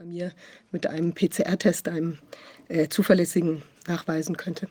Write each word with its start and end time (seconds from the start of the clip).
bei 0.00 0.06
mir 0.06 0.32
mit 0.72 0.86
einem 0.86 1.12
PCR-Test, 1.12 1.86
einem 1.86 2.16
äh, 2.68 2.88
zuverlässigen, 2.88 3.60
nachweisen 3.86 4.38
könnte. 4.38 4.66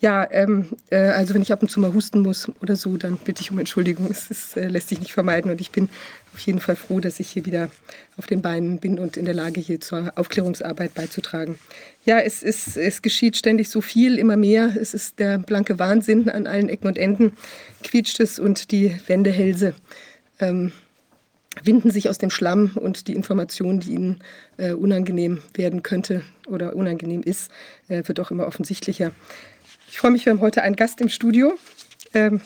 Ja, 0.00 0.26
ähm, 0.30 0.70
äh, 0.88 0.96
also 0.96 1.34
wenn 1.34 1.42
ich 1.42 1.52
ab 1.52 1.60
und 1.60 1.68
zu 1.68 1.80
mal 1.80 1.92
husten 1.92 2.20
muss 2.20 2.50
oder 2.62 2.74
so, 2.74 2.96
dann 2.96 3.18
bitte 3.18 3.42
ich 3.42 3.50
um 3.50 3.58
Entschuldigung. 3.58 4.10
Es 4.10 4.30
ist, 4.30 4.56
äh, 4.56 4.68
lässt 4.68 4.88
sich 4.88 5.00
nicht 5.00 5.12
vermeiden 5.12 5.50
und 5.50 5.60
ich 5.60 5.70
bin 5.70 5.90
auf 6.32 6.40
jeden 6.40 6.60
Fall 6.60 6.76
froh, 6.76 6.98
dass 7.00 7.20
ich 7.20 7.28
hier 7.28 7.44
wieder 7.44 7.68
auf 8.16 8.26
den 8.26 8.40
Beinen 8.40 8.78
bin 8.78 8.98
und 8.98 9.18
in 9.18 9.26
der 9.26 9.34
Lage, 9.34 9.60
hier 9.60 9.82
zur 9.82 10.12
Aufklärungsarbeit 10.16 10.94
beizutragen. 10.94 11.58
Ja, 12.06 12.20
es, 12.20 12.42
ist, 12.42 12.78
es 12.78 13.02
geschieht 13.02 13.36
ständig 13.36 13.68
so 13.68 13.82
viel, 13.82 14.18
immer 14.18 14.38
mehr. 14.38 14.74
Es 14.80 14.94
ist 14.94 15.18
der 15.18 15.36
blanke 15.36 15.78
Wahnsinn 15.78 16.30
an 16.30 16.46
allen 16.46 16.70
Ecken 16.70 16.86
und 16.86 16.96
Enden, 16.96 17.34
quietscht 17.82 18.18
es 18.18 18.38
und 18.38 18.72
die 18.72 18.96
Wendehälse 19.08 19.74
ähm, 20.40 20.72
winden 21.62 21.90
sich 21.90 22.08
aus 22.08 22.18
dem 22.18 22.30
Schlamm 22.30 22.72
und 22.74 23.08
die 23.08 23.14
Information, 23.14 23.80
die 23.80 23.92
ihnen 23.92 24.20
äh, 24.56 24.72
unangenehm 24.72 25.40
werden 25.54 25.82
könnte 25.82 26.22
oder 26.46 26.74
unangenehm 26.74 27.22
ist, 27.22 27.50
äh, 27.88 28.02
wird 28.06 28.20
auch 28.20 28.30
immer 28.30 28.46
offensichtlicher. 28.46 29.12
Ich 29.88 29.98
freue 29.98 30.10
mich, 30.10 30.26
wir 30.26 30.32
haben 30.32 30.40
heute 30.40 30.62
einen 30.62 30.76
Gast 30.76 31.00
im 31.00 31.08
Studio. 31.08 31.54
Ähm, 32.12 32.40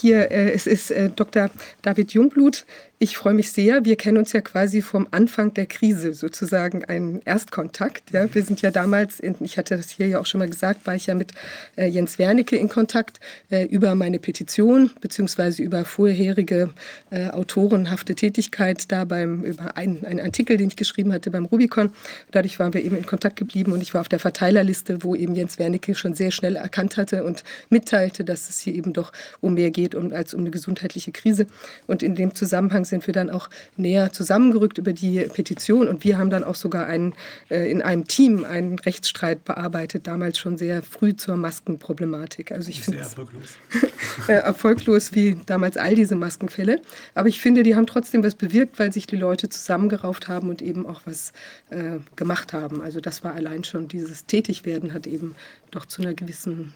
hier, 0.00 0.30
äh, 0.30 0.52
es 0.52 0.66
ist 0.66 0.90
äh, 0.90 1.10
Dr. 1.10 1.50
David 1.82 2.12
Jungblut. 2.12 2.64
Ich 2.98 3.18
freue 3.18 3.34
mich 3.34 3.52
sehr. 3.52 3.84
Wir 3.84 3.96
kennen 3.96 4.16
uns 4.16 4.32
ja 4.32 4.40
quasi 4.40 4.80
vom 4.80 5.06
Anfang 5.10 5.52
der 5.52 5.66
Krise 5.66 6.14
sozusagen 6.14 6.82
einen 6.86 7.20
Erstkontakt. 7.26 8.10
Ja. 8.10 8.34
Wir 8.34 8.42
sind 8.42 8.62
ja 8.62 8.70
damals, 8.70 9.20
in, 9.20 9.34
ich 9.40 9.58
hatte 9.58 9.76
das 9.76 9.90
hier 9.90 10.08
ja 10.08 10.18
auch 10.18 10.24
schon 10.24 10.38
mal 10.38 10.48
gesagt, 10.48 10.86
war 10.86 10.94
ich 10.94 11.06
ja 11.06 11.14
mit 11.14 11.32
äh, 11.76 11.88
Jens 11.88 12.18
Wernicke 12.18 12.56
in 12.56 12.70
Kontakt 12.70 13.20
äh, 13.50 13.66
über 13.66 13.94
meine 13.94 14.18
Petition 14.18 14.92
beziehungsweise 15.02 15.62
über 15.62 15.84
vorherige 15.84 16.70
äh, 17.10 17.28
autorenhafte 17.28 18.14
Tätigkeit 18.14 18.90
da 18.90 19.04
beim 19.04 19.44
über 19.44 19.76
einen, 19.76 20.06
einen 20.06 20.20
Artikel, 20.20 20.56
den 20.56 20.68
ich 20.68 20.76
geschrieben 20.76 21.12
hatte 21.12 21.30
beim 21.30 21.44
Rubicon. 21.44 21.90
Dadurch 22.30 22.58
waren 22.58 22.72
wir 22.72 22.82
eben 22.82 22.96
in 22.96 23.04
Kontakt 23.04 23.36
geblieben 23.36 23.72
und 23.72 23.82
ich 23.82 23.92
war 23.92 24.00
auf 24.00 24.08
der 24.08 24.20
Verteilerliste, 24.20 25.04
wo 25.04 25.14
eben 25.14 25.34
Jens 25.34 25.58
Wernicke 25.58 25.94
schon 25.94 26.14
sehr 26.14 26.30
schnell 26.30 26.56
erkannt 26.56 26.96
hatte 26.96 27.24
und 27.24 27.44
mitteilte, 27.68 28.24
dass 28.24 28.48
es 28.48 28.58
hier 28.58 28.74
eben 28.74 28.94
doch 28.94 29.12
um 29.42 29.52
mehr 29.52 29.70
geht 29.70 29.85
um, 29.94 30.12
als 30.12 30.34
um 30.34 30.40
eine 30.40 30.50
gesundheitliche 30.50 31.12
Krise. 31.12 31.46
Und 31.86 32.02
in 32.02 32.14
dem 32.14 32.34
Zusammenhang 32.34 32.84
sind 32.84 33.06
wir 33.06 33.14
dann 33.14 33.30
auch 33.30 33.48
näher 33.76 34.12
zusammengerückt 34.12 34.78
über 34.78 34.92
die 34.92 35.20
Petition 35.20 35.88
und 35.88 36.04
wir 36.04 36.18
haben 36.18 36.30
dann 36.30 36.44
auch 36.44 36.54
sogar 36.54 36.86
einen, 36.86 37.14
äh, 37.50 37.70
in 37.70 37.82
einem 37.82 38.06
Team 38.06 38.44
einen 38.44 38.78
Rechtsstreit 38.78 39.44
bearbeitet, 39.44 40.06
damals 40.06 40.38
schon 40.38 40.58
sehr 40.58 40.82
früh 40.82 41.14
zur 41.14 41.36
Maskenproblematik. 41.36 42.52
Also 42.52 42.70
ich 42.70 42.82
finde 42.82 43.00
erfolglos. 43.00 43.48
äh, 44.28 44.32
erfolglos 44.32 45.14
wie 45.14 45.38
damals 45.46 45.76
all 45.76 45.94
diese 45.94 46.16
Maskenfälle. 46.16 46.80
Aber 47.14 47.28
ich 47.28 47.40
finde, 47.40 47.62
die 47.62 47.74
haben 47.74 47.86
trotzdem 47.86 48.22
was 48.22 48.34
bewirkt, 48.34 48.78
weil 48.78 48.92
sich 48.92 49.06
die 49.06 49.16
Leute 49.16 49.48
zusammengerauft 49.48 50.28
haben 50.28 50.48
und 50.48 50.62
eben 50.62 50.86
auch 50.86 51.02
was 51.04 51.32
äh, 51.70 51.98
gemacht 52.16 52.52
haben. 52.52 52.82
Also 52.82 53.00
das 53.00 53.24
war 53.24 53.34
allein 53.34 53.64
schon 53.64 53.88
dieses 53.88 54.26
Tätigwerden 54.26 54.92
hat 54.92 55.06
eben 55.06 55.34
doch 55.70 55.86
zu 55.86 56.02
einer 56.02 56.14
gewissen 56.14 56.74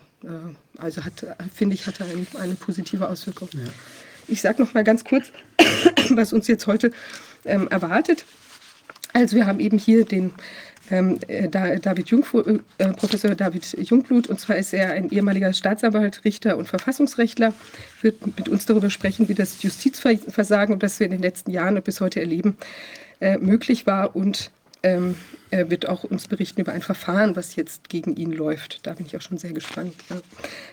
also 0.79 1.05
hat, 1.05 1.27
finde 1.55 1.75
ich, 1.75 1.87
hatte 1.87 2.05
eine, 2.05 2.27
eine 2.39 2.55
positive 2.55 3.09
Auswirkung. 3.09 3.49
Ja. 3.53 3.61
Ich 4.29 4.43
sage 4.43 4.63
noch 4.63 4.75
mal 4.75 4.85
ganz 4.85 5.05
kurz, 5.05 5.33
was 6.11 6.33
uns 6.33 6.47
jetzt 6.47 6.67
heute 6.67 6.93
ähm, 7.45 7.69
erwartet. 7.69 8.25
Also 9.13 9.37
wir 9.37 9.47
haben 9.47 9.61
eben 9.61 9.79
hier 9.79 10.05
den 10.05 10.33
ähm, 10.91 11.19
äh, 11.29 11.49
David 11.49 12.09
Jungfu, 12.09 12.41
äh, 12.41 12.89
Professor 12.95 13.35
David 13.35 13.77
Jungblut, 13.79 14.27
und 14.29 14.41
zwar 14.41 14.57
ist 14.57 14.73
er 14.73 14.93
ein 14.93 15.11
ehemaliger 15.11 15.53
Staatsanwalt, 15.53 16.25
Richter 16.25 16.57
und 16.57 16.69
Verfassungsrechtler, 16.69 17.55
wird 18.03 18.25
mit 18.27 18.49
uns 18.49 18.67
darüber 18.67 18.91
sprechen, 18.91 19.29
wie 19.29 19.35
das 19.35 19.63
Justizversagen, 19.63 20.79
das 20.79 20.99
wir 20.99 21.07
in 21.07 21.13
den 21.13 21.23
letzten 21.23 21.51
Jahren 21.51 21.77
und 21.77 21.85
bis 21.85 22.01
heute 22.01 22.21
erleben, 22.21 22.57
äh, 23.21 23.39
möglich 23.39 23.87
war 23.87 24.17
und 24.17 24.51
ähm, 24.83 25.17
er 25.51 25.69
wird 25.69 25.89
auch 25.89 26.05
uns 26.05 26.29
berichten 26.29 26.61
über 26.61 26.73
ein 26.73 26.83
Verfahren, 26.83 27.35
was 27.35 27.57
jetzt 27.57 27.89
gegen 27.89 28.15
ihn 28.15 28.33
läuft. 28.33 28.87
Da 28.87 28.93
bin 28.93 29.07
ich 29.07 29.17
auch 29.17 29.21
schon 29.21 29.37
sehr 29.37 29.53
gespannt. 29.53 29.95
Ja. 30.09 30.17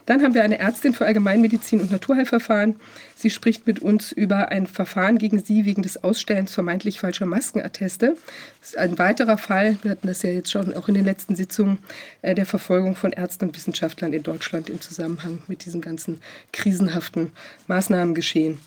Dann 0.05 0.21
haben 0.21 0.35
wir 0.35 0.43
eine 0.43 0.59
Ärztin 0.59 0.93
für 0.93 1.05
Allgemeinmedizin 1.05 1.81
und 1.81 1.91
Naturheilverfahren. 1.91 2.75
Sie 3.15 3.31
spricht 3.31 3.65
mit 3.65 3.79
uns 3.79 4.11
über 4.11 4.49
ein 4.49 4.67
Verfahren 4.67 5.17
gegen 5.17 5.43
sie 5.43 5.65
wegen 5.65 5.81
des 5.81 6.03
Ausstellens 6.03 6.53
vermeintlich 6.53 6.99
falscher 6.99 7.25
Maskenatteste. 7.25 8.17
Das 8.59 8.69
ist 8.69 8.77
ein 8.77 8.99
weiterer 8.99 9.39
Fall, 9.39 9.77
wir 9.81 9.91
hatten 9.91 10.07
das 10.07 10.21
ja 10.21 10.29
jetzt 10.29 10.51
schon 10.51 10.75
auch 10.75 10.87
in 10.87 10.93
den 10.93 11.05
letzten 11.05 11.35
Sitzungen, 11.35 11.79
äh, 12.21 12.35
der 12.35 12.45
Verfolgung 12.45 12.95
von 12.95 13.13
Ärzten 13.13 13.45
und 13.45 13.55
Wissenschaftlern 13.55 14.13
in 14.13 14.23
Deutschland 14.23 14.69
im 14.69 14.79
Zusammenhang 14.79 15.41
mit 15.47 15.65
diesen 15.65 15.81
ganzen 15.81 16.21
krisenhaften 16.53 17.31
Maßnahmen 17.65 18.13
geschehen. 18.13 18.59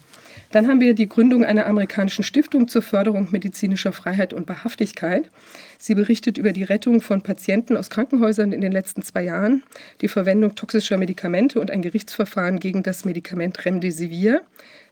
Dann 0.51 0.69
haben 0.69 0.81
wir 0.81 0.95
die 0.95 1.09
Gründung 1.09 1.45
einer 1.45 1.67
amerikanischen 1.67 2.25
Stiftung 2.25 2.69
zur 2.69 2.83
Förderung 2.83 3.29
medizinischer 3.31 3.93
Freiheit 3.93 4.33
und 4.33 4.49
Wahrhaftigkeit. 4.49 5.31
Sie 5.79 5.95
berichtet 5.95 6.39
über 6.39 6.53
die 6.53 6.65
Rettung 6.65 7.01
von 7.01 7.23
Patienten 7.23 7.77
aus 7.77 7.91
Krankenhäusern 7.91 8.53
in 8.53 8.61
den 8.61 8.73
letzten 8.73 9.03
zwei 9.03 9.25
Jahren, 9.25 9.63
die 10.01 10.09
Verwendung 10.09 10.55
toxischer 10.55 10.99
Medikamente 10.99 11.61
und 11.61 11.71
ein 11.71 11.83
Gerichtsverfahren 11.83 12.59
gegen 12.59 12.83
das 12.83 13.05
Medikament 13.05 13.65
Remdesivir, 13.65 14.43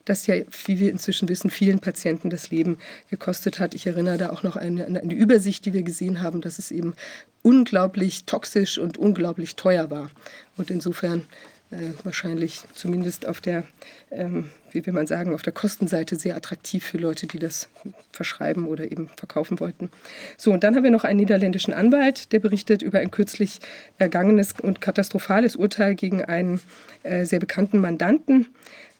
das 0.05 0.27
ja, 0.27 0.37
wie 0.65 0.79
wir 0.79 0.91
inzwischen 0.91 1.29
wissen, 1.29 1.51
vielen 1.51 1.81
Patienten 1.81 2.31
das 2.31 2.51
Leben 2.51 2.79
gekostet 3.11 3.59
hat. 3.59 3.75
Ich 3.75 3.87
erinnere 3.87 4.19
da 4.19 4.31
auch 4.31 4.43
noch 4.43 4.57
an 4.57 4.81
eine, 4.81 5.01
eine, 5.01 5.15
Übersicht, 5.15 5.67
die 5.67 5.73
wir 5.73 5.83
gesehen 5.83 6.23
haben, 6.23 6.41
dass 6.41 6.59
es 6.59 6.71
eben 6.71 6.95
unglaublich 7.43 8.25
toxisch 8.25 8.79
und 8.79 8.97
unglaublich 8.97 9.57
teuer 9.57 9.91
war. 9.91 10.11
Und 10.57 10.71
insofern 10.71 11.27
äh, 11.71 11.91
wahrscheinlich 12.05 12.63
zumindest 12.73 13.27
auf 13.27 13.41
der, 13.41 13.65
ähm, 14.11 14.51
wie 14.73 14.85
will 14.87 14.93
man 14.93 15.07
sagen, 15.07 15.35
auf 15.35 15.43
der 15.43 15.53
Kostenseite 15.53 16.17
sehr 16.17 16.37
attraktiv 16.37 16.85
für 16.85 16.99
Leute, 16.99 17.27
die 17.27 17.39
das 17.39 17.69
verschreiben 18.13 18.67
oder 18.67 18.91
eben 18.91 19.11
verkaufen 19.17 19.61
wollten. 19.61 19.91
So, 20.37 20.53
und 20.53 20.65
dann 20.65 20.77
haben 20.77 20.85
wir 20.85 20.91
noch 20.91 21.05
einen 21.05 21.21
niederländischen 21.21 21.75
Anwalt, 21.75 22.33
der 22.33 22.41
berichtet 22.41 22.83
über 22.83 22.99
ein 22.99 23.11
kürzlich 23.11 23.61
ergangenes 23.99 24.55
und 24.61 24.81
katastrophales 24.81 25.57
Urteil 25.57 25.95
gegen 25.95 26.25
einen 26.25 26.61
äh, 27.03 27.25
sehr 27.25 27.41
bekannten 27.41 27.81
Mandanten, 27.81 28.47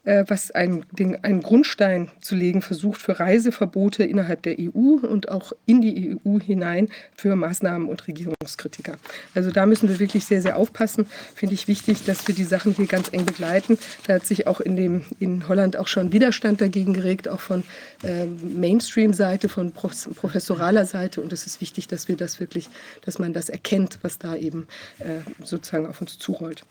was 0.03 0.51
einen, 0.51 0.85
den, 0.91 1.23
einen 1.23 1.41
Grundstein 1.41 2.09
zu 2.21 2.35
legen 2.35 2.61
versucht 2.61 3.01
für 3.01 3.19
Reiseverbote 3.19 4.03
innerhalb 4.03 4.41
der 4.43 4.55
EU 4.57 4.97
und 5.05 5.29
auch 5.29 5.51
in 5.65 5.81
die 5.81 6.17
EU 6.25 6.39
hinein 6.39 6.89
für 7.15 7.35
Maßnahmen 7.35 7.87
und 7.87 8.07
Regierungskritiker. 8.07 8.97
Also 9.35 9.51
da 9.51 9.65
müssen 9.65 9.89
wir 9.89 9.99
wirklich 9.99 10.25
sehr, 10.25 10.41
sehr 10.41 10.57
aufpassen. 10.57 11.05
Finde 11.35 11.55
ich 11.55 11.67
wichtig, 11.67 12.05
dass 12.05 12.27
wir 12.27 12.33
die 12.33 12.43
Sachen 12.43 12.73
hier 12.73 12.87
ganz 12.87 13.09
eng 13.11 13.25
begleiten. 13.25 13.77
Da 14.07 14.15
hat 14.15 14.25
sich 14.25 14.47
auch 14.47 14.61
in, 14.61 14.75
dem, 14.75 15.05
in 15.19 15.47
Holland 15.47 15.77
auch 15.77 15.87
schon 15.87 16.13
Widerstand 16.13 16.61
dagegen 16.61 16.93
geregt, 16.93 17.27
auch 17.27 17.41
von 17.41 17.63
äh, 18.03 18.25
Mainstream-Seite, 18.25 19.49
von 19.49 19.73
professoraler 19.73 20.85
Seite. 20.85 21.21
Und 21.21 21.33
es 21.33 21.45
ist 21.45 21.61
wichtig, 21.61 21.87
dass 21.87 22.07
wir 22.07 22.15
das 22.15 22.39
wirklich, 22.39 22.69
dass 23.05 23.19
man 23.19 23.33
das 23.33 23.49
erkennt, 23.49 23.99
was 24.01 24.17
da 24.17 24.35
eben 24.35 24.67
äh, 24.99 25.19
sozusagen 25.43 25.87
auf 25.87 26.01
uns 26.01 26.17
zurollt. 26.17 26.63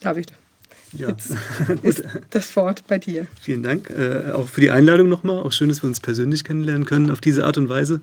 David. 0.00 0.32
Ja. 0.92 1.08
Jetzt 1.08 1.34
ist 1.82 2.04
das 2.30 2.54
Wort 2.56 2.84
bei 2.86 2.98
dir. 2.98 3.26
Vielen 3.40 3.62
Dank. 3.62 3.90
Äh, 3.90 4.32
auch 4.32 4.48
für 4.48 4.60
die 4.60 4.70
Einladung 4.70 5.08
nochmal. 5.08 5.38
Auch 5.38 5.52
schön, 5.52 5.68
dass 5.68 5.82
wir 5.82 5.88
uns 5.88 6.00
persönlich 6.00 6.44
kennenlernen 6.44 6.84
können 6.84 7.10
auf 7.10 7.20
diese 7.20 7.44
Art 7.44 7.56
und 7.56 7.68
Weise. 7.68 8.00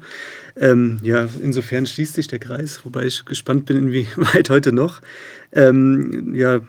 Ähm, 0.59 0.99
ja, 1.03 1.27
insofern 1.41 1.85
schließt 1.85 2.15
sich 2.15 2.27
der 2.27 2.39
Kreis, 2.39 2.81
wobei 2.83 3.03
ich 3.03 3.25
gespannt 3.25 3.65
bin, 3.65 3.77
inwieweit 3.77 4.49
heute 4.49 4.71
noch. 4.71 5.01
Ähm, 5.51 6.35
ja, 6.35 6.59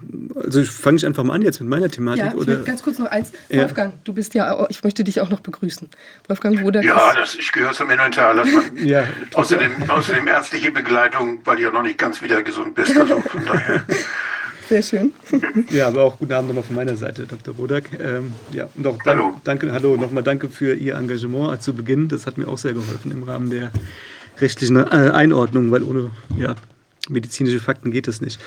also 0.42 0.62
fange 0.64 0.96
ich 0.96 1.06
einfach 1.06 1.22
mal 1.22 1.34
an 1.34 1.42
jetzt 1.42 1.60
mit 1.60 1.68
meiner 1.68 1.90
Thematik. 1.90 2.24
Ja, 2.24 2.34
oder? 2.34 2.56
ganz 2.56 2.82
kurz 2.82 2.98
noch 2.98 3.10
eins. 3.10 3.30
Wolfgang, 3.50 3.92
ja. 3.92 4.00
du 4.04 4.14
bist 4.14 4.32
ja, 4.34 4.66
ich 4.70 4.82
möchte 4.82 5.04
dich 5.04 5.20
auch 5.20 5.28
noch 5.28 5.40
begrüßen. 5.40 5.88
Wolfgang 6.28 6.62
Wodak. 6.62 6.84
Ja, 6.84 7.12
das, 7.14 7.34
ich 7.34 7.52
gehöre 7.52 7.72
zum 7.72 7.90
Inventar. 7.90 8.34
ja, 8.76 9.04
außerdem, 9.34 9.88
außerdem 9.88 10.26
ärztliche 10.28 10.70
Begleitung, 10.70 11.40
weil 11.44 11.56
du 11.56 11.62
ja 11.62 11.70
noch 11.70 11.82
nicht 11.82 11.98
ganz 11.98 12.22
wieder 12.22 12.42
gesund 12.42 12.74
bist. 12.74 12.96
Also 12.96 13.20
von 13.20 13.44
daher. 13.44 13.84
Sehr 14.70 14.82
schön. 14.84 15.12
Ja, 15.72 15.88
aber 15.88 16.04
auch 16.04 16.16
guten 16.16 16.32
Abend 16.32 16.50
nochmal 16.50 16.62
von 16.62 16.76
meiner 16.76 16.96
Seite, 16.96 17.26
Dr. 17.26 17.54
Bodak. 17.54 17.90
Ähm, 18.00 18.32
ja, 18.52 18.68
und 18.76 18.86
auch 18.86 18.98
dank, 19.02 19.20
hallo. 19.20 19.40
danke, 19.42 19.72
hallo, 19.72 19.96
nochmal 19.96 20.22
danke 20.22 20.48
für 20.48 20.74
Ihr 20.74 20.94
Engagement 20.94 21.60
zu 21.60 21.74
Beginn. 21.74 22.06
Das 22.06 22.24
hat 22.24 22.38
mir 22.38 22.46
auch 22.46 22.56
sehr 22.56 22.72
geholfen 22.72 23.10
im 23.10 23.24
Rahmen 23.24 23.50
der 23.50 23.72
rechtlichen 24.38 24.76
äh, 24.76 25.10
Einordnung, 25.12 25.72
weil 25.72 25.82
ohne 25.82 26.12
ja, 26.38 26.54
medizinische 27.10 27.60
Fakten 27.60 27.90
geht 27.90 28.08
es 28.08 28.20
nicht. 28.20 28.40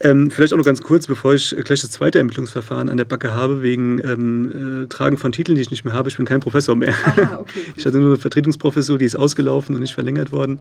Ähm, 0.00 0.30
vielleicht 0.30 0.52
auch 0.52 0.58
noch 0.58 0.64
ganz 0.64 0.80
kurz, 0.80 1.06
bevor 1.06 1.34
ich 1.34 1.54
gleich 1.64 1.80
das 1.80 1.90
zweite 1.90 2.18
Ermittlungsverfahren 2.18 2.88
an 2.88 2.96
der 2.96 3.04
Backe 3.04 3.34
habe, 3.34 3.62
wegen 3.62 4.00
ähm, 4.04 4.84
äh, 4.84 4.86
Tragen 4.88 5.16
von 5.16 5.32
Titeln, 5.32 5.56
die 5.56 5.62
ich 5.62 5.70
nicht 5.70 5.84
mehr 5.84 5.94
habe. 5.94 6.08
Ich 6.08 6.16
bin 6.16 6.26
kein 6.26 6.40
Professor 6.40 6.76
mehr. 6.76 6.94
Aha, 7.04 7.38
okay. 7.40 7.60
Ich 7.76 7.86
hatte 7.86 7.98
nur 7.98 8.08
eine 8.08 8.16
Vertretungsprofessur, 8.18 8.98
die 8.98 9.04
ist 9.04 9.16
ausgelaufen 9.16 9.74
und 9.74 9.80
nicht 9.80 9.94
verlängert 9.94 10.32
worden. 10.32 10.60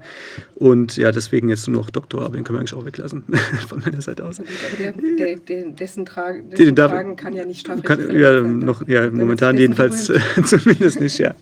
Und 0.55 0.97
ja, 0.97 1.11
deswegen 1.11 1.49
jetzt 1.49 1.67
nur 1.67 1.81
noch 1.81 1.89
Doktor, 1.89 2.23
aber 2.23 2.35
den 2.35 2.43
können 2.43 2.57
wir 2.57 2.59
eigentlich 2.61 2.73
auch 2.73 2.85
weglassen, 2.85 3.23
von 3.67 3.81
meiner 3.81 4.01
Seite 4.01 4.25
aus. 4.25 4.41
Der, 4.79 4.91
der, 4.93 5.35
der, 5.37 5.71
dessen, 5.71 6.05
Tragen, 6.05 6.49
dessen 6.49 6.65
den 6.65 6.75
Tragen 6.75 7.15
kann 7.15 7.33
ja 7.33 7.45
nicht 7.45 7.61
strafrechtlich 7.61 8.19
Ja, 8.19 8.41
noch, 8.41 8.87
ja 8.87 9.09
momentan 9.09 9.57
jedenfalls 9.57 10.11
zumindest 10.45 10.99
nicht, 10.99 11.17
ja. 11.17 11.35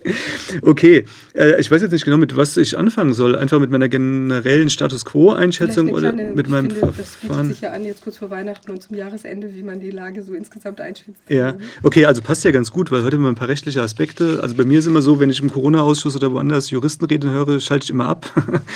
Okay, 0.62 1.04
äh, 1.34 1.60
ich 1.60 1.70
weiß 1.70 1.82
jetzt 1.82 1.92
nicht 1.92 2.04
genau, 2.04 2.16
mit 2.16 2.36
was 2.36 2.56
ich 2.56 2.76
anfangen 2.76 3.12
soll. 3.12 3.36
Einfach 3.36 3.60
mit 3.60 3.70
meiner 3.70 3.88
generellen 3.88 4.70
Status 4.70 5.04
Quo-Einschätzung 5.04 5.90
oder 6.00 6.12
eine, 6.12 6.32
mit 6.32 6.48
meinem 6.48 6.70
finde, 6.70 6.92
Verfahren. 6.92 6.96
Das 6.98 7.16
bietet 7.16 7.46
sich 7.46 7.60
ja 7.60 7.72
an, 7.72 7.84
jetzt 7.84 8.02
kurz 8.02 8.18
vor 8.18 8.30
Weihnachten 8.30 8.70
und 8.70 8.82
zum 8.82 8.96
Jahresende, 8.96 9.54
wie 9.54 9.62
man 9.62 9.80
die 9.80 9.90
Lage 9.90 10.22
so 10.22 10.34
insgesamt 10.34 10.80
einschätzt. 10.80 11.20
Ja, 11.28 11.54
okay, 11.82 12.06
also 12.06 12.22
passt 12.22 12.44
ja 12.44 12.50
ganz 12.50 12.70
gut, 12.70 12.90
weil 12.90 13.04
heute 13.04 13.16
haben 13.16 13.22
wir 13.22 13.28
ein 13.28 13.34
paar 13.34 13.48
rechtliche 13.48 13.82
Aspekte. 13.82 14.40
Also 14.42 14.54
bei 14.54 14.64
mir 14.64 14.78
ist 14.78 14.86
immer 14.86 15.02
so, 15.02 15.20
wenn 15.20 15.30
ich 15.30 15.40
im 15.40 15.52
Corona-Ausschuss 15.52 16.16
oder 16.16 16.32
woanders 16.32 16.70
Juristenreden 16.70 17.30
höre, 17.30 17.60
schalte 17.60 17.84
ich 17.84 17.90
immer 17.90 18.08
ab, 18.08 18.26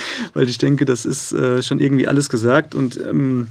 weil 0.33 0.47
ich 0.49 0.57
denke, 0.57 0.85
das 0.85 1.05
ist 1.05 1.31
äh, 1.33 1.61
schon 1.61 1.79
irgendwie 1.79 2.07
alles 2.07 2.29
gesagt. 2.29 2.75
Und 2.75 2.97
ähm, 2.97 3.47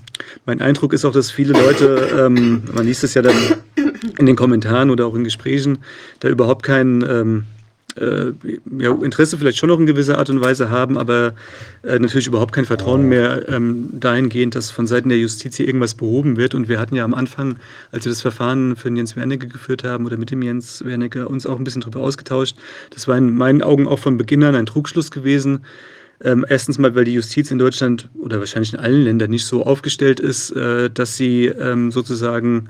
mein 0.46 0.60
Eindruck 0.60 0.92
ist 0.92 1.04
auch, 1.04 1.12
dass 1.12 1.30
viele 1.30 1.52
Leute, 1.52 2.10
ähm, 2.18 2.62
man 2.74 2.86
liest 2.86 3.04
es 3.04 3.14
ja 3.14 3.22
dann 3.22 3.36
in 4.18 4.26
den 4.26 4.36
Kommentaren 4.36 4.90
oder 4.90 5.06
auch 5.06 5.14
in 5.14 5.24
Gesprächen, 5.24 5.78
da 6.20 6.28
überhaupt 6.28 6.62
kein 6.62 7.04
ähm, 7.08 7.44
äh, 7.96 8.32
ja, 8.78 8.92
Interesse 9.02 9.38
vielleicht 9.38 9.58
schon 9.58 9.68
noch 9.68 9.78
in 9.78 9.86
gewisser 9.86 10.18
Art 10.18 10.30
und 10.30 10.40
Weise 10.40 10.70
haben, 10.70 10.98
aber 10.98 11.34
äh, 11.82 11.98
natürlich 11.98 12.26
überhaupt 12.26 12.52
kein 12.52 12.64
Vertrauen 12.64 13.08
mehr 13.08 13.48
ähm, 13.48 13.88
dahingehend, 13.92 14.54
dass 14.54 14.70
von 14.70 14.86
Seiten 14.86 15.08
der 15.08 15.18
Justiz 15.18 15.56
hier 15.56 15.66
irgendwas 15.66 15.94
behoben 15.94 16.36
wird. 16.36 16.54
Und 16.54 16.68
wir 16.68 16.80
hatten 16.80 16.96
ja 16.96 17.04
am 17.04 17.14
Anfang, 17.14 17.56
als 17.92 18.04
wir 18.04 18.10
das 18.10 18.22
Verfahren 18.22 18.76
für 18.76 18.88
den 18.88 18.96
Jens 18.96 19.16
Wernicke 19.16 19.48
geführt 19.48 19.84
haben 19.84 20.06
oder 20.06 20.16
mit 20.16 20.30
dem 20.30 20.42
Jens 20.42 20.84
Wernicke, 20.84 21.28
uns 21.28 21.46
auch 21.46 21.58
ein 21.58 21.64
bisschen 21.64 21.82
darüber 21.82 22.00
ausgetauscht. 22.00 22.56
Das 22.90 23.06
war 23.08 23.16
in 23.16 23.34
meinen 23.36 23.62
Augen 23.62 23.86
auch 23.86 23.98
von 23.98 24.18
Beginn 24.18 24.42
an 24.42 24.54
ein 24.54 24.66
Trugschluss 24.66 25.10
gewesen. 25.10 25.64
Ähm, 26.22 26.46
erstens 26.48 26.78
mal, 26.78 26.94
weil 26.94 27.04
die 27.04 27.14
Justiz 27.14 27.50
in 27.50 27.58
Deutschland 27.58 28.08
oder 28.14 28.38
wahrscheinlich 28.38 28.72
in 28.72 28.78
allen 28.78 29.02
Ländern 29.02 29.30
nicht 29.30 29.46
so 29.46 29.64
aufgestellt 29.64 30.20
ist, 30.20 30.50
äh, 30.52 30.88
dass 30.90 31.16
sie 31.16 31.46
ähm, 31.46 31.90
sozusagen 31.90 32.68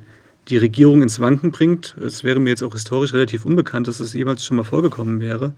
die 0.48 0.58
Regierung 0.58 1.02
ins 1.02 1.20
Wanken 1.20 1.50
bringt. 1.50 1.96
Es 2.04 2.24
wäre 2.24 2.40
mir 2.40 2.50
jetzt 2.50 2.62
auch 2.62 2.72
historisch 2.72 3.12
relativ 3.12 3.44
unbekannt, 3.44 3.88
dass 3.88 3.98
das 3.98 4.12
jemals 4.12 4.44
schon 4.44 4.56
mal 4.56 4.64
vorgekommen 4.64 5.20
wäre. 5.20 5.54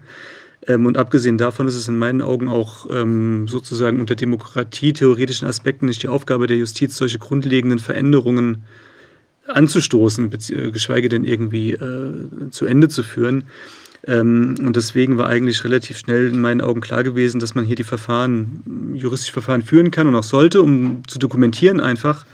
Ähm, 0.65 0.85
und 0.85 0.97
abgesehen 0.97 1.37
davon 1.37 1.67
ist 1.67 1.75
es 1.75 1.87
in 1.87 1.97
meinen 1.97 2.21
Augen 2.21 2.47
auch 2.47 2.87
ähm, 2.89 3.47
sozusagen 3.47 3.99
unter 3.99 4.15
demokratietheoretischen 4.15 5.47
Aspekten 5.47 5.85
nicht 5.85 6.03
die 6.03 6.07
Aufgabe 6.07 6.47
der 6.47 6.57
Justiz, 6.57 6.97
solche 6.97 7.19
grundlegenden 7.19 7.79
Veränderungen 7.79 8.63
anzustoßen, 9.47 10.31
äh, 10.31 10.71
geschweige 10.71 11.09
denn 11.09 11.23
irgendwie 11.23 11.73
äh, 11.73 12.49
zu 12.51 12.65
Ende 12.65 12.89
zu 12.89 13.03
führen. 13.03 13.45
Ähm, 14.05 14.55
und 14.59 14.75
deswegen 14.75 15.17
war 15.17 15.27
eigentlich 15.27 15.63
relativ 15.63 15.97
schnell 15.97 16.27
in 16.29 16.41
meinen 16.41 16.61
Augen 16.61 16.81
klar 16.81 17.03
gewesen, 17.03 17.39
dass 17.39 17.55
man 17.55 17.65
hier 17.65 17.75
die 17.75 17.83
Verfahren, 17.83 18.93
juristische 18.95 19.33
Verfahren 19.33 19.63
führen 19.63 19.91
kann 19.91 20.07
und 20.07 20.15
auch 20.15 20.23
sollte, 20.23 20.61
um 20.61 21.03
zu 21.07 21.19
dokumentieren 21.19 21.79
einfach, 21.79 22.25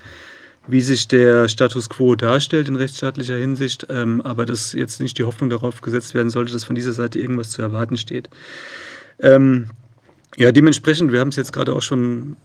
wie 0.68 0.81
sich 0.81 1.07
der 1.07 1.50
Status 1.50 1.89
quo 1.89 2.15
darstellt 2.15 2.68
in 2.68 2.75
rechtsstaatlicher 2.75 3.36
Hinsicht, 3.36 3.88
ähm, 3.89 4.21
aber 4.21 4.45
dass 4.45 4.74
jetzt 4.74 5.01
nicht 5.01 5.18
die 5.18 5.24
Hoffnung 5.24 5.50
darauf 5.50 5.81
gesetzt 5.81 6.13
werden 6.13 6.30
sollte, 6.30 6.54
dass 6.54 6.63
von 6.63 6.75
dieser 6.75 6.94
Seite 6.94 7.19
irgendwas 7.19 7.51
zu 7.51 7.62
erwarten 7.62 7.98
steht. 7.98 8.30
Ähm, 9.19 9.68
ja, 10.38 10.51
dementsprechend, 10.51 11.12
wir 11.12 11.19
haben 11.19 11.30
es 11.30 11.36
jetzt 11.36 11.54
gerade 11.54 11.74
auch 11.74 11.81
schon 11.81 12.38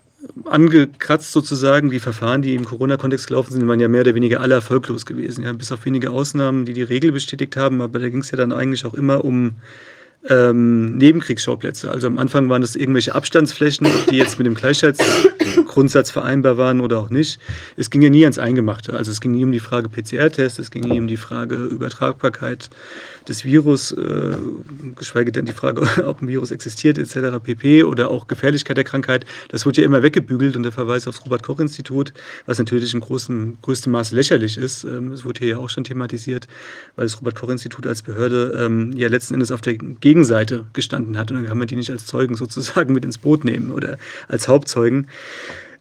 angekratzt 0.44 1.32
sozusagen, 1.32 1.90
die 1.90 2.00
Verfahren, 2.00 2.42
die 2.42 2.54
im 2.54 2.64
Corona-Kontext 2.64 3.28
gelaufen 3.28 3.52
sind, 3.52 3.68
waren 3.68 3.80
ja 3.80 3.88
mehr 3.88 4.00
oder 4.00 4.14
weniger 4.14 4.40
alle 4.40 4.54
erfolglos 4.54 5.06
gewesen, 5.06 5.44
ja, 5.44 5.52
bis 5.52 5.70
auf 5.70 5.84
wenige 5.86 6.10
Ausnahmen, 6.10 6.64
die 6.64 6.74
die 6.74 6.82
Regel 6.82 7.12
bestätigt 7.12 7.56
haben, 7.56 7.80
aber 7.80 8.00
da 8.00 8.08
ging 8.08 8.20
es 8.20 8.30
ja 8.30 8.36
dann 8.36 8.52
eigentlich 8.52 8.84
auch 8.84 8.94
immer 8.94 9.24
um 9.24 9.56
ähm, 10.28 10.96
Nebenkriegsschauplätze. 10.98 11.90
Also 11.90 12.08
am 12.08 12.18
Anfang 12.18 12.48
waren 12.48 12.62
das 12.62 12.74
irgendwelche 12.74 13.14
Abstandsflächen, 13.14 13.86
die 14.10 14.16
jetzt 14.16 14.38
mit 14.38 14.46
dem 14.46 14.54
Gleichheitsgrundsatz 15.68 16.10
vereinbar 16.10 16.56
waren 16.56 16.80
oder 16.80 16.98
auch 16.98 17.10
nicht. 17.10 17.40
Es 17.76 17.90
ging 17.90 18.02
ja 18.02 18.10
nie 18.10 18.24
ans 18.24 18.38
Eingemachte. 18.38 18.94
Also 18.94 19.10
es 19.10 19.20
ging 19.20 19.32
nie 19.32 19.44
um 19.44 19.52
die 19.52 19.60
Frage 19.60 19.88
PCR-Test, 19.88 20.58
es 20.58 20.70
ging 20.70 20.84
nie 20.84 20.98
um 20.98 21.06
die 21.06 21.16
Frage 21.16 21.56
Übertragbarkeit 21.56 22.70
des 23.28 23.44
Virus, 23.44 23.92
äh, 23.92 24.36
geschweige 24.96 25.32
denn 25.32 25.44
die 25.44 25.52
Frage, 25.52 25.82
ob 26.06 26.22
ein 26.22 26.28
Virus 26.28 26.50
existiert 26.50 26.98
etc. 26.98 27.38
pp. 27.42 27.84
oder 27.84 28.10
auch 28.10 28.26
Gefährlichkeit 28.26 28.76
der 28.76 28.84
Krankheit. 28.84 29.26
Das 29.48 29.66
wurde 29.66 29.80
ja 29.80 29.86
immer 29.86 30.02
weggebügelt 30.02 30.56
und 30.56 30.62
der 30.62 30.72
Verweis 30.72 31.06
aufs 31.06 31.24
Robert-Koch-Institut, 31.24 32.12
was 32.46 32.58
natürlich 32.58 32.94
im 32.94 33.00
großen, 33.00 33.58
größten 33.62 33.92
Maße 33.92 34.14
lächerlich 34.14 34.56
ist. 34.56 34.84
Ähm, 34.84 35.10
das 35.10 35.24
wurde 35.24 35.40
hier 35.40 35.48
ja 35.48 35.58
auch 35.58 35.70
schon 35.70 35.84
thematisiert, 35.84 36.48
weil 36.96 37.06
das 37.06 37.18
Robert-Koch-Institut 37.18 37.86
als 37.86 38.02
Behörde 38.02 38.58
ähm, 38.58 38.92
ja 38.96 39.08
letzten 39.08 39.34
Endes 39.34 39.52
auf 39.52 39.60
der 39.60 39.74
Gegenseite 39.74 40.64
gestanden 40.72 41.18
hat 41.18 41.30
und 41.30 41.36
dann 41.38 41.46
kann 41.46 41.58
man 41.58 41.66
die 41.66 41.76
nicht 41.76 41.90
als 41.90 42.06
Zeugen 42.06 42.34
sozusagen 42.36 42.94
mit 42.94 43.04
ins 43.04 43.18
Boot 43.18 43.44
nehmen 43.44 43.70
oder 43.70 43.98
als 44.28 44.48
Hauptzeugen. 44.48 45.06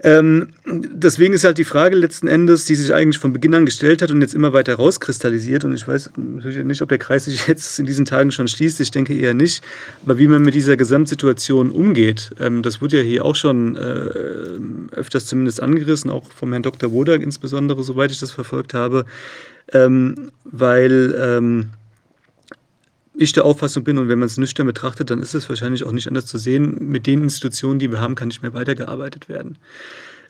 Ähm, 0.04 0.50
deswegen 0.66 1.34
ist 1.34 1.44
halt 1.44 1.58
die 1.58 1.64
Frage 1.64 1.96
letzten 1.96 2.28
Endes, 2.28 2.66
die 2.66 2.76
sich 2.76 2.94
eigentlich 2.94 3.18
von 3.18 3.34
Beginn 3.34 3.56
an 3.56 3.66
gestellt 3.66 4.02
hat 4.02 4.12
und 4.12 4.22
jetzt 4.22 4.36
immer 4.36 4.54
weiter 4.54 4.76
rauskristallisiert. 4.76 5.66
Und 5.66 5.74
ich 5.74 5.88
weiß 5.88 6.12
natürlich 6.16 6.64
nicht, 6.64 6.82
ob 6.82 6.90
der 6.90 7.00
Kreis 7.00 7.26
sich 7.26 7.48
jetzt 7.48 7.80
in 7.80 7.86
diesen 7.86 8.06
Tagen 8.06 8.32
schon 8.32 8.48
schließt. 8.48 8.80
Ich 8.80 8.92
denke 8.92 9.16
eher 9.16 9.34
nicht. 9.34 9.64
Aber 10.06 10.20
wie 10.20 10.28
man 10.28 10.44
mit 10.44 10.54
dieser 10.54 10.78
Gesamtsituation 10.78 11.72
umgeht, 11.72 12.32
ähm, 12.40 12.62
das 12.62 12.82
wurde 12.82 12.98
ja 12.98 13.04
hier 13.04 13.26
auch 13.26 13.36
schon 13.36 13.76
äh, 13.76 14.96
öfters 14.96 15.26
zumindest 15.26 15.62
angerissen, 15.62 16.12
auch 16.12 16.30
vom 16.32 16.52
Herrn 16.52 16.64
Dr. 16.64 16.92
Wodak 16.92 17.22
insbesondere, 17.22 17.84
soweit 17.84 18.12
ich 18.12 18.20
das 18.20 18.32
verfolgt 18.32 18.74
habe. 18.74 19.06
Ähm, 19.74 20.32
weil 20.46 21.16
ähm, 21.20 21.70
ich 23.18 23.34
der 23.34 23.46
Auffassung 23.46 23.84
bin, 23.84 23.98
und 23.98 24.10
wenn 24.10 24.20
man 24.20 24.28
es 24.28 24.38
nüchtern 24.38 24.68
betrachtet, 24.68 25.10
dann 25.10 25.22
ist 25.22 25.34
es 25.34 25.50
wahrscheinlich 25.50 25.84
auch 25.84 25.92
nicht 25.92 26.08
anders 26.08 26.28
zu 26.28 26.38
sehen, 26.38 26.78
mit 26.80 27.08
den 27.08 27.24
Institutionen, 27.24 27.80
die 27.80 27.92
wir 27.92 28.00
haben, 28.00 28.16
kann 28.16 28.28
nicht 28.28 28.42
mehr 28.42 28.54
weitergearbeitet 28.54 29.28
werden. 29.28 29.58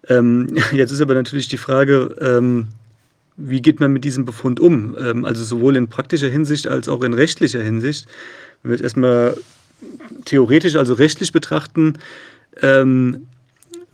Ähm, 0.07 0.55
jetzt 0.71 0.91
ist 0.91 1.01
aber 1.01 1.13
natürlich 1.13 1.47
die 1.47 1.57
Frage, 1.57 2.15
ähm, 2.21 2.67
wie 3.35 3.61
geht 3.61 3.79
man 3.79 3.93
mit 3.93 4.03
diesem 4.03 4.25
Befund 4.25 4.59
um? 4.59 4.95
Ähm, 4.99 5.25
also 5.25 5.43
sowohl 5.43 5.75
in 5.75 5.87
praktischer 5.87 6.29
Hinsicht 6.29 6.67
als 6.67 6.89
auch 6.89 7.03
in 7.03 7.13
rechtlicher 7.13 7.61
Hinsicht. 7.61 8.07
Wenn 8.63 8.71
wir 8.71 8.75
jetzt 8.77 8.83
erstmal 8.83 9.37
theoretisch, 10.25 10.75
also 10.75 10.93
rechtlich 10.93 11.31
betrachten, 11.31 11.99
ähm, 12.61 13.27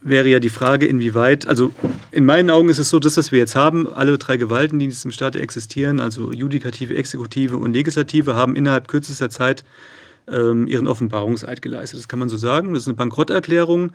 wäre 0.03 0.27
ja 0.27 0.39
die 0.39 0.49
Frage, 0.49 0.85
inwieweit, 0.85 1.47
also 1.47 1.71
in 2.11 2.25
meinen 2.25 2.49
Augen 2.49 2.69
ist 2.69 2.79
es 2.79 2.89
so, 2.89 2.99
dass 2.99 3.17
was 3.17 3.31
wir 3.31 3.39
jetzt 3.39 3.55
haben, 3.55 3.91
alle 3.91 4.17
drei 4.17 4.37
Gewalten, 4.37 4.79
die 4.79 4.85
in 4.85 4.91
diesem 4.91 5.11
Staat 5.11 5.35
existieren, 5.35 5.99
also 5.99 6.31
Judikative, 6.31 6.95
Exekutive 6.95 7.57
und 7.57 7.73
Legislative, 7.73 8.35
haben 8.35 8.55
innerhalb 8.55 8.87
kürzester 8.87 9.29
Zeit 9.29 9.63
ähm, 10.27 10.67
ihren 10.67 10.87
Offenbarungseid 10.87 11.61
geleistet. 11.61 11.99
Das 11.99 12.07
kann 12.07 12.19
man 12.19 12.29
so 12.29 12.37
sagen. 12.37 12.73
Das 12.73 12.83
ist 12.83 12.87
eine 12.87 12.95
Bankrotterklärung. 12.95 13.91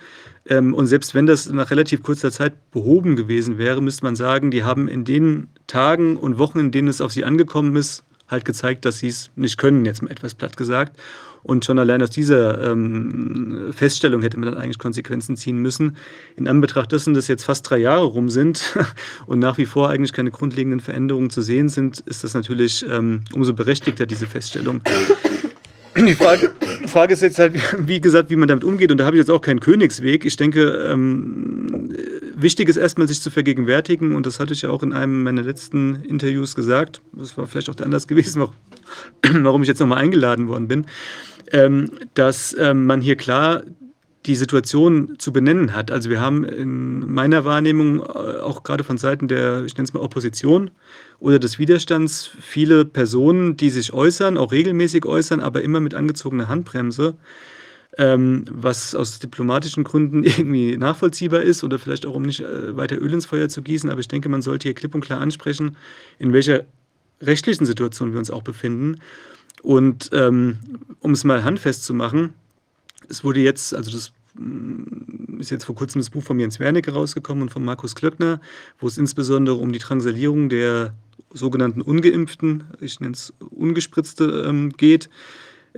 Ähm, 0.46 0.74
und 0.74 0.86
selbst 0.86 1.14
wenn 1.14 1.26
das 1.26 1.48
nach 1.48 1.70
relativ 1.70 2.02
kurzer 2.02 2.30
Zeit 2.30 2.70
behoben 2.70 3.16
gewesen 3.16 3.58
wäre, 3.58 3.80
müsste 3.80 4.04
man 4.04 4.16
sagen, 4.16 4.50
die 4.50 4.64
haben 4.64 4.88
in 4.88 5.04
den 5.04 5.48
Tagen 5.66 6.16
und 6.16 6.38
Wochen, 6.38 6.58
in 6.58 6.70
denen 6.70 6.88
es 6.88 7.00
auf 7.00 7.12
sie 7.12 7.24
angekommen 7.24 7.76
ist, 7.76 8.04
halt 8.28 8.44
gezeigt, 8.44 8.84
dass 8.84 8.98
sie 8.98 9.08
es 9.08 9.30
nicht 9.36 9.58
können, 9.58 9.84
jetzt 9.84 10.02
mal 10.02 10.10
etwas 10.10 10.34
platt 10.34 10.56
gesagt. 10.56 10.98
Und 11.42 11.64
schon 11.64 11.78
allein 11.78 12.02
aus 12.02 12.10
dieser 12.10 12.72
ähm, 12.72 13.72
Feststellung 13.72 14.22
hätte 14.22 14.38
man 14.38 14.50
dann 14.50 14.62
eigentlich 14.62 14.78
Konsequenzen 14.78 15.36
ziehen 15.36 15.58
müssen. 15.58 15.96
In 16.36 16.48
Anbetracht 16.48 16.92
dessen, 16.92 17.14
dass 17.14 17.28
jetzt 17.28 17.44
fast 17.44 17.68
drei 17.68 17.78
Jahre 17.78 18.04
rum 18.04 18.28
sind 18.28 18.76
und 19.26 19.38
nach 19.38 19.56
wie 19.56 19.66
vor 19.66 19.88
eigentlich 19.88 20.12
keine 20.12 20.30
grundlegenden 20.30 20.80
Veränderungen 20.80 21.30
zu 21.30 21.40
sehen 21.42 21.68
sind, 21.68 22.00
ist 22.00 22.24
das 22.24 22.34
natürlich 22.34 22.84
ähm, 22.88 23.22
umso 23.32 23.54
berechtigter, 23.54 24.04
diese 24.04 24.26
Feststellung. 24.26 24.82
Die 25.96 26.14
Frage, 26.14 26.52
Frage, 26.86 27.14
ist 27.14 27.22
jetzt 27.22 27.38
halt, 27.38 27.54
wie 27.78 28.00
gesagt, 28.00 28.30
wie 28.30 28.36
man 28.36 28.46
damit 28.46 28.62
umgeht. 28.62 28.92
Und 28.92 28.98
da 28.98 29.04
habe 29.04 29.16
ich 29.16 29.20
jetzt 29.20 29.30
auch 29.30 29.40
keinen 29.40 29.58
Königsweg. 29.58 30.24
Ich 30.24 30.36
denke, 30.36 30.88
ähm, 30.90 31.47
wichtig 32.40 32.68
ist 32.68 32.76
erstmal, 32.76 33.08
sich 33.08 33.20
zu 33.20 33.30
vergegenwärtigen. 33.30 34.14
Und 34.14 34.26
das 34.26 34.40
hatte 34.40 34.52
ich 34.52 34.62
ja 34.62 34.70
auch 34.70 34.82
in 34.82 34.92
einem 34.92 35.22
meiner 35.22 35.42
letzten 35.42 35.96
Interviews 36.04 36.54
gesagt. 36.54 37.02
Das 37.12 37.36
war 37.36 37.46
vielleicht 37.46 37.70
auch 37.70 37.74
der 37.74 37.86
Anlass 37.86 38.06
gewesen, 38.06 38.46
warum 39.22 39.62
ich 39.62 39.68
jetzt 39.68 39.80
nochmal 39.80 39.98
eingeladen 39.98 40.48
worden 40.48 40.68
bin 40.68 40.86
ähm, 41.52 41.90
dass 42.14 42.56
ähm, 42.58 42.86
man 42.86 43.00
hier 43.00 43.16
klar 43.16 43.62
die 44.26 44.36
Situation 44.36 45.14
zu 45.18 45.32
benennen 45.32 45.74
hat. 45.74 45.90
Also 45.90 46.10
wir 46.10 46.20
haben 46.20 46.44
in 46.44 47.10
meiner 47.12 47.44
Wahrnehmung 47.44 48.00
äh, 48.00 48.02
auch 48.02 48.62
gerade 48.62 48.84
von 48.84 48.98
Seiten 48.98 49.28
der, 49.28 49.64
ich 49.64 49.74
nenne 49.74 49.84
es 49.84 49.94
mal 49.94 50.00
Opposition 50.00 50.70
oder 51.18 51.38
des 51.38 51.58
Widerstands, 51.58 52.30
viele 52.40 52.84
Personen, 52.84 53.56
die 53.56 53.70
sich 53.70 53.92
äußern, 53.92 54.36
auch 54.36 54.52
regelmäßig 54.52 55.06
äußern, 55.06 55.40
aber 55.40 55.62
immer 55.62 55.80
mit 55.80 55.94
angezogener 55.94 56.48
Handbremse, 56.48 57.14
ähm, 57.96 58.44
was 58.50 58.94
aus 58.94 59.18
diplomatischen 59.18 59.84
Gründen 59.84 60.24
irgendwie 60.24 60.76
nachvollziehbar 60.76 61.42
ist 61.42 61.64
oder 61.64 61.78
vielleicht 61.78 62.06
auch 62.06 62.14
um 62.14 62.22
nicht 62.22 62.40
äh, 62.40 62.76
weiter 62.76 63.00
Öl 63.00 63.12
ins 63.12 63.26
Feuer 63.26 63.48
zu 63.48 63.62
gießen. 63.62 63.90
Aber 63.90 64.00
ich 64.00 64.08
denke, 64.08 64.28
man 64.28 64.42
sollte 64.42 64.64
hier 64.64 64.74
klipp 64.74 64.94
und 64.94 65.00
klar 65.00 65.20
ansprechen, 65.20 65.76
in 66.18 66.32
welcher 66.32 66.64
rechtlichen 67.20 67.66
Situation 67.66 68.12
wir 68.12 68.18
uns 68.18 68.30
auch 68.30 68.42
befinden 68.42 69.00
und 69.62 70.10
ähm, 70.12 70.58
um 71.00 71.12
es 71.12 71.24
mal 71.24 71.44
handfest 71.44 71.84
zu 71.84 71.94
machen, 71.94 72.34
es 73.08 73.24
wurde 73.24 73.40
jetzt, 73.40 73.74
also 73.74 73.90
das 73.90 74.12
mm, 74.34 75.40
ist 75.40 75.50
jetzt 75.50 75.64
vor 75.64 75.74
kurzem 75.74 76.00
das 76.00 76.10
Buch 76.10 76.22
von 76.22 76.38
Jens 76.38 76.60
Wernicke 76.60 76.92
rausgekommen 76.92 77.42
und 77.42 77.50
von 77.50 77.64
Markus 77.64 77.94
Klöckner, 77.94 78.40
wo 78.78 78.86
es 78.86 78.98
insbesondere 78.98 79.56
um 79.56 79.72
die 79.72 79.78
Transalierung 79.78 80.48
der 80.48 80.94
sogenannten 81.32 81.82
Ungeimpften, 81.82 82.64
ich 82.80 83.00
nenne 83.00 83.14
es 83.14 83.32
Ungespritzte, 83.50 84.44
ähm, 84.46 84.70
geht. 84.70 85.10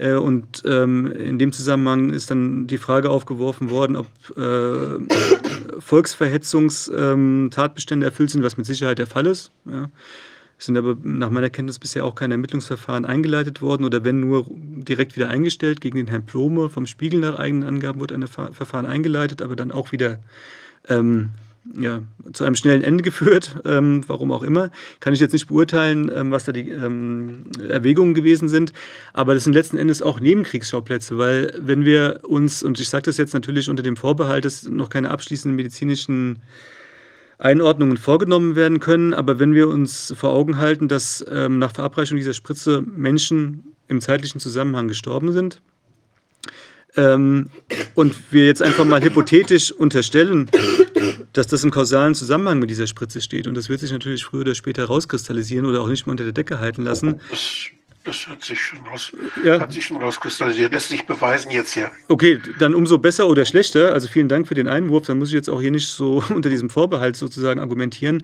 Äh, 0.01 0.15
und 0.15 0.63
ähm, 0.65 1.13
in 1.13 1.39
dem 1.39 1.53
Zusammenhang 1.53 2.09
ist 2.11 2.31
dann 2.31 2.67
die 2.67 2.79
Frage 2.79 3.11
aufgeworfen 3.11 3.69
worden, 3.69 3.97
ob 3.97 4.07
äh, 4.37 4.99
Volksverhetzungstatbestände 5.79 8.07
ähm, 8.07 8.11
erfüllt 8.11 8.31
sind, 8.31 8.43
was 8.43 8.57
mit 8.57 8.65
Sicherheit 8.67 8.99
der 8.99 9.07
Fall 9.07 9.27
ist. 9.27 9.53
Ja. 9.71 9.91
Es 10.59 10.65
sind 10.67 10.79
aber 10.79 10.97
nach 11.03 11.31
meiner 11.31 11.51
Kenntnis 11.51 11.79
bisher 11.79 12.05
auch 12.05 12.15
keine 12.15 12.35
Ermittlungsverfahren 12.35 13.05
eingeleitet 13.05 13.63
worden 13.63 13.85
oder 13.85 14.05
wenn 14.05 14.21
nur 14.21 14.47
direkt 14.49 15.17
wieder 15.17 15.29
eingestellt. 15.29 15.81
Gegen 15.81 15.97
den 15.97 16.07
Herrn 16.07 16.27
Plome 16.27 16.69
vom 16.69 16.87
Spiegel 16.87 17.21
nach 17.21 17.39
eigenen 17.39 17.67
Angaben 17.67 17.99
wurde 18.01 18.15
ein 18.15 18.27
Verfahren 18.27 18.87
eingeleitet, 18.87 19.41
aber 19.41 19.57
dann 19.57 19.73
auch 19.73 19.93
wieder 19.93 20.19
ähm, 20.89 21.31
ja, 21.79 22.03
zu 22.33 22.45
einem 22.45 22.55
schnellen 22.55 22.83
Ende 22.83 23.03
geführt, 23.03 23.57
ähm, 23.65 24.05
warum 24.07 24.33
auch 24.33 24.43
immer. 24.43 24.71
Kann 25.01 25.13
ich 25.13 25.21
jetzt 25.21 25.33
nicht 25.33 25.49
beurteilen, 25.49 26.11
ähm, 26.15 26.31
was 26.31 26.45
da 26.45 26.53
die 26.53 26.71
ähm, 26.71 27.47
Erwägungen 27.69 28.15
gewesen 28.15 28.49
sind. 28.49 28.73
Aber 29.13 29.35
das 29.35 29.45
sind 29.45 29.53
letzten 29.53 29.79
Endes 29.79 30.03
auch 30.03 30.21
Nebenkriegsschauplätze, 30.21 31.19
weil 31.19 31.55
wenn 31.61 31.85
wir 31.85 32.21
uns, 32.25 32.63
und 32.63 32.81
ich 32.81 32.89
sage 32.89 33.03
das 33.03 33.17
jetzt 33.17 33.35
natürlich 33.35 33.69
unter 33.69 33.83
dem 33.83 33.97
Vorbehalt, 33.97 34.45
dass 34.45 34.69
noch 34.69 34.89
keine 34.89 35.11
abschließenden 35.11 35.57
medizinischen 35.57 36.43
Einordnungen 37.39 37.97
vorgenommen 37.97 38.55
werden 38.55 38.81
können, 38.81 39.15
aber 39.15 39.39
wenn 39.39 39.55
wir 39.55 39.69
uns 39.69 40.13
vor 40.17 40.31
Augen 40.31 40.59
halten, 40.59 40.89
dass 40.89 41.25
ähm, 41.31 41.59
nach 41.59 41.73
Verabreichung 41.73 42.19
dieser 42.19 42.35
Spritze 42.35 42.83
Menschen 42.83 43.75
im 43.89 44.01
zeitlichen 44.01 44.41
Zusammenhang 44.41 44.89
gestorben 44.89 45.33
sind, 45.33 45.63
ähm, 46.97 47.51
und 47.95 48.15
wir 48.31 48.47
jetzt 48.47 48.63
einfach 48.63 48.85
mal 48.85 49.03
hypothetisch 49.03 49.73
unterstellen, 49.73 50.51
dass 51.33 51.47
das 51.47 51.65
im 51.65 51.71
kausalen 51.71 52.15
Zusammenhang 52.15 52.59
mit 52.59 52.71
dieser 52.71 52.87
Spritze 52.87 53.21
steht. 53.21 53.47
Und 53.47 53.55
das 53.55 53.69
wird 53.69 53.81
sich 53.81 53.93
natürlich 53.93 54.25
früher 54.25 54.43
oder 54.43 54.55
später 54.55 54.85
rauskristallisieren 54.85 55.67
oder 55.67 55.81
auch 55.81 55.89
nicht 55.89 56.07
mehr 56.07 56.13
unter 56.13 56.25
der 56.25 56.33
Decke 56.33 56.59
halten 56.59 56.83
lassen. 56.83 57.21
Das, 57.31 57.67
das 58.05 58.27
hat, 58.29 58.43
sich 58.43 58.61
schon 58.61 58.79
raus, 58.87 59.13
ja. 59.45 59.61
hat 59.61 59.73
sich 59.73 59.85
schon 59.85 59.99
rauskristallisiert. 59.99 60.73
Lässt 60.73 60.89
sich 60.89 61.07
beweisen 61.07 61.51
jetzt 61.51 61.75
ja. 61.75 61.91
Okay, 62.09 62.41
dann 62.59 62.75
umso 62.75 62.99
besser 62.99 63.29
oder 63.29 63.45
schlechter. 63.45 63.93
Also 63.93 64.09
vielen 64.09 64.29
Dank 64.29 64.49
für 64.49 64.55
den 64.55 64.69
Einwurf. 64.69 65.07
Dann 65.07 65.19
muss 65.19 65.29
ich 65.29 65.35
jetzt 65.35 65.51
auch 65.51 65.61
hier 65.61 65.71
nicht 65.71 65.89
so 65.89 66.23
unter 66.35 66.51
diesem 66.51 66.71
Vorbehalt 66.71 67.17
sozusagen 67.17 67.61
argumentieren, 67.61 68.23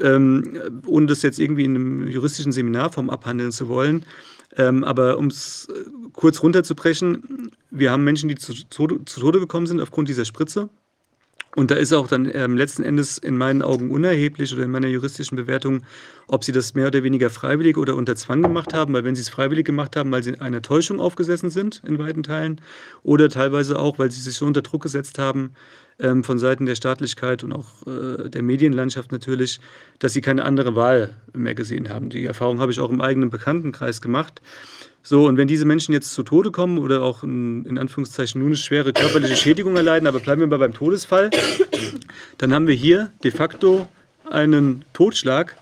ähm, 0.00 0.82
ohne 0.86 1.06
das 1.06 1.22
jetzt 1.22 1.38
irgendwie 1.38 1.64
in 1.64 1.74
einem 1.74 2.08
juristischen 2.08 2.52
Seminarform 2.52 3.10
abhandeln 3.10 3.52
zu 3.52 3.68
wollen. 3.68 4.04
Ähm, 4.56 4.84
aber 4.84 5.18
um 5.18 5.26
es 5.26 5.68
äh, 5.68 5.84
kurz 6.12 6.42
runterzubrechen, 6.42 7.50
wir 7.70 7.90
haben 7.90 8.04
Menschen, 8.04 8.28
die 8.28 8.36
zu, 8.36 8.52
zu, 8.52 8.86
zu 9.04 9.20
Tode 9.20 9.40
gekommen 9.40 9.66
sind 9.66 9.80
aufgrund 9.80 10.08
dieser 10.08 10.24
Spritze. 10.24 10.68
Und 11.56 11.70
da 11.70 11.76
ist 11.76 11.92
auch 11.92 12.08
dann 12.08 12.30
ähm, 12.32 12.56
letzten 12.56 12.82
Endes 12.82 13.18
in 13.18 13.36
meinen 13.36 13.62
Augen 13.62 13.90
unerheblich 13.90 14.52
oder 14.52 14.64
in 14.64 14.70
meiner 14.70 14.88
juristischen 14.88 15.36
Bewertung, 15.36 15.82
ob 16.26 16.42
sie 16.42 16.52
das 16.52 16.74
mehr 16.74 16.88
oder 16.88 17.02
weniger 17.02 17.30
freiwillig 17.30 17.76
oder 17.76 17.94
unter 17.94 18.16
Zwang 18.16 18.42
gemacht 18.42 18.74
haben, 18.74 18.92
weil 18.92 19.04
wenn 19.04 19.14
sie 19.14 19.22
es 19.22 19.28
freiwillig 19.28 19.64
gemacht 19.64 19.94
haben, 19.94 20.10
weil 20.10 20.22
sie 20.22 20.40
einer 20.40 20.62
Täuschung 20.62 21.00
aufgesessen 21.00 21.50
sind 21.50 21.82
in 21.86 21.98
weiten 21.98 22.22
Teilen 22.22 22.60
oder 23.02 23.28
teilweise 23.28 23.78
auch, 23.78 23.98
weil 23.98 24.10
sie 24.10 24.20
sich 24.20 24.34
so 24.34 24.46
unter 24.46 24.62
Druck 24.62 24.82
gesetzt 24.82 25.18
haben 25.18 25.54
ähm, 26.00 26.24
von 26.24 26.38
Seiten 26.38 26.66
der 26.66 26.74
Staatlichkeit 26.74 27.44
und 27.44 27.52
auch 27.52 27.86
äh, 27.86 28.28
der 28.28 28.42
Medienlandschaft 28.42 29.12
natürlich, 29.12 29.60
dass 30.00 30.12
sie 30.12 30.20
keine 30.20 30.44
andere 30.44 30.74
Wahl 30.74 31.14
mehr 31.32 31.54
gesehen 31.54 31.88
haben. 31.88 32.10
Die 32.10 32.24
Erfahrung 32.24 32.60
habe 32.60 32.72
ich 32.72 32.80
auch 32.80 32.90
im 32.90 33.00
eigenen 33.00 33.30
Bekanntenkreis 33.30 34.00
gemacht. 34.00 34.40
So, 35.06 35.26
und 35.26 35.36
wenn 35.36 35.46
diese 35.46 35.66
Menschen 35.66 35.92
jetzt 35.92 36.14
zu 36.14 36.22
Tode 36.22 36.50
kommen 36.50 36.78
oder 36.78 37.02
auch 37.02 37.22
in, 37.22 37.66
in 37.66 37.76
Anführungszeichen 37.76 38.40
nur 38.40 38.48
eine 38.48 38.56
schwere 38.56 38.94
körperliche 38.94 39.36
Schädigung 39.36 39.76
erleiden, 39.76 40.08
aber 40.08 40.18
bleiben 40.18 40.40
wir 40.40 40.46
mal 40.46 40.58
beim 40.58 40.72
Todesfall, 40.72 41.28
dann 42.38 42.54
haben 42.54 42.66
wir 42.66 42.74
hier 42.74 43.12
de 43.22 43.30
facto 43.30 43.86
einen 44.30 44.82
Totschlag 44.94 45.58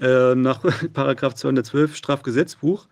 äh, 0.00 0.34
nach 0.34 0.58
Paragraph 0.92 1.36
212 1.36 1.94
Strafgesetzbuch, 1.94 2.88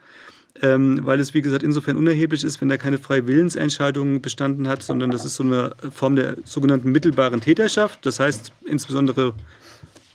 ähm, 0.62 1.00
weil 1.02 1.18
es, 1.18 1.34
wie 1.34 1.42
gesagt, 1.42 1.64
insofern 1.64 1.96
unerheblich 1.96 2.44
ist, 2.44 2.60
wenn 2.60 2.68
da 2.68 2.76
keine 2.76 2.98
freie 2.98 3.26
Willensentscheidung 3.26 4.22
bestanden 4.22 4.68
hat, 4.68 4.84
sondern 4.84 5.10
das 5.10 5.24
ist 5.24 5.34
so 5.34 5.42
eine 5.42 5.74
Form 5.92 6.14
der 6.14 6.36
sogenannten 6.44 6.92
mittelbaren 6.92 7.40
Täterschaft. 7.40 8.06
Das 8.06 8.20
heißt 8.20 8.52
insbesondere 8.66 9.34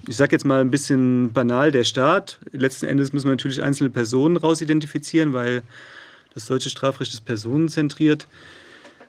ich 0.06 0.16
sage 0.16 0.34
jetzt 0.34 0.46
mal 0.46 0.62
ein 0.62 0.72
bisschen 0.72 1.34
banal, 1.34 1.72
der 1.72 1.84
Staat. 1.84 2.40
Letzten 2.52 2.86
Endes 2.86 3.14
müssen 3.14 3.26
wir 3.26 3.32
natürlich 3.32 3.64
einzelne 3.64 3.90
Personen 3.90 4.38
rausidentifizieren, 4.38 5.34
weil 5.34 5.64
das 6.34 6.46
deutsche 6.46 6.70
Strafrecht 6.70 7.14
ist 7.14 7.26
personenzentriert. 7.26 8.28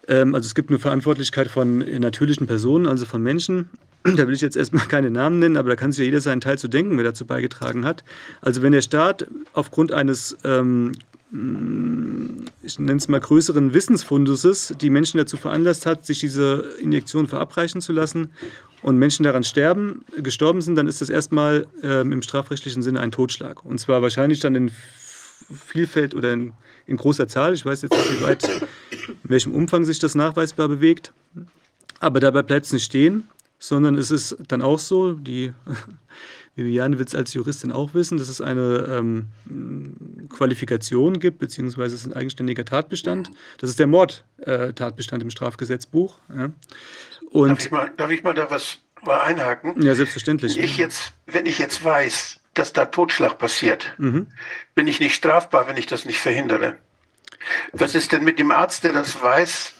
Ähm, 0.07 0.35
also 0.35 0.47
es 0.47 0.54
gibt 0.54 0.71
eine 0.71 0.78
Verantwortlichkeit 0.78 1.49
von 1.49 1.78
natürlichen 1.78 2.47
Personen, 2.47 2.87
also 2.87 3.04
von 3.04 3.23
Menschen. 3.23 3.68
Da 4.16 4.26
will 4.26 4.35
ich 4.35 4.40
jetzt 4.40 4.57
erstmal 4.57 4.87
keine 4.87 5.11
Namen 5.11 5.40
nennen, 5.40 5.57
aber 5.57 5.71
da 5.71 5.76
kann 5.76 5.92
sich 5.92 5.99
ja 5.99 6.04
jeder 6.07 6.21
seinen 6.21 6.40
Teil 6.40 6.57
zu 6.57 6.68
denken, 6.68 6.97
wer 6.97 7.04
dazu 7.04 7.26
beigetragen 7.26 7.85
hat. 7.85 8.04
Also 8.40 8.62
wenn 8.62 8.73
der 8.73 8.80
Staat 8.80 9.26
aufgrund 9.52 9.92
eines 9.92 10.38
ähm, 10.45 10.92
ich 11.30 12.78
nenne 12.78 12.97
es 12.97 13.08
mal 13.08 13.20
größeren 13.20 13.75
Wissensfunduses, 13.75 14.75
die 14.80 14.88
Menschen 14.88 15.18
dazu 15.18 15.37
veranlasst 15.37 15.85
hat, 15.85 16.06
sich 16.06 16.20
diese 16.20 16.76
Injektion 16.80 17.26
verabreichen 17.26 17.82
zu 17.82 17.92
lassen 17.92 18.30
und 18.82 18.97
Menschen 18.99 19.25
daran 19.25 19.44
sterben, 19.44 20.04
gestorben 20.16 20.62
sind, 20.62 20.76
dann 20.76 20.87
ist 20.87 21.00
das 21.00 21.11
erstmal 21.11 21.66
ähm, 21.82 22.12
im 22.12 22.23
strafrechtlichen 22.23 22.82
Sinne 22.82 23.00
ein 23.00 23.11
Totschlag. 23.11 23.64
Und 23.64 23.78
zwar 23.78 24.00
wahrscheinlich 24.00 24.40
dann 24.40 24.54
in 24.54 24.70
Vielfalt 25.66 26.14
oder 26.14 26.32
in, 26.32 26.54
in 26.87 26.97
großer 26.97 27.28
Zahl. 27.28 27.52
Ich 27.54 27.64
weiß 27.64 27.82
jetzt 27.82 27.92
nicht, 27.92 28.20
wie 28.20 28.25
weit, 28.25 28.44
in 28.49 29.30
welchem 29.30 29.54
Umfang 29.54 29.85
sich 29.85 29.99
das 29.99 30.14
nachweisbar 30.14 30.68
bewegt. 30.68 31.12
Aber 32.00 32.20
dabei 32.20 32.42
bleibt 32.42 32.66
es 32.66 32.73
nicht 32.73 32.85
stehen, 32.85 33.28
sondern 33.58 33.97
es 33.97 34.11
ist 34.11 34.37
dann 34.47 34.62
auch 34.62 34.78
so, 34.78 35.12
die 35.12 35.52
Viviane 36.58 36.98
wird 36.98 37.08
es 37.08 37.14
als 37.14 37.32
Juristin 37.34 37.72
auch 37.72 37.94
wissen, 37.94 38.18
dass 38.18 38.28
es 38.28 38.40
eine 38.40 38.86
ähm, 38.90 40.28
Qualifikation 40.28 41.20
gibt, 41.20 41.38
beziehungsweise 41.38 41.94
es 41.94 42.02
ist 42.02 42.06
ein 42.06 42.12
eigenständiger 42.12 42.64
Tatbestand. 42.64 43.30
Das 43.58 43.70
ist 43.70 43.78
der 43.78 43.86
Mordtatbestand 43.86 45.22
äh, 45.22 45.24
im 45.24 45.30
Strafgesetzbuch. 45.30 46.18
Ja. 46.36 46.50
Und 47.30 47.48
darf, 47.48 47.64
ich 47.64 47.70
mal, 47.70 47.92
darf 47.96 48.10
ich 48.10 48.22
mal 48.22 48.34
da 48.34 48.50
was 48.50 48.78
mal 49.02 49.20
einhaken? 49.20 49.80
Ja, 49.82 49.94
selbstverständlich. 49.94 50.56
Wenn 50.56 50.64
ich 50.64 50.76
jetzt, 50.76 51.12
wenn 51.26 51.46
ich 51.46 51.58
jetzt 51.58 51.84
weiß, 51.84 52.40
dass 52.54 52.72
da 52.72 52.86
Totschlag 52.86 53.38
passiert, 53.38 53.94
mhm. 53.98 54.26
bin 54.74 54.86
ich 54.86 55.00
nicht 55.00 55.14
strafbar, 55.14 55.68
wenn 55.68 55.76
ich 55.76 55.86
das 55.86 56.04
nicht 56.04 56.18
verhindere. 56.18 56.76
Was 57.72 57.94
ist 57.94 58.12
denn 58.12 58.24
mit 58.24 58.38
dem 58.38 58.50
Arzt, 58.50 58.84
der 58.84 58.92
das 58.92 59.22
weiß 59.22 59.74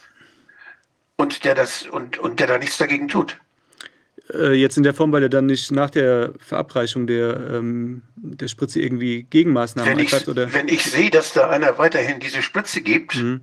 und 1.17 1.45
der 1.45 1.55
das 1.55 1.83
und, 1.83 2.19
und 2.19 2.41
der 2.41 2.47
da 2.47 2.59
nichts 2.59 2.79
dagegen 2.79 3.09
tut? 3.09 3.39
Äh, 4.33 4.55
jetzt 4.55 4.77
in 4.77 4.83
der 4.83 4.95
Form, 4.95 5.13
weil 5.13 5.23
er 5.23 5.29
dann 5.29 5.47
nicht 5.47 5.71
nach 5.71 5.91
der 5.91 6.33
Verabreichung 6.39 7.07
der, 7.07 7.39
ähm, 7.55 8.03
der 8.17 8.49
Spritze 8.49 8.81
irgendwie 8.81 9.23
Gegenmaßnahmen 9.25 9.99
hat? 10.11 10.29
Oder? 10.29 10.53
Wenn 10.53 10.69
ich 10.69 10.85
sehe, 10.85 11.11
dass 11.11 11.33
da 11.33 11.49
einer 11.49 11.79
weiterhin 11.79 12.21
diese 12.21 12.43
Spritze 12.43 12.81
gibt, 12.83 13.17
mhm. 13.17 13.41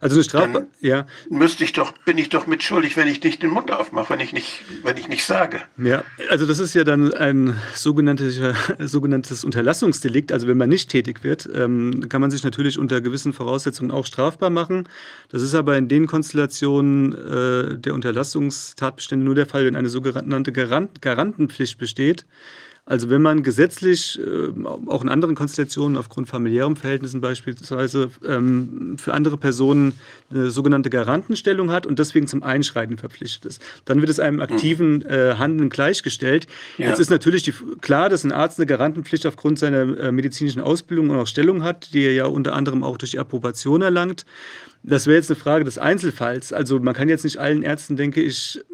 Also 0.00 0.16
eine 0.16 0.24
Strafe, 0.24 0.66
ja. 0.80 1.06
Müsste 1.28 1.64
ich 1.64 1.72
doch, 1.72 1.92
bin 2.04 2.18
ich 2.18 2.28
doch 2.28 2.46
mitschuldig, 2.46 2.96
wenn 2.96 3.08
ich 3.08 3.22
nicht 3.22 3.42
den 3.42 3.50
Mund 3.50 3.70
aufmache, 3.70 4.10
wenn 4.10 4.20
ich 4.20 4.32
nicht, 4.32 4.62
wenn 4.82 4.96
ich 4.96 5.08
nicht 5.08 5.24
sage. 5.24 5.60
Ja, 5.76 6.04
also 6.30 6.46
das 6.46 6.58
ist 6.58 6.74
ja 6.74 6.84
dann 6.84 7.12
ein 7.14 7.56
sogenanntes, 7.74 8.40
sogenanntes 8.78 9.44
Unterlassungsdelikt. 9.44 10.32
Also 10.32 10.46
wenn 10.46 10.58
man 10.58 10.68
nicht 10.68 10.90
tätig 10.90 11.24
wird, 11.24 11.48
ähm, 11.54 12.08
kann 12.08 12.20
man 12.20 12.30
sich 12.30 12.44
natürlich 12.44 12.78
unter 12.78 13.00
gewissen 13.00 13.32
Voraussetzungen 13.32 13.90
auch 13.90 14.06
strafbar 14.06 14.50
machen. 14.50 14.88
Das 15.30 15.42
ist 15.42 15.54
aber 15.54 15.76
in 15.76 15.88
den 15.88 16.06
Konstellationen 16.06 17.12
äh, 17.12 17.78
der 17.78 17.94
Unterlassungstatbestände 17.94 19.24
nur 19.24 19.34
der 19.34 19.46
Fall, 19.46 19.64
wenn 19.66 19.76
eine 19.76 19.88
sogenannte 19.88 20.52
Garant 20.52 21.02
Garantenpflicht 21.02 21.78
besteht. 21.78 22.24
Also 22.88 23.10
wenn 23.10 23.20
man 23.20 23.42
gesetzlich, 23.42 24.18
äh, 24.18 24.66
auch 24.86 25.02
in 25.02 25.10
anderen 25.10 25.34
Konstellationen 25.34 25.98
aufgrund 25.98 26.26
familiären 26.26 26.74
Verhältnissen 26.74 27.20
beispielsweise, 27.20 28.10
ähm, 28.26 28.96
für 28.96 29.12
andere 29.12 29.36
Personen 29.36 29.92
eine 30.30 30.50
sogenannte 30.50 30.88
Garantenstellung 30.88 31.70
hat 31.70 31.86
und 31.86 31.98
deswegen 31.98 32.26
zum 32.26 32.42
Einschreiten 32.42 32.96
verpflichtet 32.96 33.44
ist, 33.44 33.62
dann 33.84 34.00
wird 34.00 34.08
es 34.08 34.18
einem 34.18 34.40
aktiven 34.40 35.02
äh, 35.02 35.34
Handeln 35.36 35.68
gleichgestellt. 35.68 36.46
Ja. 36.78 36.88
Jetzt 36.88 36.98
ist 36.98 37.10
natürlich 37.10 37.42
die, 37.42 37.52
klar, 37.82 38.08
dass 38.08 38.24
ein 38.24 38.32
Arzt 38.32 38.58
eine 38.58 38.64
Garantenpflicht 38.64 39.26
aufgrund 39.26 39.58
seiner 39.58 39.98
äh, 39.98 40.10
medizinischen 40.10 40.62
Ausbildung 40.62 41.10
und 41.10 41.18
auch 41.18 41.26
Stellung 41.26 41.64
hat, 41.64 41.92
die 41.92 42.04
er 42.04 42.14
ja 42.14 42.24
unter 42.24 42.54
anderem 42.54 42.84
auch 42.84 42.96
durch 42.96 43.10
die 43.10 43.18
Approbation 43.18 43.82
erlangt. 43.82 44.24
Das 44.82 45.06
wäre 45.06 45.16
jetzt 45.16 45.30
eine 45.30 45.38
Frage 45.38 45.64
des 45.66 45.76
Einzelfalls. 45.76 46.54
Also 46.54 46.78
man 46.80 46.94
kann 46.94 47.10
jetzt 47.10 47.24
nicht 47.24 47.36
allen 47.36 47.62
Ärzten, 47.62 47.96
denke 47.96 48.22
ich, 48.22 48.64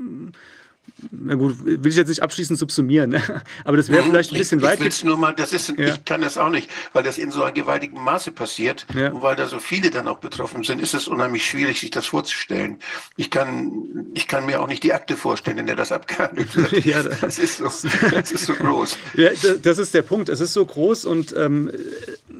na 1.11 1.35
gut, 1.35 1.65
will 1.65 1.87
ich 1.87 1.97
jetzt 1.97 2.09
nicht 2.09 2.23
abschließend 2.23 2.59
subsumieren, 2.59 3.11
ne? 3.11 3.23
aber 3.65 3.77
das 3.77 3.89
wäre 3.89 4.03
vielleicht 4.05 4.33
ein 4.33 4.39
bisschen 4.39 4.59
ich, 4.61 4.65
weit. 4.65 4.81
Ich 4.81 5.05
nur 5.05 5.17
mal, 5.17 5.33
das 5.35 5.53
ist, 5.53 5.69
ja. 5.77 5.95
ich 5.95 6.05
kann 6.05 6.21
das 6.21 6.39
auch 6.39 6.51
nicht, 6.51 6.71
weil 6.93 7.03
das 7.03 7.19
in 7.19 7.31
so 7.31 7.43
einem 7.43 7.55
gewaltigen 7.55 8.03
Maße 8.03 8.33
passiert 8.33 8.87
ja. 8.95 9.11
und 9.11 9.23
weil 9.23 9.37
da 9.37 9.47
so 9.47 9.59
viele 9.59 9.91
dann 9.91 10.09
auch 10.09 10.19
betroffen 10.19 10.63
sind, 10.63 10.81
ist 10.81 10.95
es 10.95 11.09
unheimlich 11.09 11.47
schwierig, 11.47 11.81
sich 11.81 11.91
das 11.91 12.07
vorzustellen. 12.07 12.79
Ich 13.17 13.31
kann, 13.31 14.11
ich 14.15 14.29
kann 14.29 14.47
mir 14.47 14.61
auch 14.61 14.69
nicht 14.69 14.83
die 14.83 14.93
Akte 14.93 15.17
vorstellen, 15.17 15.59
in 15.59 15.67
der 15.67 15.77
das 15.77 15.93
abgehandelt 15.93 16.55
wird. 16.57 16.73
ja, 16.85 17.03
das, 17.03 17.39
ist 17.39 17.59
so, 17.59 17.65
das 18.11 18.33
ist 18.33 18.47
so 18.47 18.55
groß. 18.55 18.99
Ja, 19.15 19.31
das 19.63 19.79
ist 19.79 19.95
der 19.95 20.03
Punkt. 20.03 20.29
Es 20.29 20.41
ist 20.41 20.53
so 20.53 20.65
groß 20.65 21.05
und 21.05 21.35
ähm, 21.37 21.71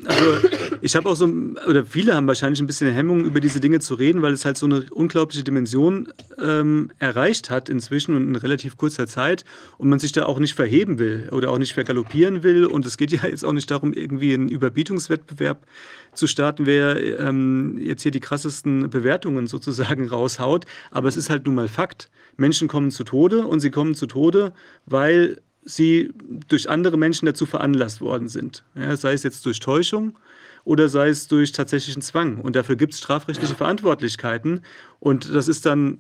also 0.05 0.49
ich 0.81 0.97
habe 0.97 1.09
auch 1.09 1.15
so, 1.15 1.27
oder 1.67 1.85
viele 1.85 2.15
haben 2.15 2.27
wahrscheinlich 2.27 2.61
ein 2.61 2.67
bisschen 2.67 2.93
Hemmung, 2.93 3.25
über 3.25 3.41
diese 3.41 3.61
Dinge 3.61 3.81
zu 3.81 3.95
reden, 3.95 4.23
weil 4.23 4.33
es 4.33 4.45
halt 4.45 4.59
so 4.59 4.67
eine 4.67 4.87
unglaubliche 4.91 5.45
Dimension 5.45 6.13
ähm, 6.39 6.91
erreicht 6.99 7.51
hat 7.51 7.69
inzwischen 7.69 8.17
und 8.17 8.29
in 8.29 8.37
relativ 8.37 8.54
kurzer 8.77 9.07
Zeit 9.07 9.45
und 9.79 9.89
man 9.89 9.99
sich 9.99 10.13
da 10.13 10.27
auch 10.27 10.39
nicht 10.39 10.55
verheben 10.55 10.99
will 10.99 11.29
oder 11.33 11.51
auch 11.51 11.59
nicht 11.59 11.75
vergaloppieren 11.75 12.43
will. 12.43 12.67
Und 12.67 12.87
es 12.87 12.97
geht 12.97 13.13
ja 13.13 13.27
jetzt 13.27 13.45
auch 13.45 13.53
nicht 13.53 13.71
darum, 13.71 13.93
irgendwie 13.93 14.35
einen 14.35 14.49
Überbietungswettbewerb 14.49 15.67
zu 16.15 16.27
starten, 16.27 16.67
wer 16.67 17.21
ähm, 17.21 17.79
jetzt 17.79 18.03
hier 18.03 18.13
die 18.13 18.21
krassesten 18.21 18.91
Bewertungen 18.91 19.47
sozusagen 19.47 20.09
raushaut. 20.11 20.65
Aber 20.91 21.09
es 21.09 21.17
ist 21.17 21.31
halt 21.31 21.47
nun 21.47 21.55
mal 21.55 21.69
Fakt. 21.69 22.11
Menschen 22.37 22.69
kommen 22.69 22.91
zu 22.91 23.05
Tode 23.05 23.47
und 23.47 23.61
sie 23.61 23.71
kommen 23.71 23.95
zu 23.95 24.07
Tode, 24.07 24.53
weil 24.87 25.41
sie 25.65 26.11
durch 26.49 26.69
andere 26.69 26.97
Menschen 26.97 27.27
dazu 27.27 27.47
veranlasst 27.47 28.01
worden 28.01 28.29
sind. 28.29 28.65
Ja, 28.75 28.97
sei 28.97 29.13
es 29.13 29.23
jetzt 29.23 29.47
durch 29.47 29.61
Täuschung 29.61 30.19
oder 30.65 30.89
sei 30.89 31.09
es 31.09 31.29
durch 31.29 31.53
tatsächlichen 31.53 32.03
Zwang. 32.03 32.39
Und 32.39 32.57
dafür 32.57 32.77
gibt 32.77 32.95
es 32.95 32.99
strafrechtliche 32.99 33.55
Verantwortlichkeiten. 33.55 34.63
Und 35.05 35.35
das 35.35 35.49
ist 35.49 35.67
dann 35.67 35.99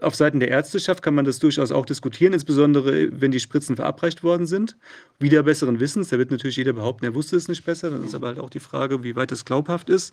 auf 0.00 0.16
Seiten 0.16 0.40
der 0.40 0.48
Ärzteschaft 0.48 1.00
kann 1.00 1.14
man 1.14 1.24
das 1.24 1.38
durchaus 1.38 1.70
auch 1.70 1.86
diskutieren, 1.86 2.32
insbesondere 2.32 3.08
wenn 3.20 3.30
die 3.30 3.38
Spritzen 3.38 3.76
verabreicht 3.76 4.24
worden 4.24 4.46
sind. 4.46 4.76
Wieder 5.20 5.44
besseren 5.44 5.78
Wissens, 5.78 6.08
da 6.08 6.18
wird 6.18 6.32
natürlich 6.32 6.56
jeder 6.56 6.72
behaupten, 6.72 7.04
er 7.04 7.14
wusste 7.14 7.36
es 7.36 7.46
nicht 7.46 7.64
besser. 7.64 7.90
Dann 7.90 8.02
ist 8.02 8.16
aber 8.16 8.26
halt 8.26 8.40
auch 8.40 8.50
die 8.50 8.58
Frage, 8.58 9.04
wie 9.04 9.14
weit 9.14 9.30
das 9.30 9.44
glaubhaft 9.44 9.88
ist. 9.88 10.12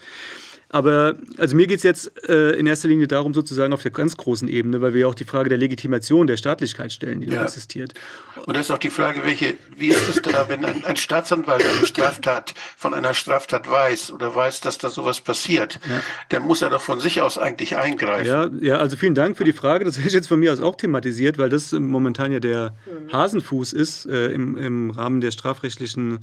Aber 0.71 1.15
also 1.37 1.55
mir 1.55 1.65
geht 1.65 1.77
es 1.77 1.83
jetzt 1.83 2.29
äh, 2.29 2.51
in 2.51 2.67
erster 2.67 2.87
Linie 2.87 3.07
darum, 3.07 3.33
sozusagen 3.33 3.73
auf 3.73 3.81
der 3.81 3.89
ganz 3.89 4.15
großen 4.15 4.47
Ebene, 4.47 4.81
weil 4.81 4.93
wir 4.93 5.01
ja 5.01 5.07
auch 5.07 5.15
die 5.15 5.25
Frage 5.25 5.49
der 5.49 5.57
Legitimation 5.57 6.27
der 6.27 6.37
Staatlichkeit 6.37 6.93
stellen, 6.93 7.21
die 7.21 7.27
ja. 7.27 7.37
da 7.37 7.45
existiert. 7.45 7.95
Und 8.45 8.55
das 8.55 8.67
ist 8.67 8.71
auch 8.71 8.77
die 8.77 8.91
Frage, 8.91 9.23
welche, 9.23 9.55
wie 9.75 9.87
ist 9.87 10.07
es 10.07 10.21
da, 10.21 10.47
wenn 10.47 10.63
ein, 10.63 10.85
ein, 10.85 10.95
Staatsanwalt 10.95 11.65
eine 11.65 11.87
Straftat 11.87 12.53
von 12.77 12.93
einer 12.93 13.15
Straftat 13.15 13.67
weiß 13.67 14.11
oder 14.11 14.35
weiß, 14.35 14.61
dass 14.61 14.77
da 14.77 14.91
sowas 14.91 15.21
passiert, 15.21 15.79
ja. 15.89 16.01
dann 16.29 16.43
muss 16.43 16.61
er 16.61 16.69
doch 16.69 16.81
von 16.81 16.99
sich 16.99 17.19
aus 17.19 17.39
eigentlich 17.39 17.75
eingreifen. 17.75 18.18
Ja, 18.25 18.49
ja, 18.61 18.77
also 18.77 18.97
vielen 18.97 19.15
Dank 19.15 19.37
für 19.37 19.43
die 19.43 19.53
Frage. 19.53 19.85
Das 19.85 19.97
hätte 19.97 20.07
ich 20.07 20.13
jetzt 20.13 20.27
von 20.27 20.39
mir 20.39 20.53
aus 20.53 20.61
auch 20.61 20.75
thematisiert, 20.75 21.37
weil 21.37 21.49
das 21.49 21.71
momentan 21.71 22.31
ja 22.31 22.39
der 22.39 22.73
mhm. 22.85 23.13
Hasenfuß 23.13 23.73
ist 23.73 24.05
äh, 24.05 24.27
im, 24.27 24.57
im 24.57 24.91
Rahmen 24.91 25.21
der 25.21 25.31
strafrechtlichen 25.31 26.19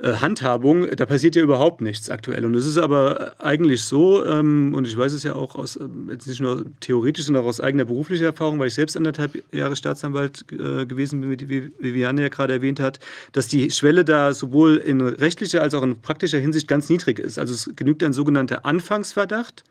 äh, 0.00 0.14
Handhabung, 0.14 0.88
da 0.96 1.06
passiert 1.06 1.36
ja 1.36 1.42
überhaupt 1.42 1.80
nichts 1.80 2.10
aktuell. 2.10 2.44
Und 2.44 2.56
es 2.56 2.66
ist 2.66 2.78
aber 2.78 3.34
eigentlich 3.38 3.84
so, 3.84 4.24
ähm, 4.26 4.74
und 4.74 4.88
ich 4.88 4.96
weiß 4.96 5.12
es 5.12 5.22
ja 5.22 5.36
auch 5.36 5.54
aus, 5.54 5.76
äh, 5.76 5.84
jetzt 6.10 6.26
nicht 6.26 6.40
nur 6.40 6.64
theoretisch, 6.80 7.26
sondern 7.26 7.44
auch 7.44 7.48
aus 7.48 7.60
eigener 7.60 7.84
beruflicher 7.84 8.26
Erfahrung, 8.26 8.58
weil 8.58 8.66
ich 8.66 8.74
selbst 8.74 8.96
anderthalb 8.96 9.42
Jahre 9.54 9.76
Staatsanwalt 9.76 10.46
äh, 10.50 10.84
gewesen 10.84 11.20
bin, 11.20 11.48
wie 11.48 11.70
Viviane 11.78 12.22
ja 12.22 12.28
gerade 12.28 12.54
erwähnt 12.54 12.80
hat, 12.80 12.98
dass 13.30 13.46
die 13.46 13.70
Schwelle 13.70 14.04
da 14.04 14.34
sowohl 14.34 14.78
in 14.78 15.00
rechtlicher 15.00 15.62
als 15.62 15.74
auch 15.74 15.82
in 15.84 16.00
praktischer 16.00 16.38
Hinsicht 16.38 16.66
ganz 16.66 16.88
niedrig 16.88 17.20
ist. 17.20 17.38
Also 17.38 17.54
es 17.54 17.70
genügt 17.76 18.02
ein 18.02 18.12
sogenannter 18.12 18.66
Anfangsverdacht. 18.66 19.62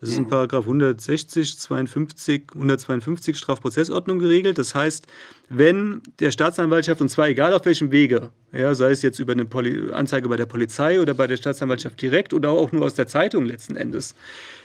Das 0.00 0.10
ist 0.10 0.18
in 0.18 0.28
Paragraph 0.28 0.64
160, 0.64 1.58
52, 1.58 2.42
152 2.54 3.36
Strafprozessordnung 3.36 4.20
geregelt. 4.20 4.56
Das 4.56 4.74
heißt, 4.74 5.06
wenn 5.48 6.02
der 6.20 6.30
Staatsanwaltschaft, 6.30 7.00
und 7.00 7.08
zwar 7.08 7.28
egal 7.28 7.52
auf 7.52 7.64
welchem 7.64 7.90
Wege, 7.90 8.30
ja, 8.52 8.74
sei 8.76 8.92
es 8.92 9.02
jetzt 9.02 9.18
über 9.18 9.32
eine 9.32 9.44
Poli 9.44 9.90
Anzeige 9.92 10.28
bei 10.28 10.36
der 10.36 10.46
Polizei 10.46 11.00
oder 11.00 11.14
bei 11.14 11.26
der 11.26 11.36
Staatsanwaltschaft 11.36 12.00
direkt 12.00 12.32
oder 12.32 12.50
auch 12.50 12.70
nur 12.70 12.84
aus 12.84 12.94
der 12.94 13.08
Zeitung 13.08 13.44
letzten 13.44 13.74
Endes, 13.74 14.14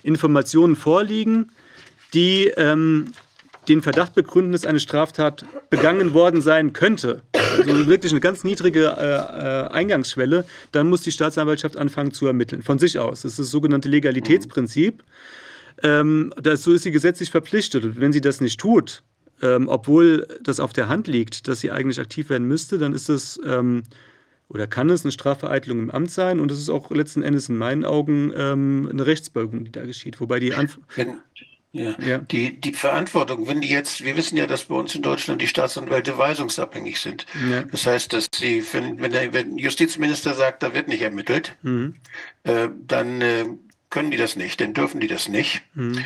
Informationen 0.04 0.76
vorliegen, 0.76 1.52
die 2.14 2.54
ähm, 2.56 3.14
den 3.68 3.82
Verdacht 3.82 4.14
begründen, 4.16 4.52
dass 4.52 4.66
eine 4.66 4.80
Straftat 4.80 5.46
begangen 5.70 6.14
worden 6.14 6.42
sein 6.42 6.74
könnte, 6.74 7.22
also 7.34 7.88
wirklich 7.88 8.12
eine 8.12 8.20
ganz 8.20 8.44
niedrige 8.44 8.96
äh, 8.98 9.16
äh, 9.16 9.68
Eingangsschwelle, 9.70 10.46
dann 10.72 10.90
muss 10.90 11.02
die 11.02 11.12
Staatsanwaltschaft 11.12 11.78
anfangen 11.78 12.12
zu 12.12 12.28
ermitteln, 12.28 12.62
von 12.62 12.80
sich 12.80 13.00
aus. 13.00 13.22
Das 13.22 13.34
ist 13.34 13.40
das 13.40 13.52
sogenannte 13.52 13.90
Legalitätsprinzip. 13.90 15.04
Ähm, 15.82 16.34
dazu 16.42 16.74
ist 16.74 16.84
sie 16.84 16.92
gesetzlich 16.92 17.32
verpflichtet. 17.32 17.84
Und 17.84 18.00
wenn 18.00 18.14
sie 18.14 18.22
das 18.22 18.42
nicht 18.42 18.60
tut, 18.60 19.04
ähm, 19.42 19.68
obwohl 19.68 20.28
das 20.42 20.60
auf 20.60 20.74
der 20.74 20.88
Hand 20.88 21.08
liegt, 21.08 21.48
dass 21.48 21.60
sie 21.60 21.72
eigentlich 21.72 22.00
aktiv 22.00 22.30
werden 22.30 22.48
müsste, 22.48 22.78
dann 22.78 22.94
ist 22.94 23.10
es 23.10 23.40
ähm, 23.46 23.84
oder 24.50 24.68
kann 24.68 24.90
es 24.90 25.04
eine 25.04 25.12
Strafvereitelung 25.12 25.80
im 25.80 25.92
Amt 25.92 26.12
sein 26.12 26.40
und 26.40 26.52
es 26.52 26.60
ist 26.60 26.70
auch 26.70 26.92
letzten 26.92 27.24
Endes 27.24 27.50
in 27.50 27.58
meinen 27.58 27.86
Augen 27.86 28.32
ähm, 28.36 28.88
eine 28.92 29.06
Rechtsbeugung, 29.06 29.66
die 29.66 29.72
da 29.72 29.86
geschieht. 29.86 30.22
Wobei 30.22 30.40
die 30.40 30.54
Anf 30.54 30.80
wenn, 30.96 31.18
ja, 31.74 31.96
ja, 32.00 32.20
Die, 32.20 32.62
die 32.62 32.74
Verantwortung, 32.74 33.48
wenn 33.48 33.60
die 33.60 33.68
jetzt, 33.68 34.04
wir 34.04 34.16
wissen 34.16 34.38
ja, 34.38 34.46
dass 34.46 34.66
bei 34.66 34.76
uns 34.76 34.94
in 34.94 35.02
Deutschland 35.02 35.42
die 35.42 35.48
Staatsanwälte 35.48 36.20
weisungsabhängig 36.20 37.00
sind. 37.00 37.26
Ja. 37.50 37.64
Das 37.64 37.88
heißt, 37.88 38.14
dass 38.14 38.28
sie, 38.36 38.64
wenn, 38.74 39.02
wenn 39.02 39.12
der 39.12 39.34
wenn 39.34 39.58
Justizminister 39.58 40.36
sagt, 40.36 40.62
da 40.62 40.76
wird 40.76 40.88
nicht 40.88 41.02
ermittelt, 41.02 41.56
mhm. 41.64 41.96
äh, 42.44 42.70
dann 42.86 43.22
äh, 43.22 43.46
können 43.90 44.12
die 44.12 44.18
das 44.18 44.36
nicht, 44.36 44.62
dann 44.62 44.76
dürfen 44.76 45.00
die 45.00 45.08
das 45.08 45.28
nicht. 45.28 45.64
Mhm. 45.74 46.06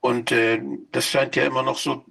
Und 0.00 0.32
äh, 0.32 0.60
das 0.92 1.08
scheint 1.08 1.34
ja 1.34 1.46
immer 1.46 1.62
noch 1.62 1.78
so 1.78 2.04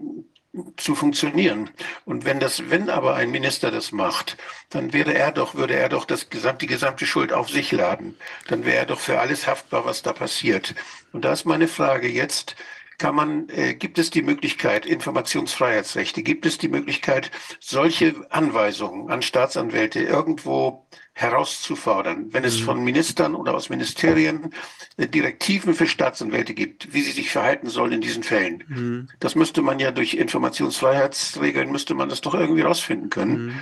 zu 0.78 0.96
funktionieren. 0.96 1.70
Und 2.06 2.26
wenn 2.26 2.40
das, 2.40 2.72
wenn 2.72 2.90
aber 2.90 3.14
ein 3.14 3.30
Minister 3.30 3.70
das 3.70 3.92
macht, 3.92 4.36
dann 4.72 4.94
wäre 4.94 5.14
er 5.14 5.32
doch, 5.32 5.54
würde 5.54 5.76
er 5.76 5.90
doch 5.90 6.06
das 6.06 6.30
gesamt, 6.32 6.64
die 6.64 6.68
gesamte 6.68 7.06
Schuld 7.06 7.34
auf 7.34 7.50
sich 7.50 7.72
laden. 7.72 8.16
Dann 8.48 8.66
wäre 8.66 8.78
er 8.78 8.86
doch 8.88 9.00
für 9.00 9.20
alles 9.20 9.46
haftbar, 9.46 9.86
was 9.86 10.02
da 10.02 10.12
passiert. 10.12 10.74
Und 11.12 11.24
da 11.24 11.34
ist 11.34 11.46
meine 11.46 11.68
Frage 11.68 12.08
jetzt, 12.08 12.56
kann 12.98 13.16
man, 13.16 13.50
äh, 13.50 13.74
gibt 13.74 13.98
es 14.00 14.10
die 14.10 14.22
Möglichkeit, 14.22 14.86
Informationsfreiheitsrechte, 14.86 16.24
gibt 16.24 16.46
es 16.46 16.58
die 16.58 16.70
Möglichkeit, 16.70 17.32
solche 17.60 18.16
Anweisungen 18.30 19.10
an 19.12 19.22
Staatsanwälte 19.22 20.02
irgendwo 20.02 20.86
herauszufordern, 21.14 22.34
wenn 22.34 22.44
es 22.44 22.60
mhm. 22.60 22.64
von 22.64 22.84
Ministern 22.84 23.36
oder 23.36 23.54
aus 23.54 23.70
Ministerien 23.70 24.54
äh, 24.98 25.08
Direktiven 25.08 25.74
für 25.74 25.88
Staatsanwälte 25.88 26.54
gibt, 26.54 26.94
wie 26.94 27.02
sie 27.02 27.12
sich 27.12 27.32
verhalten 27.32 27.70
sollen 27.70 27.94
in 27.94 28.02
diesen 28.02 28.24
Fällen. 28.24 28.64
Mhm. 28.68 29.10
Das 29.20 29.36
müsste 29.36 29.62
man 29.62 29.80
ja 29.80 29.92
durch 29.92 30.14
Informationsfreiheitsregeln, 30.14 31.72
müsste 31.72 31.96
man 31.96 32.10
das 32.10 32.22
doch 32.22 32.34
irgendwie 32.34 32.62
rausfinden 32.62 33.10
können. 33.10 33.46
Mhm 33.46 33.60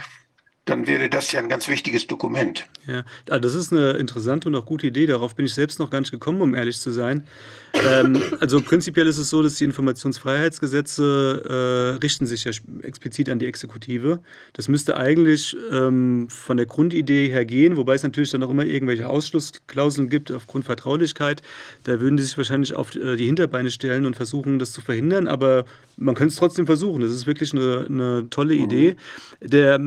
dann 0.66 0.88
wäre 0.88 1.10
das 1.10 1.32
ja 1.34 1.40
ein 1.40 1.50
ganz 1.50 1.68
wichtiges 1.68 2.08
Dokument. 2.08 2.66
Ja, 2.88 3.04
ah, 3.30 3.40
das 3.40 3.54
ist 3.54 3.74
eine 3.74 3.92
interessante 3.94 4.48
und 4.48 4.56
auch 4.56 4.66
gute 4.66 4.88
Idee. 4.88 5.06
Darauf 5.06 5.36
bin 5.36 5.46
ich 5.46 5.54
selbst 5.54 5.80
noch 5.80 5.90
gar 5.90 6.00
nicht 6.00 6.12
gekommen, 6.12 6.42
um 6.42 6.56
ehrlich 6.56 6.80
zu 6.80 6.92
sein. 6.92 7.28
Ähm, 7.74 8.22
also 8.40 8.62
prinzipiell 8.62 9.08
ist 9.08 9.18
es 9.18 9.30
so, 9.30 9.44
dass 9.44 9.56
die 9.56 9.66
Informationsfreiheitsgesetze 9.66 11.98
äh, 11.98 12.04
richten 12.04 12.26
sich 12.26 12.46
ja 12.46 12.52
explizit 12.84 13.30
an 13.30 13.40
die 13.40 13.46
Exekutive. 13.46 14.22
Das 14.54 14.70
müsste 14.70 14.96
eigentlich 14.96 15.58
ähm, 15.72 16.30
von 16.30 16.58
der 16.58 16.66
Grundidee 16.66 17.30
her 17.30 17.46
gehen, 17.46 17.76
wobei 17.76 17.96
es 17.96 18.04
natürlich 18.04 18.32
dann 18.32 18.44
auch 18.44 18.50
immer 18.50 18.66
irgendwelche 18.66 19.10
Ausschlussklauseln 19.10 20.10
gibt 20.10 20.32
aufgrund 20.32 20.66
Vertraulichkeit. 20.66 21.42
Da 21.84 22.00
würden 22.00 22.16
die 22.16 22.24
sich 22.24 22.38
wahrscheinlich 22.38 22.74
auf 22.74 22.96
äh, 22.96 23.18
die 23.18 23.26
Hinterbeine 23.26 23.72
stellen 23.72 24.06
und 24.06 24.16
versuchen, 24.16 24.60
das 24.60 24.72
zu 24.72 24.82
verhindern. 24.82 25.28
Aber 25.28 25.66
man 25.98 26.16
könnte 26.16 26.32
es 26.32 26.38
trotzdem 26.38 26.66
versuchen. 26.66 27.02
Das 27.02 27.12
ist 27.12 27.28
wirklich 27.28 27.54
eine, 27.54 27.86
eine 27.90 28.30
tolle 28.30 28.56
mhm. 28.56 28.64
Idee. 28.64 28.96
Der 29.42 29.80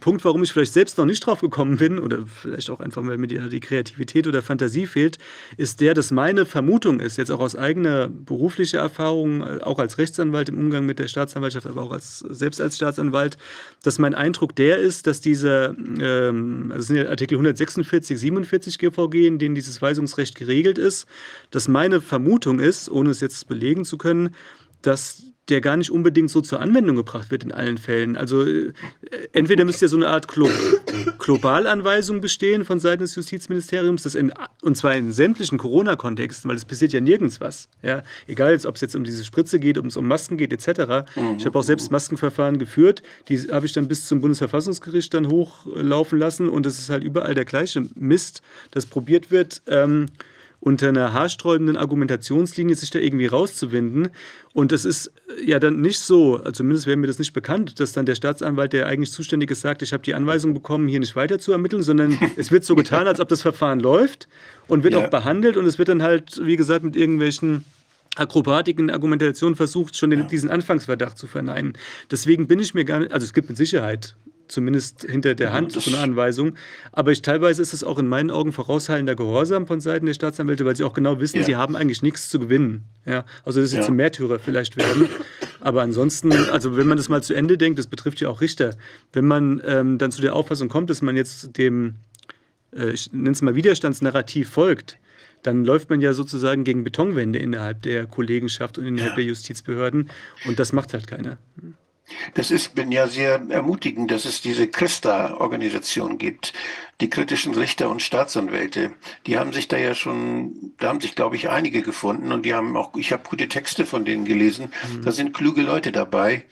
Punkt, 0.00 0.24
warum 0.24 0.42
ich 0.42 0.52
vielleicht 0.52 0.72
selbst 0.72 0.98
noch 0.98 1.04
nicht 1.04 1.24
drauf 1.24 1.40
gekommen 1.40 1.76
bin, 1.76 1.98
oder 1.98 2.26
vielleicht 2.26 2.70
auch 2.70 2.80
einfach, 2.80 3.06
weil 3.06 3.18
mir 3.18 3.28
die, 3.28 3.38
die, 3.48 3.60
Kreativität 3.60 4.26
oder 4.26 4.42
Fantasie 4.42 4.86
fehlt, 4.86 5.18
ist 5.56 5.80
der, 5.80 5.94
dass 5.94 6.10
meine 6.10 6.44
Vermutung 6.44 6.98
ist, 6.98 7.18
jetzt 7.18 7.30
auch 7.30 7.40
aus 7.40 7.54
eigener 7.54 8.08
beruflicher 8.08 8.80
Erfahrung, 8.80 9.42
auch 9.60 9.78
als 9.78 9.98
Rechtsanwalt 9.98 10.48
im 10.48 10.58
Umgang 10.58 10.86
mit 10.86 10.98
der 10.98 11.06
Staatsanwaltschaft, 11.06 11.66
aber 11.66 11.82
auch 11.82 11.92
als, 11.92 12.18
selbst 12.18 12.60
als 12.60 12.76
Staatsanwalt, 12.76 13.38
dass 13.82 13.98
mein 13.98 14.14
Eindruck 14.14 14.56
der 14.56 14.78
ist, 14.78 15.06
dass 15.06 15.20
diese, 15.20 15.76
ähm, 16.00 16.70
also 16.72 16.86
sind 16.86 16.96
ja 16.96 17.08
Artikel 17.08 17.34
146, 17.34 18.18
47 18.18 18.78
GVG, 18.78 19.26
in 19.26 19.38
denen 19.38 19.54
dieses 19.54 19.80
Weisungsrecht 19.80 20.34
geregelt 20.34 20.78
ist, 20.78 21.06
dass 21.50 21.68
meine 21.68 22.00
Vermutung 22.00 22.58
ist, 22.58 22.90
ohne 22.90 23.10
es 23.10 23.20
jetzt 23.20 23.46
belegen 23.46 23.84
zu 23.84 23.98
können, 23.98 24.34
dass 24.82 25.29
der 25.50 25.60
gar 25.60 25.76
nicht 25.76 25.90
unbedingt 25.90 26.30
so 26.30 26.40
zur 26.40 26.60
Anwendung 26.60 26.96
gebracht 26.96 27.30
wird 27.30 27.44
in 27.44 27.52
allen 27.52 27.78
Fällen. 27.78 28.16
Also 28.16 28.46
äh, 28.46 28.72
entweder 29.32 29.64
müsste 29.64 29.86
ja 29.86 29.88
so 29.88 29.96
eine 29.96 30.08
Art 30.08 30.28
Glo 30.28 30.48
Globalanweisung 31.18 32.20
bestehen 32.20 32.64
von 32.64 32.80
Seiten 32.80 33.02
des 33.02 33.14
Justizministeriums, 33.14 34.02
das 34.02 34.14
in, 34.14 34.32
und 34.62 34.76
zwar 34.76 34.94
in 34.94 35.12
sämtlichen 35.12 35.58
Corona-Kontexten, 35.58 36.48
weil 36.48 36.56
es 36.56 36.64
passiert 36.64 36.92
ja 36.92 37.00
nirgends 37.00 37.40
was. 37.40 37.68
Ja? 37.82 38.02
Egal, 38.26 38.58
ob 38.64 38.74
es 38.76 38.80
jetzt 38.80 38.96
um 38.96 39.04
diese 39.04 39.24
Spritze 39.24 39.58
geht, 39.58 39.78
ob 39.78 39.86
es 39.86 39.96
um 39.96 40.06
Masken 40.06 40.36
geht, 40.36 40.52
etc. 40.52 41.08
Ich 41.36 41.46
habe 41.46 41.58
auch 41.58 41.62
selbst 41.62 41.90
Maskenverfahren 41.90 42.58
geführt, 42.58 43.02
die 43.28 43.38
habe 43.38 43.66
ich 43.66 43.72
dann 43.72 43.88
bis 43.88 44.06
zum 44.06 44.20
Bundesverfassungsgericht 44.20 45.12
dann 45.14 45.28
hochlaufen 45.28 46.18
lassen 46.18 46.48
und 46.48 46.66
es 46.66 46.78
ist 46.78 46.90
halt 46.90 47.04
überall 47.04 47.34
der 47.34 47.44
gleiche 47.44 47.88
Mist, 47.94 48.42
das 48.70 48.86
probiert 48.86 49.30
wird. 49.30 49.62
Ähm, 49.66 50.06
unter 50.60 50.88
einer 50.88 51.12
haarsträubenden 51.14 51.76
Argumentationslinie 51.76 52.76
sich 52.76 52.90
da 52.90 52.98
irgendwie 52.98 53.26
rauszuwinden. 53.26 54.10
Und 54.52 54.72
es 54.72 54.84
ist 54.84 55.10
ja 55.42 55.58
dann 55.58 55.80
nicht 55.80 55.98
so, 55.98 56.38
zumindest 56.52 56.86
wäre 56.86 56.98
mir 56.98 57.06
das 57.06 57.18
nicht 57.18 57.32
bekannt, 57.32 57.80
dass 57.80 57.92
dann 57.92 58.04
der 58.04 58.14
Staatsanwalt, 58.14 58.74
der 58.74 58.86
eigentlich 58.86 59.10
zuständig 59.10 59.50
ist, 59.50 59.62
sagt, 59.62 59.80
ich 59.80 59.92
habe 59.94 60.02
die 60.02 60.14
Anweisung 60.14 60.52
bekommen, 60.52 60.86
hier 60.86 61.00
nicht 61.00 61.16
weiter 61.16 61.38
zu 61.38 61.52
ermitteln, 61.52 61.82
sondern 61.82 62.18
es 62.36 62.50
wird 62.50 62.64
so 62.64 62.74
getan, 62.74 63.06
als 63.06 63.20
ob 63.20 63.28
das 63.28 63.40
Verfahren 63.40 63.80
läuft 63.80 64.28
und 64.68 64.84
wird 64.84 64.94
ja. 64.94 65.00
auch 65.04 65.08
behandelt 65.08 65.56
und 65.56 65.64
es 65.64 65.78
wird 65.78 65.88
dann 65.88 66.02
halt, 66.02 66.40
wie 66.44 66.56
gesagt, 66.56 66.84
mit 66.84 66.94
irgendwelchen 66.94 67.64
Akrobatiken, 68.16 68.90
Argumentationen 68.90 69.56
versucht, 69.56 69.96
schon 69.96 70.10
den, 70.10 70.28
diesen 70.28 70.50
Anfangsverdacht 70.50 71.16
zu 71.16 71.26
verneinen. 71.26 71.74
Deswegen 72.10 72.48
bin 72.48 72.58
ich 72.58 72.74
mir 72.74 72.84
gar 72.84 72.98
nicht, 73.00 73.12
also 73.12 73.24
es 73.24 73.32
gibt 73.32 73.48
mit 73.48 73.56
Sicherheit 73.56 74.14
zumindest 74.50 75.02
hinter 75.02 75.34
der 75.34 75.52
Hand 75.52 75.72
so 75.72 75.90
eine 75.90 76.02
Anweisung. 76.02 76.54
Aber 76.92 77.12
ich, 77.12 77.22
teilweise 77.22 77.62
ist 77.62 77.72
es 77.72 77.84
auch 77.84 77.98
in 77.98 78.06
meinen 78.06 78.30
Augen 78.30 78.52
vorauseilender 78.52 79.14
Gehorsam 79.14 79.66
von 79.66 79.80
Seiten 79.80 80.06
der 80.06 80.14
Staatsanwälte, 80.14 80.64
weil 80.64 80.76
sie 80.76 80.84
auch 80.84 80.92
genau 80.92 81.20
wissen, 81.20 81.38
ja. 81.38 81.44
sie 81.44 81.56
haben 81.56 81.76
eigentlich 81.76 82.02
nichts 82.02 82.28
zu 82.28 82.38
gewinnen. 82.38 82.84
Ja, 83.06 83.24
also 83.44 83.60
dass 83.60 83.70
sie 83.70 83.76
ja. 83.76 83.82
zum 83.82 83.96
Märtyrer 83.96 84.38
vielleicht 84.38 84.76
werden. 84.76 85.08
Aber 85.60 85.82
ansonsten, 85.82 86.32
also 86.32 86.76
wenn 86.76 86.86
man 86.86 86.96
das 86.96 87.08
mal 87.08 87.22
zu 87.22 87.34
Ende 87.34 87.58
denkt, 87.58 87.78
das 87.78 87.86
betrifft 87.86 88.20
ja 88.20 88.28
auch 88.28 88.40
Richter, 88.40 88.76
wenn 89.12 89.26
man 89.26 89.62
ähm, 89.64 89.98
dann 89.98 90.12
zu 90.12 90.22
der 90.22 90.34
Auffassung 90.34 90.68
kommt, 90.68 90.90
dass 90.90 91.02
man 91.02 91.16
jetzt 91.16 91.56
dem, 91.56 91.96
äh, 92.74 92.90
ich 92.90 93.12
nenne 93.12 93.30
es 93.30 93.42
mal 93.42 93.54
Widerstandsnarrativ 93.54 94.50
folgt, 94.50 94.98
dann 95.42 95.64
läuft 95.64 95.88
man 95.90 96.00
ja 96.00 96.12
sozusagen 96.12 96.64
gegen 96.64 96.84
Betonwände 96.84 97.38
innerhalb 97.38 97.82
der 97.82 98.06
Kollegenschaft 98.06 98.78
und 98.78 98.86
innerhalb 98.86 99.12
ja. 99.12 99.16
der 99.16 99.24
Justizbehörden 99.24 100.10
und 100.46 100.58
das 100.58 100.72
macht 100.72 100.92
halt 100.92 101.06
keiner. 101.06 101.38
Das 102.34 102.50
ist 102.50 102.74
bin 102.74 102.92
ja 102.92 103.06
sehr 103.06 103.42
ermutigend, 103.48 104.10
dass 104.10 104.24
es 104.24 104.40
diese 104.40 104.68
Christa-Organisation 104.68 106.18
gibt, 106.18 106.52
die 107.00 107.10
kritischen 107.10 107.54
Richter 107.54 107.88
und 107.88 108.02
Staatsanwälte. 108.02 108.92
Die 109.26 109.38
haben 109.38 109.52
sich 109.52 109.68
da 109.68 109.76
ja 109.76 109.94
schon, 109.94 110.72
da 110.78 110.88
haben 110.88 111.00
sich, 111.00 111.14
glaube 111.14 111.36
ich, 111.36 111.48
einige 111.48 111.82
gefunden 111.82 112.32
und 112.32 112.44
die 112.44 112.54
haben 112.54 112.76
auch, 112.76 112.94
ich 112.96 113.12
habe 113.12 113.28
gute 113.28 113.48
Texte 113.48 113.86
von 113.86 114.04
denen 114.04 114.24
gelesen. 114.24 114.72
Mhm. 114.92 115.04
Da 115.04 115.12
sind 115.12 115.32
kluge 115.32 115.62
Leute 115.62 115.92
dabei. 115.92 116.44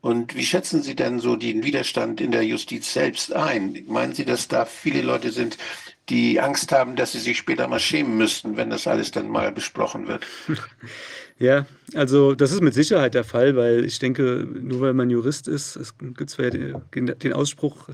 Und 0.00 0.34
wie 0.34 0.44
schätzen 0.44 0.82
Sie 0.82 0.96
denn 0.96 1.20
so 1.20 1.36
den 1.36 1.62
Widerstand 1.62 2.20
in 2.20 2.32
der 2.32 2.44
Justiz 2.44 2.92
selbst 2.92 3.32
ein? 3.32 3.84
Meinen 3.86 4.14
Sie, 4.14 4.24
dass 4.24 4.48
da 4.48 4.64
viele 4.64 5.00
Leute 5.00 5.30
sind, 5.30 5.58
die 6.08 6.40
Angst 6.40 6.72
haben, 6.72 6.96
dass 6.96 7.12
sie 7.12 7.20
sich 7.20 7.38
später 7.38 7.68
mal 7.68 7.78
schämen 7.78 8.16
müssten, 8.16 8.56
wenn 8.56 8.70
das 8.70 8.86
alles 8.86 9.12
dann 9.12 9.28
mal 9.28 9.52
besprochen 9.52 10.08
wird? 10.08 10.26
Ja, 11.42 11.66
also 11.94 12.36
das 12.36 12.52
ist 12.52 12.60
mit 12.62 12.72
Sicherheit 12.72 13.14
der 13.14 13.24
Fall, 13.24 13.56
weil 13.56 13.84
ich 13.84 13.98
denke, 13.98 14.46
nur 14.46 14.80
weil 14.80 14.94
man 14.94 15.10
Jurist 15.10 15.48
ist, 15.48 15.74
es 15.74 15.98
gibt 15.98 16.30
zwar 16.30 16.50
den 16.50 17.32
Ausspruch, 17.32 17.88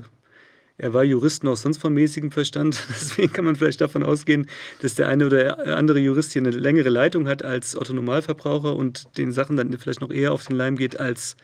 er 0.77 0.93
war 0.93 1.03
Jurist 1.03 1.43
noch 1.43 1.57
sonst 1.57 1.79
von 1.79 1.91
mäßigem 1.95 2.29
Verstand. 2.29 2.79
Deswegen 2.89 3.33
kann 3.33 3.45
man 3.45 3.55
vielleicht 3.55 3.81
davon 3.81 4.03
ausgehen, 4.03 4.47
dass 4.83 4.93
der 4.93 5.07
eine 5.07 5.25
oder 5.25 5.75
andere 5.75 5.97
Jurist 5.97 6.33
hier 6.33 6.43
eine 6.43 6.51
längere 6.51 6.89
Leitung 6.89 7.27
hat 7.27 7.43
als 7.43 7.75
Otto 7.75 7.91
Normalverbraucher 7.91 8.75
und 8.75 9.17
den 9.17 9.31
Sachen 9.31 9.57
dann 9.57 9.75
vielleicht 9.79 10.01
noch 10.01 10.11
eher 10.11 10.31
auf 10.31 10.45
den 10.45 10.55
Leim 10.55 10.75
geht 10.75 10.99
als 10.99 11.35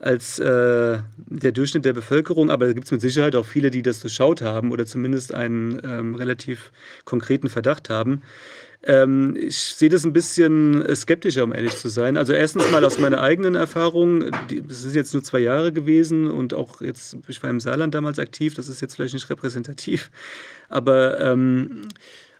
als 0.00 0.38
äh, 0.38 0.98
der 1.16 1.52
Durchschnitt 1.52 1.84
der 1.84 1.92
Bevölkerung, 1.92 2.50
aber 2.50 2.66
da 2.66 2.72
gibt 2.72 2.86
es 2.86 2.92
mit 2.92 3.00
Sicherheit 3.00 3.34
auch 3.34 3.46
viele, 3.46 3.70
die 3.70 3.82
das 3.82 4.00
durchschaut 4.00 4.42
haben 4.42 4.70
oder 4.70 4.86
zumindest 4.86 5.34
einen 5.34 5.80
ähm, 5.84 6.14
relativ 6.14 6.70
konkreten 7.04 7.48
Verdacht 7.48 7.90
haben. 7.90 8.22
Ähm, 8.84 9.36
ich 9.36 9.58
sehe 9.58 9.88
das 9.88 10.04
ein 10.04 10.12
bisschen 10.12 10.84
skeptischer, 10.94 11.44
um 11.44 11.52
ehrlich 11.52 11.76
zu 11.76 11.88
sein. 11.88 12.16
Also 12.16 12.32
erstens 12.32 12.70
mal 12.70 12.84
aus 12.84 12.98
meiner 12.98 13.20
eigenen 13.20 13.54
Erfahrung, 13.54 14.22
es 14.68 14.84
ist 14.84 14.94
jetzt 14.94 15.12
nur 15.14 15.22
zwei 15.22 15.40
Jahre 15.40 15.72
gewesen 15.72 16.30
und 16.30 16.54
auch 16.54 16.80
jetzt, 16.80 17.16
ich 17.26 17.42
war 17.42 17.50
im 17.50 17.60
Saarland 17.60 17.94
damals 17.94 18.18
aktiv, 18.18 18.54
das 18.54 18.68
ist 18.68 18.80
jetzt 18.80 18.94
vielleicht 18.94 19.14
nicht 19.14 19.28
repräsentativ, 19.30 20.10
aber 20.68 21.20
ähm, 21.20 21.88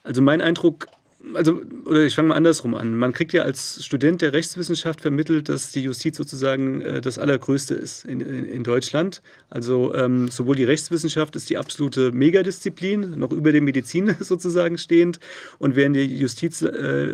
also 0.04 0.22
mein 0.22 0.40
Eindruck 0.40 0.86
also, 1.34 1.62
oder 1.84 2.04
ich 2.04 2.14
fange 2.14 2.28
mal 2.28 2.34
andersrum 2.34 2.74
an. 2.74 2.96
Man 2.96 3.12
kriegt 3.12 3.32
ja 3.32 3.42
als 3.42 3.84
Student 3.84 4.22
der 4.22 4.32
Rechtswissenschaft 4.32 5.00
vermittelt, 5.00 5.48
dass 5.48 5.72
die 5.72 5.82
Justiz 5.82 6.16
sozusagen 6.16 6.80
äh, 6.80 7.00
das 7.00 7.18
Allergrößte 7.18 7.74
ist 7.74 8.04
in, 8.04 8.20
in, 8.20 8.44
in 8.44 8.64
Deutschland. 8.64 9.22
Also 9.50 9.94
ähm, 9.94 10.28
sowohl 10.28 10.56
die 10.56 10.64
Rechtswissenschaft 10.64 11.36
ist 11.36 11.50
die 11.50 11.56
absolute 11.56 12.12
Megadisziplin, 12.12 13.18
noch 13.18 13.32
über 13.32 13.52
dem 13.52 13.64
Medizin 13.64 14.14
sozusagen 14.20 14.78
stehend. 14.78 15.20
Und 15.58 15.76
wer 15.76 15.86
in 15.86 15.92
die 15.92 16.04
Justiz, 16.04 16.62
äh, 16.62 17.04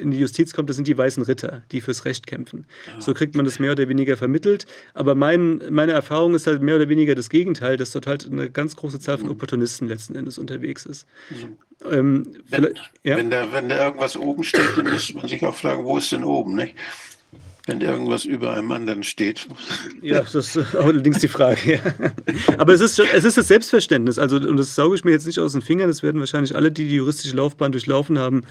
in 0.00 0.10
die 0.10 0.18
Justiz 0.18 0.52
kommt, 0.52 0.68
das 0.68 0.76
sind 0.76 0.88
die 0.88 0.96
weißen 0.96 1.22
Ritter, 1.22 1.62
die 1.72 1.80
fürs 1.80 2.04
Recht 2.04 2.26
kämpfen. 2.26 2.66
So 2.98 3.14
kriegt 3.14 3.34
man 3.34 3.44
das 3.44 3.58
mehr 3.58 3.72
oder 3.72 3.88
weniger 3.88 4.16
vermittelt. 4.16 4.66
Aber 4.94 5.14
mein, 5.14 5.62
meine 5.70 5.92
Erfahrung 5.92 6.34
ist 6.34 6.46
halt 6.46 6.62
mehr 6.62 6.76
oder 6.76 6.88
weniger 6.88 7.14
das 7.14 7.30
Gegenteil, 7.30 7.76
dass 7.76 7.92
dort 7.92 8.06
halt 8.06 8.26
eine 8.30 8.50
ganz 8.50 8.76
große 8.76 9.00
Zahl 9.00 9.18
von 9.18 9.26
mhm. 9.26 9.32
Opportunisten 9.32 9.88
letzten 9.88 10.14
Endes 10.14 10.38
unterwegs 10.38 10.86
ist. 10.86 11.06
Mhm. 11.30 11.56
Ähm, 11.90 12.26
wenn, 12.48 12.74
ja? 13.02 13.16
wenn, 13.16 13.30
da, 13.30 13.52
wenn 13.52 13.68
da 13.68 13.86
irgendwas 13.86 14.16
oben 14.16 14.44
steht, 14.44 14.76
dann 14.76 14.90
muss 14.90 15.12
man 15.14 15.28
sich 15.28 15.44
auch 15.44 15.54
fragen, 15.54 15.84
wo 15.84 15.98
ist 15.98 16.12
denn 16.12 16.24
oben, 16.24 16.54
nicht? 16.54 16.74
Wenn 17.66 17.80
irgendwas 17.80 18.24
über 18.24 18.54
einem 18.54 18.72
anderen 18.72 19.04
steht. 19.04 19.46
Ja, 20.00 20.20
das 20.20 20.34
ist 20.34 20.56
allerdings 20.74 21.20
die 21.20 21.28
Frage. 21.28 21.74
Ja. 21.74 21.80
Aber 22.58 22.72
es 22.72 22.80
ist, 22.80 22.98
es 22.98 23.24
ist 23.24 23.36
das 23.36 23.46
Selbstverständnis. 23.46 24.18
Also, 24.18 24.36
und 24.36 24.56
das 24.56 24.74
sauge 24.74 24.96
ich 24.96 25.04
mir 25.04 25.12
jetzt 25.12 25.26
nicht 25.26 25.38
aus 25.38 25.52
den 25.52 25.62
Fingern. 25.62 25.88
Das 25.88 26.02
werden 26.02 26.20
wahrscheinlich 26.20 26.56
alle, 26.56 26.72
die 26.72 26.88
die 26.88 26.96
juristische 26.96 27.36
Laufbahn 27.36 27.70
durchlaufen 27.70 28.18
haben, 28.18 28.42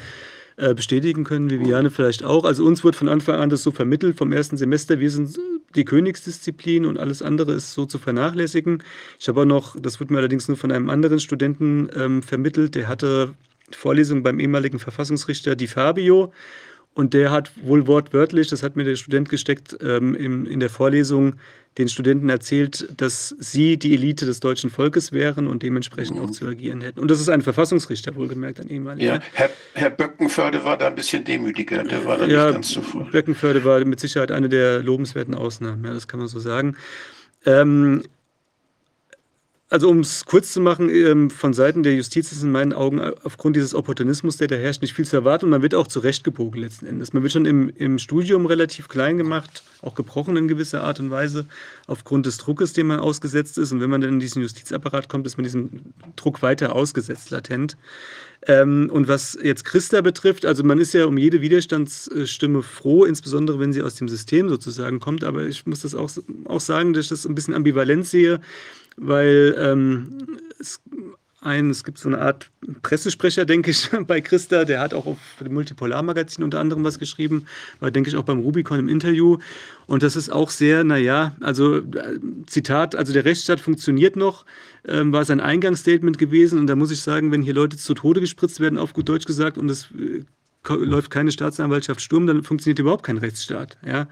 äh, 0.62 0.76
bestätigen 0.76 1.24
können, 1.24 1.50
Viviane 1.50 1.89
vielleicht 1.89 2.24
auch. 2.24 2.45
Also 2.45 2.63
uns 2.63 2.84
wird 2.84 2.95
von 2.95 3.10
Anfang 3.10 3.39
an 3.39 3.50
das 3.50 3.63
so 3.63 3.71
vermittelt 3.71 4.15
vom 4.15 4.32
ersten 4.32 4.58
Semester, 4.58 5.00
wir 5.00 5.10
sind 5.10 5.39
die 5.76 5.86
Königsdisziplin 5.86 6.86
und 6.86 7.00
alles 7.00 7.24
andere 7.24 7.54
ist 7.54 7.74
so 7.74 7.88
zu 7.88 7.97
vernachlässigen. 7.97 8.84
Ich 9.19 9.28
habe 9.28 9.41
auch 9.41 9.45
noch, 9.45 9.76
das 9.80 10.00
wird 10.00 10.12
mir 10.12 10.19
allerdings 10.19 10.47
nur 10.47 10.58
von 10.58 10.71
einem 10.71 10.91
anderen 10.91 11.19
Studenten 11.19 11.89
ähm, 11.95 12.21
vermittelt, 12.21 12.76
der 12.76 12.88
hatte 12.88 13.34
Vorlesungen 13.71 14.21
beim 14.21 14.39
ehemaligen 14.39 14.78
Verfassungsrichter 14.78 15.56
Di 15.56 15.65
Fabio 15.65 16.32
und 16.93 17.15
der 17.15 17.32
hat 17.32 17.52
wohl 17.63 17.88
wortwörtlich, 17.88 18.47
das 18.50 18.62
hat 18.62 18.76
mir 18.76 18.84
der 18.84 18.97
Student 18.97 19.30
gesteckt, 19.30 19.76
ähm, 19.82 20.13
in, 20.13 20.45
in 20.45 20.60
der 20.60 20.69
Vorlesung 20.69 21.38
den 21.77 21.88
Studenten 21.88 22.29
erzählt, 22.29 22.88
dass 22.97 23.34
sie 23.39 23.77
die 23.77 23.93
Elite 23.93 24.25
des 24.25 24.41
deutschen 24.41 24.69
Volkes 24.69 25.12
wären 25.12 25.47
und 25.47 25.63
dementsprechend 25.63 26.17
mhm. 26.17 26.25
auch 26.25 26.31
zu 26.31 26.45
agieren 26.45 26.81
hätten. 26.81 26.99
Und 26.99 27.10
das 27.10 27.21
ist 27.21 27.29
ein 27.29 27.41
Verfassungsrichter, 27.41 28.15
wohlgemerkt, 28.15 28.60
ein 28.60 28.69
ehemaliger. 28.69 29.15
Ja, 29.15 29.21
Herr, 29.34 29.49
Herr 29.73 29.89
Böckenförde 29.89 30.63
war 30.65 30.77
da 30.77 30.88
ein 30.88 30.95
bisschen 30.95 31.23
demütiger, 31.23 31.84
der 31.84 32.05
war 32.05 32.17
da 32.17 32.25
ja, 32.25 32.45
nicht 32.47 32.53
ganz 32.53 32.69
so 32.71 32.81
voll. 32.81 33.05
Böckenförde 33.05 33.63
war 33.63 33.84
mit 33.86 33.99
Sicherheit 34.01 34.31
eine 34.31 34.49
der 34.49 34.84
lobenswerten 34.84 35.34
Ausnahmen, 35.34 35.86
ja, 35.86 35.93
das 35.93 36.07
kann 36.07 36.19
man 36.19 36.27
so 36.27 36.39
sagen. 36.39 36.75
Ähm, 37.45 38.03
also 39.71 39.89
um 39.89 40.01
es 40.01 40.25
kurz 40.25 40.51
zu 40.51 40.60
machen, 40.60 40.89
ähm, 40.89 41.29
von 41.29 41.53
Seiten 41.53 41.81
der 41.81 41.95
Justiz 41.95 42.34
ist 42.34 42.43
in 42.43 42.51
meinen 42.51 42.73
Augen 42.73 42.99
aufgrund 43.23 43.55
dieses 43.55 43.73
Opportunismus, 43.73 44.36
der 44.36 44.49
da 44.49 44.55
herrscht, 44.55 44.81
nicht 44.81 44.93
viel 44.93 45.05
zu 45.05 45.15
erwarten 45.15 45.45
und 45.45 45.51
man 45.51 45.62
wird 45.62 45.75
auch 45.75 45.88
zurechtgebogen 45.88 46.60
letzten 46.60 46.88
Endes. 46.88 47.13
Man 47.13 47.23
wird 47.23 47.31
schon 47.31 47.45
im, 47.45 47.69
im 47.69 47.97
Studium 47.97 48.45
relativ 48.45 48.89
klein 48.89 49.17
gemacht, 49.17 49.63
auch 49.81 49.95
gebrochen 49.95 50.36
in 50.36 50.49
gewisser 50.49 50.84
Art 50.84 50.99
und 50.99 51.10
Weise, 51.10 51.45
aufgrund 51.88 52.25
des 52.25 52.38
Druckes, 52.38 52.73
dem 52.73 52.88
man 52.88 52.99
ausgesetzt 52.99 53.57
ist. 53.57 53.71
Und 53.71 53.79
wenn 53.79 53.89
man 53.89 54.01
dann 54.01 54.15
in 54.15 54.19
diesen 54.19 54.41
Justizapparat 54.41 55.07
kommt, 55.07 55.25
ist 55.25 55.38
man 55.38 55.45
diesem 55.45 55.93
Druck 56.17 56.41
weiter 56.41 56.75
ausgesetzt, 56.75 57.29
latent. 57.29 57.77
Ähm, 58.47 58.89
und 58.91 59.07
was 59.07 59.38
jetzt 59.41 59.63
Christa 59.63 60.01
betrifft, 60.01 60.45
also 60.45 60.65
man 60.65 60.79
ist 60.79 60.93
ja 60.93 61.05
um 61.05 61.17
jede 61.17 61.39
Widerstandsstimme 61.39 62.62
froh, 62.62 63.05
insbesondere 63.05 63.60
wenn 63.60 63.71
sie 63.71 63.84
aus 63.84 63.95
dem 63.95 64.10
System 64.10 64.49
sozusagen 64.49 64.99
kommt. 64.99 65.23
Aber 65.23 65.45
ich 65.45 65.65
muss 65.65 65.81
das 65.81 65.95
auch, 65.95 66.10
auch 66.43 66.60
sagen, 66.60 66.91
dass 66.91 67.05
ich 67.05 67.10
das 67.10 67.25
ein 67.25 67.36
bisschen 67.36 67.53
ambivalent 67.53 68.05
sehe 68.05 68.41
weil 68.97 69.56
ähm, 69.58 70.39
es, 70.60 70.80
ein, 71.41 71.71
es 71.71 71.84
gibt 71.84 71.97
so 71.97 72.08
eine 72.08 72.19
Art 72.19 72.51
Pressesprecher, 72.84 73.45
denke 73.45 73.71
ich, 73.71 73.89
bei 74.08 74.21
Christa, 74.21 74.63
der 74.63 74.80
hat 74.80 74.93
auch 74.93 75.08
auf 75.08 75.17
dem 75.39 75.54
Multipolar-Magazin 75.54 76.43
unter 76.43 76.60
anderem 76.60 76.84
was 76.84 76.99
geschrieben, 76.99 77.47
war, 77.80 77.89
denke 77.89 78.10
ich, 78.10 78.15
auch 78.15 78.23
beim 78.23 78.39
Rubicon 78.39 78.80
im 78.80 78.89
Interview. 78.89 79.39
Und 79.88 80.04
das 80.04 80.15
ist 80.15 80.32
auch 80.32 80.51
sehr, 80.51 80.84
naja, 80.84 81.36
also 81.41 81.77
äh, 81.77 82.19
Zitat, 82.45 82.95
also 82.95 83.12
der 83.12 83.25
Rechtsstaat 83.25 83.60
funktioniert 83.60 84.15
noch, 84.15 84.45
ähm, 84.88 85.12
war 85.12 85.25
sein 85.25 85.39
Eingangsstatement 85.39 86.17
gewesen. 86.17 86.60
Und 86.60 86.67
da 86.67 86.75
muss 86.75 86.91
ich 86.91 87.01
sagen, 87.01 87.32
wenn 87.32 87.41
hier 87.41 87.56
Leute 87.56 87.77
zu 87.77 87.93
Tode 87.95 88.21
gespritzt 88.21 88.60
werden, 88.60 88.77
auf 88.77 88.93
gut 88.93 89.10
Deutsch 89.10 89.25
gesagt, 89.25 89.58
und 89.58 89.69
es 89.69 89.89
äh, 89.97 90.23
läuft 90.69 91.10
keine 91.10 91.32
Staatsanwaltschaft 91.32 92.01
Sturm, 92.01 92.27
dann 92.27 92.43
funktioniert 92.43 92.80
überhaupt 92.80 93.04
kein 93.04 93.17
Rechtsstaat. 93.17 93.77
Ja. 93.86 94.08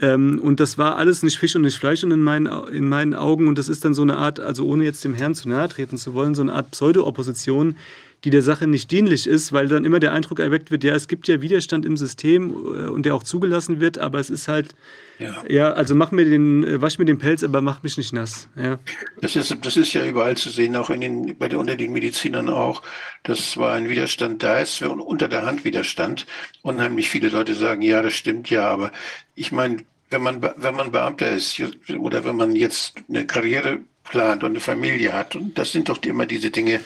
Ähm, 0.00 0.40
und 0.42 0.60
das 0.60 0.76
war 0.76 0.96
alles 0.96 1.22
nicht 1.22 1.38
Fisch 1.38 1.56
und 1.56 1.62
nicht 1.62 1.78
Fleisch 1.78 2.04
und 2.04 2.10
in 2.10 2.20
meinen, 2.22 2.46
in 2.68 2.88
meinen 2.88 3.14
Augen. 3.14 3.48
Und 3.48 3.58
das 3.58 3.68
ist 3.68 3.84
dann 3.84 3.94
so 3.94 4.02
eine 4.02 4.16
Art, 4.16 4.40
also 4.40 4.66
ohne 4.66 4.84
jetzt 4.84 5.04
dem 5.04 5.14
Herrn 5.14 5.34
zu 5.34 5.48
nahe 5.48 5.68
treten 5.68 5.96
zu 5.96 6.14
wollen, 6.14 6.34
so 6.34 6.42
eine 6.42 6.52
Art 6.52 6.70
Pseudo-Opposition, 6.72 7.76
die 8.24 8.30
der 8.30 8.42
Sache 8.42 8.66
nicht 8.66 8.90
dienlich 8.90 9.26
ist, 9.26 9.52
weil 9.52 9.68
dann 9.68 9.84
immer 9.84 10.00
der 10.00 10.12
Eindruck 10.12 10.40
erweckt 10.40 10.70
wird, 10.70 10.84
ja, 10.84 10.94
es 10.94 11.08
gibt 11.08 11.28
ja 11.28 11.40
Widerstand 11.40 11.84
im 11.84 11.96
System 11.96 12.50
äh, 12.50 12.88
und 12.88 13.04
der 13.06 13.14
auch 13.14 13.22
zugelassen 13.22 13.80
wird, 13.80 13.98
aber 13.98 14.18
es 14.18 14.30
ist 14.30 14.48
halt, 14.48 14.74
ja, 15.18 15.44
ja 15.48 15.72
also 15.72 15.94
mach 15.94 16.10
mir 16.10 16.24
den, 16.24 16.64
äh, 16.64 16.80
wasch 16.80 16.98
mir 16.98 17.04
den 17.04 17.18
Pelz, 17.18 17.44
aber 17.44 17.60
mach 17.60 17.82
mich 17.82 17.96
nicht 17.96 18.12
nass. 18.12 18.48
Ja. 18.56 18.78
Das, 19.20 19.36
ist, 19.36 19.56
das 19.62 19.76
ist 19.76 19.92
ja 19.92 20.04
überall 20.04 20.36
zu 20.36 20.50
sehen, 20.50 20.76
auch 20.76 20.90
in 20.90 21.00
den, 21.00 21.38
bei 21.38 21.48
den, 21.48 21.58
unter 21.58 21.76
den 21.76 21.92
Medizinern 21.92 22.48
auch, 22.48 22.82
dass 23.22 23.52
zwar 23.52 23.74
ein 23.74 23.88
Widerstand 23.88 24.42
da 24.42 24.58
ist, 24.58 24.82
unter 24.82 25.28
der 25.28 25.46
Hand 25.46 25.64
Widerstand. 25.64 26.26
Unheimlich 26.62 27.08
viele 27.08 27.28
Leute 27.28 27.54
sagen, 27.54 27.82
ja, 27.82 28.02
das 28.02 28.14
stimmt 28.14 28.50
ja, 28.50 28.68
aber 28.68 28.92
ich 29.34 29.52
meine, 29.52 29.84
wenn 30.10 30.22
man, 30.22 30.42
wenn 30.42 30.74
man 30.74 30.92
Beamter 30.92 31.30
ist 31.32 31.60
oder 31.98 32.24
wenn 32.24 32.36
man 32.36 32.54
jetzt 32.54 32.94
eine 33.08 33.26
Karriere 33.26 33.80
plant 34.04 34.44
und 34.44 34.50
eine 34.50 34.60
Familie 34.60 35.12
hat, 35.12 35.34
und 35.34 35.58
das 35.58 35.72
sind 35.72 35.88
doch 35.88 36.00
immer 36.02 36.26
diese 36.26 36.50
Dinge, 36.50 36.80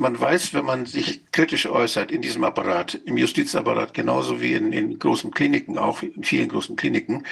man 0.00 0.18
weiß, 0.18 0.54
wenn 0.54 0.64
man 0.64 0.86
sich 0.86 1.30
kritisch 1.30 1.66
äußert 1.66 2.10
in 2.10 2.22
diesem 2.22 2.42
Apparat, 2.42 2.94
im 3.04 3.18
Justizapparat, 3.18 3.92
genauso 3.92 4.40
wie 4.40 4.54
in, 4.54 4.72
in 4.72 4.98
großen 4.98 5.30
Kliniken, 5.30 5.76
auch 5.76 6.02
in 6.02 6.24
vielen 6.24 6.48
großen 6.48 6.74
Kliniken, 6.74 7.26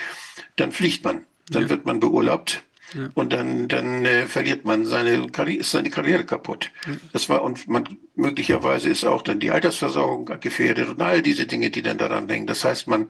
dann 0.57 0.71
fliegt 0.71 1.03
man. 1.03 1.25
Dann 1.49 1.63
ja. 1.63 1.71
wird 1.71 1.87
man 1.87 1.99
beurlaubt. 1.99 2.63
Ja. 2.95 3.09
Und 3.15 3.33
dann, 3.33 3.69
dann 3.69 4.05
äh, 4.05 4.27
verliert 4.27 4.67
man 4.67 4.85
seine 4.85 5.29
Karriere, 5.29 5.61
ist 5.61 5.71
seine 5.71 5.89
Karriere 5.89 6.25
kaputt. 6.25 6.71
Ja. 6.87 6.93
Das 7.13 7.29
war, 7.31 7.43
und 7.43 7.67
man, 7.69 7.99
möglicherweise 8.15 8.91
ist 8.91 9.05
auch 9.05 9.23
dann 9.23 9.41
die 9.41 9.51
Altersversorgung 9.51 10.27
gefährdet 10.41 10.91
und 10.91 11.01
all 11.01 11.23
diese 11.23 11.47
Dinge, 11.47 11.71
die 11.71 11.83
dann 11.83 11.97
daran 11.97 12.29
hängen. 12.29 12.47
Das 12.47 12.65
heißt, 12.65 12.87
man, 12.87 13.09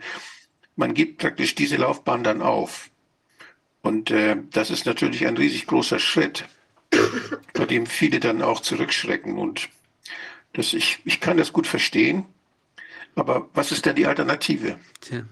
man 0.76 0.94
gibt 0.94 1.18
praktisch 1.18 1.56
diese 1.56 1.76
Laufbahn 1.76 2.22
dann 2.22 2.42
auf. 2.42 2.90
Und 3.82 4.12
äh, 4.12 4.36
das 4.52 4.70
ist 4.70 4.86
natürlich 4.86 5.26
ein 5.26 5.36
riesig 5.36 5.66
großer 5.66 5.98
Schritt 5.98 6.44
bei 7.52 7.66
dem 7.66 7.86
viele 7.86 8.20
dann 8.20 8.42
auch 8.42 8.60
zurückschrecken. 8.60 9.38
Und 9.38 9.68
das, 10.52 10.72
ich, 10.72 11.00
ich 11.04 11.20
kann 11.20 11.36
das 11.36 11.52
gut 11.52 11.66
verstehen. 11.66 12.26
Aber 13.14 13.48
was 13.54 13.72
ist 13.72 13.84
denn 13.84 13.96
die 13.96 14.06
Alternative? 14.06 14.76
Tja. 15.00 15.24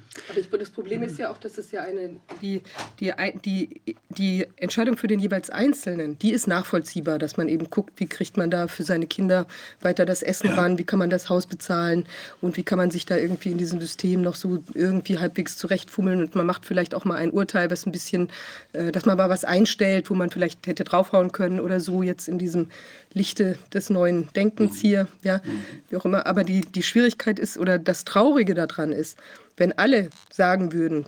Aber 0.49 0.59
das 0.59 0.71
Problem 0.71 1.03
ist 1.03 1.19
ja 1.19 1.31
auch, 1.31 1.39
dass 1.39 1.59
es 1.59 1.71
ja 1.73 1.83
eine, 1.83 2.17
die, 2.41 2.63
die, 3.01 3.13
die, 3.45 3.81
die 4.09 4.47
Entscheidung 4.57 4.97
für 4.97 5.07
den 5.07 5.21
jeweils 5.21 5.51
Einzelnen, 5.51 6.19
die 6.19 6.33
ist 6.33 6.47
nachvollziehbar, 6.47 7.19
dass 7.19 7.37
man 7.37 7.49
eben 7.49 7.71
guckt, 7.71 7.93
wie 7.97 8.07
kriegt 8.07 8.37
man 8.37 8.51
da 8.51 8.67
für 8.69 8.83
seine 8.83 9.07
Kinder 9.07 9.47
weiter 9.81 10.07
das 10.07 10.23
Essen 10.23 10.49
ja. 10.49 10.55
ran, 10.55 10.79
wie 10.79 10.85
kann 10.85 10.99
man 10.99 11.11
das 11.11 11.29
Haus 11.29 11.47
bezahlen 11.47 12.07
und 12.41 12.57
wie 12.57 12.63
kann 12.63 12.79
man 12.79 12.91
sich 12.91 13.07
da 13.07 13.17
irgendwie 13.17 13.51
in 13.51 13.59
diesem 13.59 13.81
System 13.81 14.23
noch 14.23 14.35
so 14.35 14.63
irgendwie 14.75 15.19
halbwegs 15.19 15.57
zurechtfummeln 15.57 16.21
und 16.21 16.35
man 16.35 16.47
macht 16.47 16.65
vielleicht 16.65 16.95
auch 16.95 17.05
mal 17.05 17.17
ein 17.17 17.31
Urteil, 17.31 17.71
was 17.71 17.87
ein 17.87 17.93
bisschen, 17.93 18.31
äh, 18.73 18.93
dass 18.93 19.07
man 19.07 19.17
mal 19.17 19.29
was 19.29 19.45
einstellt, 19.45 20.11
wo 20.11 20.15
man 20.15 20.31
vielleicht 20.31 20.67
hätte 20.67 20.85
draufhauen 20.85 21.33
können 21.33 21.61
oder 21.61 21.81
so 21.81 22.03
jetzt 22.03 22.29
in 22.29 22.39
diesem 22.39 22.69
Lichte 23.17 23.59
des 23.73 23.89
neuen 23.89 24.29
Denkens 24.35 24.79
hier, 24.79 25.09
ja, 25.23 25.41
wie 25.89 25.97
auch 25.97 26.05
immer. 26.05 26.27
Aber 26.27 26.45
die, 26.45 26.61
die 26.61 26.83
Schwierigkeit 26.83 27.39
ist 27.39 27.57
oder 27.67 27.79
das 27.79 28.05
Traurige 28.05 28.55
daran 28.55 28.93
ist, 28.93 29.19
wenn 29.57 29.77
alle 29.77 30.11
sagen 30.31 30.73
würden, 30.73 31.07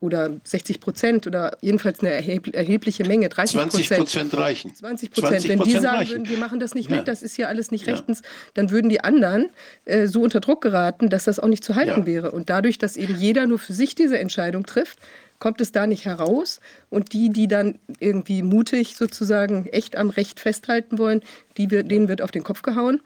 oder 0.00 0.36
60 0.44 0.80
Prozent 0.80 1.26
oder 1.26 1.56
jedenfalls 1.60 2.00
eine 2.00 2.10
erhebliche 2.10 3.04
Menge, 3.04 3.28
30 3.28 3.56
Prozent. 3.56 3.86
20 3.86 3.98
Prozent 3.98 4.36
reichen. 4.36 4.74
20 4.74 5.10
Prozent. 5.10 5.48
Wenn 5.48 5.60
die 5.60 5.72
sagen 5.72 5.86
reichen. 5.86 6.10
würden, 6.12 6.28
wir 6.28 6.38
machen 6.38 6.60
das 6.60 6.74
nicht 6.74 6.90
ja. 6.90 6.96
mit, 6.96 7.08
das 7.08 7.22
ist 7.22 7.36
ja 7.38 7.48
alles 7.48 7.70
nicht 7.70 7.86
rechtens, 7.86 8.20
ja. 8.20 8.28
dann 8.54 8.70
würden 8.70 8.88
die 8.88 9.00
anderen 9.00 9.50
äh, 9.86 10.06
so 10.06 10.22
unter 10.22 10.40
Druck 10.40 10.60
geraten, 10.60 11.08
dass 11.08 11.24
das 11.24 11.38
auch 11.38 11.48
nicht 11.48 11.64
zu 11.64 11.74
halten 11.74 12.00
ja. 12.00 12.06
wäre. 12.06 12.30
Und 12.32 12.50
dadurch, 12.50 12.78
dass 12.78 12.96
eben 12.96 13.16
jeder 13.16 13.46
nur 13.46 13.58
für 13.58 13.72
sich 13.72 13.94
diese 13.94 14.18
Entscheidung 14.18 14.66
trifft, 14.66 14.98
kommt 15.38 15.60
es 15.60 15.72
da 15.72 15.86
nicht 15.86 16.04
heraus. 16.04 16.60
Und 16.90 17.12
die, 17.12 17.30
die 17.30 17.48
dann 17.48 17.78
irgendwie 17.98 18.42
mutig 18.42 18.96
sozusagen 18.96 19.66
echt 19.66 19.96
am 19.96 20.10
Recht 20.10 20.40
festhalten 20.40 20.98
wollen, 20.98 21.22
die, 21.56 21.68
denen 21.68 22.08
wird 22.08 22.22
auf 22.22 22.30
den 22.30 22.44
Kopf 22.44 22.62
gehauen. 22.62 23.00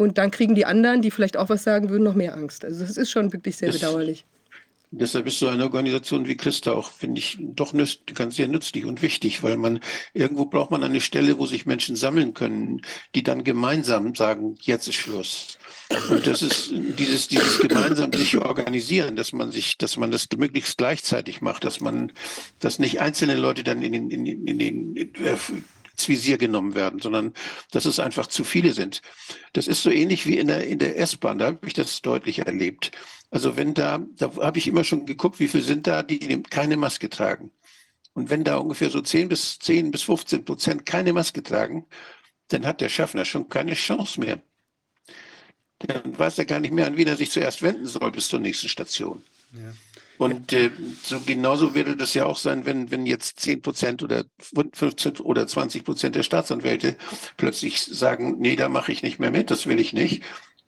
Und 0.00 0.16
dann 0.16 0.30
kriegen 0.30 0.54
die 0.54 0.64
anderen, 0.64 1.02
die 1.02 1.10
vielleicht 1.10 1.36
auch 1.36 1.50
was 1.50 1.62
sagen 1.62 1.90
würden, 1.90 2.04
noch 2.04 2.14
mehr 2.14 2.32
Angst. 2.32 2.64
Also 2.64 2.80
das 2.86 2.96
ist 2.96 3.10
schon 3.10 3.34
wirklich 3.34 3.58
sehr 3.58 3.70
bedauerlich. 3.70 4.24
Deshalb 4.92 5.26
ist 5.26 5.38
so 5.38 5.48
eine 5.48 5.64
Organisation 5.64 6.26
wie 6.26 6.38
Christa 6.38 6.72
auch, 6.72 6.90
finde 6.90 7.18
ich, 7.18 7.36
doch 7.38 7.74
ganz 8.14 8.36
sehr 8.36 8.48
nützlich 8.48 8.86
und 8.86 9.02
wichtig, 9.02 9.42
weil 9.42 9.58
man 9.58 9.80
irgendwo 10.14 10.46
braucht 10.46 10.70
man 10.70 10.82
eine 10.82 11.02
Stelle, 11.02 11.38
wo 11.38 11.44
sich 11.44 11.66
Menschen 11.66 11.96
sammeln 11.96 12.32
können, 12.32 12.80
die 13.14 13.22
dann 13.22 13.44
gemeinsam 13.44 14.14
sagen, 14.14 14.56
jetzt 14.62 14.88
ist 14.88 14.94
Schluss. 14.94 15.58
Und 16.08 16.26
das 16.26 16.40
ist 16.40 16.70
dieses, 16.72 17.28
dieses 17.28 17.58
gemeinsam 17.58 18.10
sich 18.10 18.38
organisieren, 18.38 19.16
dass 19.16 19.34
man 19.34 19.52
sich, 19.52 19.76
dass 19.76 19.98
man 19.98 20.10
das 20.10 20.28
möglichst 20.34 20.78
gleichzeitig 20.78 21.42
macht, 21.42 21.64
dass 21.64 21.80
man, 21.80 22.10
dass 22.58 22.78
nicht 22.78 23.02
einzelne 23.02 23.34
Leute 23.34 23.64
dann 23.64 23.82
in 23.82 23.92
den, 23.92 24.10
in, 24.10 24.24
in, 24.24 24.46
in 24.46 24.58
den 24.58 24.96
äh, 24.96 25.36
ins 26.00 26.08
Visier 26.08 26.38
genommen 26.38 26.74
werden, 26.74 27.00
sondern 27.00 27.34
dass 27.70 27.84
es 27.84 28.00
einfach 28.00 28.26
zu 28.26 28.44
viele 28.44 28.72
sind. 28.72 29.02
Das 29.52 29.68
ist 29.68 29.82
so 29.82 29.90
ähnlich 29.90 30.26
wie 30.26 30.38
in 30.38 30.48
der, 30.48 30.66
in 30.66 30.78
der 30.78 30.98
S-Bahn, 30.98 31.38
da 31.38 31.46
habe 31.46 31.66
ich 31.66 31.74
das 31.74 32.00
deutlich 32.00 32.40
erlebt. 32.40 32.92
Also 33.30 33.56
wenn 33.56 33.74
da, 33.74 34.00
da 34.16 34.34
habe 34.36 34.58
ich 34.58 34.66
immer 34.66 34.84
schon 34.84 35.06
geguckt, 35.06 35.38
wie 35.40 35.48
viele 35.48 35.62
sind 35.62 35.86
da, 35.86 36.02
die 36.02 36.42
keine 36.42 36.76
Maske 36.76 37.10
tragen. 37.10 37.52
Und 38.14 38.30
wenn 38.30 38.44
da 38.44 38.56
ungefähr 38.56 38.90
so 38.90 39.00
10 39.00 39.28
bis 39.28 39.58
10 39.58 39.90
bis 39.90 40.02
15 40.02 40.44
Prozent 40.44 40.86
keine 40.86 41.12
Maske 41.12 41.42
tragen, 41.42 41.86
dann 42.48 42.66
hat 42.66 42.80
der 42.80 42.88
Schaffner 42.88 43.24
schon 43.24 43.48
keine 43.48 43.74
Chance 43.74 44.20
mehr 44.20 44.42
dann 45.80 46.18
weiß 46.18 46.38
er 46.38 46.44
gar 46.44 46.60
nicht 46.60 46.72
mehr, 46.72 46.86
an 46.86 46.96
wen 46.96 47.08
er 47.08 47.16
sich 47.16 47.30
zuerst 47.30 47.62
wenden 47.62 47.86
soll 47.86 48.12
bis 48.12 48.28
zur 48.28 48.40
nächsten 48.40 48.68
Station. 48.68 49.24
Ja. 49.52 49.72
Und 50.20 50.52
äh, 50.52 50.70
so 51.02 51.18
genauso 51.20 51.74
würde 51.74 51.96
das 51.96 52.12
ja 52.12 52.26
auch 52.26 52.36
sein, 52.36 52.66
wenn, 52.66 52.90
wenn 52.90 53.06
jetzt 53.06 53.40
10 53.40 53.62
Prozent 53.62 54.02
oder 54.02 54.26
15 54.74 55.16
oder 55.20 55.46
20 55.46 55.82
Prozent 55.82 56.14
der 56.14 56.24
Staatsanwälte 56.24 56.96
plötzlich 57.38 57.80
sagen, 57.80 58.36
nee, 58.38 58.54
da 58.54 58.68
mache 58.68 58.92
ich 58.92 59.02
nicht 59.02 59.18
mehr 59.18 59.30
mit, 59.30 59.50
das 59.50 59.66
will 59.66 59.80
ich 59.80 59.94
nicht 59.94 60.22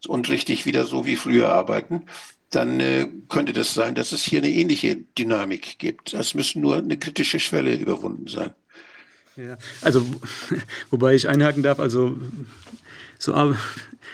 und 0.09 0.31
richtig 0.31 0.65
wieder 0.65 0.87
so 0.87 1.05
wie 1.05 1.17
früher 1.17 1.51
arbeiten, 1.51 2.07
dann 2.49 2.81
äh, 2.81 3.09
könnte 3.29 3.53
das 3.53 3.75
sein, 3.75 3.95
dass 3.95 4.13
es 4.13 4.23
hier 4.23 4.39
eine 4.39 4.49
ähnliche 4.49 4.97
Dynamik 5.19 5.79
gibt. 5.79 6.15
Es 6.15 6.33
müssen 6.33 6.63
nur 6.63 6.79
eine 6.79 6.97
kritische 6.97 7.39
Schwelle 7.39 7.75
überwunden 7.75 8.29
sein. 8.29 8.55
Ja, 9.37 9.59
also 9.83 10.03
wobei 10.91 11.15
ich 11.15 11.29
einhaken 11.29 11.63
darf, 11.63 11.79
also 11.79 12.17
so, 13.19 13.35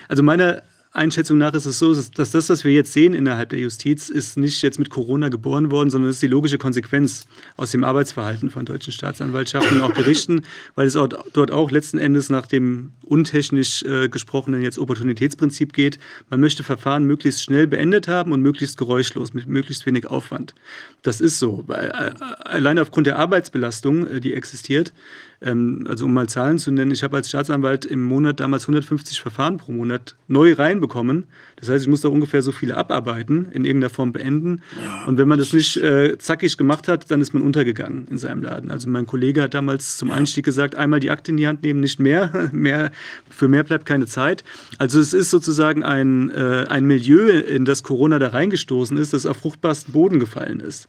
also 0.09 0.23
meine 0.25 0.65
Einschätzung 0.99 1.39
nach 1.39 1.55
ist 1.55 1.65
es 1.65 1.79
so, 1.79 1.95
dass 1.95 2.31
das, 2.31 2.51
was 2.51 2.65
wir 2.65 2.73
jetzt 2.73 2.93
sehen 2.93 3.15
innerhalb 3.15 3.49
der 3.51 3.59
Justiz, 3.59 4.09
ist 4.09 4.37
nicht 4.37 4.63
jetzt 4.63 4.79
mit 4.79 4.91
Corona 4.91 5.29
geboren 5.29 5.71
worden, 5.71 5.91
sondern 5.91 6.11
es 6.11 6.17
ist 6.17 6.23
die 6.23 6.29
logische 6.29 6.59
Konsequenz 6.59 7.27
aus 7.57 7.71
dem 7.71 7.85
Arbeitsverhalten 7.85 8.51
von 8.51 8.67
deutschen 8.67 8.93
Staatsanwaltschaften 8.93 9.81
und 9.81 9.83
auch 9.83 9.95
Gerichten, 9.95 10.43
weil 10.75 10.87
es 10.87 10.97
auch, 10.97 11.09
dort 11.33 11.51
auch 11.51 11.71
letzten 11.71 11.99
Endes 11.99 12.29
nach 12.29 12.47
dem 12.47 12.93
untechnisch 13.03 13.83
äh, 13.85 14.09
gesprochenen 14.09 14.63
jetzt 14.63 14.79
Opportunitätsprinzip 14.79 15.73
geht. 15.73 15.99
Man 16.29 16.41
möchte 16.41 16.63
Verfahren 16.63 17.05
möglichst 17.05 17.43
schnell 17.43 17.67
beendet 17.67 18.09
haben 18.09 18.33
und 18.33 18.43
möglichst 18.43 18.77
geräuschlos, 18.77 19.33
mit 19.33 19.47
möglichst 19.47 19.87
wenig 19.87 20.07
Aufwand. 20.07 20.55
Das 21.03 21.21
ist 21.21 21.39
so, 21.39 21.65
weil 21.67 21.89
äh, 21.91 22.25
allein 22.45 22.79
aufgrund 22.79 23.07
der 23.07 23.19
Arbeitsbelastung, 23.19 24.07
äh, 24.07 24.21
die 24.21 24.35
existiert, 24.35 24.93
ähm, 25.41 25.87
also 25.89 26.07
um 26.07 26.15
mal 26.15 26.29
Zahlen 26.29 26.59
zu 26.59 26.73
nennen, 26.73 26.91
ich 26.91 27.03
habe 27.03 27.17
als 27.17 27.29
Staatsanwalt 27.29 27.85
im 27.85 28.03
Monat 28.03 28.41
damals 28.41 28.65
150 28.65 29.21
Verfahren 29.21 29.59
pro 29.59 29.73
Monat 29.73 30.17
neu 30.27 30.53
reinbekommen. 30.53 31.25
Das 31.57 31.69
heißt, 31.69 31.85
ich 31.85 31.89
muss 31.89 32.01
da 32.01 32.09
ungefähr 32.09 32.43
so 32.43 32.53
viele 32.53 32.77
abarbeiten, 32.77 33.47
in 33.53 33.65
irgendeiner 33.65 33.91
Form 33.91 34.13
beenden. 34.13 34.63
Und 35.07 35.19
wenn 35.19 35.29
man 35.29 35.39
das 35.39 35.53
nicht 35.53 35.77
äh, 35.77 36.19
zackig 36.19 36.57
gemacht 36.57 36.89
hat, 36.89 37.11
dann 37.11 37.21
ist 37.21 37.35
man 37.35 37.43
untergegangen 37.43 38.09
in 38.09 38.19
seinem 38.19 38.43
Laden. 38.43 38.71
Also 38.71 38.89
mein 38.89 39.07
Kollege 39.07 39.43
hat 39.43 39.55
damals 39.55 39.97
zum 39.97 40.11
Einstieg 40.11 40.45
gesagt, 40.45 40.75
einmal 40.75 41.01
die 41.01 41.11
Akte 41.11 41.31
in 41.31 41.37
die 41.37 41.47
Hand 41.47 41.63
nehmen, 41.63 41.81
nicht 41.81 42.01
mehr. 42.01 42.51
mehr 42.53 42.91
für 43.31 43.49
mehr 43.49 43.65
bleibt 43.65 43.87
keine 43.87 44.07
Zeit. 44.07 44.45
Also 44.79 45.01
es 45.01 45.13
ist 45.13 45.31
sozusagen 45.31 45.85
ein, 45.85 46.31
äh, 46.31 46.67
ein 46.69 46.85
Milieu, 46.85 47.29
in 47.29 47.65
das 47.65 47.83
Corona 47.83 48.19
da 48.19 48.29
reingestoßen 48.29 48.97
ist, 48.97 49.13
das 49.13 49.27
auf 49.27 49.37
fruchtbarsten 49.39 49.93
Boden 49.93 50.19
gefallen 50.19 50.61
ist. 50.61 50.89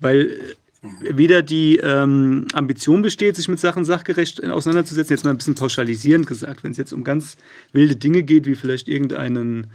Weil 0.00 0.38
weder 0.82 1.42
die 1.42 1.76
ähm, 1.76 2.46
Ambition 2.54 3.02
besteht, 3.02 3.36
sich 3.36 3.48
mit 3.48 3.60
Sachen 3.60 3.84
sachgerecht 3.84 4.42
auseinanderzusetzen, 4.44 5.14
jetzt 5.14 5.24
mal 5.24 5.30
ein 5.30 5.36
bisschen 5.36 5.54
pauschalisierend 5.54 6.26
gesagt, 6.26 6.64
wenn 6.64 6.72
es 6.72 6.78
jetzt 6.78 6.92
um 6.92 7.04
ganz 7.04 7.36
wilde 7.72 7.96
Dinge 7.96 8.22
geht, 8.22 8.46
wie 8.46 8.54
vielleicht 8.54 8.88
irgendeinen 8.88 9.66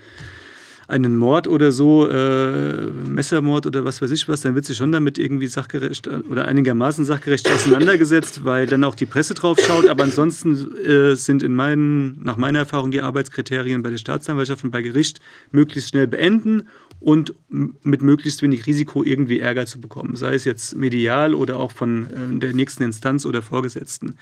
einen 0.87 1.17
Mord 1.17 1.47
oder 1.47 1.71
so, 1.71 2.07
äh, 2.07 2.87
Messermord 3.07 3.65
oder 3.65 3.85
was 3.85 4.01
weiß 4.01 4.11
ich 4.11 4.27
was, 4.27 4.41
dann 4.41 4.55
wird 4.55 4.65
sich 4.65 4.77
schon 4.77 4.91
damit 4.91 5.17
irgendwie 5.17 5.47
sachgerecht 5.47 6.07
oder 6.07 6.47
einigermaßen 6.47 7.05
sachgerecht 7.05 7.49
auseinandergesetzt, 7.51 8.45
weil 8.45 8.67
dann 8.67 8.83
auch 8.83 8.95
die 8.95 9.05
Presse 9.05 9.33
drauf 9.33 9.57
schaut. 9.59 9.87
Aber 9.87 10.03
ansonsten 10.03 10.75
äh, 10.77 11.15
sind 11.15 11.43
in 11.43 11.55
meinen, 11.55 12.23
nach 12.23 12.37
meiner 12.37 12.59
Erfahrung 12.59 12.91
die 12.91 13.01
Arbeitskriterien 13.01 13.81
bei 13.81 13.89
der 13.89 13.97
Staatsanwaltschaft 13.97 14.63
und 14.63 14.71
bei 14.71 14.81
Gericht 14.81 15.19
möglichst 15.51 15.89
schnell 15.89 16.07
beenden 16.07 16.67
und 16.99 17.35
mit 17.49 18.01
möglichst 18.01 18.41
wenig 18.41 18.65
Risiko 18.65 19.03
irgendwie 19.03 19.39
Ärger 19.39 19.65
zu 19.65 19.79
bekommen, 19.79 20.15
sei 20.15 20.33
es 20.33 20.45
jetzt 20.45 20.75
medial 20.75 21.35
oder 21.35 21.57
auch 21.57 21.71
von 21.71 22.07
äh, 22.35 22.39
der 22.39 22.53
nächsten 22.53 22.83
Instanz 22.83 23.25
oder 23.25 23.41
Vorgesetzten. 23.41 24.17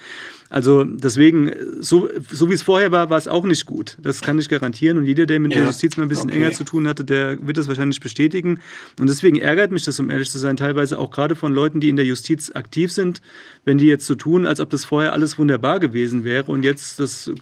Also 0.53 0.83
deswegen, 0.83 1.51
so, 1.79 2.09
so 2.31 2.47
wie 2.47 2.53
es 2.53 2.61
vorher 2.61 2.91
war, 2.91 3.09
war 3.09 3.17
es 3.17 3.27
auch 3.27 3.43
nicht 3.43 3.65
gut. 3.65 3.97
Das 3.99 4.21
kann 4.21 4.37
ich 4.37 4.49
garantieren. 4.49 4.99
Und 4.99 5.05
jeder, 5.05 5.25
der 5.25 5.39
mit 5.39 5.51
ja, 5.51 5.57
der 5.57 5.65
Justiz 5.65 5.97
mal 5.97 6.03
ein 6.03 6.09
bisschen 6.09 6.29
okay. 6.29 6.43
enger 6.43 6.51
zu 6.51 6.63
tun 6.63 6.87
hatte, 6.87 7.03
der 7.03 7.43
wird 7.47 7.57
das 7.57 7.67
wahrscheinlich 7.67 7.99
bestätigen. 7.99 8.59
Und 8.99 9.09
deswegen 9.09 9.37
ärgert 9.37 9.71
mich 9.71 9.83
das, 9.83 9.99
um 9.99 10.11
ehrlich 10.11 10.29
zu 10.29 10.37
sein, 10.37 10.55
teilweise 10.55 10.99
auch 10.99 11.09
gerade 11.09 11.35
von 11.35 11.55
Leuten, 11.55 11.79
die 11.79 11.89
in 11.89 11.95
der 11.95 12.05
Justiz 12.05 12.51
aktiv 12.53 12.91
sind, 12.91 13.23
wenn 13.65 13.79
die 13.79 13.87
jetzt 13.87 14.05
so 14.05 14.13
tun, 14.13 14.45
als 14.45 14.59
ob 14.59 14.69
das 14.69 14.85
vorher 14.85 15.13
alles 15.13 15.39
wunderbar 15.39 15.79
gewesen 15.79 16.23
wäre 16.23 16.51
und 16.51 16.61
jetzt 16.61 16.99
das, 16.99 17.29
äh, 17.29 17.33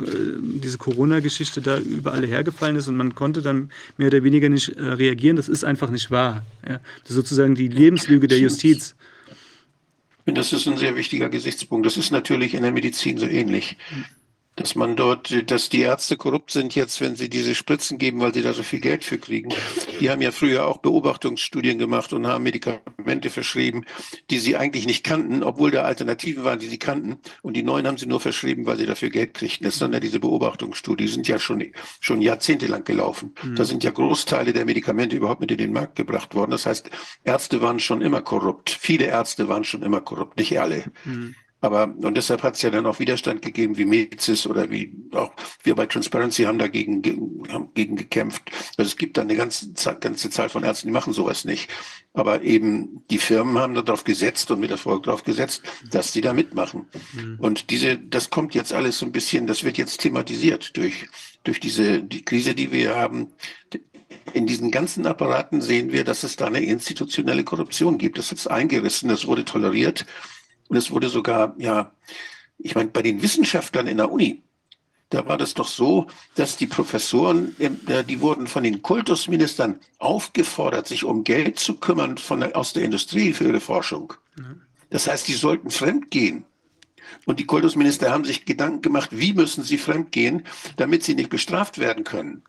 diese 0.41 0.77
Corona-Geschichte 0.77 1.59
da 1.59 1.79
überall 1.79 2.25
hergefallen 2.25 2.77
ist 2.77 2.87
und 2.87 2.95
man 2.95 3.13
konnte 3.13 3.41
dann 3.41 3.71
mehr 3.97 4.07
oder 4.07 4.23
weniger 4.23 4.47
nicht 4.47 4.69
äh, 4.77 4.83
reagieren. 4.83 5.35
Das 5.35 5.49
ist 5.49 5.65
einfach 5.65 5.89
nicht 5.89 6.11
wahr. 6.11 6.45
Ja? 6.65 6.79
Das 7.01 7.09
ist 7.09 7.15
sozusagen 7.17 7.55
die 7.55 7.67
Lebenslüge 7.67 8.29
der 8.29 8.39
Justiz. 8.39 8.95
Das 10.25 10.53
ist 10.53 10.67
ein 10.67 10.77
sehr 10.77 10.95
wichtiger 10.95 11.29
Gesichtspunkt. 11.29 11.85
Das 11.85 11.97
ist 11.97 12.11
natürlich 12.11 12.53
in 12.53 12.63
der 12.63 12.71
Medizin 12.71 13.17
so 13.17 13.25
ähnlich 13.25 13.77
dass 14.55 14.75
man 14.75 14.95
dort, 14.95 15.49
dass 15.49 15.69
die 15.69 15.81
Ärzte 15.81 16.17
korrupt 16.17 16.51
sind 16.51 16.75
jetzt, 16.75 16.99
wenn 16.99 17.15
sie 17.15 17.29
diese 17.29 17.55
Spritzen 17.55 17.97
geben, 17.97 18.19
weil 18.19 18.33
sie 18.33 18.41
da 18.41 18.53
so 18.53 18.63
viel 18.63 18.81
Geld 18.81 19.05
für 19.05 19.17
kriegen. 19.17 19.53
Die 19.99 20.09
haben 20.09 20.21
ja 20.21 20.31
früher 20.31 20.67
auch 20.67 20.79
Beobachtungsstudien 20.79 21.77
gemacht 21.77 22.11
und 22.11 22.27
haben 22.27 22.43
Medikamente 22.43 23.29
verschrieben, 23.29 23.85
die 24.29 24.39
sie 24.39 24.57
eigentlich 24.57 24.85
nicht 24.85 25.05
kannten, 25.05 25.41
obwohl 25.43 25.71
da 25.71 25.83
Alternativen 25.83 26.43
waren, 26.43 26.59
die 26.59 26.67
sie 26.67 26.79
kannten. 26.79 27.19
Und 27.41 27.55
die 27.55 27.63
neuen 27.63 27.87
haben 27.87 27.97
sie 27.97 28.07
nur 28.07 28.19
verschrieben, 28.19 28.65
weil 28.65 28.77
sie 28.77 28.85
dafür 28.85 29.09
Geld 29.09 29.33
kriegten. 29.33 29.63
Das 29.63 29.79
sind 29.79 29.93
ja 29.93 30.01
diese 30.01 30.19
Beobachtungsstudien, 30.19 31.07
die 31.07 31.13
sind 31.13 31.27
ja 31.29 31.39
schon, 31.39 31.63
schon 32.01 32.21
jahrzehntelang 32.21 32.83
gelaufen. 32.83 33.33
Mhm. 33.41 33.55
Da 33.55 33.63
sind 33.63 33.83
ja 33.85 33.91
Großteile 33.91 34.51
der 34.51 34.65
Medikamente 34.65 35.15
überhaupt 35.15 35.39
mit 35.39 35.51
in 35.51 35.57
den 35.57 35.71
Markt 35.71 35.95
gebracht 35.95 36.35
worden. 36.35 36.51
Das 36.51 36.65
heißt, 36.65 36.89
Ärzte 37.23 37.61
waren 37.61 37.79
schon 37.79 38.01
immer 38.01 38.21
korrupt. 38.21 38.69
Viele 38.69 39.05
Ärzte 39.05 39.47
waren 39.47 39.63
schon 39.63 39.81
immer 39.81 40.01
korrupt, 40.01 40.37
nicht 40.37 40.59
alle. 40.59 40.91
Mhm. 41.05 41.35
Aber, 41.61 41.83
und 41.83 42.17
deshalb 42.17 42.41
hat 42.41 42.55
es 42.55 42.63
ja 42.63 42.71
dann 42.71 42.87
auch 42.87 42.99
Widerstand 42.99 43.43
gegeben, 43.43 43.77
wie 43.77 43.85
Mezis 43.85 44.47
oder 44.47 44.71
wie 44.71 44.91
auch 45.13 45.31
wir 45.63 45.75
bei 45.75 45.85
Transparency 45.85 46.43
haben 46.43 46.57
dagegen 46.57 47.43
haben 47.49 47.69
gegen 47.75 47.95
gekämpft. 47.95 48.41
Also 48.77 48.89
es 48.89 48.97
gibt 48.97 49.17
da 49.17 49.21
eine 49.21 49.35
ganze, 49.35 49.71
ganze 49.99 50.31
Zahl 50.31 50.49
von 50.49 50.63
Ärzten, 50.63 50.87
die 50.87 50.93
machen 50.93 51.13
sowas 51.13 51.45
nicht. 51.45 51.69
Aber 52.13 52.41
eben 52.41 53.03
die 53.11 53.19
Firmen 53.19 53.59
haben 53.59 53.75
darauf 53.75 54.03
gesetzt 54.03 54.49
und 54.49 54.59
mit 54.59 54.71
Erfolg 54.71 55.03
darauf 55.03 55.23
gesetzt, 55.23 55.61
dass 55.91 56.11
sie 56.11 56.21
da 56.21 56.33
mitmachen. 56.33 56.87
Mhm. 57.13 57.37
Und 57.39 57.69
diese, 57.69 57.95
das 57.97 58.31
kommt 58.31 58.55
jetzt 58.55 58.73
alles 58.73 58.97
so 58.97 59.05
ein 59.05 59.11
bisschen, 59.11 59.45
das 59.45 59.63
wird 59.63 59.77
jetzt 59.77 60.01
thematisiert 60.01 60.75
durch, 60.75 61.07
durch 61.43 61.59
diese, 61.59 62.01
die 62.01 62.25
Krise, 62.25 62.55
die 62.55 62.71
wir 62.71 62.95
haben 62.95 63.33
in 64.33 64.45
diesen 64.45 64.71
ganzen 64.71 65.05
Apparaten 65.05 65.61
sehen 65.61 65.91
wir, 65.91 66.03
dass 66.03 66.23
es 66.23 66.35
da 66.35 66.47
eine 66.47 66.61
institutionelle 66.61 67.43
Korruption 67.43 67.97
gibt. 67.97 68.17
Das 68.17 68.31
ist 68.31 68.47
eingerissen, 68.47 69.09
das 69.09 69.25
wurde 69.25 69.45
toleriert 69.45 70.05
und 70.71 70.77
es 70.77 70.89
wurde 70.89 71.09
sogar, 71.09 71.53
ja, 71.57 71.91
ich 72.57 72.75
meine, 72.75 72.91
bei 72.91 73.01
den 73.01 73.21
Wissenschaftlern 73.21 73.87
in 73.87 73.97
der 73.97 74.09
Uni, 74.09 74.41
da 75.09 75.27
war 75.27 75.37
das 75.37 75.53
doch 75.53 75.67
so, 75.67 76.07
dass 76.35 76.55
die 76.55 76.65
Professoren, 76.65 77.57
äh, 77.59 78.05
die 78.05 78.21
wurden 78.21 78.47
von 78.47 78.63
den 78.63 78.81
Kultusministern 78.81 79.81
aufgefordert, 79.97 80.87
sich 80.87 81.03
um 81.03 81.25
Geld 81.25 81.59
zu 81.59 81.75
kümmern 81.75 82.17
von 82.17 82.41
aus 82.53 82.71
der 82.71 82.83
Industrie 82.83 83.33
für 83.33 83.49
ihre 83.49 83.59
Forschung. 83.59 84.13
Das 84.91 85.09
heißt, 85.09 85.27
die 85.27 85.33
sollten 85.33 85.71
fremdgehen. 85.71 86.45
Und 87.25 87.41
die 87.41 87.45
Kultusminister 87.45 88.09
haben 88.09 88.23
sich 88.23 88.45
Gedanken 88.45 88.81
gemacht, 88.81 89.09
wie 89.11 89.33
müssen 89.33 89.65
sie 89.65 89.77
fremdgehen, 89.77 90.45
damit 90.77 91.03
sie 91.03 91.15
nicht 91.15 91.29
bestraft 91.29 91.79
werden 91.79 92.05
können. 92.05 92.43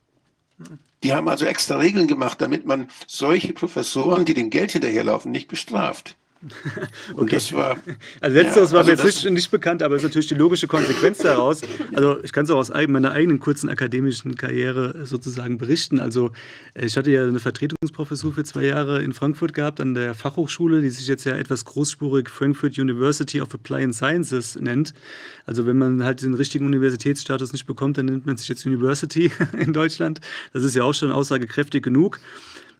Die 1.02 1.12
haben 1.12 1.28
also 1.28 1.44
extra 1.44 1.78
Regeln 1.78 2.06
gemacht, 2.06 2.40
damit 2.40 2.66
man 2.66 2.88
solche 3.08 3.52
Professoren, 3.52 4.24
die 4.24 4.35
dem 4.35 4.50
Geld 4.50 4.70
hinterherlaufen, 4.70 5.32
nicht 5.32 5.48
bestraft. 5.48 6.16
okay. 7.14 7.40
war, 7.52 7.76
also 8.20 8.37
letzteres 8.37 8.70
ja, 8.70 8.72
war 8.72 8.81
also 8.81 8.92
mir 8.92 9.09
jetzt 9.09 9.24
nicht, 9.24 9.31
nicht, 9.31 9.50
bekannt, 9.50 9.83
aber 9.83 9.96
ist 9.96 10.02
natürlich 10.02 10.26
die 10.26 10.35
logische 10.35 10.66
Konsequenz 10.66 11.18
daraus. 11.18 11.61
Also 11.92 12.22
ich 12.22 12.33
kann 12.33 12.44
es 12.44 12.50
auch 12.50 12.59
aus 12.59 12.70
meiner 12.70 13.12
eigenen 13.12 13.38
kurzen 13.38 13.68
akademischen 13.68 14.35
Karriere 14.35 15.07
sozusagen 15.07 15.59
berichten. 15.59 16.00
Also 16.00 16.33
ich 16.74 16.96
hatte 16.96 17.11
ja 17.11 17.24
eine 17.24 17.38
Vertretungsprofessur 17.38 18.33
für 18.33 18.44
zwei 18.44 18.64
Jahre 18.64 19.02
in 19.02 19.12
Frankfurt 19.12 19.55
gehabt 19.55 19.81
an 19.81 19.94
der 19.94 20.14
Fachhochschule, 20.14 20.83
die 20.83 20.90
sich 20.90 21.07
jetzt 21.07 21.24
ja 21.24 21.37
etwas 21.37 21.64
großspurig 21.64 22.28
Frankfurt 22.28 22.78
University 22.78 23.40
of 23.40 23.55
Applied 23.55 23.94
Sciences 23.94 24.57
nennt. 24.57 24.94
Also 25.46 25.66
wenn 25.66 25.78
man 25.78 26.05
halt 26.05 26.22
den 26.22 26.35
richtigen 26.35 26.66
Universitätsstatus 26.66 27.52
nicht 27.52 27.66
bekommt, 27.66 27.98
dann 27.98 28.07
nennt 28.07 28.26
man 28.26 28.37
sich 28.37 28.48
jetzt 28.48 28.66
University 28.66 29.31
in 29.59 29.72
Deutschland. 29.72 30.20
Das 30.52 30.64
ist 30.64 30.74
ja 30.74 30.85
auch 30.85 30.94
schon 30.94 31.12
aussagekräftig 31.12 31.83
genug. 31.83 32.20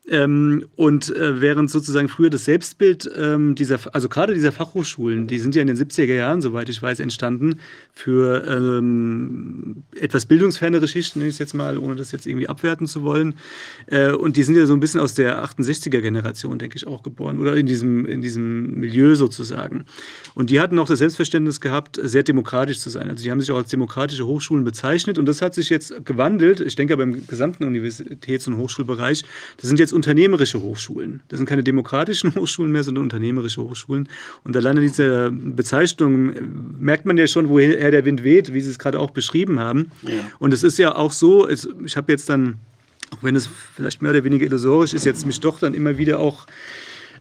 Ähm, 0.09 0.67
und 0.75 1.15
äh, 1.15 1.41
während 1.41 1.71
sozusagen 1.71 2.09
früher 2.09 2.29
das 2.29 2.45
Selbstbild 2.45 3.09
ähm, 3.17 3.55
dieser, 3.55 3.79
also 3.93 4.09
gerade 4.09 4.35
dieser 4.35 4.51
Fachhochschulen, 4.51 5.29
die 5.29 5.39
sind 5.39 5.55
ja 5.55 5.63
in 5.63 5.69
den 5.69 5.77
70er 5.77 6.15
Jahren, 6.15 6.43
soweit 6.43 6.69
ich 6.69 6.83
weiß, 6.83 6.99
entstanden 6.99 7.61
für 7.93 8.45
ähm, 8.49 9.85
etwas 9.95 10.27
bildungsfernere 10.27 10.89
Schichten, 10.89 11.21
nenne 11.21 11.29
ich 11.29 11.37
es 11.37 11.39
jetzt 11.39 11.55
mal, 11.55 11.79
ohne 11.79 11.95
das 11.95 12.11
jetzt 12.11 12.27
irgendwie 12.27 12.49
abwerten 12.49 12.89
zu 12.89 13.05
wollen. 13.05 13.35
Äh, 13.87 14.11
und 14.11 14.37
die 14.37 14.43
sind 14.43 14.57
ja 14.57 14.67
so 14.67 14.73
ein 14.73 14.81
bisschen 14.81 15.01
aus 15.01 15.15
der 15.15 15.45
68er 15.45 16.01
Generation, 16.01 16.59
denke 16.59 16.77
ich, 16.77 16.89
auch 16.89 17.05
geboren 17.05 17.39
oder 17.39 17.55
in 17.55 17.67
diesem, 17.67 18.05
in 18.05 18.23
diesem 18.23 18.81
Milieu 18.81 19.15
sozusagen. 19.15 19.85
Und 20.35 20.51
die 20.51 20.59
hatten 20.59 20.81
auch 20.81 20.89
das 20.89 20.99
Selbstverständnis 20.99 21.61
gehabt, 21.61 22.01
sehr 22.03 22.25
demokratisch 22.25 22.81
zu 22.81 22.91
sein. 22.91 23.09
Also 23.09 23.23
die 23.23 23.31
haben 23.31 23.41
sich 23.41 23.53
auch 23.53 23.59
als 23.59 23.71
demokratische 23.71 24.27
Hochschulen 24.27 24.65
bezeichnet 24.65 25.17
und 25.17 25.27
das 25.27 25.43
hat 25.43 25.55
sich 25.55 25.71
jetzt 25.71 26.05
gewandelt. 26.05 26.61
Ich 26.61 26.75
denke 26.75 26.95
aber 26.95 27.05
im 27.05 27.25
gesamten 27.29 27.63
Universitäts- 27.63 28.49
und 28.49 28.57
Hochschulbereich, 28.57 29.25
das 29.59 29.69
sind 29.69 29.79
jetzt 29.79 29.92
jetzt 29.93 29.97
unternehmerische 29.97 30.61
Hochschulen. 30.61 31.21
Das 31.29 31.39
sind 31.39 31.47
keine 31.47 31.63
demokratischen 31.63 32.35
Hochschulen 32.35 32.73
mehr, 32.73 32.83
sondern 32.83 33.05
unternehmerische 33.05 33.63
Hochschulen. 33.63 34.09
Und 34.45 34.57
alleine 34.57 34.81
diese 34.81 35.31
Bezeichnung 35.31 36.33
merkt 36.79 37.07
man 37.07 37.17
ja 37.17 37.27
schon, 37.27 37.49
woher 37.49 37.91
der 37.91 38.05
Wind 38.05 38.25
weht, 38.25 38.53
wie 38.53 38.61
Sie 38.61 38.71
es 38.71 38.79
gerade 38.79 38.99
auch 38.99 39.11
beschrieben 39.11 39.61
haben. 39.61 39.91
Ja. 40.03 40.13
Und 40.39 40.53
es 40.53 40.63
ist 40.63 40.79
ja 40.79 40.95
auch 40.97 41.13
so, 41.13 41.49
ich 41.49 41.97
habe 41.97 42.13
jetzt 42.13 42.29
dann, 42.29 42.57
auch 43.11 43.23
wenn 43.23 43.37
es 43.37 43.49
vielleicht 43.75 44.03
mehr 44.03 44.11
oder 44.11 44.25
weniger 44.25 44.47
illusorisch 44.47 44.95
ist, 44.95 45.05
jetzt 45.05 45.27
mich 45.27 45.41
doch 45.41 45.61
dann 45.61 45.75
immer 45.75 45.99
wieder 45.99 46.19
auch 46.19 46.47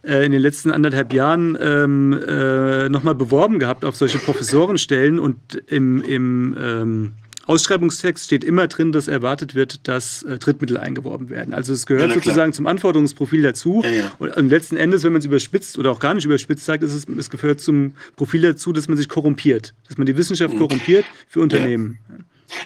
äh, 0.02 0.24
in 0.24 0.32
den 0.32 0.40
letzten 0.40 0.70
anderthalb 0.70 1.12
Jahren 1.12 1.56
ähm, 1.60 2.18
äh, 2.26 2.88
nochmal 2.88 3.14
beworben 3.14 3.58
gehabt 3.58 3.84
auf 3.84 3.96
solche 3.96 4.18
Professorenstellen 4.18 5.18
und 5.18 5.36
im, 5.66 6.02
im 6.02 6.56
ähm, 6.58 7.12
Ausschreibungstext 7.52 8.24
steht 8.24 8.44
immer 8.44 8.66
drin, 8.66 8.92
dass 8.92 9.08
erwartet 9.08 9.54
wird, 9.54 9.86
dass 9.86 10.22
äh, 10.22 10.38
Drittmittel 10.38 10.78
eingeworben 10.78 11.28
werden. 11.28 11.52
Also 11.52 11.74
es 11.74 11.84
gehört 11.84 12.08
ja, 12.08 12.14
sozusagen 12.14 12.54
zum 12.54 12.66
Anforderungsprofil 12.66 13.42
dazu. 13.42 13.82
Ja, 13.84 13.90
ja. 13.90 14.12
Und 14.18 14.48
letzten 14.48 14.76
Endes, 14.76 15.04
wenn 15.04 15.12
man 15.12 15.20
es 15.20 15.26
überspitzt 15.26 15.78
oder 15.78 15.90
auch 15.90 16.00
gar 16.00 16.14
nicht 16.14 16.24
überspitzt 16.24 16.64
sagt, 16.64 16.82
ist 16.82 16.94
es, 16.94 17.06
es 17.06 17.28
gehört 17.28 17.60
zum 17.60 17.94
Profil 18.16 18.40
dazu, 18.40 18.72
dass 18.72 18.88
man 18.88 18.96
sich 18.96 19.08
korrumpiert, 19.08 19.74
dass 19.86 19.98
man 19.98 20.06
die 20.06 20.16
Wissenschaft 20.16 20.54
mhm. 20.54 20.58
korrumpiert 20.60 21.04
für 21.28 21.40
Unternehmen. 21.40 21.98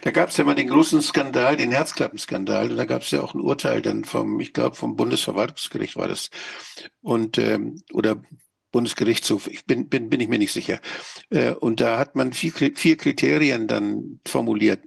Da 0.02 0.10
gab 0.10 0.30
es 0.30 0.36
ja 0.36 0.44
mal 0.44 0.54
den 0.54 0.68
großen 0.68 1.02
Skandal, 1.02 1.56
den 1.56 1.70
Herzklappenskandal. 1.72 2.70
Und 2.70 2.76
da 2.76 2.84
gab 2.84 3.02
es 3.02 3.10
ja 3.10 3.22
auch 3.22 3.34
ein 3.34 3.40
Urteil 3.40 3.82
dann 3.82 4.04
vom, 4.04 4.40
ich 4.40 4.52
glaube, 4.52 4.76
vom 4.76 4.96
Bundesverwaltungsgericht 4.96 5.96
war 5.96 6.08
das. 6.08 6.30
Und 7.02 7.38
ähm, 7.38 7.82
oder 7.92 8.22
Bundesgerichtshof, 8.76 9.46
ich 9.46 9.64
bin, 9.64 9.88
bin, 9.88 10.10
bin 10.10 10.20
ich 10.20 10.28
mir 10.28 10.38
nicht 10.38 10.52
sicher. 10.52 10.80
Äh, 11.30 11.52
und 11.52 11.80
da 11.80 11.98
hat 11.98 12.14
man 12.14 12.34
vier, 12.34 12.52
vier 12.52 12.98
Kriterien 12.98 13.68
dann 13.68 14.20
formuliert, 14.28 14.82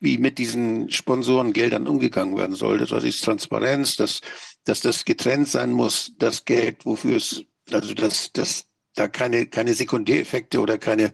wie 0.00 0.16
mit 0.16 0.38
diesen 0.38 0.90
Sponsorengeldern 0.90 1.86
umgegangen 1.86 2.38
werden 2.38 2.56
soll. 2.56 2.78
Das 2.78 3.04
ist 3.04 3.22
Transparenz, 3.22 3.96
dass, 3.96 4.22
dass 4.64 4.80
das 4.80 5.04
getrennt 5.04 5.48
sein 5.48 5.70
muss, 5.70 6.12
das 6.16 6.46
Geld, 6.46 6.86
wofür 6.86 7.18
es, 7.18 7.44
also 7.70 7.92
dass, 7.92 8.32
dass 8.32 8.64
da 8.94 9.06
keine, 9.06 9.46
keine 9.48 9.74
Sekundäreffekte 9.74 10.58
oder 10.58 10.78
keine, 10.78 11.12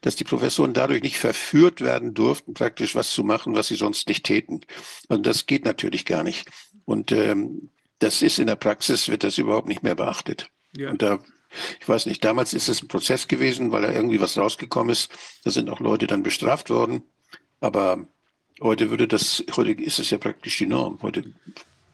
dass 0.00 0.16
die 0.16 0.24
Professoren 0.24 0.72
dadurch 0.72 1.02
nicht 1.02 1.18
verführt 1.18 1.82
werden 1.82 2.14
durften, 2.14 2.54
praktisch 2.54 2.94
was 2.94 3.12
zu 3.12 3.22
machen, 3.22 3.54
was 3.54 3.66
sie 3.66 3.76
sonst 3.76 4.08
nicht 4.08 4.24
täten. 4.24 4.62
Und 5.08 5.26
das 5.26 5.44
geht 5.44 5.66
natürlich 5.66 6.06
gar 6.06 6.22
nicht. 6.22 6.48
Und 6.86 7.12
ähm, 7.12 7.70
das 7.98 8.22
ist 8.22 8.38
in 8.38 8.46
der 8.46 8.56
Praxis, 8.56 9.10
wird 9.10 9.24
das 9.24 9.36
überhaupt 9.36 9.68
nicht 9.68 9.82
mehr 9.82 9.94
beachtet. 9.94 10.48
Ja. 10.74 10.90
Und 10.90 11.02
da 11.02 11.18
ich 11.80 11.88
weiß 11.88 12.06
nicht, 12.06 12.24
damals 12.24 12.52
ist 12.52 12.68
es 12.68 12.82
ein 12.82 12.88
Prozess 12.88 13.28
gewesen, 13.28 13.72
weil 13.72 13.82
da 13.82 13.92
irgendwie 13.92 14.20
was 14.20 14.38
rausgekommen 14.38 14.92
ist. 14.92 15.10
Da 15.44 15.50
sind 15.50 15.70
auch 15.70 15.80
Leute 15.80 16.06
dann 16.06 16.22
bestraft 16.22 16.70
worden. 16.70 17.02
Aber 17.60 18.06
heute 18.60 18.90
würde 18.90 19.08
das, 19.08 19.44
heute 19.56 19.72
ist 19.72 19.98
es 19.98 20.10
ja 20.10 20.18
praktisch 20.18 20.58
die 20.58 20.66
Norm. 20.66 20.98
Heute 21.02 21.24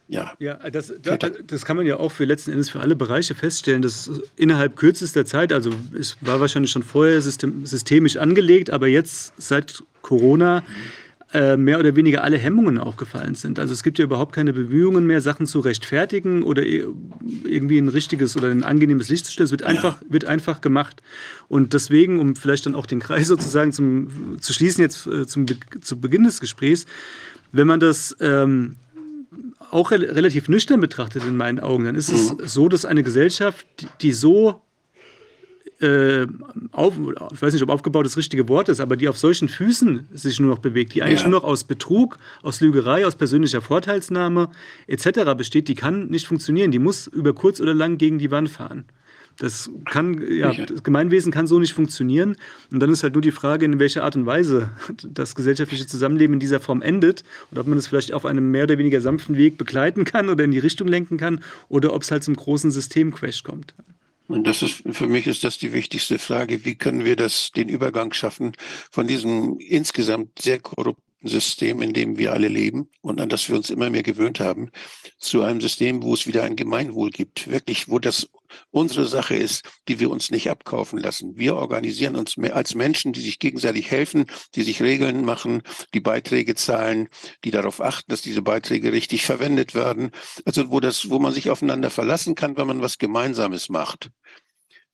ja. 0.09 0.35
Ja, 0.39 0.55
das, 0.71 0.93
das, 1.01 1.19
das, 1.45 1.65
kann 1.65 1.77
man 1.77 1.85
ja 1.85 1.97
auch 1.97 2.13
für 2.13 2.25
letzten 2.25 2.53
Endes 2.53 2.71
für 2.71 2.79
alle 2.79 2.95
Bereiche 2.95 3.35
feststellen, 3.35 3.83
dass 3.83 4.09
innerhalb 4.37 4.77
kürzester 4.77 5.27
Zeit, 5.27 5.53
also 5.53 5.73
es 5.99 6.17
war 6.21 6.39
wahrscheinlich 6.39 6.71
schon 6.71 6.85
vorher 6.85 7.21
system, 7.21 7.67
systemisch 7.67 8.17
angelegt, 8.17 8.71
aber 8.71 8.87
jetzt 8.87 9.33
seit 9.37 9.83
Corona 10.03 10.61
mhm 10.61 11.06
mehr 11.35 11.81
oder 11.81 11.97
weniger 11.97 12.23
alle 12.23 12.39
Hemmungen 12.39 12.79
aufgefallen 12.79 13.35
sind. 13.35 13.59
Also 13.59 13.73
es 13.73 13.83
gibt 13.83 13.99
ja 13.99 14.05
überhaupt 14.05 14.33
keine 14.33 14.53
Bemühungen 14.53 15.07
mehr, 15.07 15.21
Sachen 15.21 15.47
zu 15.47 15.61
rechtfertigen 15.61 16.43
oder 16.43 16.63
irgendwie 16.65 17.79
ein 17.79 17.89
richtiges 17.89 18.37
oder 18.37 18.49
ein 18.49 18.63
angenehmes 18.63 19.09
Licht 19.09 19.27
zu 19.27 19.33
stellen. 19.33 19.47
Es 19.47 19.51
wird 19.51 19.65
einfach, 19.65 19.99
wird 20.09 20.25
einfach 20.25 20.61
gemacht. 20.61 21.03
Und 21.49 21.73
deswegen, 21.73 22.21
um 22.21 22.37
vielleicht 22.37 22.65
dann 22.67 22.75
auch 22.75 22.87
den 22.87 23.01
Kreis 23.01 23.27
sozusagen 23.27 23.73
zum, 23.73 24.39
zu 24.41 24.53
schließen, 24.53 24.83
jetzt 24.83 25.07
äh, 25.09 25.27
zum, 25.27 25.47
zu 25.81 26.01
Beginn 26.01 26.25
des 26.25 26.41
Gesprächs, 26.41 26.87
wenn 27.53 27.67
man 27.67 27.81
das 27.81 28.17
ähm, 28.21 28.77
auch 29.71 29.91
re 29.91 30.01
relativ 30.01 30.49
nüchtern 30.49 30.81
betrachtet 30.81 31.25
in 31.25 31.37
meinen 31.37 31.61
Augen, 31.61 31.85
dann 31.85 31.97
ist 31.97 32.11
es 32.11 32.33
mhm. 32.33 32.47
so, 32.47 32.69
dass 32.69 32.85
eine 32.85 33.03
Gesellschaft, 33.03 33.67
die 34.01 34.13
so 34.13 34.63
äh, 35.81 36.27
auf, 36.73 36.95
ich 37.33 37.43
weiß 37.43 37.53
nicht, 37.53 37.63
ob 37.63 37.71
aufgebaut 37.71 38.07
das 38.07 38.17
richtige 38.17 38.49
Wort 38.49 38.69
ist, 38.69 38.81
aber 38.81 38.97
die 38.97 39.09
auf 39.09 39.19
solchen 39.19 39.49
Füßen 39.49 40.09
sich 40.13 40.41
nur 40.41 40.51
noch 40.51 40.59
bewegt, 40.59 40.95
die 40.95 41.03
eigentlich 41.03 41.23
ja. 41.23 41.29
nur 41.29 41.41
noch 41.41 41.47
aus 41.47 41.65
Betrug, 41.65 42.19
aus 42.43 42.61
Lügerei, 42.61 43.07
aus 43.07 43.17
persönlicher 43.17 43.61
Vorteilsnahme 43.61 44.49
etc. 44.87 45.35
besteht, 45.37 45.69
die 45.69 45.75
kann 45.75 46.09
nicht 46.09 46.27
funktionieren. 46.27 46.71
Die 46.71 46.79
muss 46.79 47.07
über 47.07 47.35
kurz 47.35 47.61
oder 47.61 47.75
lang 47.75 47.99
gegen 47.99 48.19
die 48.19 48.31
Wand 48.31 48.49
fahren. 48.49 48.85
Das 49.39 49.71
kann, 49.85 50.23
ja, 50.33 50.51
das 50.53 50.83
Gemeinwesen 50.83 51.31
kann 51.31 51.47
so 51.47 51.59
nicht 51.59 51.75
funktionieren. 51.75 52.37
Und 52.71 52.81
dann 52.81 52.91
ist 52.91 53.03
halt 53.03 53.13
nur 53.13 53.21
die 53.21 53.33
Frage, 53.33 53.67
in 53.67 53.79
welcher 53.79 54.03
Art 54.03 54.17
und 54.17 54.25
Weise 54.25 54.71
das 55.07 55.35
gesellschaftliche 55.35 55.87
Zusammenleben 55.87 56.35
in 56.35 56.41
dieser 56.41 56.61
Form 56.61 56.81
endet 56.81 57.23
und 57.51 57.59
ob 57.59 57.67
man 57.67 57.77
es 57.77 57.87
vielleicht 57.87 58.15
auf 58.15 58.25
einem 58.25 58.51
mehr 58.51 58.65
oder 58.65 58.79
weniger 58.79 59.03
sanften 59.03 59.37
Weg 59.37 59.59
begleiten 59.59 60.05
kann 60.05 60.31
oder 60.31 60.45
in 60.45 60.53
die 60.53 60.59
Richtung 60.59 60.89
lenken 60.89 61.19
kann 61.19 61.41
oder 61.69 61.93
ob 61.93 62.03
es 62.03 62.11
halt 62.11 62.25
zum 62.25 62.35
großen 62.35 62.71
Systemcrash 62.71 63.43
kommt. 63.43 63.75
Und 64.29 64.47
das 64.47 64.63
ist, 64.63 64.83
für 64.91 65.07
mich 65.07 65.27
ist 65.27 65.45
das 65.45 65.59
die 65.59 65.73
wichtigste 65.73 66.19
Frage. 66.19 66.65
Wie 66.65 66.75
können 66.75 67.05
wir 67.05 67.15
das, 67.15 67.53
den 67.53 67.69
Übergang 67.69 68.13
schaffen 68.13 68.53
von 68.91 69.07
diesem 69.07 69.59
insgesamt 69.61 70.41
sehr 70.41 70.59
korrupten 70.59 71.06
System, 71.23 71.83
in 71.83 71.93
dem 71.93 72.19
wir 72.19 72.33
alle 72.33 72.49
leben 72.49 72.91
und 73.01 73.21
an 73.21 73.29
das 73.29 73.49
wir 73.49 73.57
uns 73.57 73.71
immer 73.71 73.91
mehr 73.91 74.03
gewöhnt 74.03 74.41
haben, 74.41 74.71
zu 75.19 75.43
einem 75.43 75.61
System, 75.61 76.03
wo 76.03 76.15
es 76.15 76.27
wieder 76.27 76.45
ein 76.45 76.57
Gemeinwohl 76.57 77.11
gibt. 77.11 77.51
Wirklich, 77.51 77.89
wo 77.89 77.99
das 77.99 78.29
unsere 78.71 79.07
Sache 79.07 79.35
ist, 79.35 79.65
die 79.89 79.99
wir 79.99 80.11
uns 80.11 80.31
nicht 80.31 80.51
abkaufen 80.51 80.99
lassen. 80.99 81.37
Wir 81.37 81.57
organisieren 81.57 82.17
uns 82.17 82.37
als 82.39 82.75
Menschen, 82.75 83.13
die 83.13 83.21
sich 83.21 83.39
gegenseitig 83.39 83.91
helfen, 83.91 84.27
die 84.55 84.63
sich 84.63 84.83
Regeln 84.83 85.25
machen, 85.25 85.63
die 85.95 86.01
Beiträge 86.01 86.55
zahlen, 86.55 87.09
die 87.45 87.51
darauf 87.51 87.81
achten, 87.81 88.11
dass 88.11 88.23
diese 88.23 88.43
Beiträge 88.43 88.93
richtig 88.93 89.25
verwendet 89.25 89.75
werden. 89.75 90.11
Also 90.45 90.71
wo 90.71 90.81
das, 90.81 91.11
wo 91.11 91.19
man 91.19 91.33
sich 91.33 91.51
aufeinander 91.51 91.91
verlassen 91.91 92.35
kann, 92.35 92.57
wenn 92.57 92.67
man 92.67 92.83
was 92.83 92.99
Gemeinsames 92.99 93.69
macht. 93.69 94.11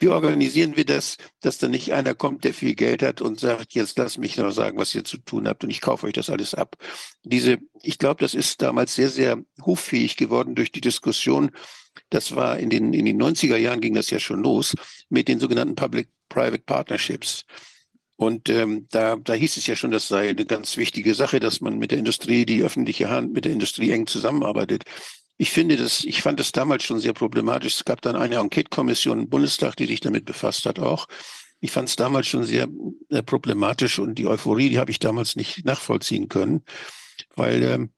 Wie 0.02 0.08
organisieren 0.08 0.76
wir 0.76 0.84
das, 0.84 1.16
dass 1.42 1.58
da 1.58 1.68
nicht 1.68 1.92
einer 1.92 2.16
kommt, 2.16 2.42
der 2.42 2.54
viel 2.54 2.74
Geld 2.74 3.04
hat 3.04 3.20
und 3.20 3.38
sagt, 3.38 3.72
jetzt 3.74 3.96
lass 3.96 4.18
mich 4.18 4.36
noch 4.36 4.50
sagen, 4.50 4.76
was 4.76 4.92
ihr 4.96 5.04
zu 5.04 5.16
tun 5.16 5.46
habt 5.46 5.62
und 5.62 5.70
ich 5.70 5.80
kaufe 5.80 6.08
euch 6.08 6.12
das 6.12 6.28
alles 6.28 6.54
ab. 6.54 6.74
Diese, 7.22 7.58
ich 7.84 7.98
glaube, 7.98 8.20
das 8.20 8.34
ist 8.34 8.62
damals 8.62 8.96
sehr, 8.96 9.10
sehr 9.10 9.40
hoffähig 9.60 10.16
geworden 10.16 10.56
durch 10.56 10.72
die 10.72 10.80
Diskussion. 10.80 11.52
Das 12.10 12.34
war 12.34 12.58
in 12.58 12.68
den, 12.68 12.92
in 12.94 13.04
den 13.04 13.22
90er 13.22 13.56
Jahren 13.56 13.80
ging 13.80 13.94
das 13.94 14.10
ja 14.10 14.18
schon 14.18 14.42
los 14.42 14.74
mit 15.08 15.28
den 15.28 15.38
sogenannten 15.38 15.76
Public-Private 15.76 16.64
Partnerships. 16.66 17.44
Und 18.16 18.48
ähm, 18.48 18.88
da, 18.90 19.14
da 19.14 19.34
hieß 19.34 19.56
es 19.56 19.68
ja 19.68 19.76
schon, 19.76 19.92
das 19.92 20.08
sei 20.08 20.30
eine 20.30 20.46
ganz 20.46 20.76
wichtige 20.76 21.14
Sache, 21.14 21.38
dass 21.38 21.61
man 21.61 21.78
mit 21.78 21.92
der 21.92 21.98
Industrie, 21.98 22.44
die 22.44 22.64
öffentliche 22.64 23.09
Hand 23.09 23.34
mit 23.34 23.44
der 23.44 23.53
Industrie 23.53 23.92
eng 23.92 24.09
zusammenarbeitet. 24.09 24.82
Ich 25.43 25.51
finde 25.51 25.76
das, 25.76 26.05
ich 26.05 26.22
fand 26.22 26.38
das 26.38 26.53
damals 26.53 26.84
schon 26.84 27.01
sehr 27.01 27.14
problematisch. 27.14 27.74
Es 27.74 27.84
gab 27.84 28.01
dann 28.01 28.14
eine 28.14 28.36
Enquete-Kommission 28.36 29.22
im 29.22 29.28
Bundestag, 29.28 29.74
die 29.74 29.86
sich 29.86 29.99
damit 29.99 30.24
befasst 30.24 30.66
hat 30.66 30.78
auch. 30.78 31.09
Ich 31.59 31.72
fand 31.72 31.88
es 31.88 31.97
damals 31.97 32.28
schon 32.28 32.45
sehr, 32.45 32.68
sehr 33.11 33.22
problematisch 33.22 33.99
und 33.99 34.14
die 34.14 34.28
Euphorie, 34.28 34.68
die 34.68 34.78
habe 34.78 34.93
ich 34.93 35.01
damals 35.01 35.34
nicht 35.34 35.64
nachvollziehen 35.64 36.28
können, 36.28 36.62
weil 37.34 37.61
ähm, 37.64 37.90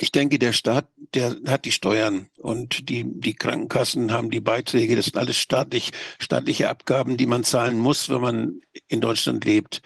ich 0.00 0.10
denke, 0.10 0.40
der 0.40 0.52
Staat, 0.52 0.88
der 1.14 1.36
hat 1.46 1.64
die 1.64 1.70
Steuern 1.70 2.28
und 2.38 2.88
die, 2.88 3.04
die 3.06 3.34
Krankenkassen 3.34 4.10
haben 4.10 4.32
die 4.32 4.40
Beiträge. 4.40 4.96
Das 4.96 5.04
sind 5.04 5.16
alles 5.16 5.38
staatlich, 5.38 5.92
staatliche 6.18 6.68
Abgaben, 6.68 7.16
die 7.16 7.26
man 7.26 7.44
zahlen 7.44 7.78
muss, 7.78 8.08
wenn 8.08 8.20
man 8.20 8.60
in 8.88 9.00
Deutschland 9.00 9.44
lebt. 9.44 9.80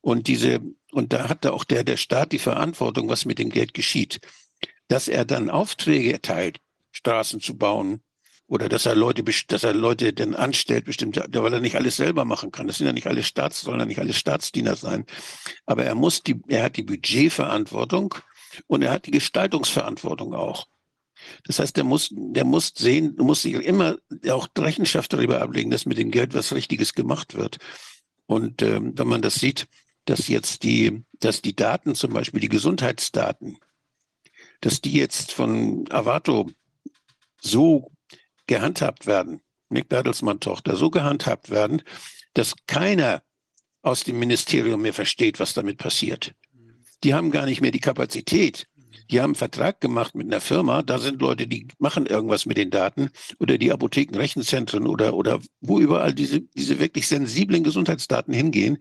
Und 0.00 0.26
diese, 0.26 0.58
und 0.90 1.12
da 1.12 1.28
hat 1.28 1.44
da 1.44 1.52
auch 1.52 1.62
der, 1.62 1.84
der 1.84 1.96
Staat 1.96 2.32
die 2.32 2.40
Verantwortung, 2.40 3.08
was 3.08 3.24
mit 3.24 3.38
dem 3.38 3.50
Geld 3.50 3.72
geschieht. 3.72 4.18
Dass 4.88 5.08
er 5.08 5.24
dann 5.24 5.50
Aufträge 5.50 6.12
erteilt, 6.12 6.58
Straßen 6.92 7.40
zu 7.40 7.56
bauen, 7.56 8.02
oder 8.46 8.68
dass 8.68 8.86
er 8.86 8.94
Leute, 8.94 9.24
dass 9.48 9.64
er 9.64 9.72
Leute 9.72 10.12
denn 10.12 10.34
anstellt, 10.34 10.84
bestimmt, 10.84 11.16
weil 11.16 11.52
er 11.52 11.60
nicht 11.60 11.76
alles 11.76 11.96
selber 11.96 12.24
machen 12.24 12.50
kann. 12.50 12.66
Das 12.66 12.76
sind 12.76 12.86
ja 12.86 12.92
nicht 12.92 13.06
alle 13.06 13.22
Staats, 13.22 13.62
sollen 13.62 13.80
ja 13.80 13.86
nicht 13.86 14.00
alle 14.00 14.12
Staatsdiener 14.12 14.76
sein. 14.76 15.06
Aber 15.64 15.84
er 15.84 15.94
muss 15.94 16.22
die, 16.22 16.40
er 16.48 16.64
hat 16.64 16.76
die 16.76 16.82
Budgetverantwortung 16.82 18.14
und 18.66 18.82
er 18.82 18.92
hat 18.92 19.06
die 19.06 19.12
Gestaltungsverantwortung 19.12 20.34
auch. 20.34 20.66
Das 21.44 21.58
heißt, 21.58 21.76
der 21.76 21.84
muss, 21.84 22.10
der 22.12 22.44
muss 22.44 22.72
sehen, 22.76 23.14
muss 23.16 23.42
sich 23.42 23.54
immer 23.54 23.96
auch 24.28 24.48
Rechenschaft 24.58 25.12
darüber 25.12 25.40
ablegen, 25.40 25.70
dass 25.70 25.86
mit 25.86 25.96
dem 25.96 26.10
Geld 26.10 26.34
was 26.34 26.52
Richtiges 26.52 26.92
gemacht 26.92 27.34
wird. 27.34 27.58
Und 28.26 28.60
ähm, 28.62 28.92
wenn 28.96 29.08
man 29.08 29.22
das 29.22 29.36
sieht, 29.36 29.66
dass 30.04 30.28
jetzt 30.28 30.64
die, 30.64 31.02
dass 31.20 31.40
die 31.40 31.56
Daten, 31.56 31.94
zum 31.94 32.12
Beispiel 32.12 32.40
die 32.40 32.48
Gesundheitsdaten, 32.48 33.58
dass 34.64 34.80
die 34.80 34.92
jetzt 34.92 35.32
von 35.32 35.84
Avato 35.90 36.50
so 37.40 37.92
gehandhabt 38.46 39.06
werden, 39.06 39.40
Nick 39.68 39.88
Bertelsmann 39.88 40.40
Tochter, 40.40 40.76
so 40.76 40.90
gehandhabt 40.90 41.50
werden, 41.50 41.82
dass 42.34 42.54
keiner 42.66 43.22
aus 43.82 44.04
dem 44.04 44.18
Ministerium 44.18 44.82
mehr 44.82 44.94
versteht, 44.94 45.40
was 45.40 45.54
damit 45.54 45.78
passiert 45.78 46.34
die 47.04 47.14
haben 47.14 47.30
gar 47.30 47.46
nicht 47.46 47.60
mehr 47.60 47.70
die 47.70 47.80
Kapazität. 47.80 48.66
Die 49.10 49.20
haben 49.20 49.30
einen 49.30 49.34
Vertrag 49.34 49.80
gemacht 49.80 50.14
mit 50.14 50.26
einer 50.26 50.40
Firma, 50.40 50.82
da 50.82 50.98
sind 50.98 51.20
Leute, 51.20 51.46
die 51.46 51.68
machen 51.78 52.06
irgendwas 52.06 52.46
mit 52.46 52.56
den 52.56 52.70
Daten 52.70 53.10
oder 53.38 53.58
die 53.58 53.70
Apothekenrechenzentren 53.70 54.86
oder, 54.86 55.14
oder 55.14 55.40
wo 55.60 55.78
überall 55.78 56.14
diese, 56.14 56.40
diese 56.40 56.80
wirklich 56.80 57.06
sensiblen 57.06 57.64
Gesundheitsdaten 57.64 58.32
hingehen, 58.32 58.78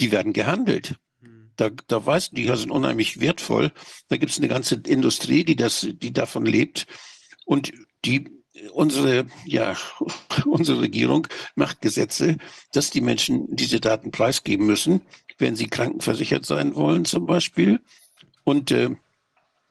die 0.00 0.12
werden 0.12 0.34
gehandelt. 0.34 0.96
Da, 1.56 1.70
da 1.86 2.04
weißt 2.04 2.32
du, 2.32 2.36
die 2.36 2.46
sind 2.56 2.70
unheimlich 2.70 3.20
wertvoll. 3.20 3.72
Da 4.08 4.16
gibt 4.16 4.32
es 4.32 4.38
eine 4.38 4.48
ganze 4.48 4.76
Industrie, 4.86 5.44
die 5.44 5.56
das, 5.56 5.86
die 5.90 6.12
davon 6.12 6.44
lebt. 6.46 6.86
Und 7.44 7.72
die, 8.04 8.28
unsere, 8.72 9.26
ja, 9.44 9.76
unsere 10.44 10.80
Regierung 10.80 11.26
macht 11.54 11.80
Gesetze, 11.80 12.36
dass 12.72 12.90
die 12.90 13.00
Menschen 13.00 13.46
diese 13.54 13.80
Daten 13.80 14.10
preisgeben 14.10 14.66
müssen 14.66 15.00
wenn 15.38 15.56
sie 15.56 15.68
krankenversichert 15.68 16.46
sein 16.46 16.74
wollen 16.74 17.04
zum 17.04 17.26
Beispiel. 17.26 17.80
Und 18.44 18.70
äh, 18.70 18.90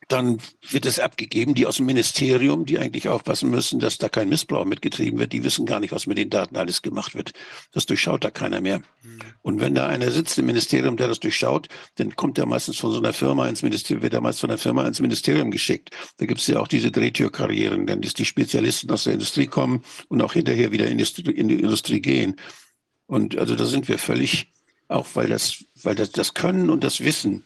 dann 0.08 0.39
wird 0.70 0.86
es 0.86 0.99
abgegeben, 0.99 1.53
die 1.53 1.66
aus 1.66 1.78
dem 1.78 1.86
Ministerium, 1.86 2.66
die 2.66 2.80
eigentlich 2.80 3.10
aufpassen 3.10 3.49
müssen, 3.49 3.80
dass 3.80 3.97
da 3.97 4.10
kein 4.10 4.30
Missbrauch 4.30 4.66
mitgetrieben 4.66 5.20
wird, 5.20 5.34
die 5.34 5.43
wissen 5.43 5.66
gar 5.66 5.80
nicht, 5.80 5.91
was 5.91 6.08
mit 6.08 6.18
den 6.18 6.30
Daten 6.30 6.58
alles 6.58 6.82
gemacht 6.82 7.16
wird. 7.16 7.32
Das 7.72 7.86
durchschaut 7.86 8.24
da 8.24 8.32
keiner 8.32 8.62
mehr. 8.62 8.80
Mhm. 8.80 9.20
Und 9.41 9.60
wenn 9.62 9.76
da 9.76 9.88
einer 9.88 10.12
sitzt 10.12 10.38
im 10.38 10.45
Ministerium, 10.45 10.97
der 10.97 11.08
das 11.08 11.20
durchschaut, 11.20 11.68
dann 11.95 12.16
kommt 12.16 12.38
er 12.38 12.45
meistens 12.45 12.78
von 12.78 12.91
so 12.91 12.99
einer 12.99 13.14
Firma 13.14 13.47
ins 13.47 13.64
Ministerium, 13.64 14.03
wird 14.03 14.14
er 14.14 14.22
meist 14.22 14.39
von 14.39 14.49
einer 14.49 14.60
Firma 14.60 14.86
ins 14.86 14.99
Ministerium 14.99 15.51
geschickt. 15.51 15.89
Da 16.18 16.26
gibt 16.26 16.41
es 16.41 16.47
ja 16.47 16.60
auch 16.60 16.68
diese 16.68 16.91
Drehtürkarrieren, 16.91 17.88
dann 17.88 18.01
die 18.01 18.26
Spezialisten 18.26 18.91
aus 18.91 19.06
der 19.06 19.14
Industrie 19.14 19.47
kommen 19.47 19.84
und 20.08 20.22
auch 20.22 20.34
hinterher 20.34 20.72
wieder 20.72 20.88
in 20.88 20.97
die, 20.97 21.32
in 21.32 21.47
die 21.47 21.60
Industrie 21.60 22.01
gehen. 22.01 22.36
Und 23.08 23.38
also 23.38 23.56
da 23.56 23.66
sind 23.66 23.88
wir 23.88 23.97
völlig 23.97 24.51
auch 24.88 25.08
weil 25.14 25.28
das, 25.28 25.64
weil 25.82 25.95
das, 25.95 26.12
das 26.12 26.34
Können 26.34 26.70
und 26.70 26.84
das 26.84 27.03
Wissen 27.03 27.43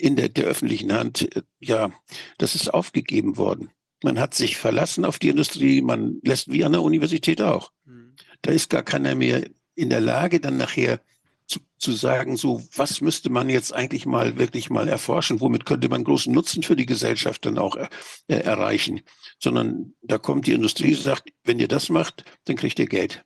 in 0.00 0.16
der, 0.16 0.28
der 0.28 0.44
öffentlichen 0.44 0.92
Hand, 0.92 1.34
äh, 1.36 1.42
ja, 1.60 1.92
das 2.38 2.54
ist 2.54 2.72
aufgegeben 2.72 3.36
worden. 3.36 3.70
Man 4.02 4.18
hat 4.18 4.34
sich 4.34 4.56
verlassen 4.56 5.04
auf 5.04 5.18
die 5.18 5.28
Industrie, 5.28 5.82
man 5.82 6.20
lässt 6.22 6.50
wie 6.50 6.64
an 6.64 6.72
der 6.72 6.82
Universität 6.82 7.42
auch. 7.42 7.70
Mhm. 7.84 8.14
Da 8.42 8.52
ist 8.52 8.70
gar 8.70 8.82
keiner 8.82 9.14
mehr 9.14 9.44
in 9.74 9.90
der 9.90 10.00
Lage, 10.00 10.40
dann 10.40 10.56
nachher 10.56 11.00
zu, 11.46 11.60
zu 11.78 11.92
sagen, 11.92 12.36
so, 12.36 12.62
was 12.74 13.00
müsste 13.00 13.28
man 13.28 13.50
jetzt 13.50 13.74
eigentlich 13.74 14.06
mal 14.06 14.38
wirklich 14.38 14.70
mal 14.70 14.88
erforschen? 14.88 15.40
Womit 15.40 15.66
könnte 15.66 15.88
man 15.88 16.04
großen 16.04 16.32
Nutzen 16.32 16.62
für 16.62 16.76
die 16.76 16.86
Gesellschaft 16.86 17.44
dann 17.44 17.58
auch 17.58 17.76
äh, 17.76 17.88
erreichen? 18.28 19.02
Sondern 19.38 19.94
da 20.00 20.16
kommt 20.16 20.46
die 20.46 20.52
Industrie 20.52 20.94
und 20.94 21.02
sagt, 21.02 21.30
wenn 21.44 21.58
ihr 21.58 21.68
das 21.68 21.88
macht, 21.88 22.24
dann 22.44 22.56
kriegt 22.56 22.78
ihr 22.78 22.86
Geld. 22.86 23.24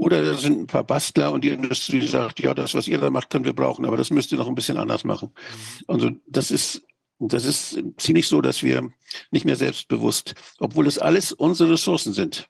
Oder 0.00 0.22
da 0.24 0.32
sind 0.32 0.58
ein 0.60 0.66
paar 0.66 0.82
Bastler 0.82 1.30
und 1.30 1.44
die 1.44 1.50
Industrie 1.50 2.06
sagt, 2.06 2.40
ja, 2.40 2.54
das, 2.54 2.74
was 2.74 2.88
ihr 2.88 2.96
da 2.96 3.10
macht, 3.10 3.28
können 3.28 3.44
wir 3.44 3.52
brauchen, 3.52 3.84
aber 3.84 3.98
das 3.98 4.08
müsst 4.08 4.32
ihr 4.32 4.38
noch 4.38 4.48
ein 4.48 4.54
bisschen 4.54 4.78
anders 4.78 5.04
machen. 5.04 5.28
Mhm. 5.28 5.84
Also 5.88 6.10
das 6.26 6.50
ist, 6.50 6.80
das 7.18 7.44
ist 7.44 7.78
ziemlich 7.98 8.26
so, 8.26 8.40
dass 8.40 8.62
wir 8.62 8.90
nicht 9.30 9.44
mehr 9.44 9.56
selbstbewusst, 9.56 10.34
obwohl 10.58 10.86
es 10.86 10.98
alles 10.98 11.32
unsere 11.32 11.72
Ressourcen 11.72 12.14
sind. 12.14 12.48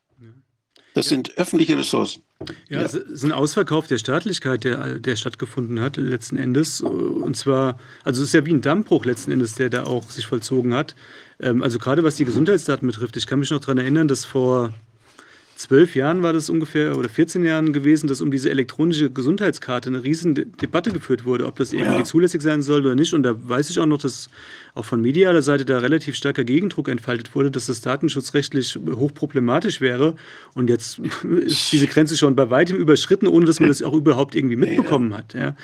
Das 0.94 1.08
sind 1.08 1.36
öffentliche 1.38 1.76
Ressourcen. 1.76 2.22
Ja, 2.68 2.78
ja. 2.78 2.82
es 2.82 2.94
ist 2.94 3.24
ein 3.24 3.32
Ausverkauf 3.32 3.88
der 3.88 3.98
Staatlichkeit, 3.98 4.62
der, 4.62 5.00
der 5.00 5.16
stattgefunden 5.16 5.80
hat, 5.80 5.96
letzten 5.96 6.36
Endes. 6.36 6.80
Und 6.80 7.36
zwar, 7.36 7.80
also 8.04 8.22
es 8.22 8.28
ist 8.28 8.34
ja 8.34 8.46
wie 8.46 8.52
ein 8.52 8.60
Dammbruch 8.60 9.04
letzten 9.04 9.32
Endes, 9.32 9.56
der 9.56 9.70
da 9.70 9.84
auch 9.84 10.08
sich 10.08 10.26
vollzogen 10.26 10.72
hat. 10.72 10.94
Ähm, 11.40 11.64
also 11.64 11.80
gerade 11.80 12.04
was 12.04 12.14
die 12.14 12.24
Gesundheitsdaten 12.24 12.86
betrifft. 12.86 13.16
Ich 13.16 13.26
kann 13.26 13.40
mich 13.40 13.50
noch 13.50 13.60
daran 13.60 13.78
erinnern, 13.78 14.06
dass 14.06 14.24
vor 14.24 14.72
zwölf 15.60 15.94
Jahren 15.94 16.22
war 16.22 16.32
das 16.32 16.50
ungefähr 16.50 16.96
oder 16.96 17.08
14 17.08 17.44
Jahren 17.44 17.72
gewesen, 17.72 18.06
dass 18.06 18.20
um 18.20 18.30
diese 18.30 18.50
elektronische 18.50 19.10
Gesundheitskarte 19.10 19.88
eine 19.88 20.02
riesen 20.02 20.34
Debatte 20.34 20.90
geführt 20.90 21.24
wurde, 21.24 21.46
ob 21.46 21.56
das 21.56 21.72
irgendwie 21.72 21.98
ja. 21.98 22.04
zulässig 22.04 22.42
sein 22.42 22.62
soll 22.62 22.80
oder 22.80 22.94
nicht. 22.94 23.12
Und 23.14 23.22
da 23.22 23.34
weiß 23.36 23.70
ich 23.70 23.78
auch 23.78 23.86
noch, 23.86 23.98
dass 23.98 24.30
auch 24.74 24.84
von 24.84 25.00
medialer 25.00 25.42
Seite 25.42 25.64
da 25.64 25.78
relativ 25.78 26.16
starker 26.16 26.44
Gegendruck 26.44 26.88
entfaltet 26.88 27.34
wurde, 27.34 27.50
dass 27.50 27.66
das 27.66 27.80
datenschutzrechtlich 27.80 28.78
hochproblematisch 28.90 29.80
wäre. 29.80 30.16
Und 30.54 30.68
jetzt 30.70 30.98
ist 31.44 31.72
diese 31.72 31.86
Grenze 31.86 32.16
schon 32.16 32.36
bei 32.36 32.50
weitem 32.50 32.76
überschritten, 32.76 33.26
ohne 33.26 33.46
dass 33.46 33.60
man 33.60 33.68
das 33.68 33.82
auch 33.82 33.94
überhaupt 33.94 34.34
irgendwie 34.34 34.56
mitbekommen 34.56 35.14
hat. 35.14 35.34
Ja. 35.34 35.54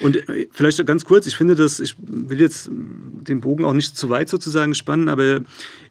Und 0.00 0.28
äh, 0.28 0.46
vielleicht 0.52 0.84
ganz 0.86 1.04
kurz, 1.04 1.26
ich 1.26 1.36
finde 1.36 1.54
das, 1.54 1.80
ich 1.80 1.96
will 1.98 2.40
jetzt 2.40 2.68
den 2.70 3.40
Bogen 3.40 3.64
auch 3.64 3.72
nicht 3.72 3.96
zu 3.96 4.10
weit 4.10 4.28
sozusagen 4.28 4.74
spannen, 4.74 5.08
aber 5.08 5.40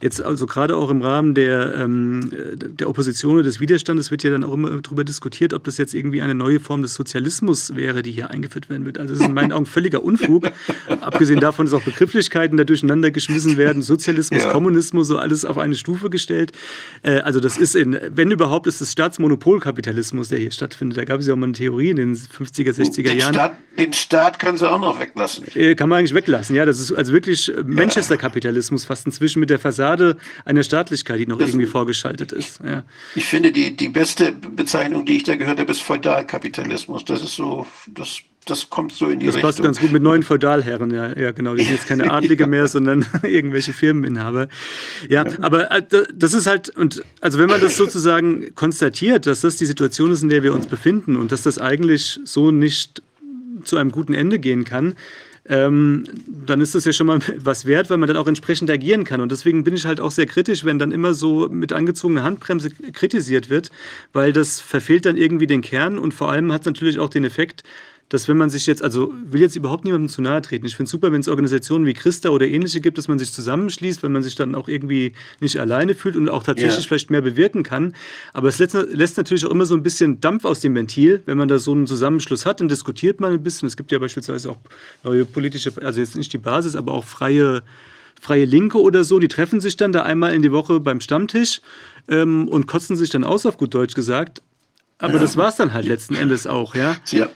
jetzt 0.01 0.21
also 0.21 0.45
gerade 0.45 0.75
auch 0.77 0.91
im 0.91 1.01
Rahmen 1.01 1.33
der, 1.33 1.75
ähm, 1.75 2.29
der 2.55 2.87
Opposition 2.87 3.35
oder 3.35 3.43
des 3.43 3.59
Widerstandes 3.59 4.11
wird 4.11 4.23
ja 4.23 4.29
dann 4.29 4.43
auch 4.43 4.53
immer 4.53 4.81
darüber 4.81 5.03
diskutiert, 5.03 5.53
ob 5.53 5.63
das 5.63 5.77
jetzt 5.77 5.95
irgendwie 5.95 6.21
eine 6.21 6.35
neue 6.35 6.59
Form 6.59 6.83
des 6.83 6.93
Sozialismus 6.93 7.75
wäre, 7.75 8.03
die 8.03 8.11
hier 8.11 8.29
eingeführt 8.29 8.69
werden 8.69 8.85
wird. 8.85 8.99
Also 8.99 9.13
das 9.13 9.21
ist 9.21 9.27
in 9.27 9.33
meinen 9.33 9.51
Augen 9.51 9.65
völliger 9.65 10.03
Unfug. 10.03 10.51
Abgesehen 11.01 11.39
davon, 11.39 11.65
dass 11.65 11.73
auch 11.73 11.83
Begrifflichkeiten 11.83 12.54
da 12.57 12.63
durcheinander 12.63 13.11
geschmissen 13.11 13.57
werden, 13.57 13.81
Sozialismus, 13.81 14.43
ja. 14.43 14.51
Kommunismus, 14.51 15.07
so 15.07 15.17
alles 15.17 15.45
auf 15.45 15.57
eine 15.57 15.75
Stufe 15.75 16.09
gestellt. 16.09 16.51
Äh, 17.03 17.19
also 17.19 17.39
das 17.39 17.57
ist 17.57 17.75
in, 17.75 17.99
wenn 18.09 18.31
überhaupt, 18.31 18.67
ist 18.67 18.81
es 18.81 18.91
Staatsmonopolkapitalismus, 18.91 20.29
der 20.29 20.39
hier 20.39 20.51
stattfindet. 20.51 20.97
Da 20.97 21.05
gab 21.05 21.19
es 21.19 21.27
ja 21.27 21.33
auch 21.33 21.37
mal 21.37 21.45
eine 21.45 21.53
Theorie 21.53 21.89
in 21.89 21.97
den 21.97 22.15
50er, 22.15 22.71
60er 22.71 23.03
den 23.03 23.17
Jahren. 23.17 23.33
Staat, 23.33 23.57
den 23.77 23.93
Staat 23.93 24.39
können 24.39 24.57
sie 24.57 24.69
auch 24.69 24.79
noch 24.79 24.99
weglassen. 24.99 25.45
Äh, 25.55 25.75
kann 25.75 25.89
man 25.89 25.99
eigentlich 25.99 26.13
weglassen, 26.13 26.55
ja. 26.55 26.65
Das 26.65 26.79
ist 26.79 26.91
also 26.91 27.13
wirklich 27.13 27.51
Manchester-Kapitalismus 27.65 28.85
fast 28.85 29.05
inzwischen 29.05 29.39
mit 29.39 29.49
der 29.49 29.59
Fassade 29.59 30.17
einer 30.45 30.63
Staatlichkeit, 30.63 31.19
die 31.19 31.27
noch 31.27 31.37
das 31.37 31.49
irgendwie 31.49 31.67
vorgeschaltet 31.67 32.31
ist. 32.31 32.59
Ja. 32.63 32.83
Ich 33.15 33.25
finde, 33.25 33.51
die, 33.51 33.75
die 33.75 33.89
beste 33.89 34.31
Bezeichnung, 34.31 35.05
die 35.05 35.17
ich 35.17 35.23
da 35.23 35.35
gehört 35.35 35.59
habe, 35.59 35.71
ist 35.71 35.81
Feudalkapitalismus. 35.81 37.05
Das 37.05 37.21
ist 37.21 37.35
so, 37.35 37.65
das 37.87 38.21
das 38.45 38.69
kommt 38.69 38.91
so 38.91 39.09
in 39.09 39.19
die 39.19 39.25
das 39.25 39.35
Richtung. 39.35 39.49
Das 39.49 39.55
passt 39.57 39.63
ganz 39.63 39.79
gut 39.79 39.91
mit 39.91 40.03
neuen 40.03 40.23
Feudalherren, 40.23 40.91
ja, 40.91 41.17
ja 41.17 41.31
genau. 41.31 41.55
Die 41.55 41.63
sind 41.63 41.73
jetzt 41.73 41.87
keine 41.87 42.11
Adlige 42.11 42.47
mehr, 42.47 42.67
sondern 42.67 43.05
irgendwelche 43.23 43.73
Firmeninhaber. 43.73 44.47
Ja, 45.09 45.25
ja, 45.25 45.33
aber 45.41 45.71
äh, 45.71 45.83
das 46.13 46.33
ist 46.33 46.47
halt, 46.47 46.69
und 46.69 47.03
also 47.21 47.39
wenn 47.39 47.49
man 47.49 47.61
das 47.61 47.75
sozusagen 47.77 48.53
konstatiert, 48.55 49.25
dass 49.25 49.41
das 49.41 49.57
die 49.57 49.65
Situation 49.65 50.11
ist, 50.11 50.21
in 50.21 50.29
der 50.29 50.43
wir 50.43 50.53
uns 50.53 50.67
befinden 50.67 51.15
und 51.15 51.31
dass 51.31 51.41
das 51.41 51.57
eigentlich 51.59 52.19
so 52.23 52.51
nicht 52.51 53.01
zu 53.63 53.77
einem 53.77 53.91
guten 53.91 54.13
Ende 54.13 54.37
gehen 54.39 54.63
kann, 54.63 54.95
ähm, 55.47 56.05
dann 56.27 56.59
ist 56.59 56.73
das 56.73 56.85
ja 56.85 56.93
schon 56.93 57.07
mal 57.07 57.19
was 57.37 57.65
wert, 57.65 57.89
weil 57.89 57.97
man 57.97 58.07
dann 58.07 58.17
auch 58.17 58.27
entsprechend 58.27 58.69
agieren 58.69 59.03
kann. 59.03 59.21
Und 59.21 59.31
deswegen 59.31 59.63
bin 59.63 59.75
ich 59.75 59.85
halt 59.85 59.99
auch 59.99 60.11
sehr 60.11 60.25
kritisch, 60.25 60.65
wenn 60.65 60.79
dann 60.79 60.91
immer 60.91 61.13
so 61.13 61.47
mit 61.49 61.73
angezogener 61.73 62.23
Handbremse 62.23 62.69
kritisiert 62.93 63.49
wird, 63.49 63.69
weil 64.13 64.33
das 64.33 64.59
verfehlt 64.59 65.05
dann 65.05 65.17
irgendwie 65.17 65.47
den 65.47 65.61
Kern 65.61 65.97
und 65.97 66.13
vor 66.13 66.31
allem 66.31 66.51
hat 66.51 66.61
es 66.61 66.65
natürlich 66.65 66.99
auch 66.99 67.09
den 67.09 67.25
Effekt, 67.25 67.63
dass 68.09 68.27
wenn 68.27 68.37
man 68.37 68.51
sich 68.51 68.67
jetzt, 68.67 68.83
also 68.83 69.13
will 69.25 69.41
jetzt 69.41 69.55
überhaupt 69.55 69.83
niemandem 69.83 70.09
zu 70.09 70.21
nahe 70.21 70.41
treten. 70.41 70.65
Ich 70.65 70.75
finde 70.75 70.85
es 70.85 70.91
super, 70.91 71.11
wenn 71.11 71.21
es 71.21 71.27
Organisationen 71.27 71.87
wie 71.87 71.93
Christa 71.93 72.29
oder 72.29 72.47
ähnliche 72.47 72.79
gibt, 72.79 72.99
dass 72.99 73.07
man 73.07 73.17
sich 73.17 73.33
zusammenschließt, 73.33 74.03
wenn 74.03 74.11
man 74.11 74.21
sich 74.21 74.35
dann 74.35 74.53
auch 74.53 74.67
irgendwie 74.67 75.13
nicht 75.39 75.59
alleine 75.59 75.95
fühlt 75.95 76.15
und 76.15 76.29
auch 76.29 76.43
tatsächlich 76.43 76.83
ja. 76.83 76.87
vielleicht 76.87 77.09
mehr 77.09 77.21
bewirken 77.21 77.63
kann. 77.63 77.95
Aber 78.33 78.47
es 78.47 78.59
lässt, 78.59 78.73
lässt, 78.73 79.17
natürlich 79.17 79.45
auch 79.45 79.49
immer 79.49 79.65
so 79.65 79.73
ein 79.73 79.81
bisschen 79.81 80.21
Dampf 80.21 80.45
aus 80.45 80.59
dem 80.59 80.75
Ventil, 80.75 81.23
wenn 81.25 81.37
man 81.37 81.47
da 81.47 81.57
so 81.57 81.71
einen 81.71 81.87
Zusammenschluss 81.87 82.45
hat, 82.45 82.59
dann 82.59 82.67
diskutiert 82.67 83.19
man 83.19 83.33
ein 83.33 83.43
bisschen. 83.43 83.67
Es 83.67 83.75
gibt 83.75 83.91
ja 83.91 83.97
beispielsweise 83.97 84.51
auch 84.51 84.57
neue 85.03 85.25
politische, 85.25 85.73
also 85.81 85.99
jetzt 85.99 86.15
nicht 86.15 86.31
die 86.31 86.37
Basis, 86.37 86.75
aber 86.75 86.93
auch 86.93 87.05
freie, 87.05 87.63
freie 88.21 88.45
Linke 88.45 88.79
oder 88.79 89.03
so, 89.03 89.17
die 89.17 89.29
treffen 89.29 89.61
sich 89.61 89.77
dann 89.77 89.91
da 89.91 90.03
einmal 90.03 90.35
in 90.35 90.43
die 90.43 90.51
Woche 90.51 90.79
beim 90.79 91.01
Stammtisch 91.01 91.61
ähm, 92.07 92.47
und 92.49 92.67
kotzen 92.67 92.97
sich 92.97 93.09
dann 93.09 93.23
aus, 93.23 93.47
auf 93.47 93.57
gut 93.57 93.73
Deutsch 93.73 93.95
gesagt. 93.95 94.43
Aber 94.99 95.15
ja. 95.15 95.19
das 95.19 95.37
war 95.37 95.49
es 95.49 95.55
dann 95.55 95.73
halt 95.73 95.87
letzten 95.87 96.15
Endes 96.15 96.45
auch, 96.45 96.75
ja. 96.75 96.97
ja. 97.09 97.29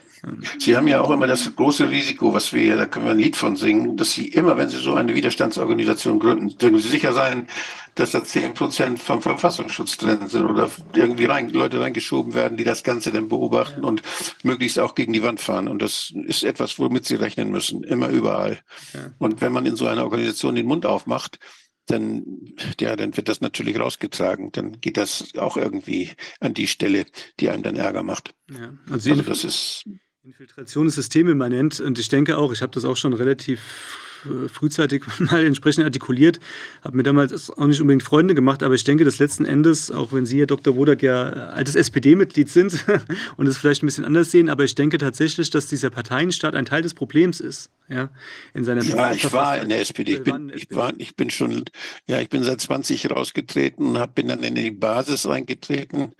Sie 0.58 0.76
haben 0.76 0.88
ja 0.88 1.00
auch 1.00 1.10
immer 1.10 1.26
das 1.26 1.54
große 1.54 1.88
Risiko, 1.88 2.34
was 2.34 2.52
wir, 2.52 2.76
da 2.76 2.86
können 2.86 3.06
wir 3.06 3.12
ein 3.12 3.18
Lied 3.18 3.36
von 3.36 3.56
singen, 3.56 3.96
dass 3.96 4.12
Sie 4.12 4.28
immer, 4.28 4.56
wenn 4.56 4.68
Sie 4.68 4.78
so 4.78 4.94
eine 4.94 5.14
Widerstandsorganisation 5.14 6.18
gründen, 6.18 6.56
dürfen 6.58 6.78
Sie 6.78 6.88
sicher 6.88 7.12
sein, 7.12 7.48
dass 7.94 8.12
da 8.12 8.22
zehn 8.22 8.54
Prozent 8.54 8.98
vom 8.98 9.20
Verfassungsschutz 9.22 9.96
drin 9.96 10.28
sind 10.28 10.46
oder 10.46 10.70
irgendwie 10.94 11.24
rein, 11.24 11.50
Leute 11.50 11.80
reingeschoben 11.80 12.34
werden, 12.34 12.56
die 12.56 12.64
das 12.64 12.82
Ganze 12.82 13.12
dann 13.12 13.28
beobachten 13.28 13.84
und 13.84 14.02
möglichst 14.42 14.78
auch 14.78 14.94
gegen 14.94 15.12
die 15.12 15.22
Wand 15.22 15.40
fahren. 15.40 15.68
Und 15.68 15.80
das 15.82 16.12
ist 16.26 16.44
etwas, 16.44 16.78
womit 16.78 17.06
Sie 17.06 17.16
rechnen 17.16 17.50
müssen, 17.50 17.82
immer 17.82 18.08
überall. 18.08 18.60
Ja. 18.92 19.12
Und 19.18 19.40
wenn 19.40 19.52
man 19.52 19.66
in 19.66 19.76
so 19.76 19.86
einer 19.86 20.04
Organisation 20.04 20.54
den 20.54 20.66
Mund 20.66 20.86
aufmacht, 20.86 21.38
dann, 21.86 22.54
ja, 22.78 22.94
dann 22.94 23.16
wird 23.16 23.28
das 23.28 23.40
natürlich 23.40 23.78
rausgetragen. 23.78 24.52
Dann 24.52 24.80
geht 24.80 24.96
das 24.96 25.32
auch 25.36 25.56
irgendwie 25.56 26.12
an 26.38 26.54
die 26.54 26.68
Stelle, 26.68 27.06
die 27.40 27.50
einem 27.50 27.62
dann 27.62 27.76
Ärger 27.76 28.02
macht. 28.02 28.34
Ja. 28.50 28.74
Also, 28.90 29.10
also 29.10 29.22
das 29.22 29.44
ist 29.44 29.84
Infiltration 30.22 30.86
ist 30.86 30.96
systemimmanent 30.96 31.80
und 31.80 31.98
ich 31.98 32.10
denke 32.10 32.36
auch, 32.36 32.52
ich 32.52 32.60
habe 32.60 32.72
das 32.72 32.84
auch 32.84 32.96
schon 32.96 33.14
relativ 33.14 34.09
frühzeitig 34.52 35.04
mal 35.18 35.44
entsprechend 35.44 35.84
artikuliert. 35.84 36.40
Habe 36.82 36.96
mir 36.96 37.02
damals 37.02 37.50
auch 37.50 37.66
nicht 37.66 37.80
unbedingt 37.80 38.02
Freunde 38.02 38.34
gemacht, 38.34 38.62
aber 38.62 38.74
ich 38.74 38.84
denke, 38.84 39.04
dass 39.04 39.18
letzten 39.18 39.44
Endes, 39.44 39.90
auch 39.90 40.12
wenn 40.12 40.26
Sie, 40.26 40.40
Herr 40.40 40.46
Dr. 40.46 40.76
Wodak, 40.76 41.02
ja 41.02 41.30
altes 41.30 41.74
SPD-Mitglied 41.74 42.48
sind 42.48 42.84
und 43.36 43.46
es 43.46 43.58
vielleicht 43.58 43.82
ein 43.82 43.86
bisschen 43.86 44.04
anders 44.04 44.30
sehen, 44.30 44.48
aber 44.48 44.64
ich 44.64 44.74
denke 44.74 44.98
tatsächlich, 44.98 45.50
dass 45.50 45.66
dieser 45.66 45.90
Parteienstaat 45.90 46.54
ein 46.54 46.64
Teil 46.64 46.82
des 46.82 46.94
Problems 46.94 47.40
ist. 47.40 47.70
Ja, 47.88 48.08
in 48.54 48.64
seiner 48.64 48.84
ja 48.84 49.12
ich 49.12 49.32
war 49.32 49.60
in 49.60 49.68
der 49.68 49.80
SPD. 49.80 50.14
Ich 50.14 50.22
bin, 50.22 50.52
ich, 50.54 50.70
war, 50.70 50.92
ich 50.98 51.16
bin 51.16 51.28
schon, 51.28 51.64
ja, 52.06 52.20
ich 52.20 52.28
bin 52.28 52.44
seit 52.44 52.60
20 52.60 53.10
rausgetreten 53.10 53.84
und 53.84 53.98
hab, 53.98 54.14
bin 54.14 54.28
dann 54.28 54.44
in 54.44 54.54
die 54.54 54.70
Basis 54.70 55.26
reingetreten. 55.26 56.12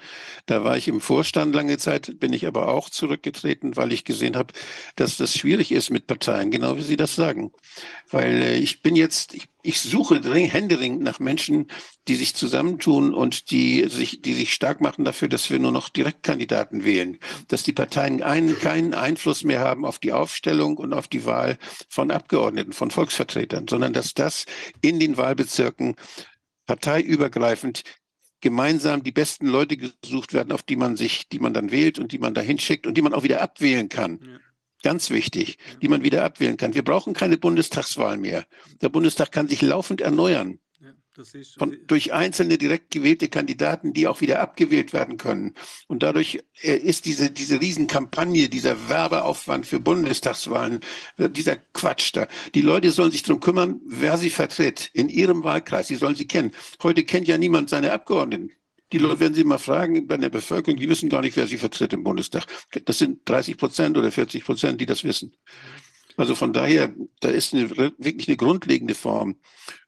Da 0.46 0.64
war 0.64 0.76
ich 0.76 0.88
im 0.88 1.00
Vorstand 1.00 1.54
lange 1.54 1.78
Zeit, 1.78 2.18
bin 2.18 2.32
ich 2.32 2.48
aber 2.48 2.66
auch 2.66 2.90
zurückgetreten, 2.90 3.76
weil 3.76 3.92
ich 3.92 4.04
gesehen 4.04 4.34
habe, 4.34 4.52
dass 4.96 5.16
das 5.16 5.36
schwierig 5.36 5.70
ist 5.70 5.90
mit 5.90 6.08
Parteien, 6.08 6.50
genau 6.50 6.76
wie 6.76 6.82
Sie 6.82 6.96
das 6.96 7.14
sagen. 7.14 7.52
Weil 8.10 8.42
äh, 8.42 8.58
ich 8.58 8.82
bin 8.82 8.96
jetzt, 8.96 9.34
ich, 9.62 9.80
suche 9.80 10.20
händeringend 10.22 11.02
nach 11.02 11.18
Menschen, 11.18 11.68
die 12.08 12.16
sich 12.16 12.34
zusammentun 12.34 13.14
und 13.14 13.50
die 13.50 13.86
sich, 13.88 14.22
die 14.22 14.34
sich 14.34 14.52
stark 14.52 14.80
machen 14.80 15.04
dafür, 15.04 15.28
dass 15.28 15.50
wir 15.50 15.58
nur 15.58 15.72
noch 15.72 15.88
Direktkandidaten 15.88 16.84
wählen, 16.84 17.18
dass 17.48 17.62
die 17.62 17.72
Parteien 17.72 18.22
einen, 18.22 18.58
keinen 18.58 18.94
Einfluss 18.94 19.44
mehr 19.44 19.60
haben 19.60 19.84
auf 19.84 19.98
die 19.98 20.12
Aufstellung 20.12 20.76
und 20.76 20.92
auf 20.92 21.08
die 21.08 21.24
Wahl 21.24 21.58
von 21.88 22.10
Abgeordneten, 22.10 22.72
von 22.72 22.90
Volksvertretern, 22.90 23.68
sondern 23.68 23.92
dass 23.92 24.14
das 24.14 24.46
in 24.80 24.98
den 24.98 25.16
Wahlbezirken 25.16 25.96
parteiübergreifend 26.66 27.82
gemeinsam 28.40 29.02
die 29.02 29.12
besten 29.12 29.46
Leute 29.46 29.76
gesucht 29.76 30.32
werden, 30.32 30.52
auf 30.52 30.62
die 30.62 30.76
man 30.76 30.96
sich, 30.96 31.28
die 31.28 31.38
man 31.38 31.52
dann 31.52 31.70
wählt 31.70 31.98
und 31.98 32.12
die 32.12 32.18
man 32.18 32.34
da 32.34 32.40
hinschickt 32.40 32.86
und 32.86 32.94
die 32.94 33.02
man 33.02 33.14
auch 33.14 33.22
wieder 33.22 33.42
abwählen 33.42 33.88
kann. 33.88 34.20
Ja. 34.22 34.38
Ganz 34.82 35.10
wichtig, 35.10 35.58
die 35.82 35.88
man 35.88 36.02
wieder 36.02 36.24
abwählen 36.24 36.56
kann. 36.56 36.74
Wir 36.74 36.84
brauchen 36.84 37.12
keine 37.12 37.36
Bundestagswahl 37.36 38.16
mehr. 38.16 38.46
Der 38.80 38.88
Bundestag 38.88 39.30
kann 39.30 39.48
sich 39.48 39.60
laufend 39.60 40.00
erneuern. 40.00 40.58
Von, 41.58 41.76
durch 41.86 42.12
einzelne 42.14 42.56
direkt 42.56 42.90
gewählte 42.92 43.28
Kandidaten, 43.28 43.92
die 43.92 44.06
auch 44.06 44.22
wieder 44.22 44.40
abgewählt 44.40 44.92
werden 44.92 45.18
können. 45.18 45.54
Und 45.86 46.02
dadurch 46.02 46.42
äh, 46.62 46.76
ist 46.76 47.04
diese, 47.04 47.30
diese 47.30 47.60
Riesenkampagne, 47.60 48.48
dieser 48.48 48.88
Werbeaufwand 48.88 49.66
für 49.66 49.80
Bundestagswahlen, 49.80 50.80
äh, 51.18 51.28
dieser 51.28 51.56
Quatsch 51.56 52.12
da. 52.14 52.26
Die 52.54 52.62
Leute 52.62 52.90
sollen 52.90 53.10
sich 53.10 53.22
darum 53.22 53.40
kümmern, 53.40 53.80
wer 53.84 54.16
sie 54.16 54.30
vertritt 54.30 54.88
in 54.94 55.08
ihrem 55.08 55.44
Wahlkreis. 55.44 55.88
Sie 55.88 55.96
sollen 55.96 56.16
sie 56.16 56.26
kennen. 56.26 56.52
Heute 56.82 57.04
kennt 57.04 57.28
ja 57.28 57.36
niemand 57.36 57.68
seine 57.68 57.92
Abgeordneten. 57.92 58.52
Die 58.92 58.98
Leute, 58.98 59.20
werden 59.20 59.34
Sie 59.34 59.44
mal 59.44 59.58
fragen 59.58 60.06
bei 60.06 60.16
der 60.16 60.30
Bevölkerung, 60.30 60.78
die 60.78 60.88
wissen 60.88 61.08
gar 61.08 61.20
nicht, 61.20 61.36
wer 61.36 61.46
sie 61.46 61.58
vertritt 61.58 61.92
im 61.92 62.02
Bundestag. 62.02 62.46
Das 62.84 62.98
sind 62.98 63.20
30 63.28 63.56
Prozent 63.56 63.96
oder 63.96 64.10
40 64.10 64.44
Prozent, 64.44 64.80
die 64.80 64.86
das 64.86 65.04
wissen. 65.04 65.32
Also 66.16 66.34
von 66.34 66.52
daher, 66.52 66.92
da 67.20 67.28
ist 67.28 67.54
eine, 67.54 67.70
wirklich 67.70 68.28
eine 68.28 68.36
grundlegende 68.36 68.94
Form. 68.94 69.36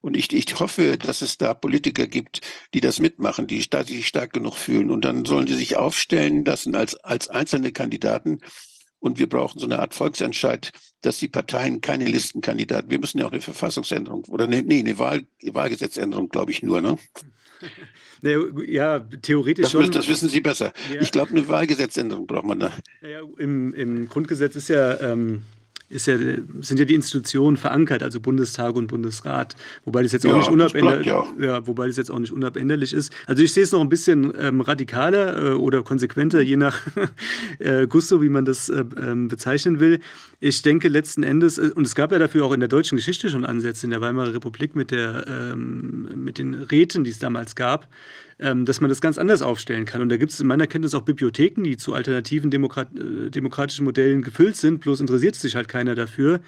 Und 0.00 0.16
ich, 0.16 0.32
ich 0.32 0.58
hoffe, 0.60 0.96
dass 0.96 1.20
es 1.20 1.36
da 1.36 1.52
Politiker 1.52 2.06
gibt, 2.06 2.40
die 2.74 2.80
das 2.80 3.00
mitmachen, 3.00 3.46
die 3.46 3.60
sich 3.60 4.06
stark 4.06 4.32
genug 4.32 4.54
fühlen. 4.54 4.90
Und 4.90 5.04
dann 5.04 5.24
sollen 5.24 5.46
sie 5.46 5.56
sich 5.56 5.76
aufstellen 5.76 6.44
lassen 6.44 6.74
als, 6.74 6.94
als 6.96 7.28
einzelne 7.28 7.72
Kandidaten. 7.72 8.40
Und 9.00 9.18
wir 9.18 9.28
brauchen 9.28 9.58
so 9.58 9.66
eine 9.66 9.80
Art 9.80 9.94
Volksentscheid, 9.94 10.70
dass 11.00 11.18
die 11.18 11.28
Parteien 11.28 11.80
keine 11.80 12.06
Listenkandidaten, 12.06 12.90
wir 12.90 13.00
müssen 13.00 13.18
ja 13.18 13.26
auch 13.26 13.32
eine 13.32 13.40
Verfassungsänderung 13.40 14.24
oder 14.26 14.46
nee, 14.46 14.62
eine 14.78 14.98
Wahl, 14.98 15.26
Wahlgesetzänderung, 15.42 16.28
glaube 16.28 16.52
ich 16.52 16.62
nur, 16.62 16.80
ne? 16.80 16.96
Ja, 18.22 19.00
theoretisch 19.00 19.64
das, 19.64 19.72
schon. 19.72 19.90
Das 19.90 20.06
wissen 20.06 20.28
Sie 20.28 20.40
besser. 20.40 20.72
Ja. 20.92 21.00
Ich 21.00 21.10
glaube, 21.10 21.30
eine 21.30 21.48
Wahlgesetzänderung 21.48 22.26
braucht 22.26 22.44
man 22.44 22.60
da. 22.60 22.72
Ja, 23.02 23.20
im, 23.38 23.74
Im 23.74 24.08
Grundgesetz 24.08 24.54
ist 24.54 24.68
ja 24.68 25.00
ähm, 25.00 25.42
ist 25.92 26.06
ja, 26.06 26.16
sind 26.60 26.78
ja 26.78 26.84
die 26.84 26.94
Institutionen 26.94 27.56
verankert, 27.56 28.02
also 28.02 28.20
Bundestag 28.20 28.74
und 28.74 28.86
Bundesrat, 28.86 29.54
wobei 29.84 30.02
das 30.02 30.12
jetzt 30.12 30.26
auch 30.26 30.36
nicht 30.36 30.50
unabänderlich, 30.50 31.06
ja. 31.06 31.24
ja. 31.38 31.66
wobei 31.66 31.86
das 31.86 31.96
jetzt 31.96 32.10
auch 32.10 32.18
nicht 32.18 32.32
unabänderlich 32.32 32.92
ist. 32.92 33.12
Also 33.26 33.42
ich 33.42 33.52
sehe 33.52 33.62
es 33.62 33.72
noch 33.72 33.80
ein 33.80 33.88
bisschen 33.88 34.32
ähm, 34.38 34.60
radikaler 34.60 35.50
äh, 35.50 35.54
oder 35.54 35.82
konsequenter, 35.82 36.40
je 36.40 36.56
nach 36.56 36.80
äh, 37.58 37.86
Gusto, 37.86 38.22
wie 38.22 38.30
man 38.30 38.44
das 38.44 38.68
äh, 38.68 38.84
ähm, 39.00 39.28
bezeichnen 39.28 39.80
will. 39.80 40.00
Ich 40.40 40.62
denke 40.62 40.88
letzten 40.88 41.22
Endes, 41.22 41.58
äh, 41.58 41.70
und 41.74 41.86
es 41.86 41.94
gab 41.94 42.10
ja 42.12 42.18
dafür 42.18 42.46
auch 42.46 42.52
in 42.52 42.60
der 42.60 42.68
deutschen 42.68 42.96
Geschichte 42.96 43.28
schon 43.28 43.44
Ansätze 43.44 43.86
in 43.86 43.90
der 43.90 44.00
Weimarer 44.00 44.34
Republik 44.34 44.74
mit 44.74 44.90
der 44.90 45.26
ähm, 45.28 46.08
mit 46.16 46.38
den 46.38 46.54
Räten, 46.54 47.04
die 47.04 47.10
es 47.10 47.18
damals 47.18 47.54
gab 47.54 47.88
ähm, 48.38 48.64
dass 48.64 48.80
man 48.80 48.88
das 48.88 49.00
ganz 49.00 49.18
anders 49.18 49.42
aufstellen 49.42 49.84
kann. 49.84 50.02
Und 50.02 50.08
da 50.08 50.16
gibt 50.16 50.32
es 50.32 50.40
in 50.40 50.46
meiner 50.46 50.66
Kenntnis 50.66 50.94
auch 50.94 51.02
Bibliotheken, 51.02 51.62
die 51.62 51.76
zu 51.76 51.94
alternativen 51.94 52.50
Demokrat 52.50 52.88
äh, 52.96 53.30
demokratischen 53.30 53.84
Modellen 53.84 54.22
gefüllt 54.22 54.56
sind, 54.56 54.80
bloß 54.80 55.00
interessiert 55.00 55.34
sich 55.34 55.56
halt 55.56 55.68
keiner 55.68 55.94
dafür. 55.94 56.40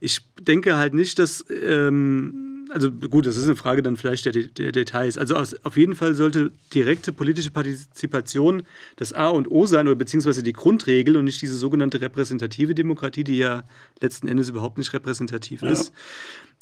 Ich 0.00 0.20
denke 0.40 0.76
halt 0.76 0.94
nicht, 0.94 1.18
dass, 1.18 1.44
ähm, 1.50 2.49
also 2.70 2.90
gut, 2.90 3.26
das 3.26 3.36
ist 3.36 3.44
eine 3.44 3.56
Frage 3.56 3.82
dann 3.82 3.96
vielleicht 3.96 4.26
der, 4.26 4.32
der 4.32 4.72
Details. 4.72 5.18
Also 5.18 5.36
auf 5.36 5.76
jeden 5.76 5.94
Fall 5.94 6.14
sollte 6.14 6.52
direkte 6.72 7.12
politische 7.12 7.50
Partizipation 7.50 8.62
das 8.96 9.12
A 9.12 9.28
und 9.28 9.50
O 9.50 9.66
sein 9.66 9.88
oder 9.88 9.96
beziehungsweise 9.96 10.42
die 10.42 10.52
Grundregel 10.52 11.16
und 11.16 11.24
nicht 11.24 11.42
diese 11.42 11.56
sogenannte 11.56 12.00
repräsentative 12.00 12.74
Demokratie, 12.74 13.24
die 13.24 13.38
ja 13.38 13.64
letzten 14.00 14.28
Endes 14.28 14.48
überhaupt 14.48 14.78
nicht 14.78 14.92
repräsentativ 14.92 15.62
ja. 15.62 15.70
ist. 15.70 15.92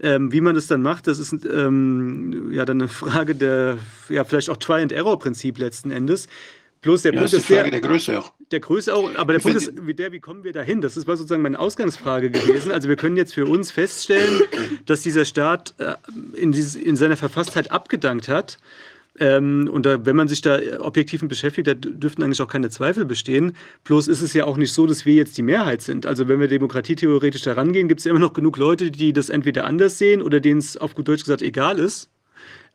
Ähm, 0.00 0.32
wie 0.32 0.40
man 0.40 0.54
das 0.54 0.68
dann 0.68 0.80
macht, 0.80 1.08
das 1.08 1.18
ist 1.18 1.44
ähm, 1.44 2.52
ja 2.52 2.64
dann 2.64 2.80
eine 2.80 2.88
Frage 2.88 3.34
der, 3.34 3.78
ja, 4.08 4.24
vielleicht 4.24 4.48
auch 4.48 4.56
Try-and-Error-Prinzip 4.56 5.58
letzten 5.58 5.90
Endes. 5.90 6.28
Bloß 6.80 7.02
der 7.02 7.12
ja, 7.12 7.20
Punkt 7.20 7.32
ist, 7.32 7.50
der, 7.50 7.70
der 7.70 7.80
Größe 7.80 8.18
auch. 8.18 8.32
Der 8.52 8.60
Größe 8.60 8.94
auch, 8.94 9.14
aber 9.16 9.32
der 9.32 9.40
Punkt 9.40 9.56
ist, 9.56 9.72
wie, 9.86 9.94
der, 9.94 10.12
wie 10.12 10.20
kommen 10.20 10.44
wir 10.44 10.52
dahin? 10.52 10.80
Das 10.80 10.94
war 11.06 11.16
sozusagen 11.16 11.42
meine 11.42 11.58
Ausgangsfrage 11.58 12.30
gewesen. 12.30 12.70
Also 12.70 12.88
wir 12.88 12.96
können 12.96 13.16
jetzt 13.16 13.34
für 13.34 13.46
uns 13.46 13.72
feststellen, 13.72 14.42
dass 14.86 15.02
dieser 15.02 15.24
Staat 15.24 15.74
äh, 15.78 15.94
in, 16.34 16.52
dieses, 16.52 16.76
in 16.76 16.96
seiner 16.96 17.16
Verfasstheit 17.16 17.72
abgedankt 17.72 18.28
hat. 18.28 18.58
Ähm, 19.20 19.68
und 19.72 19.84
da, 19.86 20.06
wenn 20.06 20.14
man 20.14 20.28
sich 20.28 20.40
da 20.40 20.60
objektiv 20.78 21.26
beschäftigt, 21.26 21.66
da 21.66 21.74
dürften 21.74 22.22
eigentlich 22.22 22.40
auch 22.40 22.48
keine 22.48 22.70
Zweifel 22.70 23.04
bestehen. 23.04 23.56
Bloß 23.84 24.06
ist 24.06 24.22
es 24.22 24.32
ja 24.32 24.44
auch 24.44 24.56
nicht 24.56 24.72
so, 24.72 24.86
dass 24.86 25.04
wir 25.04 25.14
jetzt 25.14 25.36
die 25.36 25.42
Mehrheit 25.42 25.82
sind. 25.82 26.06
Also 26.06 26.28
wenn 26.28 26.38
wir 26.40 26.48
demokratietheoretisch 26.48 27.42
da 27.42 27.54
rangehen, 27.54 27.88
gibt 27.88 28.00
es 28.00 28.04
ja 28.04 28.10
immer 28.10 28.20
noch 28.20 28.32
genug 28.32 28.56
Leute, 28.56 28.90
die 28.90 29.12
das 29.12 29.28
entweder 29.28 29.64
anders 29.64 29.98
sehen 29.98 30.22
oder 30.22 30.38
denen 30.40 30.60
es 30.60 30.76
auf 30.76 30.94
gut 30.94 31.08
Deutsch 31.08 31.24
gesagt 31.24 31.42
egal 31.42 31.78
ist. 31.78 32.08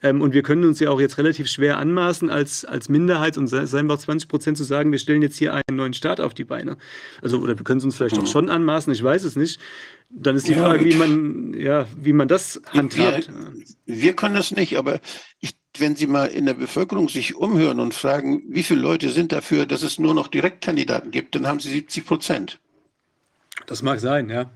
Ähm, 0.04 0.22
und 0.22 0.34
wir 0.34 0.44
können 0.44 0.66
uns 0.66 0.80
ja 0.80 0.90
auch 0.90 1.00
jetzt 1.00 1.18
relativ 1.18 1.48
schwer 1.48 1.78
anmaßen, 1.78 2.30
als, 2.30 2.66
als 2.66 2.90
Minderheit 2.90 3.38
und 3.38 3.48
seien 3.48 3.88
wir 3.88 3.94
auch 3.94 4.00
20 4.00 4.30
Prozent 4.30 4.58
zu 4.58 4.64
sagen, 4.64 4.92
wir 4.92 5.00
stellen 5.00 5.22
jetzt 5.22 5.38
hier 5.38 5.54
einen 5.54 5.78
neuen 5.78 5.94
Staat 5.94 6.20
auf 6.20 6.34
die 6.34 6.44
Beine. 6.44 6.78
Also, 7.22 7.40
oder 7.40 7.58
wir 7.58 7.64
können 7.64 7.80
es 7.80 7.86
uns 7.86 7.96
vielleicht 7.96 8.18
auch 8.18 8.24
mhm. 8.24 8.28
schon 8.28 8.50
anmaßen, 8.50 8.94
ich 8.94 9.04
weiß 9.04 9.24
es 9.24 9.36
nicht. 9.36 9.60
Dann 10.10 10.36
ist 10.36 10.48
die 10.48 10.54
Frage, 10.54 10.86
wie 10.86 10.94
man, 10.94 11.56
ja, 11.56 11.88
wie 12.00 12.14
man 12.14 12.28
das 12.28 12.62
handhabt. 12.68 13.30
Wir, 13.86 14.02
wir 14.02 14.14
können 14.14 14.36
das 14.36 14.52
nicht, 14.52 14.78
aber 14.78 15.00
ich 15.40 15.56
wenn 15.80 15.96
Sie 15.96 16.08
mal 16.08 16.28
in 16.28 16.46
der 16.46 16.54
Bevölkerung 16.54 17.10
sich 17.10 17.36
umhören 17.36 17.80
und 17.80 17.94
fragen, 17.94 18.44
wie 18.48 18.64
viele 18.64 18.82
Leute 18.82 19.10
sind 19.10 19.32
dafür, 19.32 19.66
dass 19.66 19.82
es 19.82 20.00
nur 20.00 20.14
noch 20.14 20.28
Direktkandidaten 20.28 21.12
gibt, 21.12 21.36
dann 21.36 21.48
haben 21.48 21.60
Sie 21.60 21.70
70 21.70 22.06
Prozent. 22.06 22.60
Das 23.66 23.82
mag 23.82 24.00
sein, 24.00 24.30
ja. 24.30 24.52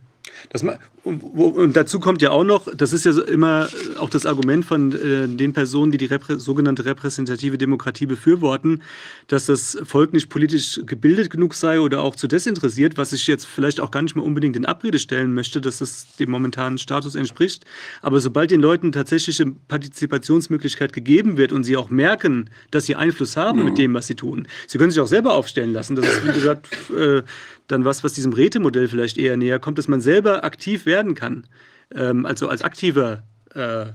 Das 0.50 0.64
mag, 0.64 0.80
und, 1.08 1.76
dazu 1.76 2.00
kommt 2.00 2.22
ja 2.22 2.32
auch 2.32 2.44
noch, 2.44 2.68
das 2.76 2.92
ist 2.92 3.06
ja 3.06 3.18
immer 3.24 3.70
auch 3.98 4.10
das 4.10 4.26
Argument 4.26 4.66
von 4.66 4.92
äh, 4.92 5.28
den 5.28 5.54
Personen, 5.54 5.92
die 5.92 5.98
die 5.98 6.06
Reprä 6.06 6.38
sogenannte 6.38 6.86
repräsentative 6.86 7.58
Demokratie 7.58 8.06
befürworten, 8.06 8.84
dass 9.28 9.46
das 9.46 9.78
Volk 9.84 10.14
nicht 10.14 10.30
politisch 10.30 10.80
gebildet 10.86 11.30
genug 11.30 11.54
sei 11.54 11.80
oder 11.80 12.02
auch 12.02 12.16
zu 12.16 12.28
desinteressiert, 12.28 12.98
was 12.98 13.14
ich 13.14 13.28
jetzt 13.28 13.46
vielleicht 13.46 13.80
auch 13.80 13.92
gar 13.92 14.02
nicht 14.02 14.16
mehr 14.16 14.26
unbedingt 14.26 14.56
in 14.56 14.66
Abrede 14.66 15.00
stellen 15.00 15.34
möchte, 15.34 15.62
dass 15.62 15.80
das 15.80 16.16
dem 16.18 16.30
momentanen 16.30 16.78
Status 16.78 17.16
entspricht. 17.16 17.66
Aber 18.02 18.20
sobald 18.20 18.52
den 18.52 18.62
Leuten 18.62 18.92
tatsächliche 18.92 19.46
Partizipationsmöglichkeit 19.68 20.94
gegeben 20.94 21.38
wird 21.38 21.52
und 21.52 21.64
sie 21.64 21.78
auch 21.78 21.90
merken, 21.90 22.50
dass 22.72 22.86
sie 22.86 22.96
Einfluss 22.96 23.38
haben 23.38 23.60
mhm. 23.60 23.66
mit 23.66 23.78
dem, 23.78 23.94
was 23.94 24.08
sie 24.08 24.16
tun, 24.16 24.48
sie 24.68 24.78
können 24.78 24.92
sich 24.92 25.00
auch 25.00 25.08
selber 25.08 25.34
aufstellen 25.34 25.74
lassen. 25.74 25.96
Das 25.96 26.06
ist, 26.06 26.28
wie 26.28 26.34
gesagt, 26.34 26.68
äh, 26.96 27.24
dann 27.68 27.84
was, 27.86 28.04
was 28.04 28.14
diesem 28.14 28.34
Rätemodell 28.34 28.88
vielleicht 28.88 29.18
eher 29.18 29.38
näher 29.38 29.60
kommt, 29.60 29.78
dass 29.78 29.88
man 29.88 30.02
selber 30.02 30.44
aktiv 30.44 30.86
werden 30.98 31.14
kann, 31.14 31.46
ähm, 31.94 32.26
also 32.26 32.50
als 32.50 32.64
aktiver 32.64 33.24
äh, 33.54 33.86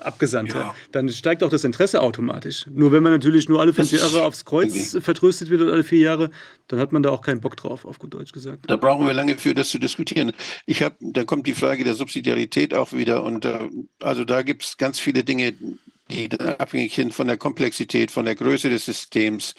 Abgesandter, 0.00 0.58
ja. 0.58 0.74
dann 0.92 1.10
steigt 1.10 1.42
auch 1.42 1.50
das 1.50 1.62
Interesse 1.62 2.00
automatisch. 2.00 2.64
Nur 2.70 2.90
wenn 2.90 3.02
man 3.02 3.12
natürlich 3.12 3.50
nur 3.50 3.60
alle 3.60 3.74
fünf 3.74 3.92
Jahre 3.92 4.24
aufs 4.24 4.46
Kreuz 4.46 4.96
vertröstet 4.98 5.50
wird 5.50 5.60
oder 5.60 5.74
alle 5.74 5.84
vier 5.84 5.98
Jahre, 5.98 6.30
dann 6.68 6.78
hat 6.78 6.92
man 6.92 7.02
da 7.02 7.10
auch 7.10 7.20
keinen 7.20 7.42
Bock 7.42 7.54
drauf, 7.58 7.84
auf 7.84 7.98
gut 7.98 8.14
Deutsch 8.14 8.32
gesagt. 8.32 8.64
Da 8.66 8.76
brauchen 8.76 9.06
wir 9.06 9.12
lange 9.12 9.36
für, 9.36 9.54
das 9.54 9.68
zu 9.68 9.78
diskutieren. 9.78 10.32
Ich 10.64 10.82
habe, 10.82 10.96
da 11.00 11.24
kommt 11.24 11.46
die 11.46 11.52
Frage 11.52 11.84
der 11.84 11.94
Subsidiarität 11.94 12.72
auch 12.72 12.94
wieder 12.94 13.24
und 13.24 13.44
äh, 13.44 13.68
also 14.00 14.24
da 14.24 14.40
gibt 14.40 14.64
es 14.64 14.78
ganz 14.78 14.98
viele 14.98 15.22
Dinge, 15.22 15.52
die 16.10 16.30
abhängig 16.38 16.94
sind 16.94 17.14
von 17.14 17.26
der 17.26 17.38
Komplexität, 17.38 18.10
von 18.10 18.26
der 18.26 18.34
Größe 18.34 18.68
des 18.68 18.84
Systems. 18.84 19.54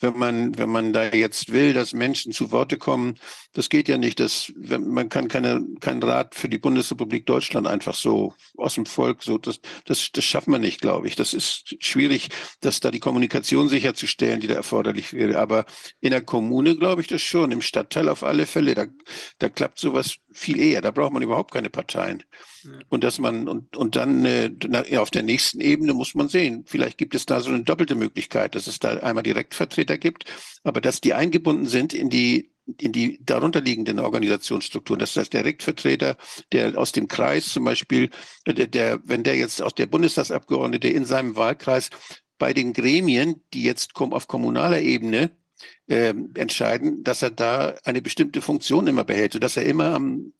Wenn 0.00 0.18
man, 0.18 0.58
wenn 0.58 0.68
man 0.68 0.92
da 0.92 1.12
jetzt 1.12 1.52
will, 1.52 1.72
dass 1.72 1.92
Menschen 1.92 2.32
zu 2.32 2.50
Worte 2.50 2.78
kommen, 2.78 3.18
das 3.52 3.68
geht 3.68 3.88
ja 3.88 3.96
nicht. 3.96 4.18
Das, 4.18 4.52
man 4.56 5.08
kann 5.08 5.28
keine, 5.28 5.64
keinen 5.80 6.02
Rat 6.02 6.34
für 6.34 6.48
die 6.48 6.58
Bundesrepublik 6.58 7.26
Deutschland 7.26 7.68
einfach 7.68 7.94
so 7.94 8.34
aus 8.56 8.74
dem 8.74 8.86
Volk, 8.86 9.22
so, 9.22 9.38
das, 9.38 9.60
das, 9.84 10.10
das 10.12 10.24
schaffen 10.24 10.52
wir 10.52 10.58
nicht, 10.58 10.80
glaube 10.80 11.06
ich. 11.06 11.14
Das 11.14 11.32
ist 11.32 11.76
schwierig, 11.78 12.28
dass 12.60 12.80
da 12.80 12.90
die 12.90 13.00
Kommunikation 13.00 13.68
sicherzustellen, 13.68 14.40
die 14.40 14.48
da 14.48 14.54
erforderlich 14.54 15.12
wäre. 15.12 15.38
Aber 15.38 15.64
in 16.00 16.10
der 16.10 16.22
Kommune 16.22 16.76
glaube 16.76 17.02
ich 17.02 17.06
das 17.08 17.22
schon, 17.22 17.52
im 17.52 17.62
Stadtteil 17.62 18.08
auf 18.08 18.24
alle 18.24 18.46
Fälle. 18.46 18.74
Da, 18.74 18.86
da 19.38 19.48
klappt 19.48 19.78
sowas 19.78 20.16
viel 20.32 20.58
eher. 20.58 20.82
Da 20.82 20.90
braucht 20.90 21.12
man 21.12 21.22
überhaupt 21.22 21.52
keine 21.52 21.70
Parteien. 21.70 22.24
Und 22.88 23.04
dass 23.04 23.18
man, 23.18 23.48
und, 23.48 23.76
und 23.76 23.96
dann 23.96 24.24
äh, 24.24 24.50
auf 24.96 25.10
der 25.10 25.22
nächsten 25.22 25.60
Ebene 25.60 25.94
muss 25.94 26.14
man 26.14 26.28
sehen, 26.28 26.64
vielleicht 26.66 26.98
gibt 26.98 27.14
es 27.14 27.26
da 27.26 27.40
so 27.40 27.50
eine 27.50 27.62
doppelte 27.62 27.94
Möglichkeit, 27.94 28.54
dass 28.54 28.66
es 28.66 28.78
da 28.78 28.96
einmal 28.98 29.22
Direktvertreter 29.22 29.98
gibt, 29.98 30.24
aber 30.62 30.80
dass 30.80 31.00
die 31.00 31.14
eingebunden 31.14 31.66
sind 31.66 31.92
in 31.94 32.10
die 32.10 32.50
in 32.78 32.92
die 32.92 33.20
darunterliegenden 33.22 33.98
Organisationsstrukturen. 33.98 34.98
Das 34.98 35.14
heißt, 35.14 35.34
der 35.34 35.42
Direktvertreter, 35.42 36.16
der 36.50 36.78
aus 36.78 36.92
dem 36.92 37.08
Kreis 37.08 37.50
zum 37.50 37.64
Beispiel, 37.64 38.08
der, 38.46 38.66
der, 38.66 39.00
wenn 39.04 39.22
der 39.22 39.36
jetzt 39.36 39.60
aus 39.60 39.74
der 39.74 39.84
Bundestagsabgeordnete 39.84 40.88
in 40.88 41.04
seinem 41.04 41.36
Wahlkreis 41.36 41.90
bei 42.38 42.54
den 42.54 42.72
Gremien, 42.72 43.42
die 43.52 43.64
jetzt 43.64 43.94
auf 43.96 44.28
kommunaler 44.28 44.80
Ebene 44.80 45.30
äh, 45.86 46.14
entscheiden, 46.34 47.02
dass 47.04 47.22
er 47.22 47.30
da 47.30 47.74
eine 47.84 48.02
bestimmte 48.02 48.42
Funktion 48.42 48.86
immer 48.86 49.04
behält, 49.04 49.42
dass 49.42 49.56
er 49.56 49.64
immer, 49.64 49.94
am, 49.94 50.32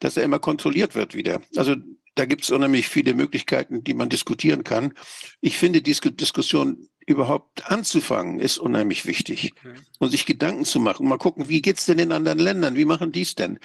dass 0.00 0.16
er 0.16 0.24
immer 0.24 0.38
kontrolliert 0.38 0.94
wird 0.94 1.14
wieder. 1.14 1.40
Also 1.56 1.76
da 2.14 2.26
gibt 2.26 2.42
es 2.44 2.50
unheimlich 2.50 2.88
viele 2.88 3.14
Möglichkeiten, 3.14 3.84
die 3.84 3.94
man 3.94 4.08
diskutieren 4.08 4.64
kann. 4.64 4.92
Ich 5.40 5.56
finde, 5.56 5.80
diese 5.82 6.12
Diskussion 6.12 6.88
überhaupt 7.06 7.70
anzufangen, 7.70 8.38
ist 8.38 8.58
unheimlich 8.58 9.06
wichtig. 9.06 9.52
Okay. 9.58 9.74
Und 9.98 10.10
sich 10.10 10.26
Gedanken 10.26 10.64
zu 10.64 10.78
machen. 10.78 11.08
Mal 11.08 11.18
gucken, 11.18 11.48
wie 11.48 11.62
geht's 11.62 11.86
denn 11.86 11.98
in 11.98 12.12
anderen 12.12 12.38
Ländern? 12.38 12.76
Wie 12.76 12.84
machen 12.84 13.12
die 13.12 13.22
es 13.22 13.34
denn? 13.34 13.58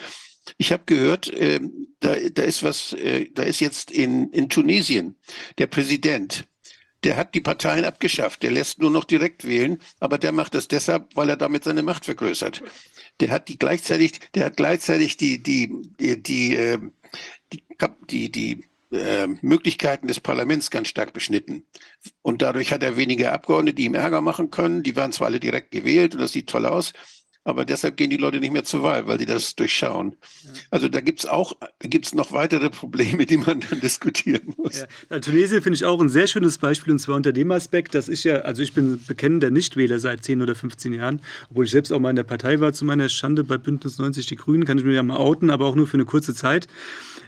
Ich 0.57 0.71
habe 0.71 0.83
gehört, 0.85 1.27
äh, 1.33 1.59
da, 1.99 2.15
da 2.15 2.43
ist 2.43 2.63
was, 2.63 2.93
äh, 2.93 3.29
da 3.33 3.43
ist 3.43 3.59
jetzt 3.59 3.91
in, 3.91 4.31
in 4.31 4.47
Tunesien 4.47 5.17
der 5.57 5.67
Präsident, 5.67 6.45
der 7.03 7.15
hat 7.15 7.35
die 7.35 7.41
Parteien 7.41 7.85
abgeschafft. 7.85 8.43
Der 8.43 8.51
lässt 8.51 8.79
nur 8.79 8.91
noch 8.91 9.03
direkt 9.03 9.47
wählen, 9.47 9.79
aber 9.99 10.17
der 10.17 10.31
macht 10.31 10.55
das 10.55 10.67
deshalb, 10.67 11.15
weil 11.15 11.29
er 11.29 11.37
damit 11.37 11.63
seine 11.63 11.83
Macht 11.83 12.05
vergrößert. 12.05 12.63
Der 13.19 13.29
hat 13.29 13.47
die 13.47 13.57
gleichzeitig, 13.57 14.19
der 14.35 14.45
hat 14.45 14.57
gleichzeitig 14.57 15.17
die, 15.17 15.41
die, 15.41 15.71
die, 15.99 16.21
die, 16.21 16.55
äh, 16.55 16.79
die, 17.53 17.63
die, 18.09 18.31
die 18.31 18.65
äh, 18.91 19.27
Möglichkeiten 19.41 20.07
des 20.07 20.19
Parlaments 20.19 20.71
ganz 20.71 20.87
stark 20.87 21.13
beschnitten. 21.13 21.65
Und 22.21 22.41
dadurch 22.41 22.71
hat 22.71 22.83
er 22.83 22.97
weniger 22.97 23.33
Abgeordnete, 23.33 23.75
die 23.75 23.85
ihm 23.85 23.95
Ärger 23.95 24.21
machen 24.21 24.49
können. 24.49 24.83
Die 24.83 24.95
werden 24.95 25.11
zwar 25.11 25.27
alle 25.27 25.39
direkt 25.39 25.71
gewählt 25.71 26.15
und 26.15 26.21
das 26.21 26.31
sieht 26.31 26.47
toll 26.47 26.65
aus, 26.65 26.93
aber 27.47 27.63
deshalb 27.63 27.95
gehen 27.95 28.09
die 28.09 28.17
Leute 28.17 28.41
nicht 28.41 28.51
mehr 28.51 28.65
zur 28.65 28.83
Wahl, 28.83 29.07
weil 29.07 29.17
die 29.17 29.25
das 29.25 29.55
durchschauen. 29.55 30.17
Also 30.69 30.89
da 30.89 30.99
gibt 30.99 31.19
es 31.19 31.25
auch, 31.25 31.53
da 31.61 31.87
gibt 31.87 32.05
es 32.05 32.13
noch 32.13 32.33
weitere 32.33 32.69
Probleme, 32.69 33.25
die 33.25 33.37
man 33.37 33.61
dann 33.61 33.79
diskutieren 33.79 34.53
muss. 34.57 34.85
Ja. 35.09 35.19
Tunesien 35.21 35.61
finde 35.61 35.77
ich 35.77 35.85
auch 35.85 36.01
ein 36.01 36.09
sehr 36.09 36.27
schönes 36.27 36.57
Beispiel 36.57 36.91
und 36.91 36.99
zwar 36.99 37.15
unter 37.15 37.31
dem 37.31 37.49
Aspekt, 37.51 37.95
dass 37.95 38.09
ich 38.09 38.25
ja, 38.25 38.39
also 38.39 38.61
ich 38.61 38.73
bin 38.73 38.99
bekennender 39.07 39.49
Nichtwähler 39.49 39.99
seit 39.99 40.25
10 40.25 40.41
oder 40.41 40.55
15 40.55 40.91
Jahren, 40.93 41.21
obwohl 41.49 41.63
ich 41.63 41.71
selbst 41.71 41.93
auch 41.93 41.99
mal 42.01 42.09
in 42.09 42.17
der 42.17 42.23
Partei 42.23 42.59
war, 42.59 42.73
zu 42.73 42.83
meiner 42.83 43.07
Schande 43.07 43.45
bei 43.45 43.57
Bündnis 43.57 43.97
90 43.97 44.25
Die 44.25 44.35
Grünen, 44.35 44.65
kann 44.65 44.77
ich 44.77 44.83
mir 44.83 44.93
ja 44.93 45.03
mal 45.03 45.15
outen, 45.15 45.49
aber 45.49 45.67
auch 45.67 45.75
nur 45.75 45.87
für 45.87 45.95
eine 45.95 46.05
kurze 46.05 46.35
Zeit. 46.35 46.67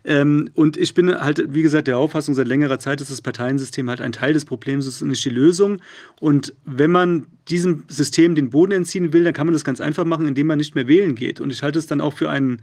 Ähm, 0.04 0.50
und 0.54 0.76
ich 0.76 0.94
bin 0.94 1.18
halt, 1.18 1.54
wie 1.54 1.62
gesagt, 1.62 1.88
der 1.88 1.98
Auffassung 1.98 2.36
seit 2.36 2.48
längerer 2.48 2.80
Zeit, 2.80 3.00
dass 3.00 3.08
das 3.08 3.22
Parteiensystem 3.22 3.90
halt 3.90 4.02
ein 4.02 4.12
Teil 4.12 4.34
des 4.34 4.44
Problems 4.44 4.86
ist 4.86 5.02
und 5.02 5.10
nicht 5.10 5.24
die 5.24 5.30
Lösung. 5.30 5.82
Und 6.20 6.54
wenn 6.66 6.92
man 6.92 7.28
diesem 7.50 7.84
System 7.88 8.36
den 8.36 8.50
Boden 8.50 8.72
entziehen 8.72 9.14
will, 9.14 9.24
dann 9.24 9.34
kann 9.34 9.48
man 9.48 9.54
das 9.54 9.64
ganz 9.64 9.82
einfach 9.82 10.06
machen, 10.06 10.28
indem 10.28 10.48
man 10.48 10.58
nicht 10.58 10.76
mehr 10.76 10.88
wählen 10.88 11.16
geht. 11.16 11.42
Und 11.42 11.52
ich 11.52 11.64
halte 11.64 11.80
es 11.80 11.88
dann 11.88 12.02
auch 12.02 12.14
für 12.14 12.30
einen 12.30 12.62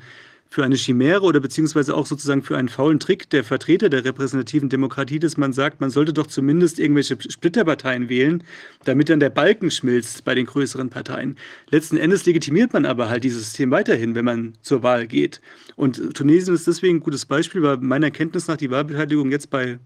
für 0.49 0.64
eine 0.64 0.76
Chimäre 0.76 1.22
oder 1.22 1.41
beziehungsweise 1.41 1.95
auch 1.95 2.07
sozusagen 2.07 2.43
für 2.43 2.57
einen 2.57 2.68
faulen 2.68 3.01
Trick 3.01 3.28
der 3.30 3.45
Vertreter 3.45 3.89
der 3.89 4.05
repräsentativen 4.05 4.68
Demokratie, 4.68 5.18
dass 5.18 5.37
man 5.37 5.53
sagt, 5.53 5.80
man 5.80 5.91
sollte 5.91 6.12
doch 6.12 6.26
zumindest 6.28 6.78
irgendwelche 6.78 7.18
Splitterparteien 7.20 8.09
wählen, 8.09 8.45
damit 8.84 9.09
dann 9.09 9.20
der 9.20 9.30
Balken 9.30 9.70
schmilzt 9.70 10.24
bei 10.24 10.34
den 10.34 10.47
größeren 10.47 10.89
Parteien. 10.89 11.37
Letzten 11.70 11.97
Endes 11.97 12.24
legitimiert 12.26 12.72
man 12.72 12.87
aber 12.87 13.09
halt 13.09 13.24
dieses 13.24 13.45
System 13.45 13.70
weiterhin, 13.70 14.14
wenn 14.14 14.24
man 14.24 14.53
zur 14.62 14.82
Wahl 14.82 15.07
geht. 15.07 15.41
Und 15.74 16.14
Tunesien 16.14 16.55
ist 16.55 16.66
deswegen 16.66 16.99
ein 16.99 17.01
gutes 17.01 17.26
Beispiel, 17.26 17.62
weil 17.62 17.78
meiner 17.78 18.11
Kenntnis 18.11 18.47
nach 18.47 18.57
die 18.57 18.70
Wahlbeteiligung 18.70 19.30
jetzt 19.30 19.51
bei 19.51 19.78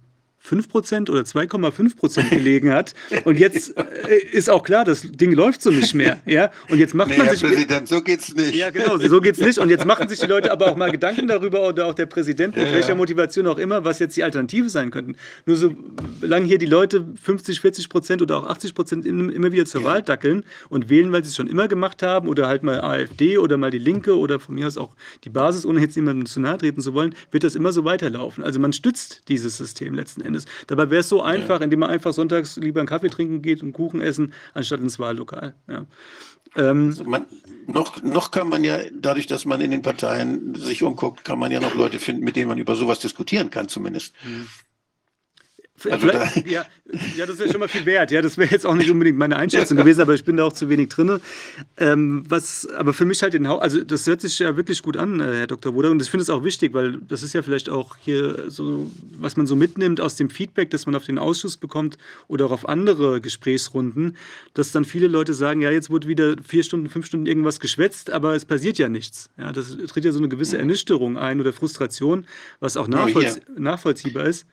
5% 0.47 1.11
oder 1.11 1.21
2,5% 1.21 2.31
gelegen 2.31 2.73
hat. 2.73 2.95
Und 3.25 3.39
jetzt 3.39 3.77
äh, 3.77 4.17
ist 4.33 4.49
auch 4.49 4.63
klar, 4.63 4.85
das 4.85 5.03
Ding 5.03 5.33
läuft 5.33 5.63
so 5.63 5.71
nicht 5.71 5.95
mehr. 5.95 6.19
Ja? 6.25 6.51
Und 6.69 6.79
jetzt 6.79 6.95
macht 6.95 7.11
nee, 7.11 7.19
man 7.19 7.27
Herr 7.27 7.37
sich. 7.37 7.49
Präsident, 7.49 7.89
so 7.89 8.01
geht's 8.03 8.35
nicht. 8.35 8.55
Ja, 8.55 8.71
genau, 8.71 8.99
so 8.99 9.21
geht's 9.21 9.39
nicht. 9.39 9.59
Und 9.59 9.69
jetzt 9.69 9.85
machen 9.85 10.09
sich 10.09 10.19
die 10.19 10.27
Leute 10.27 10.51
aber 10.51 10.71
auch 10.71 10.77
mal 10.77 10.91
Gedanken 10.91 11.29
darüber 11.29 11.69
oder 11.69 11.87
auch 11.87 11.95
der 11.95 12.07
Präsident, 12.07 12.57
mit 12.57 12.67
ja, 12.67 12.73
welcher 12.73 12.95
Motivation 12.95 13.47
auch 13.47 13.59
immer, 13.59 13.85
was 13.85 13.99
jetzt 13.99 14.17
die 14.17 14.25
Alternative 14.25 14.69
sein 14.71 14.91
könnten. 14.91 15.17
Nur 15.47 15.57
solange 15.57 16.47
hier 16.47 16.59
die 16.59 16.67
Leute 16.67 17.07
50, 17.23 17.61
40 17.61 17.89
Prozent 17.89 18.23
oder 18.23 18.39
auch 18.39 18.47
80 18.47 18.75
Prozent 18.75 19.07
immer 19.07 19.53
wieder 19.53 19.67
zur 19.67 19.83
ja. 19.83 19.87
Wahl 19.87 20.03
dackeln 20.03 20.45
und 20.69 20.89
wählen, 20.89 21.13
weil 21.13 21.23
sie 21.23 21.29
es 21.29 21.37
schon 21.37 21.49
immer 21.49 21.69
gemacht 21.69 22.03
haben 22.03 22.29
oder 22.29 22.49
halt 22.49 22.63
mal 22.63 22.81
AfD 22.81 23.39
oder 23.39 23.57
mal 23.57 23.71
die 23.71 23.79
Linke 23.79 24.17
oder 24.17 24.41
von 24.41 24.55
mir 24.55 24.67
aus 24.67 24.79
auch 24.79 24.91
die 25.25 25.31
Basis, 25.31 25.67
ohne 25.67 25.81
jetzt 25.81 25.97
jemandem 25.97 26.27
zu 26.27 26.41
nahe 26.41 26.59
treten 26.59 26.81
zu 26.81 26.95
wollen, 26.95 27.15
wird 27.31 27.45
das 27.45 27.55
immer 27.55 27.73
so 27.73 27.85
weiterlaufen. 27.85 28.43
Also 28.43 28.59
man 28.59 28.73
stützt 28.73 29.29
dieses 29.29 29.57
System 29.57 29.95
letzten 29.95 30.23
Endes. 30.23 30.30
Endes. 30.31 30.45
Dabei 30.67 30.91
wäre 30.91 31.01
es 31.01 31.09
so 31.09 31.23
einfach, 31.23 31.61
indem 31.61 31.81
man 31.81 31.91
einfach 31.91 32.13
sonntags 32.13 32.57
lieber 32.57 32.81
einen 32.81 32.89
Kaffee 32.89 33.11
trinken 33.11 33.43
geht 33.43 33.63
und 33.63 33.73
Kuchen 33.73 34.01
essen, 34.01 34.33
anstatt 34.55 34.81
ins 34.81 34.99
Wahllokal. 34.99 35.55
Ja. 35.69 35.87
Ähm, 36.57 36.89
also 36.89 37.05
man, 37.05 37.27
noch, 37.67 38.03
noch 38.03 38.31
kann 38.31 38.49
man 38.49 38.65
ja, 38.65 38.79
dadurch, 38.93 39.27
dass 39.27 39.45
man 39.45 39.61
in 39.61 39.71
den 39.71 39.83
Parteien 39.83 40.55
sich 40.55 40.83
umguckt, 40.83 41.25
kann 41.25 41.39
man 41.39 41.53
ja 41.53 41.61
noch 41.61 41.75
Leute 41.75 41.99
finden, 41.99 42.25
mit 42.25 42.37
denen 42.37 42.49
man 42.49 42.59
über 42.59 42.75
sowas 42.75 42.99
diskutieren 42.99 43.51
kann, 43.51 43.69
zumindest. 43.69 44.15
Mhm. 44.25 44.49
Also 45.89 46.09
ja, 46.47 46.65
ja, 47.17 47.27
das 47.27 47.39
wäre 47.39 47.51
schon 47.51 47.61
mal 47.61 47.69
viel 47.69 47.87
wert. 47.87 48.11
Ja, 48.11 48.23
das 48.23 48.37
wäre 48.37 48.51
jetzt 48.51 48.67
auch 48.67 48.75
nicht 48.75 48.91
unbedingt 48.91 49.19
meine 49.19 49.37
Einschätzung 49.37 49.77
gewesen, 49.77 50.01
aber 50.01 50.15
ich 50.15 50.25
bin 50.25 50.37
da 50.37 50.45
auch 50.45 50.53
zu 50.53 50.69
wenig 50.69 50.89
drin. 50.89 51.21
Ähm, 51.77 52.25
was 52.29 52.67
aber 52.69 52.93
für 52.93 53.05
mich 53.05 53.23
halt 53.23 53.35
den 53.35 53.49
Haupt, 53.49 53.63
also 53.63 53.83
das 53.83 54.07
hört 54.07 54.21
sich 54.21 54.39
ja 54.39 54.57
wirklich 54.57 54.83
gut 54.83 54.97
an, 54.97 55.21
äh, 55.21 55.39
Herr 55.39 55.47
Dr. 55.47 55.75
Woder, 55.75 55.91
und 55.91 56.03
ich 56.03 56.11
finde 56.11 56.23
es 56.23 56.31
auch 56.31 56.45
wichtig, 56.45 56.75
weil 56.75 56.99
das 57.09 57.23
ist 57.23 57.33
ja 57.33 57.43
vielleicht 57.43 57.69
auch 57.69 57.97
hier 58.01 58.51
so, 58.51 58.91
was 59.19 59.37
man 59.37 59.47
so 59.47 59.57
mitnimmt 59.57 60.01
aus 60.01 60.17
dem 60.17 60.31
Feedback, 60.31 60.71
das 60.71 60.87
man 60.87 60.95
auf 60.95 61.05
den 61.05 61.19
Ausschuss 61.19 61.57
bekommt 61.57 61.99
oder 62.29 62.47
auch 62.47 62.53
auf 62.53 62.69
andere 62.69 63.21
Gesprächsrunden, 63.21 64.17
dass 64.55 64.73
dann 64.73 64.85
viele 64.85 65.07
Leute 65.07 65.35
sagen, 65.35 65.61
ja, 65.63 65.71
jetzt 65.71 65.91
wurde 65.91 66.09
wieder 66.09 66.37
vier 66.47 66.65
Stunden, 66.65 66.89
fünf 66.89 67.07
Stunden 67.07 67.27
irgendwas 67.27 67.61
geschwätzt, 67.61 68.11
aber 68.11 68.35
es 68.35 68.45
passiert 68.45 68.79
ja 68.79 68.89
nichts. 68.89 69.31
Ja, 69.39 69.53
das 69.53 69.77
tritt 69.77 70.05
ja 70.05 70.13
so 70.13 70.19
eine 70.19 70.29
gewisse 70.29 70.59
Ernüchterung 70.59 71.17
ein 71.19 71.41
oder 71.41 71.53
Frustration, 71.53 72.27
was 72.59 72.77
auch 72.77 72.89
nachvollzie 72.89 73.41
nachvollziehbar 73.57 74.27
ist. 74.27 74.47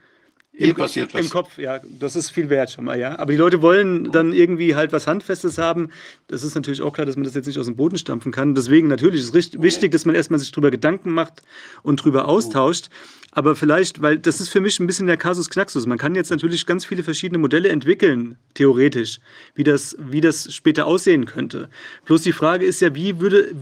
Im, 0.58 0.76
passiert 0.76 1.14
was. 1.14 1.22
Im 1.22 1.30
Kopf, 1.30 1.58
ja, 1.58 1.80
das 1.88 2.16
ist 2.16 2.32
viel 2.32 2.50
wert 2.50 2.72
schon 2.72 2.86
mal, 2.86 3.00
ja. 3.00 3.20
Aber 3.20 3.32
die 3.32 3.38
Leute 3.38 3.62
wollen 3.62 4.12
dann 4.12 4.34
irgendwie 4.34 4.76
halt 4.76 4.92
was 4.92 5.06
Handfestes 5.06 5.60
haben. 5.60 5.92
Das 6.28 6.44
ist 6.44 6.56
natürlich 6.56 6.82
auch 6.82 6.94
klar, 6.94 7.06
dass 7.06 7.16
man 7.16 7.26
das 7.26 7.36
jetzt 7.36 7.46
nicht 7.46 7.60
aus 7.60 7.68
dem 7.68 7.76
Boden 7.76 7.98
stampfen 7.98 8.32
kann. 8.32 8.56
Deswegen 8.56 8.88
natürlich 8.88 9.22
ist 9.22 9.36
es 9.36 9.62
wichtig, 9.62 9.92
dass 9.92 10.06
man 10.06 10.16
erstmal 10.16 10.40
sich 10.40 10.52
darüber 10.52 10.72
Gedanken 10.72 11.12
macht 11.12 11.44
und 11.84 12.00
darüber 12.00 12.28
austauscht. 12.28 12.90
Aber 13.38 13.56
vielleicht, 13.56 14.02
weil 14.02 14.18
das 14.18 14.42
ist 14.42 14.50
für 14.50 14.62
mich 14.62 14.80
ein 14.80 14.88
bisschen 14.88 15.06
der 15.06 15.16
Kasus 15.16 15.52
Knaxus. 15.52 15.86
Man 15.86 16.00
kann 16.00 16.16
jetzt 16.16 16.32
natürlich 16.32 16.66
ganz 16.66 16.86
viele 16.86 17.04
verschiedene 17.04 17.38
Modelle 17.38 17.70
entwickeln, 17.70 18.36
theoretisch, 18.56 19.20
wie 19.54 19.64
das, 19.64 19.96
wie 20.00 20.22
das 20.22 20.52
später 20.52 20.88
aussehen 20.88 21.26
könnte. 21.26 21.70
Bloß 22.06 22.24
die 22.24 22.32
Frage 22.32 22.66
ist 22.66 22.82
ja, 22.82 22.96
wie 22.96 23.20
würde, 23.20 23.54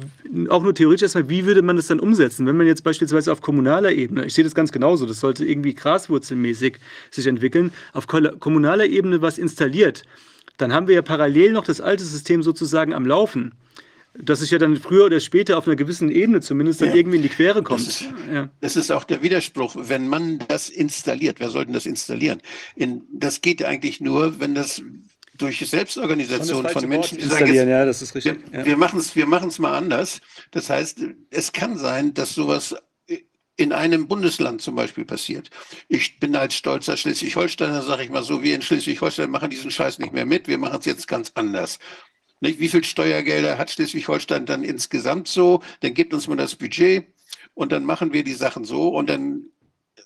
auch 0.47 0.63
nur 0.63 0.73
theoretisch 0.73 1.01
erstmal, 1.01 1.27
wie 1.27 1.45
würde 1.45 1.61
man 1.61 1.75
das 1.75 1.87
dann 1.87 1.99
umsetzen? 1.99 2.47
Wenn 2.47 2.55
man 2.55 2.67
jetzt 2.67 2.85
beispielsweise 2.85 3.33
auf 3.33 3.41
kommunaler 3.41 3.91
Ebene, 3.91 4.23
ich 4.23 4.33
sehe 4.33 4.45
das 4.45 4.55
ganz 4.55 4.71
genauso, 4.71 5.05
das 5.05 5.19
sollte 5.19 5.43
irgendwie 5.43 5.73
graswurzelmäßig 5.73 6.77
sich 7.11 7.27
entwickeln, 7.27 7.73
auf 7.91 8.07
kommunaler 8.07 8.85
Ebene 8.85 9.21
was 9.21 9.37
installiert, 9.37 10.03
dann 10.55 10.71
haben 10.71 10.87
wir 10.87 10.95
ja 10.95 11.01
parallel 11.01 11.51
noch 11.51 11.65
das 11.65 11.81
alte 11.81 12.05
System 12.05 12.43
sozusagen 12.43 12.93
am 12.93 13.05
Laufen 13.05 13.51
dass 14.17 14.41
es 14.41 14.49
ja 14.49 14.57
dann 14.57 14.77
früher 14.77 15.05
oder 15.05 15.19
später 15.19 15.57
auf 15.57 15.67
einer 15.67 15.75
gewissen 15.75 16.09
Ebene 16.09 16.41
zumindest 16.41 16.81
dann 16.81 16.89
ja. 16.89 16.95
irgendwie 16.95 17.17
in 17.17 17.23
die 17.23 17.29
Quere 17.29 17.63
kommt. 17.63 17.87
Das 17.87 18.01
ist, 18.01 18.09
ja. 18.31 18.49
das 18.61 18.75
ist, 18.75 18.91
auch 18.91 19.03
der 19.03 19.21
Widerspruch, 19.21 19.75
wenn 19.77 20.07
man 20.07 20.39
das 20.47 20.69
installiert. 20.69 21.39
Wer 21.39 21.49
sollte 21.49 21.71
das 21.71 21.85
installieren? 21.85 22.41
In, 22.75 23.03
das 23.11 23.41
geht 23.41 23.63
eigentlich 23.63 24.01
nur, 24.01 24.39
wenn 24.39 24.55
das 24.55 24.81
durch 25.37 25.59
Selbstorganisation 25.59 26.67
von 26.69 26.87
Menschen 26.87 27.19
installieren. 27.19 27.67
ja, 27.67 27.85
das 27.85 28.01
ist 28.01 28.15
richtig. 28.15 28.37
Wir, 28.51 28.59
ja. 28.59 28.65
wir 28.65 28.77
machen 28.77 28.99
es, 28.99 29.15
wir 29.15 29.25
machen 29.25 29.49
es 29.49 29.59
mal 29.59 29.75
anders. 29.75 30.21
Das 30.51 30.69
heißt, 30.69 30.99
es 31.29 31.51
kann 31.51 31.77
sein, 31.77 32.13
dass 32.13 32.35
sowas 32.35 32.75
in 33.57 33.71
einem 33.71 34.07
Bundesland 34.07 34.61
zum 34.61 34.75
Beispiel 34.75 35.05
passiert. 35.05 35.49
Ich 35.87 36.19
bin 36.19 36.35
als 36.35 36.55
stolzer 36.55 36.97
Schleswig-Holsteiner, 36.97 37.81
sage 37.81 38.03
ich 38.03 38.09
mal 38.09 38.23
so, 38.23 38.43
wir 38.43 38.55
in 38.55 38.61
Schleswig-Holstein 38.61 39.29
machen 39.29 39.49
diesen 39.49 39.71
Scheiß 39.71 39.99
nicht 39.99 40.13
mehr 40.13 40.25
mit, 40.25 40.47
wir 40.47 40.57
machen 40.57 40.79
es 40.79 40.85
jetzt 40.85 41.07
ganz 41.07 41.31
anders. 41.35 41.79
Nicht? 42.41 42.59
Wie 42.59 42.69
viel 42.69 42.83
Steuergelder 42.83 43.57
hat 43.57 43.71
Schleswig-Holstein 43.71 44.45
dann 44.45 44.63
insgesamt 44.63 45.27
so? 45.27 45.61
Dann 45.81 45.93
gibt 45.93 46.13
uns 46.13 46.27
mal 46.27 46.35
das 46.35 46.55
Budget 46.55 47.07
und 47.53 47.71
dann 47.71 47.85
machen 47.85 48.13
wir 48.13 48.23
die 48.23 48.33
Sachen 48.33 48.65
so 48.65 48.89
und 48.89 49.09
dann 49.09 49.45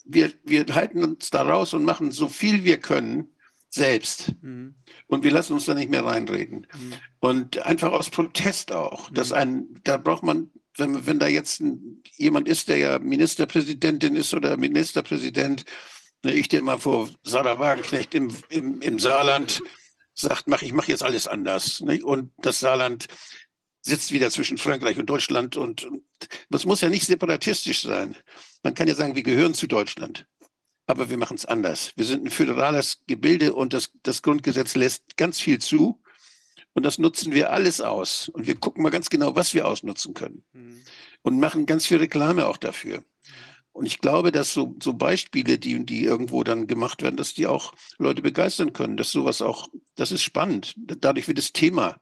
wir, 0.05 0.34
wir 0.43 0.65
halten 0.73 1.03
uns 1.03 1.30
da 1.30 1.43
raus 1.43 1.73
und 1.73 1.86
machen 1.86 2.11
so 2.11 2.27
viel 2.27 2.63
wir 2.63 2.77
können 2.80 3.30
selbst. 3.69 4.34
Mhm. 4.41 4.75
Und 5.07 5.23
wir 5.23 5.32
lassen 5.32 5.53
uns 5.53 5.65
da 5.65 5.75
nicht 5.75 5.91
mehr 5.91 6.03
reinreden. 6.03 6.67
Mhm. 6.73 6.93
Und 7.19 7.65
einfach 7.65 7.91
aus 7.91 8.09
Protest 8.09 8.71
auch. 8.71 9.09
Mhm. 9.09 9.13
Dass 9.13 9.32
ein, 9.32 9.82
da 9.84 9.97
braucht 9.97 10.23
man, 10.23 10.49
wenn, 10.77 11.05
wenn 11.05 11.19
da 11.19 11.27
jetzt 11.27 11.61
ein, 11.61 12.01
jemand 12.17 12.47
ist, 12.47 12.69
der 12.69 12.77
ja 12.77 12.99
Ministerpräsidentin 12.99 14.15
ist 14.15 14.34
oder 14.34 14.57
Ministerpräsident, 14.57 15.65
ne, 16.23 16.34
ich 16.34 16.47
dir 16.47 16.61
mal 16.63 16.80
vor 16.80 17.09
Sarah 17.23 17.59
Wagenknecht 17.59 18.15
im, 18.15 18.36
im, 18.49 18.82
im 18.82 18.99
Saarland, 18.99 19.61
sagt, 20.20 20.47
mach, 20.47 20.61
ich 20.61 20.74
mache 20.74 20.91
jetzt 20.91 21.03
alles 21.03 21.28
anders. 21.28 21.82
Ne? 21.82 22.03
Und 22.03 22.32
das 22.38 22.59
Saarland 22.59 23.07
sitzt 23.82 24.11
wieder 24.11 24.30
zwischen 24.30 24.57
Frankreich 24.57 24.97
und 24.97 25.09
Deutschland 25.09 25.55
und 25.55 25.88
das 26.49 26.65
muss 26.65 26.82
ja 26.82 26.89
nicht 26.89 27.05
separatistisch 27.05 27.82
sein. 27.82 28.15
Man 28.61 28.74
kann 28.74 28.88
ja 28.88 28.95
sagen, 28.95 29.15
wir 29.15 29.24
gehören 29.24 29.53
zu 29.53 29.67
Deutschland, 29.67 30.26
aber 30.86 31.09
wir 31.09 31.17
machen 31.17 31.36
es 31.36 31.45
anders. 31.45 31.91
Wir 31.95 32.05
sind 32.05 32.26
ein 32.26 32.32
föderales 32.32 32.99
Gebilde 33.07 33.53
und 33.53 33.74
das, 33.74 33.91
das 34.03 34.22
Grundgesetz 34.22 34.76
lässt 34.76 35.15
ganz 35.15 35.39
viel 35.39 35.59
zu 35.59 36.01
und 36.74 36.84
das 36.84 36.99
nutzen 36.99 37.34
wir 37.34 37.51
alles 37.51 37.80
aus. 37.82 38.30
Und 38.30 38.47
wir 38.47 38.55
gucken 38.55 38.84
mal 38.84 38.89
ganz 38.89 39.09
genau, 39.09 39.36
was 39.36 39.53
wir 39.53 39.67
ausnutzen 39.67 40.13
können 40.13 40.43
mhm. 40.51 40.84
und 41.22 41.39
machen 41.39 41.65
ganz 41.65 41.86
viel 41.86 41.97
Reklame 41.97 42.47
auch 42.47 42.57
dafür. 42.57 43.03
Und 43.80 43.86
ich 43.86 43.99
glaube, 43.99 44.34
dass 44.34 44.53
so, 44.53 44.75
so 44.84 44.91
Beispiele, 44.91 45.57
die, 45.57 45.86
die 45.86 46.03
irgendwo 46.03 46.43
dann 46.43 46.67
gemacht 46.67 47.01
werden, 47.01 47.15
dass 47.15 47.34
die 47.34 47.47
auch 47.47 47.73
Leute 47.97 48.21
begeistern 48.21 48.73
können, 48.73 48.97
dass 48.97 49.09
sowas 49.09 49.41
auch, 49.41 49.69
das 49.95 50.11
ist 50.11 50.21
spannend. 50.21 50.73
Dadurch 50.75 51.30
wird 51.30 51.39
es 51.39 51.53
Thema. 51.53 51.95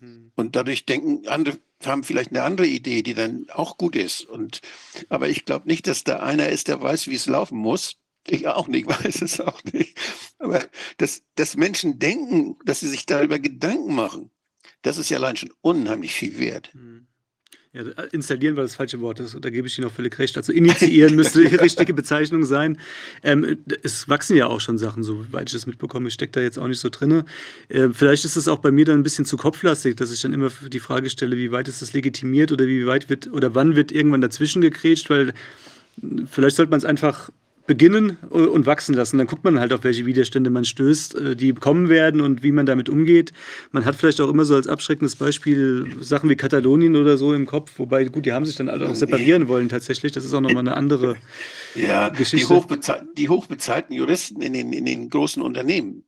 Hm. 0.00 0.32
Und 0.36 0.56
dadurch 0.56 0.86
denken 0.86 1.28
andere, 1.28 1.58
haben 1.84 2.02
vielleicht 2.02 2.30
eine 2.30 2.44
andere 2.44 2.66
Idee, 2.66 3.02
die 3.02 3.12
dann 3.12 3.44
auch 3.50 3.76
gut 3.76 3.94
ist. 3.94 4.24
Und, 4.24 4.62
aber 5.10 5.28
ich 5.28 5.44
glaube 5.44 5.68
nicht, 5.68 5.86
dass 5.86 6.02
da 6.02 6.20
einer 6.20 6.48
ist, 6.48 6.68
der 6.68 6.80
weiß, 6.80 7.08
wie 7.08 7.16
es 7.16 7.26
laufen 7.26 7.58
muss. 7.58 7.98
Ich 8.26 8.48
auch 8.48 8.66
nicht, 8.66 8.86
weiß 9.04 9.20
es 9.20 9.38
auch 9.38 9.62
nicht. 9.64 9.98
Aber 10.38 10.64
dass, 10.96 11.24
dass 11.34 11.58
Menschen 11.58 11.98
denken, 11.98 12.56
dass 12.64 12.80
sie 12.80 12.88
sich 12.88 13.04
darüber 13.04 13.38
Gedanken 13.38 13.94
machen, 13.94 14.30
das 14.80 14.96
ist 14.96 15.10
ja 15.10 15.18
allein 15.18 15.36
schon 15.36 15.52
unheimlich 15.60 16.14
viel 16.14 16.38
wert. 16.38 16.72
Hm. 16.72 17.06
Ja, 17.78 17.84
installieren 18.10 18.56
war 18.56 18.64
das 18.64 18.74
falsche 18.74 19.00
Wort, 19.00 19.20
das, 19.20 19.36
da 19.40 19.50
gebe 19.50 19.68
ich 19.68 19.78
Ihnen 19.78 19.86
auch 19.86 19.92
völlig 19.92 20.18
recht. 20.18 20.36
Also 20.36 20.52
initiieren 20.52 21.14
müsste 21.14 21.48
die 21.48 21.54
richtige 21.56 21.94
Bezeichnung 21.94 22.44
sein. 22.44 22.78
Ähm, 23.22 23.58
es 23.84 24.08
wachsen 24.08 24.36
ja 24.36 24.48
auch 24.48 24.60
schon 24.60 24.78
Sachen, 24.78 25.04
soweit 25.04 25.48
ich 25.48 25.52
das 25.52 25.66
mitbekomme. 25.66 26.08
Ich 26.08 26.14
stecke 26.14 26.32
da 26.32 26.40
jetzt 26.40 26.58
auch 26.58 26.66
nicht 26.66 26.80
so 26.80 26.88
drin. 26.88 27.22
Äh, 27.68 27.90
vielleicht 27.92 28.24
ist 28.24 28.36
es 28.36 28.48
auch 28.48 28.58
bei 28.58 28.72
mir 28.72 28.84
dann 28.84 28.98
ein 28.98 29.02
bisschen 29.04 29.24
zu 29.24 29.36
kopflastig, 29.36 29.96
dass 29.96 30.12
ich 30.12 30.20
dann 30.20 30.32
immer 30.32 30.50
die 30.68 30.80
Frage 30.80 31.08
stelle, 31.08 31.36
wie 31.36 31.52
weit 31.52 31.68
ist 31.68 31.80
das 31.80 31.92
legitimiert 31.92 32.50
oder 32.50 32.66
wie 32.66 32.86
weit 32.86 33.08
wird 33.08 33.32
oder 33.32 33.54
wann 33.54 33.76
wird 33.76 33.92
irgendwann 33.92 34.22
dazwischen 34.22 34.60
gekrätscht, 34.60 35.08
weil 35.08 35.32
vielleicht 36.30 36.56
sollte 36.56 36.70
man 36.70 36.78
es 36.78 36.84
einfach 36.84 37.30
beginnen 37.68 38.16
und 38.30 38.66
wachsen 38.66 38.94
lassen. 38.94 39.18
Dann 39.18 39.26
guckt 39.28 39.44
man 39.44 39.60
halt, 39.60 39.72
auf 39.74 39.84
welche 39.84 40.06
Widerstände 40.06 40.48
man 40.50 40.64
stößt, 40.64 41.14
äh, 41.14 41.36
die 41.36 41.52
kommen 41.52 41.88
werden 41.88 42.20
und 42.20 42.42
wie 42.42 42.50
man 42.50 42.66
damit 42.66 42.88
umgeht. 42.88 43.32
Man 43.70 43.84
hat 43.84 43.94
vielleicht 43.94 44.20
auch 44.20 44.28
immer 44.28 44.44
so 44.44 44.56
als 44.56 44.66
abschreckendes 44.66 45.14
Beispiel 45.14 45.86
Sachen 46.00 46.30
wie 46.30 46.34
Katalonien 46.34 46.96
oder 46.96 47.18
so 47.18 47.34
im 47.34 47.46
Kopf, 47.46 47.72
wobei, 47.76 48.04
gut, 48.04 48.26
die 48.26 48.32
haben 48.32 48.46
sich 48.46 48.56
dann 48.56 48.70
alle 48.70 48.88
auch 48.88 48.94
separieren 48.94 49.48
wollen 49.48 49.68
tatsächlich. 49.68 50.12
Das 50.12 50.24
ist 50.24 50.32
auch 50.32 50.40
nochmal 50.40 50.60
eine 50.60 50.76
andere 50.76 51.16
ja, 51.74 52.08
Geschichte. 52.08 52.48
Die, 52.48 52.54
hochbezahlt, 52.54 53.02
die 53.18 53.28
hochbezahlten 53.28 53.94
Juristen 53.94 54.40
in 54.40 54.54
den, 54.54 54.72
in 54.72 54.86
den 54.86 55.10
großen 55.10 55.42
Unternehmen, 55.42 56.04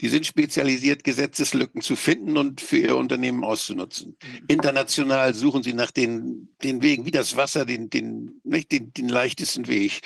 die 0.00 0.08
sind 0.08 0.26
spezialisiert, 0.26 1.04
Gesetzeslücken 1.04 1.80
zu 1.80 1.96
finden 1.96 2.36
und 2.36 2.60
für 2.60 2.78
ihr 2.78 2.96
Unternehmen 2.96 3.44
auszunutzen. 3.44 4.16
Mhm. 4.22 4.44
International 4.48 5.34
suchen 5.34 5.62
sie 5.62 5.72
nach 5.72 5.90
den, 5.90 6.48
den 6.62 6.82
Wegen, 6.82 7.06
wie 7.06 7.10
das 7.10 7.36
Wasser, 7.36 7.64
den, 7.64 7.88
den, 7.88 8.40
nicht 8.44 8.72
den, 8.72 8.92
den 8.92 9.08
leichtesten 9.08 9.66
Weg. 9.68 10.00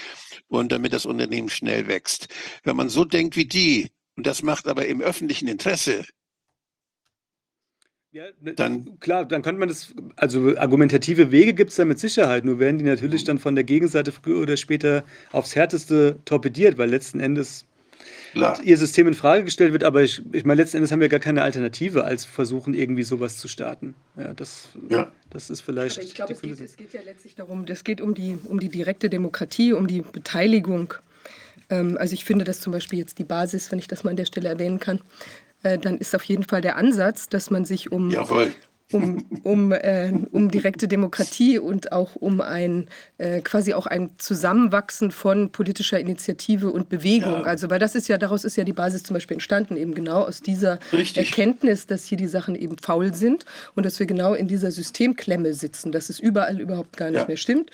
Und 0.48 0.72
damit 0.72 0.92
das 0.92 1.06
Unternehmen 1.06 1.48
schnell 1.48 1.88
wächst. 1.88 2.28
Wenn 2.62 2.76
man 2.76 2.88
so 2.88 3.04
denkt 3.04 3.36
wie 3.36 3.46
die, 3.46 3.90
und 4.16 4.26
das 4.26 4.42
macht 4.42 4.68
aber 4.68 4.86
im 4.86 5.00
öffentlichen 5.00 5.48
Interesse, 5.48 6.04
ja, 8.12 8.24
ne, 8.40 8.54
dann 8.54 8.98
klar, 8.98 9.24
dann 9.24 9.42
könnte 9.42 9.60
man 9.60 9.68
das, 9.68 9.94
also 10.16 10.56
argumentative 10.56 11.30
Wege 11.30 11.54
gibt 11.54 11.70
es 11.70 11.76
da 11.76 11.84
mit 11.84 12.00
Sicherheit, 12.00 12.44
nur 12.44 12.58
werden 12.58 12.78
die 12.78 12.84
natürlich 12.84 13.22
dann 13.22 13.38
von 13.38 13.54
der 13.54 13.62
Gegenseite 13.62 14.10
früher 14.10 14.40
oder 14.40 14.56
später 14.56 15.04
aufs 15.30 15.54
Härteste 15.54 16.18
torpediert, 16.24 16.76
weil 16.76 16.90
letzten 16.90 17.20
Endes 17.20 17.66
Klar. 18.32 18.60
ihr 18.62 18.76
System 18.76 19.08
in 19.08 19.14
Frage 19.14 19.44
gestellt 19.44 19.72
wird, 19.72 19.84
aber 19.84 20.02
ich, 20.02 20.22
ich 20.32 20.44
meine, 20.44 20.62
letzten 20.62 20.78
Endes 20.78 20.92
haben 20.92 21.00
wir 21.00 21.08
gar 21.08 21.20
keine 21.20 21.42
Alternative, 21.42 22.04
als 22.04 22.24
versuchen, 22.24 22.74
irgendwie 22.74 23.02
sowas 23.02 23.38
zu 23.38 23.48
starten. 23.48 23.94
Ja, 24.16 24.32
das, 24.34 24.68
ja. 24.88 25.10
das 25.30 25.50
ist 25.50 25.60
vielleicht. 25.60 25.98
Aber 25.98 26.06
ich 26.06 26.14
glaube, 26.14 26.32
es 26.32 26.40
geht, 26.40 26.60
es 26.60 26.76
geht 26.76 26.92
ja 26.92 27.00
letztlich 27.04 27.34
darum, 27.34 27.64
es 27.66 27.84
geht 27.84 28.00
um 28.00 28.14
die, 28.14 28.38
um 28.44 28.60
die 28.60 28.68
direkte 28.68 29.10
Demokratie, 29.10 29.72
um 29.72 29.86
die 29.86 30.02
Beteiligung. 30.02 30.94
Ähm, 31.70 31.96
also 31.98 32.14
ich 32.14 32.24
finde, 32.24 32.44
dass 32.44 32.60
zum 32.60 32.72
Beispiel 32.72 32.98
jetzt 32.98 33.18
die 33.18 33.24
Basis, 33.24 33.70
wenn 33.72 33.78
ich 33.78 33.88
das 33.88 34.04
mal 34.04 34.10
an 34.10 34.16
der 34.16 34.26
Stelle 34.26 34.48
erwähnen 34.48 34.78
kann, 34.78 35.00
äh, 35.62 35.78
dann 35.78 35.98
ist 35.98 36.14
auf 36.14 36.24
jeden 36.24 36.44
Fall 36.44 36.60
der 36.60 36.76
Ansatz, 36.76 37.28
dass 37.28 37.50
man 37.50 37.64
sich 37.64 37.92
um, 37.92 38.10
Jawohl 38.10 38.52
um, 38.92 39.24
um, 39.42 39.72
äh, 39.72 40.12
um 40.32 40.50
direkte 40.50 40.88
Demokratie 40.88 41.58
und 41.58 41.92
auch 41.92 42.16
um 42.16 42.40
ein 42.40 42.88
äh, 43.18 43.40
quasi 43.40 43.74
auch 43.74 43.86
ein 43.86 44.10
Zusammenwachsen 44.18 45.10
von 45.10 45.50
politischer 45.50 46.00
Initiative 46.00 46.70
und 46.70 46.88
Bewegung. 46.88 47.32
Ja. 47.32 47.42
Also, 47.42 47.70
weil 47.70 47.78
das 47.78 47.94
ist 47.94 48.08
ja, 48.08 48.18
daraus 48.18 48.44
ist 48.44 48.56
ja 48.56 48.64
die 48.64 48.72
Basis 48.72 49.02
zum 49.02 49.14
Beispiel 49.14 49.36
entstanden, 49.36 49.76
eben 49.76 49.94
genau 49.94 50.22
aus 50.22 50.40
dieser 50.40 50.78
Richtig. 50.92 51.28
Erkenntnis, 51.28 51.86
dass 51.86 52.04
hier 52.04 52.18
die 52.18 52.26
Sachen 52.26 52.54
eben 52.54 52.76
faul 52.78 53.14
sind 53.14 53.44
und 53.74 53.86
dass 53.86 53.98
wir 53.98 54.06
genau 54.06 54.34
in 54.34 54.48
dieser 54.48 54.70
Systemklemme 54.70 55.54
sitzen, 55.54 55.92
dass 55.92 56.10
es 56.10 56.18
überall 56.18 56.60
überhaupt 56.60 56.96
gar 56.96 57.10
nicht 57.10 57.20
ja. 57.20 57.26
mehr 57.26 57.36
stimmt 57.36 57.70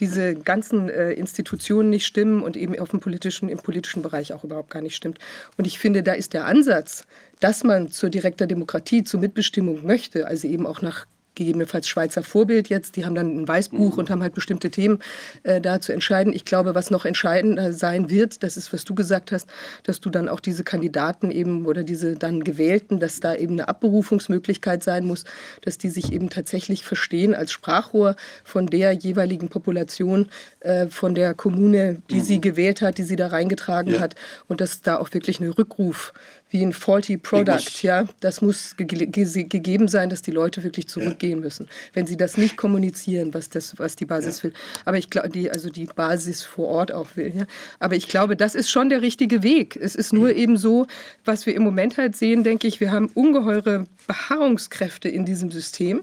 diese 0.00 0.34
ganzen 0.34 0.88
äh, 0.88 1.12
Institutionen 1.12 1.90
nicht 1.90 2.06
stimmen 2.06 2.42
und 2.42 2.56
eben 2.56 2.78
auf 2.78 2.90
dem 2.90 3.00
politischen, 3.00 3.48
im 3.48 3.58
politischen 3.58 4.02
Bereich 4.02 4.32
auch 4.32 4.44
überhaupt 4.44 4.70
gar 4.70 4.82
nicht 4.82 4.96
stimmt. 4.96 5.18
Und 5.56 5.66
ich 5.66 5.78
finde, 5.78 6.02
da 6.02 6.12
ist 6.12 6.34
der 6.34 6.46
Ansatz, 6.46 7.06
dass 7.40 7.64
man 7.64 7.90
zur 7.90 8.10
direkter 8.10 8.46
Demokratie, 8.46 9.04
zur 9.04 9.20
Mitbestimmung 9.20 9.84
möchte, 9.84 10.26
also 10.26 10.48
eben 10.48 10.66
auch 10.66 10.82
nach 10.82 11.06
gegebenenfalls 11.34 11.88
Schweizer 11.88 12.22
Vorbild 12.22 12.68
jetzt. 12.68 12.96
Die 12.96 13.04
haben 13.04 13.14
dann 13.14 13.42
ein 13.42 13.48
Weißbuch 13.48 13.92
mhm. 13.92 13.98
und 13.98 14.10
haben 14.10 14.22
halt 14.22 14.34
bestimmte 14.34 14.70
Themen 14.70 15.00
äh, 15.42 15.60
da 15.60 15.80
zu 15.80 15.92
entscheiden. 15.92 16.32
Ich 16.32 16.44
glaube, 16.44 16.74
was 16.74 16.90
noch 16.90 17.04
entscheidender 17.04 17.72
sein 17.72 18.10
wird, 18.10 18.42
das 18.42 18.56
ist, 18.56 18.72
was 18.72 18.84
du 18.84 18.94
gesagt 18.94 19.32
hast, 19.32 19.48
dass 19.82 20.00
du 20.00 20.10
dann 20.10 20.28
auch 20.28 20.40
diese 20.40 20.64
Kandidaten 20.64 21.30
eben 21.30 21.66
oder 21.66 21.82
diese 21.82 22.14
dann 22.16 22.44
Gewählten, 22.44 23.00
dass 23.00 23.20
da 23.20 23.34
eben 23.34 23.54
eine 23.54 23.68
Abberufungsmöglichkeit 23.68 24.82
sein 24.82 25.06
muss, 25.06 25.24
dass 25.62 25.78
die 25.78 25.90
sich 25.90 26.12
eben 26.12 26.30
tatsächlich 26.30 26.84
verstehen 26.84 27.34
als 27.34 27.52
Sprachrohr 27.52 28.16
von 28.44 28.66
der 28.66 28.92
jeweiligen 28.92 29.48
Population, 29.48 30.28
äh, 30.60 30.86
von 30.86 31.14
der 31.14 31.34
Kommune, 31.34 32.02
die 32.10 32.16
mhm. 32.16 32.24
sie 32.24 32.40
gewählt 32.40 32.82
hat, 32.82 32.98
die 32.98 33.02
sie 33.02 33.16
da 33.16 33.28
reingetragen 33.28 33.94
ja. 33.94 34.00
hat 34.00 34.14
und 34.46 34.60
dass 34.60 34.82
da 34.82 34.98
auch 34.98 35.12
wirklich 35.12 35.40
eine 35.40 35.56
Rückruf 35.56 36.12
wie 36.54 36.62
ein 36.62 36.72
faulty 36.72 37.16
Product. 37.16 37.82
Ja, 37.82 38.06
das 38.20 38.40
muss 38.40 38.76
ge 38.76 38.86
ge 38.86 39.42
gegeben 39.42 39.88
sein, 39.88 40.08
dass 40.08 40.22
die 40.22 40.30
Leute 40.30 40.62
wirklich 40.62 40.86
zurückgehen 40.86 41.40
ja. 41.40 41.44
müssen, 41.44 41.68
wenn 41.94 42.06
sie 42.06 42.16
das 42.16 42.36
nicht 42.36 42.56
kommunizieren, 42.56 43.34
was 43.34 43.48
das, 43.48 43.76
was 43.76 43.96
die 43.96 44.04
Basis 44.04 44.38
ja. 44.38 44.44
will. 44.44 44.52
Aber 44.84 44.96
ich 44.96 45.10
glaube, 45.10 45.30
die, 45.30 45.50
also 45.50 45.68
die 45.68 45.86
Basis 45.86 46.44
vor 46.44 46.68
Ort 46.68 46.92
auch 46.92 47.08
will. 47.16 47.32
Ja. 47.34 47.46
Aber 47.80 47.96
ich 47.96 48.06
glaube, 48.06 48.36
das 48.36 48.54
ist 48.54 48.70
schon 48.70 48.88
der 48.88 49.02
richtige 49.02 49.42
Weg. 49.42 49.74
Es 49.74 49.96
ist 49.96 50.12
nur 50.12 50.32
eben 50.32 50.56
so, 50.56 50.86
was 51.24 51.44
wir 51.44 51.56
im 51.56 51.64
Moment 51.64 51.98
halt 51.98 52.14
sehen, 52.14 52.44
denke 52.44 52.68
ich, 52.68 52.78
wir 52.78 52.92
haben 52.92 53.10
ungeheure 53.14 53.86
Beharrungskräfte 54.06 55.08
in 55.08 55.24
diesem 55.24 55.50
System 55.50 56.02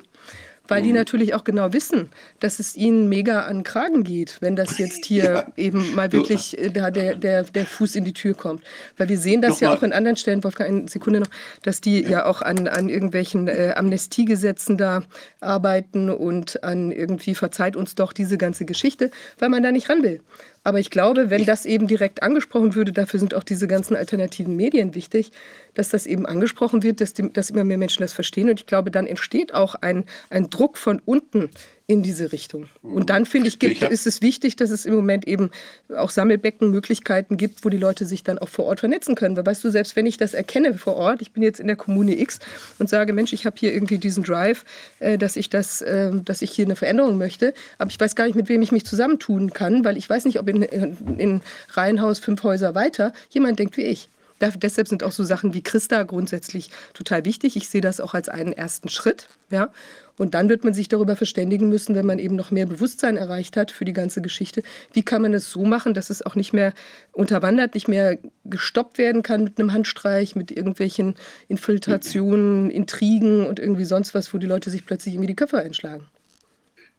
weil 0.72 0.82
die 0.82 0.89
mhm. 0.89 0.95
natürlich 0.95 1.34
auch 1.34 1.43
genau 1.43 1.74
wissen, 1.74 2.09
dass 2.39 2.59
es 2.59 2.78
ihnen 2.78 3.09
mega 3.09 3.41
an 3.41 3.57
den 3.57 3.63
Kragen 3.63 4.03
geht, 4.03 4.38
wenn 4.39 4.55
das 4.55 4.78
jetzt 4.78 5.03
hier 5.11 5.24
ja. 5.24 5.45
eben 5.57 5.93
mal 5.93 6.11
wirklich 6.13 6.57
äh, 6.57 6.69
der, 6.69 6.89
der, 6.89 7.43
der 7.43 7.65
Fuß 7.65 7.95
in 7.95 8.05
die 8.05 8.13
Tür 8.13 8.34
kommt. 8.34 8.63
Weil 8.97 9.09
wir 9.09 9.17
sehen 9.17 9.41
das 9.41 9.59
Nochmal. 9.59 9.69
ja 9.69 9.78
auch 9.78 9.84
in 9.84 9.91
anderen 9.91 10.15
Stellen, 10.15 10.43
Wolfgang, 10.43 10.69
eine 10.69 10.88
Sekunde 10.88 11.19
noch, 11.19 11.30
dass 11.61 11.82
die 11.82 12.01
ja, 12.03 12.09
ja 12.09 12.26
auch 12.26 12.41
an, 12.41 12.69
an 12.69 12.88
irgendwelchen 12.88 13.49
äh, 13.49 13.74
Amnestiegesetzen 13.76 14.78
da 14.78 15.03
arbeiten 15.41 16.09
und 16.09 16.63
an 16.63 16.91
irgendwie 16.91 17.36
verzeiht 17.36 17.76
uns 17.76 17.95
doch 17.95 18.13
diese 18.13 18.38
ganze 18.38 18.63
Geschichte, 18.63 19.11
weil 19.39 19.49
man 19.49 19.63
da 19.63 19.74
nicht 19.74 19.89
ran 19.89 20.03
will. 20.03 20.22
Aber 20.64 20.80
ich 20.80 20.91
glaube, 20.91 21.32
wenn 21.32 21.45
das 21.45 21.66
eben 21.66 21.88
direkt 21.88 22.22
angesprochen 22.22 22.76
würde, 22.76 22.91
dafür 22.91 23.20
sind 23.20 23.34
auch 23.34 23.43
diese 23.43 23.68
ganzen 23.68 23.95
alternativen 23.95 24.55
Medien 24.55 24.93
wichtig, 24.93 25.32
dass 25.74 25.89
das 25.89 26.05
eben 26.05 26.28
angesprochen 26.28 26.84
wird, 26.84 27.01
dass, 27.01 27.14
die, 27.14 27.34
dass 27.34 27.49
immer 27.49 27.64
mehr 27.64 27.80
Menschen 27.80 28.01
das 28.01 28.14
verstehen. 28.14 28.49
Und 28.49 28.59
ich 28.59 28.68
glaube, 28.68 28.91
dann 28.91 29.07
entsteht 29.07 29.55
auch 29.55 29.74
ein, 29.76 30.05
ein 30.30 30.51
Druck 30.51 30.78
von 30.78 31.01
unten 31.03 31.49
in 31.92 32.04
diese 32.04 32.32
Richtung. 32.32 32.70
Und 32.82 33.10
dann 33.10 33.26
finde 33.26 33.50
ich, 33.50 33.60
gibt, 33.60 33.82
ist 33.84 34.08
es 34.08 34.22
wichtig, 34.22 34.56
dass 34.56 34.70
es 34.70 34.86
im 34.86 34.96
Moment 34.96 35.28
eben 35.28 35.52
auch 35.94 36.10
Sammelbeckenmöglichkeiten 36.10 37.36
gibt, 37.36 37.66
wo 37.66 37.70
die 37.70 37.78
Leute 37.78 38.06
sich 38.06 38.24
dann 38.24 38.39
auch 38.39 38.48
vor 38.48 38.64
Ort 38.64 38.80
vernetzen 38.80 39.14
können. 39.16 39.36
Weil 39.36 39.46
weißt 39.46 39.62
du, 39.62 39.70
selbst 39.72 39.98
wenn 39.98 40.06
ich 40.06 40.16
das 40.16 40.34
erkenne 40.34 40.78
vor 40.78 40.96
Ort, 40.96 41.22
ich 41.22 41.34
bin 41.34 41.44
jetzt 41.44 41.60
in 41.60 41.68
der 41.68 41.76
Kommune 41.76 42.18
X 42.18 42.39
und 42.80 42.89
sage, 42.89 43.12
Mensch, 43.12 43.34
ich 43.34 43.46
habe 43.46 43.58
hier 43.60 43.74
irgendwie 43.74 43.98
diesen 43.98 44.24
Drive, 44.24 44.64
äh, 45.00 45.18
dass 45.18 45.36
ich 45.36 45.50
das, 45.50 45.82
äh, 45.82 46.12
dass 46.24 46.42
ich 46.42 46.52
hier 46.52 46.64
eine 46.64 46.78
Veränderung 46.78 47.18
möchte, 47.18 47.54
aber 47.78 47.92
ich 47.92 48.00
weiß 48.00 48.16
gar 48.16 48.26
nicht, 48.26 48.36
mit 48.36 48.48
wem 48.48 48.62
ich 48.62 48.72
mich 48.72 48.86
zusammentun 48.86 49.52
kann, 49.52 49.84
weil 49.84 49.98
ich 49.98 50.10
weiß 50.10 50.24
nicht, 50.24 50.39
ob 50.39 50.48
in, 50.48 50.62
in, 50.62 51.20
in 51.20 51.42
Reihenhaus 51.72 52.20
fünf 52.20 52.42
Häuser 52.44 52.74
weiter 52.74 53.12
jemand 53.32 53.60
denkt 53.60 53.76
wie 53.76 53.84
ich. 53.84 54.08
Da, 54.42 54.50
deshalb 54.50 54.88
sind 54.88 55.04
auch 55.04 55.12
so 55.12 55.24
Sachen 55.24 55.54
wie 55.54 55.62
Christa 55.62 56.02
grundsätzlich 56.02 56.72
total 56.96 57.26
wichtig. 57.26 57.56
Ich 57.56 57.70
sehe 57.70 57.82
das 57.82 58.00
auch 58.00 58.16
als 58.16 58.28
einen 58.28 58.54
ersten 58.54 58.89
Schritt. 58.89 59.28
Ja? 59.52 59.70
Und 60.18 60.34
dann 60.34 60.49
wird 60.49 60.64
man 60.64 60.74
sich 60.74 60.88
darüber 60.88 61.16
verständigen 61.16 61.70
müssen, 61.70 61.95
wenn 61.95 62.05
man 62.05 62.20
eben 62.20 62.36
noch 62.36 62.51
mehr 62.51 62.66
Bewusstsein 62.66 63.18
erreicht 63.18 63.57
hat 63.57 63.72
für 63.72 63.86
die 63.86 63.93
ganze 63.93 64.22
Geschichte. 64.22 64.64
Wie 64.93 65.03
kann 65.03 65.22
man 65.22 65.34
es 65.34 65.51
so 65.51 65.64
machen, 65.66 65.93
dass 65.93 66.09
es 66.09 66.26
auch 66.26 66.36
nicht 66.36 66.53
mehr 66.53 66.74
unterwandert, 67.12 67.74
nicht 67.74 67.88
mehr 67.88 68.18
gestoppt 68.45 68.97
werden 68.97 69.24
kann 69.24 69.43
mit 69.43 69.59
einem 69.59 69.74
Handstreich, 69.74 70.36
mit 70.36 70.51
irgendwelchen 70.51 71.16
Infiltrationen, 71.47 72.70
Intrigen 72.70 73.45
und 73.45 73.59
irgendwie 73.59 73.86
sonst 73.86 74.14
was, 74.14 74.34
wo 74.34 74.38
die 74.38 74.47
Leute 74.47 74.70
sich 74.70 74.86
plötzlich 74.86 75.16
irgendwie 75.16 75.28
die 75.28 75.36
Köpfe 75.36 75.59
einschlagen. 75.59 76.07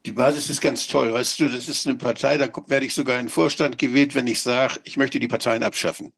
Die 0.04 0.12
Basis 0.12 0.50
ist 0.50 0.60
ganz 0.60 0.88
toll. 0.88 1.12
Weißt 1.12 1.38
du, 1.38 1.48
das 1.48 1.68
ist 1.68 1.86
eine 1.86 1.96
Partei, 1.96 2.36
da 2.36 2.48
werde 2.66 2.86
ich 2.86 2.94
sogar 2.94 3.20
in 3.20 3.26
den 3.26 3.30
Vorstand 3.30 3.78
gewählt, 3.78 4.14
wenn 4.14 4.26
ich 4.26 4.40
sage, 4.40 4.80
ich 4.84 4.96
möchte 4.96 5.20
die 5.20 5.28
Parteien 5.28 5.62
abschaffen. 5.62 6.12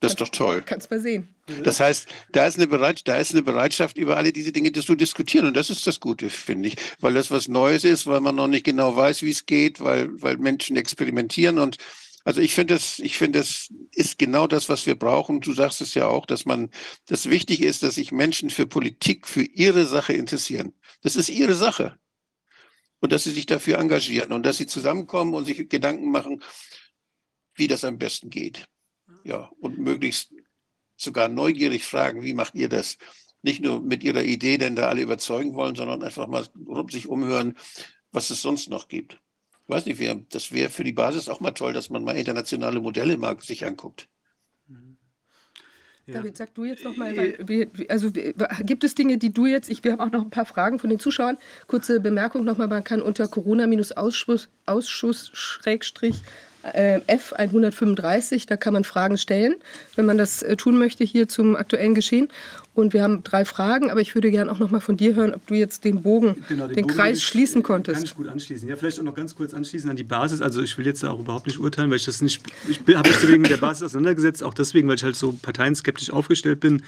Das 0.00 0.12
ist 0.12 0.20
doch 0.20 0.28
toll. 0.28 0.62
Kannst 0.64 0.90
mal 0.90 1.00
sehen. 1.00 1.34
Das 1.64 1.80
heißt, 1.80 2.06
da 2.30 2.46
ist, 2.46 2.56
eine 2.56 2.68
Bereitschaft, 2.68 3.08
da 3.08 3.16
ist 3.16 3.32
eine 3.32 3.42
Bereitschaft, 3.42 3.96
über 3.96 4.16
alle 4.16 4.32
diese 4.32 4.52
Dinge 4.52 4.70
zu 4.72 4.94
diskutieren. 4.94 5.46
Und 5.46 5.56
das 5.56 5.70
ist 5.70 5.86
das 5.86 5.98
Gute, 5.98 6.30
finde 6.30 6.68
ich. 6.68 6.76
Weil 7.00 7.14
das 7.14 7.30
was 7.30 7.48
Neues 7.48 7.84
ist, 7.84 8.06
weil 8.06 8.20
man 8.20 8.36
noch 8.36 8.46
nicht 8.46 8.64
genau 8.64 8.94
weiß, 8.94 9.22
wie 9.22 9.30
es 9.30 9.46
geht, 9.46 9.80
weil, 9.80 10.10
weil 10.22 10.36
Menschen 10.36 10.76
experimentieren. 10.76 11.58
Und 11.58 11.78
also 12.24 12.40
ich 12.40 12.54
finde 12.54 12.74
das, 12.74 13.00
ich 13.00 13.18
finde, 13.18 13.40
das 13.40 13.68
ist 13.92 14.18
genau 14.18 14.46
das, 14.46 14.68
was 14.68 14.86
wir 14.86 14.96
brauchen. 14.96 15.40
Du 15.40 15.52
sagst 15.52 15.80
es 15.80 15.94
ja 15.94 16.06
auch, 16.06 16.26
dass 16.26 16.44
man, 16.44 16.70
das 17.06 17.28
wichtig 17.28 17.62
ist, 17.62 17.82
dass 17.82 17.96
sich 17.96 18.12
Menschen 18.12 18.50
für 18.50 18.66
Politik, 18.66 19.26
für 19.26 19.42
ihre 19.42 19.86
Sache 19.86 20.12
interessieren. 20.12 20.74
Das 21.02 21.16
ist 21.16 21.28
ihre 21.28 21.54
Sache. 21.54 21.98
Und 23.00 23.12
dass 23.12 23.24
sie 23.24 23.30
sich 23.32 23.46
dafür 23.46 23.78
engagieren 23.78 24.32
und 24.32 24.44
dass 24.44 24.58
sie 24.58 24.66
zusammenkommen 24.66 25.34
und 25.34 25.44
sich 25.44 25.68
Gedanken 25.68 26.10
machen, 26.10 26.42
wie 27.54 27.68
das 27.68 27.84
am 27.84 27.98
besten 27.98 28.30
geht 28.30 28.68
ja, 29.28 29.50
und 29.60 29.78
möglichst 29.78 30.32
sogar 30.96 31.28
neugierig 31.28 31.84
fragen, 31.84 32.22
wie 32.22 32.32
macht 32.32 32.54
ihr 32.54 32.68
das? 32.68 32.96
Nicht 33.42 33.60
nur 33.62 33.80
mit 33.80 34.02
ihrer 34.02 34.22
Idee 34.22 34.56
denn 34.56 34.74
da 34.74 34.88
alle 34.88 35.02
überzeugen 35.02 35.54
wollen, 35.54 35.76
sondern 35.76 36.02
einfach 36.02 36.26
mal 36.26 36.46
sich 36.90 37.06
umhören, 37.06 37.54
was 38.10 38.30
es 38.30 38.42
sonst 38.42 38.68
noch 38.70 38.88
gibt. 38.88 39.12
Ich 39.12 39.68
weiß 39.68 39.84
nicht, 39.84 40.34
das 40.34 40.50
wäre 40.50 40.70
für 40.70 40.82
die 40.82 40.94
Basis 40.94 41.28
auch 41.28 41.40
mal 41.40 41.52
toll, 41.52 41.74
dass 41.74 41.90
man 41.90 42.02
mal 42.02 42.16
internationale 42.16 42.80
Modelle 42.80 43.18
mal 43.18 43.38
sich 43.40 43.66
anguckt. 43.66 44.08
Ja. 46.06 46.14
David, 46.14 46.38
sag 46.38 46.54
du 46.54 46.64
jetzt 46.64 46.84
nochmal, 46.84 47.36
also 47.88 48.10
gibt 48.10 48.82
es 48.82 48.94
Dinge, 48.94 49.18
die 49.18 49.30
du 49.30 49.44
jetzt, 49.44 49.68
ich, 49.68 49.84
wir 49.84 49.92
haben 49.92 50.00
auch 50.00 50.10
noch 50.10 50.22
ein 50.22 50.30
paar 50.30 50.46
Fragen 50.46 50.78
von 50.78 50.88
den 50.88 50.98
Zuschauern. 50.98 51.36
Kurze 51.66 52.00
Bemerkung 52.00 52.44
nochmal, 52.44 52.66
man 52.66 52.82
kann 52.82 53.02
unter 53.02 53.28
Corona-Ausschuss, 53.28 54.48
Ausschuss, 54.64 55.30
Schrägstrich, 55.34 56.16
äh, 56.16 56.47
F135. 56.74 58.46
Da 58.46 58.56
kann 58.56 58.72
man 58.72 58.84
Fragen 58.84 59.18
stellen, 59.18 59.56
wenn 59.96 60.06
man 60.06 60.18
das 60.18 60.42
äh, 60.42 60.56
tun 60.56 60.78
möchte 60.78 61.04
hier 61.04 61.28
zum 61.28 61.56
aktuellen 61.56 61.94
Geschehen. 61.94 62.28
Und 62.74 62.92
wir 62.92 63.02
haben 63.02 63.24
drei 63.24 63.44
Fragen, 63.44 63.90
aber 63.90 64.00
ich 64.00 64.14
würde 64.14 64.30
gerne 64.30 64.52
auch 64.52 64.60
noch 64.60 64.70
mal 64.70 64.80
von 64.80 64.96
dir 64.96 65.16
hören, 65.16 65.34
ob 65.34 65.44
du 65.48 65.54
jetzt 65.54 65.84
den 65.84 66.02
Bogen, 66.02 66.44
genau, 66.48 66.68
den, 66.68 66.76
den 66.76 66.86
Bogen 66.86 66.96
Kreis 66.96 67.22
schließen 67.22 67.64
konntest. 67.64 67.96
Kann 67.96 68.04
ich 68.04 68.14
gut 68.14 68.28
anschließen. 68.28 68.68
Ja, 68.68 68.76
vielleicht 68.76 69.00
auch 69.00 69.04
noch 69.04 69.16
ganz 69.16 69.34
kurz 69.34 69.52
anschließen 69.52 69.90
an 69.90 69.96
die 69.96 70.04
Basis. 70.04 70.40
Also 70.40 70.62
ich 70.62 70.78
will 70.78 70.86
jetzt 70.86 71.04
auch 71.04 71.18
überhaupt 71.18 71.48
nicht 71.48 71.58
urteilen, 71.58 71.90
weil 71.90 71.96
ich 71.96 72.04
das 72.04 72.22
nicht, 72.22 72.40
ich 72.68 72.78
habe 72.94 73.08
mich 73.08 73.18
deswegen 73.18 73.42
mit 73.42 73.50
der 73.50 73.56
Basis 73.56 73.82
auseinandergesetzt, 73.82 74.44
auch 74.44 74.54
deswegen, 74.54 74.86
weil 74.86 74.94
ich 74.94 75.02
halt 75.02 75.16
so 75.16 75.32
parteienskeptisch 75.32 76.10
aufgestellt 76.10 76.60
bin 76.60 76.84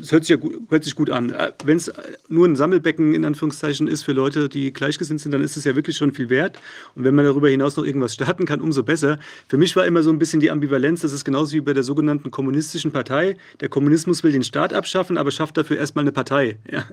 es 0.00 0.12
hört 0.12 0.24
sich 0.24 0.30
ja 0.30 0.36
gut, 0.36 0.54
hört 0.70 0.84
sich 0.84 0.94
gut 0.94 1.10
an. 1.10 1.30
Äh, 1.30 1.52
Wenn 1.64 1.76
es 1.76 1.92
nur 2.28 2.46
ein 2.46 2.56
Sammelbecken 2.56 3.14
in 3.14 3.24
Anführungszeichen 3.24 3.88
ist 3.88 4.02
für 4.02 4.12
Leute, 4.12 4.48
die 4.48 4.72
gleichgesinnt 4.72 5.20
sind, 5.20 5.32
dann 5.32 5.42
ist 5.42 5.56
es 5.56 5.64
ja 5.64 5.74
wirklich 5.74 5.96
schon 5.96 6.12
viel 6.12 6.30
wert. 6.30 6.58
Und 6.94 7.04
wenn 7.04 7.14
man 7.14 7.24
darüber 7.24 7.48
hinaus 7.48 7.76
noch 7.76 7.84
irgendwas 7.84 8.14
starten 8.14 8.46
kann, 8.46 8.60
umso 8.60 8.82
besser. 8.82 9.18
Für 9.48 9.56
mich 9.56 9.74
war 9.76 9.86
immer 9.86 10.02
so 10.02 10.10
ein 10.10 10.18
bisschen 10.18 10.40
die 10.40 10.50
Ambivalenz, 10.50 11.00
das 11.00 11.12
ist 11.12 11.24
genauso 11.24 11.52
wie 11.52 11.60
bei 11.60 11.72
der 11.72 11.82
sogenannten 11.82 12.30
kommunistischen 12.30 12.92
Partei. 12.92 13.36
Der 13.60 13.68
Kommunismus 13.68 14.22
will 14.22 14.32
den 14.32 14.44
Staat 14.44 14.72
abschaffen, 14.72 15.18
aber 15.18 15.30
schafft 15.30 15.56
dafür 15.56 15.78
erstmal 15.78 16.04
eine 16.04 16.12
Partei. 16.12 16.58
Ja, 16.74 16.84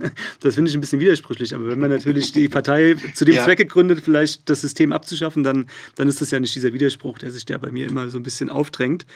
das 0.41 0.55
finde 0.55 0.69
ich 0.69 0.77
ein 0.77 0.81
bisschen 0.81 0.99
widersprüchlich. 0.99 1.55
Aber 1.55 1.67
wenn 1.67 1.79
man 1.79 1.89
natürlich 1.89 2.31
die 2.33 2.47
Partei 2.47 2.95
zu 3.15 3.25
dem 3.25 3.35
ja. 3.35 3.43
Zweck 3.43 3.57
gegründet, 3.57 4.01
vielleicht 4.03 4.47
das 4.47 4.61
System 4.61 4.91
abzuschaffen, 4.91 5.43
dann, 5.43 5.65
dann 5.95 6.07
ist 6.07 6.21
das 6.21 6.29
ja 6.29 6.39
nicht 6.39 6.53
dieser 6.53 6.71
Widerspruch, 6.71 7.17
der 7.17 7.31
sich 7.31 7.45
da 7.45 7.57
bei 7.57 7.71
mir 7.71 7.87
immer 7.87 8.09
so 8.09 8.19
ein 8.19 8.23
bisschen 8.23 8.51
aufdrängt. 8.51 9.07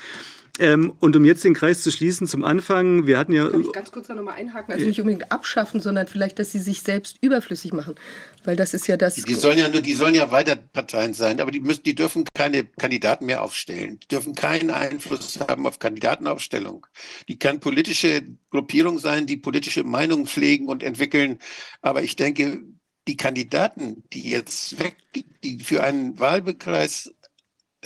Ähm, 0.58 0.94
und 1.00 1.16
um 1.18 1.26
jetzt 1.26 1.44
den 1.44 1.54
Kreis 1.54 1.82
zu 1.82 1.92
schließen, 1.92 2.28
zum 2.28 2.46
Anfang, 2.46 3.08
wir 3.08 3.18
hatten 3.18 3.34
ja. 3.34 3.50
Kann 3.50 3.62
ich 3.62 3.72
ganz 3.74 3.92
kurz 3.92 4.08
da 4.08 4.16
nochmal 4.16 4.36
einhaken? 4.36 4.74
Also 4.74 4.86
nicht 4.86 5.00
unbedingt 5.00 5.30
abschaffen, 5.32 5.82
sondern 5.82 6.08
vielleicht, 6.08 6.40
dass 6.40 6.54
sie 6.54 6.60
sich 6.60 6.82
selbst 6.82 7.18
überflüssig 7.20 7.74
machen. 7.74 7.96
Weil 8.46 8.56
das 8.56 8.74
ist 8.74 8.88
ja 8.88 8.96
das. 8.96 9.16
Die 9.16 9.34
sollen 9.34 9.58
ja 9.58 9.68
nur, 9.68 9.82
die 9.82 9.96
sollen 9.96 10.16
ja 10.16 10.32
weiter 10.32 10.56
Parteien 10.56 11.14
sein, 11.14 11.42
aber 11.42 11.52
die 11.52 11.60
müssen, 11.60 11.84
die 11.84 11.96
dürfen 11.96 12.24
keine 12.34 12.64
Kandidaten 12.64 13.26
mehr 13.26 13.42
aufstellen. 13.42 14.00
Die 14.04 14.08
dürfen 14.08 14.34
keinen 14.34 14.72
Einfluss 14.72 15.40
haben 15.40 15.68
auf 15.68 15.80
Kandidatenaufstellung. 15.80 16.88
Die 17.28 17.38
kann 17.38 17.60
politische 17.60 18.22
Gruppierung 18.50 19.00
sein, 19.00 19.26
die 19.26 19.38
politische 19.38 19.84
Meinungen 19.84 20.26
pflegen 20.26 20.68
und 20.68 20.84
entwickeln. 20.84 21.40
Aber 21.82 22.04
ich 22.04 22.16
denke, 22.16 22.62
die 23.08 23.18
Kandidaten, 23.18 24.04
die 24.14 24.30
jetzt 24.30 24.80
weg, 24.80 24.96
die 25.44 25.60
für 25.60 25.84
einen 25.84 26.18
Wahlkreis 26.20 27.14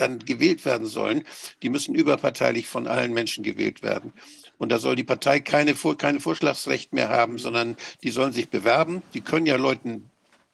dann 0.00 0.18
gewählt 0.20 0.64
werden 0.64 0.86
sollen, 0.86 1.24
die 1.62 1.68
müssen 1.68 1.94
überparteilich 1.94 2.66
von 2.66 2.86
allen 2.86 3.12
Menschen 3.12 3.44
gewählt 3.44 3.82
werden. 3.82 4.12
Und 4.58 4.70
da 4.70 4.78
soll 4.78 4.96
die 4.96 5.04
Partei 5.04 5.40
keine, 5.40 5.74
keine 5.74 6.20
Vorschlagsrecht 6.20 6.92
mehr 6.92 7.08
haben, 7.08 7.38
sondern 7.38 7.76
die 8.02 8.10
sollen 8.10 8.32
sich 8.32 8.50
bewerben. 8.50 9.02
Die 9.14 9.20
können 9.22 9.46
ja 9.46 9.56
Leuten, 9.56 10.10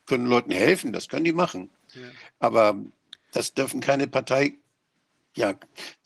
können 0.06 0.26
Leuten 0.26 0.52
helfen, 0.52 0.92
das 0.92 1.08
können 1.08 1.24
die 1.24 1.32
machen. 1.32 1.70
Ja. 1.94 2.02
Aber 2.38 2.78
das 3.32 3.54
dürfen 3.54 3.80
keine 3.80 4.06
Partei, 4.06 4.54
ja, 5.36 5.54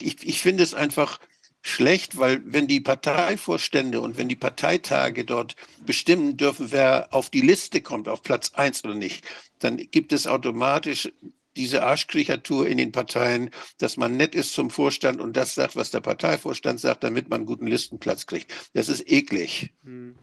ich, 0.01 0.26
ich 0.26 0.41
finde 0.41 0.64
es 0.64 0.74
einfach 0.74 1.20
schlecht, 1.62 2.18
weil 2.18 2.41
wenn 2.45 2.66
die 2.66 2.80
Parteivorstände 2.80 4.01
und 4.01 4.16
wenn 4.16 4.28
die 4.28 4.36
Parteitage 4.36 5.24
dort 5.24 5.55
bestimmen 5.84 6.36
dürfen, 6.36 6.72
wer 6.72 7.09
auf 7.12 7.30
die 7.30 7.43
Liste 7.43 7.82
kommt, 7.82 8.09
auf 8.09 8.22
Platz 8.22 8.53
eins 8.55 8.82
oder 8.84 8.95
nicht, 8.95 9.24
dann 9.59 9.76
gibt 9.76 10.12
es 10.12 10.26
automatisch 10.26 11.12
diese 11.61 11.83
Arschkriechertour 11.83 12.67
in 12.67 12.79
den 12.79 12.91
Parteien, 12.91 13.51
dass 13.77 13.99
man 13.99 14.17
nett 14.17 14.35
ist 14.35 14.55
zum 14.55 14.71
Vorstand 14.71 15.21
und 15.21 15.37
das 15.37 15.55
sagt, 15.55 15.77
was 15.77 15.91
der 15.91 16.01
Parteivorstand 16.01 16.81
sagt, 16.81 17.05
damit 17.05 17.29
man 17.29 17.41
einen 17.41 17.47
guten 17.47 17.67
Listenplatz 17.67 18.25
kriegt. 18.25 18.51
Das 18.73 18.89
ist 18.89 19.07
eklig. 19.11 19.75
Hm. 19.85 20.15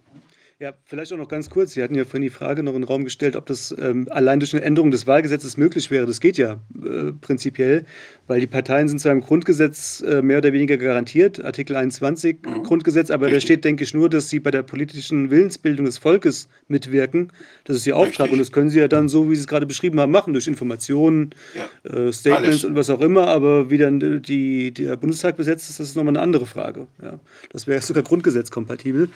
Ja, 0.59 0.73
vielleicht 0.85 1.13
auch 1.13 1.17
noch 1.17 1.27
ganz 1.27 1.51
kurz. 1.51 1.73
Sie 1.73 1.83
hatten 1.83 1.93
ja 1.93 2.03
vorhin 2.03 2.23
die 2.23 2.31
Frage 2.31 2.63
noch 2.63 2.73
in 2.73 2.81
den 2.81 2.87
Raum 2.87 3.03
gestellt, 3.03 3.35
ob 3.35 3.45
das 3.45 3.75
ähm, 3.79 4.07
allein 4.09 4.39
durch 4.39 4.55
eine 4.55 4.63
Änderung 4.63 4.89
des 4.89 5.05
Wahlgesetzes 5.05 5.55
möglich 5.55 5.91
wäre. 5.91 6.07
Das 6.07 6.19
geht 6.19 6.35
ja 6.39 6.59
äh, 6.83 7.11
prinzipiell, 7.21 7.85
weil 8.25 8.39
die 8.39 8.47
Parteien 8.47 8.89
sind 8.89 8.97
zwar 8.97 9.11
im 9.11 9.21
Grundgesetz 9.21 10.01
äh, 10.01 10.23
mehr 10.23 10.39
oder 10.39 10.53
weniger 10.53 10.77
garantiert, 10.77 11.45
Artikel 11.45 11.75
21 11.75 12.39
mhm. 12.43 12.63
Grundgesetz, 12.63 13.11
aber 13.11 13.29
da 13.29 13.39
steht, 13.39 13.65
denke 13.65 13.83
ich, 13.83 13.93
nur, 13.93 14.09
dass 14.09 14.29
sie 14.29 14.39
bei 14.39 14.49
der 14.49 14.63
politischen 14.63 15.29
Willensbildung 15.29 15.85
des 15.85 15.99
Volkes 15.99 16.49
mitwirken. 16.69 17.31
Das 17.65 17.77
ist 17.77 17.85
ihr 17.85 17.95
Auftrag 17.95 18.25
Richtig. 18.25 18.33
und 18.33 18.39
das 18.39 18.51
können 18.51 18.71
sie 18.71 18.79
ja 18.79 18.87
dann 18.87 19.09
so, 19.09 19.29
wie 19.29 19.35
Sie 19.35 19.41
es 19.41 19.47
gerade 19.47 19.67
beschrieben 19.67 19.99
haben, 19.99 20.11
machen, 20.11 20.33
durch 20.33 20.47
Informationen, 20.47 21.35
ja. 21.53 21.91
äh, 21.91 22.11
Statements 22.11 22.47
Alles. 22.47 22.65
und 22.65 22.75
was 22.75 22.89
auch 22.89 23.01
immer. 23.01 23.27
Aber 23.27 23.69
wie 23.69 23.77
dann 23.77 24.23
die, 24.23 24.71
der 24.71 24.97
Bundestag 24.97 25.37
besetzt 25.37 25.69
ist, 25.69 25.79
das 25.79 25.89
ist 25.89 25.95
nochmal 25.95 26.13
eine 26.13 26.21
andere 26.21 26.47
Frage. 26.47 26.87
Ja. 27.03 27.19
Das 27.51 27.67
wäre 27.67 27.79
sogar 27.79 28.01
grundgesetzkompatibel. 28.01 29.09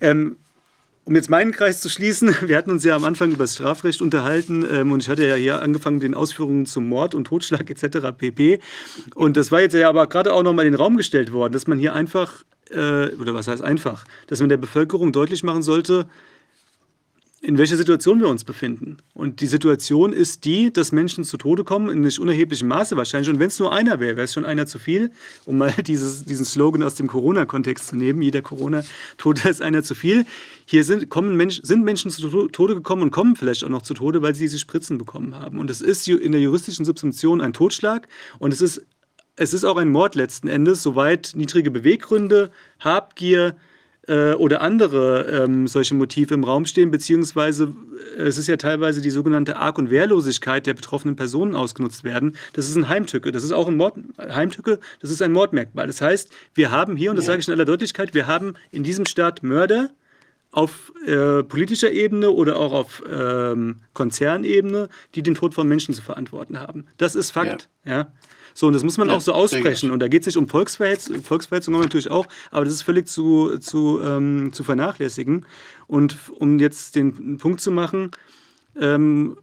Ähm, 0.00 0.36
um 1.08 1.16
jetzt 1.16 1.30
meinen 1.30 1.52
Kreis 1.52 1.80
zu 1.80 1.88
schließen, 1.88 2.36
wir 2.46 2.54
hatten 2.54 2.70
uns 2.70 2.84
ja 2.84 2.94
am 2.94 3.04
Anfang 3.04 3.30
über 3.30 3.44
das 3.44 3.54
Strafrecht 3.54 4.02
unterhalten 4.02 4.66
ähm, 4.70 4.92
und 4.92 5.02
ich 5.02 5.08
hatte 5.08 5.26
ja 5.26 5.36
hier 5.36 5.62
angefangen 5.62 5.96
mit 5.96 6.02
den 6.02 6.14
Ausführungen 6.14 6.66
zum 6.66 6.86
Mord 6.86 7.14
und 7.14 7.24
Totschlag 7.24 7.70
etc. 7.70 8.08
pp. 8.14 8.60
Und 9.14 9.38
das 9.38 9.50
war 9.50 9.62
jetzt 9.62 9.72
ja 9.72 9.88
aber 9.88 10.06
gerade 10.06 10.34
auch 10.34 10.42
nochmal 10.42 10.66
in 10.66 10.72
den 10.72 10.78
Raum 10.78 10.98
gestellt 10.98 11.32
worden, 11.32 11.54
dass 11.54 11.66
man 11.66 11.78
hier 11.78 11.94
einfach, 11.94 12.44
äh, 12.70 13.08
oder 13.14 13.32
was 13.32 13.48
heißt 13.48 13.62
einfach, 13.62 14.04
dass 14.26 14.40
man 14.40 14.50
der 14.50 14.58
Bevölkerung 14.58 15.10
deutlich 15.12 15.42
machen 15.42 15.62
sollte, 15.62 16.04
in 17.40 17.56
welcher 17.56 17.76
Situation 17.76 18.20
wir 18.20 18.28
uns 18.28 18.42
befinden. 18.42 18.96
Und 19.14 19.40
die 19.40 19.46
Situation 19.46 20.12
ist 20.12 20.44
die, 20.44 20.72
dass 20.72 20.90
Menschen 20.90 21.22
zu 21.22 21.36
Tode 21.36 21.62
kommen, 21.62 21.88
in 21.88 22.00
nicht 22.00 22.18
unerheblichem 22.18 22.66
Maße 22.66 22.96
wahrscheinlich. 22.96 23.30
Und 23.30 23.38
wenn 23.38 23.46
es 23.46 23.58
nur 23.60 23.72
einer 23.72 24.00
wäre, 24.00 24.16
wäre 24.16 24.24
es 24.24 24.32
schon 24.32 24.44
einer 24.44 24.66
zu 24.66 24.80
viel, 24.80 25.12
um 25.44 25.58
mal 25.58 25.72
dieses, 25.86 26.24
diesen 26.24 26.44
Slogan 26.44 26.82
aus 26.82 26.96
dem 26.96 27.06
Corona-Kontext 27.06 27.88
zu 27.88 27.96
nehmen. 27.96 28.22
Jeder 28.22 28.42
Corona-Tote 28.42 29.48
ist 29.48 29.62
einer 29.62 29.84
zu 29.84 29.94
viel. 29.94 30.26
Hier 30.64 30.82
sind, 30.82 31.10
kommen 31.10 31.36
Mensch, 31.36 31.60
sind 31.62 31.84
Menschen 31.84 32.10
zu 32.10 32.48
Tode 32.48 32.74
gekommen 32.74 33.02
und 33.02 33.10
kommen 33.12 33.36
vielleicht 33.36 33.62
auch 33.62 33.68
noch 33.68 33.82
zu 33.82 33.94
Tode, 33.94 34.20
weil 34.20 34.34
sie 34.34 34.44
diese 34.44 34.58
Spritzen 34.58 34.98
bekommen 34.98 35.36
haben. 35.36 35.60
Und 35.60 35.70
es 35.70 35.80
ist 35.80 36.08
in 36.08 36.32
der 36.32 36.40
juristischen 36.40 36.84
Subsumption 36.84 37.40
ein 37.40 37.52
Totschlag 37.52 38.08
und 38.40 38.52
es 38.52 38.60
ist, 38.60 38.84
es 39.36 39.54
ist 39.54 39.64
auch 39.64 39.76
ein 39.76 39.90
Mord 39.90 40.16
letzten 40.16 40.48
Endes, 40.48 40.82
soweit 40.82 41.32
niedrige 41.36 41.70
Beweggründe, 41.70 42.50
Habgier, 42.80 43.54
äh, 44.08 44.32
oder 44.32 44.62
andere 44.62 45.44
ähm, 45.44 45.66
solche 45.68 45.94
Motive 45.94 46.34
im 46.34 46.44
Raum 46.44 46.64
stehen, 46.64 46.90
beziehungsweise 46.90 47.74
äh, 48.16 48.22
es 48.22 48.38
ist 48.38 48.48
ja 48.48 48.56
teilweise 48.56 49.00
die 49.00 49.10
sogenannte 49.10 49.56
Arg- 49.56 49.78
und 49.78 49.90
Wehrlosigkeit 49.90 50.66
der 50.66 50.74
betroffenen 50.74 51.14
Personen 51.14 51.54
ausgenutzt 51.54 52.04
werden. 52.04 52.36
Das 52.54 52.68
ist 52.68 52.76
ein 52.76 52.88
Heimtücke, 52.88 53.32
das 53.32 53.44
ist 53.44 53.52
auch 53.52 53.68
ein 53.68 53.76
Mord, 53.76 53.96
Heimtücke, 54.18 54.80
das 55.00 55.10
ist 55.10 55.22
ein 55.22 55.32
Mordmerkmal. 55.32 55.86
Das 55.86 56.00
heißt, 56.00 56.30
wir 56.54 56.70
haben 56.70 56.96
hier, 56.96 57.10
und 57.10 57.16
das 57.16 57.26
sage 57.26 57.40
ich 57.40 57.48
in 57.48 57.54
aller 57.54 57.64
Deutlichkeit, 57.64 58.14
wir 58.14 58.26
haben 58.26 58.54
in 58.70 58.82
diesem 58.82 59.06
Staat 59.06 59.42
Mörder, 59.42 59.90
auf 60.50 60.92
äh, 61.06 61.42
politischer 61.42 61.92
Ebene 61.92 62.30
oder 62.30 62.58
auch 62.58 62.72
auf 62.72 63.02
ähm, 63.08 63.82
Konzernebene, 63.92 64.88
die 65.14 65.22
den 65.22 65.34
Tod 65.34 65.52
von 65.52 65.68
Menschen 65.68 65.92
zu 65.92 66.00
verantworten 66.00 66.58
haben. 66.58 66.86
Das 66.96 67.14
ist 67.14 67.32
Fakt. 67.32 67.68
Ja. 67.84 67.92
ja. 67.92 68.12
So, 68.58 68.66
und 68.66 68.72
das 68.72 68.82
muss 68.82 68.98
man 68.98 69.08
ja, 69.08 69.14
auch 69.14 69.20
so 69.20 69.34
aussprechen. 69.34 69.92
Und 69.92 70.00
da 70.00 70.08
geht 70.08 70.22
es 70.22 70.26
nicht 70.26 70.36
um 70.36 70.48
Volksverhetzung, 70.48 71.22
Volksverhetzung 71.22 71.78
natürlich 71.78 72.10
auch, 72.10 72.26
aber 72.50 72.64
das 72.64 72.74
ist 72.74 72.82
völlig 72.82 73.06
zu, 73.06 73.56
zu, 73.58 74.00
ähm, 74.02 74.52
zu 74.52 74.64
vernachlässigen. 74.64 75.46
Und 75.86 76.16
um 76.40 76.58
jetzt 76.58 76.96
den 76.96 77.38
Punkt 77.38 77.60
zu 77.60 77.70
machen, 77.70 78.10
ähm, 78.76 79.36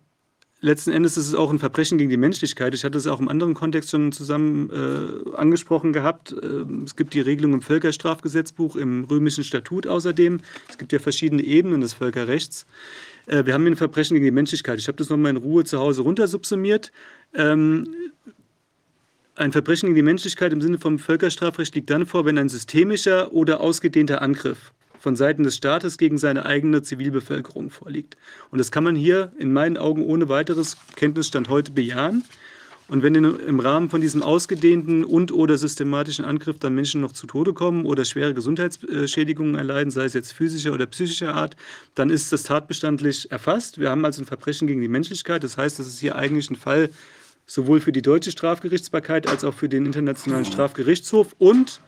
letzten 0.59 0.91
Endes 0.91 1.16
ist 1.16 1.30
es 1.30 1.34
auch 1.34 1.49
ein 1.49 1.59
Verbrechen 1.59 1.97
gegen 1.97 2.09
die 2.09 2.18
Menschlichkeit. 2.18 2.74
Ich 2.74 2.84
hatte 2.84 2.97
es 2.97 3.07
auch 3.07 3.22
im 3.22 3.30
anderen 3.30 3.53
Kontext 3.53 3.91
schon 3.91 4.11
zusammen 4.11 4.70
äh, 4.70 5.38
angesprochen 5.38 5.93
gehabt. 5.93 6.34
Äh, 6.34 6.66
es 6.84 6.97
gibt 6.97 7.13
die 7.13 7.22
Regelung 7.22 7.53
im 7.53 7.61
Völkerstrafgesetzbuch, 7.61 8.76
im 8.76 9.05
römischen 9.05 9.45
Statut 9.45 9.88
außerdem. 9.88 10.41
Es 10.68 10.78
gibt 10.78 10.91
ja 10.91 10.99
verschiedene 10.99 11.41
Ebenen 11.41 11.80
des 11.80 11.93
Völkerrechts. 11.93 12.66
Äh, 13.28 13.45
wir 13.45 13.53
haben 13.53 13.61
hier 13.61 13.72
ein 13.72 13.78
Verbrechen 13.78 14.16
gegen 14.16 14.26
die 14.26 14.32
Menschlichkeit. 14.32 14.78
Ich 14.78 14.89
habe 14.89 14.97
das 14.97 15.07
nochmal 15.07 15.32
in 15.32 15.38
Ruhe 15.38 15.63
zu 15.63 15.80
Hause 15.80 16.01
runtersubsumiert. 16.01 16.91
Ähm, 17.34 17.88
ein 19.36 19.51
Verbrechen 19.51 19.88
gegen 19.88 19.95
die 19.95 20.01
Menschlichkeit 20.01 20.53
im 20.53 20.61
Sinne 20.61 20.79
vom 20.79 20.97
Völkerstrafrecht 20.97 21.75
liegt 21.75 21.89
dann 21.89 22.05
vor, 22.05 22.25
wenn 22.25 22.38
ein 22.38 22.49
systemischer 22.49 23.33
oder 23.33 23.59
ausgedehnter 23.59 24.21
Angriff 24.21 24.71
von 24.99 25.15
Seiten 25.15 25.43
des 25.43 25.57
Staates 25.57 25.97
gegen 25.97 26.17
seine 26.17 26.45
eigene 26.45 26.81
Zivilbevölkerung 26.81 27.69
vorliegt. 27.69 28.17
Und 28.49 28.59
das 28.59 28.71
kann 28.71 28.83
man 28.83 28.95
hier 28.95 29.31
in 29.38 29.53
meinen 29.53 29.77
Augen 29.77 30.03
ohne 30.03 30.29
weiteres 30.29 30.77
Kenntnisstand 30.95 31.49
heute 31.49 31.71
bejahen. 31.71 32.23
Und 32.88 33.01
wenn 33.01 33.15
im 33.15 33.59
Rahmen 33.59 33.89
von 33.89 33.99
diesem 33.99 34.21
ausgedehnten 34.21 35.03
und 35.03 35.31
oder 35.31 35.57
systematischen 35.57 36.23
Angriff 36.23 36.59
dann 36.59 36.75
Menschen 36.75 37.01
noch 37.01 37.13
zu 37.13 37.25
Tode 37.25 37.53
kommen 37.53 37.86
oder 37.86 38.05
schwere 38.05 38.36
Gesundheitsschädigungen 38.36 39.55
erleiden, 39.55 39.89
sei 39.91 40.05
es 40.05 40.13
jetzt 40.13 40.33
physischer 40.33 40.71
oder 40.71 40.86
psychischer 40.86 41.33
Art, 41.33 41.55
dann 41.95 42.11
ist 42.11 42.31
das 42.31 42.43
tatbestandlich 42.43 43.31
erfasst. 43.31 43.79
Wir 43.79 43.89
haben 43.89 44.05
also 44.05 44.21
ein 44.21 44.27
Verbrechen 44.27 44.67
gegen 44.67 44.81
die 44.81 44.88
Menschlichkeit. 44.88 45.43
Das 45.43 45.57
heißt, 45.57 45.79
das 45.79 45.88
ist 45.88 45.99
hier 45.99 46.15
eigentlich 46.15 46.49
ein 46.51 46.55
Fall 46.55 46.91
sowohl 47.47 47.79
für 47.79 47.91
die 47.91 48.01
deutsche 48.01 48.31
Strafgerichtsbarkeit 48.31 49.27
als 49.27 49.43
auch 49.43 49.53
für 49.53 49.69
den 49.69 49.85
Internationalen 49.85 50.45
Strafgerichtshof 50.45 51.35
und 51.37 51.79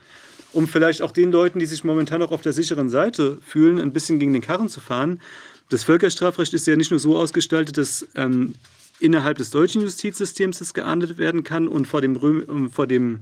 um 0.53 0.67
vielleicht 0.67 1.01
auch 1.01 1.11
den 1.11 1.31
Leuten, 1.31 1.59
die 1.59 1.65
sich 1.65 1.83
momentan 1.83 2.21
auch 2.21 2.31
auf 2.31 2.41
der 2.41 2.53
sicheren 2.53 2.89
Seite 2.89 3.37
fühlen, 3.41 3.79
ein 3.79 3.93
bisschen 3.93 4.19
gegen 4.19 4.33
den 4.33 4.41
Karren 4.41 4.69
zu 4.69 4.79
fahren. 4.79 5.21
Das 5.69 5.83
Völkerstrafrecht 5.83 6.53
ist 6.53 6.67
ja 6.67 6.75
nicht 6.75 6.91
nur 6.91 6.99
so 6.99 7.17
ausgestaltet, 7.17 7.77
dass 7.77 8.07
ähm, 8.15 8.53
innerhalb 8.99 9.37
des 9.37 9.49
deutschen 9.49 9.81
Justizsystems 9.81 10.59
das 10.59 10.73
geahndet 10.73 11.17
werden 11.17 11.43
kann 11.43 11.67
und 11.67 11.87
vor 11.87 12.01
dem, 12.01 12.15
Röm, 12.15 12.71
vor 12.71 12.87
dem 12.87 13.19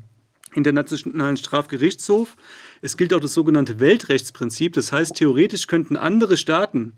Internationalen 0.54 1.38
Strafgerichtshof. 1.38 2.36
Es 2.82 2.98
gilt 2.98 3.14
auch 3.14 3.20
das 3.20 3.34
sogenannte 3.34 3.80
Weltrechtsprinzip. 3.80 4.74
Das 4.74 4.92
heißt, 4.92 5.16
theoretisch 5.16 5.68
könnten 5.68 5.98
andere 5.98 6.38
Staaten, 6.38 6.94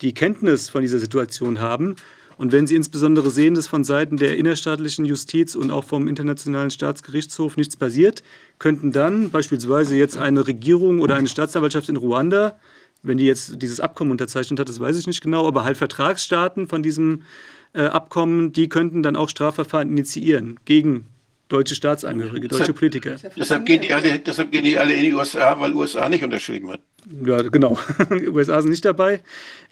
die 0.00 0.14
Kenntnis 0.14 0.68
von 0.68 0.82
dieser 0.82 0.98
Situation 0.98 1.60
haben, 1.60 1.96
und 2.36 2.52
wenn 2.52 2.66
Sie 2.66 2.74
insbesondere 2.74 3.30
sehen, 3.30 3.54
dass 3.54 3.66
von 3.66 3.84
Seiten 3.84 4.16
der 4.16 4.36
innerstaatlichen 4.36 5.04
Justiz 5.04 5.54
und 5.54 5.70
auch 5.70 5.84
vom 5.84 6.08
Internationalen 6.08 6.70
Staatsgerichtshof 6.70 7.56
nichts 7.56 7.76
passiert, 7.76 8.22
könnten 8.58 8.92
dann 8.92 9.30
beispielsweise 9.30 9.96
jetzt 9.96 10.16
eine 10.16 10.46
Regierung 10.46 11.00
oder 11.00 11.16
eine 11.16 11.28
Staatsanwaltschaft 11.28 11.88
in 11.88 11.96
Ruanda, 11.96 12.58
wenn 13.02 13.18
die 13.18 13.26
jetzt 13.26 13.60
dieses 13.62 13.80
Abkommen 13.80 14.10
unterzeichnet 14.10 14.58
hat, 14.58 14.68
das 14.68 14.80
weiß 14.80 14.98
ich 14.98 15.06
nicht 15.06 15.20
genau, 15.20 15.46
aber 15.46 15.64
halt 15.64 15.76
Vertragsstaaten 15.76 16.68
von 16.68 16.82
diesem 16.82 17.22
äh, 17.74 17.82
Abkommen, 17.82 18.52
die 18.52 18.68
könnten 18.68 19.02
dann 19.02 19.16
auch 19.16 19.28
Strafverfahren 19.28 19.90
initiieren 19.90 20.58
gegen 20.64 21.06
deutsche 21.48 21.74
Staatsangehörige, 21.74 22.48
deutsche 22.48 22.72
Politiker. 22.72 23.16
Deshalb 23.36 23.66
gehen, 23.66 23.82
die 23.82 23.92
alle, 23.92 24.18
deshalb 24.18 24.50
gehen 24.50 24.64
die 24.64 24.78
alle 24.78 24.94
in 24.94 25.02
die 25.02 25.12
USA, 25.12 25.58
weil 25.60 25.74
USA 25.74 26.08
nicht 26.08 26.24
unterschrieben 26.24 26.70
hat. 26.70 26.80
Ja, 27.24 27.42
genau. 27.42 27.78
Die 28.10 28.28
USA 28.28 28.60
sind 28.62 28.70
nicht 28.70 28.84
dabei. 28.84 29.22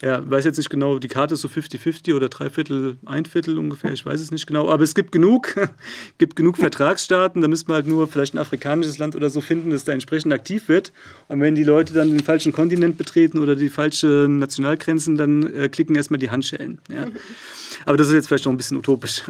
Ja, 0.01 0.29
weiß 0.29 0.45
jetzt 0.45 0.57
nicht 0.57 0.69
genau, 0.69 0.99
die 0.99 1.07
Karte 1.07 1.33
ist 1.35 1.41
so 1.41 1.47
50-50 1.47 2.13
oder 2.13 2.29
drei 2.29 2.49
Viertel, 2.49 2.97
ein 3.05 3.25
Viertel 3.25 3.57
ungefähr, 3.57 3.91
ich 3.91 4.05
weiß 4.05 4.19
es 4.19 4.31
nicht 4.31 4.45
genau. 4.45 4.69
Aber 4.69 4.83
es 4.83 4.93
gibt 4.93 5.11
genug, 5.11 5.55
gibt 6.17 6.35
genug 6.35 6.57
Vertragsstaaten. 6.57 7.41
Da 7.41 7.47
müsste 7.47 7.69
man 7.69 7.75
halt 7.75 7.87
nur 7.87 8.07
vielleicht 8.07 8.35
ein 8.35 8.37
afrikanisches 8.37 8.97
Land 8.97 9.15
oder 9.15 9.29
so 9.29 9.41
finden, 9.41 9.71
das 9.71 9.83
da 9.83 9.93
entsprechend 9.93 10.33
aktiv 10.33 10.67
wird. 10.67 10.93
Und 11.27 11.41
wenn 11.41 11.55
die 11.55 11.63
Leute 11.63 11.93
dann 11.93 12.09
den 12.09 12.19
falschen 12.19 12.51
Kontinent 12.51 12.97
betreten 12.97 13.39
oder 13.39 13.55
die 13.55 13.69
falschen 13.69 14.39
Nationalgrenzen, 14.39 15.15
dann 15.15 15.53
äh, 15.55 15.69
klicken 15.69 15.95
erstmal 15.95 16.19
die 16.19 16.29
Handschellen. 16.29 16.79
Ja. 16.89 17.07
Aber 17.85 17.97
das 17.97 18.07
ist 18.07 18.13
jetzt 18.13 18.27
vielleicht 18.27 18.45
noch 18.45 18.51
ein 18.51 18.57
bisschen 18.57 18.77
utopisch. 18.77 19.23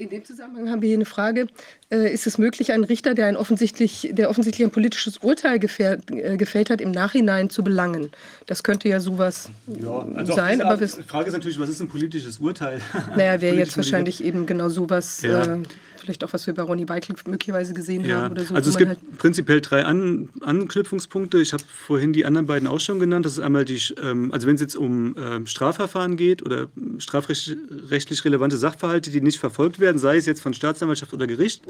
In 0.00 0.10
dem 0.10 0.24
Zusammenhang 0.24 0.70
haben 0.70 0.80
wir 0.80 0.86
hier 0.86 0.96
eine 0.96 1.04
Frage. 1.04 1.48
Äh, 1.90 2.14
ist 2.14 2.28
es 2.28 2.38
möglich, 2.38 2.70
einen 2.70 2.84
Richter, 2.84 3.14
der, 3.14 3.26
ein 3.26 3.36
offensichtlich, 3.36 4.08
der 4.12 4.30
offensichtlich 4.30 4.64
ein 4.64 4.70
politisches 4.70 5.18
Urteil 5.18 5.58
gefällt, 5.58 6.08
äh, 6.12 6.36
gefällt 6.36 6.70
hat, 6.70 6.80
im 6.80 6.92
Nachhinein 6.92 7.50
zu 7.50 7.64
belangen? 7.64 8.12
Das 8.46 8.62
könnte 8.62 8.88
ja 8.88 9.00
sowas 9.00 9.50
ja, 9.66 10.06
also 10.14 10.34
sein. 10.34 10.62
Aber 10.62 10.76
die 10.76 10.86
Frage 10.86 11.26
ist 11.26 11.32
natürlich, 11.32 11.58
was 11.58 11.68
ist 11.68 11.80
ein 11.80 11.88
politisches 11.88 12.38
Urteil? 12.38 12.80
Naja, 13.16 13.40
wäre 13.40 13.56
jetzt 13.56 13.76
wahrscheinlich 13.76 14.22
eben 14.22 14.46
genau 14.46 14.68
sowas. 14.68 15.22
Ja. 15.22 15.42
Äh, 15.42 15.62
vielleicht 16.08 16.24
auch 16.24 16.32
was 16.32 16.46
wir 16.46 16.54
bei 16.54 16.62
Ronny 16.62 16.88
Weickel 16.88 17.14
möglicherweise 17.26 17.74
gesehen 17.74 18.02
ja. 18.06 18.22
haben 18.22 18.32
oder 18.32 18.44
so. 18.44 18.54
Also 18.54 18.70
es 18.70 18.78
gibt 18.78 18.88
halt 18.88 19.18
prinzipiell 19.18 19.60
drei 19.60 19.84
An 19.84 20.30
Anknüpfungspunkte. 20.40 21.38
Ich 21.38 21.52
habe 21.52 21.62
vorhin 21.86 22.14
die 22.14 22.24
anderen 22.24 22.46
beiden 22.46 22.66
auch 22.66 22.80
schon 22.80 22.98
genannt. 22.98 23.26
Das 23.26 23.32
ist 23.32 23.40
einmal 23.40 23.66
die, 23.66 23.78
ähm, 24.02 24.32
also 24.32 24.46
wenn 24.46 24.54
es 24.54 24.62
jetzt 24.62 24.74
um 24.74 25.14
ähm, 25.18 25.46
Strafverfahren 25.46 26.16
geht 26.16 26.42
oder 26.42 26.68
strafrechtlich 26.96 28.24
relevante 28.24 28.56
Sachverhalte, 28.56 29.10
die 29.10 29.20
nicht 29.20 29.38
verfolgt 29.38 29.80
werden, 29.80 29.98
sei 29.98 30.16
es 30.16 30.24
jetzt 30.24 30.40
von 30.40 30.54
Staatsanwaltschaft 30.54 31.12
oder 31.12 31.26
Gericht, 31.26 31.62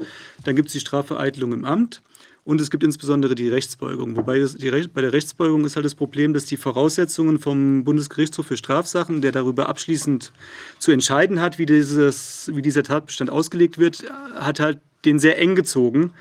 dann 0.45 0.55
gibt 0.55 0.69
es 0.69 0.73
die 0.73 0.79
Strafvereitelung 0.79 1.51
im 1.51 1.65
Amt. 1.65 2.01
Und 2.43 2.61
es 2.61 2.71
gibt 2.71 2.83
insbesondere 2.83 3.35
die 3.35 3.49
Rechtsbeugung. 3.49 4.15
Wobei 4.15 4.39
die, 4.39 4.87
bei 4.87 5.01
der 5.01 5.13
Rechtsbeugung 5.13 5.65
ist 5.65 5.75
halt 5.75 5.85
das 5.85 5.95
Problem, 5.95 6.33
dass 6.33 6.45
die 6.45 6.57
Voraussetzungen 6.57 7.39
vom 7.39 7.83
Bundesgerichtshof 7.83 8.47
für 8.47 8.57
Strafsachen, 8.57 9.21
der 9.21 9.31
darüber 9.31 9.69
abschließend 9.69 10.31
zu 10.79 10.91
entscheiden 10.91 11.41
hat, 11.41 11.59
wie, 11.59 11.65
dieses, 11.65 12.49
wie 12.53 12.61
dieser 12.61 12.83
Tatbestand 12.83 13.29
ausgelegt 13.29 13.77
wird, 13.77 14.03
hat 14.35 14.59
halt 14.59 14.79
den 15.05 15.19
sehr 15.19 15.37
eng 15.37 15.55
gezogen, 15.55 16.11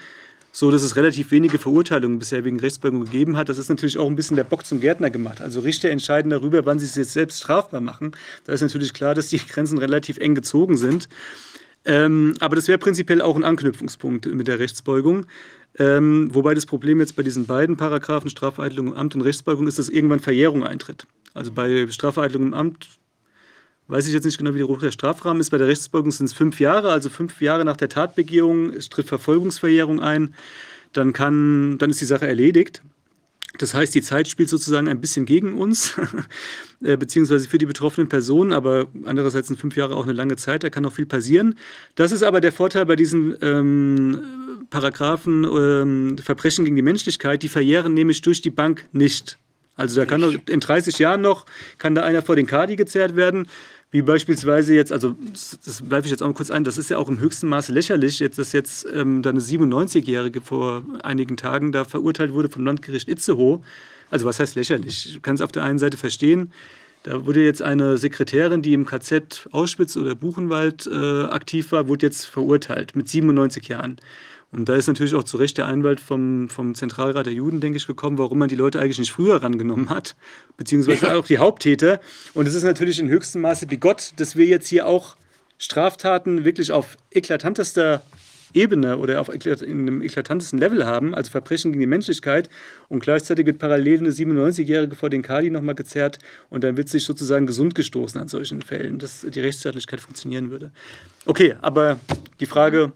so 0.52 0.70
dass 0.70 0.82
es 0.82 0.96
relativ 0.96 1.30
wenige 1.30 1.58
Verurteilungen 1.58 2.18
bisher 2.18 2.44
wegen 2.44 2.58
Rechtsbeugung 2.60 3.04
gegeben 3.04 3.36
hat. 3.36 3.48
Das 3.48 3.58
ist 3.58 3.68
natürlich 3.68 3.98
auch 3.98 4.06
ein 4.06 4.16
bisschen 4.16 4.36
der 4.36 4.44
Bock 4.44 4.66
zum 4.66 4.80
Gärtner 4.80 5.10
gemacht. 5.10 5.40
Also 5.40 5.60
Richter 5.60 5.90
entscheiden 5.90 6.30
darüber, 6.30 6.66
wann 6.66 6.78
sie 6.78 6.86
es 6.86 6.96
jetzt 6.96 7.12
selbst 7.12 7.38
strafbar 7.38 7.80
machen. 7.80 8.12
Da 8.44 8.52
ist 8.52 8.60
natürlich 8.60 8.92
klar, 8.92 9.14
dass 9.14 9.28
die 9.28 9.38
Grenzen 9.48 9.78
relativ 9.78 10.18
eng 10.18 10.34
gezogen 10.34 10.76
sind. 10.76 11.08
Ähm, 11.84 12.34
aber 12.40 12.56
das 12.56 12.68
wäre 12.68 12.78
prinzipiell 12.78 13.22
auch 13.22 13.36
ein 13.36 13.44
Anknüpfungspunkt 13.44 14.26
mit 14.26 14.48
der 14.48 14.58
Rechtsbeugung. 14.58 15.26
Ähm, 15.78 16.34
wobei 16.34 16.54
das 16.54 16.66
Problem 16.66 17.00
jetzt 17.00 17.14
bei 17.14 17.22
diesen 17.22 17.46
beiden 17.46 17.76
Paragraphen 17.76 18.30
Strafvereitelung, 18.30 18.96
Amt 18.96 19.14
und 19.14 19.20
Rechtsbeugung 19.20 19.66
ist, 19.66 19.78
dass 19.78 19.88
irgendwann 19.88 20.20
Verjährung 20.20 20.64
eintritt. 20.64 21.06
Also 21.34 21.52
bei 21.52 21.88
Strafvereitlung 21.88 22.42
im 22.42 22.54
Amt 22.54 22.88
weiß 23.86 24.06
ich 24.06 24.12
jetzt 24.12 24.24
nicht 24.24 24.38
genau, 24.38 24.54
wie 24.54 24.64
hoch 24.64 24.80
der 24.80 24.90
Strafrahmen 24.90 25.40
ist. 25.40 25.50
Bei 25.50 25.58
der 25.58 25.68
Rechtsbeugung 25.68 26.10
sind 26.10 26.26
es 26.26 26.32
fünf 26.32 26.60
Jahre, 26.60 26.92
also 26.92 27.08
fünf 27.08 27.40
Jahre 27.40 27.64
nach 27.64 27.76
der 27.76 27.88
Tatbegehung. 27.88 28.78
Tritt 28.90 29.08
Verfolgungsverjährung 29.08 30.00
ein. 30.00 30.34
Dann, 30.92 31.12
kann, 31.12 31.78
dann 31.78 31.90
ist 31.90 32.00
die 32.00 32.06
Sache 32.06 32.26
erledigt. 32.26 32.82
Das 33.56 33.74
heißt, 33.74 33.94
die 33.94 34.02
Zeit 34.02 34.28
spielt 34.28 34.48
sozusagen 34.48 34.88
ein 34.88 35.00
bisschen 35.00 35.26
gegen 35.26 35.54
uns, 35.58 35.94
äh, 36.82 36.96
beziehungsweise 36.96 37.48
für 37.48 37.58
die 37.58 37.66
betroffenen 37.66 38.08
Personen, 38.08 38.52
aber 38.52 38.86
andererseits 39.04 39.48
sind 39.48 39.58
fünf 39.58 39.76
Jahre 39.76 39.96
auch 39.96 40.04
eine 40.04 40.12
lange 40.12 40.36
Zeit, 40.36 40.62
da 40.62 40.70
kann 40.70 40.82
noch 40.82 40.92
viel 40.92 41.06
passieren. 41.06 41.56
Das 41.94 42.12
ist 42.12 42.22
aber 42.22 42.40
der 42.40 42.52
Vorteil 42.52 42.86
bei 42.86 42.94
diesen 42.94 43.36
ähm, 43.40 44.20
Paragraphen 44.70 45.44
ähm, 45.44 46.18
Verbrechen 46.18 46.64
gegen 46.64 46.76
die 46.76 46.82
Menschlichkeit, 46.82 47.42
die 47.42 47.48
verjähren 47.48 47.94
nämlich 47.94 48.20
durch 48.22 48.42
die 48.42 48.50
Bank 48.50 48.86
nicht. 48.92 49.38
Also 49.76 50.00
da 50.00 50.06
kann 50.06 50.40
in 50.46 50.60
30 50.60 50.98
Jahren 50.98 51.20
noch, 51.20 51.46
kann 51.78 51.94
da 51.94 52.02
einer 52.02 52.22
vor 52.22 52.36
den 52.36 52.46
Kadi 52.46 52.76
gezerrt 52.76 53.14
werden. 53.14 53.46
Wie 53.90 54.02
beispielsweise 54.02 54.74
jetzt, 54.74 54.92
also 54.92 55.16
das 55.64 55.80
bleibe 55.80 56.06
ich 56.06 56.10
jetzt 56.10 56.22
auch 56.22 56.26
mal 56.26 56.34
kurz 56.34 56.50
ein, 56.50 56.64
das 56.64 56.76
ist 56.76 56.90
ja 56.90 56.98
auch 56.98 57.08
im 57.08 57.20
höchsten 57.20 57.48
Maße 57.48 57.72
lächerlich, 57.72 58.18
jetzt, 58.18 58.38
dass 58.38 58.52
jetzt 58.52 58.86
ähm, 58.92 59.22
da 59.22 59.30
eine 59.30 59.40
97-Jährige 59.40 60.42
vor 60.42 60.82
einigen 61.02 61.38
Tagen 61.38 61.72
da 61.72 61.86
verurteilt 61.86 62.34
wurde 62.34 62.50
vom 62.50 62.66
Landgericht 62.66 63.08
Itzehoe. 63.08 63.62
Also 64.10 64.26
was 64.26 64.40
heißt 64.40 64.56
lächerlich? 64.56 65.14
Ich 65.14 65.22
kann 65.22 65.36
es 65.36 65.40
auf 65.40 65.52
der 65.52 65.64
einen 65.64 65.78
Seite 65.78 65.96
verstehen. 65.96 66.52
Da 67.02 67.24
wurde 67.24 67.42
jetzt 67.42 67.62
eine 67.62 67.96
Sekretärin, 67.96 68.60
die 68.60 68.74
im 68.74 68.84
KZ 68.84 69.48
Auschwitz 69.52 69.96
oder 69.96 70.14
Buchenwald 70.14 70.86
äh, 70.86 71.22
aktiv 71.24 71.72
war, 71.72 71.88
wurde 71.88 72.06
jetzt 72.06 72.26
verurteilt 72.26 72.96
mit 72.96 73.08
97 73.08 73.68
Jahren. 73.68 73.96
Und 74.50 74.68
da 74.68 74.76
ist 74.76 74.86
natürlich 74.86 75.14
auch 75.14 75.24
zu 75.24 75.36
Recht 75.36 75.58
der 75.58 75.66
Einwalt 75.66 76.00
vom, 76.00 76.48
vom 76.48 76.74
Zentralrat 76.74 77.26
der 77.26 77.34
Juden, 77.34 77.60
denke 77.60 77.76
ich, 77.76 77.86
gekommen, 77.86 78.16
warum 78.16 78.38
man 78.38 78.48
die 78.48 78.54
Leute 78.54 78.80
eigentlich 78.80 78.98
nicht 78.98 79.12
früher 79.12 79.42
rangenommen 79.42 79.90
hat, 79.90 80.16
beziehungsweise 80.56 81.14
auch 81.16 81.26
die 81.26 81.38
Haupttäter. 81.38 82.00
Und 82.32 82.48
es 82.48 82.54
ist 82.54 82.62
natürlich 82.62 82.98
in 82.98 83.08
höchstem 83.08 83.42
Maße 83.42 83.66
bigott, 83.66 84.12
dass 84.16 84.36
wir 84.36 84.46
jetzt 84.46 84.68
hier 84.68 84.86
auch 84.86 85.16
Straftaten 85.58 86.44
wirklich 86.44 86.72
auf 86.72 86.96
eklatantester 87.10 88.02
Ebene 88.54 88.96
oder 88.96 89.20
auf 89.20 89.28
in 89.28 89.62
einem 89.62 90.00
eklatantesten 90.00 90.58
Level 90.58 90.86
haben, 90.86 91.14
also 91.14 91.30
Verbrechen 91.30 91.72
gegen 91.72 91.80
die 91.80 91.86
Menschlichkeit. 91.86 92.48
Und 92.88 93.00
gleichzeitig 93.00 93.44
wird 93.44 93.58
parallel 93.58 93.98
eine 93.98 94.10
97-Jährige 94.10 94.96
vor 94.96 95.10
den 95.10 95.20
Kali 95.20 95.50
nochmal 95.50 95.74
gezerrt 95.74 96.18
und 96.48 96.64
dann 96.64 96.78
wird 96.78 96.88
sich 96.88 97.04
sozusagen 97.04 97.46
gesund 97.46 97.74
gestoßen 97.74 98.18
an 98.18 98.28
solchen 98.28 98.62
Fällen, 98.62 98.98
dass 98.98 99.26
die 99.28 99.40
Rechtsstaatlichkeit 99.40 100.00
funktionieren 100.00 100.50
würde. 100.50 100.70
Okay, 101.26 101.56
aber 101.60 102.00
die 102.40 102.46
Frage, 102.46 102.92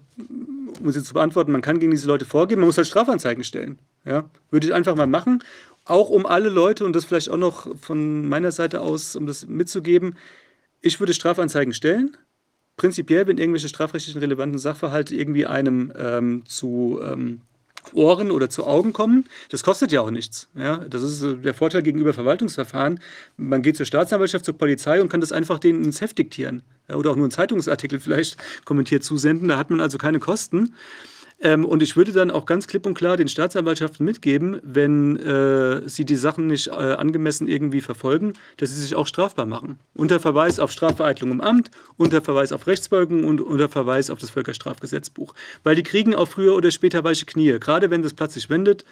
um 0.80 0.90
sie 0.90 1.02
zu 1.02 1.14
beantworten, 1.14 1.52
man 1.52 1.62
kann 1.62 1.78
gegen 1.78 1.92
diese 1.92 2.06
Leute 2.06 2.24
vorgehen, 2.24 2.60
man 2.60 2.66
muss 2.66 2.76
halt 2.76 2.86
Strafanzeigen 2.86 3.44
stellen. 3.44 3.78
Ja? 4.04 4.30
Würde 4.50 4.66
ich 4.66 4.74
einfach 4.74 4.94
mal 4.94 5.06
machen, 5.06 5.42
auch 5.84 6.10
um 6.10 6.26
alle 6.26 6.48
Leute, 6.48 6.84
und 6.84 6.94
das 6.94 7.04
vielleicht 7.04 7.30
auch 7.30 7.36
noch 7.36 7.66
von 7.80 8.28
meiner 8.28 8.52
Seite 8.52 8.80
aus, 8.80 9.16
um 9.16 9.26
das 9.26 9.46
mitzugeben, 9.46 10.16
ich 10.80 11.00
würde 11.00 11.14
Strafanzeigen 11.14 11.74
stellen. 11.74 12.16
Prinzipiell, 12.76 13.26
wenn 13.26 13.38
irgendwelche 13.38 13.68
strafrechtlichen 13.68 14.20
relevanten 14.20 14.58
Sachverhalte 14.58 15.14
irgendwie 15.14 15.46
einem 15.46 15.92
ähm, 15.96 16.42
zu 16.46 17.00
ähm, 17.02 17.42
Ohren 17.92 18.30
oder 18.30 18.48
zu 18.48 18.64
Augen 18.64 18.92
kommen. 18.92 19.28
Das 19.50 19.62
kostet 19.62 19.92
ja 19.92 20.00
auch 20.00 20.10
nichts. 20.10 20.48
Ja? 20.54 20.78
Das 20.78 21.02
ist 21.02 21.22
äh, 21.22 21.36
der 21.36 21.54
Vorteil 21.54 21.82
gegenüber 21.82 22.14
Verwaltungsverfahren. 22.14 23.00
Man 23.36 23.62
geht 23.62 23.76
zur 23.76 23.86
Staatsanwaltschaft, 23.86 24.44
zur 24.44 24.56
Polizei 24.56 25.00
und 25.00 25.08
kann 25.08 25.20
das 25.20 25.32
einfach 25.32 25.58
denen 25.58 25.84
ins 25.84 26.00
Heft 26.00 26.18
diktieren. 26.18 26.62
Ja? 26.92 26.96
Oder 26.96 27.10
auch 27.10 27.16
nur 27.16 27.24
einen 27.24 27.32
Zeitungsartikel 27.32 28.00
vielleicht 28.00 28.36
kommentiert 28.64 29.02
zusenden. 29.02 29.48
Da 29.48 29.58
hat 29.58 29.70
man 29.70 29.80
also 29.80 29.98
keine 29.98 30.20
Kosten. 30.20 30.74
Ähm, 31.44 31.64
und 31.64 31.82
ich 31.82 31.96
würde 31.96 32.12
dann 32.12 32.30
auch 32.30 32.46
ganz 32.46 32.68
klipp 32.68 32.86
und 32.86 32.94
klar 32.94 33.16
den 33.16 33.26
Staatsanwaltschaften 33.26 34.06
mitgeben, 34.06 34.60
wenn 34.62 35.16
äh, 35.16 35.88
sie 35.88 36.04
die 36.04 36.14
Sachen 36.14 36.46
nicht 36.46 36.68
äh, 36.68 36.70
angemessen 36.70 37.48
irgendwie 37.48 37.80
verfolgen, 37.80 38.34
dass 38.58 38.70
sie 38.70 38.80
sich 38.80 38.94
auch 38.94 39.08
strafbar 39.08 39.44
machen. 39.44 39.80
Unter 39.94 40.20
Verweis 40.20 40.60
auf 40.60 40.70
Strafvereitlung 40.70 41.32
im 41.32 41.40
Amt, 41.40 41.72
unter 41.96 42.22
Verweis 42.22 42.52
auf 42.52 42.68
Rechtsbeugung 42.68 43.24
und 43.24 43.40
unter 43.40 43.68
Verweis 43.68 44.08
auf 44.08 44.20
das 44.20 44.30
Völkerstrafgesetzbuch. 44.30 45.34
Weil 45.64 45.74
die 45.74 45.82
kriegen 45.82 46.14
auch 46.14 46.28
früher 46.28 46.54
oder 46.54 46.70
später 46.70 47.02
weiche 47.02 47.26
Knie, 47.26 47.58
gerade 47.58 47.90
wenn 47.90 48.02
das 48.02 48.14
Platz 48.14 48.34
sich 48.34 48.48
wendet. 48.48 48.84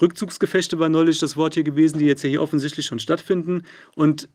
Rückzugsgefechte 0.00 0.78
war 0.78 0.88
neulich 0.88 1.18
das 1.18 1.36
Wort 1.36 1.54
hier 1.54 1.64
gewesen, 1.64 1.98
die 1.98 2.06
jetzt 2.06 2.22
hier 2.22 2.40
offensichtlich 2.40 2.86
schon 2.86 3.00
stattfinden. 3.00 3.64
Und 3.96 4.28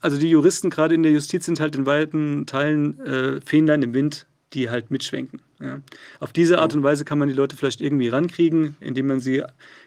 also 0.00 0.18
die 0.18 0.30
Juristen 0.30 0.70
gerade 0.70 0.94
in 0.94 1.02
der 1.02 1.12
Justiz 1.12 1.46
sind 1.46 1.60
halt 1.60 1.76
in 1.76 1.86
weiten 1.86 2.46
Teilen 2.46 3.00
äh, 3.00 3.40
Fähnlein 3.40 3.82
im 3.82 3.94
Wind, 3.94 4.26
die 4.52 4.70
halt 4.70 4.90
mitschwenken. 4.90 5.40
Ja. 5.60 5.80
Auf 6.20 6.32
diese 6.32 6.58
Art 6.58 6.74
und 6.74 6.82
Weise 6.82 7.04
kann 7.04 7.18
man 7.18 7.28
die 7.28 7.34
Leute 7.34 7.56
vielleicht 7.56 7.80
irgendwie 7.80 8.08
rankriegen, 8.08 8.76
indem 8.80 9.08
man 9.08 9.20
sie 9.20 9.42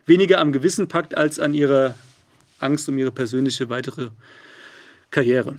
weniger 0.05 0.39
am 0.39 0.51
Gewissen 0.51 0.87
packt 0.87 1.15
als 1.17 1.39
an 1.39 1.53
ihrer 1.53 1.95
Angst 2.59 2.87
um 2.89 2.97
ihre 2.97 3.11
persönliche 3.11 3.69
weitere 3.69 4.09
Karriere. 5.09 5.55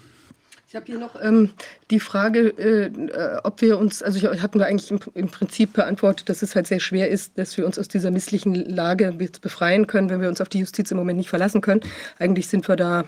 Ich 0.69 0.77
habe 0.77 0.87
hier 0.87 0.99
noch 0.99 1.21
ähm, 1.21 1.51
die 1.91 2.01
Frage, 2.01 2.49
äh, 2.57 3.41
ob 3.45 3.61
wir 3.61 3.77
uns, 3.77 4.03
also 4.03 4.17
ich, 4.17 4.41
hatten 4.41 4.59
wir 4.59 4.67
eigentlich 4.67 4.91
im, 4.91 5.01
im, 5.13 5.29
Prinzip 5.29 5.75
beantwortet, 5.75 6.31
dass 6.31 6.41
es 6.41 6.55
halt 6.55 6.67
sehr 6.67 6.81
schwer 6.81 7.11
ist, 7.11 7.37
dass 7.37 7.59
wir 7.59 7.67
uns 7.67 7.79
aus 7.79 7.89
dieser 7.89 8.11
misslichen 8.11 8.55
Lage 8.55 9.13
befreien 9.13 9.87
können, 9.87 10.09
wenn 10.09 10.23
wir 10.23 10.31
uns 10.31 10.41
auf 10.41 10.49
die 10.49 10.61
Justiz 10.61 10.91
im 10.91 10.97
Moment 10.97 11.19
nicht 11.19 11.29
verlassen 11.29 11.61
können. 11.61 11.83
Eigentlich 12.19 12.49
sind 12.49 12.69
wir 12.69 12.77
da 12.77 13.05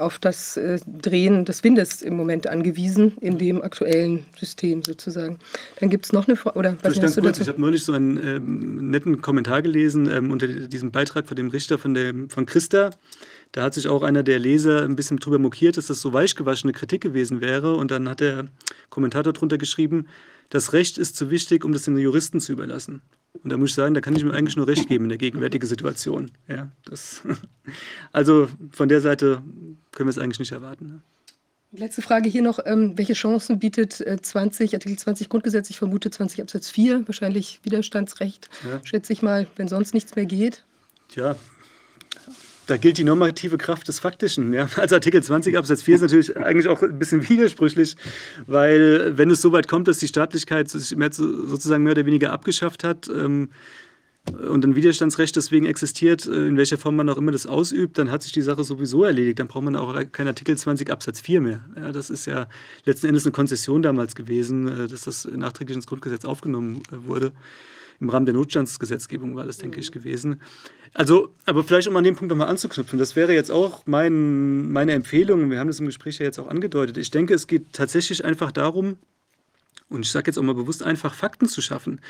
auf 0.00 0.18
das 0.18 0.56
äh, 0.56 0.78
Drehen 0.86 1.44
des 1.44 1.62
Windes 1.62 2.02
im 2.02 2.16
Moment 2.16 2.46
angewiesen, 2.46 3.16
in 3.20 3.38
dem 3.38 3.62
aktuellen 3.62 4.26
System 4.38 4.82
sozusagen. 4.82 5.38
Dann 5.78 5.90
gibt 5.90 6.06
es 6.06 6.12
noch 6.12 6.26
eine 6.26 6.36
Frage, 6.36 6.58
oder 6.58 6.76
was 6.82 7.00
hast 7.00 7.16
du 7.16 7.20
dazu? 7.20 7.42
Ich 7.42 7.48
habe 7.48 7.60
neulich 7.60 7.84
so 7.84 7.92
einen 7.92 8.16
ähm, 8.16 8.90
netten 8.90 9.20
Kommentar 9.20 9.62
gelesen 9.62 10.10
ähm, 10.10 10.30
unter 10.30 10.48
diesem 10.48 10.90
Beitrag 10.90 11.26
von 11.26 11.36
dem 11.36 11.48
Richter 11.48 11.78
von, 11.78 11.94
dem, 11.94 12.28
von 12.30 12.46
Christa. 12.46 12.90
Da 13.52 13.64
hat 13.64 13.74
sich 13.74 13.88
auch 13.88 14.02
einer 14.02 14.22
der 14.22 14.38
Leser 14.38 14.84
ein 14.84 14.94
bisschen 14.94 15.18
drüber 15.18 15.38
mokiert, 15.38 15.76
dass 15.76 15.88
das 15.88 16.00
so 16.00 16.12
weichgewaschene 16.12 16.72
Kritik 16.72 17.00
gewesen 17.00 17.40
wäre. 17.40 17.74
Und 17.74 17.90
dann 17.90 18.08
hat 18.08 18.20
der 18.20 18.46
Kommentator 18.90 19.32
drunter 19.32 19.58
geschrieben, 19.58 20.06
das 20.50 20.72
Recht 20.72 20.98
ist 20.98 21.16
zu 21.16 21.30
wichtig, 21.30 21.64
um 21.64 21.72
das 21.72 21.84
den 21.84 21.96
Juristen 21.96 22.40
zu 22.40 22.52
überlassen. 22.52 23.02
Und 23.32 23.50
da 23.50 23.56
muss 23.56 23.70
ich 23.70 23.76
sagen, 23.76 23.94
da 23.94 24.00
kann 24.00 24.16
ich 24.16 24.24
mir 24.24 24.34
eigentlich 24.34 24.56
nur 24.56 24.66
recht 24.66 24.88
geben 24.88 25.04
in 25.04 25.08
der 25.08 25.18
gegenwärtigen 25.18 25.66
Situation. 25.66 26.32
Ja, 26.48 26.70
das, 26.84 27.22
also 28.12 28.48
von 28.70 28.88
der 28.88 29.00
Seite 29.00 29.42
können 29.92 30.08
wir 30.08 30.10
es 30.10 30.18
eigentlich 30.18 30.40
nicht 30.40 30.52
erwarten. 30.52 30.88
Ne? 30.88 31.02
Letzte 31.72 32.02
Frage 32.02 32.28
hier 32.28 32.42
noch. 32.42 32.58
Ähm, 32.64 32.98
welche 32.98 33.12
Chancen 33.12 33.60
bietet 33.60 34.00
äh, 34.00 34.20
20, 34.20 34.74
Artikel 34.74 34.98
20 34.98 35.28
Grundgesetz? 35.28 35.70
Ich 35.70 35.78
vermute 35.78 36.10
20 36.10 36.42
Absatz 36.42 36.68
4, 36.68 37.06
wahrscheinlich 37.06 37.60
Widerstandsrecht, 37.62 38.50
ja. 38.68 38.80
schätze 38.84 39.12
ich 39.12 39.22
mal, 39.22 39.46
wenn 39.54 39.68
sonst 39.68 39.94
nichts 39.94 40.16
mehr 40.16 40.26
geht. 40.26 40.64
Tja, 41.08 41.36
da 42.70 42.76
gilt 42.76 42.98
die 42.98 43.04
normative 43.04 43.58
Kraft 43.58 43.88
des 43.88 43.98
Faktischen. 43.98 44.52
Ja? 44.52 44.68
Also 44.76 44.94
Artikel 44.94 45.22
20 45.22 45.58
Absatz 45.58 45.82
4 45.82 45.96
ist 45.96 46.00
natürlich 46.02 46.36
eigentlich 46.36 46.68
auch 46.68 46.82
ein 46.82 46.98
bisschen 46.98 47.28
widersprüchlich, 47.28 47.96
weil 48.46 49.18
wenn 49.18 49.30
es 49.30 49.42
so 49.42 49.52
weit 49.52 49.66
kommt, 49.66 49.88
dass 49.88 49.98
die 49.98 50.08
Staatlichkeit 50.08 50.68
sich 50.68 50.96
mehr, 50.96 51.12
sozusagen 51.12 51.82
mehr 51.82 51.92
oder 51.92 52.06
weniger 52.06 52.32
abgeschafft 52.32 52.84
hat 52.84 53.08
ähm, 53.08 53.50
und 54.48 54.64
ein 54.64 54.76
Widerstandsrecht 54.76 55.34
deswegen 55.34 55.66
existiert, 55.66 56.26
äh, 56.26 56.46
in 56.46 56.56
welcher 56.56 56.78
Form 56.78 56.94
man 56.94 57.08
auch 57.08 57.16
immer 57.16 57.32
das 57.32 57.46
ausübt, 57.46 57.98
dann 57.98 58.10
hat 58.10 58.22
sich 58.22 58.32
die 58.32 58.42
Sache 58.42 58.62
sowieso 58.62 59.04
erledigt. 59.04 59.40
Dann 59.40 59.48
braucht 59.48 59.64
man 59.64 59.74
auch 59.74 59.92
kein 60.12 60.28
Artikel 60.28 60.56
20 60.56 60.90
Absatz 60.90 61.20
4 61.20 61.40
mehr. 61.40 61.60
Ja, 61.76 61.90
das 61.90 62.08
ist 62.08 62.26
ja 62.26 62.46
letzten 62.84 63.08
Endes 63.08 63.24
eine 63.24 63.32
Konzession 63.32 63.82
damals 63.82 64.14
gewesen, 64.14 64.68
äh, 64.68 64.86
dass 64.86 65.02
das 65.02 65.24
nachträglich 65.24 65.76
ins 65.76 65.86
Grundgesetz 65.86 66.24
aufgenommen 66.24 66.82
äh, 66.92 67.08
wurde 67.08 67.32
im 68.00 68.08
Rahmen 68.08 68.26
der 68.26 68.34
Notstandsgesetzgebung 68.34 69.36
war 69.36 69.44
das, 69.44 69.58
denke 69.58 69.78
ich, 69.78 69.92
gewesen. 69.92 70.40
Also, 70.94 71.34
aber 71.44 71.62
vielleicht 71.62 71.86
um 71.86 71.96
an 71.96 72.04
dem 72.04 72.16
Punkt 72.16 72.30
nochmal 72.30 72.48
anzuknüpfen, 72.48 72.98
das 72.98 73.14
wäre 73.14 73.32
jetzt 73.32 73.50
auch 73.50 73.82
mein, 73.86 74.72
meine 74.72 74.92
Empfehlung, 74.92 75.50
wir 75.50 75.60
haben 75.60 75.68
das 75.68 75.80
im 75.80 75.86
Gespräch 75.86 76.18
ja 76.18 76.24
jetzt 76.24 76.38
auch 76.38 76.48
angedeutet. 76.48 76.96
Ich 76.96 77.10
denke, 77.10 77.34
es 77.34 77.46
geht 77.46 77.72
tatsächlich 77.72 78.24
einfach 78.24 78.50
darum, 78.50 78.96
und 79.88 80.04
ich 80.04 80.10
sage 80.10 80.28
jetzt 80.28 80.38
auch 80.38 80.42
mal 80.42 80.54
bewusst 80.54 80.82
einfach, 80.82 81.14
Fakten 81.14 81.48
zu 81.48 81.60
schaffen. 81.60 82.00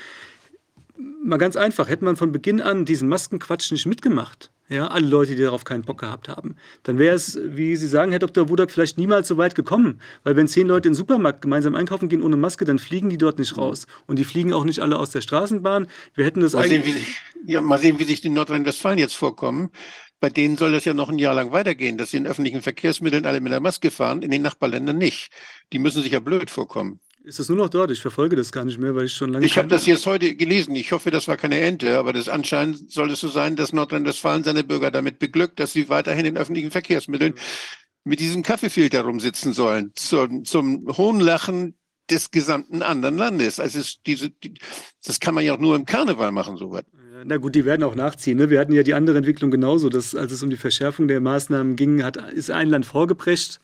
Mal 0.97 1.39
ganz 1.39 1.57
einfach, 1.57 1.89
hätte 1.89 2.05
man 2.05 2.17
von 2.17 2.33
Beginn 2.33 2.61
an 2.61 2.85
diesen 2.85 3.09
Maskenquatsch 3.09 3.73
nicht 3.73 3.87
mitgemacht, 3.87 4.51
ja, 4.71 4.87
alle 4.87 5.07
Leute, 5.07 5.35
die 5.35 5.43
darauf 5.43 5.65
keinen 5.65 5.83
Bock 5.83 5.99
gehabt 5.99 6.29
haben, 6.29 6.55
dann 6.85 6.97
wäre 6.97 7.17
es, 7.17 7.39
wie 7.43 7.75
Sie 7.75 7.89
sagen, 7.89 8.13
Herr 8.13 8.21
Dr. 8.21 8.47
Budak, 8.47 8.71
vielleicht 8.71 8.99
niemals 8.99 9.27
so 9.27 9.37
weit 9.37 9.57
gekommen. 9.57 10.01
Weil 10.23 10.37
wenn 10.37 10.47
zehn 10.47 10.69
Leute 10.69 10.87
in 10.87 10.93
den 10.93 10.97
Supermarkt 10.97 11.43
gemeinsam 11.43 11.75
einkaufen 11.75 12.09
gehen 12.09 12.23
ohne 12.23 12.37
Maske, 12.37 12.65
dann 12.65 12.79
fliegen 12.79 13.11
die 13.11 13.19
dort 13.19 13.41
nicht 13.41 13.59
raus. 13.59 13.89
Und 14.07 14.21
die 14.21 14.25
fliegen 14.25 14.53
auch 14.53 14.65
nicht 14.65 14.79
alle 14.79 14.97
aus 14.99 15.11
der 15.11 15.23
Straßenbahn. 15.23 15.89
Wir 16.15 16.25
hätten 16.25 16.41
das 16.41 16.53
mal 16.53 16.69
sehen, 16.69 16.85
wie 16.85 16.93
sich, 16.93 17.17
ja, 17.45 17.61
mal 17.61 17.79
sehen, 17.79 17.99
wie 17.99 18.05
sich 18.05 18.21
die 18.21 18.29
Nordrhein-Westfalen 18.29 18.99
jetzt 18.99 19.17
vorkommen. 19.17 19.71
Bei 20.21 20.31
denen 20.31 20.57
soll 20.57 20.71
das 20.71 20.85
ja 20.85 20.95
noch 20.95 21.09
ein 21.09 21.19
Jahr 21.19 21.35
lang 21.35 21.51
weitergehen, 21.51 21.99
dass 21.99 22.13
sie 22.13 22.19
in 22.19 22.27
öffentlichen 22.29 22.63
Verkehrsmitteln 22.63 23.27
alle 23.27 23.41
mit 23.41 23.51
der 23.53 23.61
Maske 23.61 23.91
fahren, 23.91 24.23
in 24.23 24.31
den 24.31 24.43
Nachbarländern 24.43 24.99
nicht. 24.99 25.33
Die 25.73 25.81
müssen 25.81 26.03
sich 26.03 26.13
ja 26.13 26.21
blöd 26.21 26.49
vorkommen. 26.49 27.01
Ist 27.23 27.39
das 27.39 27.49
nur 27.49 27.59
noch 27.59 27.69
dort? 27.69 27.91
Ich 27.91 28.01
verfolge 28.01 28.35
das 28.35 28.51
gar 28.51 28.65
nicht 28.65 28.79
mehr, 28.79 28.95
weil 28.95 29.05
ich 29.05 29.13
schon 29.13 29.33
lange. 29.33 29.45
Ich 29.45 29.59
habe 29.59 29.69
das 29.69 29.85
jetzt 29.87 30.07
heute 30.07 30.35
gelesen. 30.35 30.75
Ich 30.75 30.93
hoffe, 30.93 31.11
das 31.11 31.29
war 31.29 31.37
keine 31.37 31.61
Ente, 31.61 31.99
aber 31.99 32.13
das 32.13 32.29
anscheinend 32.29 32.91
soll 32.91 33.11
es 33.11 33.21
so 33.21 33.29
sein, 33.29 33.57
dass 33.57 33.73
Nordrhein-Westfalen 33.73 34.43
seine 34.43 34.65
Bürger 34.65 34.91
damit 34.91 35.19
beglückt, 35.19 35.61
dass 35.61 35.73
sie 35.73 35.89
weiterhin 35.89 36.25
in 36.25 36.37
öffentlichen 36.39 36.71
Verkehrsmitteln 36.71 37.35
mit 38.05 38.21
diesem 38.21 38.43
Kaffeefilter 38.43 39.03
rumsitzen 39.03 39.53
sollen, 39.53 39.93
zum, 39.95 40.45
zum 40.45 40.87
hohen 40.97 41.21
Lachen 41.21 41.75
des 42.11 42.31
gesamten 42.31 42.83
anderen 42.83 43.19
Landes. 43.19 43.61
Also 43.61 43.81
es, 43.81 44.01
diese, 44.07 44.31
die, 44.31 44.55
das 45.05 45.21
kann 45.21 45.35
man 45.35 45.45
ja 45.45 45.55
auch 45.55 45.59
nur 45.59 45.77
im 45.77 45.85
Karneval 45.85 46.33
machen, 46.33 46.57
sowas. 46.57 46.85
Na 47.25 47.37
gut, 47.37 47.55
die 47.55 47.67
werden 47.67 47.83
auch 47.83 47.95
nachziehen. 47.95 48.39
Ne? 48.39 48.49
Wir 48.49 48.61
hatten 48.61 48.73
ja 48.73 48.83
die 48.83 48.95
andere 48.95 49.19
Entwicklung 49.19 49.51
genauso, 49.51 49.91
dass 49.91 50.15
als 50.15 50.33
es 50.33 50.43
um 50.43 50.49
die 50.49 50.57
Verschärfung 50.57 51.07
der 51.07 51.21
Maßnahmen 51.21 51.77
ging, 51.77 52.03
hat, 52.03 52.17
ist 52.17 52.51
ein 52.51 52.69
Land 52.69 52.87
vorgeprescht, 52.87 53.61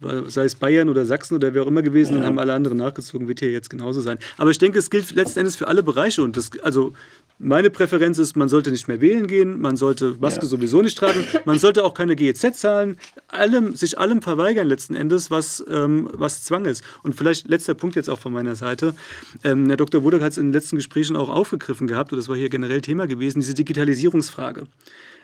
sei 0.00 0.44
es 0.44 0.54
Bayern 0.54 0.88
oder 0.88 1.06
Sachsen 1.06 1.34
oder 1.34 1.54
wer 1.54 1.62
auch 1.62 1.66
immer 1.66 1.82
gewesen, 1.82 2.16
und 2.16 2.24
haben 2.24 2.38
alle 2.38 2.52
anderen 2.52 2.78
nachgezogen, 2.78 3.28
wird 3.28 3.40
hier 3.40 3.50
jetzt 3.50 3.70
genauso 3.70 4.00
sein. 4.00 4.18
Aber 4.36 4.50
ich 4.50 4.58
denke, 4.58 4.78
es 4.78 4.90
gilt 4.90 5.12
letzten 5.12 5.40
Endes 5.40 5.56
für 5.56 5.68
alle 5.68 5.82
Bereiche 5.82 6.22
und 6.22 6.36
das, 6.36 6.50
also 6.62 6.92
meine 7.38 7.68
Präferenz 7.70 8.18
ist, 8.18 8.36
man 8.36 8.48
sollte 8.48 8.70
nicht 8.70 8.86
mehr 8.86 9.00
wählen 9.00 9.26
gehen, 9.26 9.60
man 9.60 9.76
sollte 9.76 10.16
Maske 10.20 10.42
ja. 10.42 10.48
sowieso 10.48 10.82
nicht 10.82 10.96
tragen, 10.96 11.24
man 11.44 11.58
sollte 11.58 11.84
auch 11.84 11.94
keine 11.94 12.14
GEZ 12.14 12.60
zahlen, 12.60 12.96
allem, 13.28 13.74
sich 13.74 13.98
allem 13.98 14.22
verweigern 14.22 14.68
letzten 14.68 14.94
Endes, 14.94 15.30
was, 15.30 15.64
ähm, 15.68 16.08
was 16.12 16.44
Zwang 16.44 16.64
ist. 16.64 16.84
Und 17.02 17.16
vielleicht 17.16 17.48
letzter 17.48 17.74
Punkt 17.74 17.96
jetzt 17.96 18.08
auch 18.08 18.20
von 18.20 18.32
meiner 18.32 18.54
Seite. 18.54 18.94
Ähm, 19.42 19.66
Herr 19.66 19.76
Dr. 19.76 20.04
Wodak 20.04 20.22
hat 20.22 20.32
es 20.32 20.38
in 20.38 20.46
den 20.46 20.52
letzten 20.52 20.76
Gesprächen 20.76 21.16
auch 21.16 21.28
aufgegriffen 21.28 21.86
gehabt, 21.88 22.12
und 22.12 22.18
das 22.18 22.28
war 22.28 22.36
hier 22.36 22.48
generell 22.48 22.80
Thema 22.80 23.06
gewesen, 23.06 23.40
diese 23.40 23.54
Digitalisierungsfrage. 23.54 24.66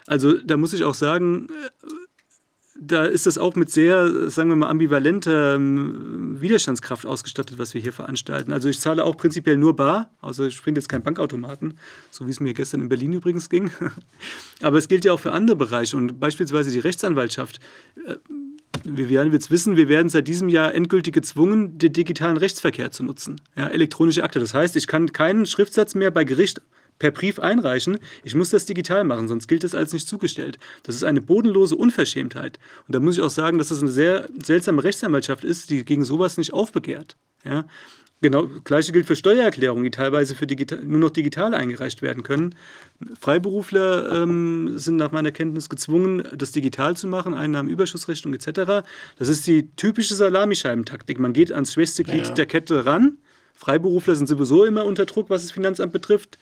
Also 0.06 0.32
da 0.32 0.56
muss 0.56 0.72
ich 0.72 0.82
auch 0.82 0.94
sagen, 0.94 1.46
da 2.82 3.04
ist 3.04 3.26
das 3.26 3.36
auch 3.36 3.56
mit 3.56 3.70
sehr, 3.70 4.30
sagen 4.30 4.48
wir 4.48 4.56
mal, 4.56 4.68
ambivalenter 4.68 5.56
ähm, 5.56 6.40
Widerstandskraft 6.40 7.04
ausgestattet, 7.04 7.58
was 7.58 7.74
wir 7.74 7.82
hier 7.82 7.92
veranstalten. 7.92 8.52
Also 8.52 8.70
ich 8.70 8.80
zahle 8.80 9.04
auch 9.04 9.18
prinzipiell 9.18 9.58
nur 9.58 9.76
bar, 9.76 10.10
also 10.22 10.46
ich 10.46 10.58
finde 10.58 10.80
jetzt 10.80 10.88
keinen 10.88 11.02
Bankautomaten, 11.02 11.74
so 12.10 12.26
wie 12.26 12.30
es 12.30 12.40
mir 12.40 12.54
gestern 12.54 12.80
in 12.80 12.88
Berlin 12.88 13.12
übrigens 13.12 13.50
ging. 13.50 13.70
Aber 14.62 14.78
es 14.78 14.88
gilt 14.88 15.04
ja 15.04 15.12
auch 15.12 15.20
für 15.20 15.32
andere 15.32 15.56
Bereiche 15.56 15.98
und 15.98 16.18
beispielsweise 16.18 16.70
die 16.70 16.78
Rechtsanwaltschaft. 16.78 17.60
Äh, 18.06 18.14
wir 18.84 19.10
werden 19.10 19.30
jetzt 19.32 19.50
wissen, 19.50 19.76
wir 19.76 19.90
werden 19.90 20.08
seit 20.08 20.26
diesem 20.26 20.48
Jahr 20.48 20.74
endgültig 20.74 21.12
gezwungen, 21.12 21.76
den 21.76 21.92
digitalen 21.92 22.38
Rechtsverkehr 22.38 22.90
zu 22.90 23.02
nutzen. 23.02 23.40
Ja, 23.56 23.68
elektronische 23.68 24.24
Akte. 24.24 24.40
Das 24.40 24.54
heißt, 24.54 24.74
ich 24.76 24.86
kann 24.86 25.12
keinen 25.12 25.44
Schriftsatz 25.44 25.94
mehr 25.94 26.10
bei 26.10 26.24
Gericht 26.24 26.62
per 27.00 27.10
Brief 27.10 27.40
einreichen. 27.40 27.98
Ich 28.22 28.36
muss 28.36 28.50
das 28.50 28.66
digital 28.66 29.02
machen, 29.02 29.26
sonst 29.26 29.48
gilt 29.48 29.64
das 29.64 29.74
als 29.74 29.92
nicht 29.92 30.06
zugestellt. 30.06 30.60
Das 30.84 30.94
ist 30.94 31.02
eine 31.02 31.20
bodenlose 31.20 31.74
Unverschämtheit. 31.74 32.60
Und 32.86 32.94
da 32.94 33.00
muss 33.00 33.16
ich 33.16 33.22
auch 33.22 33.30
sagen, 33.30 33.58
dass 33.58 33.70
das 33.70 33.80
eine 33.80 33.90
sehr 33.90 34.28
seltsame 34.40 34.84
Rechtsanwaltschaft 34.84 35.42
ist, 35.42 35.70
die 35.70 35.84
gegen 35.84 36.04
sowas 36.04 36.36
nicht 36.36 36.52
aufbegehrt. 36.52 37.16
Ja? 37.44 37.64
Genau, 38.22 38.48
gleiche 38.64 38.92
gilt 38.92 39.06
für 39.06 39.16
Steuererklärungen, 39.16 39.82
die 39.82 39.90
teilweise 39.90 40.34
für 40.34 40.46
digital, 40.46 40.84
nur 40.84 41.00
noch 41.00 41.10
digital 41.10 41.54
eingereicht 41.54 42.02
werden 42.02 42.22
können. 42.22 42.54
Freiberufler 43.18 44.22
ähm, 44.22 44.76
sind 44.76 44.96
nach 44.96 45.10
meiner 45.10 45.32
Kenntnis 45.32 45.70
gezwungen, 45.70 46.28
das 46.34 46.52
digital 46.52 46.94
zu 46.96 47.06
machen, 47.06 47.32
Einnahmenüberschussrechnung 47.32 48.34
etc. 48.34 48.86
Das 49.18 49.28
ist 49.28 49.46
die 49.46 49.74
typische 49.74 50.14
Salamischeibentaktik. 50.14 51.18
Man 51.18 51.32
geht 51.32 51.50
ans 51.50 51.72
schwächste 51.72 52.04
Glied 52.04 52.26
ja. 52.26 52.34
der 52.34 52.44
Kette 52.44 52.84
ran. 52.84 53.16
Freiberufler 53.54 54.14
sind 54.14 54.26
sowieso 54.26 54.64
immer 54.64 54.86
unter 54.86 55.04
Druck, 55.04 55.28
was 55.28 55.42
das 55.42 55.52
Finanzamt 55.52 55.92
betrifft. 55.92 56.38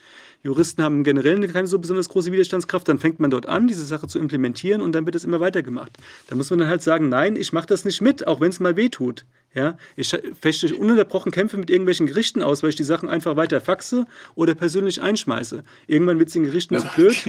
Juristen 0.49 0.83
haben 0.83 1.05
generell 1.05 1.47
keine 1.49 1.69
so 1.69 1.79
besonders 1.79 2.09
große 2.09 2.33
Widerstandskraft, 2.33 2.89
dann 2.89 2.99
fängt 2.99 3.21
man 3.21 3.31
dort 3.31 3.45
an, 3.45 3.69
diese 3.69 3.85
Sache 3.85 4.09
zu 4.09 4.19
implementieren 4.19 4.81
und 4.81 4.93
dann 4.93 5.05
wird 5.05 5.15
es 5.15 5.25
immer 5.25 5.41
weitergemacht. 5.41 5.93
Da 6.27 6.37
muss 6.37 6.49
man 6.49 6.61
dann 6.61 6.69
halt 6.69 6.83
sagen, 6.83 7.11
nein, 7.11 7.37
ich 7.37 7.53
mache 7.53 7.67
das 7.67 7.85
nicht 7.85 8.01
mit, 8.01 8.27
auch 8.27 8.41
wenn 8.41 8.49
es 8.49 8.59
mal 8.59 8.75
weh 8.75 8.89
tut. 8.89 9.27
Ja, 9.55 9.79
ich 9.97 10.15
fechte 10.41 10.77
ununterbrochen 10.77 11.33
Kämpfe 11.33 11.57
mit 11.57 11.71
irgendwelchen 11.71 12.07
Gerichten 12.07 12.43
aus, 12.43 12.63
weil 12.63 12.71
ich 12.71 12.77
die 12.77 12.85
Sachen 12.85 13.09
einfach 13.09 13.35
weiter 13.37 13.61
faxe 13.63 14.07
oder 14.35 14.55
persönlich 14.55 15.01
einschmeiße. 15.01 15.65
Irgendwann 15.87 16.19
wird 16.19 16.29
es 16.29 16.35
den 16.35 16.45
Gerichten 16.45 16.75
ja. 16.75 16.81
zu 16.81 16.89
blöd. 16.95 17.25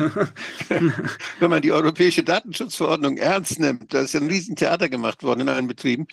Wenn 1.39 1.49
man 1.49 1.61
die 1.61 1.71
europäische 1.71 2.23
Datenschutzverordnung 2.23 3.17
ernst 3.17 3.59
nimmt, 3.59 3.93
da 3.93 4.01
ist 4.01 4.13
ja 4.13 4.19
ein 4.19 4.27
Riesentheater 4.27 4.89
gemacht 4.89 5.23
worden 5.23 5.41
in 5.41 5.49
allen 5.49 5.67
Betrieben, 5.67 6.07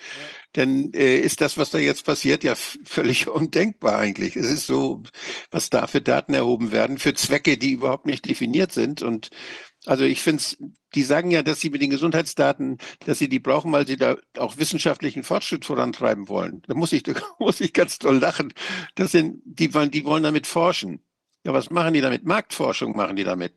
dann 0.57 0.93
äh, 0.93 1.19
ist 1.19 1.41
das, 1.41 1.59
was 1.59 1.71
da 1.71 1.79
jetzt 1.79 2.05
passiert, 2.05 2.45
ja 2.45 2.55
völlig 2.55 3.29
undenkbar 3.29 3.99
eigentlich. 3.99 4.37
Es 4.37 4.47
ist 4.47 4.67
so, 4.67 5.03
was 5.51 5.71
da 5.71 5.87
für 5.87 6.01
Daten 6.01 6.35
erhoben 6.35 6.73
werden, 6.73 6.99
für 6.99 7.15
Zwecke, 7.15 7.59
die 7.59 7.73
überhaupt 7.73 8.07
nicht 8.07 8.29
definiert 8.29 8.73
sind 8.73 9.03
und 9.03 9.31
also 9.87 10.05
ich 10.05 10.21
finde 10.21 10.41
es, 10.41 10.59
die 10.95 11.03
sagen 11.03 11.31
ja, 11.31 11.43
dass 11.43 11.61
sie 11.61 11.71
mit 11.71 11.81
den 11.81 11.91
Gesundheitsdaten, 11.91 12.79
dass 13.05 13.19
sie 13.19 13.29
die 13.29 13.39
brauchen, 13.39 13.71
weil 13.73 13.87
sie 13.87 13.97
da 13.97 14.17
auch 14.37 14.57
wissenschaftlichen 14.59 15.23
Fortschritt 15.23 15.65
vorantreiben 15.65 16.29
wollen. 16.29 16.63
Da 16.67 16.75
muss 16.75 16.93
ich, 16.93 17.03
da 17.05 17.15
muss 17.39 17.61
ich 17.61 17.73
ganz 17.73 17.99
toll 17.99 18.19
lachen. 18.19 18.53
Das 18.97 19.13
sind, 19.13 19.41
die, 19.45 19.69
die 19.69 20.05
wollen 20.05 20.23
damit 20.25 20.47
forschen. 20.47 21.05
Ja, 21.45 21.53
was 21.53 21.71
machen 21.71 21.95
die 21.95 22.01
damit? 22.01 22.25
Marktforschung 22.25 22.97
machen 22.97 23.17
die 23.17 23.25
damit. 23.25 23.55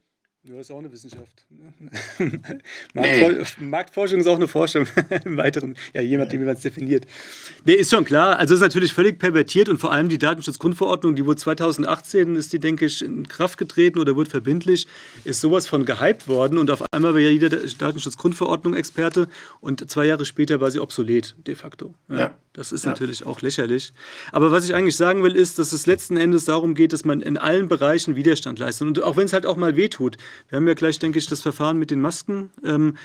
Ja, 0.51 0.61
ist 0.61 0.71
auch 0.71 0.79
eine 0.79 0.91
Wissenschaft. 0.91 1.45
Marktfor 2.95 3.31
nee. 3.31 3.65
Marktforschung 3.67 4.19
ist 4.19 4.27
auch 4.27 4.35
eine 4.35 4.47
Forschung 4.47 4.87
im 5.25 5.37
Weiteren, 5.37 5.75
ja, 5.93 6.01
je 6.01 6.17
nachdem, 6.17 6.41
wie 6.41 6.45
man 6.45 6.55
es 6.55 6.61
definiert. 6.61 7.05
Nee, 7.65 7.73
ist 7.73 7.91
schon 7.91 8.03
klar. 8.03 8.39
Also 8.39 8.55
es 8.55 8.59
ist 8.59 8.63
natürlich 8.63 8.91
völlig 8.91 9.19
pervertiert 9.19 9.69
und 9.69 9.77
vor 9.77 9.91
allem 9.91 10.09
die 10.09 10.17
Datenschutzgrundverordnung, 10.17 11.15
die 11.15 11.23
wurde 11.25 11.39
2018, 11.39 12.35
ist 12.35 12.51
die, 12.51 12.59
denke 12.59 12.87
ich, 12.87 13.03
in 13.03 13.27
Kraft 13.27 13.59
getreten 13.59 13.99
oder 13.99 14.15
wird 14.15 14.29
verbindlich, 14.29 14.87
ist 15.23 15.39
sowas 15.39 15.67
von 15.67 15.85
gehypt 15.85 16.27
worden 16.27 16.57
und 16.57 16.71
auf 16.71 16.83
einmal 16.91 17.13
war 17.13 17.21
ja 17.21 17.29
jeder 17.29 17.49
Datenschutzgrundverordnung 17.49 18.73
Experte 18.73 19.27
und 19.61 19.87
zwei 19.91 20.05
Jahre 20.05 20.25
später 20.25 20.59
war 20.59 20.71
sie 20.71 20.79
obsolet, 20.79 21.35
de 21.45 21.53
facto. 21.53 21.93
Ja. 22.09 22.17
ja. 22.17 22.35
Das 22.53 22.71
ist 22.71 22.83
ja. 22.83 22.91
natürlich 22.91 23.25
auch 23.25 23.41
lächerlich. 23.41 23.93
Aber 24.31 24.51
was 24.51 24.65
ich 24.65 24.73
eigentlich 24.73 24.97
sagen 24.97 25.23
will, 25.23 25.35
ist, 25.35 25.59
dass 25.59 25.71
es 25.71 25.85
letzten 25.85 26.17
Endes 26.17 26.45
darum 26.45 26.73
geht, 26.73 26.91
dass 26.91 27.05
man 27.05 27.21
in 27.21 27.37
allen 27.37 27.69
Bereichen 27.69 28.15
Widerstand 28.15 28.59
leistet. 28.59 28.87
Und 28.87 29.01
auch 29.01 29.15
wenn 29.15 29.25
es 29.25 29.33
halt 29.33 29.45
auch 29.45 29.55
mal 29.55 29.77
wehtut. 29.77 30.17
Wir 30.47 30.57
haben 30.57 30.67
ja 30.67 30.73
gleich, 30.73 30.99
denke 30.99 31.19
ich, 31.19 31.27
das 31.27 31.41
Verfahren 31.41 31.77
mit 31.77 31.91
den 31.91 32.01
Masken. 32.01 32.51
Ähm, 32.63 32.95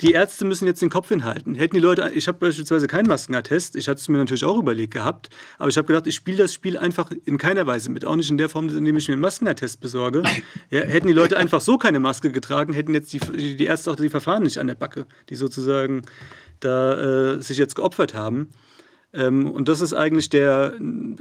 die 0.00 0.12
Ärzte 0.12 0.44
müssen 0.44 0.66
jetzt 0.66 0.80
den 0.80 0.88
Kopf 0.88 1.08
hinhalten. 1.08 1.54
Hätten 1.54 1.74
die 1.74 1.80
Leute, 1.80 2.10
ich 2.14 2.26
habe 2.26 2.38
beispielsweise 2.38 2.86
keinen 2.86 3.06
Maskenattest, 3.06 3.76
ich 3.76 3.88
hatte 3.88 4.00
es 4.00 4.08
mir 4.08 4.18
natürlich 4.18 4.44
auch 4.44 4.56
überlegt 4.56 4.94
gehabt, 4.94 5.28
aber 5.58 5.68
ich 5.68 5.76
habe 5.76 5.86
gedacht, 5.86 6.06
ich 6.06 6.14
spiele 6.14 6.38
das 6.38 6.54
Spiel 6.54 6.78
einfach 6.78 7.10
in 7.26 7.38
keiner 7.38 7.66
Weise 7.66 7.90
mit, 7.90 8.04
auch 8.04 8.16
nicht 8.16 8.30
in 8.30 8.38
der 8.38 8.48
Form, 8.48 8.68
indem 8.68 8.96
ich 8.96 9.08
mir 9.08 9.14
einen 9.14 9.22
Maskenattest 9.22 9.80
besorge. 9.80 10.22
Ja, 10.70 10.80
hätten 10.80 11.08
die 11.08 11.12
Leute 11.12 11.36
einfach 11.36 11.60
so 11.60 11.78
keine 11.78 11.98
Maske 11.98 12.30
getragen, 12.30 12.72
hätten 12.72 12.94
jetzt 12.94 13.12
die, 13.12 13.18
die 13.18 13.64
Ärzte 13.64 13.90
auch 13.90 13.96
die 13.96 14.08
Verfahren 14.08 14.44
nicht 14.44 14.58
an 14.58 14.68
der 14.68 14.76
Backe, 14.76 15.06
die 15.28 15.34
sozusagen 15.34 16.02
da 16.60 17.34
äh, 17.34 17.42
sich 17.42 17.58
jetzt 17.58 17.74
geopfert 17.74 18.14
haben. 18.14 18.50
Ähm, 19.12 19.50
und 19.50 19.68
das 19.68 19.80
ist 19.80 19.92
eigentlich 19.92 20.28
der 20.28 20.74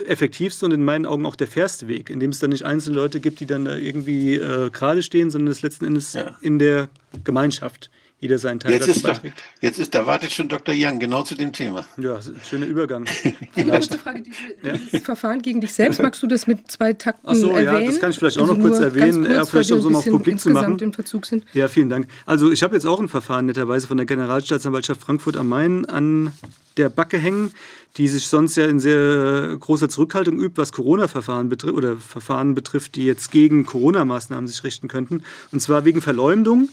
effektivste 0.06 0.66
und 0.66 0.72
in 0.72 0.84
meinen 0.84 1.06
Augen 1.06 1.26
auch 1.26 1.36
der 1.36 1.48
fairste 1.48 1.88
Weg, 1.88 2.10
indem 2.10 2.30
es 2.30 2.40
dann 2.40 2.52
nicht 2.52 2.64
einzelne 2.64 2.96
Leute 2.96 3.20
gibt, 3.20 3.40
die 3.40 3.46
dann 3.46 3.66
da 3.66 3.76
irgendwie 3.76 4.36
äh, 4.36 4.70
gerade 4.70 5.02
stehen, 5.02 5.32
sondern 5.32 5.52
es 5.52 5.62
letzten 5.62 5.86
Endes 5.86 6.14
ja. 6.14 6.38
in 6.42 6.60
der 6.60 6.90
Gemeinschaft 7.24 7.90
jeder 8.22 8.38
seinen 8.38 8.60
Teil 8.60 8.74
jetzt 8.74 8.82
dazu 8.82 8.92
ist 8.92 9.04
beiträgt. 9.04 9.38
Da, 9.38 9.68
jetzt 9.68 9.80
ist, 9.80 9.96
da 9.96 10.06
wartet 10.06 10.32
schon 10.32 10.50
Dr. 10.50 10.76
Young 10.78 11.00
genau 11.00 11.24
zu 11.24 11.36
dem 11.36 11.54
Thema. 11.54 11.86
Ja, 11.98 12.20
schöner 12.48 12.66
Übergang. 12.66 13.06
Vielleicht. 13.54 13.96
Frage, 13.96 14.24
diese, 14.24 14.68
ja? 14.68 14.78
Dieses 14.78 15.04
Verfahren 15.04 15.42
gegen 15.42 15.62
dich 15.62 15.74
selbst, 15.74 16.02
magst 16.02 16.22
du 16.22 16.28
das 16.28 16.46
mit 16.46 16.70
zwei 16.70 16.94
Takten 16.94 17.28
Ach 17.30 17.36
so, 17.36 17.52
erwähnen? 17.52 17.84
ja, 17.84 17.92
das 17.92 18.00
kann 18.00 18.12
ich 18.12 18.20
vielleicht 18.20 18.38
auch 18.38 18.42
also 18.42 18.56
noch 18.56 18.62
kurz 18.62 18.80
erwähnen, 18.80 19.24
kurz, 19.24 19.36
ja, 19.36 19.46
vielleicht 19.46 19.72
um 19.72 19.82
so 19.82 19.90
mal 19.90 20.02
publik 20.02 20.40
zu 20.40 20.50
machen. 20.50 20.78
Im 20.80 20.94
Verzug 20.94 21.26
sind. 21.26 21.46
Ja, 21.54 21.68
vielen 21.70 21.90
Dank. 21.90 22.08
Also 22.26 22.52
ich 22.52 22.62
habe 22.62 22.76
jetzt 22.76 22.86
auch 22.86 23.00
ein 23.00 23.08
Verfahren 23.08 23.46
netterweise 23.46 23.88
von 23.88 23.98
der 23.98 24.06
Generalstaatsanwaltschaft 24.06 25.02
Frankfurt 25.02 25.38
am 25.38 25.48
Main 25.48 25.86
an 25.86 26.34
der 26.76 26.90
Backe 26.90 27.18
hängen, 27.18 27.52
die 27.98 28.08
sich 28.08 28.28
sonst 28.28 28.56
ja 28.56 28.66
in 28.66 28.80
sehr 28.80 29.56
großer 29.60 29.90
Zurückhaltung 29.90 30.40
übt, 30.40 30.58
was 30.58 30.72
Corona-Verfahren 30.72 31.50
betrifft 31.50 31.76
oder 31.76 31.98
Verfahren 31.98 32.56
betrifft, 32.56 32.96
die 32.96 33.06
jetzt 33.06 33.32
gegen 33.32 33.66
Corona-Maßnahmen 33.66 34.48
sich 34.48 34.64
richten 34.64 34.88
könnten. 34.88 35.24
Und 35.52 35.62
zwar 35.62 35.86
wegen 35.86 36.02
Verleumdung. 36.02 36.70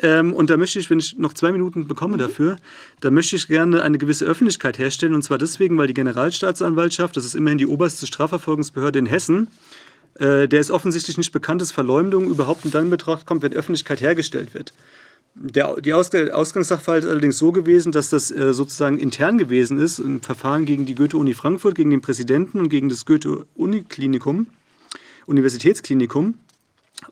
Ähm, 0.00 0.32
und 0.32 0.50
da 0.50 0.56
möchte 0.56 0.78
ich, 0.78 0.90
wenn 0.90 0.98
ich 0.98 1.16
noch 1.16 1.32
zwei 1.32 1.52
Minuten 1.52 1.86
bekomme 1.86 2.16
mhm. 2.16 2.20
dafür, 2.20 2.56
da 3.00 3.10
möchte 3.10 3.36
ich 3.36 3.48
gerne 3.48 3.82
eine 3.82 3.98
gewisse 3.98 4.24
Öffentlichkeit 4.24 4.78
herstellen. 4.78 5.14
Und 5.14 5.22
zwar 5.22 5.38
deswegen, 5.38 5.78
weil 5.78 5.86
die 5.86 5.94
Generalstaatsanwaltschaft, 5.94 7.16
das 7.16 7.24
ist 7.24 7.34
immerhin 7.34 7.58
die 7.58 7.66
oberste 7.66 8.06
Strafverfolgungsbehörde 8.06 8.98
in 8.98 9.06
Hessen, 9.06 9.48
äh, 10.18 10.48
der 10.48 10.60
ist 10.60 10.70
offensichtlich 10.70 11.18
nicht 11.18 11.32
bekannt, 11.32 11.60
dass 11.60 11.72
Verleumdung 11.72 12.28
überhaupt 12.28 12.64
in 12.64 12.70
dann 12.70 12.84
in 12.84 12.90
Betracht 12.90 13.26
kommt, 13.26 13.42
wenn 13.42 13.52
Öffentlichkeit 13.52 14.00
hergestellt 14.00 14.54
wird. 14.54 14.72
Der, 15.34 15.78
die 15.82 15.92
Ausg 15.92 16.14
Ausgangssachverhalt 16.14 17.04
ist 17.04 17.10
allerdings 17.10 17.36
so 17.36 17.52
gewesen, 17.52 17.92
dass 17.92 18.08
das 18.08 18.30
äh, 18.30 18.54
sozusagen 18.54 18.98
intern 18.98 19.36
gewesen 19.36 19.78
ist, 19.78 19.98
ein 19.98 20.22
Verfahren 20.22 20.64
gegen 20.64 20.86
die 20.86 20.94
Goethe-Uni 20.94 21.34
Frankfurt, 21.34 21.74
gegen 21.74 21.90
den 21.90 22.00
Präsidenten 22.00 22.58
und 22.58 22.70
gegen 22.70 22.88
das 22.88 23.04
Goethe-Uni-Klinikum, 23.04 24.46
Universitätsklinikum. 25.26 26.38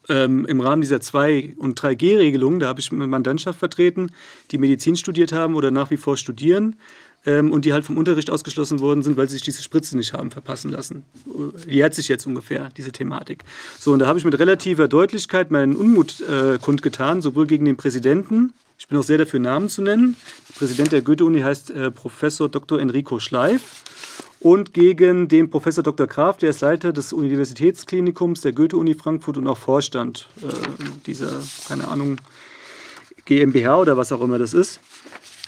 Ähm, 0.08 0.44
Im 0.46 0.60
Rahmen 0.60 0.82
dieser 0.82 0.98
2- 0.98 1.56
und 1.56 1.80
3G-Regelung, 1.80 2.58
da 2.58 2.68
habe 2.68 2.80
ich 2.80 2.92
eine 2.92 3.06
Mandantschaft 3.06 3.58
vertreten, 3.58 4.10
die 4.50 4.58
Medizin 4.58 4.96
studiert 4.96 5.32
haben 5.32 5.54
oder 5.54 5.70
nach 5.70 5.90
wie 5.90 5.96
vor 5.96 6.16
studieren 6.16 6.76
ähm, 7.26 7.50
und 7.52 7.64
die 7.64 7.72
halt 7.72 7.84
vom 7.84 7.96
Unterricht 7.96 8.30
ausgeschlossen 8.30 8.80
worden 8.80 9.02
sind, 9.02 9.16
weil 9.16 9.28
sie 9.28 9.34
sich 9.34 9.42
diese 9.42 9.62
Spritze 9.62 9.96
nicht 9.96 10.12
haben 10.12 10.30
verpassen 10.30 10.70
lassen. 10.70 11.04
Jährt 11.66 11.94
sich 11.94 12.08
jetzt 12.08 12.26
ungefähr, 12.26 12.68
diese 12.76 12.92
Thematik. 12.92 13.44
So, 13.78 13.92
und 13.92 14.00
da 14.00 14.06
habe 14.06 14.18
ich 14.18 14.24
mit 14.24 14.38
relativer 14.38 14.88
Deutlichkeit 14.88 15.50
meinen 15.50 15.76
Unmut 15.76 16.20
äh, 16.20 16.58
kundgetan, 16.58 17.22
sowohl 17.22 17.46
gegen 17.46 17.64
den 17.64 17.76
Präsidenten, 17.76 18.52
ich 18.78 18.88
bin 18.88 18.98
auch 18.98 19.04
sehr 19.04 19.18
dafür, 19.18 19.40
Namen 19.40 19.68
zu 19.68 19.82
nennen. 19.82 20.16
Der 20.48 20.58
Präsident 20.58 20.92
der 20.92 21.02
Goethe-Uni 21.02 21.40
heißt 21.40 21.70
äh, 21.70 21.90
Professor 21.90 22.48
Dr. 22.48 22.80
Enrico 22.80 23.20
Schleif. 23.20 23.62
Und 24.44 24.74
gegen 24.74 25.26
den 25.26 25.48
Professor 25.48 25.82
Dr. 25.82 26.06
Graf, 26.06 26.36
der 26.36 26.50
ist 26.50 26.60
Leiter 26.60 26.92
des 26.92 27.14
Universitätsklinikums 27.14 28.42
der 28.42 28.52
Goethe-Uni 28.52 28.94
Frankfurt 28.94 29.38
und 29.38 29.48
auch 29.48 29.56
Vorstand 29.56 30.28
äh, 30.42 30.48
dieser, 31.06 31.40
keine 31.66 31.88
Ahnung, 31.88 32.18
GmbH 33.24 33.78
oder 33.78 33.96
was 33.96 34.12
auch 34.12 34.20
immer 34.20 34.38
das 34.38 34.52
ist. 34.52 34.80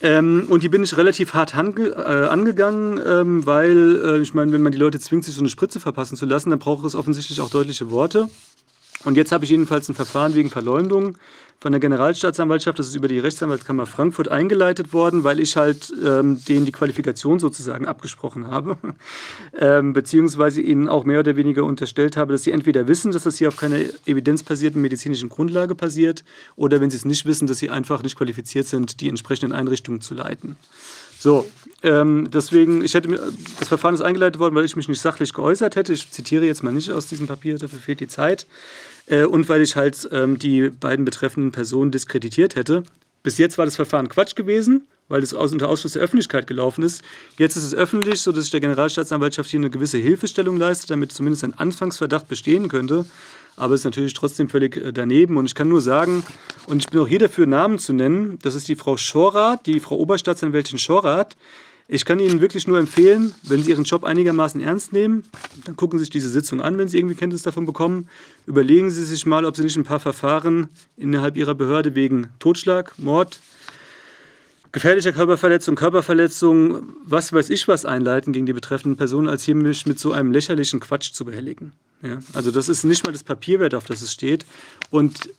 Ähm, 0.00 0.46
und 0.48 0.62
die 0.62 0.70
bin 0.70 0.82
ich 0.82 0.96
relativ 0.96 1.34
hart 1.34 1.52
äh, 1.52 1.92
angegangen, 1.92 2.98
ähm, 3.06 3.44
weil 3.44 4.00
äh, 4.02 4.22
ich 4.22 4.32
meine, 4.32 4.50
wenn 4.52 4.62
man 4.62 4.72
die 4.72 4.78
Leute 4.78 4.98
zwingt, 4.98 5.26
sich 5.26 5.34
so 5.34 5.42
eine 5.42 5.50
Spritze 5.50 5.78
verpassen 5.78 6.16
zu 6.16 6.24
lassen, 6.24 6.48
dann 6.48 6.58
braucht 6.58 6.86
es 6.86 6.94
offensichtlich 6.94 7.42
auch 7.42 7.50
deutliche 7.50 7.90
Worte. 7.90 8.30
Und 9.04 9.18
jetzt 9.18 9.30
habe 9.30 9.44
ich 9.44 9.50
jedenfalls 9.50 9.90
ein 9.90 9.94
Verfahren 9.94 10.34
wegen 10.34 10.48
Verleumdung 10.48 11.18
von 11.60 11.72
der 11.72 11.80
Generalstaatsanwaltschaft, 11.80 12.78
das 12.78 12.88
ist 12.88 12.96
über 12.96 13.08
die 13.08 13.18
Rechtsanwaltskammer 13.18 13.86
Frankfurt 13.86 14.28
eingeleitet 14.28 14.92
worden, 14.92 15.24
weil 15.24 15.40
ich 15.40 15.56
halt 15.56 15.92
ähm, 16.04 16.44
denen 16.44 16.66
die 16.66 16.72
Qualifikation 16.72 17.38
sozusagen 17.38 17.86
abgesprochen 17.86 18.48
habe, 18.48 18.76
ähm, 19.58 19.92
beziehungsweise 19.92 20.60
ihnen 20.60 20.88
auch 20.88 21.04
mehr 21.04 21.20
oder 21.20 21.36
weniger 21.36 21.64
unterstellt 21.64 22.16
habe, 22.16 22.32
dass 22.32 22.44
sie 22.44 22.52
entweder 22.52 22.88
wissen, 22.88 23.12
dass 23.12 23.24
das 23.24 23.38
hier 23.38 23.48
auf 23.48 23.56
keiner 23.56 23.78
evidenzbasierten 24.04 24.80
medizinischen 24.80 25.28
Grundlage 25.28 25.74
passiert, 25.74 26.24
oder 26.56 26.80
wenn 26.80 26.90
sie 26.90 26.98
es 26.98 27.04
nicht 27.04 27.24
wissen, 27.24 27.46
dass 27.46 27.58
sie 27.58 27.70
einfach 27.70 28.02
nicht 28.02 28.16
qualifiziert 28.16 28.66
sind, 28.66 29.00
die 29.00 29.08
entsprechenden 29.08 29.52
Einrichtungen 29.52 30.00
zu 30.00 30.14
leiten. 30.14 30.56
So, 31.18 31.46
ähm, 31.82 32.28
deswegen, 32.32 32.84
ich 32.84 32.94
hätte 32.94 33.08
das 33.58 33.68
Verfahren 33.68 33.94
ist 33.94 34.02
eingeleitet 34.02 34.38
worden, 34.38 34.54
weil 34.54 34.64
ich 34.64 34.76
mich 34.76 34.88
nicht 34.88 35.00
sachlich 35.00 35.32
geäußert 35.32 35.74
hätte. 35.74 35.92
Ich 35.92 36.10
zitiere 36.10 36.44
jetzt 36.44 36.62
mal 36.62 36.72
nicht 36.72 36.90
aus 36.90 37.06
diesem 37.06 37.26
Papier, 37.26 37.58
dafür 37.58 37.78
fehlt 37.78 38.00
die 38.00 38.08
Zeit. 38.08 38.46
Äh, 39.06 39.24
und 39.24 39.48
weil 39.48 39.62
ich 39.62 39.76
halt 39.76 40.08
ähm, 40.12 40.38
die 40.38 40.70
beiden 40.70 41.04
betreffenden 41.04 41.52
Personen 41.52 41.90
diskreditiert 41.90 42.56
hätte. 42.56 42.84
Bis 43.22 43.38
jetzt 43.38 43.58
war 43.58 43.64
das 43.64 43.76
Verfahren 43.76 44.08
Quatsch 44.08 44.36
gewesen, 44.36 44.86
weil 45.08 45.22
es 45.22 45.34
aus, 45.34 45.52
unter 45.52 45.68
Ausschluss 45.68 45.94
der 45.94 46.02
Öffentlichkeit 46.02 46.46
gelaufen 46.46 46.84
ist. 46.84 47.02
Jetzt 47.38 47.56
ist 47.56 47.64
es 47.64 47.74
öffentlich, 47.74 48.20
sodass 48.20 48.44
sich 48.44 48.50
der 48.52 48.60
Generalstaatsanwaltschaft 48.60 49.50
hier 49.50 49.60
eine 49.60 49.70
gewisse 49.70 49.98
Hilfestellung 49.98 50.56
leistet, 50.56 50.90
damit 50.90 51.12
zumindest 51.12 51.42
ein 51.44 51.54
Anfangsverdacht 51.54 52.28
bestehen 52.28 52.68
könnte. 52.68 53.04
Aber 53.56 53.74
es 53.74 53.80
ist 53.80 53.84
natürlich 53.86 54.12
trotzdem 54.12 54.48
völlig 54.48 54.76
äh, 54.76 54.92
daneben. 54.92 55.36
Und 55.38 55.46
ich 55.46 55.54
kann 55.54 55.68
nur 55.68 55.80
sagen, 55.80 56.24
und 56.66 56.78
ich 56.78 56.88
bin 56.88 57.00
auch 57.00 57.08
hier 57.08 57.18
dafür, 57.18 57.46
Namen 57.46 57.78
zu 57.78 57.92
nennen, 57.92 58.38
das 58.42 58.54
ist 58.54 58.68
die 58.68 58.76
Frau 58.76 58.96
Schorath, 58.96 59.66
die 59.66 59.80
Frau 59.80 59.96
Oberstaatsanwältin 59.96 60.78
Schorath, 60.78 61.36
ich 61.88 62.04
kann 62.04 62.18
Ihnen 62.18 62.40
wirklich 62.40 62.66
nur 62.66 62.78
empfehlen, 62.78 63.32
wenn 63.44 63.62
Sie 63.62 63.70
Ihren 63.70 63.84
Job 63.84 64.02
einigermaßen 64.02 64.60
ernst 64.60 64.92
nehmen, 64.92 65.24
dann 65.64 65.76
gucken 65.76 65.98
Sie 65.98 66.04
sich 66.04 66.10
diese 66.10 66.28
Sitzung 66.28 66.60
an, 66.60 66.78
wenn 66.78 66.88
Sie 66.88 66.98
irgendwie 66.98 67.14
Kenntnis 67.14 67.42
davon 67.42 67.64
bekommen. 67.64 68.08
Überlegen 68.46 68.90
Sie 68.90 69.04
sich 69.04 69.24
mal, 69.24 69.44
ob 69.44 69.56
Sie 69.56 69.62
nicht 69.62 69.76
ein 69.76 69.84
paar 69.84 70.00
Verfahren 70.00 70.68
innerhalb 70.96 71.36
Ihrer 71.36 71.54
Behörde 71.54 71.94
wegen 71.94 72.28
Totschlag, 72.40 72.98
Mord, 72.98 73.38
gefährlicher 74.72 75.12
Körperverletzung, 75.12 75.76
Körperverletzung, 75.76 76.82
was 77.04 77.32
weiß 77.32 77.50
ich 77.50 77.68
was 77.68 77.84
einleiten 77.84 78.32
gegen 78.32 78.46
die 78.46 78.52
betreffenden 78.52 78.96
Personen, 78.96 79.28
als 79.28 79.44
hier 79.44 79.54
mich 79.54 79.86
mit 79.86 80.00
so 80.00 80.10
einem 80.12 80.32
lächerlichen 80.32 80.80
Quatsch 80.80 81.12
zu 81.12 81.24
behelligen. 81.24 81.72
Ja, 82.02 82.18
also 82.34 82.50
das 82.50 82.68
ist 82.68 82.84
nicht 82.84 83.06
mal 83.06 83.12
das 83.12 83.24
Papier 83.24 83.60
wert, 83.60 83.74
auf 83.74 83.86
das 83.86 84.02
es 84.02 84.12
steht. 84.12 84.44
Und 84.90 85.30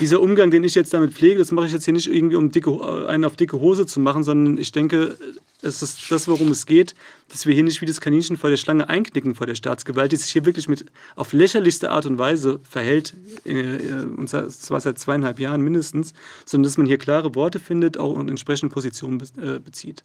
dieser 0.00 0.20
Umgang, 0.20 0.50
den 0.50 0.64
ich 0.64 0.74
jetzt 0.74 0.94
damit 0.94 1.14
pflege, 1.14 1.38
das 1.38 1.50
mache 1.50 1.66
ich 1.66 1.72
jetzt 1.72 1.84
hier 1.84 1.94
nicht 1.94 2.12
irgendwie, 2.12 2.36
um 2.36 2.50
dicke, 2.50 3.06
einen 3.08 3.24
auf 3.24 3.36
dicke 3.36 3.58
Hose 3.58 3.86
zu 3.86 4.00
machen, 4.00 4.22
sondern 4.22 4.58
ich 4.58 4.72
denke, 4.72 5.16
es 5.60 5.82
ist 5.82 6.10
das, 6.10 6.28
worum 6.28 6.52
es 6.52 6.66
geht, 6.66 6.94
dass 7.30 7.46
wir 7.46 7.54
hier 7.54 7.64
nicht 7.64 7.80
wie 7.80 7.86
das 7.86 8.00
Kaninchen 8.00 8.36
vor 8.36 8.50
der 8.50 8.56
Schlange 8.56 8.88
einknicken 8.88 9.34
vor 9.34 9.46
der 9.46 9.56
Staatsgewalt, 9.56 10.12
die 10.12 10.16
sich 10.16 10.30
hier 10.30 10.44
wirklich 10.44 10.68
mit 10.68 10.84
auf 11.16 11.32
lächerlichste 11.32 11.90
Art 11.90 12.06
und 12.06 12.18
Weise 12.18 12.60
verhält, 12.62 13.14
äh, 13.44 14.04
und 14.16 14.28
zwar 14.28 14.80
seit 14.80 14.98
zweieinhalb 14.98 15.40
Jahren 15.40 15.62
mindestens, 15.62 16.12
sondern 16.44 16.64
dass 16.64 16.78
man 16.78 16.86
hier 16.86 16.98
klare 16.98 17.34
Worte 17.34 17.58
findet 17.58 17.98
auch 17.98 18.14
und 18.14 18.28
entsprechende 18.28 18.72
Positionen 18.72 19.20
äh, 19.42 19.58
bezieht. 19.58 20.04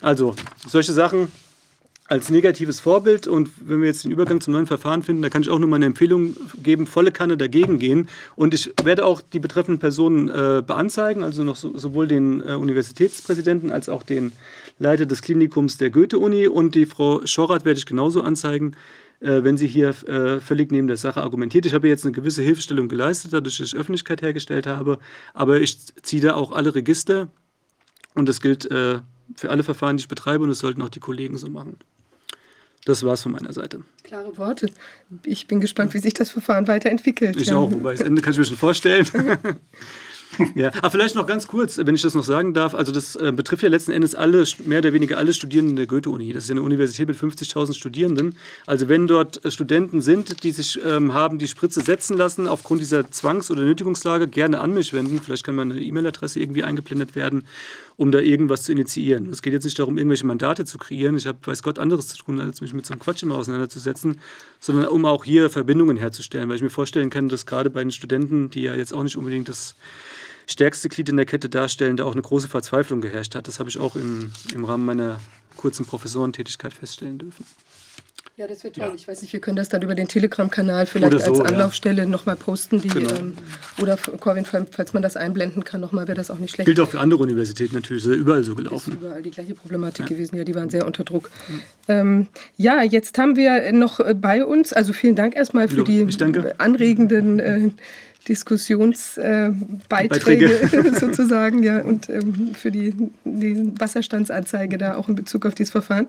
Also, 0.00 0.34
solche 0.66 0.92
Sachen 0.92 1.30
als 2.08 2.30
negatives 2.30 2.80
Vorbild. 2.80 3.26
Und 3.26 3.50
wenn 3.60 3.80
wir 3.80 3.86
jetzt 3.86 4.04
den 4.04 4.10
Übergang 4.10 4.40
zum 4.40 4.54
neuen 4.54 4.66
Verfahren 4.66 5.02
finden, 5.02 5.22
da 5.22 5.28
kann 5.28 5.42
ich 5.42 5.50
auch 5.50 5.58
nur 5.58 5.68
mal 5.68 5.76
eine 5.76 5.86
Empfehlung 5.86 6.36
geben, 6.62 6.86
volle 6.86 7.12
Kanne 7.12 7.36
dagegen 7.36 7.78
gehen. 7.78 8.08
Und 8.34 8.54
ich 8.54 8.72
werde 8.82 9.04
auch 9.04 9.20
die 9.20 9.38
betreffenden 9.38 9.78
Personen 9.78 10.28
äh, 10.28 10.62
beanzeigen, 10.66 11.22
also 11.22 11.44
noch 11.44 11.56
so, 11.56 11.76
sowohl 11.76 12.08
den 12.08 12.40
äh, 12.40 12.54
Universitätspräsidenten 12.54 13.70
als 13.70 13.88
auch 13.88 14.02
den 14.02 14.32
Leiter 14.78 15.06
des 15.06 15.20
Klinikums 15.20 15.76
der 15.76 15.90
Goethe-Uni. 15.90 16.48
Und 16.48 16.74
die 16.74 16.86
Frau 16.86 17.24
Schorath 17.26 17.66
werde 17.66 17.78
ich 17.78 17.86
genauso 17.86 18.22
anzeigen, 18.22 18.74
äh, 19.20 19.44
wenn 19.44 19.58
sie 19.58 19.68
hier 19.68 19.90
äh, 20.06 20.40
völlig 20.40 20.72
neben 20.72 20.86
der 20.86 20.96
Sache 20.96 21.22
argumentiert. 21.22 21.66
Ich 21.66 21.74
habe 21.74 21.88
jetzt 21.88 22.06
eine 22.06 22.12
gewisse 22.12 22.42
Hilfestellung 22.42 22.88
geleistet, 22.88 23.34
dadurch, 23.34 23.58
dass 23.58 23.68
ich 23.68 23.76
Öffentlichkeit 23.76 24.22
hergestellt 24.22 24.66
habe, 24.66 24.98
aber 25.34 25.60
ich 25.60 25.78
ziehe 26.02 26.22
da 26.22 26.34
auch 26.34 26.52
alle 26.52 26.74
Register. 26.74 27.28
Und 28.14 28.30
das 28.30 28.40
gilt 28.40 28.70
äh, 28.70 29.00
für 29.36 29.50
alle 29.50 29.62
Verfahren, 29.62 29.98
die 29.98 30.02
ich 30.02 30.08
betreibe. 30.08 30.44
Und 30.44 30.50
das 30.50 30.60
sollten 30.60 30.80
auch 30.80 30.88
die 30.88 31.00
Kollegen 31.00 31.36
so 31.36 31.48
machen. 31.50 31.76
Das 32.84 33.02
war 33.02 33.14
es 33.14 33.22
von 33.22 33.32
meiner 33.32 33.52
Seite. 33.52 33.80
Klare 34.02 34.36
Worte. 34.38 34.70
Ich 35.24 35.46
bin 35.46 35.60
gespannt, 35.60 35.94
wie 35.94 35.98
sich 35.98 36.14
das 36.14 36.30
Verfahren 36.30 36.68
weiterentwickelt. 36.68 37.36
Ich 37.36 37.48
ja. 37.48 37.56
auch, 37.56 37.70
wobei 37.70 37.92
das 37.92 38.00
Ende 38.00 38.22
kann 38.22 38.32
ich 38.32 38.38
mir 38.38 38.44
schon 38.44 38.56
vorstellen. 38.56 39.06
ja, 40.54 40.70
aber 40.78 40.90
vielleicht 40.90 41.14
noch 41.14 41.26
ganz 41.26 41.46
kurz, 41.46 41.78
wenn 41.78 41.94
ich 41.94 42.02
das 42.02 42.14
noch 42.14 42.24
sagen 42.24 42.54
darf. 42.54 42.74
Also 42.74 42.92
das 42.92 43.16
äh, 43.16 43.32
betrifft 43.32 43.62
ja 43.62 43.68
letzten 43.68 43.92
Endes 43.92 44.14
alle, 44.14 44.44
mehr 44.64 44.78
oder 44.78 44.92
weniger 44.92 45.18
alle 45.18 45.34
Studierenden 45.34 45.76
der 45.76 45.86
Goethe-Uni. 45.86 46.32
Das 46.32 46.44
ist 46.44 46.48
ja 46.48 46.54
eine 46.54 46.62
Universität 46.62 47.08
mit 47.08 47.18
50.000 47.18 47.74
Studierenden. 47.74 48.36
Also 48.66 48.88
wenn 48.88 49.06
dort 49.06 49.44
äh, 49.44 49.50
Studenten 49.50 50.00
sind, 50.00 50.42
die 50.44 50.52
sich 50.52 50.78
ähm, 50.84 51.12
haben 51.12 51.38
die 51.38 51.48
Spritze 51.48 51.80
setzen 51.80 52.16
lassen 52.16 52.46
aufgrund 52.46 52.80
dieser 52.80 53.10
Zwangs- 53.10 53.50
oder 53.50 53.62
Nötigungslage, 53.62 54.28
gerne 54.28 54.60
an 54.60 54.72
mich 54.72 54.92
wenden. 54.92 55.20
Vielleicht 55.20 55.44
kann 55.44 55.56
meine 55.56 55.78
E-Mail-Adresse 55.80 56.40
irgendwie 56.40 56.62
eingeblendet 56.62 57.16
werden, 57.16 57.44
um 57.98 58.12
da 58.12 58.20
irgendwas 58.20 58.62
zu 58.62 58.70
initiieren. 58.70 59.28
Es 59.30 59.42
geht 59.42 59.52
jetzt 59.52 59.64
nicht 59.64 59.78
darum, 59.80 59.98
irgendwelche 59.98 60.24
Mandate 60.24 60.64
zu 60.64 60.78
kreieren. 60.78 61.16
Ich 61.16 61.26
habe, 61.26 61.38
weiß 61.44 61.64
Gott, 61.64 61.80
anderes 61.80 62.06
zu 62.06 62.16
tun, 62.16 62.40
als 62.40 62.60
mich 62.60 62.72
mit 62.72 62.86
so 62.86 62.92
einem 62.92 63.00
Quatsch 63.00 63.24
immer 63.24 63.34
auseinanderzusetzen, 63.34 64.20
sondern 64.60 64.86
um 64.86 65.04
auch 65.04 65.24
hier 65.24 65.50
Verbindungen 65.50 65.96
herzustellen. 65.96 66.48
Weil 66.48 66.56
ich 66.56 66.62
mir 66.62 66.70
vorstellen 66.70 67.10
kann, 67.10 67.28
dass 67.28 67.44
gerade 67.44 67.70
bei 67.70 67.82
den 67.82 67.90
Studenten, 67.90 68.50
die 68.50 68.62
ja 68.62 68.76
jetzt 68.76 68.94
auch 68.94 69.02
nicht 69.02 69.16
unbedingt 69.16 69.48
das 69.48 69.74
stärkste 70.46 70.88
Glied 70.88 71.08
in 71.08 71.16
der 71.16 71.26
Kette 71.26 71.48
darstellen, 71.48 71.96
da 71.96 72.04
auch 72.04 72.12
eine 72.12 72.22
große 72.22 72.46
Verzweiflung 72.46 73.00
geherrscht 73.00 73.34
hat. 73.34 73.48
Das 73.48 73.58
habe 73.58 73.68
ich 73.68 73.78
auch 73.78 73.96
im, 73.96 74.30
im 74.54 74.64
Rahmen 74.64 74.86
meiner 74.86 75.18
kurzen 75.56 75.84
Professorentätigkeit 75.84 76.72
feststellen 76.72 77.18
dürfen. 77.18 77.44
Ja, 78.38 78.46
das 78.46 78.62
wird 78.62 78.76
toll. 78.76 78.86
Ja. 78.86 78.94
Ich 78.94 79.08
weiß 79.08 79.20
nicht, 79.22 79.32
wir 79.32 79.40
können 79.40 79.56
das 79.56 79.68
dann 79.68 79.82
über 79.82 79.96
den 79.96 80.06
Telegram-Kanal 80.06 80.86
vielleicht 80.86 81.24
so, 81.24 81.32
als 81.32 81.40
Anlaufstelle 81.40 82.02
ja. 82.02 82.08
nochmal 82.08 82.36
posten. 82.36 82.80
Die, 82.80 82.86
genau. 82.86 83.12
ähm, 83.16 83.32
oder 83.82 83.96
Corvin, 83.96 84.44
falls 84.44 84.92
man 84.92 85.02
das 85.02 85.16
einblenden 85.16 85.64
kann, 85.64 85.80
nochmal, 85.80 86.06
wäre 86.06 86.16
das 86.16 86.30
auch 86.30 86.38
nicht 86.38 86.54
schlecht. 86.54 86.66
Gilt 86.66 86.78
auch 86.78 86.88
für 86.88 87.00
andere 87.00 87.20
Universitäten 87.20 87.74
natürlich, 87.74 88.06
ist 88.06 88.14
überall 88.14 88.44
so 88.44 88.54
gelaufen. 88.54 88.92
Ist 88.92 89.00
überall 89.00 89.22
die 89.22 89.32
gleiche 89.32 89.56
Problematik 89.56 90.02
ja. 90.02 90.14
gewesen, 90.14 90.36
ja, 90.36 90.44
die 90.44 90.54
waren 90.54 90.70
sehr 90.70 90.86
unter 90.86 91.02
Druck. 91.02 91.30
Mhm. 91.48 91.62
Ähm, 91.88 92.28
ja, 92.56 92.84
jetzt 92.84 93.18
haben 93.18 93.34
wir 93.34 93.72
noch 93.72 93.98
äh, 93.98 94.14
bei 94.14 94.44
uns, 94.44 94.72
also 94.72 94.92
vielen 94.92 95.16
Dank 95.16 95.34
erstmal 95.34 95.66
für 95.66 95.82
die 95.82 96.06
anregenden 96.58 97.40
äh, 97.40 97.70
Diskussionsbeiträge 98.28 100.46
äh, 100.46 100.92
sozusagen, 101.00 101.64
ja, 101.64 101.80
und 101.80 102.08
ähm, 102.08 102.54
für 102.54 102.70
die, 102.70 102.94
die 103.24 103.72
Wasserstandsanzeige 103.80 104.78
da 104.78 104.96
auch 104.96 105.08
in 105.08 105.16
Bezug 105.16 105.44
auf 105.44 105.54
dieses 105.54 105.72
Verfahren. 105.72 106.06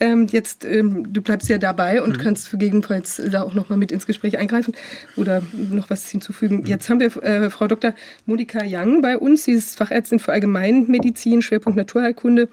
Ähm, 0.00 0.26
jetzt, 0.26 0.64
ähm, 0.64 1.12
du 1.12 1.22
bleibst 1.22 1.48
ja 1.48 1.56
dabei 1.56 2.02
und 2.02 2.18
mhm. 2.18 2.20
kannst 2.20 2.50
gegebenenfalls 2.50 3.22
da 3.30 3.42
auch 3.42 3.54
nochmal 3.54 3.78
mit 3.78 3.92
ins 3.92 4.06
Gespräch 4.06 4.36
eingreifen 4.36 4.74
oder 5.16 5.42
noch 5.52 5.88
was 5.88 6.08
hinzufügen. 6.08 6.58
Mhm. 6.58 6.66
Jetzt 6.66 6.90
haben 6.90 6.98
wir 6.98 7.16
äh, 7.22 7.48
Frau 7.48 7.68
Dr. 7.68 7.94
Monika 8.26 8.62
Young 8.64 9.02
bei 9.02 9.16
uns. 9.16 9.44
Sie 9.44 9.52
ist 9.52 9.78
Fachärztin 9.78 10.18
für 10.18 10.32
Allgemeinmedizin, 10.32 11.42
Schwerpunkt 11.42 11.76
Naturheilkunde. 11.76 12.48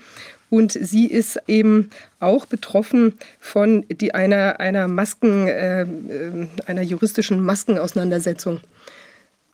Und 0.52 0.74
sie 0.74 1.08
ist 1.08 1.40
eben 1.48 1.90
auch 2.20 2.46
betroffen 2.46 3.18
von 3.40 3.86
die, 3.90 4.14
einer, 4.14 4.60
einer 4.60 4.88
Masken, 4.88 5.48
äh, 5.48 5.84
äh 5.84 6.48
einer 6.68 6.82
juristischen 6.82 7.44
Maskenauseinandersetzung. 7.44 8.60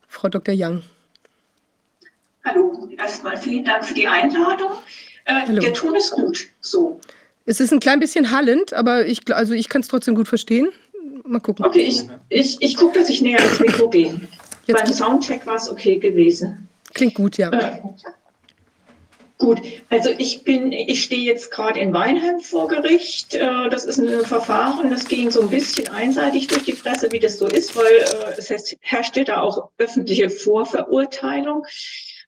Frau 0.10 0.28
Dr. 0.28 0.56
Young. 0.58 0.82
Hallo, 2.44 2.90
erstmal 2.98 3.38
vielen 3.38 3.64
Dank 3.64 3.86
für 3.86 3.94
die 3.94 4.08
Einladung. 4.08 4.72
Äh, 5.26 5.54
der 5.54 5.74
Ton 5.74 5.96
ist 5.96 6.12
gut. 6.12 6.48
So. 6.62 7.00
Es 7.48 7.62
ist 7.62 7.72
ein 7.72 7.80
klein 7.80 8.02
bisschen 8.02 8.30
hallend, 8.30 8.74
aber 8.74 9.06
ich, 9.06 9.22
also 9.34 9.54
ich 9.54 9.70
kann 9.70 9.82
es 9.82 9.88
trotzdem 9.88 10.16
gut 10.16 10.28
verstehen. 10.28 10.68
Mal 11.24 11.40
gucken. 11.40 11.66
Okay, 11.66 11.80
ich, 11.80 12.04
ich, 12.28 12.58
ich 12.60 12.76
gucke, 12.76 13.00
dass 13.00 13.10
ich 13.10 13.22
näher 13.22 13.40
ans 13.40 13.60
Mikro 13.62 13.90
gehe. 13.90 14.20
Jetzt 14.66 14.84
Beim 14.84 14.94
Soundcheck 14.94 15.46
war 15.48 15.56
es 15.56 15.70
okay 15.70 15.98
gewesen. 15.98 16.68
Klingt 16.94 17.16
gut, 17.16 17.38
ja. 17.38 17.50
Äh, 17.52 17.80
Gut, 19.40 19.62
also 19.90 20.10
ich 20.18 20.44
bin, 20.44 20.72
ich 20.72 21.04
stehe 21.04 21.22
jetzt 21.22 21.52
gerade 21.52 21.80
in 21.80 21.94
Weinheim 21.94 22.40
vor 22.40 22.68
Gericht. 22.68 23.36
Äh, 23.36 23.70
das 23.70 23.86
ist 23.86 24.00
ein 24.00 24.26
Verfahren, 24.26 24.90
das 24.90 25.08
ging 25.08 25.30
so 25.30 25.42
ein 25.42 25.50
bisschen 25.50 25.88
einseitig 25.90 26.48
durch 26.48 26.64
die 26.64 26.74
Presse, 26.74 27.12
wie 27.12 27.20
das 27.20 27.38
so 27.38 27.46
ist, 27.46 27.76
weil 27.76 27.86
äh, 27.86 28.34
es 28.36 28.76
herrschte 28.82 29.24
da 29.24 29.42
auch 29.42 29.70
öffentliche 29.78 30.32
Vorverurteilung. 30.32 31.66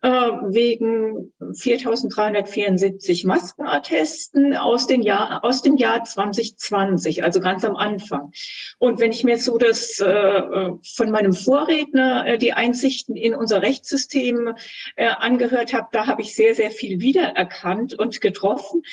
Äh, 0.01 0.09
wegen 0.09 1.33
4.374 1.41 3.27
Maskenattesten 3.27 4.55
aus, 4.55 4.87
den 4.87 5.01
Jahr, 5.01 5.43
aus 5.43 5.61
dem 5.61 5.75
Jahr 5.75 6.05
2020, 6.05 7.21
also 7.21 7.41
ganz 7.41 7.65
am 7.65 7.75
Anfang. 7.75 8.31
Und 8.77 9.01
wenn 9.01 9.11
ich 9.11 9.25
mir 9.25 9.37
so 9.37 9.57
das 9.57 9.99
äh, 9.99 10.41
von 10.95 11.11
meinem 11.11 11.33
Vorredner 11.33 12.25
äh, 12.25 12.37
die 12.37 12.53
Einsichten 12.53 13.17
in 13.17 13.35
unser 13.35 13.61
Rechtssystem 13.61 14.53
äh, 14.95 15.07
angehört 15.07 15.73
habe, 15.73 15.89
da 15.91 16.07
habe 16.07 16.21
ich 16.21 16.33
sehr, 16.33 16.55
sehr 16.55 16.71
viel 16.71 17.01
wiedererkannt 17.01 17.99
und 17.99 18.21
getroffen 18.21 18.83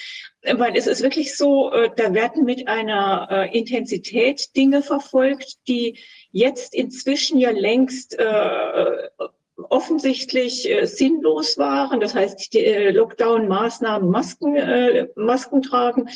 weil 0.48 0.76
es 0.76 0.86
ist 0.86 1.02
wirklich 1.02 1.36
so, 1.36 1.72
äh, 1.72 1.90
da 1.96 2.14
werden 2.14 2.44
mit 2.44 2.68
einer 2.68 3.26
äh, 3.32 3.58
Intensität 3.58 4.54
Dinge 4.54 4.80
verfolgt, 4.80 5.56
die 5.66 5.98
jetzt 6.30 6.72
inzwischen 6.72 7.38
ja 7.38 7.50
längst 7.50 8.16
offensichtlich 9.68 10.70
äh, 10.70 10.86
sinnlos 10.86 11.56
waren, 11.56 12.00
das 12.00 12.14
heißt 12.14 12.52
die 12.52 12.64
äh, 12.64 12.90
Lockdown-Maßnahmen, 12.90 14.10
Masken, 14.10 14.56
äh, 14.56 15.08
Masken 15.16 15.62
tragen, 15.62 16.08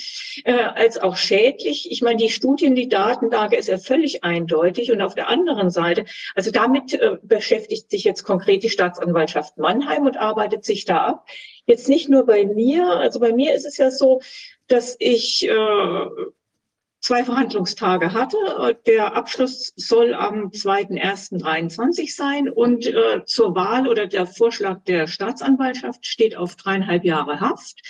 äh, 0.44 0.52
als 0.52 0.98
auch 0.98 1.16
schädlich. 1.16 1.90
Ich 1.90 2.02
meine, 2.02 2.18
die 2.18 2.28
Studien, 2.28 2.74
die 2.74 2.88
Datenlage 2.88 3.56
ist 3.56 3.68
ja 3.68 3.78
völlig 3.78 4.24
eindeutig. 4.24 4.92
Und 4.92 5.00
auf 5.00 5.14
der 5.14 5.28
anderen 5.28 5.70
Seite, 5.70 6.04
also 6.34 6.50
damit 6.50 6.92
äh, 6.94 7.16
beschäftigt 7.22 7.90
sich 7.90 8.04
jetzt 8.04 8.24
konkret 8.24 8.62
die 8.62 8.70
Staatsanwaltschaft 8.70 9.56
Mannheim 9.56 10.06
und 10.06 10.18
arbeitet 10.18 10.64
sich 10.64 10.84
da 10.84 10.98
ab. 10.98 11.26
Jetzt 11.66 11.88
nicht 11.88 12.08
nur 12.08 12.26
bei 12.26 12.44
mir, 12.44 12.86
also 12.86 13.20
bei 13.20 13.32
mir 13.32 13.54
ist 13.54 13.64
es 13.64 13.76
ja 13.78 13.90
so, 13.90 14.20
dass 14.66 14.96
ich 14.98 15.48
äh, 15.48 16.06
zwei 17.00 17.24
Verhandlungstage 17.24 18.12
hatte. 18.12 18.36
Der 18.86 19.16
Abschluss 19.16 19.72
soll 19.76 20.14
am 20.14 20.50
2.1.23 20.50 22.14
sein 22.14 22.48
und 22.48 22.86
äh, 22.86 23.24
zur 23.24 23.54
Wahl 23.54 23.88
oder 23.88 24.06
der 24.06 24.26
Vorschlag 24.26 24.84
der 24.84 25.06
Staatsanwaltschaft 25.06 26.06
steht 26.06 26.36
auf 26.36 26.56
dreieinhalb 26.56 27.04
Jahre 27.04 27.40
Haft 27.40 27.82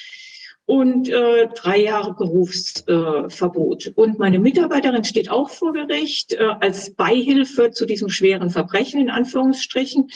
und 0.71 1.09
äh, 1.09 1.49
drei 1.49 1.79
Jahre 1.79 2.15
Berufsverbot. 2.15 3.87
Äh, 3.87 3.93
und 3.97 4.21
meine 4.21 4.39
Mitarbeiterin 4.39 5.03
steht 5.03 5.29
auch 5.29 5.51
vor 5.51 5.73
Gericht 5.73 6.35
äh, 6.35 6.45
als 6.61 6.95
Beihilfe 6.95 7.73
zu 7.73 7.87
diesem 7.87 8.09
schweren 8.09 8.51
Verbrechen 8.51 9.01
in 9.01 9.11
Anführungsstrichen. 9.11 10.09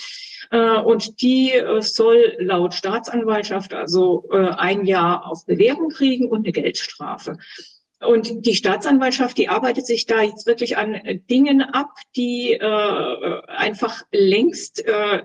Äh, 0.53 0.79
und 0.79 1.21
die 1.23 1.51
äh, 1.51 1.83
soll 1.83 2.37
laut 2.39 2.75
Staatsanwaltschaft 2.75 3.75
also 3.75 4.29
äh, 4.31 4.51
ein 4.51 4.87
Jahr 4.87 5.27
auf 5.27 5.45
Bewährung 5.45 5.89
kriegen 5.89 6.29
und 6.29 6.45
eine 6.45 6.53
Geldstrafe. 6.53 7.39
Und 8.07 8.47
die 8.47 8.55
Staatsanwaltschaft, 8.55 9.39
die 9.39 9.49
arbeitet 9.49 9.87
sich 9.87 10.07
da 10.07 10.23
jetzt 10.23 10.47
wirklich 10.47 10.77
an 10.77 11.01
Dingen 11.31 11.63
ab, 11.63 11.91
die 12.17 12.53
äh, 12.53 13.41
einfach 13.47 14.03
längst 14.13 14.85
äh, 14.85 15.23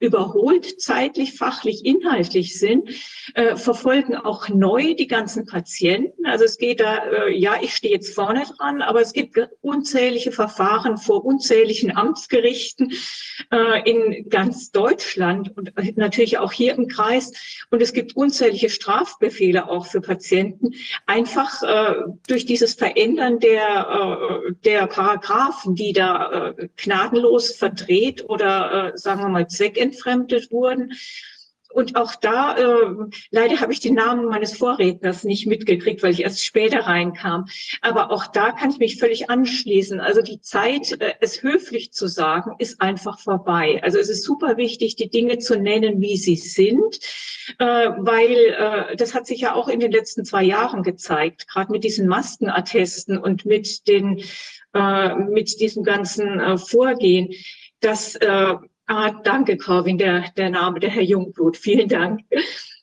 überholt, 0.00 0.80
zeitlich, 0.80 1.34
fachlich, 1.34 1.84
inhaltlich 1.84 2.58
sind, 2.58 2.90
äh, 3.34 3.56
verfolgen 3.56 4.14
auch 4.14 4.48
neu 4.48 4.94
die 4.94 5.08
ganzen 5.08 5.44
Patienten. 5.44 6.24
Also 6.24 6.44
es 6.44 6.56
geht 6.56 6.80
da, 6.80 7.04
äh, 7.06 7.36
ja, 7.36 7.56
ich 7.60 7.74
stehe 7.74 7.94
jetzt 7.94 8.14
vorne 8.14 8.44
dran, 8.56 8.80
aber 8.80 9.00
es 9.00 9.12
gibt 9.12 9.38
unzählige 9.60 10.30
Verfahren 10.30 10.98
vor 10.98 11.24
unzähligen 11.24 11.96
Amtsgerichten 11.96 12.92
äh, 13.50 13.90
in 13.90 14.28
ganz 14.28 14.70
Deutschland 14.70 15.56
und 15.56 15.72
natürlich 15.96 16.38
auch 16.38 16.52
hier 16.52 16.74
im 16.74 16.86
Kreis. 16.86 17.32
Und 17.70 17.82
es 17.82 17.92
gibt 17.92 18.14
unzählige 18.16 18.70
Strafbefehle 18.70 19.68
auch 19.68 19.86
für 19.86 20.00
Patienten, 20.00 20.74
einfach 21.06 21.62
äh, 21.62 21.94
durch 22.28 22.46
dieses 22.46 22.74
Verändern 22.74 23.40
der, 23.40 24.44
äh, 24.46 24.52
der 24.64 24.86
Paragraphen, 24.86 25.74
die 25.74 25.92
da 25.92 26.52
äh, 26.56 26.68
gnadenlos 26.76 27.56
verdreht 27.56 28.24
oder, 28.28 28.92
sagen 28.94 29.22
wir 29.22 29.28
mal, 29.28 29.48
zweckentfremdet 29.48 29.87
entfremdet 29.88 30.50
wurden. 30.50 30.92
Und 31.70 31.96
auch 31.96 32.14
da, 32.14 32.56
äh, 32.56 32.94
leider 33.30 33.60
habe 33.60 33.72
ich 33.74 33.80
den 33.80 33.94
Namen 33.94 34.24
meines 34.24 34.56
Vorredners 34.56 35.22
nicht 35.24 35.46
mitgekriegt, 35.46 36.02
weil 36.02 36.12
ich 36.12 36.22
erst 36.22 36.44
später 36.44 36.80
reinkam. 36.80 37.44
Aber 37.82 38.10
auch 38.10 38.26
da 38.26 38.52
kann 38.52 38.70
ich 38.70 38.78
mich 38.78 38.98
völlig 38.98 39.28
anschließen. 39.28 40.00
Also 40.00 40.22
die 40.22 40.40
Zeit, 40.40 40.98
äh, 41.00 41.12
es 41.20 41.42
höflich 41.42 41.92
zu 41.92 42.08
sagen, 42.08 42.52
ist 42.58 42.80
einfach 42.80 43.20
vorbei. 43.20 43.80
Also 43.82 43.98
es 43.98 44.08
ist 44.08 44.24
super 44.24 44.56
wichtig, 44.56 44.96
die 44.96 45.10
Dinge 45.10 45.38
zu 45.38 45.58
nennen, 45.60 46.00
wie 46.00 46.16
sie 46.16 46.36
sind, 46.36 47.00
äh, 47.58 47.64
weil 47.98 48.90
äh, 48.92 48.96
das 48.96 49.14
hat 49.14 49.26
sich 49.26 49.40
ja 49.40 49.54
auch 49.54 49.68
in 49.68 49.80
den 49.80 49.92
letzten 49.92 50.24
zwei 50.24 50.44
Jahren 50.44 50.82
gezeigt, 50.82 51.48
gerade 51.48 51.70
mit 51.70 51.84
diesen 51.84 52.08
Maskenattesten 52.08 53.18
und 53.18 53.44
mit 53.44 53.86
den 53.88 54.22
äh, 54.74 55.14
mit 55.14 55.60
diesem 55.60 55.82
ganzen 55.82 56.40
äh, 56.40 56.56
Vorgehen, 56.56 57.34
dass 57.80 58.16
äh, 58.16 58.54
Ah, 58.90 59.10
danke, 59.22 59.58
Corwin, 59.58 59.98
der, 59.98 60.30
der 60.34 60.48
Name, 60.48 60.80
der 60.80 60.88
Herr 60.88 61.02
Jungblut. 61.02 61.58
Vielen 61.58 61.90
Dank. 61.90 62.22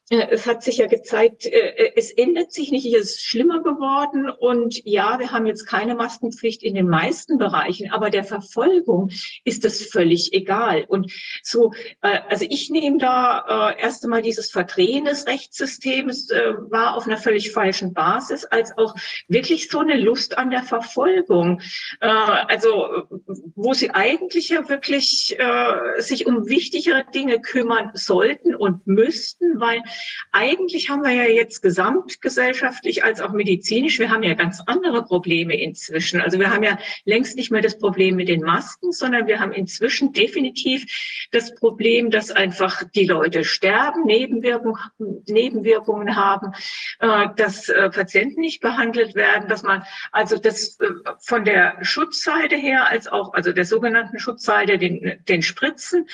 Äh, 0.10 0.28
es 0.30 0.46
hat 0.46 0.64
sich 0.64 0.78
ja 0.78 0.88
gezeigt, 0.88 1.46
äh, 1.46 1.50
äh, 1.50 1.92
es 1.96 2.12
ändert 2.12 2.52
sich 2.52 2.72
nicht, 2.72 2.86
es 2.86 3.16
ist 3.16 3.24
schlimmer 3.24 3.64
geworden. 3.64 4.30
Und 4.30 4.86
ja, 4.86 5.18
wir 5.20 5.32
haben 5.32 5.48
jetzt 5.48 5.66
keine 5.66 5.96
Maskenpflicht 5.96 6.62
in 6.64 6.76
den 6.76 6.88
meisten 6.88 7.38
Bereichen, 7.38 7.92
aber 7.92 8.10
der 8.10 8.24
Verfolgung 8.24 9.10
ist 9.44 9.66
das 9.66 9.82
völlig 9.82 10.34
egal. 10.34 10.86
Und 10.88 11.12
so, 11.44 11.72
also 12.02 12.46
ich 12.48 12.70
nehme 12.70 12.98
da 12.98 13.74
erst 13.78 14.04
einmal 14.04 14.22
dieses 14.22 14.52
Verdrehen 14.52 15.06
des 15.06 15.28
Rechtssystems 15.28 16.30
war 16.70 16.96
auf 16.96 17.06
einer 17.06 17.18
völlig 17.18 17.52
falschen 17.52 17.94
Basis, 17.94 18.46
als 18.46 18.78
auch 18.78 18.96
wirklich 19.28 19.70
so 19.70 19.80
eine 19.80 19.98
Lust 19.98 20.38
an 20.38 20.50
der 20.50 20.64
Verfolgung. 20.64 21.62
Also, 22.00 23.08
wo 23.56 23.74
sie 23.74 23.92
eigentlich 23.92 24.50
ja 24.50 24.68
wirklich 24.70 25.38
sich 25.98 26.26
um 26.26 26.48
wichtigere 26.48 27.06
Dinge 27.14 27.40
kümmern 27.40 27.92
sollten 27.94 28.56
und 28.56 28.86
müssten, 28.88 29.60
weil 29.60 29.82
eigentlich 30.32 30.90
haben 30.90 31.04
wir 31.04 31.14
ja 31.14 31.24
jetzt 31.24 31.62
gesamtgesellschaftlich 31.62 33.04
als 33.04 33.22
auch 33.22 33.32
medizinisch, 33.32 34.00
wir 34.00 34.10
haben 34.10 34.24
ja 34.24 34.34
ganz 34.34 34.62
andere 34.66 35.04
Probleme 35.04 35.60
inzwischen. 35.60 36.22
Also 36.22 36.40
wir 36.40 36.50
haben 36.50 36.64
ja 36.64 36.78
längst 37.06 37.36
nicht 37.36 37.52
mehr 37.52 37.62
das 37.62 37.78
Problem 37.78 38.16
mit 38.16 38.28
den 38.28 38.42
Masken, 38.42 38.92
sondern 38.92 39.28
wir 39.28 39.40
haben 39.40 39.52
inzwischen 39.52 40.14
definitiv 40.14 40.86
das 41.32 41.56
Problem, 41.56 42.12
dass 42.12 42.32
einfach 42.32 42.84
die 42.96 43.06
Leute 43.06 43.44
sterben, 43.44 44.06
Nebenwirkungen, 44.06 44.80
Nebenwirkungen 45.28 46.16
haben, 46.16 46.54
äh, 47.00 47.28
dass 47.36 47.70
äh, 47.70 47.90
Patienten 47.90 48.42
nicht 48.42 48.62
behandelt 48.62 49.16
werden, 49.16 49.48
dass 49.48 49.64
man 49.64 49.84
also 50.12 50.38
das 50.38 50.80
äh, 50.80 50.88
von 51.20 51.46
der 51.46 51.78
Schutzseite 51.82 52.56
her 52.56 52.90
als 52.90 53.08
auch, 53.08 53.34
also 53.34 53.52
der 53.52 53.66
sogenannten 53.66 54.20
Schutzseite, 54.20 54.78
den, 54.78 55.20
den 55.28 55.42
Spritzen, 55.42 56.08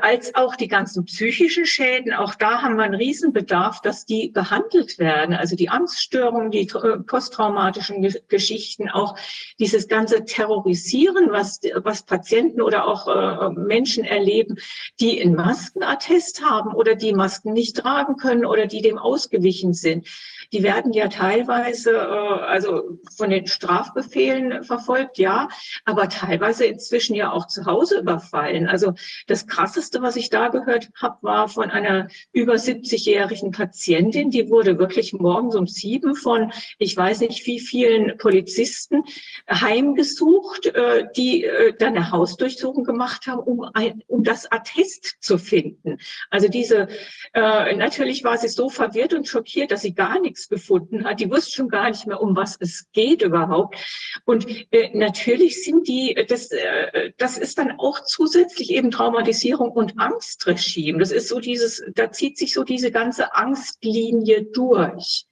als 0.00 0.34
auch 0.34 0.56
die 0.56 0.68
ganzen 0.68 1.04
psychischen 1.04 1.64
Schäden, 1.64 2.12
auch 2.12 2.34
da 2.34 2.62
haben 2.62 2.76
wir 2.76 2.88
einen 2.90 3.00
Riesenbedarf, 3.00 3.80
dass 3.80 4.04
die 4.04 4.28
behandelt 4.28 4.98
werden. 4.98 5.34
Also 5.34 5.56
die 5.56 5.68
Angststörungen, 5.68 6.50
die 6.50 6.68
äh, 6.68 6.98
posttraumatischen 6.98 8.14
Geschichten, 8.28 8.88
auch 8.88 9.16
dieses 9.58 9.88
ganze 9.88 10.24
Terrorisieren, 10.24 11.28
was, 11.30 11.60
was 11.82 12.02
Patienten 12.02 12.60
oder 12.60 12.86
auch 12.86 13.08
äh, 13.08 13.50
Menschen 13.50 14.04
erleben, 14.04 14.56
die 15.00 15.20
einen 15.20 15.34
Maskenattest 15.34 16.44
haben 16.44 16.74
oder 16.74 16.94
die 16.94 17.12
Masken 17.12 17.52
nicht 17.52 17.76
tragen 17.76 18.16
können 18.16 18.44
oder 18.44 18.66
die 18.66 18.82
dem 18.82 18.98
ausgewichen 18.98 19.72
sind 19.72 20.06
die 20.52 20.62
werden 20.62 20.92
ja 20.92 21.08
teilweise 21.08 21.92
äh, 21.92 21.96
also 21.96 22.98
von 23.16 23.30
den 23.30 23.46
Strafbefehlen 23.46 24.64
verfolgt, 24.64 25.18
ja, 25.18 25.48
aber 25.84 26.08
teilweise 26.08 26.64
inzwischen 26.64 27.14
ja 27.14 27.32
auch 27.32 27.46
zu 27.46 27.66
Hause 27.66 28.00
überfallen. 28.00 28.68
Also 28.68 28.94
das 29.26 29.46
Krasseste, 29.46 30.02
was 30.02 30.16
ich 30.16 30.30
da 30.30 30.48
gehört 30.48 30.90
habe, 31.00 31.18
war 31.22 31.48
von 31.48 31.70
einer 31.70 32.08
über 32.32 32.54
70-jährigen 32.54 33.52
Patientin, 33.52 34.30
die 34.30 34.48
wurde 34.48 34.78
wirklich 34.78 35.12
morgens 35.12 35.54
um 35.54 35.66
sieben 35.66 36.14
von, 36.14 36.52
ich 36.78 36.96
weiß 36.96 37.20
nicht 37.20 37.46
wie 37.46 37.60
vielen 37.60 38.16
Polizisten 38.18 39.04
heimgesucht, 39.48 40.66
äh, 40.66 41.06
die 41.16 41.44
äh, 41.44 41.74
dann 41.78 41.96
eine 41.96 42.10
Hausdurchsuchung 42.10 42.84
gemacht 42.84 43.26
haben, 43.26 43.40
um, 43.40 43.62
ein, 43.74 44.02
um 44.06 44.24
das 44.24 44.50
Attest 44.50 45.16
zu 45.20 45.38
finden. 45.38 45.98
Also 46.30 46.48
diese, 46.48 46.88
äh, 47.34 47.76
natürlich 47.76 48.24
war 48.24 48.38
sie 48.38 48.48
so 48.48 48.68
verwirrt 48.68 49.14
und 49.14 49.28
schockiert, 49.28 49.70
dass 49.70 49.82
sie 49.82 49.94
gar 49.94 50.20
nichts 50.20 50.39
nichts 50.40 50.48
gefunden 50.48 51.04
hat. 51.04 51.20
Die 51.20 51.30
wusste 51.30 51.52
schon 51.52 51.68
gar 51.68 51.90
nicht 51.90 52.06
mehr, 52.06 52.20
um 52.20 52.36
was 52.36 52.56
es 52.60 52.86
geht 52.92 53.22
überhaupt. 53.22 53.76
Und 54.24 54.46
äh, 54.72 54.90
natürlich 54.94 55.62
sind 55.64 55.88
die, 55.88 56.14
das, 56.28 56.50
äh, 56.50 57.12
das 57.18 57.38
ist 57.38 57.58
dann 57.58 57.78
auch 57.78 58.00
zusätzlich 58.04 58.70
eben 58.70 58.90
Traumatisierung 58.90 59.70
und 59.70 59.98
Angstregime. 59.98 60.98
Das 60.98 61.12
ist 61.12 61.28
so 61.28 61.40
dieses, 61.40 61.82
da 61.94 62.10
zieht 62.10 62.38
sich 62.38 62.54
so 62.54 62.64
diese 62.64 62.90
ganze 62.90 63.34
Angstlinie 63.34 64.44
durch. 64.44 65.26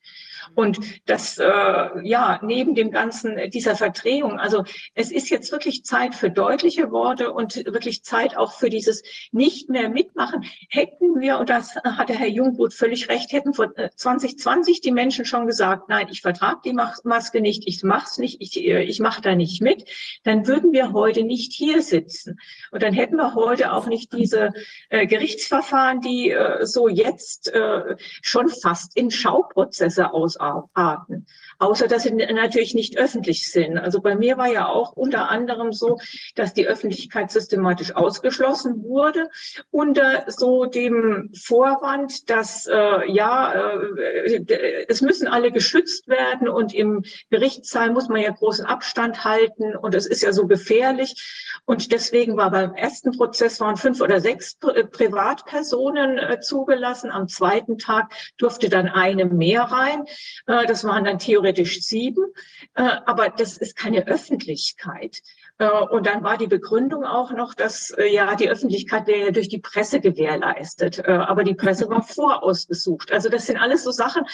Und 0.54 0.78
das, 1.06 1.38
äh, 1.38 1.44
ja, 1.44 2.40
neben 2.42 2.74
dem 2.74 2.90
ganzen, 2.90 3.38
äh, 3.38 3.48
dieser 3.48 3.76
Verdrehung, 3.76 4.38
also 4.38 4.64
es 4.94 5.10
ist 5.10 5.30
jetzt 5.30 5.52
wirklich 5.52 5.84
Zeit 5.84 6.14
für 6.14 6.30
deutliche 6.30 6.90
Worte 6.90 7.32
und 7.32 7.56
wirklich 7.66 8.02
Zeit 8.02 8.36
auch 8.36 8.52
für 8.52 8.70
dieses 8.70 9.02
nicht 9.32 9.68
mehr 9.68 9.88
mitmachen. 9.88 10.44
Hätten 10.68 11.20
wir, 11.20 11.38
und 11.38 11.50
das 11.50 11.76
hat 11.76 12.08
der 12.08 12.16
Herr 12.16 12.28
Jungblut 12.28 12.74
völlig 12.74 13.08
recht, 13.08 13.32
hätten 13.32 13.54
vor 13.54 13.72
2020 13.74 14.78
äh, 14.78 14.80
die 14.80 14.92
Menschen 14.92 15.24
schon 15.24 15.46
gesagt, 15.46 15.88
nein, 15.88 16.08
ich 16.10 16.22
vertrage 16.22 16.60
die 16.64 16.72
Maske 16.72 17.40
nicht, 17.40 17.64
ich 17.66 17.82
mach's 17.82 18.18
nicht, 18.18 18.40
ich, 18.40 18.56
äh, 18.56 18.82
ich 18.82 19.00
mache 19.00 19.20
da 19.22 19.34
nicht 19.34 19.62
mit, 19.62 19.84
dann 20.24 20.46
würden 20.46 20.72
wir 20.72 20.92
heute 20.92 21.24
nicht 21.24 21.52
hier 21.52 21.82
sitzen. 21.82 22.38
Und 22.70 22.82
dann 22.82 22.92
hätten 22.92 23.16
wir 23.16 23.34
heute 23.34 23.72
auch 23.72 23.86
nicht 23.86 24.12
diese 24.12 24.52
äh, 24.88 25.06
Gerichtsverfahren, 25.06 26.00
die 26.00 26.30
äh, 26.30 26.64
so 26.66 26.88
jetzt 26.88 27.52
äh, 27.52 27.96
schon 28.22 28.48
fast 28.48 28.96
in 28.96 29.10
Schauprozesse 29.10 30.12
aus 30.12 30.36
of 30.40 30.64
partners. 30.74 31.22
Außer 31.58 31.88
dass 31.88 32.04
sie 32.04 32.12
natürlich 32.12 32.74
nicht 32.74 32.98
öffentlich 32.98 33.50
sind. 33.50 33.78
Also 33.78 34.00
bei 34.00 34.14
mir 34.14 34.38
war 34.38 34.48
ja 34.48 34.68
auch 34.68 34.92
unter 34.92 35.28
anderem 35.28 35.72
so, 35.72 35.98
dass 36.34 36.54
die 36.54 36.66
Öffentlichkeit 36.66 37.30
systematisch 37.30 37.94
ausgeschlossen 37.94 38.82
wurde 38.84 39.28
unter 39.70 40.24
so 40.28 40.66
dem 40.66 41.30
Vorwand, 41.34 42.30
dass 42.30 42.66
äh, 42.66 43.10
ja, 43.10 43.52
äh, 43.52 44.86
es 44.88 45.00
müssen 45.00 45.28
alle 45.28 45.52
geschützt 45.52 46.08
werden 46.08 46.48
und 46.48 46.74
im 46.74 47.04
Gerichtssaal 47.30 47.90
muss 47.90 48.08
man 48.08 48.22
ja 48.22 48.30
großen 48.30 48.64
Abstand 48.64 49.24
halten 49.24 49.76
und 49.76 49.94
es 49.94 50.06
ist 50.06 50.22
ja 50.22 50.32
so 50.32 50.46
gefährlich. 50.46 51.14
Und 51.64 51.92
deswegen 51.92 52.36
war 52.36 52.50
beim 52.50 52.74
ersten 52.74 53.12
Prozess 53.12 53.60
waren 53.60 53.76
fünf 53.76 54.00
oder 54.00 54.20
sechs 54.20 54.54
Pri 54.54 54.84
Privatpersonen 54.84 56.18
äh, 56.18 56.40
zugelassen. 56.40 57.10
Am 57.10 57.28
zweiten 57.28 57.76
Tag 57.78 58.12
durfte 58.38 58.68
dann 58.68 58.88
eine 58.88 59.26
mehr 59.26 59.62
rein. 59.62 60.04
Äh, 60.46 60.66
das 60.66 60.84
waren 60.84 61.04
dann 61.04 61.18
theoretisch 61.18 61.47
sieben. 61.54 62.32
Äh, 62.74 62.82
aber 63.06 63.30
das 63.30 63.56
ist 63.56 63.76
keine 63.76 64.06
Öffentlichkeit. 64.06 65.20
Äh, 65.58 65.68
und 65.68 66.06
dann 66.06 66.22
war 66.22 66.38
die 66.38 66.46
Begründung 66.46 67.04
auch 67.04 67.32
noch, 67.32 67.54
dass 67.54 67.90
äh, 67.90 68.06
ja 68.06 68.34
die 68.36 68.48
Öffentlichkeit 68.48 69.06
wäre 69.06 69.26
ja 69.26 69.30
durch 69.30 69.48
die 69.48 69.58
Presse 69.58 70.00
gewährleistet, 70.00 71.00
äh, 71.00 71.10
aber 71.10 71.44
die 71.44 71.54
Presse 71.54 71.88
war 71.88 72.02
vorausgesucht. 72.08 73.12
Also 73.12 73.28
das 73.28 73.46
sind 73.46 73.56
alles 73.56 73.84
so 73.84 73.90
Sachen, 73.90 74.24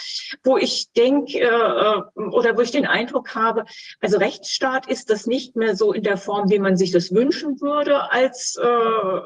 wo 0.43 0.57
ich 0.57 0.91
denke 0.93 2.05
oder 2.15 2.57
wo 2.57 2.61
ich 2.61 2.71
den 2.71 2.85
Eindruck 2.85 3.35
habe, 3.35 3.65
also 4.01 4.17
Rechtsstaat 4.17 4.87
ist 4.87 5.09
das 5.09 5.25
nicht 5.25 5.55
mehr 5.55 5.75
so 5.75 5.93
in 5.93 6.03
der 6.03 6.17
Form, 6.17 6.49
wie 6.49 6.59
man 6.59 6.77
sich 6.77 6.91
das 6.91 7.13
wünschen 7.13 7.59
würde 7.61 8.11
als 8.11 8.57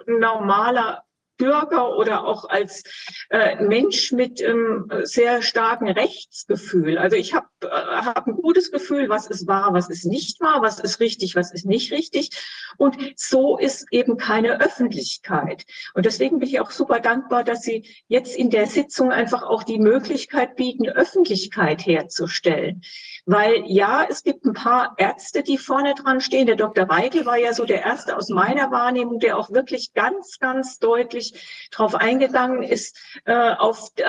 normaler 0.07 1.03
Bürger 1.39 1.97
oder 1.97 2.25
auch 2.25 2.47
als 2.47 2.83
äh, 3.29 3.55
Mensch 3.63 4.11
mit 4.11 4.41
ähm, 4.41 4.91
sehr 5.03 5.41
starken 5.41 5.87
Rechtsgefühl. 5.87 6.99
Also 6.99 7.15
ich 7.15 7.33
habe 7.33 7.47
äh, 7.61 7.67
hab 7.67 8.27
ein 8.27 8.35
gutes 8.35 8.71
Gefühl, 8.71 9.09
was 9.09 9.27
ist 9.27 9.47
wahr, 9.47 9.73
was 9.73 9.89
ist 9.89 10.05
nicht 10.05 10.39
wahr, 10.39 10.61
was 10.61 10.79
ist 10.79 10.99
richtig, 10.99 11.35
was 11.35 11.51
ist 11.51 11.65
nicht 11.65 11.91
richtig. 11.91 12.29
Und 12.77 12.97
so 13.15 13.57
ist 13.57 13.87
eben 13.91 14.17
keine 14.17 14.61
Öffentlichkeit. 14.61 15.65
Und 15.93 16.05
deswegen 16.05 16.39
bin 16.39 16.49
ich 16.49 16.59
auch 16.59 16.71
super 16.71 16.99
dankbar, 16.99 17.43
dass 17.43 17.61
Sie 17.61 17.87
jetzt 18.07 18.35
in 18.35 18.49
der 18.49 18.67
Sitzung 18.67 19.11
einfach 19.11 19.43
auch 19.43 19.63
die 19.63 19.79
Möglichkeit 19.79 20.55
bieten, 20.55 20.87
Öffentlichkeit 20.87 21.85
herzustellen. 21.85 22.81
Weil 23.25 23.63
ja, 23.67 24.05
es 24.09 24.23
gibt 24.23 24.45
ein 24.45 24.53
paar 24.53 24.95
Ärzte, 24.97 25.43
die 25.43 25.57
vorne 25.57 25.93
dran 25.93 26.21
stehen. 26.21 26.47
Der 26.47 26.55
Dr. 26.55 26.89
Weigel 26.89 27.25
war 27.25 27.37
ja 27.37 27.53
so 27.53 27.65
der 27.65 27.83
erste 27.83 28.17
aus 28.17 28.29
meiner 28.29 28.71
Wahrnehmung, 28.71 29.19
der 29.19 29.37
auch 29.37 29.51
wirklich 29.51 29.93
ganz, 29.93 30.39
ganz 30.39 30.79
deutlich 30.79 31.69
darauf 31.71 31.95
eingegangen 31.95 32.63
ist, 32.63 32.97
äh, 33.25 33.51
auf, 33.53 33.91
äh, 33.97 34.03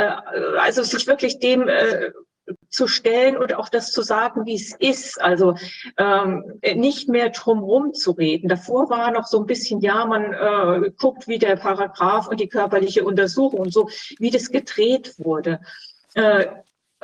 also 0.59 0.83
sich 0.83 1.07
wirklich 1.07 1.39
dem 1.39 1.69
äh, 1.69 2.13
zu 2.69 2.87
stellen 2.87 3.37
und 3.37 3.55
auch 3.55 3.69
das 3.69 3.93
zu 3.93 4.03
sagen, 4.03 4.47
wie 4.47 4.55
es 4.55 4.75
ist. 4.79 5.21
Also 5.21 5.55
ähm, 5.97 6.61
nicht 6.75 7.09
mehr 7.09 7.31
drumherum 7.31 7.95
zu 7.95 8.13
reden. 8.13 8.49
Davor 8.49 8.91
war 8.91 9.11
noch 9.11 9.27
so 9.27 9.41
ein 9.41 9.47
bisschen, 9.47 9.81
ja, 9.81 10.05
man 10.05 10.33
äh, 10.33 10.91
guckt, 10.99 11.29
wie 11.29 11.39
der 11.39 11.57
Paragraph 11.57 12.29
und 12.29 12.41
die 12.41 12.49
körperliche 12.49 13.05
Untersuchung 13.05 13.61
und 13.61 13.73
so, 13.73 13.89
wie 14.19 14.31
das 14.31 14.51
gedreht 14.51 15.15
wurde. 15.19 15.61
Äh, 16.15 16.47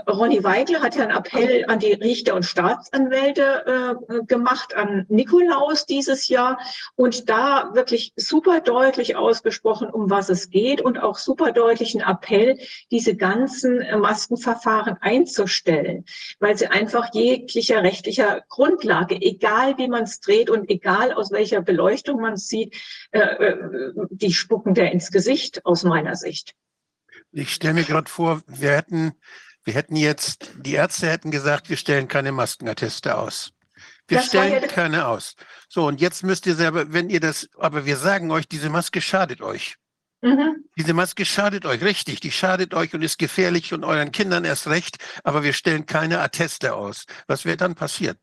Ronny 0.06 0.44
Weigel 0.44 0.82
hat 0.82 0.94
ja 0.94 1.04
einen 1.04 1.16
Appell 1.16 1.64
an 1.68 1.78
die 1.78 1.94
Richter 1.94 2.34
und 2.34 2.44
Staatsanwälte 2.44 3.96
äh, 4.08 4.24
gemacht, 4.26 4.74
an 4.74 5.06
Nikolaus 5.08 5.86
dieses 5.86 6.28
Jahr 6.28 6.58
und 6.96 7.30
da 7.30 7.70
wirklich 7.72 8.12
super 8.14 8.60
deutlich 8.60 9.16
ausgesprochen, 9.16 9.88
um 9.88 10.10
was 10.10 10.28
es 10.28 10.50
geht 10.50 10.82
und 10.82 10.98
auch 10.98 11.16
super 11.16 11.52
deutlich 11.52 11.94
einen 11.94 12.08
Appell, 12.08 12.58
diese 12.90 13.16
ganzen 13.16 13.80
äh, 13.80 13.96
Maskenverfahren 13.96 14.98
einzustellen, 15.00 16.04
weil 16.40 16.58
sie 16.58 16.66
einfach 16.66 17.14
jeglicher 17.14 17.82
rechtlicher 17.82 18.44
Grundlage, 18.48 19.16
egal 19.16 19.78
wie 19.78 19.88
man 19.88 20.04
es 20.04 20.20
dreht 20.20 20.50
und 20.50 20.68
egal 20.68 21.14
aus 21.14 21.30
welcher 21.30 21.62
Beleuchtung 21.62 22.20
man 22.20 22.34
es 22.34 22.48
sieht, 22.48 22.76
äh, 23.12 23.20
äh, 23.20 23.92
die 24.10 24.32
spucken 24.32 24.74
da 24.74 24.84
ins 24.84 25.10
Gesicht 25.10 25.64
aus 25.64 25.84
meiner 25.84 26.16
Sicht. 26.16 26.54
Ich 27.32 27.54
stelle 27.54 27.74
mir 27.74 27.84
gerade 27.84 28.10
vor, 28.10 28.42
wir 28.46 28.72
hätten 28.72 29.14
wir 29.66 29.74
hätten 29.74 29.96
jetzt, 29.96 30.52
die 30.56 30.74
Ärzte 30.74 31.08
hätten 31.08 31.32
gesagt, 31.32 31.68
wir 31.68 31.76
stellen 31.76 32.06
keine 32.06 32.30
Maskenatteste 32.30 33.18
aus. 33.18 33.50
Wir 34.06 34.18
das 34.18 34.28
stellen 34.28 34.62
ja 34.62 34.68
keine 34.68 35.08
aus. 35.08 35.34
So, 35.68 35.86
und 35.86 36.00
jetzt 36.00 36.22
müsst 36.22 36.46
ihr 36.46 36.54
selber, 36.54 36.92
wenn 36.92 37.10
ihr 37.10 37.18
das, 37.18 37.48
aber 37.58 37.84
wir 37.84 37.96
sagen 37.96 38.30
euch, 38.30 38.46
diese 38.46 38.70
Maske 38.70 39.00
schadet 39.00 39.42
euch. 39.42 39.76
Mhm. 40.22 40.64
Diese 40.78 40.94
Maske 40.94 41.24
schadet 41.24 41.66
euch, 41.66 41.82
richtig, 41.82 42.20
die 42.20 42.30
schadet 42.30 42.74
euch 42.74 42.94
und 42.94 43.02
ist 43.02 43.18
gefährlich 43.18 43.74
und 43.74 43.84
euren 43.84 44.12
Kindern 44.12 44.44
erst 44.44 44.68
recht, 44.68 44.98
aber 45.24 45.42
wir 45.42 45.52
stellen 45.52 45.84
keine 45.84 46.20
Atteste 46.20 46.74
aus. 46.74 47.04
Was 47.26 47.44
wird 47.44 47.60
dann 47.60 47.74
passieren? 47.74 48.16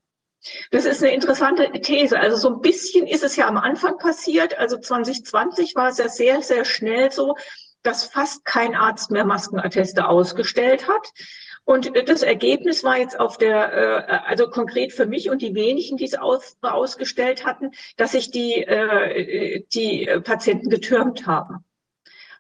Das 0.72 0.86
ist 0.86 1.04
eine 1.04 1.14
interessante 1.14 1.70
These. 1.82 2.18
Also 2.18 2.38
so 2.38 2.56
ein 2.56 2.62
bisschen 2.62 3.06
ist 3.06 3.24
es 3.24 3.36
ja 3.36 3.48
am 3.48 3.58
Anfang 3.58 3.98
passiert. 3.98 4.58
Also 4.58 4.78
2020 4.78 5.76
war 5.76 5.90
es 5.90 5.98
ja 5.98 6.08
sehr, 6.08 6.42
sehr 6.42 6.64
schnell 6.64 7.12
so, 7.12 7.36
dass 7.84 8.06
fast 8.06 8.46
kein 8.46 8.76
Arzt 8.76 9.12
mehr 9.12 9.26
Maskenatteste 9.26 10.08
ausgestellt 10.08 10.88
hat. 10.88 11.12
Und 11.66 11.92
das 12.10 12.24
Ergebnis 12.24 12.84
war 12.84 12.98
jetzt 12.98 13.20
auf 13.20 13.38
der, 13.38 13.74
äh, 13.74 14.12
also 14.28 14.50
konkret 14.50 14.92
für 14.92 15.06
mich 15.06 15.30
und 15.30 15.42
die 15.42 15.56
wenigen, 15.56 15.96
die 15.98 16.06
es 16.06 16.16
aus, 16.16 16.58
ausgestellt 16.62 17.46
hatten, 17.46 17.72
dass 17.96 18.12
sich 18.12 18.32
die, 18.32 18.64
äh, 18.64 19.64
die 19.74 20.10
Patienten 20.24 20.70
getürmt 20.70 21.26
haben. 21.26 21.64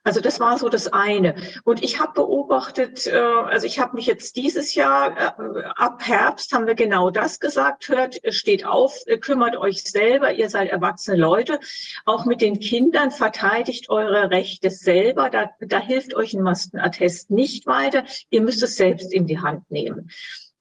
Also 0.05 0.19
das 0.19 0.39
war 0.41 0.57
so 0.57 0.67
das 0.67 0.91
eine. 0.91 1.35
Und 1.63 1.81
ich 1.81 1.99
habe 1.99 2.13
beobachtet, 2.13 3.07
äh, 3.07 3.17
also 3.17 3.65
ich 3.65 3.79
habe 3.79 3.95
mich 3.95 4.05
jetzt 4.05 4.35
dieses 4.35 4.75
Jahr, 4.75 5.37
äh, 5.39 5.63
ab 5.75 6.01
Herbst 6.05 6.51
haben 6.51 6.67
wir 6.67 6.75
genau 6.75 7.09
das 7.09 7.39
gesagt, 7.39 7.87
hört, 7.87 8.19
steht 8.33 8.65
auf, 8.65 8.97
kümmert 9.21 9.55
euch 9.55 9.83
selber, 9.83 10.33
ihr 10.33 10.49
seid 10.49 10.69
erwachsene 10.69 11.15
Leute, 11.15 11.59
auch 12.05 12.25
mit 12.25 12.41
den 12.41 12.59
Kindern, 12.59 13.11
verteidigt 13.11 13.89
eure 13.89 14.29
Rechte 14.29 14.69
selber, 14.71 15.29
da, 15.29 15.51
da 15.61 15.79
hilft 15.79 16.15
euch 16.15 16.33
ein 16.33 16.43
Maskenattest 16.43 17.31
nicht 17.31 17.65
weiter, 17.65 18.03
ihr 18.29 18.41
müsst 18.41 18.61
es 18.61 18.75
selbst 18.75 19.13
in 19.13 19.25
die 19.25 19.39
Hand 19.39 19.71
nehmen. 19.71 20.09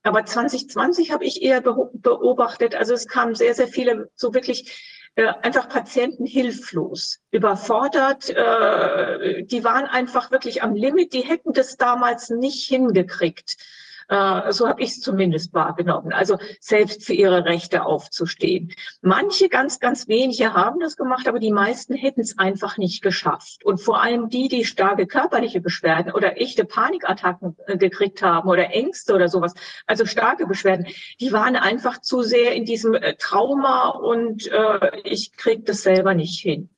Aber 0.04 0.24
2020 0.24 1.12
habe 1.12 1.24
ich 1.24 1.42
eher 1.42 1.60
beobachtet, 1.60 2.74
also 2.74 2.94
es 2.94 3.06
kamen 3.06 3.34
sehr, 3.34 3.54
sehr 3.54 3.68
viele 3.68 4.10
so 4.16 4.34
wirklich 4.34 5.01
äh, 5.14 5.26
einfach 5.42 5.68
Patienten 5.68 6.24
hilflos, 6.24 7.20
überfordert. 7.30 8.30
Äh, 8.30 9.44
die 9.44 9.62
waren 9.62 9.84
einfach 9.84 10.30
wirklich 10.30 10.62
am 10.62 10.74
Limit. 10.74 11.12
Die 11.12 11.20
hätten 11.20 11.52
das 11.52 11.76
damals 11.76 12.30
nicht 12.30 12.66
hingekriegt. 12.66 13.56
Äh, 14.12 14.52
so 14.52 14.68
habe 14.68 14.82
ich 14.82 14.90
es 14.90 15.00
zumindest 15.00 15.54
wahrgenommen. 15.54 16.12
Also 16.12 16.36
selbst 16.60 17.02
für 17.06 17.14
ihre 17.14 17.46
Rechte 17.46 17.86
aufzustehen. 17.86 18.74
Manche, 19.00 19.48
ganz, 19.48 19.80
ganz 19.80 20.06
wenige 20.06 20.52
haben 20.52 20.80
das 20.80 20.98
gemacht, 20.98 21.26
aber 21.28 21.38
die 21.38 21.50
meisten 21.50 21.94
hätten 21.94 22.20
es 22.20 22.38
einfach 22.38 22.76
nicht 22.76 23.02
geschafft. 23.02 23.64
Und 23.64 23.80
vor 23.80 24.02
allem 24.02 24.28
die, 24.28 24.48
die 24.48 24.66
starke 24.66 25.06
körperliche 25.06 25.62
Beschwerden 25.62 26.12
oder 26.12 26.38
echte 26.38 26.66
Panikattacken 26.66 27.56
äh, 27.66 27.78
gekriegt 27.78 28.20
haben 28.20 28.50
oder 28.50 28.70
Ängste 28.70 29.14
oder 29.14 29.28
sowas, 29.28 29.54
also 29.86 30.04
starke 30.04 30.46
Beschwerden, 30.46 30.86
die 31.18 31.32
waren 31.32 31.56
einfach 31.56 32.02
zu 32.02 32.20
sehr 32.20 32.54
in 32.54 32.66
diesem 32.66 32.94
äh, 32.94 33.14
Trauma 33.14 33.88
und 33.88 34.46
äh, 34.48 35.00
ich 35.04 35.32
kriege 35.38 35.62
das 35.62 35.84
selber 35.84 36.12
nicht 36.12 36.38
hin. 36.38 36.68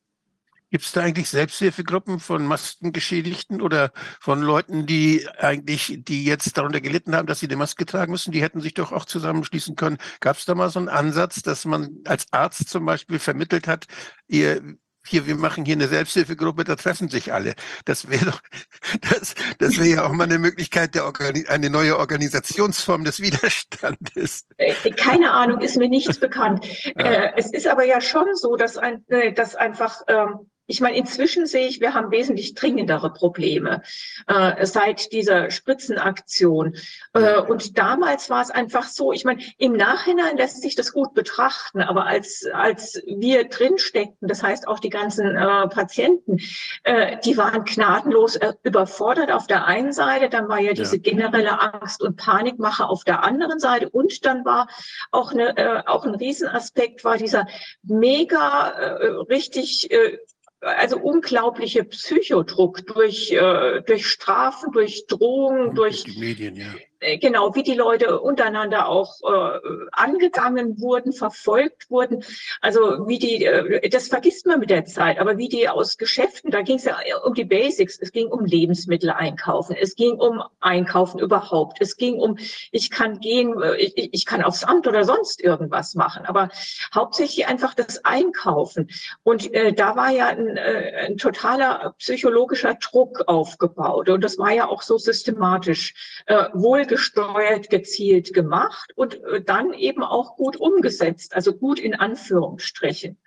Gibt 0.74 0.86
es 0.86 0.90
da 0.90 1.02
eigentlich 1.02 1.30
Selbsthilfegruppen 1.30 2.18
von 2.18 2.44
Maskengeschädigten 2.46 3.62
oder 3.62 3.92
von 4.18 4.42
Leuten, 4.42 4.86
die 4.86 5.24
eigentlich, 5.38 6.00
die 6.00 6.24
jetzt 6.24 6.58
darunter 6.58 6.80
gelitten 6.80 7.14
haben, 7.14 7.28
dass 7.28 7.38
sie 7.38 7.46
die 7.46 7.54
Maske 7.54 7.86
tragen 7.86 8.10
müssen? 8.10 8.32
Die 8.32 8.42
hätten 8.42 8.60
sich 8.60 8.74
doch 8.74 8.90
auch 8.90 9.04
zusammenschließen 9.04 9.76
können. 9.76 9.98
Gab 10.18 10.36
es 10.36 10.46
da 10.46 10.56
mal 10.56 10.70
so 10.70 10.80
einen 10.80 10.88
Ansatz, 10.88 11.42
dass 11.42 11.64
man 11.64 11.98
als 12.06 12.26
Arzt 12.32 12.68
zum 12.68 12.84
Beispiel 12.86 13.20
vermittelt 13.20 13.68
hat, 13.68 13.86
ihr, 14.26 14.62
hier, 15.06 15.28
wir 15.28 15.36
machen 15.36 15.64
hier 15.64 15.76
eine 15.76 15.86
Selbsthilfegruppe, 15.86 16.64
da 16.64 16.74
treffen 16.74 17.08
sich 17.08 17.32
alle. 17.32 17.54
Das 17.84 18.10
wäre 18.10 18.24
doch, 18.24 18.40
das, 19.12 19.36
das 19.58 19.76
wäre 19.76 19.88
ja 19.88 20.04
auch 20.04 20.12
mal 20.12 20.24
eine 20.24 20.40
Möglichkeit 20.40 20.96
der 20.96 21.04
Organi 21.04 21.46
eine 21.46 21.70
neue 21.70 21.98
Organisationsform 21.98 23.04
des 23.04 23.20
Widerstandes. 23.20 24.46
Äh, 24.56 24.90
keine 24.90 25.30
Ahnung, 25.30 25.60
ist 25.60 25.76
mir 25.76 25.88
nichts 25.88 26.18
bekannt. 26.18 26.66
Ja. 26.96 27.04
Äh, 27.04 27.32
es 27.36 27.52
ist 27.52 27.68
aber 27.68 27.84
ja 27.84 28.00
schon 28.00 28.26
so, 28.34 28.56
dass 28.56 28.76
ein, 28.76 29.04
äh, 29.06 29.32
dass 29.32 29.54
einfach 29.54 30.00
ähm, 30.08 30.50
ich 30.66 30.80
meine, 30.80 30.96
inzwischen 30.96 31.46
sehe 31.46 31.68
ich, 31.68 31.80
wir 31.80 31.94
haben 31.94 32.10
wesentlich 32.10 32.54
dringendere 32.54 33.12
Probleme 33.12 33.82
äh, 34.26 34.64
seit 34.64 35.12
dieser 35.12 35.50
Spritzenaktion. 35.50 36.76
Äh, 37.12 37.40
und 37.40 37.76
damals 37.78 38.30
war 38.30 38.42
es 38.42 38.50
einfach 38.50 38.84
so, 38.84 39.12
ich 39.12 39.24
meine, 39.24 39.42
im 39.58 39.72
Nachhinein 39.72 40.36
lässt 40.36 40.62
sich 40.62 40.74
das 40.74 40.92
gut 40.92 41.14
betrachten, 41.14 41.82
aber 41.82 42.06
als, 42.06 42.46
als 42.52 43.02
wir 43.06 43.48
drinsteckten, 43.48 44.28
das 44.28 44.42
heißt 44.42 44.66
auch 44.66 44.80
die 44.80 44.90
ganzen 44.90 45.36
äh, 45.36 45.68
Patienten, 45.68 46.38
äh, 46.84 47.18
die 47.24 47.36
waren 47.36 47.64
gnadenlos 47.64 48.36
äh, 48.36 48.54
überfordert 48.62 49.30
auf 49.30 49.46
der 49.46 49.66
einen 49.66 49.92
Seite, 49.92 50.28
dann 50.28 50.48
war 50.48 50.60
ja 50.60 50.72
diese 50.72 50.98
generelle 50.98 51.60
Angst 51.60 52.02
und 52.02 52.16
Panikmache 52.16 52.88
auf 52.88 53.04
der 53.04 53.22
anderen 53.22 53.60
Seite 53.60 53.90
und 53.90 54.24
dann 54.24 54.44
war 54.44 54.68
auch, 55.10 55.32
eine, 55.32 55.56
äh, 55.56 55.82
auch 55.86 56.04
ein 56.04 56.14
Riesenaspekt, 56.14 57.04
war 57.04 57.18
dieser 57.18 57.46
mega 57.82 58.70
äh, 58.70 59.06
richtig 59.28 59.90
äh, 59.90 60.18
also 60.64 60.98
unglaubliche 60.98 61.84
Psychodruck 61.84 62.86
durch, 62.86 63.30
äh, 63.32 63.82
durch 63.82 64.06
Strafen, 64.06 64.72
durch 64.72 65.06
Drohungen, 65.06 65.74
durch, 65.74 66.04
die 66.04 66.18
Medien, 66.18 66.56
ja. 66.56 66.66
Äh, 67.04 67.18
genau, 67.18 67.54
wie 67.54 67.62
die 67.62 67.74
Leute 67.74 68.20
untereinander 68.20 68.88
auch 68.88 69.20
äh, 69.22 69.58
angegangen 69.92 70.80
wurden, 70.80 71.12
verfolgt 71.12 71.90
wurden. 71.90 72.24
Also 72.60 73.06
wie 73.06 73.18
die, 73.18 73.44
äh, 73.44 73.88
das 73.88 74.08
vergisst 74.08 74.46
man 74.46 74.60
mit 74.60 74.70
der 74.70 74.84
Zeit, 74.84 75.18
aber 75.18 75.38
wie 75.38 75.48
die 75.48 75.68
aus 75.68 75.98
Geschäften, 75.98 76.50
da 76.50 76.62
ging 76.62 76.76
es 76.76 76.84
ja 76.84 76.96
um 77.24 77.34
die 77.34 77.44
Basics, 77.44 77.98
es 78.00 78.12
ging 78.12 78.28
um 78.28 78.44
Lebensmittel 78.44 79.10
einkaufen, 79.10 79.76
es 79.78 79.94
ging 79.94 80.12
um 80.12 80.42
Einkaufen 80.60 81.20
überhaupt, 81.20 81.80
es 81.80 81.96
ging 81.96 82.14
um, 82.14 82.38
ich 82.72 82.90
kann 82.90 83.20
gehen, 83.20 83.60
äh, 83.62 83.76
ich, 83.76 84.14
ich 84.14 84.26
kann 84.26 84.42
aufs 84.42 84.64
Amt 84.64 84.86
oder 84.86 85.04
sonst 85.04 85.42
irgendwas 85.42 85.94
machen, 85.94 86.24
aber 86.24 86.48
hauptsächlich 86.94 87.46
einfach 87.46 87.74
das 87.74 88.04
Einkaufen. 88.04 88.90
Und 89.22 89.52
äh, 89.52 89.72
da 89.72 89.96
war 89.96 90.10
ja 90.10 90.28
ein, 90.28 90.56
äh, 90.56 91.06
ein 91.06 91.16
totaler 91.16 91.94
psychologischer 91.98 92.74
Druck 92.74 93.22
aufgebaut 93.26 94.08
und 94.08 94.22
das 94.22 94.38
war 94.38 94.52
ja 94.52 94.68
auch 94.68 94.82
so 94.82 94.98
systematisch 94.98 95.94
äh, 96.26 96.46
wohlgesteuert, 96.94 97.70
gezielt 97.70 98.32
gemacht 98.32 98.92
und 98.94 99.22
äh, 99.24 99.42
dann 99.42 99.72
eben 99.72 100.02
auch 100.02 100.36
gut 100.36 100.56
umgesetzt, 100.56 101.34
also 101.34 101.54
gut 101.54 101.78
in 101.78 101.94
Anführungsstrichen. 101.94 103.18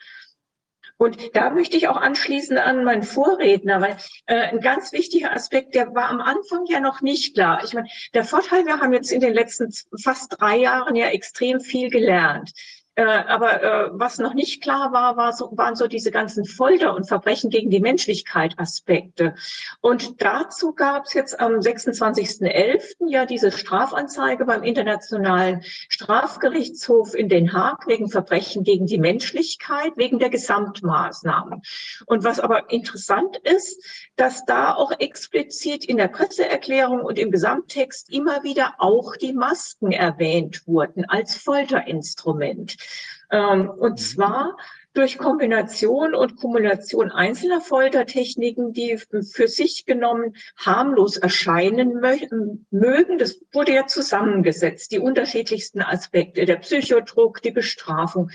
Und 0.99 1.35
da 1.35 1.51
möchte 1.51 1.77
ich 1.77 1.87
auch 1.87 1.97
anschließen 1.97 2.57
an 2.57 2.83
meinen 2.83 3.03
Vorredner, 3.03 3.81
weil 3.81 3.97
äh, 4.25 4.47
ein 4.47 4.61
ganz 4.61 4.93
wichtiger 4.93 5.31
Aspekt, 5.31 5.75
der 5.75 5.93
war 5.93 6.09
am 6.09 6.21
Anfang 6.21 6.65
ja 6.67 6.79
noch 6.79 7.01
nicht 7.01 7.35
klar. 7.35 7.63
Ich 7.63 7.73
meine, 7.73 7.87
der 8.15 8.23
Vorteil, 8.23 8.65
wir 8.65 8.79
haben 8.79 8.93
jetzt 8.93 9.11
in 9.11 9.21
den 9.21 9.33
letzten 9.33 9.71
fast 10.01 10.37
drei 10.39 10.57
Jahren 10.57 10.95
ja 10.95 11.07
extrem 11.07 11.59
viel 11.59 11.91
gelernt. 11.91 12.51
Äh, 12.97 13.03
aber 13.03 13.61
äh, 13.61 13.89
was 13.91 14.17
noch 14.17 14.33
nicht 14.33 14.63
klar 14.63 14.91
war, 14.91 15.17
war 15.17 15.31
so, 15.31 15.51
waren 15.51 15.75
so 15.75 15.85
diese 15.85 16.09
ganzen 16.09 16.45
Folter- 16.45 16.95
und 16.95 17.07
Verbrechen 17.07 17.51
gegen 17.51 17.69
die 17.69 17.79
Menschlichkeit 17.79 18.55
Aspekte. 18.57 19.35
Und 19.81 20.19
dazu 20.19 20.73
gab 20.73 21.05
es 21.05 21.13
jetzt 21.13 21.39
am 21.39 21.59
26.11. 21.59 23.07
ja 23.07 23.27
diese 23.27 23.51
Strafanzeige 23.51 24.45
beim 24.45 24.63
Internationalen 24.63 25.61
Strafgerichtshof 25.89 27.13
in 27.13 27.29
Den 27.29 27.53
Haag 27.53 27.85
wegen 27.85 28.09
Verbrechen 28.09 28.63
gegen 28.63 28.87
die 28.87 28.97
Menschlichkeit, 28.97 29.91
wegen 29.95 30.17
der 30.17 30.31
Gesamtmaßnahmen. 30.31 31.61
Und 32.07 32.23
was 32.23 32.39
aber 32.39 32.71
interessant 32.71 33.37
ist, 33.43 33.79
dass 34.15 34.43
da 34.45 34.73
auch 34.73 34.91
explizit 34.97 35.85
in 35.85 35.97
der 35.97 36.07
Presseerklärung 36.07 37.01
und 37.01 37.19
im 37.19 37.29
Gesamttext 37.29 38.11
immer 38.11 38.43
wieder 38.43 38.73
auch 38.79 39.15
die 39.17 39.33
Masken 39.33 39.91
erwähnt 39.91 40.65
wurden 40.65 41.05
als 41.05 41.35
Folterinstrument. 41.35 42.75
Ähm, 43.31 43.69
und 43.69 43.91
mhm. 43.91 43.97
zwar 43.97 44.57
durch 44.93 45.19
Kombination 45.19 46.15
und 46.15 46.37
Kumulation 46.37 47.11
einzelner 47.11 47.61
Foltertechniken, 47.61 48.73
die 48.73 48.97
für 48.97 49.47
sich 49.47 49.85
genommen 49.85 50.35
harmlos 50.57 51.17
erscheinen 51.17 52.01
mögen. 52.71 53.19
Das 53.19 53.39
wurde 53.51 53.75
ja 53.75 53.85
zusammengesetzt, 53.85 54.91
die 54.91 54.99
unterschiedlichsten 54.99 55.83
Aspekte, 55.83 56.45
der 56.45 56.55
Psychodruck, 56.55 57.43
die 57.43 57.51
Bestrafung. 57.51 58.31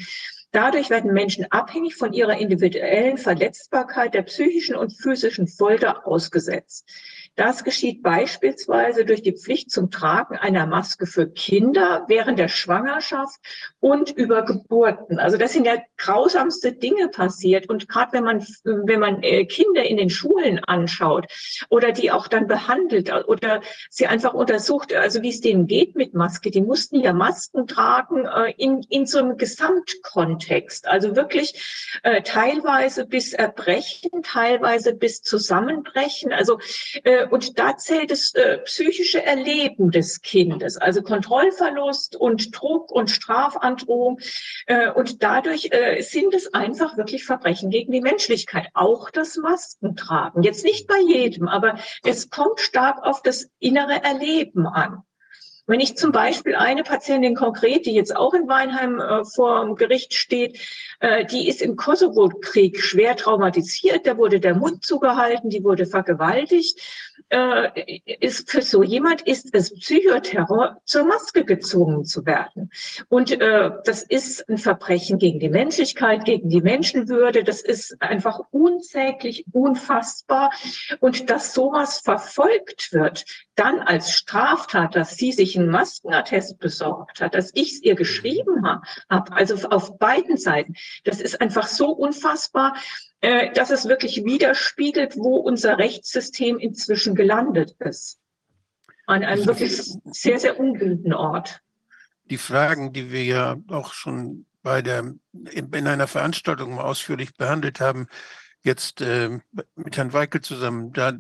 Dadurch 0.52 0.88
werden 0.88 1.12
Menschen 1.12 1.50
abhängig 1.50 1.96
von 1.96 2.12
ihrer 2.12 2.36
individuellen 2.36 3.18
Verletzbarkeit 3.18 4.14
der 4.14 4.22
psychischen 4.22 4.76
und 4.76 4.92
physischen 4.92 5.48
Folter 5.48 6.06
ausgesetzt. 6.06 6.88
Das 7.34 7.64
geschieht 7.64 8.02
beispielsweise 8.02 9.06
durch 9.06 9.22
die 9.22 9.32
Pflicht 9.32 9.70
zum 9.70 9.90
Tragen 9.90 10.36
einer 10.36 10.66
Maske 10.66 11.06
für 11.06 11.26
Kinder 11.26 12.04
während 12.06 12.38
der 12.38 12.48
Schwangerschaft 12.48 13.40
und 13.80 14.10
über 14.10 14.42
Geburten. 14.42 15.18
Also 15.18 15.38
das 15.38 15.54
sind 15.54 15.66
ja 15.66 15.76
grausamste 15.96 16.72
Dinge 16.72 17.08
passiert. 17.08 17.70
Und 17.70 17.88
gerade 17.88 18.12
wenn 18.12 18.24
man, 18.24 18.46
wenn 18.64 19.00
man 19.00 19.22
äh, 19.22 19.46
Kinder 19.46 19.82
in 19.82 19.96
den 19.96 20.10
Schulen 20.10 20.62
anschaut 20.64 21.26
oder 21.70 21.92
die 21.92 22.10
auch 22.10 22.28
dann 22.28 22.48
behandelt 22.48 23.10
oder 23.26 23.62
sie 23.88 24.06
einfach 24.06 24.34
untersucht, 24.34 24.94
also 24.94 25.22
wie 25.22 25.30
es 25.30 25.40
denen 25.40 25.66
geht 25.66 25.96
mit 25.96 26.12
Maske, 26.12 26.50
die 26.50 26.60
mussten 26.60 27.00
ja 27.00 27.14
Masken 27.14 27.66
tragen 27.66 28.26
äh, 28.26 28.52
in, 28.58 28.82
in 28.90 29.06
so 29.06 29.18
einem 29.18 29.38
Gesamtkontext. 29.38 30.86
Also 30.86 31.16
wirklich 31.16 31.98
äh, 32.02 32.20
teilweise 32.20 33.06
bis 33.06 33.32
Erbrechen, 33.32 34.22
teilweise 34.22 34.94
bis 34.94 35.22
Zusammenbrechen. 35.22 36.30
Also 36.30 36.58
und 37.30 37.58
da 37.58 37.76
zählt 37.76 38.10
das 38.10 38.34
äh, 38.34 38.58
psychische 38.58 39.24
Erleben 39.24 39.90
des 39.90 40.22
Kindes, 40.22 40.76
also 40.76 41.02
Kontrollverlust 41.02 42.16
und 42.16 42.58
Druck 42.58 42.90
und 42.90 43.10
Strafandrohung. 43.10 44.20
Äh, 44.66 44.90
und 44.90 45.22
dadurch 45.22 45.68
äh, 45.70 46.00
sind 46.02 46.34
es 46.34 46.52
einfach 46.54 46.96
wirklich 46.96 47.24
Verbrechen 47.24 47.70
gegen 47.70 47.92
die 47.92 48.00
Menschlichkeit. 48.00 48.68
Auch 48.74 49.10
das 49.10 49.36
Maskentragen. 49.36 50.42
Jetzt 50.42 50.64
nicht 50.64 50.86
bei 50.86 50.98
jedem, 51.00 51.48
aber 51.48 51.78
es 52.04 52.30
kommt 52.30 52.60
stark 52.60 53.02
auf 53.02 53.22
das 53.22 53.48
innere 53.58 54.02
Erleben 54.02 54.66
an. 54.66 55.02
Wenn 55.66 55.80
ich 55.80 55.96
zum 55.96 56.10
Beispiel 56.10 56.56
eine 56.56 56.82
Patientin 56.82 57.34
konkret, 57.34 57.86
die 57.86 57.94
jetzt 57.94 58.14
auch 58.16 58.34
in 58.34 58.48
Weinheim 58.48 58.98
äh, 58.98 59.24
vor 59.24 59.74
Gericht 59.76 60.14
steht, 60.14 60.58
äh, 61.00 61.24
die 61.24 61.48
ist 61.48 61.62
im 61.62 61.76
Kosovo-Krieg 61.76 62.80
schwer 62.80 63.16
traumatisiert, 63.16 64.06
da 64.06 64.16
wurde 64.16 64.40
der 64.40 64.54
Mund 64.54 64.84
zugehalten, 64.84 65.50
die 65.50 65.62
wurde 65.62 65.86
vergewaltigt 65.86 66.80
äh, 67.32 68.00
ist 68.20 68.50
für 68.50 68.62
so 68.62 68.82
jemand 68.82 69.22
ist 69.22 69.54
es 69.54 69.72
Psychoterror, 69.74 70.76
zur 70.84 71.04
Maske 71.04 71.44
gezwungen 71.44 72.04
zu 72.04 72.26
werden. 72.26 72.70
Und 73.08 73.30
äh, 73.32 73.70
das 73.84 74.02
ist 74.02 74.48
ein 74.48 74.58
Verbrechen 74.58 75.18
gegen 75.18 75.40
die 75.40 75.48
Menschlichkeit, 75.48 76.24
gegen 76.26 76.50
die 76.50 76.60
Menschenwürde. 76.60 77.42
Das 77.42 77.62
ist 77.62 77.96
einfach 78.00 78.40
unsäglich, 78.50 79.46
unfassbar. 79.52 80.50
Und 81.00 81.30
dass 81.30 81.54
sowas 81.54 82.00
verfolgt 82.00 82.92
wird, 82.92 83.24
dann 83.54 83.80
als 83.80 84.12
Straftat, 84.12 84.94
dass 84.94 85.16
sie 85.16 85.32
sich 85.32 85.51
einen 85.58 85.70
Maskenattest 85.70 86.58
besorgt 86.58 87.20
hat, 87.20 87.34
dass 87.34 87.50
ich 87.54 87.74
es 87.74 87.82
ihr 87.82 87.94
geschrieben 87.94 88.66
habe, 88.66 89.32
also 89.32 89.68
auf 89.68 89.98
beiden 89.98 90.36
Seiten, 90.36 90.74
das 91.04 91.20
ist 91.20 91.40
einfach 91.40 91.66
so 91.66 91.90
unfassbar. 91.90 92.74
Äh, 93.22 93.52
dass 93.52 93.70
es 93.70 93.86
wirklich 93.86 94.24
widerspiegelt, 94.24 95.16
wo 95.16 95.36
unser 95.36 95.78
Rechtssystem 95.78 96.58
inzwischen 96.58 97.14
gelandet 97.14 97.76
ist. 97.78 98.18
An 99.06 99.22
einem 99.22 99.46
wirklich 99.46 99.80
sehr, 100.06 100.40
sehr 100.40 100.58
unguten 100.58 101.12
Ort. 101.12 101.60
Die 102.24 102.36
Fragen, 102.36 102.92
die 102.92 103.12
wir 103.12 103.22
ja 103.22 103.56
auch 103.68 103.92
schon 103.92 104.46
bei 104.64 104.82
der, 104.82 105.14
in 105.52 105.86
einer 105.86 106.08
Veranstaltung 106.08 106.80
ausführlich 106.80 107.36
behandelt 107.36 107.78
haben, 107.78 108.08
jetzt 108.64 109.00
äh, 109.00 109.38
mit 109.76 109.96
Herrn 109.96 110.12
Weikel 110.12 110.40
zusammen, 110.40 110.92
da 110.92 111.12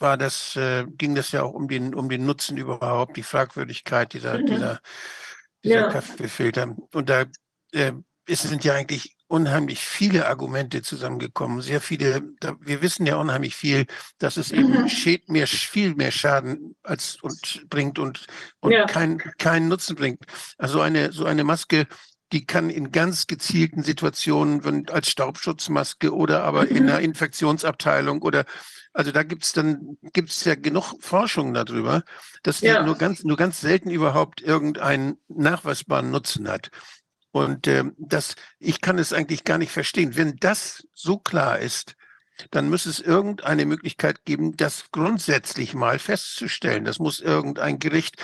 war 0.00 0.16
das, 0.16 0.56
äh, 0.56 0.86
ging 0.88 1.14
das 1.14 1.32
ja 1.32 1.42
auch 1.42 1.52
um 1.52 1.68
den, 1.68 1.94
um 1.94 2.08
den 2.08 2.24
Nutzen 2.26 2.56
überhaupt, 2.56 3.16
die 3.16 3.22
Fragwürdigkeit 3.22 4.12
dieser, 4.12 4.38
mhm. 4.38 4.46
dieser, 4.46 4.80
dieser 5.64 5.80
ja. 5.80 5.88
Kaffeefilter. 5.90 6.74
Und 6.92 7.08
da 7.08 7.26
äh, 7.72 7.92
es 8.26 8.42
sind 8.42 8.64
ja 8.64 8.74
eigentlich 8.74 9.16
unheimlich 9.26 9.80
viele 9.80 10.26
Argumente 10.26 10.82
zusammengekommen, 10.82 11.62
sehr 11.62 11.80
viele, 11.80 12.22
da, 12.40 12.56
wir 12.60 12.82
wissen 12.82 13.06
ja 13.06 13.16
unheimlich 13.16 13.54
viel, 13.54 13.86
dass 14.18 14.36
es 14.36 14.50
eben 14.50 14.70
mhm. 14.70 14.90
mehr, 15.28 15.46
viel 15.46 15.94
mehr 15.94 16.10
Schaden 16.10 16.74
als 16.82 17.16
und 17.22 17.68
bringt 17.68 17.98
und, 17.98 18.26
und 18.60 18.72
ja. 18.72 18.86
keinen 18.86 19.18
kein 19.38 19.68
Nutzen 19.68 19.94
bringt. 19.94 20.24
Also 20.58 20.80
eine, 20.80 21.12
so 21.12 21.26
eine 21.26 21.44
Maske, 21.44 21.86
die 22.32 22.44
kann 22.44 22.70
in 22.70 22.92
ganz 22.92 23.26
gezielten 23.26 23.82
Situationen 23.82 24.64
wenn, 24.64 24.88
als 24.88 25.10
Staubschutzmaske 25.10 26.14
oder 26.14 26.42
aber 26.44 26.68
in 26.68 26.88
einer 26.88 27.00
Infektionsabteilung 27.00 28.22
oder 28.22 28.44
also 28.92 29.12
da 29.12 29.22
gibt's 29.22 29.52
dann 29.52 29.98
gibt's 30.12 30.44
ja 30.44 30.54
genug 30.54 30.94
Forschung 31.00 31.54
darüber, 31.54 32.02
dass 32.42 32.60
ja. 32.60 32.82
nur 32.82 32.96
ganz 32.96 33.24
nur 33.24 33.36
ganz 33.36 33.60
selten 33.60 33.90
überhaupt 33.90 34.40
irgendeinen 34.40 35.18
nachweisbaren 35.28 36.10
Nutzen 36.10 36.48
hat. 36.48 36.70
Und 37.32 37.66
äh, 37.66 37.84
das, 37.96 38.34
ich 38.58 38.80
kann 38.80 38.98
es 38.98 39.12
eigentlich 39.12 39.44
gar 39.44 39.58
nicht 39.58 39.70
verstehen. 39.70 40.16
Wenn 40.16 40.36
das 40.36 40.86
so 40.94 41.18
klar 41.18 41.60
ist, 41.60 41.94
dann 42.50 42.70
muss 42.70 42.86
es 42.86 43.00
irgendeine 43.00 43.66
Möglichkeit 43.66 44.24
geben, 44.24 44.56
das 44.56 44.90
grundsätzlich 44.90 45.74
mal 45.74 45.98
festzustellen. 45.98 46.84
Das 46.84 46.98
muss 46.98 47.20
irgendein 47.20 47.78
Gericht, 47.78 48.16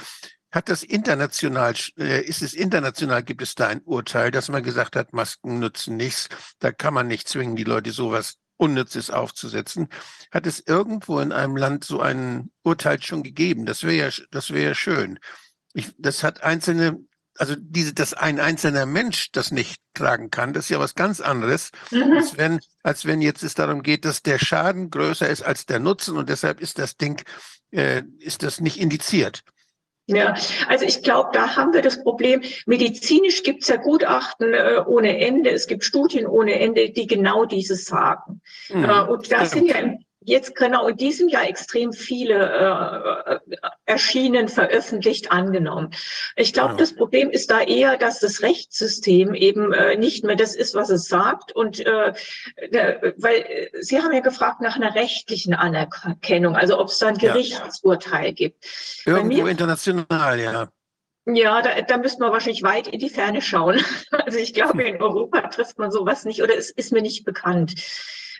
hat 0.51 0.69
das 0.69 0.83
international, 0.83 1.75
äh, 1.99 2.23
ist 2.23 2.43
es 2.43 2.55
international, 2.55 3.23
gibt 3.23 3.43
es 3.43 3.55
da 3.55 3.69
ein 3.69 3.83
Urteil, 3.83 4.31
dass 4.31 4.49
man 4.49 4.63
gesagt 4.63 4.97
hat, 4.97 5.13
Masken 5.13 5.59
nützen 5.59 5.97
nichts, 5.97 6.29
da 6.59 6.73
kann 6.73 6.95
man 6.95 7.07
nicht 7.07 7.29
zwingen, 7.29 7.57
die 7.57 7.65
Leute 7.65 7.93
sowas 7.93 8.39
Unnützes 8.57 9.11
aufzusetzen. 9.11 9.89
Hat 10.31 10.47
es 10.47 10.61
irgendwo 10.66 11.20
in 11.20 11.33
einem 11.33 11.57
Land 11.57 11.85
so 11.85 12.01
ein 12.01 12.51
Urteil 12.62 13.03
schon 13.03 13.23
gegeben? 13.23 13.66
Das 13.66 13.83
wäre 13.83 14.09
ja, 14.09 14.24
das 14.31 14.51
wäre 14.51 14.70
ja 14.70 14.74
schön. 14.74 15.19
Ich, 15.74 15.93
das 15.99 16.23
hat 16.23 16.43
einzelne 16.43 16.99
also 17.39 17.55
diese, 17.59 17.93
dass 17.95 18.15
ein 18.15 18.41
einzelner 18.41 18.87
Mensch 18.87 19.31
das 19.33 19.51
nicht 19.51 19.81
tragen 19.95 20.31
kann, 20.31 20.53
das 20.53 20.66
ist 20.66 20.70
ja 20.70 20.81
was 20.81 20.95
ganz 20.95 21.20
anderes, 21.20 21.70
mhm. 21.91 22.12
als, 22.16 22.37
wenn, 22.37 22.61
als 22.83 23.05
wenn 23.05 23.20
jetzt 23.20 23.43
es 23.43 23.55
darum 23.55 23.83
geht, 23.83 24.05
dass 24.05 24.23
der 24.23 24.39
Schaden 24.39 24.91
größer 24.91 25.28
ist 25.28 25.43
als 25.43 25.66
der 25.66 25.81
Nutzen 25.81 26.16
und 26.16 26.28
deshalb 26.28 26.61
ist 26.61 26.78
das 26.78 26.97
Ding, 26.97 27.23
äh, 27.70 28.03
ist 28.19 28.43
das 28.43 28.61
nicht 28.61 28.78
indiziert. 28.78 29.43
Ja, 30.07 30.35
also 30.69 30.85
ich 30.85 31.03
glaube, 31.03 31.31
da 31.33 31.57
haben 31.57 31.73
wir 31.73 31.83
das 31.83 32.03
Problem. 32.03 32.43
Medizinisch 32.66 33.43
gibt 33.43 33.62
es 33.62 33.69
ja 33.69 33.77
Gutachten 33.77 34.55
äh, 34.55 34.83
ohne 34.87 35.19
Ende, 35.19 35.51
es 35.51 35.66
gibt 35.66 35.83
Studien 35.85 36.27
ohne 36.27 36.61
Ende, 36.61 36.91
die 36.91 37.09
genau 37.09 37.45
dieses 37.45 37.87
sagen. 37.87 38.41
Mhm. 38.69 38.85
Äh, 38.85 39.01
und 39.03 39.33
da 39.33 39.47
sind 39.47 39.66
ja 39.66 39.78
im 39.78 40.06
jetzt 40.27 40.55
genau 40.57 40.89
in 40.89 40.97
diesem 40.97 41.28
Jahr 41.28 41.48
extrem 41.48 41.93
viele 41.93 43.40
äh, 43.40 43.59
erschienen, 43.86 44.48
veröffentlicht, 44.48 45.31
angenommen. 45.31 45.90
Ich 46.35 46.53
glaube, 46.53 46.73
ja. 46.73 46.78
das 46.78 46.94
Problem 46.94 47.31
ist 47.31 47.51
da 47.51 47.62
eher, 47.62 47.97
dass 47.97 48.19
das 48.19 48.43
Rechtssystem 48.43 49.35
eben 49.35 49.73
äh, 49.73 49.97
nicht 49.97 50.24
mehr 50.24 50.36
das 50.36 50.55
ist, 50.55 50.74
was 50.74 50.90
es 50.90 51.07
sagt. 51.07 51.53
Und 51.53 51.81
äh, 51.81 52.12
weil 53.16 53.70
Sie 53.81 54.01
haben 54.01 54.12
ja 54.12 54.20
gefragt 54.20 54.61
nach 54.61 54.77
einer 54.77 54.94
rechtlichen 54.94 55.55
Anerkennung, 55.55 56.57
also 56.57 56.78
ob 56.78 56.89
es 56.89 56.98
da 56.98 57.07
ein 57.07 57.19
Gerichtsurteil 57.19 58.27
ja. 58.27 58.32
gibt. 58.32 58.66
Irgendwo 59.07 59.44
mir, 59.44 59.51
international, 59.51 60.40
ja. 60.40 60.69
Ja, 61.28 61.61
da, 61.61 61.82
da 61.82 61.98
müsste 61.98 62.20
man 62.20 62.32
wahrscheinlich 62.32 62.62
weit 62.62 62.86
in 62.86 63.01
die 63.01 63.11
Ferne 63.11 63.43
schauen. 63.43 63.81
Also 64.11 64.39
ich 64.39 64.55
glaube, 64.55 64.82
in 64.89 65.01
Europa 65.01 65.43
trifft 65.43 65.78
man 65.78 65.93
sowas 65.93 66.24
nicht 66.24 66.43
oder 66.43 66.57
es 66.57 66.70
ist 66.70 66.93
mir 66.93 67.03
nicht 67.03 67.24
bekannt. 67.24 67.74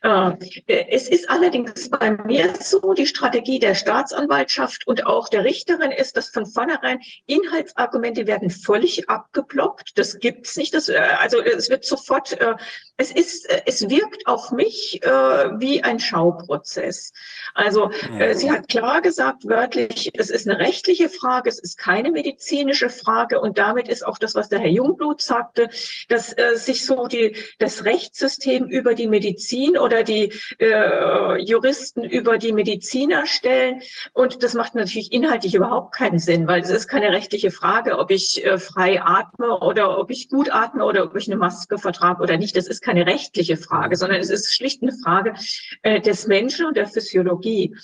Äh, 0.03 0.33
es 0.67 1.09
ist 1.09 1.29
allerdings 1.31 1.91
bei 1.91 2.11
mir 2.11 2.55
so, 2.61 2.95
die 2.95 3.07
Strategie 3.07 3.59
der 3.59 3.75
Staatsanwaltschaft 3.75 4.87
und 4.87 5.07
auch 5.07 5.29
der 5.29 5.45
Richterin 5.45 5.91
ist, 5.91 6.17
dass 6.17 6.29
von 6.29 6.47
vornherein 6.47 7.01
Inhaltsargumente 7.27 8.27
werden 8.27 8.51
völlig 8.51 9.09
abgeblockt. 9.09 9.99
Das 9.99 10.19
gibt's 10.19 10.57
nicht. 10.57 10.75
Das, 10.75 10.89
äh, 10.89 10.99
also 11.19 11.41
es 11.41 11.71
wird 11.71 11.85
sofort, 11.85 12.33
äh, 12.41 12.55
es 12.99 13.11
ist, 13.11 13.47
es 13.67 13.89
wirkt 13.91 14.27
auf 14.27 14.53
mich 14.53 15.01
wie 15.03 15.85
ein 15.85 16.01
Schauprozess. 16.01 17.13
Also 17.53 17.91
sie 18.33 18.51
hat 18.51 18.69
klar 18.69 19.03
gesagt, 19.03 19.47
wörtlich, 19.47 20.13
es 20.15 20.31
ist 20.31 20.49
eine 20.49 20.59
rechtliche 20.59 21.11
Frage, 21.11 21.51
es 21.51 21.59
ist 21.59 21.77
keine 21.77 22.11
medizinische 22.11 22.89
Frage 22.89 23.39
und 23.39 23.59
damit 23.59 23.89
ist 23.89 24.07
auch 24.07 24.17
das, 24.17 24.35
was 24.35 24.49
der 24.49 24.61
Herr 24.61 24.71
Jungblut 24.71 25.21
sagte, 25.21 25.69
dass 26.09 26.35
sich 26.55 26.87
so 26.87 27.07
die, 27.07 27.37
das 27.59 27.85
Rechtssystem 27.85 28.65
über 28.65 28.95
die 28.95 29.09
Medizin 29.09 29.77
oder 29.87 30.03
die 30.03 30.33
äh, 30.59 31.41
Juristen 31.41 32.03
über 32.03 32.39
die 32.39 32.53
Mediziner 32.53 33.25
stellen. 33.25 33.83
Und 34.13 34.43
das 34.43 34.55
macht 34.55 34.75
natürlich 34.75 35.13
inhaltlich 35.13 35.55
überhaupt 35.55 35.95
keinen 35.95 36.19
Sinn, 36.19 36.49
weil 36.49 36.61
es 36.61 36.71
ist 36.71 36.89
keine 36.89 37.13
rechtliche 37.13 37.53
Frage, 37.53 37.99
ob 37.99 38.11
ich 38.11 38.45
äh, 38.45 38.59
frei 38.59 39.01
atme 39.01 39.61
oder 39.61 39.99
ob 39.99 40.11
ich 40.11 40.29
gut 40.29 40.53
atme 40.53 40.85
oder 40.85 41.05
ob 41.05 41.17
ich 41.17 41.29
eine 41.29 41.37
Maske 41.37 41.79
vertrage 41.79 42.21
oder 42.21 42.37
nicht. 42.37 42.57
Das 42.57 42.67
ist 42.67 42.83
keine 42.83 43.07
rechtliche 43.07 43.57
Frage, 43.57 43.97
sondern 43.97 44.21
es 44.21 44.29
ist 44.29 44.53
schlicht 44.53 44.83
eine 44.83 44.93
Frage 45.05 45.35
äh, 45.83 46.01
des 46.01 46.27
Menschen 46.27 46.67
und 46.67 46.77
der 46.77 46.89
Physiologie. 46.89 47.77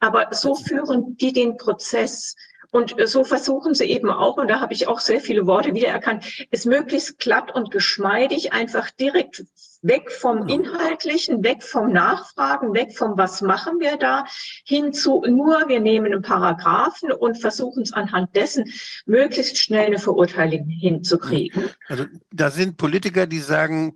Aber 0.00 0.28
so 0.30 0.54
führen 0.54 1.16
die 1.18 1.32
den 1.32 1.58
Prozess. 1.58 2.36
Und 2.72 2.94
so 3.04 3.24
versuchen 3.24 3.74
sie 3.74 3.86
eben 3.86 4.10
auch, 4.10 4.36
und 4.36 4.48
da 4.48 4.60
habe 4.60 4.72
ich 4.72 4.86
auch 4.86 5.00
sehr 5.00 5.20
viele 5.20 5.46
Worte 5.46 5.74
wiedererkannt, 5.74 6.46
es 6.52 6.64
möglichst 6.64 7.18
glatt 7.18 7.52
und 7.52 7.72
geschmeidig 7.72 8.52
einfach 8.52 8.90
direkt 8.92 9.44
weg 9.82 10.10
vom 10.10 10.48
Inhaltlichen, 10.48 11.42
weg 11.42 11.62
vom 11.62 11.92
Nachfragen, 11.92 12.74
weg 12.74 12.96
vom 12.96 13.16
Was 13.16 13.40
machen 13.40 13.80
wir 13.80 13.96
da, 13.96 14.24
hin 14.64 14.92
zu 14.92 15.22
nur 15.26 15.68
wir 15.68 15.80
nehmen 15.80 16.12
einen 16.12 16.22
Paragraphen 16.22 17.12
und 17.12 17.40
versuchen 17.40 17.82
es 17.82 17.92
anhand 17.92 18.34
dessen 18.36 18.70
möglichst 19.06 19.58
schnell 19.58 19.86
eine 19.86 19.98
Verurteilung 19.98 20.68
hinzukriegen. 20.68 21.70
Also 21.88 22.06
da 22.30 22.50
sind 22.50 22.76
Politiker, 22.76 23.26
die 23.26 23.40
sagen, 23.40 23.94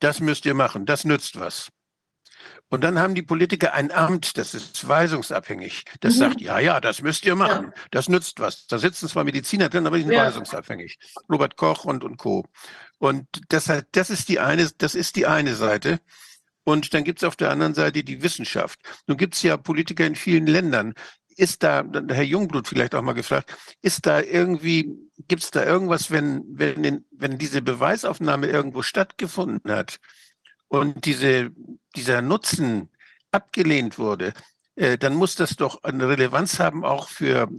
das 0.00 0.20
müsst 0.20 0.44
ihr 0.44 0.54
machen, 0.54 0.86
das 0.86 1.04
nützt 1.04 1.38
was. 1.38 1.70
Und 2.70 2.82
dann 2.82 2.98
haben 2.98 3.14
die 3.14 3.22
Politiker 3.22 3.74
ein 3.74 3.92
Amt, 3.92 4.36
das 4.36 4.52
ist 4.52 4.88
weisungsabhängig. 4.88 5.84
Das 6.00 6.14
mhm. 6.14 6.18
sagt, 6.18 6.40
ja, 6.40 6.58
ja, 6.58 6.80
das 6.80 7.02
müsst 7.02 7.24
ihr 7.24 7.36
machen. 7.36 7.66
Ja. 7.66 7.82
Das 7.90 8.08
nützt 8.08 8.40
was. 8.40 8.66
Da 8.66 8.78
sitzen 8.78 9.08
zwar 9.08 9.22
Mediziner 9.24 9.68
drin, 9.68 9.86
aber 9.86 9.96
die 9.96 10.02
sind 10.02 10.12
ja. 10.12 10.26
weisungsabhängig. 10.26 10.98
Robert 11.30 11.56
Koch 11.56 11.84
und, 11.84 12.02
und 12.02 12.16
Co. 12.16 12.44
Und 13.04 13.26
deshalb, 13.50 13.92
das 13.92 14.08
ist 14.08 14.30
die 14.30 14.40
eine, 14.40 14.66
das 14.78 14.94
ist 14.94 15.16
die 15.16 15.26
eine 15.26 15.56
Seite. 15.56 16.00
Und 16.64 16.94
dann 16.94 17.04
gibt 17.04 17.18
es 17.18 17.24
auf 17.24 17.36
der 17.36 17.50
anderen 17.50 17.74
Seite 17.74 18.02
die 18.02 18.22
Wissenschaft. 18.22 18.80
Nun 19.06 19.18
gibt 19.18 19.34
es 19.34 19.42
ja 19.42 19.58
Politiker 19.58 20.06
in 20.06 20.14
vielen 20.14 20.46
Ländern. 20.46 20.94
Ist 21.36 21.64
da, 21.64 21.84
Herr 22.08 22.22
Jungblut 22.22 22.66
vielleicht 22.66 22.94
auch 22.94 23.02
mal 23.02 23.12
gefragt, 23.12 23.54
ist 23.82 24.06
da 24.06 24.22
irgendwie, 24.22 24.90
gibt 25.28 25.42
es 25.42 25.50
da 25.50 25.66
irgendwas, 25.66 26.10
wenn, 26.10 26.44
wenn, 26.48 27.04
wenn 27.10 27.36
diese 27.36 27.60
Beweisaufnahme 27.60 28.46
irgendwo 28.46 28.80
stattgefunden 28.80 29.70
hat 29.70 30.00
und 30.68 31.04
diese, 31.04 31.50
dieser 31.96 32.22
Nutzen 32.22 32.88
abgelehnt 33.32 33.98
wurde, 33.98 34.32
äh, 34.76 34.96
dann 34.96 35.14
muss 35.14 35.34
das 35.34 35.56
doch 35.56 35.82
eine 35.82 36.08
Relevanz 36.08 36.58
haben 36.58 36.86
auch 36.86 37.10
für, 37.10 37.50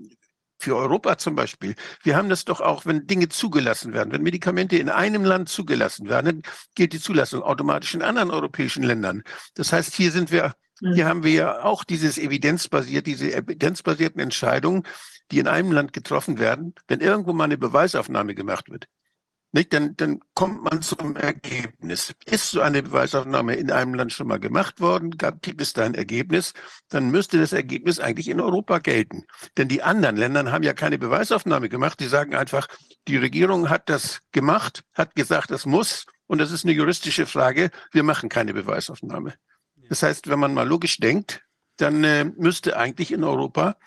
für 0.58 0.76
Europa 0.76 1.18
zum 1.18 1.36
Beispiel. 1.36 1.76
Wir 2.04 2.16
haben 2.16 2.30
das 2.30 2.46
doch 2.46 2.62
auch, 2.62 2.86
wenn 2.86 3.08
Dinge 3.08 3.30
zugelassen 3.30 3.94
werden, 3.94 4.12
wenn 4.12 4.24
Medikamente 4.24 4.78
in 4.78 4.90
einem 4.90 5.24
Land 5.24 5.50
zugelassen 5.50 6.10
werden, 6.10 6.26
dann 6.26 6.54
gilt 6.76 6.94
die 6.94 7.00
Zulassung 7.00 7.44
automatisch 7.44 7.94
in 7.94 8.02
anderen 8.02 8.32
europäischen 8.32 8.84
Ländern. 8.84 9.24
Das 9.56 9.74
heißt, 9.74 9.94
hier 9.94 10.12
sind 10.12 10.32
wir, 10.32 10.54
hier 10.80 11.08
haben 11.08 11.24
wir 11.24 11.32
ja 11.32 11.64
auch 11.64 11.84
dieses 11.84 12.18
evidenzbasiert, 12.18 13.06
diese 13.08 13.34
evidenzbasierten 13.34 14.20
Entscheidungen, 14.20 14.84
die 15.32 15.40
in 15.40 15.48
einem 15.48 15.72
Land 15.72 15.94
getroffen 15.94 16.40
werden, 16.40 16.74
wenn 16.88 17.00
irgendwo 17.00 17.34
mal 17.34 17.46
eine 17.46 17.58
Beweisaufnahme 17.58 18.36
gemacht 18.36 18.70
wird. 18.70 18.88
Nicht? 19.52 19.74
Dann, 19.74 19.96
dann 19.96 20.20
kommt 20.34 20.64
man 20.64 20.82
zum 20.82 21.16
Ergebnis. 21.16 22.14
Ist 22.26 22.52
so 22.52 22.62
eine 22.62 22.84
Beweisaufnahme 22.84 23.56
in 23.56 23.72
einem 23.72 23.94
Land 23.94 24.12
schon 24.12 24.28
mal 24.28 24.40
gemacht 24.40 24.82
worden? 24.82 25.18
Gab, 25.18 25.42
gibt 25.42 25.62
es 25.62 25.74
da 25.74 25.86
ein 25.86 25.96
Ergebnis? 25.96 26.54
Dann 26.90 27.10
müsste 27.10 27.40
das 27.40 27.54
Ergebnis 27.54 28.00
eigentlich 28.00 28.28
in 28.28 28.42
Europa 28.42 28.80
gelten. 28.80 29.24
Denn 29.58 29.68
die 29.68 29.82
anderen 29.82 30.18
Länder 30.18 30.52
haben 30.52 30.64
ja 30.64 30.74
keine 30.74 30.98
Beweisaufnahme 30.98 31.70
gemacht. 31.70 32.00
Die 32.00 32.08
sagen 32.08 32.36
einfach, 32.36 32.68
die 33.08 33.18
Regierung 33.18 33.70
hat 33.70 33.90
das 33.90 34.20
gemacht, 34.32 34.84
hat 34.94 35.16
gesagt, 35.16 35.52
das 35.52 35.66
muss. 35.66 36.06
Und 36.28 36.40
das 36.40 36.52
ist 36.52 36.66
eine 36.66 36.74
juristische 36.74 37.26
Frage. 37.26 37.72
Wir 37.92 38.04
machen 38.04 38.30
keine 38.30 38.54
Beweisaufnahme. 38.54 39.36
Das 39.88 40.04
heißt, 40.04 40.28
wenn 40.28 40.40
man 40.40 40.54
mal 40.54 40.68
logisch 40.68 40.98
denkt, 40.98 41.42
dann 41.78 42.04
äh, 42.04 42.26
müsste 42.26 42.78
eigentlich 42.78 43.12
in 43.12 43.24
Europa 43.24 43.78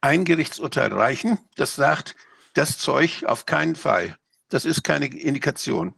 ein 0.00 0.24
Gerichtsurteil 0.24 0.92
reichen, 0.92 1.38
das 1.56 1.74
sagt, 1.74 2.14
das 2.54 2.78
Zeug 2.78 3.24
auf 3.26 3.46
keinen 3.46 3.76
Fall 3.76 4.16
das 4.48 4.64
ist 4.64 4.82
keine 4.82 5.06
Indikation. 5.06 5.94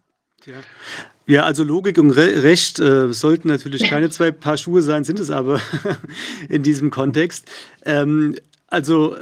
Ja. 1.27 1.43
also 1.43 1.65
Logik 1.65 1.99
und 1.99 2.11
Re 2.11 2.43
Recht 2.43 2.79
äh, 2.79 3.13
sollten 3.13 3.49
natürlich 3.49 3.85
keine 3.85 4.09
zwei 4.11 4.31
Paar 4.31 4.57
Schuhe 4.57 4.83
sein, 4.83 5.05
sind 5.05 5.21
es 5.21 5.31
aber 5.31 5.61
in 6.49 6.63
diesem 6.63 6.91
Kontext. 6.91 7.47
Ähm, 7.85 8.37
also 8.69 9.17
äh, 9.17 9.21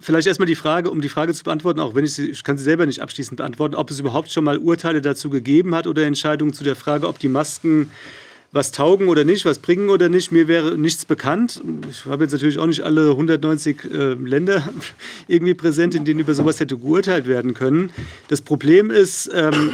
vielleicht 0.00 0.26
erstmal 0.26 0.46
die 0.46 0.56
Frage, 0.56 0.90
um 0.90 1.00
die 1.00 1.08
Frage 1.08 1.34
zu 1.34 1.44
beantworten, 1.44 1.80
auch 1.80 1.94
wenn 1.94 2.04
ich 2.04 2.14
sie, 2.14 2.30
ich 2.30 2.42
kann 2.42 2.58
sie 2.58 2.64
selber 2.64 2.86
nicht 2.86 3.00
abschließend 3.00 3.36
beantworten, 3.36 3.74
ob 3.74 3.90
es 3.90 4.00
überhaupt 4.00 4.32
schon 4.32 4.44
mal 4.44 4.58
Urteile 4.58 5.00
dazu 5.00 5.30
gegeben 5.30 5.74
hat 5.74 5.86
oder 5.86 6.04
Entscheidungen 6.04 6.52
zu 6.52 6.64
der 6.64 6.76
Frage, 6.76 7.06
ob 7.06 7.18
die 7.18 7.28
Masken 7.28 7.90
was 8.52 8.72
taugen 8.72 9.08
oder 9.08 9.24
nicht, 9.24 9.44
was 9.44 9.60
bringen 9.60 9.90
oder 9.90 10.08
nicht. 10.08 10.32
Mir 10.32 10.48
wäre 10.48 10.76
nichts 10.76 11.04
bekannt. 11.04 11.62
Ich 11.88 12.04
habe 12.06 12.24
jetzt 12.24 12.32
natürlich 12.32 12.58
auch 12.58 12.66
nicht 12.66 12.82
alle 12.82 13.10
190 13.10 13.84
äh, 13.84 14.14
Länder 14.14 14.68
irgendwie 15.28 15.54
präsent, 15.54 15.94
in 15.94 16.04
denen 16.04 16.20
über 16.20 16.34
sowas 16.34 16.58
hätte 16.58 16.76
geurteilt 16.76 17.26
werden 17.26 17.54
können. 17.54 17.90
Das 18.28 18.40
Problem 18.40 18.90
ist, 18.90 19.30
ähm, 19.32 19.72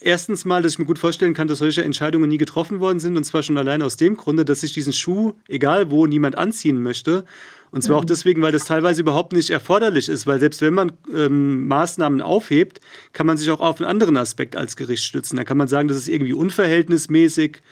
erstens 0.00 0.44
mal, 0.44 0.62
dass 0.62 0.72
ich 0.72 0.78
mir 0.78 0.84
gut 0.84 0.98
vorstellen 0.98 1.32
kann, 1.32 1.48
dass 1.48 1.58
solche 1.58 1.84
Entscheidungen 1.84 2.28
nie 2.28 2.38
getroffen 2.38 2.80
worden 2.80 3.00
sind. 3.00 3.16
Und 3.16 3.24
zwar 3.24 3.42
schon 3.42 3.56
allein 3.56 3.80
aus 3.82 3.96
dem 3.96 4.16
Grunde, 4.16 4.44
dass 4.44 4.60
sich 4.60 4.74
diesen 4.74 4.92
Schuh, 4.92 5.32
egal 5.48 5.90
wo, 5.90 6.06
niemand 6.06 6.36
anziehen 6.36 6.82
möchte. 6.82 7.24
Und 7.70 7.80
zwar 7.80 7.96
auch 7.96 8.02
mhm. 8.02 8.08
deswegen, 8.08 8.42
weil 8.42 8.52
das 8.52 8.66
teilweise 8.66 9.00
überhaupt 9.00 9.32
nicht 9.32 9.48
erforderlich 9.48 10.10
ist, 10.10 10.26
weil 10.26 10.38
selbst 10.38 10.60
wenn 10.60 10.74
man 10.74 10.92
ähm, 11.14 11.66
Maßnahmen 11.68 12.20
aufhebt, 12.20 12.82
kann 13.14 13.26
man 13.26 13.38
sich 13.38 13.50
auch 13.50 13.60
auf 13.60 13.80
einen 13.80 13.88
anderen 13.88 14.18
Aspekt 14.18 14.56
als 14.56 14.76
Gericht 14.76 15.04
stützen. 15.04 15.36
Da 15.38 15.44
kann 15.44 15.56
man 15.56 15.68
sagen, 15.68 15.88
das 15.88 15.96
ist 15.96 16.08
irgendwie 16.08 16.34
unverhältnismäßig 16.34 17.62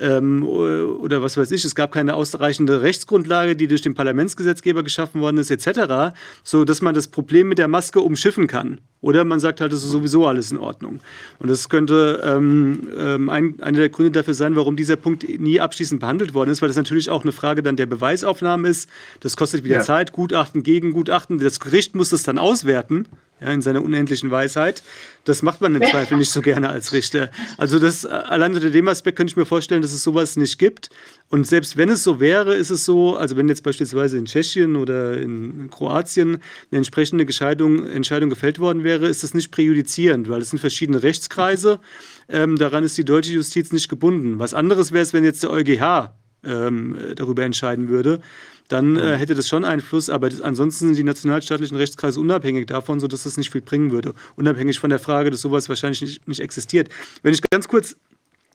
ähm, 0.00 0.46
oder 0.46 1.22
was 1.22 1.36
weiß 1.36 1.50
ich, 1.50 1.64
es 1.64 1.74
gab 1.74 1.92
keine 1.92 2.14
ausreichende 2.14 2.82
Rechtsgrundlage, 2.82 3.56
die 3.56 3.68
durch 3.68 3.82
den 3.82 3.94
Parlamentsgesetzgeber 3.94 4.82
geschaffen 4.82 5.20
worden 5.20 5.38
ist, 5.38 5.50
etc., 5.50 6.14
so 6.44 6.64
dass 6.64 6.82
man 6.82 6.94
das 6.94 7.08
Problem 7.08 7.48
mit 7.48 7.58
der 7.58 7.68
Maske 7.68 8.00
umschiffen 8.00 8.46
kann. 8.46 8.80
Oder 9.00 9.24
man 9.24 9.38
sagt 9.38 9.60
halt, 9.60 9.72
es 9.72 9.84
ist 9.84 9.90
sowieso 9.90 10.26
alles 10.26 10.50
in 10.50 10.58
Ordnung. 10.58 11.00
Und 11.38 11.48
das 11.48 11.68
könnte 11.68 12.20
ähm, 12.24 12.88
ähm, 12.98 13.28
ein, 13.28 13.60
einer 13.60 13.78
der 13.78 13.88
Gründe 13.90 14.10
dafür 14.10 14.34
sein, 14.34 14.56
warum 14.56 14.76
dieser 14.76 14.96
Punkt 14.96 15.28
nie 15.38 15.60
abschließend 15.60 16.00
behandelt 16.00 16.34
worden 16.34 16.50
ist, 16.50 16.62
weil 16.62 16.68
das 16.68 16.76
natürlich 16.76 17.08
auch 17.08 17.22
eine 17.22 17.32
Frage 17.32 17.62
dann 17.62 17.76
der 17.76 17.86
Beweisaufnahme 17.86 18.68
ist. 18.68 18.88
Das 19.20 19.36
kostet 19.36 19.62
wieder 19.62 19.76
ja. 19.76 19.82
Zeit, 19.82 20.12
Gutachten, 20.12 20.64
Gegengutachten. 20.64 21.38
Das 21.38 21.60
Gericht 21.60 21.94
muss 21.94 22.10
das 22.10 22.24
dann 22.24 22.38
auswerten 22.38 23.06
ja, 23.40 23.52
in 23.52 23.62
seiner 23.62 23.82
unendlichen 23.82 24.30
Weisheit. 24.30 24.82
Das 25.24 25.42
macht 25.42 25.60
man 25.60 25.74
im 25.74 25.82
Zweifel 25.90 26.18
nicht 26.18 26.30
so 26.30 26.40
gerne 26.40 26.68
als 26.68 26.92
Richter. 26.92 27.30
Also 27.56 27.78
das, 27.78 28.06
allein 28.06 28.54
unter 28.54 28.70
dem 28.70 28.88
Aspekt 28.88 29.16
könnte 29.16 29.32
ich 29.32 29.36
mir 29.36 29.46
vorstellen, 29.46 29.82
dass 29.82 29.92
es 29.92 30.02
sowas 30.02 30.36
nicht 30.36 30.58
gibt. 30.58 30.90
Und 31.28 31.46
selbst 31.46 31.76
wenn 31.76 31.90
es 31.90 32.04
so 32.04 32.20
wäre, 32.20 32.54
ist 32.54 32.70
es 32.70 32.84
so, 32.84 33.16
also 33.16 33.36
wenn 33.36 33.48
jetzt 33.48 33.62
beispielsweise 33.62 34.16
in 34.16 34.24
Tschechien 34.24 34.76
oder 34.76 35.20
in 35.20 35.68
Kroatien 35.70 36.38
eine 36.70 36.78
entsprechende 36.78 37.24
Entscheidung, 37.24 37.86
Entscheidung 37.86 38.30
gefällt 38.30 38.58
worden 38.58 38.84
wäre, 38.84 39.06
ist 39.06 39.22
das 39.22 39.34
nicht 39.34 39.50
präjudizierend, 39.50 40.28
weil 40.28 40.40
es 40.40 40.50
sind 40.50 40.58
verschiedene 40.58 41.02
Rechtskreise. 41.02 41.80
Ähm, 42.28 42.56
daran 42.56 42.84
ist 42.84 42.96
die 42.96 43.04
deutsche 43.04 43.32
Justiz 43.32 43.72
nicht 43.72 43.88
gebunden. 43.88 44.38
Was 44.38 44.54
anderes 44.54 44.92
wäre 44.92 45.02
es, 45.02 45.12
wenn 45.12 45.24
jetzt 45.24 45.42
der 45.42 45.50
EuGH 45.50 46.12
ähm, 46.44 46.96
darüber 47.16 47.42
entscheiden 47.44 47.88
würde 47.88 48.20
dann 48.68 48.96
äh, 48.96 49.16
hätte 49.16 49.34
das 49.34 49.48
schon 49.48 49.64
Einfluss, 49.64 50.10
aber 50.10 50.28
das, 50.28 50.40
ansonsten 50.40 50.88
sind 50.88 50.96
die 50.96 51.04
nationalstaatlichen 51.04 51.76
Rechtskreise 51.76 52.20
unabhängig 52.20 52.66
davon, 52.66 53.00
sodass 53.00 53.24
das 53.24 53.36
nicht 53.36 53.50
viel 53.50 53.62
bringen 53.62 53.90
würde. 53.90 54.14
Unabhängig 54.36 54.78
von 54.78 54.90
der 54.90 54.98
Frage, 54.98 55.30
dass 55.30 55.40
sowas 55.40 55.68
wahrscheinlich 55.68 56.02
nicht, 56.02 56.28
nicht 56.28 56.40
existiert. 56.40 56.88
Wenn 57.22 57.32
ich 57.32 57.40
ganz 57.50 57.66
kurz 57.66 57.96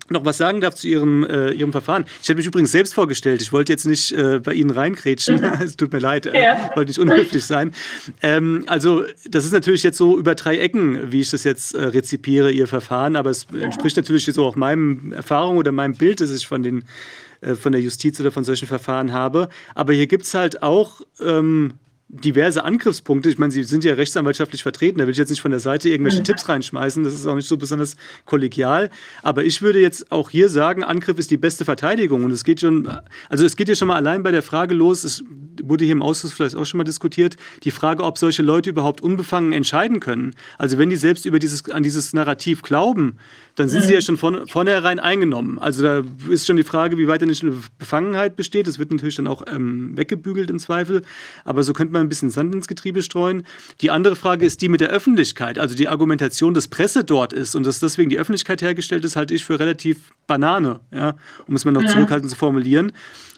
noch 0.09 0.25
was 0.25 0.37
sagen 0.37 0.61
darf 0.61 0.75
zu 0.75 0.87
Ihrem, 0.87 1.23
äh, 1.23 1.51
Ihrem 1.51 1.71
Verfahren. 1.71 2.05
Ich 2.21 2.29
habe 2.29 2.37
mich 2.37 2.45
übrigens 2.45 2.71
selbst 2.71 2.93
vorgestellt. 2.93 3.41
Ich 3.41 3.53
wollte 3.53 3.71
jetzt 3.71 3.85
nicht 3.85 4.11
äh, 4.11 4.39
bei 4.39 4.53
Ihnen 4.53 4.69
reinkrätschen. 4.69 5.41
es 5.63 5.77
tut 5.77 5.93
mir 5.93 5.99
leid, 5.99 6.25
äh, 6.25 6.43
ja. 6.43 6.71
wollte 6.75 6.89
nicht 6.89 6.99
unhöflich 6.99 7.45
sein. 7.45 7.73
Ähm, 8.21 8.65
also, 8.67 9.03
das 9.29 9.45
ist 9.45 9.53
natürlich 9.53 9.83
jetzt 9.83 9.97
so 9.97 10.17
über 10.17 10.35
drei 10.35 10.57
Ecken, 10.57 11.11
wie 11.11 11.21
ich 11.21 11.29
das 11.29 11.45
jetzt 11.45 11.73
äh, 11.73 11.83
rezipiere, 11.85 12.51
Ihr 12.51 12.67
Verfahren. 12.67 13.15
Aber 13.15 13.29
es 13.29 13.47
entspricht 13.59 13.95
natürlich 13.95 14.25
so 14.25 14.45
auch 14.45 14.55
meinem 14.55 15.13
Erfahrung 15.13 15.57
oder 15.57 15.71
meinem 15.71 15.95
Bild, 15.95 16.19
das 16.19 16.31
ich 16.31 16.47
von, 16.47 16.63
den, 16.63 16.83
äh, 17.43 17.55
von 17.55 17.71
der 17.71 17.81
Justiz 17.81 18.19
oder 18.19 18.31
von 18.31 18.43
solchen 18.43 18.67
Verfahren 18.67 19.13
habe. 19.13 19.49
Aber 19.75 19.93
hier 19.93 20.07
gibt 20.07 20.25
es 20.25 20.33
halt 20.33 20.63
auch 20.63 21.01
ähm, 21.19 21.73
diverse 22.13 22.63
Angriffspunkte. 22.63 23.29
Ich 23.29 23.39
meine, 23.39 23.51
Sie 23.51 23.63
sind 23.63 23.83
ja 23.83 23.95
rechtsanwaltschaftlich 23.95 24.61
vertreten, 24.61 24.99
da 24.99 25.05
will 25.05 25.11
ich 25.11 25.17
jetzt 25.17 25.31
nicht 25.31 25.41
von 25.41 25.51
der 25.51 25.59
Seite 25.59 25.89
irgendwelche 25.89 26.19
mhm. 26.19 26.25
Tipps 26.25 26.47
reinschmeißen, 26.47 27.03
das 27.03 27.13
ist 27.13 27.25
auch 27.25 27.35
nicht 27.35 27.47
so 27.47 27.57
besonders 27.57 27.95
kollegial. 28.25 28.91
Aber 29.23 29.43
ich 29.43 29.61
würde 29.61 29.79
jetzt 29.79 30.11
auch 30.11 30.29
hier 30.29 30.49
sagen, 30.49 30.83
Angriff 30.83 31.17
ist 31.17 31.31
die 31.31 31.37
beste 31.37 31.65
Verteidigung. 31.65 32.23
Und 32.23 32.31
es 32.31 32.43
geht 32.43 32.59
schon, 32.59 32.87
also 33.29 33.45
es 33.45 33.55
geht 33.55 33.67
ja 33.67 33.75
schon 33.75 33.87
mal 33.87 33.95
allein 33.95 34.21
bei 34.21 34.31
der 34.31 34.43
Frage 34.43 34.75
los, 34.75 35.03
es 35.03 35.23
wurde 35.63 35.85
hier 35.85 35.93
im 35.93 36.03
Ausschuss 36.03 36.33
vielleicht 36.33 36.55
auch 36.55 36.65
schon 36.65 36.77
mal 36.77 36.83
diskutiert, 36.83 37.35
die 37.63 37.71
Frage, 37.71 38.03
ob 38.03 38.17
solche 38.17 38.43
Leute 38.43 38.69
überhaupt 38.69 39.01
unbefangen 39.01 39.51
entscheiden 39.51 39.99
können. 39.99 40.35
Also 40.59 40.77
wenn 40.77 40.89
die 40.89 40.97
selbst 40.97 41.25
über 41.25 41.39
dieses, 41.39 41.69
an 41.71 41.81
dieses 41.81 42.13
Narrativ 42.13 42.61
glauben, 42.61 43.17
dann 43.55 43.69
sind 43.69 43.83
sie 43.83 43.93
ja 43.93 44.01
schon 44.01 44.17
von 44.17 44.47
vornherein 44.47 44.99
eingenommen. 44.99 45.59
Also 45.59 45.83
da 45.83 46.03
ist 46.29 46.47
schon 46.47 46.57
die 46.57 46.63
Frage, 46.63 46.97
wie 46.97 47.07
weit 47.07 47.21
nicht 47.21 47.43
eine 47.43 47.55
Befangenheit 47.77 48.35
besteht. 48.35 48.65
Das 48.67 48.79
wird 48.79 48.91
natürlich 48.91 49.15
dann 49.15 49.27
auch 49.27 49.43
ähm, 49.47 49.95
weggebügelt 49.95 50.49
im 50.49 50.57
Zweifel. 50.57 51.03
Aber 51.45 51.61
so 51.61 51.73
könnte 51.73 51.93
man 51.93 52.01
ein 52.01 52.09
bisschen 52.09 52.31
Sand 52.31 52.55
ins 52.55 52.67
Getriebe 52.67 53.03
streuen. 53.03 53.43
Die 53.81 53.91
andere 53.91 54.15
Frage 54.15 54.45
ist 54.45 54.61
die 54.61 54.69
mit 54.69 54.81
der 54.81 54.89
Öffentlichkeit. 54.89 55.59
Also 55.59 55.75
die 55.75 55.87
Argumentation, 55.87 56.55
dass 56.55 56.67
Presse 56.67 57.03
dort 57.03 57.31
ist 57.31 57.55
und 57.55 57.65
dass 57.65 57.79
deswegen 57.79 58.09
die 58.09 58.17
Öffentlichkeit 58.17 58.61
hergestellt 58.63 59.05
ist, 59.05 59.15
halte 59.15 59.35
ich 59.35 59.45
für 59.45 59.59
relativ 59.59 60.13
Banane, 60.25 60.79
ja, 60.91 61.15
um 61.47 61.55
es 61.55 61.63
mal 61.63 61.71
noch 61.71 61.83
ja. 61.83 61.89
zurückhaltend 61.89 62.31
zu 62.31 62.37
formulieren. 62.37 62.91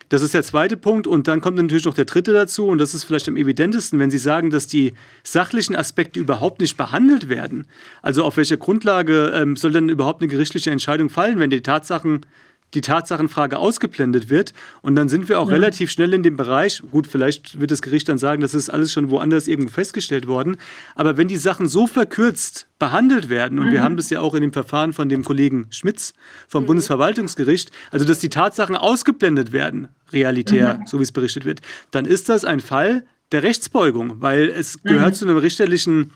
Das 0.09 0.21
ist 0.21 0.33
der 0.33 0.43
zweite 0.43 0.77
Punkt. 0.77 1.07
Und 1.07 1.27
dann 1.27 1.41
kommt 1.41 1.57
natürlich 1.57 1.85
noch 1.85 1.93
der 1.93 2.05
dritte 2.05 2.33
dazu. 2.33 2.67
Und 2.67 2.77
das 2.77 2.93
ist 2.93 3.03
vielleicht 3.03 3.27
am 3.27 3.37
evidentesten, 3.37 3.99
wenn 3.99 4.11
Sie 4.11 4.17
sagen, 4.17 4.49
dass 4.49 4.67
die 4.67 4.93
sachlichen 5.23 5.75
Aspekte 5.75 6.19
überhaupt 6.19 6.61
nicht 6.61 6.77
behandelt 6.77 7.29
werden. 7.29 7.65
Also 8.01 8.23
auf 8.23 8.37
welcher 8.37 8.57
Grundlage 8.57 9.31
ähm, 9.35 9.55
soll 9.55 9.71
denn 9.71 9.89
überhaupt 9.89 10.21
eine 10.21 10.29
gerichtliche 10.29 10.71
Entscheidung 10.71 11.09
fallen, 11.09 11.39
wenn 11.39 11.49
die 11.49 11.61
Tatsachen 11.61 12.25
die 12.73 12.81
Tatsachenfrage 12.81 13.57
ausgeblendet 13.57 14.29
wird. 14.29 14.53
Und 14.81 14.95
dann 14.95 15.07
sind 15.07 15.29
wir 15.29 15.39
auch 15.39 15.47
ja. 15.47 15.53
relativ 15.53 15.91
schnell 15.91 16.13
in 16.13 16.23
dem 16.23 16.35
Bereich, 16.35 16.81
gut, 16.91 17.07
vielleicht 17.07 17.59
wird 17.59 17.71
das 17.71 17.81
Gericht 17.81 18.09
dann 18.09 18.17
sagen, 18.17 18.41
das 18.41 18.53
ist 18.53 18.69
alles 18.69 18.91
schon 18.91 19.09
woanders 19.09 19.47
irgendwo 19.47 19.71
festgestellt 19.71 20.27
worden. 20.27 20.57
Aber 20.95 21.17
wenn 21.17 21.27
die 21.27 21.37
Sachen 21.37 21.67
so 21.67 21.87
verkürzt 21.87 22.67
behandelt 22.77 23.29
werden, 23.29 23.59
und 23.59 23.67
mhm. 23.67 23.71
wir 23.71 23.83
haben 23.83 23.97
das 23.97 24.09
ja 24.09 24.19
auch 24.19 24.33
in 24.33 24.41
dem 24.41 24.51
Verfahren 24.51 24.91
von 24.91 25.07
dem 25.07 25.23
Kollegen 25.23 25.67
Schmitz 25.69 26.13
vom 26.47 26.63
mhm. 26.63 26.67
Bundesverwaltungsgericht, 26.67 27.71
also 27.91 28.05
dass 28.05 28.19
die 28.19 28.29
Tatsachen 28.29 28.75
ausgeblendet 28.75 29.53
werden, 29.53 29.87
realitär, 30.11 30.79
mhm. 30.79 30.87
so 30.87 30.99
wie 30.99 31.03
es 31.03 31.11
berichtet 31.11 31.45
wird, 31.45 31.61
dann 31.91 32.05
ist 32.05 32.27
das 32.27 32.43
ein 32.43 32.59
Fall 32.59 33.05
der 33.31 33.43
Rechtsbeugung, 33.43 34.21
weil 34.21 34.49
es 34.49 34.81
gehört 34.83 35.11
mhm. 35.11 35.15
zu 35.15 35.25
einem 35.25 35.37
richterlichen 35.37 36.13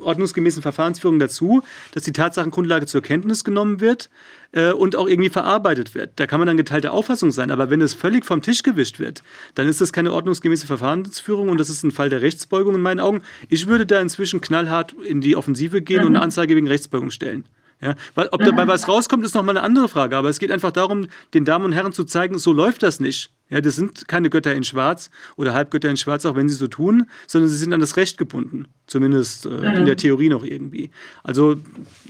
ordnungsgemäßen 0.00 0.62
Verfahrensführung 0.62 1.18
dazu, 1.18 1.62
dass 1.92 2.04
die 2.04 2.12
Tatsachengrundlage 2.12 2.86
zur 2.86 3.02
Kenntnis 3.02 3.44
genommen 3.44 3.80
wird 3.80 4.10
äh, 4.52 4.72
und 4.72 4.96
auch 4.96 5.08
irgendwie 5.08 5.30
verarbeitet 5.30 5.94
wird. 5.94 6.12
Da 6.16 6.26
kann 6.26 6.40
man 6.40 6.46
dann 6.46 6.56
geteilter 6.56 6.92
Auffassung 6.92 7.30
sein, 7.30 7.50
aber 7.50 7.70
wenn 7.70 7.80
es 7.80 7.94
völlig 7.94 8.24
vom 8.24 8.42
Tisch 8.42 8.62
gewischt 8.62 8.98
wird, 8.98 9.22
dann 9.54 9.68
ist 9.68 9.80
das 9.80 9.92
keine 9.92 10.12
ordnungsgemäße 10.12 10.66
Verfahrensführung 10.66 11.48
und 11.48 11.58
das 11.58 11.70
ist 11.70 11.82
ein 11.82 11.90
Fall 11.90 12.10
der 12.10 12.22
Rechtsbeugung 12.22 12.74
in 12.74 12.82
meinen 12.82 13.00
Augen. 13.00 13.22
Ich 13.48 13.66
würde 13.66 13.86
da 13.86 14.00
inzwischen 14.00 14.40
knallhart 14.40 14.92
in 14.92 15.20
die 15.20 15.36
Offensive 15.36 15.82
gehen 15.82 16.00
mhm. 16.00 16.06
und 16.06 16.16
eine 16.16 16.24
Anzeige 16.24 16.56
wegen 16.56 16.68
Rechtsbeugung 16.68 17.10
stellen. 17.10 17.44
Ja, 17.82 17.96
weil, 18.14 18.28
ob 18.28 18.44
dabei 18.44 18.68
was 18.68 18.86
rauskommt, 18.86 19.24
ist 19.24 19.34
nochmal 19.34 19.56
eine 19.56 19.66
andere 19.66 19.88
Frage. 19.88 20.16
Aber 20.16 20.28
es 20.28 20.38
geht 20.38 20.52
einfach 20.52 20.70
darum, 20.70 21.08
den 21.34 21.44
Damen 21.44 21.64
und 21.64 21.72
Herren 21.72 21.92
zu 21.92 22.04
zeigen, 22.04 22.38
so 22.38 22.52
läuft 22.52 22.84
das 22.84 23.00
nicht. 23.00 23.32
Ja, 23.52 23.60
das 23.60 23.76
sind 23.76 24.08
keine 24.08 24.30
Götter 24.30 24.54
in 24.54 24.64
Schwarz 24.64 25.10
oder 25.36 25.52
Halbgötter 25.52 25.90
in 25.90 25.98
Schwarz, 25.98 26.24
auch 26.24 26.36
wenn 26.36 26.48
sie 26.48 26.54
so 26.54 26.68
tun, 26.68 27.04
sondern 27.26 27.50
sie 27.50 27.58
sind 27.58 27.74
an 27.74 27.80
das 27.80 27.98
Recht 27.98 28.16
gebunden. 28.16 28.64
Zumindest 28.86 29.44
äh, 29.44 29.50
mhm. 29.50 29.64
in 29.64 29.84
der 29.84 29.98
Theorie 29.98 30.30
noch 30.30 30.42
irgendwie. 30.42 30.90
Also, 31.22 31.56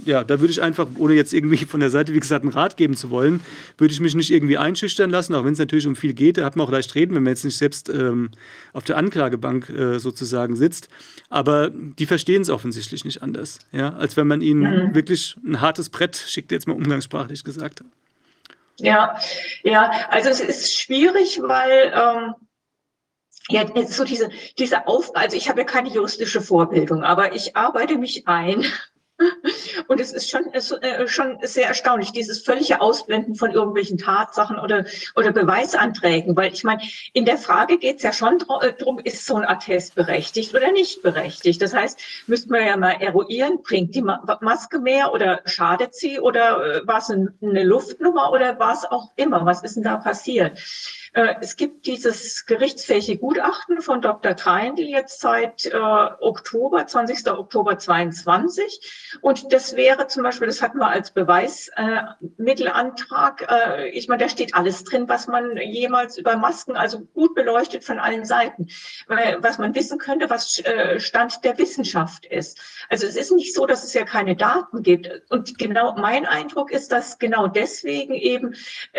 ja, 0.05 0.23
da 0.23 0.39
würde 0.39 0.53
ich 0.53 0.63
einfach, 0.63 0.87
ohne 0.97 1.15
jetzt 1.15 1.35
irgendwie 1.35 1.65
von 1.65 1.81
der 1.81 1.91
Seite, 1.91 2.15
wie 2.15 2.21
gesagt, 2.21 2.45
einen 2.45 2.53
Rat 2.53 2.77
geben 2.77 2.97
zu 2.97 3.11
wollen, 3.11 3.41
würde 3.77 3.93
ich 3.93 3.99
mich 3.99 4.15
nicht 4.15 4.31
irgendwie 4.31 4.57
einschüchtern 4.57 5.11
lassen, 5.11 5.35
auch 5.35 5.45
wenn 5.45 5.55
es 5.55 5.59
natürlich 5.59 5.89
um 5.89 5.97
viel 5.97 6.15
geht. 6.15 6.39
Da 6.39 6.45
hat 6.45 6.55
man 6.55 6.65
auch 6.65 6.71
leicht 6.71 6.95
reden, 6.95 7.17
wenn 7.17 7.25
man 7.25 7.33
jetzt 7.33 7.45
nicht 7.45 7.57
selbst 7.57 7.89
ähm, 7.89 8.31
auf 8.73 8.85
der 8.85 8.97
Anklagebank 8.97 9.69
äh, 9.69 9.99
sozusagen 9.99 10.55
sitzt. 10.55 10.89
Aber 11.29 11.71
die 11.71 12.07
verstehen 12.07 12.43
es 12.43 12.51
offensichtlich 12.51 13.05
nicht 13.05 13.21
anders, 13.21 13.59
ja, 13.73 13.95
als 13.95 14.17
wenn 14.17 14.29
man 14.29 14.43
ihnen 14.43 14.91
mhm. 14.91 14.95
wirklich 14.95 15.35
ein 15.45 15.61
hartes 15.61 15.89
Brett 15.89 16.17
schickt, 16.17 16.53
jetzt 16.53 16.69
mal 16.69 16.75
umgangssprachlich 16.75 17.43
gesagt. 17.43 17.83
Ja, 18.83 19.17
ja, 19.63 20.09
also 20.09 20.29
es 20.29 20.41
ist 20.41 20.77
schwierig, 20.77 21.41
weil 21.41 21.93
ähm, 21.95 22.35
ja, 23.49 23.65
so 23.87 24.03
diese, 24.03 24.29
diese 24.59 24.89
Auf, 24.89 25.15
also 25.15 25.37
ich 25.37 25.49
habe 25.49 25.61
ja 25.61 25.67
keine 25.67 25.89
juristische 25.89 26.41
Vorbildung, 26.41 27.05
aber 27.05 27.33
ich 27.35 27.57
arbeite 27.57 27.97
mich 27.97 28.27
ein 28.27 28.65
und 29.89 30.01
es 30.01 30.13
ist 30.13 30.31
schon, 30.31 30.45
ist, 30.53 30.73
äh, 30.73 31.07
schon 31.09 31.39
sehr 31.43 31.69
erstaunlich, 31.69 32.13
dieses 32.13 32.43
völlige 32.43 32.81
Ausblenden 32.81 33.35
von 33.35 33.51
irgendwelchen 33.53 33.99
Tatsachen 33.99 34.59
oder, 34.59 34.85
oder 35.17 35.33
Beweisanträgen. 35.33 36.37
Weil 36.37 36.53
ich 36.53 36.65
meine, 36.65 36.83
in 37.13 37.25
der 37.25 37.39
Frage 37.39 37.79
geht 37.79 37.97
es 37.97 38.03
ja 38.03 38.13
schon 38.13 38.39
darum, 38.39 38.99
äh, 38.99 39.03
ist 39.09 39.27
so 39.27 39.37
ein 39.37 39.45
Attest 39.45 39.95
berechtigt 39.95 40.55
oder 40.55 40.73
nicht 40.73 41.03
berechtigt. 41.03 41.63
Das 41.63 41.75
heißt, 41.75 42.01
müsste 42.27 42.51
man 42.51 42.67
ja 42.67 42.77
mal 42.77 42.97
eruieren, 43.01 43.63
bringt 43.63 43.95
die 43.95 44.03
Maske 44.03 44.79
mehr 44.79 45.13
oder 45.13 45.41
schadet 45.45 45.95
sie 45.95 46.21
oder 46.21 46.83
äh, 46.83 46.87
war 46.87 46.99
es 46.99 47.11
eine 47.11 47.65
Luftnummer 47.65 48.33
oder 48.33 48.59
war 48.59 48.75
es 48.75 48.85
auch 48.85 49.13
immer? 49.17 49.45
Was 49.45 49.63
ist 49.63 49.77
denn 49.77 49.85
da 49.85 49.97
passiert? 49.97 50.59
Äh, 51.15 51.37
es 51.41 51.57
gibt 51.57 51.87
dieses 51.87 52.45
gerichtsfähige 52.47 53.19
Gutachten 53.19 53.83
von 53.83 54.01
Dr. 54.01 54.35
Kreindl 54.35 54.85
jetzt 54.85 55.21
seit 55.21 55.67
äh, 55.67 55.77
Oktober, 55.77 56.87
20. 56.87 57.29
Oktober 57.31 57.77
22. 57.79 59.19
Und 59.21 59.53
das 59.53 59.77
wäre 59.77 60.07
zum 60.07 60.23
Beispiel, 60.23 60.47
das 60.47 60.63
hatten 60.63 60.79
wir 60.79 60.89
als 60.89 61.11
Beweismittelantrag. 61.11 63.47
Äh, 63.51 63.91
ich 63.91 64.09
meine, 64.09 64.23
da 64.23 64.31
steht 64.31 64.55
alles 64.55 64.85
drin, 64.85 65.07
was 65.09 65.27
man 65.27 65.59
jemals 65.59 66.17
über 66.17 66.37
Masken, 66.37 66.77
also 66.77 67.01
gut 67.15 67.35
beleuchtet 67.35 67.85
von 67.85 67.99
allen 67.99 68.25
Seiten, 68.25 68.69
was 69.07 69.59
man 69.59 69.75
wissen 69.75 69.99
könnte, 69.99 70.31
was 70.31 70.63
Stand 70.99 71.45
der 71.45 71.59
Wissenschaft 71.59 72.25
ist. 72.27 72.61
Also 72.89 73.07
es 73.07 73.17
ist 73.17 73.33
nicht 73.33 73.55
so, 73.55 73.67
dass 73.67 73.83
es 73.85 73.93
ja 73.95 74.05
keine 74.05 74.37
Daten 74.37 74.83
gibt. 74.83 75.11
Und 75.31 75.59
genau 75.59 75.95
mein 75.95 76.27
Eindruck 76.27 76.71
ist, 76.71 76.93
dass 76.93 77.19
genau 77.19 77.49
deswegen 77.49 78.15
eben 78.15 78.55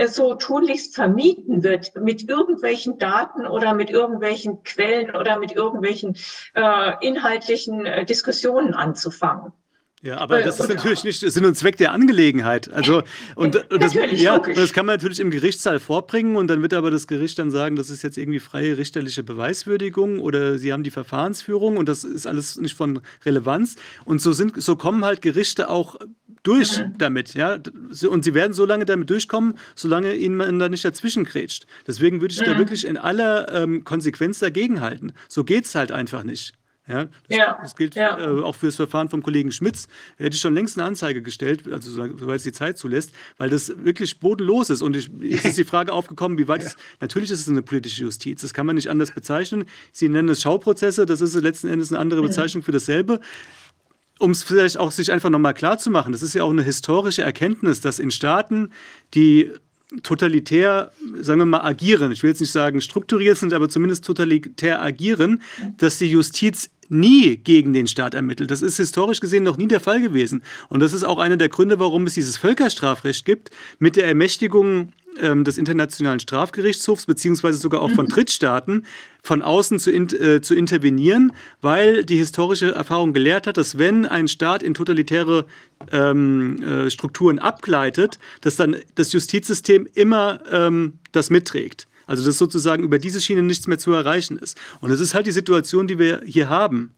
so 0.08 0.34
tunlichst 0.36 0.96
vermieden 0.96 1.64
wird, 1.64 1.94
mit 2.04 2.30
irgendwelchen 2.30 2.98
Daten 2.98 3.46
oder 3.46 3.74
mit 3.74 3.90
irgendwelchen 3.90 4.64
Quellen 4.64 5.16
oder 5.16 5.40
mit 5.40 5.54
irgendwelchen 5.54 6.16
äh, 6.54 6.94
inhaltlichen 7.02 7.86
äh, 7.86 8.06
Diskussionen 8.06 8.74
anzufangen. 8.74 9.54
Ja, 10.04 10.18
aber 10.18 10.42
das 10.42 10.60
ist 10.60 10.68
natürlich 10.68 11.06
nicht 11.06 11.22
Sinn 11.22 11.46
und 11.46 11.56
Zweck 11.56 11.78
der 11.78 11.94
Angelegenheit. 11.94 12.70
Also, 12.74 13.04
und, 13.36 13.56
und 13.72 13.82
das, 13.82 13.94
ja, 13.94 14.38
das 14.38 14.74
kann 14.74 14.86
man 14.86 14.98
natürlich 14.98 15.22
im 15.22 15.32
Gerichtssaal 15.32 15.80
vorbringen 15.80 16.36
und 16.36 16.48
dann 16.48 16.62
wird 16.62 16.74
aber 16.74 16.92
das 16.92 17.08
Gericht 17.08 17.40
dann 17.40 17.52
sagen, 17.52 17.78
das 17.78 17.90
ist 17.90 18.04
jetzt 18.04 18.18
irgendwie 18.18 18.42
freie 18.42 18.78
richterliche 18.78 19.24
Beweiswürdigung 19.24 20.20
oder 20.20 20.58
sie 20.58 20.74
haben 20.74 20.84
die 20.84 20.92
Verfahrensführung 20.92 21.78
und 21.78 21.88
das 21.88 22.04
ist 22.04 22.28
alles 22.28 22.58
nicht 22.58 22.76
von 22.76 23.00
Relevanz. 23.24 23.78
Und 24.04 24.22
so 24.22 24.34
sind, 24.34 24.62
so 24.62 24.76
kommen 24.76 25.06
halt 25.06 25.22
Gerichte 25.22 25.70
auch 25.70 25.96
durch 26.44 26.80
mhm. 26.80 26.98
damit, 26.98 27.34
ja. 27.34 27.58
Und 28.08 28.24
sie 28.24 28.34
werden 28.34 28.54
so 28.54 28.66
lange 28.66 28.86
damit 28.86 29.10
durchkommen, 29.10 29.58
solange 29.76 30.14
ihnen 30.16 30.36
man 30.36 30.60
da 30.60 30.70
nicht 30.70 30.86
dazwischen 30.86 31.24
grätscht. 31.24 31.66
Deswegen 31.88 32.22
würde 32.22 32.34
ich 32.34 32.42
mhm. 32.42 32.46
da 32.46 32.58
wirklich 32.58 32.86
in 32.86 32.98
aller 32.98 33.52
ähm, 33.54 33.84
Konsequenz 33.84 34.40
dagegenhalten. 34.40 35.14
So 35.28 35.44
geht 35.44 35.66
es 35.66 35.76
halt 35.76 35.92
einfach 35.92 36.24
nicht. 36.24 36.54
Ja, 36.86 37.06
das, 37.06 37.38
ja, 37.38 37.60
das 37.62 37.76
gilt 37.78 37.96
ja. 37.96 38.20
äh, 38.20 38.42
auch 38.42 38.56
für 38.56 38.66
das 38.66 38.76
Verfahren 38.76 39.08
vom 39.08 39.24
Kollegen 39.24 39.54
Schmitz. 39.54 39.88
Er 40.18 40.26
hätte 40.26 40.36
schon 40.36 40.54
längst 40.54 40.78
eine 40.78 40.86
Anzeige 40.86 41.22
gestellt, 41.22 41.72
also 41.72 41.90
soweit 41.90 42.36
es 42.36 42.44
die 42.44 42.52
Zeit 42.52 42.78
zulässt, 42.78 43.14
weil 43.38 43.50
das 43.50 43.72
wirklich 43.86 44.20
bodenlos 44.20 44.70
ist. 44.70 44.82
Und 44.82 44.98
ich, 44.98 45.10
es 45.22 45.46
ist 45.46 45.58
die 45.58 45.64
Frage 45.64 45.94
aufgekommen, 45.94 46.38
wie 46.38 46.50
weit 46.50 46.62
ja. 46.62 46.68
ist, 46.68 46.78
natürlich 47.00 47.32
ist 47.32 47.40
es 47.40 47.48
eine 47.48 47.62
politische 47.62 48.04
Justiz, 48.04 48.42
das 48.42 48.54
kann 48.54 48.66
man 48.66 48.76
nicht 48.76 48.90
anders 48.90 49.12
bezeichnen. 49.12 49.64
Sie 49.94 50.10
nennen 50.10 50.28
es 50.28 50.42
Schauprozesse, 50.42 51.06
das 51.06 51.22
ist 51.22 51.36
letzten 51.36 51.70
Endes 51.70 51.90
eine 51.94 52.00
andere 52.00 52.22
Bezeichnung 52.22 52.64
für 52.64 52.74
dasselbe 52.74 53.22
um 54.24 54.32
es 54.32 54.42
vielleicht 54.42 54.78
auch 54.78 54.92
sich 54.92 55.12
einfach 55.12 55.30
nochmal 55.30 55.54
klar 55.54 55.78
zu 55.78 55.92
machen, 55.92 56.14
das 56.14 56.22
ist 56.22 56.34
ja 56.34 56.44
auch 56.44 56.50
eine 56.50 56.64
historische 56.64 57.24
Erkenntnis, 57.24 57.82
dass 57.82 58.00
in 58.00 58.10
Staaten, 58.10 58.70
die 59.14 59.52
totalitär, 60.02 60.94
sagen 61.20 61.42
wir 61.42 61.46
mal, 61.46 61.62
agieren, 61.62 62.12
ich 62.14 62.24
will 62.24 62.30
jetzt 62.30 62.40
nicht 62.40 62.54
sagen 62.54 62.80
strukturiert 62.80 63.38
sind, 63.38 63.54
aber 63.54 63.68
zumindest 63.68 64.06
totalitär 64.06 64.82
agieren, 64.82 65.42
dass 65.78 65.98
die 65.98 66.10
Justiz 66.10 66.70
nie 66.88 67.36
gegen 67.36 67.74
den 67.74 67.86
Staat 67.86 68.14
ermittelt. 68.14 68.50
Das 68.50 68.62
ist 68.62 68.78
historisch 68.78 69.20
gesehen 69.20 69.44
noch 69.44 69.58
nie 69.58 69.68
der 69.68 69.82
Fall 69.82 70.02
gewesen. 70.02 70.42
Und 70.70 70.80
das 70.80 70.94
ist 70.94 71.04
auch 71.04 71.20
einer 71.20 71.38
der 71.38 71.50
Gründe, 71.50 71.80
warum 71.80 72.08
es 72.08 72.14
dieses 72.14 72.38
Völkerstrafrecht 72.38 73.26
gibt, 73.26 73.50
mit 73.78 73.98
der 73.98 74.08
Ermächtigung 74.08 74.94
ähm, 75.22 75.44
des 75.44 75.58
Internationalen 75.58 76.20
Strafgerichtshofs 76.20 77.06
beziehungsweise 77.06 77.58
sogar 77.58 77.82
auch 77.82 77.92
von 77.92 78.08
Drittstaaten 78.08 78.86
von 79.24 79.42
außen 79.42 79.80
zu, 79.80 79.92
in, 79.92 80.10
äh, 80.10 80.42
zu 80.42 80.54
intervenieren, 80.54 81.32
weil 81.62 82.04
die 82.04 82.18
historische 82.18 82.74
Erfahrung 82.74 83.14
gelehrt 83.14 83.48
hat, 83.48 83.58
dass 83.58 83.78
wenn 83.78 84.06
ein 84.06 84.28
Staat 84.28 84.62
in 84.62 84.74
totalitäre 84.74 85.46
ähm, 85.92 86.62
äh, 86.62 86.90
Strukturen 86.92 87.40
abgleitet, 87.40 88.20
dass 88.42 88.58
dann 88.58 88.76
das 88.96 89.14
Justizsystem 89.14 89.88
immer 89.94 90.42
ähm, 90.52 91.00
das 91.14 91.30
mitträgt. 91.30 91.88
Also 92.06 92.26
dass 92.26 92.38
sozusagen 92.38 92.84
über 92.84 93.00
diese 93.00 93.22
Schiene 93.22 93.44
nichts 93.44 93.68
mehr 93.68 93.80
zu 93.80 93.94
erreichen 93.94 94.38
ist. 94.38 94.60
Und 94.82 94.92
das 94.92 95.00
ist 95.00 95.14
halt 95.14 95.26
die 95.26 95.32
Situation, 95.32 95.88
die 95.88 96.00
wir 96.00 96.22
hier 96.26 96.50
haben. 96.50 96.94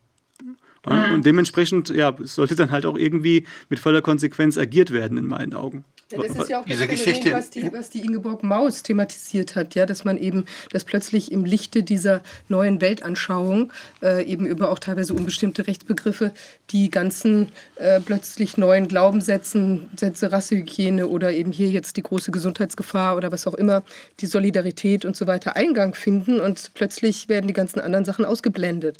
Ja, 0.87 1.13
und 1.13 1.25
dementsprechend 1.25 1.89
ja, 1.89 2.15
sollte 2.19 2.55
dann 2.55 2.71
halt 2.71 2.85
auch 2.85 2.97
irgendwie 2.97 3.45
mit 3.69 3.79
voller 3.79 4.01
Konsequenz 4.01 4.57
agiert 4.57 4.91
werden, 4.91 5.17
in 5.17 5.27
meinen 5.27 5.53
Augen. 5.53 5.85
Ja, 6.11 6.19
das 6.19 6.35
ist 6.35 6.49
ja 6.49 6.59
auch 6.59 6.65
das 6.65 6.77
Phänomen, 6.77 6.97
Geschichte, 6.97 7.31
was 7.31 7.49
die, 7.49 7.73
was 7.73 7.89
die 7.89 8.01
Ingeborg 8.01 8.43
Maus 8.43 8.83
thematisiert 8.83 9.55
hat, 9.55 9.73
ja, 9.73 9.87
dass 9.87 10.05
man 10.05 10.19
eben, 10.19 10.45
dass 10.71 10.83
plötzlich 10.83 11.31
im 11.31 11.45
Lichte 11.45 11.81
dieser 11.81 12.21
neuen 12.47 12.79
Weltanschauung 12.79 13.73
äh, 14.03 14.23
eben 14.23 14.45
über 14.45 14.69
auch 14.69 14.77
teilweise 14.77 15.15
unbestimmte 15.15 15.65
Rechtsbegriffe 15.65 16.31
die 16.69 16.91
ganzen 16.91 17.49
äh, 17.77 17.99
plötzlich 17.99 18.55
neuen 18.55 18.87
Glaubenssätzen, 18.87 19.89
Sätze 19.95 20.31
Rassehygiene 20.31 21.07
oder 21.07 21.31
eben 21.33 21.51
hier 21.51 21.69
jetzt 21.69 21.97
die 21.97 22.03
große 22.03 22.29
Gesundheitsgefahr 22.29 23.17
oder 23.17 23.31
was 23.31 23.47
auch 23.47 23.55
immer, 23.55 23.81
die 24.19 24.27
Solidarität 24.27 25.05
und 25.05 25.15
so 25.15 25.25
weiter 25.25 25.55
Eingang 25.55 25.95
finden 25.95 26.39
und 26.39 26.69
plötzlich 26.75 27.29
werden 27.29 27.47
die 27.47 27.53
ganzen 27.53 27.79
anderen 27.79 28.05
Sachen 28.05 28.25
ausgeblendet. 28.25 28.97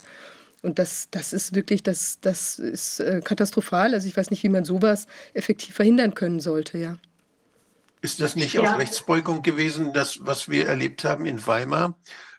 Und 0.65 0.79
das, 0.79 1.09
das 1.11 1.31
ist 1.31 1.53
wirklich, 1.53 1.83
das, 1.83 2.19
das 2.21 2.57
ist 2.57 2.99
äh, 2.99 3.21
katastrophal. 3.23 3.93
Also 3.93 4.07
ich 4.07 4.17
weiß 4.17 4.31
nicht, 4.31 4.41
wie 4.41 4.49
man 4.49 4.65
sowas 4.65 5.05
effektiv 5.33 5.75
verhindern 5.75 6.15
können 6.15 6.39
sollte, 6.39 6.79
ja. 6.79 6.97
Ist 8.01 8.19
das 8.19 8.35
nicht 8.35 8.55
ja. 8.55 8.73
auch 8.73 8.79
Rechtsbeugung 8.79 9.43
gewesen, 9.43 9.93
das, 9.93 10.19
was 10.21 10.49
wir 10.49 10.67
erlebt 10.67 11.05
haben 11.05 11.25
in 11.25 11.45
Weimar, 11.45 11.95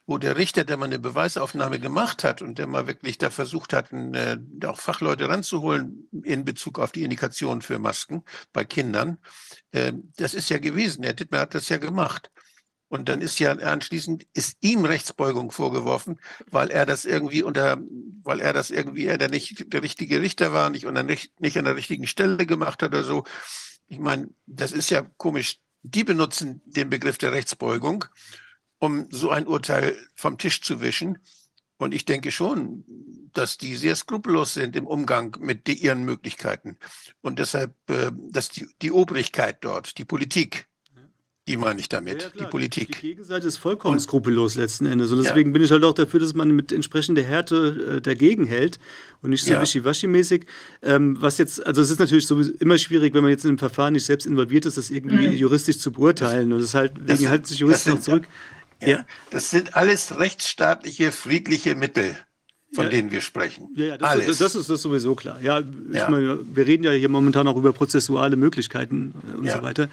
wo 0.07 0.19
der 0.19 0.37
Richter, 0.37 0.65
der 0.65 0.77
mal 0.77 0.87
eine 0.87 0.99
Beweisaufnahme 0.99 1.79
gemacht 1.79 2.25
hat 2.25 2.43
und 2.43 2.59
der 2.59 2.67
mal 2.67 2.87
wirklich 2.87 3.19
da 3.19 3.31
versucht 3.31 3.73
hat, 3.73 3.93
äh, 3.93 4.39
auch 4.67 4.79
Fachleute 4.79 5.29
ranzuholen 5.29 6.09
in 6.25 6.45
Bezug 6.45 6.79
auf 6.81 6.93
die 6.93 7.05
Indikation 7.05 7.63
für 7.63 7.79
Masken 7.79 8.25
bei 8.53 8.65
Kindern, 8.65 9.19
äh, 9.71 9.93
das 10.17 10.35
ist 10.35 10.51
ja 10.51 10.59
gewesen. 10.59 11.05
Herr 11.05 11.15
Dittmer 11.15 11.41
hat 11.41 11.55
das 11.55 11.69
ja 11.69 11.79
gemacht. 11.79 12.31
Und 12.89 13.09
dann 13.09 13.21
ist 13.21 13.39
ja 13.41 13.53
anschließend, 13.53 14.27
ist 14.33 14.59
ihm 14.61 14.85
Rechtsbeugung 14.85 15.51
vorgeworfen, 15.51 16.21
weil 16.51 16.71
er 16.71 16.87
das 16.87 17.05
irgendwie 17.05 17.43
unter, 17.43 17.79
weil 18.23 18.41
er 18.41 18.53
das 18.53 18.71
irgendwie, 18.71 19.07
er 19.07 19.19
der 19.19 19.29
nicht 19.29 19.73
der 19.73 19.83
richtige 19.83 20.21
Richter 20.21 20.53
war, 20.53 20.71
nicht, 20.71 20.87
unter, 20.87 21.03
nicht, 21.03 21.41
nicht 21.41 21.59
an 21.59 21.65
der 21.65 21.77
richtigen 21.77 22.07
Stelle 22.07 22.47
gemacht 22.47 22.83
hat 22.83 22.91
oder 22.91 23.03
so. 23.03 23.25
Ich 23.89 23.99
meine, 23.99 24.29
das 24.47 24.73
ist 24.73 24.91
ja 24.91 25.03
komisch. 25.17 25.59
Die 25.83 26.05
benutzen 26.05 26.63
den 26.65 26.89
Begriff 26.89 27.19
der 27.19 27.33
Rechtsbeugung, 27.33 28.05
um 28.79 29.09
so 29.11 29.31
ein 29.31 29.47
Urteil 29.47 29.97
vom 30.15 30.39
Tisch 30.39 30.61
zu 30.61 30.81
wischen. 30.81 31.19
Und 31.79 31.93
ich 31.93 32.05
denke 32.05 32.31
schon, 32.31 32.85
dass 33.33 33.59
die 33.59 33.77
sehr 33.77 33.97
skrupellos 33.97 34.55
sind 34.55 34.77
im 34.77 34.87
Umgang 34.87 35.37
mit 35.41 35.69
ihren 35.69 36.05
Möglichkeiten. 36.05 36.79
Und 37.21 37.39
deshalb, 37.39 37.75
äh, 37.91 38.11
dass 38.31 38.49
die, 38.49 38.69
die 38.81 38.93
Obrigkeit 38.93 39.59
dort, 39.61 39.99
die 39.99 40.05
Politik, 40.05 40.66
die 41.49 41.57
meine 41.57 41.79
ich 41.79 41.89
damit, 41.89 42.23
ja, 42.23 42.29
ja, 42.35 42.45
die 42.45 42.51
Politik. 42.51 43.01
Die 43.01 43.09
Gegenseite 43.09 43.47
ist 43.47 43.57
vollkommen 43.59 43.95
und, 43.95 44.01
skrupellos 44.01 44.57
letzten 44.57 44.87
Endes. 44.87 45.13
Und 45.13 45.23
deswegen 45.23 45.51
ja. 45.51 45.53
bin 45.53 45.63
ich 45.63 45.71
halt 45.71 45.85
auch 45.85 45.95
dafür, 45.95 46.19
dass 46.19 46.35
man 46.35 46.51
mit 46.51 46.73
entsprechender 46.73 47.23
Härte 47.23 47.97
äh, 47.97 48.01
dagegen 48.01 48.47
hält 48.47 48.81
und 49.23 49.31
nicht 49.31 49.45
so 49.45 49.53
ja. 49.53 49.63
wischiwaschi-mäßig. 49.63 50.47
Ähm, 50.83 51.17
was 51.21 51.39
jetzt, 51.39 51.65
also 51.65 51.83
es 51.83 51.91
ist 51.91 52.01
natürlich 52.01 52.27
sowieso 52.27 52.53
immer 52.59 52.79
schwierig, 52.79 53.15
wenn 53.15 53.23
man 53.23 53.31
jetzt 53.31 53.45
in 53.45 53.51
einem 53.51 53.59
Verfahren 53.59 53.93
nicht 53.93 54.07
selbst 54.07 54.27
involviert 54.27 54.67
ist, 54.67 54.77
das 54.77 54.91
irgendwie 54.91 55.29
mhm. 55.29 55.35
juristisch 55.35 55.79
zu 55.79 55.93
beurteilen. 55.93 56.53
Und 56.53 56.61
das 56.61 56.75
halt, 56.75 56.95
deswegen 56.99 57.31
halten 57.31 57.45
sich 57.45 57.61
Juristen 57.61 57.91
noch 57.91 58.01
zurück. 58.01 58.27
Ja, 58.83 59.07
Das 59.31 59.51
sind 59.51 59.77
alles 59.77 60.19
rechtsstaatliche, 60.19 61.13
friedliche 61.13 61.75
Mittel 61.77 62.17
von 62.73 62.85
ja, 62.85 62.91
denen 62.91 63.11
wir 63.11 63.21
sprechen. 63.21 63.69
Ja, 63.75 63.87
ja 63.87 63.99
das, 63.99 64.11
Alles. 64.11 64.27
Das, 64.27 64.39
das, 64.39 64.55
ist 64.57 64.71
das 64.71 64.83
sowieso 64.83 65.15
klar. 65.15 65.41
Ja, 65.41 65.63
ja. 65.93 66.11
Meine, 66.11 66.41
wir 66.53 66.67
reden 66.67 66.85
ja 66.85 66.91
hier 66.91 67.09
momentan 67.09 67.47
auch 67.49 67.57
über 67.57 67.73
prozessuale 67.73 68.37
Möglichkeiten 68.37 69.15
äh, 69.33 69.37
und 69.39 69.45
ja. 69.45 69.57
so 69.57 69.63
weiter. 69.63 69.89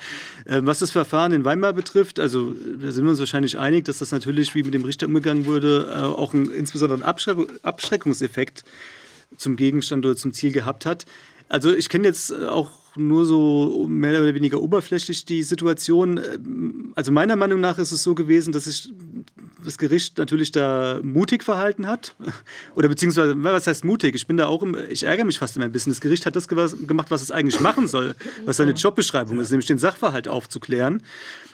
Ähm, 0.48 0.66
was 0.66 0.80
das 0.80 0.92
Verfahren 0.92 1.32
in 1.34 1.46
Weimar 1.46 1.74
betrifft, 1.74 2.20
also 2.20 2.54
da 2.54 2.92
sind 2.92 3.06
wir 3.06 3.12
uns 3.12 3.20
wahrscheinlich 3.20 3.58
einig, 3.60 3.86
dass 3.86 4.00
das 4.00 4.12
natürlich, 4.12 4.56
wie 4.56 4.64
mit 4.64 4.74
dem 4.74 4.84
Richter 4.84 5.08
umgegangen 5.08 5.46
wurde, 5.46 5.94
äh, 5.94 6.00
auch 6.02 6.34
ein, 6.34 6.50
insbesondere 6.52 6.96
einen 6.96 7.04
Abschreck 7.04 7.38
Abschreckungseffekt 7.62 8.64
zum 9.38 9.56
Gegenstand 9.56 10.06
oder 10.06 10.16
zum 10.16 10.34
Ziel 10.34 10.52
gehabt 10.52 10.86
hat. 10.86 11.06
Also 11.50 11.74
ich 11.74 11.90
kenne 11.90 12.08
jetzt 12.08 12.34
auch 12.34 12.72
nur 12.96 13.26
so 13.26 13.88
mehr 13.88 14.22
oder 14.22 14.34
weniger 14.34 14.62
oberflächlich 14.62 15.26
die 15.26 15.44
Situation. 15.44 16.18
Ähm, 16.18 16.94
also 16.96 17.12
meiner 17.12 17.36
Meinung 17.36 17.60
nach 17.60 17.78
ist 17.78 17.92
es 17.92 18.04
so 18.04 18.16
gewesen, 18.16 18.52
dass 18.52 18.66
sich 18.66 18.92
das 19.64 19.78
Gericht 19.78 20.18
natürlich 20.18 20.52
da 20.52 21.00
mutig 21.02 21.44
verhalten 21.44 21.88
hat. 21.88 22.16
Oder 22.76 22.88
beziehungsweise, 22.88 23.36
was 23.42 23.68
heißt 23.68 23.86
mutig? 23.86 24.16
Ich 24.16 24.28
bin 24.28 24.38
da 24.38 24.48
auch, 24.48 24.62
im, 24.62 24.78
ich 24.90 25.04
ärgere 25.04 25.26
mich 25.26 25.40
fast 25.40 25.56
immer 25.56 25.66
ein 25.66 25.72
bisschen. 25.72 25.92
Das 25.92 26.02
Gericht 26.02 26.26
hat 26.26 26.36
das 26.36 26.48
gemacht, 26.48 27.10
was 27.10 27.22
es 27.22 27.32
eigentlich 27.32 27.60
machen 27.60 27.88
soll, 27.88 28.16
was 28.46 28.58
seine 28.58 28.72
Jobbeschreibung 28.72 29.40
ist, 29.40 29.52
nämlich 29.52 29.68
den 29.68 29.80
Sachverhalt 29.80 30.28
aufzuklären. 30.28 31.04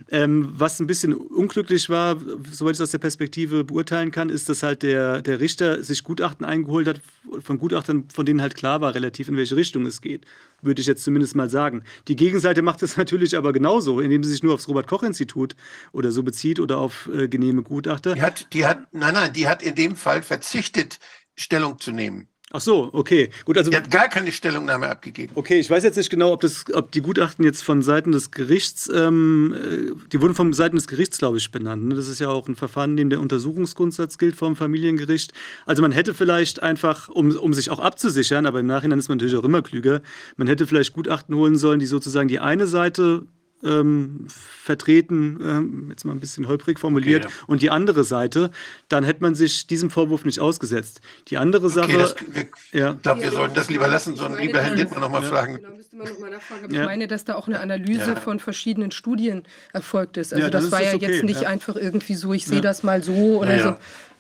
Ähm, 0.10 0.52
was 0.54 0.80
ein 0.80 0.88
bisschen 0.88 1.14
unglücklich 1.14 1.90
war, 1.90 2.18
soweit 2.52 2.74
ich 2.74 2.78
das 2.78 2.88
aus 2.88 2.92
der 2.92 3.00
Perspektive 3.00 3.64
beurteilen 3.64 4.12
kann, 4.12 4.30
ist, 4.30 4.50
dass 4.50 4.64
halt 4.64 4.84
der, 4.84 5.22
der 5.22 5.40
Richter 5.40 5.84
sich 5.84 6.04
Gutachten 6.04 6.46
eingeholt 6.46 6.88
hat, 6.88 7.02
von 7.42 7.60
Gutachtern, 7.60 8.06
von 8.14 8.26
denen 8.26 8.42
halt 8.42 8.56
klar 8.56 8.82
war, 8.82 8.96
relativ 8.96 9.28
in 9.30 9.38
welche 9.38 9.56
Richtung 9.56 9.86
es 9.86 10.02
geht 10.02 10.26
würde 10.62 10.82
ich 10.82 10.88
jetzt 10.88 11.04
zumindest 11.04 11.36
mal 11.36 11.50
sagen. 11.50 11.84
Die 12.08 12.16
Gegenseite 12.16 12.62
macht 12.62 12.84
es 12.84 12.98
natürlich 12.98 13.38
aber 13.38 13.54
genauso, 13.54 14.00
indem 14.00 14.24
sie 14.24 14.32
sich 14.32 14.44
nur 14.44 14.54
aufs 14.54 14.68
Robert-Koch-Institut 14.68 15.56
oder 15.92 16.12
so 16.12 16.24
bezieht 16.24 16.60
oder 16.60 16.78
auf 16.78 17.10
äh, 17.14 17.28
genehme 17.28 17.64
Gutachter. 17.64 18.16
Die 18.16 18.22
hat, 18.22 18.48
die 18.54 18.66
hat, 18.66 18.88
nein, 18.92 19.14
nein, 19.14 19.34
die 19.34 19.48
hat 19.48 19.64
in 19.64 19.76
dem 19.76 19.96
Fall 19.96 20.22
verzichtet, 20.22 21.00
Stellung 21.36 21.80
zu 21.80 21.92
nehmen. 21.92 22.28
Ach 22.52 22.62
so, 22.62 22.90
okay. 22.94 23.30
Gut, 23.46 23.60
also, 23.60 23.70
er 23.70 23.78
hat 23.78 23.92
gar 23.92 24.08
keine 24.08 24.32
Stellungnahme 24.32 24.90
abgegeben. 24.90 25.34
Okay, 25.36 25.60
ich 25.60 25.70
weiß 25.70 25.84
jetzt 25.84 25.98
nicht 25.98 26.10
genau, 26.10 26.34
ob, 26.34 26.42
das, 26.42 26.66
ob 26.74 26.92
die 26.92 27.02
Gutachten 27.02 27.46
jetzt 27.46 27.64
von 27.64 27.84
Seiten 27.84 28.12
des 28.12 28.32
Gerichts, 28.32 28.90
ähm, 28.92 29.54
äh, 29.54 30.08
die 30.12 30.20
wurden 30.20 30.34
von 30.34 30.52
Seiten 30.54 30.76
des 30.76 30.88
Gerichts, 30.88 31.20
glaube 31.20 31.38
ich, 31.38 31.52
benannt. 31.52 31.88
Ne? 31.88 31.94
Das 31.96 32.08
ist 32.08 32.20
ja 32.20 32.30
auch 32.30 32.48
ein 32.48 32.56
Verfahren, 32.56 32.92
in 32.92 32.98
dem 32.98 33.10
der 33.12 33.20
Untersuchungsgrundsatz 33.20 34.18
gilt 34.18 34.36
vom 34.36 34.56
Familiengericht. 34.56 35.32
Also 35.68 35.84
man 35.84 35.92
hätte 35.92 36.16
vielleicht 36.16 36.64
einfach, 36.64 37.08
um, 37.10 37.36
um 37.38 37.54
sich 37.54 37.70
auch 37.70 37.80
abzusichern, 37.80 38.48
aber 38.48 38.62
im 38.62 38.66
Nachhinein 38.66 38.98
ist 38.98 39.10
man 39.10 39.20
natürlich 39.20 39.36
auch 39.36 39.44
immer 39.44 39.62
klüger, 39.62 40.02
man 40.36 40.48
hätte 40.48 40.66
vielleicht 40.66 40.94
Gutachten 40.94 41.36
holen 41.36 41.56
sollen, 41.56 41.80
die 41.80 41.86
sozusagen 41.86 42.30
die 42.30 42.40
eine 42.40 42.66
Seite 42.66 43.28
ähm, 43.64 44.28
vertreten, 44.30 45.40
ähm, 45.44 45.88
jetzt 45.90 46.06
mal 46.06 46.14
ein 46.14 46.20
bisschen 46.20 46.48
holprig 46.48 46.80
formuliert, 46.80 47.26
okay, 47.26 47.34
ja. 47.38 47.44
und 47.48 47.62
die 47.62 47.70
andere 47.70 48.04
Seite, 48.04 48.52
dann 48.88 49.04
hätte 49.04 49.22
man 49.22 49.36
sich 49.36 49.68
diesem 49.68 49.90
Vorwurf 49.90 50.26
nicht 50.26 50.40
ausgesetzt. 50.40 51.02
Die 51.28 51.38
andere 51.38 51.68
okay, 51.68 51.76
Sache. 51.76 51.98
Das, 51.98 52.16
wir, 52.32 52.48
ja. 52.80 52.94
Ich 52.94 53.02
glaube, 53.02 53.22
wir 53.22 53.32
sollten 53.32 53.56
das 53.56 53.70
lieber 53.70 53.88
lassen, 53.88 54.16
sondern 54.16 54.42
lieber 54.42 54.62
Herrn 54.62 54.78
Littmann 54.78 55.02
nochmal 55.02 55.24
ja. 55.24 55.30
fragen. 55.30 55.56
Genau, 55.56 55.76
müsste 55.76 55.96
man 55.96 56.08
nochmal 56.08 56.30
nachfragen. 56.32 56.66
Aber 56.66 56.74
ich 56.74 56.80
meine, 56.80 57.08
dass 57.08 57.26
da 57.26 57.36
auch 57.36 57.48
eine 57.48 57.60
Analyse 57.60 58.16
von 58.16 58.40
verschiedenen 58.40 58.92
Studien 58.92 59.44
erfolgt 59.74 60.18
ist. 60.18 60.34
Also 60.34 60.50
das 60.50 60.72
war 60.72 60.82
ja 60.82 60.94
okay, 60.94 61.12
jetzt 61.12 61.24
nicht 61.24 61.46
einfach 61.46 61.76
irgendwie 61.76 62.16
so, 62.16 62.34
ich 62.34 62.46
sehe 62.46 62.62
das 62.62 62.84
mal 62.84 63.04
so 63.04 63.40
oder 63.40 63.60
so. 63.60 63.76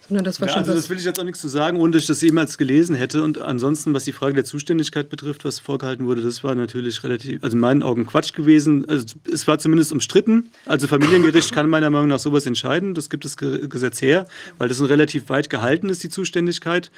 Ne, 0.09 0.23
das, 0.23 0.39
ja, 0.39 0.47
also 0.47 0.73
das 0.73 0.89
will 0.89 0.97
ich 0.97 1.05
jetzt 1.05 1.19
auch 1.19 1.23
nichts 1.23 1.39
zu 1.39 1.47
sagen, 1.47 1.79
ohne 1.79 1.91
dass 1.91 2.01
ich 2.01 2.07
das 2.07 2.21
jemals 2.21 2.57
gelesen 2.57 2.95
hätte. 2.95 3.21
Und 3.23 3.39
ansonsten, 3.39 3.93
was 3.93 4.05
die 4.05 4.11
Frage 4.11 4.33
der 4.33 4.43
Zuständigkeit 4.43 5.09
betrifft, 5.09 5.45
was 5.45 5.59
vorgehalten 5.59 6.07
wurde, 6.07 6.21
das 6.21 6.43
war 6.43 6.55
natürlich 6.55 7.03
relativ, 7.03 7.43
also 7.43 7.55
in 7.55 7.61
meinen 7.61 7.83
Augen 7.83 8.07
Quatsch 8.07 8.33
gewesen. 8.33 8.89
Also 8.89 9.05
es 9.31 9.47
war 9.47 9.59
zumindest 9.59 9.91
umstritten. 9.91 10.49
Also 10.65 10.87
Familiengericht 10.87 11.51
kann 11.51 11.69
meiner 11.69 11.91
Meinung 11.91 12.07
nach 12.07 12.19
sowas 12.19 12.45
entscheiden. 12.47 12.95
Das 12.95 13.09
gibt 13.09 13.23
das 13.23 13.37
Gesetz 13.37 14.01
her, 14.01 14.27
weil 14.57 14.67
das 14.67 14.79
ein 14.79 14.87
relativ 14.87 15.29
weit 15.29 15.49
gehalten 15.49 15.89
ist, 15.89 16.03
die 16.03 16.09
Zuständigkeit. 16.09 16.89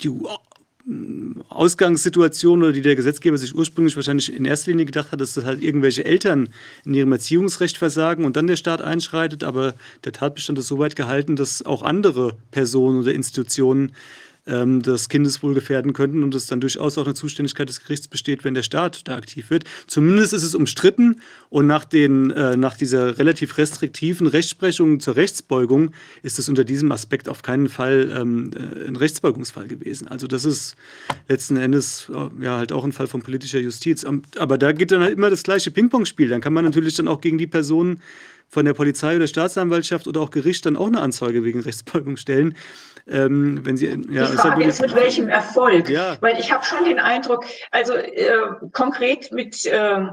Die 0.00 0.10
Ausgangssituation 1.48 2.62
oder 2.62 2.72
die 2.72 2.82
der 2.82 2.96
Gesetzgeber 2.96 3.38
sich 3.38 3.54
ursprünglich 3.54 3.94
wahrscheinlich 3.94 4.34
in 4.34 4.44
erster 4.44 4.72
Linie 4.72 4.86
gedacht 4.86 5.12
hat, 5.12 5.20
dass 5.20 5.34
das 5.34 5.44
halt 5.44 5.62
irgendwelche 5.62 6.04
Eltern 6.04 6.48
in 6.84 6.94
ihrem 6.94 7.12
Erziehungsrecht 7.12 7.78
versagen 7.78 8.24
und 8.24 8.36
dann 8.36 8.48
der 8.48 8.56
Staat 8.56 8.82
einschreitet. 8.82 9.44
Aber 9.44 9.74
der 10.04 10.12
Tatbestand 10.12 10.58
ist 10.58 10.66
so 10.66 10.78
weit 10.80 10.96
gehalten, 10.96 11.36
dass 11.36 11.64
auch 11.64 11.82
andere 11.82 12.36
Personen 12.50 13.00
oder 13.00 13.14
Institutionen 13.14 13.92
ähm, 14.46 14.82
des 14.82 15.08
Kindeswohl 15.08 15.54
gefährden 15.54 15.92
könnten 15.92 16.22
und 16.22 16.34
es 16.34 16.46
dann 16.46 16.60
durchaus 16.60 16.98
auch 16.98 17.04
eine 17.04 17.14
Zuständigkeit 17.14 17.68
des 17.68 17.80
Gerichts 17.80 18.08
besteht, 18.08 18.44
wenn 18.44 18.54
der 18.54 18.62
Staat 18.62 19.06
da 19.06 19.16
aktiv 19.16 19.50
wird. 19.50 19.64
Zumindest 19.86 20.32
ist 20.32 20.42
es 20.42 20.54
umstritten 20.54 21.20
und 21.48 21.66
nach, 21.66 21.84
den, 21.84 22.30
äh, 22.30 22.56
nach 22.56 22.76
dieser 22.76 23.18
relativ 23.18 23.58
restriktiven 23.58 24.26
Rechtsprechung 24.26 25.00
zur 25.00 25.16
Rechtsbeugung 25.16 25.92
ist 26.22 26.38
es 26.38 26.48
unter 26.48 26.64
diesem 26.64 26.90
Aspekt 26.92 27.28
auf 27.28 27.42
keinen 27.42 27.68
Fall 27.68 28.12
ähm, 28.16 28.50
äh, 28.54 28.88
ein 28.88 28.96
Rechtsbeugungsfall 28.96 29.68
gewesen. 29.68 30.08
Also 30.08 30.26
das 30.26 30.44
ist 30.44 30.76
letzten 31.28 31.56
Endes 31.56 32.10
äh, 32.12 32.44
ja 32.44 32.58
halt 32.58 32.72
auch 32.72 32.84
ein 32.84 32.92
Fall 32.92 33.06
von 33.06 33.22
politischer 33.22 33.60
Justiz. 33.60 34.04
Aber 34.38 34.58
da 34.58 34.72
geht 34.72 34.90
dann 34.90 35.02
halt 35.02 35.12
immer 35.12 35.30
das 35.30 35.42
gleiche 35.42 35.70
Ping-Pong-Spiel. 35.70 36.28
Dann 36.28 36.40
kann 36.40 36.52
man 36.52 36.64
natürlich 36.64 36.96
dann 36.96 37.08
auch 37.08 37.20
gegen 37.20 37.38
die 37.38 37.46
Personen 37.46 38.00
von 38.52 38.66
der 38.66 38.74
Polizei 38.74 39.16
oder 39.16 39.26
Staatsanwaltschaft 39.26 40.06
oder 40.06 40.20
auch 40.20 40.30
Gericht 40.30 40.66
dann 40.66 40.76
auch 40.76 40.86
eine 40.86 41.00
Anzeige 41.00 41.42
wegen 41.42 41.60
Rechtsbeugung 41.60 42.18
stellen. 42.18 42.54
Ähm, 43.08 43.64
wenn 43.64 43.76
Sie, 43.76 43.86
ja, 43.86 44.26
die 44.26 44.36
Frage 44.36 44.64
ist, 44.64 44.80
mit 44.80 44.94
welchem 44.94 45.28
Erfolg? 45.28 45.88
Ja. 45.88 46.16
Weil 46.20 46.38
ich 46.38 46.52
habe 46.52 46.64
schon 46.64 46.84
den 46.84 46.98
Eindruck, 46.98 47.44
also 47.70 47.94
äh, 47.94 48.36
konkret 48.72 49.32
mit, 49.32 49.66
äh, 49.66 50.06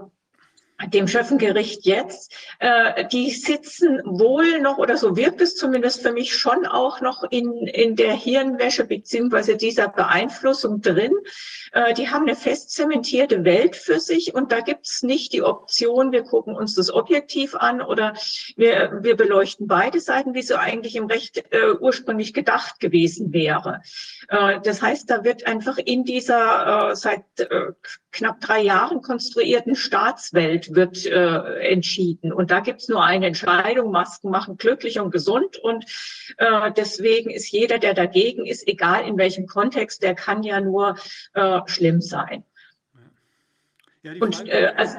dem 0.88 1.08
Schöffengericht 1.08 1.86
jetzt, 1.86 2.34
äh, 2.60 3.06
die 3.08 3.32
sitzen 3.32 4.02
wohl 4.06 4.60
noch, 4.62 4.78
oder 4.78 4.98
so 4.98 5.18
wirkt 5.18 5.42
es 5.42 5.56
zumindest 5.56 6.02
für 6.02 6.14
mich 6.14 6.36
schon 6.36 6.66
auch 6.66 7.02
noch 7.02 7.24
in, 7.30 7.68
in 7.68 7.96
der 7.96 8.14
Hirnwäsche 8.14 8.86
beziehungsweise 8.86 9.58
dieser 9.58 9.90
Beeinflussung 9.90 10.82
drin. 10.82 11.12
Äh, 11.74 11.94
die 11.94 12.10
haben 12.10 12.24
eine 12.24 12.36
fest 12.36 12.72
zementierte 12.72 13.44
Welt 13.44 13.76
für 13.76 14.00
sich 14.00 14.34
und 14.34 14.52
da 14.52 14.62
gibt 14.62 14.88
es 14.88 15.04
nicht 15.04 15.34
die 15.34 15.44
Option, 15.44 16.12
wir 16.12 16.24
gucken 16.24 16.56
uns 16.56 16.76
das 16.76 16.92
objektiv 16.92 17.56
an 17.56 17.82
oder 17.82 18.14
wir, 18.56 19.00
wir 19.02 19.18
beleuchten 19.18 19.68
beide 19.68 20.00
Seiten, 20.00 20.34
wie 20.34 20.42
so 20.42 20.56
eigentlich 20.56 20.96
im 20.96 21.06
Recht 21.06 21.44
äh, 21.52 21.74
ursprünglich 21.80 22.34
gedacht 22.34 22.80
gewesen 22.80 23.34
wäre. 23.34 23.82
Äh, 24.30 24.62
das 24.64 24.82
heißt, 24.82 25.10
da 25.10 25.24
wird 25.24 25.46
einfach 25.46 25.78
in 25.78 26.06
dieser 26.06 26.92
äh, 26.92 26.96
seit 26.96 27.24
äh, 27.38 27.74
knapp 28.12 28.40
drei 28.42 28.62
Jahren 28.62 29.02
konstruierten 29.02 29.76
Staatswelt 29.76 30.69
wird 30.76 31.06
äh, 31.06 31.70
entschieden. 31.70 32.32
Und 32.32 32.52
da 32.52 32.60
gibt 32.60 32.82
es 32.82 32.88
nur 32.88 33.04
eine 33.04 33.28
Entscheidung, 33.28 33.92
Masken 33.92 34.30
machen 34.30 34.58
glücklich 34.58 35.00
und 35.00 35.12
gesund. 35.12 35.58
Und 35.58 35.86
äh, 36.38 36.72
deswegen 36.76 37.30
ist 37.30 37.52
jeder, 37.52 37.80
der 37.80 37.94
dagegen 37.94 38.46
ist, 38.46 38.68
egal 38.68 39.08
in 39.08 39.18
welchem 39.18 39.48
Kontext, 39.48 40.04
der 40.04 40.16
kann 40.16 40.44
ja 40.44 40.62
nur 40.62 40.96
äh, 41.34 41.60
schlimm 41.66 42.02
sein. 42.02 42.44
Ja, 44.16 44.22
und 44.22 44.48
äh, 44.48 44.74
also, 44.76 44.98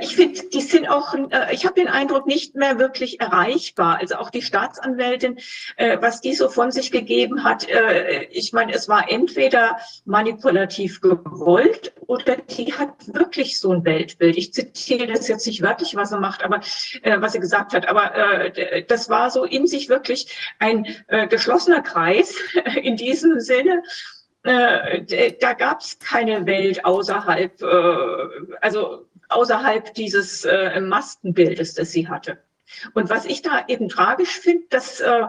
ich 0.00 0.16
finde, 0.16 0.40
die 0.48 0.60
sind 0.60 0.88
auch, 0.88 1.14
äh, 1.14 1.52
ich 1.52 1.64
habe 1.66 1.74
den 1.74 1.88
Eindruck, 1.88 2.26
nicht 2.26 2.54
mehr 2.54 2.78
wirklich 2.78 3.20
erreichbar. 3.20 3.98
Also 4.00 4.16
auch 4.16 4.30
die 4.30 4.42
Staatsanwältin, 4.42 5.38
äh, 5.76 5.98
was 6.00 6.20
die 6.20 6.34
so 6.34 6.48
von 6.48 6.72
sich 6.72 6.90
gegeben 6.90 7.44
hat, 7.44 7.68
äh, 7.68 8.24
ich 8.30 8.52
meine, 8.52 8.72
es 8.72 8.88
war 8.88 9.10
entweder 9.10 9.78
manipulativ 10.04 11.00
gewollt 11.00 11.92
oder 12.06 12.36
die 12.36 12.72
hat 12.72 12.94
wirklich 13.06 13.60
so 13.60 13.72
ein 13.72 13.84
Weltbild. 13.84 14.36
Ich 14.36 14.52
zitiere 14.52 15.06
das 15.06 15.28
jetzt 15.28 15.46
nicht 15.46 15.62
wörtlich, 15.62 15.94
was 15.94 16.12
er 16.12 16.20
macht, 16.20 16.42
aber 16.42 16.60
äh, 17.02 17.20
was 17.20 17.32
sie 17.32 17.40
gesagt 17.40 17.74
hat, 17.74 17.88
aber 17.88 18.14
äh, 18.14 18.84
das 18.84 19.08
war 19.10 19.30
so 19.30 19.44
in 19.44 19.66
sich 19.66 19.88
wirklich 19.88 20.54
ein 20.58 20.86
äh, 21.08 21.26
geschlossener 21.26 21.82
Kreis 21.82 22.34
in 22.82 22.96
diesem 22.96 23.40
Sinne 23.40 23.82
da 24.46 25.52
gab 25.54 25.80
es 25.80 25.98
keine 25.98 26.46
Welt 26.46 26.84
außerhalb, 26.84 27.62
äh, 27.62 28.56
also 28.60 29.06
außerhalb 29.28 29.92
dieses 29.94 30.44
äh, 30.44 30.80
Maskenbildes, 30.80 31.74
das 31.74 31.90
sie 31.90 32.08
hatte. 32.08 32.38
Und 32.94 33.10
was 33.10 33.24
ich 33.24 33.42
da 33.42 33.64
eben 33.68 33.88
tragisch 33.88 34.38
finde, 34.38 34.66
dass 34.70 35.00
äh, 35.00 35.22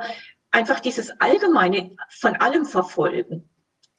einfach 0.51 0.79
dieses 0.79 1.19
allgemeine 1.19 1.91
von 2.09 2.35
allem 2.35 2.65
verfolgen. 2.65 3.49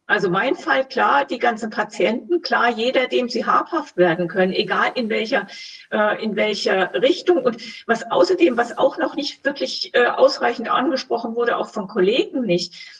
Also 0.07 0.31
mein 0.31 0.55
Fall, 0.55 0.89
klar, 0.89 1.27
die 1.27 1.39
ganzen 1.39 1.69
Patienten, 1.69 2.41
klar, 2.41 2.71
jeder, 2.71 3.09
dem 3.09 3.29
sie 3.29 3.45
habhaft 3.45 3.99
werden 3.99 4.27
können, 4.27 4.55
egal 4.55 4.93
in 4.95 5.11
welcher, 5.11 5.47
äh, 5.91 6.25
in 6.25 6.35
welcher 6.35 6.95
Richtung. 6.95 7.45
Und 7.45 7.87
was 7.87 8.11
außerdem, 8.11 8.57
was 8.57 8.79
auch 8.79 8.97
noch 8.97 9.17
nicht 9.17 9.45
wirklich 9.45 9.95
äh, 9.95 10.07
ausreichend 10.07 10.71
angesprochen 10.71 11.35
wurde, 11.35 11.59
auch 11.59 11.69
von 11.69 11.89
Kollegen 11.89 12.41
nicht, 12.41 12.75
äh, 12.75 12.98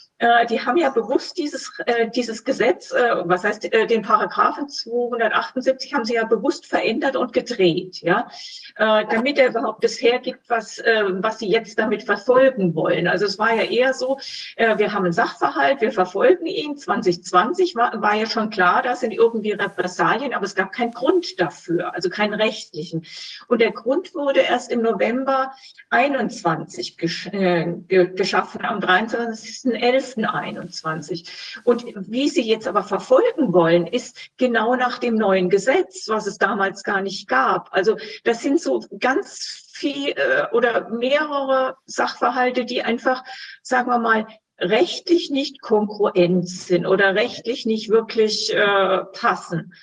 die 0.51 0.61
haben 0.61 0.77
ja 0.77 0.91
bewusst 0.91 1.39
dieses, 1.39 1.73
äh, 1.87 2.09
dieses 2.11 2.45
Gesetz, 2.45 2.91
äh, 2.91 3.17
was 3.25 3.45
heißt 3.45 3.73
äh, 3.73 3.87
den 3.87 4.03
Paragraphen 4.03 4.69
278, 4.69 5.95
haben 5.95 6.05
sie 6.05 6.15
ja 6.15 6.25
bewusst 6.25 6.67
verändert 6.67 7.15
und 7.15 7.33
gedreht, 7.33 8.01
ja, 8.03 8.29
äh, 8.77 9.05
damit 9.11 9.39
er 9.39 9.49
überhaupt 9.51 9.85
das 9.85 10.01
hergibt, 10.01 10.41
was, 10.49 10.79
äh, 10.79 11.05
was 11.23 11.39
sie 11.39 11.49
jetzt 11.49 11.79
damit 11.79 12.03
verfolgen 12.03 12.75
wollen. 12.75 13.07
Also 13.07 13.27
es 13.27 13.39
war 13.39 13.55
ja 13.55 13.63
eher 13.63 13.95
so, 13.95 14.19
äh, 14.57 14.77
wir 14.79 14.93
haben 14.93 15.05
einen 15.05 15.13
Sachverhalt, 15.13 15.81
wir 15.81 15.93
verfolgen 15.93 16.47
ihn. 16.47 16.77
2020 16.77 17.77
war, 17.77 18.01
war 18.03 18.15
ja 18.15 18.27
schon 18.27 18.51
klar, 18.51 18.83
da 18.83 18.97
sind 18.97 19.13
irgendwie 19.13 19.53
Repressalien, 19.53 20.35
aber 20.35 20.45
es 20.45 20.55
gab 20.55 20.73
keinen 20.73 20.93
Grund 20.93 21.41
dafür, 21.41 21.95
also 21.95 22.11
keinen 22.11 22.35
rechtlichen. 22.35 23.05
Und 23.47 23.61
der 23.61 23.73
Grund 23.73 24.15
wurde 24.15 24.41
erst 24.41 24.73
im 24.73 24.83
November 24.83 25.53
21 25.91 26.97
gesch 26.97 27.27
äh, 27.29 27.75
geschaffen, 27.89 28.65
am 28.65 28.81
23.11. 28.81 30.08
21. 30.17 31.29
Und 31.65 31.85
wie 31.95 32.29
Sie 32.29 32.43
jetzt 32.43 32.67
aber 32.67 32.83
verfolgen 32.83 33.53
wollen, 33.53 33.87
ist 33.87 34.17
genau 34.37 34.77
nach 34.77 34.99
dem 34.99 35.17
neuen 35.17 35.51
Gesetz, 35.51 36.09
was 36.09 36.27
es 36.27 36.39
damals 36.39 36.83
gar 36.83 37.01
nicht 37.01 37.29
gab. 37.29 37.69
Also 37.73 37.97
das 38.25 38.41
sind 38.43 38.61
so 38.61 38.85
ganz 38.99 39.69
viel 39.73 40.11
äh, 40.11 40.47
oder 40.53 40.89
mehrere 40.91 41.77
Sachverhalte, 41.87 42.65
die 42.65 42.83
einfach, 42.83 43.23
sagen 43.63 43.91
wir 43.91 43.99
mal, 43.99 44.27
rechtlich 44.59 45.31
nicht 45.31 45.61
kongruent 45.61 46.49
sind 46.49 46.87
oder 46.87 47.15
rechtlich 47.15 47.65
nicht 47.65 47.91
wirklich 47.91 48.53
äh, 48.53 49.05
passen. 49.13 49.75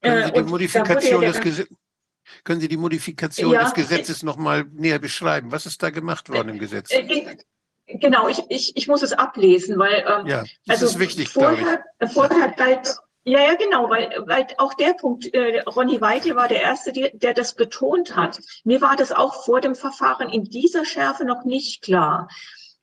Können 0.00 0.24
Sie 0.24 0.30
äh, 0.30 0.42
die 0.42 0.50
Modifikation 0.50 1.20
des 1.22 1.40
Gesetzes 1.40 1.76
können 2.42 2.60
Sie 2.60 2.68
die 2.68 2.76
Modifikation 2.76 3.52
ja, 3.52 3.64
des 3.64 3.74
Gesetzes 3.74 4.22
noch 4.22 4.36
mal 4.36 4.64
näher 4.72 4.98
beschreiben? 4.98 5.52
Was 5.52 5.66
ist 5.66 5.82
da 5.82 5.90
gemacht 5.90 6.28
worden 6.28 6.50
im 6.50 6.58
Gesetz? 6.58 6.90
Äh, 7.94 7.98
Genau, 7.98 8.28
ich, 8.28 8.42
ich, 8.48 8.76
ich 8.76 8.88
muss 8.88 9.02
es 9.02 9.12
ablesen, 9.12 9.78
weil 9.78 10.04
ähm, 10.06 10.26
ja, 10.26 10.44
das 10.66 10.82
also 10.82 10.86
ist 10.86 10.98
wichtig, 10.98 11.28
vorher, 11.28 11.84
vorher 12.12 12.48
galt, 12.50 12.96
ja, 13.26 13.40
ja, 13.40 13.54
genau, 13.54 13.88
weil, 13.88 14.10
weil 14.26 14.46
auch 14.58 14.74
der 14.74 14.92
Punkt, 14.92 15.32
äh, 15.32 15.60
Ronny 15.60 15.98
Weigel 15.98 16.36
war 16.36 16.46
der 16.46 16.60
Erste, 16.60 16.92
die, 16.92 17.10
der 17.14 17.32
das 17.32 17.54
betont 17.54 18.14
hat. 18.14 18.38
Mir 18.64 18.82
war 18.82 18.96
das 18.96 19.12
auch 19.12 19.44
vor 19.44 19.62
dem 19.62 19.74
Verfahren 19.74 20.28
in 20.28 20.44
dieser 20.44 20.84
Schärfe 20.84 21.24
noch 21.24 21.44
nicht 21.44 21.82
klar. 21.82 22.28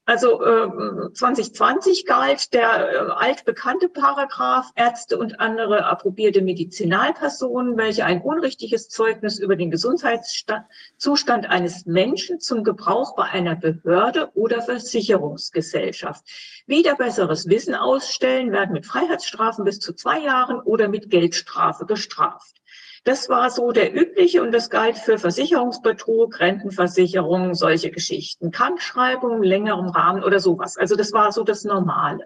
Also 0.05 0.43
äh, 0.43 1.13
2020 1.13 2.05
galt 2.05 2.53
der 2.53 2.91
äh, 2.91 2.97
altbekannte 3.11 3.87
Paragraph 3.87 4.71
Ärzte 4.75 5.17
und 5.17 5.39
andere 5.39 5.85
approbierte 5.85 6.41
Medizinalpersonen, 6.41 7.77
welche 7.77 8.03
ein 8.05 8.21
unrichtiges 8.21 8.89
Zeugnis 8.89 9.37
über 9.37 9.55
den 9.55 9.69
Gesundheitszustand 9.69 11.45
eines 11.47 11.85
Menschen 11.85 12.39
zum 12.39 12.63
Gebrauch 12.63 13.15
bei 13.15 13.25
einer 13.25 13.55
Behörde 13.55 14.31
oder 14.33 14.63
Versicherungsgesellschaft 14.63 16.25
wieder 16.65 16.95
besseres 16.95 17.47
Wissen 17.47 17.75
ausstellen, 17.75 18.51
werden 18.51 18.73
mit 18.73 18.87
Freiheitsstrafen 18.87 19.65
bis 19.65 19.79
zu 19.79 19.93
zwei 19.93 20.19
Jahren 20.19 20.59
oder 20.61 20.87
mit 20.87 21.11
Geldstrafe 21.11 21.85
bestraft. 21.85 22.60
Das 23.03 23.29
war 23.29 23.49
so 23.49 23.71
der 23.71 23.95
übliche 23.95 24.43
und 24.43 24.51
das 24.51 24.69
galt 24.69 24.95
für 24.95 25.17
Versicherungsbetrug, 25.17 26.39
Rentenversicherung, 26.39 27.55
solche 27.55 27.89
Geschichten, 27.89 28.51
Krankschreibung, 28.51 29.41
längerem 29.41 29.89
Rahmen 29.89 30.23
oder 30.23 30.39
sowas. 30.39 30.77
Also 30.77 30.95
das 30.95 31.11
war 31.11 31.31
so 31.31 31.43
das 31.43 31.63
Normale. 31.63 32.25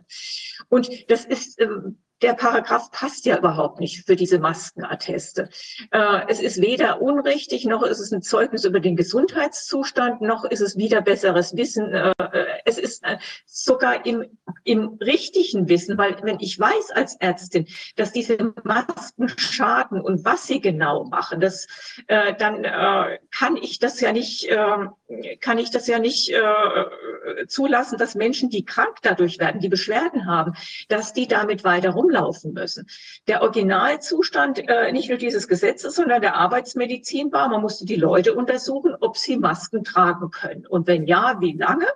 Und 0.68 1.10
das 1.10 1.23
ist 1.23 1.60
äh, 1.60 1.69
der 2.22 2.34
Paragraph 2.34 2.92
passt 2.92 3.26
ja 3.26 3.38
überhaupt 3.38 3.80
nicht 3.80 4.06
für 4.06 4.16
diese 4.16 4.40
Maskenatteste. 4.40 5.50
Äh, 5.92 6.22
es 6.28 6.40
ist 6.40 6.62
weder 6.62 7.02
unrichtig, 7.02 7.66
noch 7.66 7.84
ist 7.84 8.00
es 8.00 8.12
ein 8.12 8.22
Zeugnis 8.22 8.64
über 8.64 8.80
den 8.80 8.96
Gesundheitszustand, 8.96 10.22
noch 10.22 10.46
ist 10.46 10.62
es 10.62 10.78
wieder 10.78 11.02
besseres 11.02 11.56
Wissen. 11.56 11.94
Äh, 11.94 12.14
es 12.64 12.78
ist 12.78 13.04
äh, 13.04 13.18
sogar 13.46 14.06
im, 14.06 14.26
im 14.64 14.98
richtigen 15.02 15.68
Wissen, 15.68 15.98
weil 15.98 16.16
wenn 16.24 16.40
ich 16.40 16.58
weiß 16.58 16.92
als 16.92 17.16
Ärztin, 17.18 17.68
dass 17.98 18.14
diese 18.14 18.54
Masken 18.64 19.28
schaden 19.38 20.00
und 20.00 20.24
was 20.24 20.48
sie 20.48 20.62
genau 20.62 21.04
machen, 21.06 21.42
das, 21.42 21.68
äh, 22.08 22.34
dann 22.36 22.64
äh, 22.64 23.20
kann 23.32 23.58
ich 23.58 23.80
das 23.80 24.00
ja 24.00 24.14
nicht, 24.14 24.48
äh, 24.48 25.38
kann 25.42 25.58
ich 25.58 25.70
das 25.70 25.88
ja 25.88 26.00
nicht 26.00 26.30
äh, 26.30 27.48
zulassen, 27.48 27.98
dass 27.98 28.16
Menschen, 28.16 28.50
die 28.50 28.64
krank 28.64 28.98
dadurch 29.02 29.38
werden, 29.40 29.60
die 29.60 29.70
Beschwerden 29.70 30.26
haben, 30.26 30.54
dass 30.88 31.14
die 31.14 31.28
damit 31.28 31.64
weiter 31.64 31.90
rum 31.92 32.05
rumlaufen 32.06 32.53
müssen. 32.53 32.88
Der 33.27 33.41
Originalzustand 33.41 34.68
äh, 34.68 34.91
nicht 34.91 35.10
nur 35.10 35.18
dieses 35.18 35.48
Gesetzes, 35.48 35.95
sondern 35.95 36.22
der 36.22 36.36
Arbeitsmedizin 36.36 37.32
war, 37.32 37.49
man 37.49 37.61
musste 37.61 37.86
die 37.86 37.95
Leute 37.95 38.34
untersuchen, 38.34 38.95
ob 38.99 39.18
sie 39.18 39.38
Masken 39.38 39.84
tragen 39.84 40.32
können. 40.32 40.65
Und 40.68 40.88
wenn 40.88 41.06
ja, 41.06 41.38
wie 41.40 41.53
lange? 41.53 41.88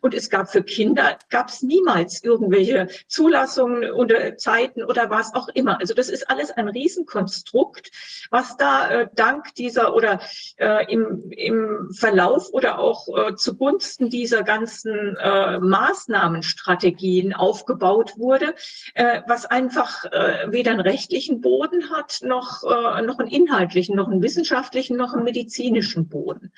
Und 0.00 0.14
es 0.14 0.30
gab 0.30 0.50
für 0.50 0.62
Kinder, 0.62 1.18
gab 1.30 1.48
es 1.48 1.62
niemals 1.62 2.22
irgendwelche 2.22 2.88
Zulassungen 3.06 3.90
oder 3.92 4.36
Zeiten 4.36 4.82
oder 4.82 5.10
was 5.10 5.34
auch 5.34 5.48
immer. 5.48 5.78
Also 5.80 5.94
das 5.94 6.08
ist 6.08 6.28
alles 6.28 6.50
ein 6.50 6.68
Riesenkonstrukt, 6.68 7.90
was 8.30 8.56
da 8.56 8.90
äh, 8.90 9.08
dank 9.14 9.54
dieser 9.54 9.94
oder 9.94 10.20
äh, 10.56 10.90
im, 10.92 11.30
im 11.30 11.90
Verlauf 11.92 12.52
oder 12.52 12.78
auch 12.78 13.06
äh, 13.08 13.34
zugunsten 13.36 14.10
dieser 14.10 14.42
ganzen 14.42 15.16
äh, 15.16 15.58
Maßnahmenstrategien 15.60 17.34
aufgebaut 17.34 18.14
wurde, 18.16 18.54
äh, 18.94 19.22
was 19.26 19.46
einfach 19.52 20.06
äh, 20.06 20.50
weder 20.50 20.70
einen 20.70 20.80
rechtlichen 20.80 21.42
Boden 21.42 21.90
hat, 21.90 22.20
noch, 22.22 22.64
äh, 22.64 23.02
noch 23.02 23.18
einen 23.18 23.28
inhaltlichen, 23.28 23.94
noch 23.94 24.08
einen 24.08 24.22
wissenschaftlichen, 24.22 24.96
noch 24.96 25.12
einen 25.12 25.24
medizinischen 25.24 26.08
Boden. 26.08 26.52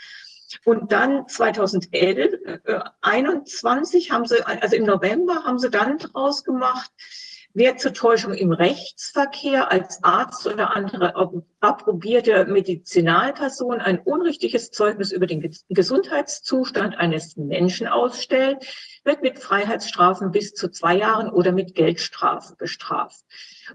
Und 0.64 0.92
dann 0.92 1.26
2011, 1.26 2.34
äh, 2.64 2.80
21 3.00 4.12
haben 4.12 4.26
sie, 4.26 4.46
also 4.46 4.76
im 4.76 4.84
November 4.84 5.42
haben 5.44 5.58
sie 5.58 5.70
dann 5.70 5.98
draus 5.98 6.44
gemacht, 6.44 6.92
wer 7.52 7.76
zur 7.76 7.92
Täuschung 7.92 8.32
im 8.34 8.52
Rechtsverkehr 8.52 9.72
als 9.72 10.02
Arzt 10.04 10.46
oder 10.46 10.76
andere 10.76 11.14
approbierte 11.60 12.46
Medizinalperson 12.46 13.80
ein 13.80 13.98
unrichtiges 13.98 14.70
Zeugnis 14.70 15.10
über 15.10 15.26
den 15.26 15.52
Gesundheitszustand 15.68 16.96
eines 16.96 17.36
Menschen 17.36 17.88
ausstellt, 17.88 18.64
wird 19.04 19.22
mit 19.22 19.38
Freiheitsstrafen 19.38 20.32
bis 20.32 20.54
zu 20.54 20.70
zwei 20.70 20.96
Jahren 20.96 21.28
oder 21.30 21.52
mit 21.52 21.74
Geldstrafe 21.74 22.56
bestraft. 22.56 23.24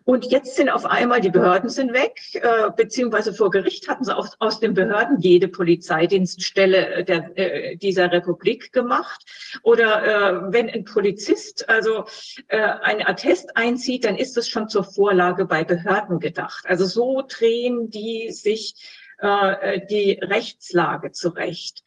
Und 0.03 0.25
jetzt 0.25 0.55
sind 0.55 0.69
auf 0.69 0.85
einmal 0.85 1.21
die 1.21 1.29
Behörden 1.29 1.69
sind 1.69 1.93
weg, 1.93 2.19
äh, 2.33 2.69
beziehungsweise 2.75 3.33
vor 3.33 3.49
Gericht 3.49 3.87
hatten 3.87 4.03
sie 4.03 4.15
aus, 4.15 4.35
aus 4.39 4.59
den 4.59 4.73
Behörden 4.73 5.19
jede 5.19 5.47
Polizeidienststelle 5.47 7.03
der, 7.03 7.37
äh, 7.37 7.75
dieser 7.77 8.11
Republik 8.11 8.71
gemacht. 8.71 9.23
Oder 9.63 10.03
äh, 10.03 10.53
wenn 10.53 10.69
ein 10.69 10.83
Polizist 10.83 11.69
also 11.69 12.05
äh, 12.47 12.59
ein 12.59 13.05
Attest 13.05 13.55
einzieht, 13.57 14.05
dann 14.05 14.15
ist 14.15 14.37
das 14.37 14.47
schon 14.47 14.69
zur 14.69 14.83
Vorlage 14.83 15.45
bei 15.45 15.63
Behörden 15.63 16.19
gedacht. 16.19 16.65
Also 16.67 16.85
so 16.85 17.23
drehen 17.27 17.89
die 17.89 18.31
sich 18.31 18.75
äh, 19.19 19.81
die 19.87 20.19
Rechtslage 20.21 21.11
zurecht. 21.11 21.83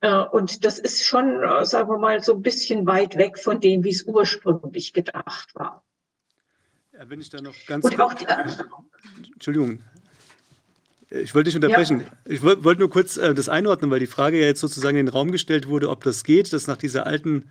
Äh, 0.00 0.14
und 0.14 0.64
das 0.64 0.78
ist 0.78 1.04
schon, 1.06 1.42
äh, 1.42 1.64
sagen 1.64 1.88
wir 1.90 1.98
mal, 1.98 2.22
so 2.22 2.34
ein 2.34 2.42
bisschen 2.42 2.86
weit 2.86 3.16
weg 3.16 3.38
von 3.38 3.60
dem, 3.60 3.84
wie 3.84 3.90
es 3.90 4.04
ursprünglich 4.04 4.92
gedacht 4.92 5.54
war. 5.54 5.82
Ja, 6.92 7.08
wenn 7.08 7.20
ich 7.20 7.30
da 7.30 7.40
noch 7.40 7.54
ganz. 7.66 7.84
Und 7.84 8.00
auch 8.00 8.14
die, 8.14 8.26
Entschuldigung. 9.32 9.82
Ich 11.12 11.34
wollte 11.34 11.50
dich 11.50 11.56
unterbrechen. 11.56 12.02
Ja. 12.02 12.32
Ich 12.32 12.42
wollte 12.42 12.78
nur 12.78 12.88
kurz 12.88 13.16
äh, 13.16 13.34
das 13.34 13.48
einordnen, 13.48 13.90
weil 13.90 13.98
die 13.98 14.06
Frage 14.06 14.38
ja 14.38 14.46
jetzt 14.46 14.60
sozusagen 14.60 14.96
in 14.96 15.06
den 15.06 15.12
Raum 15.12 15.32
gestellt 15.32 15.66
wurde, 15.66 15.90
ob 15.90 16.04
das 16.04 16.22
geht, 16.22 16.52
dass 16.52 16.68
nach 16.68 16.76
dieser 16.76 17.04
alten 17.06 17.50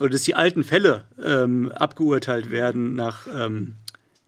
oder 0.00 0.10
dass 0.10 0.22
die 0.22 0.34
alten 0.34 0.64
Fälle 0.64 1.04
ähm, 1.22 1.70
abgeurteilt 1.72 2.50
werden 2.50 2.94
nach 2.94 3.26
ähm, 3.26 3.74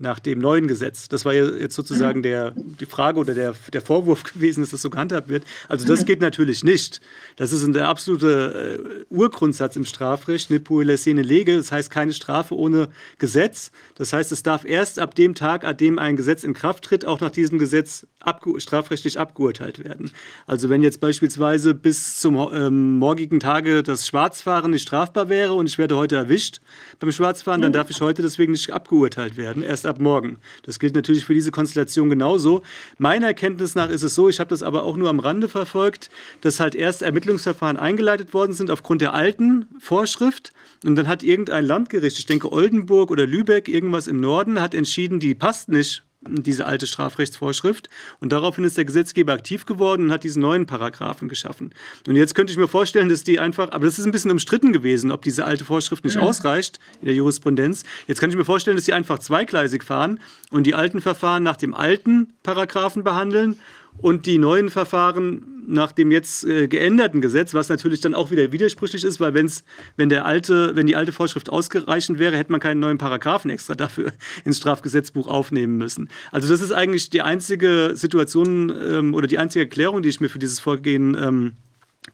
nach 0.01 0.19
dem 0.19 0.39
neuen 0.39 0.67
Gesetz. 0.67 1.09
Das 1.09 1.25
war 1.25 1.35
ja 1.35 1.49
jetzt 1.51 1.75
sozusagen 1.75 2.23
der, 2.23 2.53
die 2.53 2.87
Frage 2.87 3.19
oder 3.19 3.35
der, 3.35 3.55
der 3.73 3.83
Vorwurf 3.83 4.23
gewesen, 4.23 4.63
dass 4.63 4.71
das 4.71 4.83
so 4.83 4.91
gehandhabt 4.91 5.29
wird. 5.29 5.45
Also 5.69 5.87
das 5.87 6.05
geht 6.05 6.21
natürlich 6.21 6.65
nicht. 6.65 7.01
Das 7.37 7.53
ist 7.53 7.67
der 7.75 7.89
absolute 7.89 8.81
äh, 9.11 9.15
Urgrundsatz 9.15 9.77
im 9.77 9.85
Strafrecht, 9.85 10.51
ne 10.51 10.59
pour 10.59 10.85
laissene 10.85 11.23
lege. 11.23 11.57
Das 11.57 11.71
heißt 11.71 11.91
keine 11.91 12.13
Strafe 12.13 12.57
ohne 12.57 12.89
Gesetz. 13.19 13.71
Das 13.95 14.13
heißt, 14.13 14.33
es 14.33 14.43
darf 14.43 14.65
erst 14.65 14.99
ab 14.99 15.15
dem 15.15 15.35
Tag, 15.35 15.65
an 15.65 15.77
dem 15.77 15.99
ein 15.99 16.17
Gesetz 16.17 16.45
in 16.45 16.55
Kraft 16.55 16.85
tritt, 16.85 17.05
auch 17.05 17.21
nach 17.21 17.31
diesem 17.31 17.59
Gesetz 17.59 18.07
abge 18.21 18.61
strafrechtlich 18.61 19.19
abgeurteilt 19.19 19.83
werden. 19.85 20.11
Also 20.47 20.69
wenn 20.69 20.83
jetzt 20.83 21.01
beispielsweise 21.01 21.75
bis 21.75 22.21
zum 22.21 22.37
ähm, 22.53 22.99
morgigen 22.99 23.41
Tage 23.41 23.83
das 23.83 24.07
Schwarzfahren 24.07 24.71
nicht 24.71 24.83
strafbar 24.83 25.29
wäre 25.29 25.55
und 25.55 25.67
ich 25.67 25.79
werde 25.79 25.97
heute 25.97 26.17
erwischt 26.17 26.61
beim 26.99 27.13
Schwarzfahren, 27.13 27.61
dann 27.61 27.73
darf 27.73 27.91
ich 27.91 28.01
heute 28.01 28.23
deswegen 28.23 28.53
nicht 28.53 28.73
abgeurteilt 28.73 29.37
werden. 29.37 29.63
Erst 29.63 29.87
ab 29.91 30.01
morgen. 30.01 30.39
Das 30.63 30.79
gilt 30.79 30.95
natürlich 30.95 31.27
für 31.27 31.35
diese 31.35 31.51
Konstellation 31.51 32.09
genauso. 32.09 32.63
Meiner 32.97 33.27
Erkenntnis 33.27 33.75
nach 33.75 33.91
ist 33.91 34.03
es 34.03 34.15
so, 34.15 34.29
ich 34.29 34.41
habe 34.41 34.49
das 34.49 34.63
aber 34.63 34.85
auch 34.85 34.97
nur 34.97 35.11
am 35.11 35.21
Rande 35.21 35.49
verfolgt, 35.49 36.09
dass 36.41 36.61
halt 36.61 36.75
erst 36.75 37.03
Ermittlungsverfahren 37.03 37.77
eingeleitet 37.77 38.33
worden 38.33 38.55
sind 38.55 38.71
aufgrund 38.71 39.03
der 39.03 39.13
alten 39.13 39.67
Vorschrift. 39.79 40.53
Und 40.85 40.97
dann 40.97 41.09
hat 41.09 41.23
irgendein 41.23 41.67
Landgericht, 41.67 42.19
ich 42.19 42.27
denke 42.27 42.51
Oldenburg 42.51 43.11
oder 43.11 43.27
Lübeck, 43.27 43.69
irgendwas 43.69 44.07
im 44.07 44.21
Norden, 44.21 44.61
hat 44.61 44.75
entschieden, 44.75 45.21
die 45.21 45.35
passt 45.35 45.69
nicht 45.69 46.03
diese 46.23 46.67
alte 46.67 46.87
Strafrechtsvorschrift. 46.87 47.89
Und 48.21 48.33
daraufhin 48.33 48.65
ist 48.65 48.77
der 48.77 48.85
Gesetzgeber 48.85 49.33
aktiv 49.33 49.65
geworden 49.65 50.05
und 50.05 50.13
hat 50.13 50.25
diesen 50.25 50.43
neuen 50.43 50.67
Paragraphen 50.67 51.29
geschaffen. 51.29 51.73
Und 52.07 52.17
jetzt 52.17 52.35
könnte 52.35 52.53
ich 52.53 52.59
mir 52.59 52.69
vorstellen, 52.69 53.09
dass 53.09 53.25
die 53.25 53.41
einfach, 53.41 53.73
aber 53.73 53.87
das 53.87 53.99
ist 53.99 54.05
ein 54.05 54.13
bisschen 54.13 54.31
umstritten 54.31 54.73
gewesen, 54.73 55.13
ob 55.13 55.23
diese 55.23 55.45
alte 55.45 55.65
Vorschrift 55.65 56.05
nicht 56.05 56.17
ja. 56.17 56.23
ausreicht 56.23 56.79
in 57.01 57.07
der 57.07 57.15
Jurisprudenz. 57.15 57.85
Jetzt 58.07 58.21
kann 58.21 58.31
ich 58.31 58.37
mir 58.37 58.45
vorstellen, 58.45 58.77
dass 58.77 58.85
sie 58.85 58.93
einfach 58.93 59.19
zweigleisig 59.19 59.83
fahren 59.83 60.21
und 60.51 60.65
die 60.65 60.75
alten 60.75 61.01
Verfahren 61.01 61.43
nach 61.43 61.57
dem 61.57 61.75
alten 61.75 62.35
Paragraphen 62.43 63.03
behandeln 63.03 63.59
und 63.99 64.27
die 64.27 64.39
neuen 64.39 64.71
Verfahren 64.71 65.61
nach 65.67 65.93
dem 65.93 66.11
jetzt 66.11 66.45
äh, 66.45 66.69
geänderten 66.69 67.21
Gesetz, 67.21 67.55
was 67.55 67.69
natürlich 67.69 68.01
dann 68.01 68.15
auch 68.15 68.31
wieder 68.31 68.53
widersprüchlich 68.53 69.05
ist, 69.05 69.21
weil 69.21 69.35
wenn's, 69.35 69.65
wenn, 69.97 70.09
der 70.09 70.27
alte, 70.27 70.75
wenn 70.75 70.87
die 70.87 70.97
alte 70.97 71.13
Vorschrift 71.13 71.51
ausgereichend 71.51 72.19
wäre, 72.19 72.37
hätte 72.37 72.51
man 72.51 72.61
keinen 72.61 72.81
neuen 72.81 72.99
Paragraphen 72.99 73.51
extra 73.51 73.75
dafür 73.75 74.13
ins 74.45 74.59
Strafgesetzbuch 74.59 75.29
aufnehmen 75.29 75.77
müssen. 75.77 76.09
Also 76.33 76.49
das 76.49 76.61
ist 76.61 76.73
eigentlich 76.73 77.11
die 77.11 77.23
einzige 77.23 77.93
Situation 77.95 78.73
ähm, 78.83 79.15
oder 79.15 79.27
die 79.27 79.39
einzige 79.39 79.65
Erklärung, 79.65 80.03
die 80.03 80.09
ich 80.09 80.21
mir 80.21 80.29
für 80.29 80.39
dieses 80.39 80.61
Vorgehen 80.61 81.17
ähm, 81.21 81.53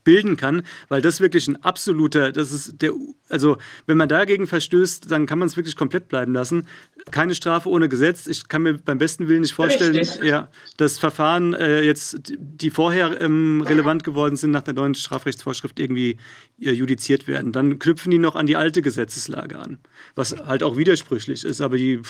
bilden 0.05 0.37
kann, 0.37 0.63
weil 0.89 1.01
das 1.01 1.21
wirklich 1.21 1.49
ein 1.49 1.63
absoluter, 1.63 2.33
das 2.33 2.53
ist 2.53 2.83
der, 2.83 2.93
also 3.29 3.57
wenn 3.87 3.97
man 3.97 4.09
dagegen 4.09 4.47
verstößt, 4.47 5.11
dann 5.11 5.27
kann 5.27 5.39
man 5.39 5.49
es 5.49 5.57
wirklich 5.57 5.77
komplett 5.77 6.09
bleiben 6.09 6.33
lassen. 6.33 6.67
Keine 7.13 7.37
Strafe 7.37 7.69
ohne 7.69 7.89
Gesetz. 7.89 8.27
Ich 8.27 8.49
kann 8.49 8.63
mir 8.63 8.79
beim 8.79 8.99
besten 8.99 9.29
Willen 9.29 9.43
nicht 9.43 9.55
vorstellen, 9.55 10.07
ja, 10.25 10.49
dass 10.77 10.99
Verfahren 10.99 11.55
äh, 11.55 11.83
jetzt, 11.83 12.19
die 12.27 12.71
vorher 12.71 13.21
ähm, 13.21 13.63
relevant 13.63 14.03
geworden 14.03 14.35
sind 14.35 14.51
nach 14.51 14.63
der 14.63 14.75
neuen 14.75 14.97
Strafrechtsvorschrift 14.97 15.79
irgendwie 15.79 16.17
äh, 16.61 16.73
judiziert 16.73 17.29
werden. 17.29 17.53
Dann 17.53 17.79
knüpfen 17.79 18.11
die 18.11 18.19
noch 18.19 18.35
an 18.35 18.47
die 18.47 18.57
alte 18.57 18.83
Gesetzeslage 18.83 19.57
an, 19.57 19.79
was 20.17 20.37
halt 20.47 20.65
auch 20.65 20.77
widersprüchlich 20.77 21.45
ist. 21.45 21.61
Aber 21.61 21.77
die, 21.77 22.03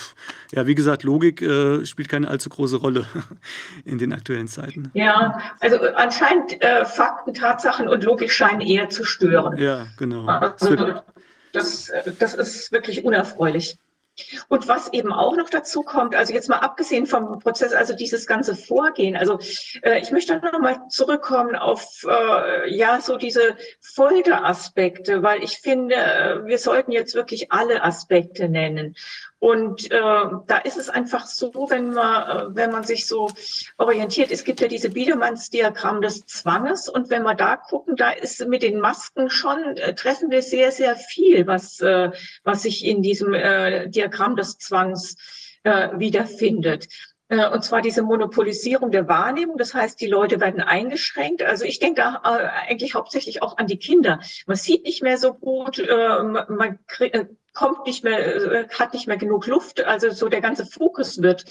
ja, 0.51 0.65
wie 0.65 0.73
gesagt, 0.73 1.03
Logik 1.03 1.43
äh, 1.43 1.85
spielt 1.85 2.09
keine 2.09 2.27
allzu 2.27 2.49
große 2.49 2.77
Rolle 2.77 3.05
in 3.85 3.99
den 3.99 4.13
aktuellen 4.13 4.47
Zeiten. 4.47 4.89
Ja, 4.95 5.39
also 5.59 5.77
anscheinend 5.95 6.59
äh, 6.63 6.85
Fakten, 6.85 7.35
Tatsachen 7.35 7.87
und 7.87 8.03
Logik 8.03 8.31
scheinen 8.31 8.61
eher 8.61 8.89
zu 8.89 9.03
stören. 9.03 9.57
Ja, 9.57 9.85
genau. 9.97 10.25
Also, 10.25 11.01
das, 11.53 11.91
das 12.17 12.33
ist 12.33 12.71
wirklich 12.71 13.05
unerfreulich. 13.05 13.77
Und 14.47 14.67
was 14.67 14.91
eben 14.93 15.13
auch 15.13 15.35
noch 15.35 15.49
dazu 15.49 15.83
kommt, 15.83 16.15
also 16.15 16.33
jetzt 16.33 16.49
mal 16.49 16.59
abgesehen 16.59 17.05
vom 17.05 17.39
Prozess, 17.39 17.73
also 17.73 17.95
dieses 17.95 18.25
ganze 18.25 18.55
Vorgehen, 18.55 19.15
also 19.15 19.39
äh, 19.83 19.99
ich 19.99 20.11
möchte 20.11 20.35
noch 20.37 20.59
mal 20.59 20.87
zurückkommen 20.89 21.55
auf 21.55 22.03
äh, 22.07 22.73
ja 22.73 22.99
so 23.01 23.17
diese 23.17 23.57
Folteraspekte, 23.81 25.23
weil 25.23 25.43
ich 25.43 25.59
finde, 25.59 25.95
äh, 25.95 26.45
wir 26.45 26.57
sollten 26.57 26.91
jetzt 26.91 27.15
wirklich 27.15 27.51
alle 27.51 27.83
Aspekte 27.83 28.49
nennen. 28.49 28.95
Und 29.39 29.91
äh, 29.91 29.99
da 29.99 30.57
ist 30.63 30.77
es 30.77 30.89
einfach 30.89 31.27
so, 31.27 31.67
wenn 31.69 31.91
man, 31.91 32.29
äh, 32.29 32.55
wenn 32.55 32.71
man 32.71 32.83
sich 32.83 33.05
so 33.05 33.29
orientiert, 33.77 34.31
es 34.31 34.43
gibt 34.43 34.61
ja 34.61 34.67
diese 34.67 34.89
Biedermanns-Diagramm 34.89 36.01
des 36.01 36.25
Zwanges 36.25 36.89
und 36.89 37.11
wenn 37.11 37.21
wir 37.21 37.35
da 37.35 37.55
gucken, 37.55 37.95
da 37.95 38.09
ist 38.09 38.47
mit 38.47 38.63
den 38.63 38.79
Masken 38.79 39.29
schon, 39.29 39.77
äh, 39.77 39.93
treffen 39.93 40.31
wir 40.31 40.41
sehr, 40.41 40.71
sehr 40.71 40.95
viel, 40.95 41.45
was, 41.45 41.79
äh, 41.81 42.09
was 42.43 42.63
sich 42.63 42.83
in 42.83 43.03
diesem 43.03 43.35
äh, 43.35 43.87
Diagramm 43.89 44.35
des 44.35 44.57
Zwangs 44.57 45.15
äh, 45.63 45.89
wiederfindet. 45.99 46.87
Äh, 47.29 47.47
und 47.49 47.63
zwar 47.63 47.81
diese 47.81 48.01
Monopolisierung 48.01 48.89
der 48.89 49.07
Wahrnehmung. 49.07 49.57
Das 49.57 49.73
heißt, 49.73 50.01
die 50.01 50.07
Leute 50.07 50.39
werden 50.39 50.61
eingeschränkt. 50.61 51.43
Also 51.43 51.65
ich 51.65 51.77
denke 51.77 52.01
da 52.01 52.21
äh, 52.23 52.71
eigentlich 52.71 52.95
hauptsächlich 52.95 53.43
auch 53.43 53.57
an 53.57 53.67
die 53.67 53.77
Kinder. 53.77 54.19
Man 54.47 54.57
sieht 54.57 54.83
nicht 54.83 55.03
mehr 55.03 55.19
so 55.19 55.33
gut, 55.33 55.77
man 55.87 56.79
kommt 57.57 57.87
nicht 57.87 58.03
mehr, 58.03 58.67
hat 58.77 58.93
nicht 58.93 59.07
mehr 59.07 59.17
genug 59.17 59.47
Luft. 59.47 59.83
Also 59.83 60.11
so 60.11 60.29
der 60.29 60.41
ganze 60.41 60.65
Fokus 60.65 61.23
wird 61.23 61.43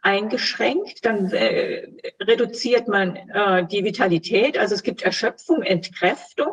eingeschränkt, 0.00 1.04
dann 1.04 1.30
äh, 1.32 1.88
reduziert 2.20 2.86
man 2.86 3.16
äh, 3.16 3.66
die 3.66 3.84
Vitalität, 3.84 4.56
also 4.56 4.74
es 4.74 4.84
gibt 4.84 5.02
Erschöpfung, 5.02 5.62
Entkräftung, 5.62 6.52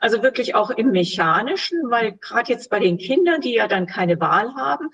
also 0.00 0.22
wirklich 0.22 0.54
auch 0.54 0.70
im 0.70 0.92
Mechanischen, 0.92 1.90
weil 1.90 2.12
gerade 2.12 2.50
jetzt 2.50 2.70
bei 2.70 2.78
den 2.78 2.96
Kindern, 2.96 3.42
die 3.42 3.54
ja 3.54 3.68
dann 3.68 3.86
keine 3.86 4.18
Wahl 4.18 4.54
haben 4.54 4.88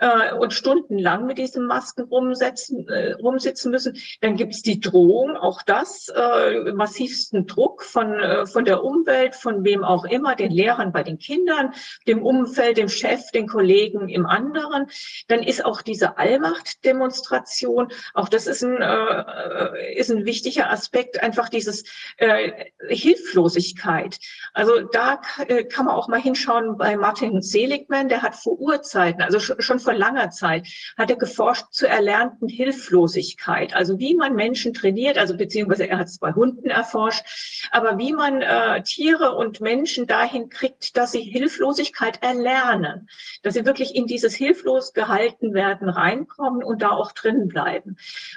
äh, 0.00 0.34
und 0.34 0.52
stundenlang 0.52 1.26
mit 1.26 1.38
diesen 1.38 1.66
Masken 1.66 2.02
rumsetzen, 2.02 2.88
äh, 2.88 3.12
rumsitzen 3.12 3.70
müssen, 3.70 3.96
dann 4.20 4.36
gibt 4.36 4.54
es 4.54 4.62
die 4.62 4.80
Drohung, 4.80 5.36
auch 5.36 5.62
das, 5.62 6.08
äh, 6.08 6.72
massivsten 6.72 7.46
Druck 7.46 7.84
von, 7.84 8.14
äh, 8.14 8.46
von 8.46 8.64
der 8.64 8.82
Umwelt, 8.82 9.36
von 9.36 9.64
wem 9.64 9.84
auch 9.84 10.04
immer, 10.04 10.34
den 10.34 10.50
Lehrern 10.50 10.90
bei 10.90 11.04
den 11.04 11.18
Kindern, 11.18 11.72
dem 12.08 12.24
Umfeld, 12.24 12.78
dem 12.78 12.88
Chef, 12.94 13.30
den 13.30 13.46
Kollegen 13.46 14.08
im 14.08 14.26
anderen. 14.26 14.86
Dann 15.28 15.42
ist 15.42 15.64
auch 15.64 15.82
diese 15.82 16.18
Allmachtdemonstration. 16.18 17.92
Auch 18.14 18.28
das 18.28 18.46
ist 18.46 18.62
ein, 18.62 18.80
äh, 18.80 19.94
ist 19.94 20.10
ein 20.10 20.24
wichtiger 20.24 20.70
Aspekt, 20.70 21.22
einfach 21.22 21.48
dieses 21.48 21.84
äh, 22.16 22.66
Hilflosigkeit. 22.88 24.18
Also 24.52 24.80
da 24.92 25.20
äh, 25.48 25.64
kann 25.64 25.86
man 25.86 25.94
auch 25.94 26.08
mal 26.08 26.20
hinschauen 26.20 26.76
bei 26.76 26.96
Martin 26.96 27.42
Seligman, 27.42 28.08
der 28.08 28.22
hat 28.22 28.36
vor 28.36 28.58
Urzeiten, 28.58 29.22
also 29.22 29.40
schon, 29.40 29.60
schon 29.60 29.80
vor 29.80 29.94
langer 29.94 30.30
Zeit, 30.30 30.66
hat 30.96 31.10
er 31.10 31.16
geforscht 31.16 31.66
zur 31.70 31.88
erlernten 31.88 32.48
Hilflosigkeit. 32.48 33.74
Also 33.74 33.98
wie 33.98 34.14
man 34.14 34.34
Menschen 34.34 34.74
trainiert, 34.74 35.18
also 35.18 35.36
beziehungsweise 35.36 35.88
er 35.88 35.98
hat 35.98 36.08
es 36.08 36.18
bei 36.18 36.32
Hunden 36.32 36.70
erforscht, 36.70 37.68
aber 37.70 37.98
wie 37.98 38.12
man 38.12 38.42
äh, 38.42 38.82
Tiere 38.82 39.34
und 39.34 39.60
Menschen 39.60 40.06
dahin 40.06 40.48
kriegt, 40.48 40.96
dass 40.96 41.12
sie 41.12 41.22
Hilflosigkeit 41.22 42.22
erlernen 42.22 42.73
lernen, 42.74 43.08
dass 43.42 43.54
sie 43.54 43.64
wirklich 43.64 43.94
in 43.94 44.06
dieses 44.06 44.34
hilflos 44.34 44.92
gehalten 44.92 45.54
werden 45.54 45.88
reinkommen 45.88 46.62
und 46.62 46.82
da 46.82 46.90
auch 46.90 47.12
drin 47.12 47.48
bleiben. 47.48 47.96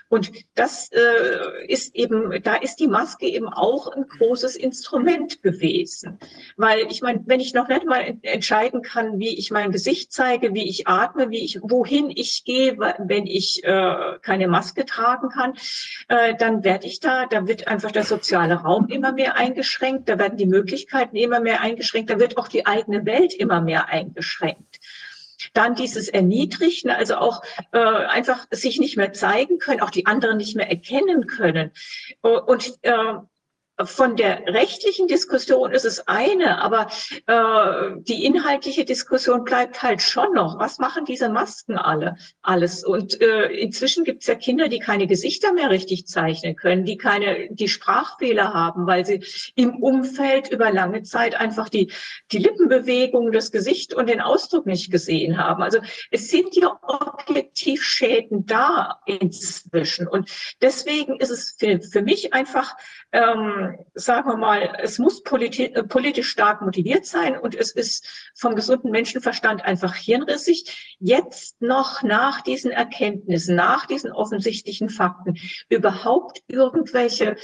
Und 0.09 0.31
das 0.55 0.89
äh, 0.91 1.65
ist 1.67 1.95
eben, 1.95 2.41
da 2.43 2.55
ist 2.55 2.77
die 2.77 2.87
Maske 2.87 3.27
eben 3.27 3.47
auch 3.47 3.87
ein 3.87 4.07
großes 4.07 4.55
Instrument 4.55 5.41
gewesen. 5.41 6.19
Weil 6.55 6.87
ich 6.89 7.01
meine, 7.01 7.23
wenn 7.25 7.39
ich 7.39 7.53
noch 7.53 7.67
nicht 7.67 7.85
mal 7.85 8.17
entscheiden 8.21 8.81
kann, 8.81 9.19
wie 9.19 9.37
ich 9.37 9.51
mein 9.51 9.71
Gesicht 9.71 10.11
zeige, 10.11 10.53
wie 10.53 10.67
ich 10.67 10.87
atme, 10.87 11.29
wie 11.29 11.43
ich, 11.43 11.59
wohin 11.61 12.09
ich 12.09 12.43
gehe, 12.43 12.77
wenn 12.77 13.27
ich 13.27 13.63
äh, 13.63 14.17
keine 14.21 14.47
Maske 14.47 14.85
tragen 14.85 15.29
kann, 15.29 15.53
äh, 16.07 16.35
dann 16.35 16.63
werde 16.63 16.87
ich 16.87 16.99
da, 16.99 17.25
da 17.25 17.47
wird 17.47 17.67
einfach 17.67 17.91
der 17.91 18.03
soziale 18.03 18.55
Raum 18.55 18.87
immer 18.87 19.11
mehr 19.11 19.35
eingeschränkt, 19.35 20.09
da 20.09 20.17
werden 20.17 20.37
die 20.37 20.45
Möglichkeiten 20.45 21.15
immer 21.15 21.39
mehr 21.39 21.61
eingeschränkt, 21.61 22.09
da 22.09 22.19
wird 22.19 22.37
auch 22.37 22.47
die 22.47 22.65
eigene 22.65 23.05
Welt 23.05 23.33
immer 23.33 23.61
mehr 23.61 23.89
eingeschränkt. 23.89 24.26
Dann 25.53 25.75
dieses 25.75 26.07
Erniedrigen, 26.09 26.89
also 26.89 27.15
auch 27.15 27.41
äh, 27.71 27.77
einfach 27.79 28.45
sich 28.51 28.79
nicht 28.79 28.97
mehr 28.97 29.13
zeigen 29.13 29.59
können, 29.59 29.81
auch 29.81 29.91
die 29.91 30.05
anderen 30.05 30.37
nicht 30.37 30.55
mehr 30.55 30.69
erkennen 30.69 31.27
können. 31.27 31.71
Und 32.21 32.73
äh, 32.81 33.13
von 33.85 34.15
der 34.15 34.41
rechtlichen 34.47 35.07
Diskussion 35.07 35.71
ist 35.71 35.85
es 35.85 36.07
eine, 36.07 36.61
aber 36.61 36.87
äh, 37.27 37.95
die 37.99 38.25
inhaltliche 38.25 38.85
Diskussion 38.85 39.43
bleibt 39.43 39.83
halt 39.83 40.01
schon 40.01 40.33
noch. 40.33 40.57
Was 40.59 40.79
machen 40.79 41.05
diese 41.05 41.29
Masken 41.29 41.77
alle 41.77 42.17
alles? 42.41 42.83
Und 42.83 43.21
äh, 43.21 43.47
inzwischen 43.47 44.03
gibt 44.03 44.21
es 44.21 44.27
ja 44.27 44.35
Kinder, 44.35 44.67
die 44.67 44.79
keine 44.79 45.05
Gesichter 45.05 45.53
mehr 45.53 45.69
richtig 45.69 46.07
zeichnen 46.07 46.55
können, 46.55 46.85
die 46.85 46.97
keine, 46.97 47.49
die 47.51 47.67
Sprachfehler 47.67 48.53
haben, 48.53 48.87
weil 48.87 49.05
sie 49.05 49.23
im 49.55 49.83
Umfeld 49.83 50.49
über 50.49 50.71
lange 50.71 51.03
Zeit 51.03 51.35
einfach 51.35 51.69
die 51.69 51.91
die 52.31 52.39
Lippenbewegung, 52.39 53.31
das 53.31 53.51
Gesicht 53.51 53.93
und 53.93 54.09
den 54.09 54.21
Ausdruck 54.21 54.65
nicht 54.65 54.91
gesehen 54.91 55.37
haben. 55.37 55.61
Also 55.61 55.79
es 56.11 56.29
sind 56.29 56.55
ja 56.55 56.79
objektiv 56.81 57.83
Schäden 57.83 58.45
da 58.45 58.99
inzwischen 59.05 60.07
und 60.07 60.29
deswegen 60.61 61.19
ist 61.19 61.29
es 61.29 61.55
für, 61.59 61.79
für 61.81 62.01
mich 62.01 62.33
einfach 62.33 62.75
ähm, 63.13 63.77
sagen 63.93 64.29
wir 64.29 64.37
mal, 64.37 64.77
es 64.81 64.99
muss 64.99 65.23
politi 65.23 65.65
äh, 65.65 65.83
politisch 65.83 66.29
stark 66.29 66.61
motiviert 66.61 67.05
sein 67.05 67.37
und 67.37 67.55
es 67.55 67.71
ist 67.71 68.05
vom 68.35 68.55
gesunden 68.55 68.91
Menschenverstand 68.91 69.63
einfach 69.63 69.95
hirnrissig, 69.95 70.97
jetzt 70.99 71.61
noch 71.61 72.03
nach 72.03 72.41
diesen 72.41 72.71
Erkenntnissen, 72.71 73.55
nach 73.55 73.85
diesen 73.85 74.11
offensichtlichen 74.11 74.89
Fakten 74.89 75.37
überhaupt 75.69 76.43
irgendwelche 76.47 77.37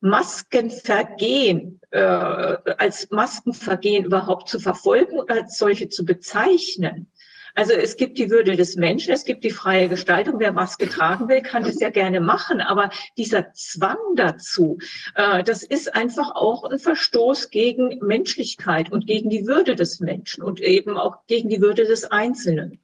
Maskenvergehen 0.00 1.80
äh, 1.90 1.98
als 1.98 3.10
Maskenvergehen 3.10 4.04
überhaupt 4.04 4.48
zu 4.48 4.60
verfolgen 4.60 5.18
und 5.18 5.30
als 5.30 5.58
solche 5.58 5.88
zu 5.88 6.04
bezeichnen. 6.04 7.10
Also 7.54 7.72
es 7.72 7.96
gibt 7.96 8.18
die 8.18 8.30
Würde 8.30 8.56
des 8.56 8.76
Menschen, 8.76 9.12
es 9.12 9.24
gibt 9.24 9.44
die 9.44 9.50
freie 9.50 9.88
Gestaltung. 9.88 10.38
Wer 10.38 10.52
Maske 10.52 10.88
tragen 10.88 11.28
will, 11.28 11.42
kann 11.42 11.64
das 11.64 11.80
ja 11.80 11.90
gerne 11.90 12.20
machen. 12.20 12.60
Aber 12.60 12.90
dieser 13.16 13.52
Zwang 13.52 13.98
dazu, 14.16 14.78
äh, 15.14 15.42
das 15.42 15.62
ist 15.62 15.94
einfach 15.94 16.34
auch 16.34 16.64
ein 16.64 16.78
Verstoß 16.78 17.50
gegen 17.50 17.98
Menschlichkeit 18.00 18.92
und 18.92 19.06
gegen 19.06 19.30
die 19.30 19.46
Würde 19.46 19.74
des 19.76 20.00
Menschen 20.00 20.42
und 20.42 20.60
eben 20.60 20.96
auch 20.96 21.26
gegen 21.26 21.48
die 21.48 21.60
Würde 21.60 21.84
des 21.84 22.04
Einzelnen. 22.04 22.80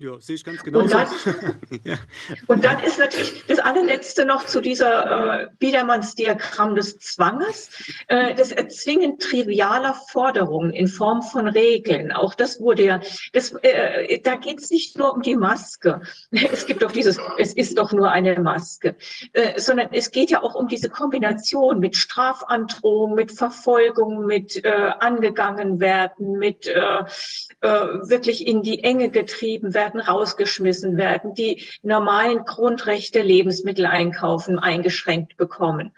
Ja, 0.00 0.20
sehe 0.20 0.34
ich 0.34 0.42
ganz 0.42 0.64
genau. 0.64 0.80
Und 0.80 0.92
dann, 0.92 1.06
ja. 1.84 1.94
und 2.48 2.64
dann 2.64 2.82
ist 2.82 2.98
natürlich 2.98 3.44
das 3.46 3.60
allerletzte 3.60 4.24
noch 4.24 4.44
zu 4.44 4.60
dieser 4.60 5.42
äh, 5.42 5.46
Biedermanns-Diagramm 5.60 6.74
des 6.74 6.98
Zwanges, 6.98 7.70
äh, 8.08 8.34
das 8.34 8.50
Erzwingen 8.50 9.20
trivialer 9.20 9.94
Forderungen 10.10 10.72
in 10.72 10.88
Form 10.88 11.22
von 11.22 11.46
Regeln. 11.46 12.10
Auch 12.10 12.34
das 12.34 12.60
wurde 12.60 12.82
ja, 12.82 13.00
das, 13.34 13.54
äh, 13.62 14.18
da 14.18 14.34
geht 14.34 14.58
es 14.58 14.70
nicht 14.70 14.98
nur 14.98 15.14
um 15.14 15.22
die 15.22 15.36
Maske. 15.36 16.00
Es 16.54 16.66
gibt 16.66 16.82
doch 16.82 16.92
dieses, 16.92 17.18
es 17.38 17.52
ist 17.54 17.78
doch 17.78 17.92
nur 17.92 18.10
eine 18.10 18.38
Maske, 18.40 18.96
äh, 19.32 19.60
sondern 19.60 19.88
es 19.92 20.10
geht 20.10 20.30
ja 20.30 20.42
auch 20.42 20.56
um 20.56 20.66
diese 20.66 20.88
Kombination 20.88 21.78
mit 21.78 21.96
Strafandrohung, 21.96 23.14
mit 23.14 23.30
Verfolgung, 23.30 24.26
mit 24.26 24.64
äh, 24.64 24.70
angegangen 24.98 25.78
werden, 25.78 26.38
mit 26.38 26.66
äh, 26.66 27.04
äh, 27.60 27.68
wirklich 28.08 28.46
in 28.46 28.62
die 28.62 28.82
Enge 28.82 29.10
getrieben 29.10 29.72
werden 29.74 29.83
werden 29.84 30.00
rausgeschmissen 30.00 30.96
werden, 30.96 31.34
die 31.34 31.64
normalen 31.82 32.44
Grundrechte 32.44 33.20
Lebensmittel 33.20 33.86
eingeschränkt 34.58 35.36
bekommen. 35.36 35.92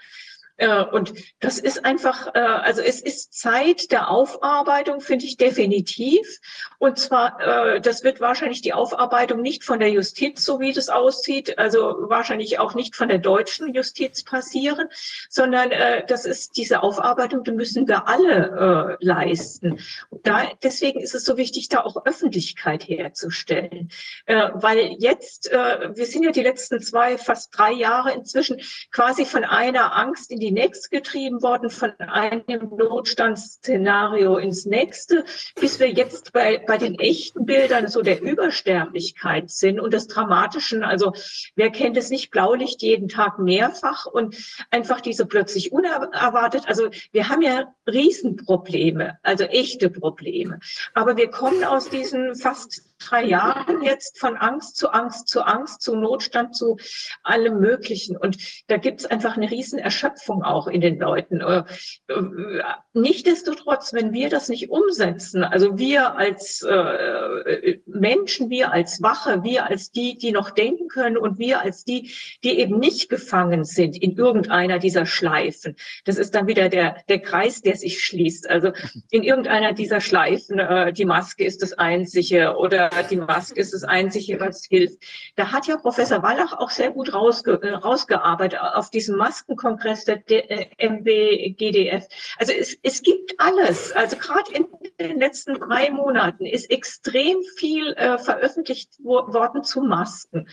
Äh, 0.56 0.84
und 0.84 1.12
das 1.40 1.58
ist 1.58 1.84
einfach, 1.84 2.34
äh, 2.34 2.38
also 2.38 2.80
es 2.80 3.00
ist 3.00 3.34
Zeit 3.34 3.92
der 3.92 4.10
Aufarbeitung, 4.10 5.00
finde 5.00 5.26
ich 5.26 5.36
definitiv. 5.36 6.40
Und 6.78 6.98
zwar, 6.98 7.40
äh, 7.40 7.80
das 7.80 8.04
wird 8.04 8.20
wahrscheinlich 8.20 8.62
die 8.62 8.72
Aufarbeitung 8.72 9.42
nicht 9.42 9.64
von 9.64 9.78
der 9.78 9.90
Justiz, 9.90 10.44
so 10.44 10.60
wie 10.60 10.72
das 10.72 10.88
aussieht, 10.88 11.58
also 11.58 11.96
wahrscheinlich 12.08 12.58
auch 12.58 12.74
nicht 12.74 12.96
von 12.96 13.08
der 13.08 13.18
deutschen 13.18 13.74
Justiz 13.74 14.22
passieren, 14.24 14.88
sondern 15.28 15.70
das 16.08 16.24
ist 16.24 16.56
diese 16.56 16.82
Aufarbeitung, 16.82 17.44
die 17.44 17.52
müssen 17.52 17.88
wir 17.88 18.08
alle 18.08 18.96
leisten. 19.00 19.80
Da, 20.22 20.50
deswegen 20.62 21.00
ist 21.00 21.14
es 21.14 21.24
so 21.24 21.36
wichtig, 21.36 21.68
da 21.68 21.82
auch 21.82 22.04
Öffentlichkeit 22.04 22.86
herzustellen. 22.88 23.90
Weil 24.26 24.96
jetzt, 24.98 25.50
wir 25.50 26.06
sind 26.06 26.24
ja 26.24 26.32
die 26.32 26.42
letzten 26.42 26.80
zwei, 26.80 27.18
fast 27.18 27.56
drei 27.56 27.72
Jahre 27.72 28.12
inzwischen 28.12 28.60
quasi 28.92 29.24
von 29.24 29.44
einer 29.44 29.96
Angst 29.96 30.30
in 30.30 30.40
die 30.40 30.45
die 30.46 30.52
nächste 30.52 30.90
getrieben 30.90 31.42
worden, 31.42 31.70
von 31.70 31.90
einem 31.98 32.70
Notstandsszenario 32.76 34.36
ins 34.36 34.64
nächste, 34.64 35.24
bis 35.60 35.80
wir 35.80 35.90
jetzt 35.90 36.32
bei, 36.32 36.62
bei 36.64 36.78
den 36.78 36.96
echten 37.00 37.44
Bildern 37.46 37.88
so 37.88 38.00
der 38.00 38.22
Übersterblichkeit 38.22 39.50
sind 39.50 39.80
und 39.80 39.92
des 39.92 40.06
Dramatischen. 40.06 40.84
Also 40.84 41.14
wer 41.56 41.70
kennt 41.70 41.96
es 41.96 42.10
nicht, 42.10 42.30
Blaulicht 42.30 42.80
jeden 42.80 43.08
Tag 43.08 43.40
mehrfach 43.40 44.06
und 44.06 44.36
einfach 44.70 45.00
diese 45.00 45.26
plötzlich 45.26 45.72
unerwartet. 45.72 46.62
Also 46.68 46.90
wir 47.10 47.28
haben 47.28 47.42
ja 47.42 47.74
Riesenprobleme, 47.88 49.18
also 49.24 49.44
echte 49.44 49.90
Probleme. 49.90 50.60
Aber 50.94 51.16
wir 51.16 51.28
kommen 51.28 51.64
aus 51.64 51.90
diesen 51.90 52.36
fast 52.36 52.84
drei 52.98 53.24
Jahren 53.24 53.82
jetzt 53.82 54.18
von 54.18 54.36
Angst 54.36 54.76
zu 54.76 54.90
Angst 54.90 55.28
zu 55.28 55.42
Angst 55.42 55.82
zu 55.82 55.96
Notstand 55.96 56.56
zu 56.56 56.76
allem 57.22 57.60
Möglichen. 57.60 58.16
Und 58.16 58.38
da 58.68 58.76
gibt 58.76 59.00
es 59.00 59.06
einfach 59.06 59.36
eine 59.36 59.50
riesen 59.50 59.78
Erschöpfung 59.78 60.42
auch 60.42 60.66
in 60.66 60.80
den 60.80 60.98
Leuten. 60.98 61.40
Äh, 61.40 61.64
äh, 62.08 62.62
nichtsdestotrotz, 62.94 63.92
wenn 63.92 64.12
wir 64.12 64.28
das 64.28 64.48
nicht 64.48 64.70
umsetzen, 64.70 65.44
also 65.44 65.78
wir 65.78 66.16
als 66.16 66.62
äh, 66.62 67.78
Menschen, 67.86 68.50
wir 68.50 68.72
als 68.72 69.02
Wache, 69.02 69.42
wir 69.42 69.66
als 69.66 69.90
die, 69.90 70.16
die 70.16 70.32
noch 70.32 70.50
denken 70.50 70.88
können 70.88 71.16
und 71.16 71.38
wir 71.38 71.60
als 71.60 71.84
die, 71.84 72.12
die 72.44 72.58
eben 72.58 72.78
nicht 72.78 73.08
gefangen 73.08 73.64
sind 73.64 74.00
in 74.00 74.16
irgendeiner 74.16 74.78
dieser 74.78 75.06
Schleifen. 75.06 75.76
Das 76.04 76.16
ist 76.16 76.34
dann 76.34 76.46
wieder 76.46 76.68
der, 76.68 76.96
der 77.08 77.20
Kreis, 77.20 77.60
der 77.60 77.76
sich 77.76 78.02
schließt. 78.02 78.48
Also 78.48 78.72
in 79.10 79.22
irgendeiner 79.22 79.72
dieser 79.72 80.00
Schleifen, 80.00 80.58
äh, 80.58 80.92
die 80.92 81.04
Maske 81.04 81.44
ist 81.44 81.62
das 81.62 81.74
Einzige 81.74 82.56
oder 82.56 82.85
die 83.10 83.16
Maske 83.16 83.60
ist 83.60 83.72
das 83.72 83.84
Einzige, 83.84 84.40
was 84.40 84.64
hilft. 84.64 84.98
Da 85.36 85.52
hat 85.52 85.66
ja 85.66 85.76
Professor 85.76 86.22
Wallach 86.22 86.52
auch 86.52 86.70
sehr 86.70 86.90
gut 86.90 87.12
rausge 87.12 87.60
äh, 87.62 87.74
rausgearbeitet 87.74 88.60
auf 88.60 88.90
diesem 88.90 89.16
Maskenkongress 89.16 90.04
der 90.04 90.20
äh, 90.28 90.68
MBGDF. 90.78 92.06
Also 92.38 92.52
es, 92.52 92.76
es 92.82 93.02
gibt 93.02 93.34
alles. 93.38 93.92
Also 93.92 94.16
gerade 94.16 94.52
in 94.52 94.66
den 94.98 95.18
letzten 95.18 95.54
drei 95.54 95.90
Monaten 95.90 96.46
ist 96.46 96.70
extrem 96.70 97.38
viel 97.56 97.92
äh, 97.94 98.18
veröffentlicht 98.18 98.90
wo 98.98 99.32
worden 99.32 99.64
zu 99.64 99.80
Masken 99.80 100.48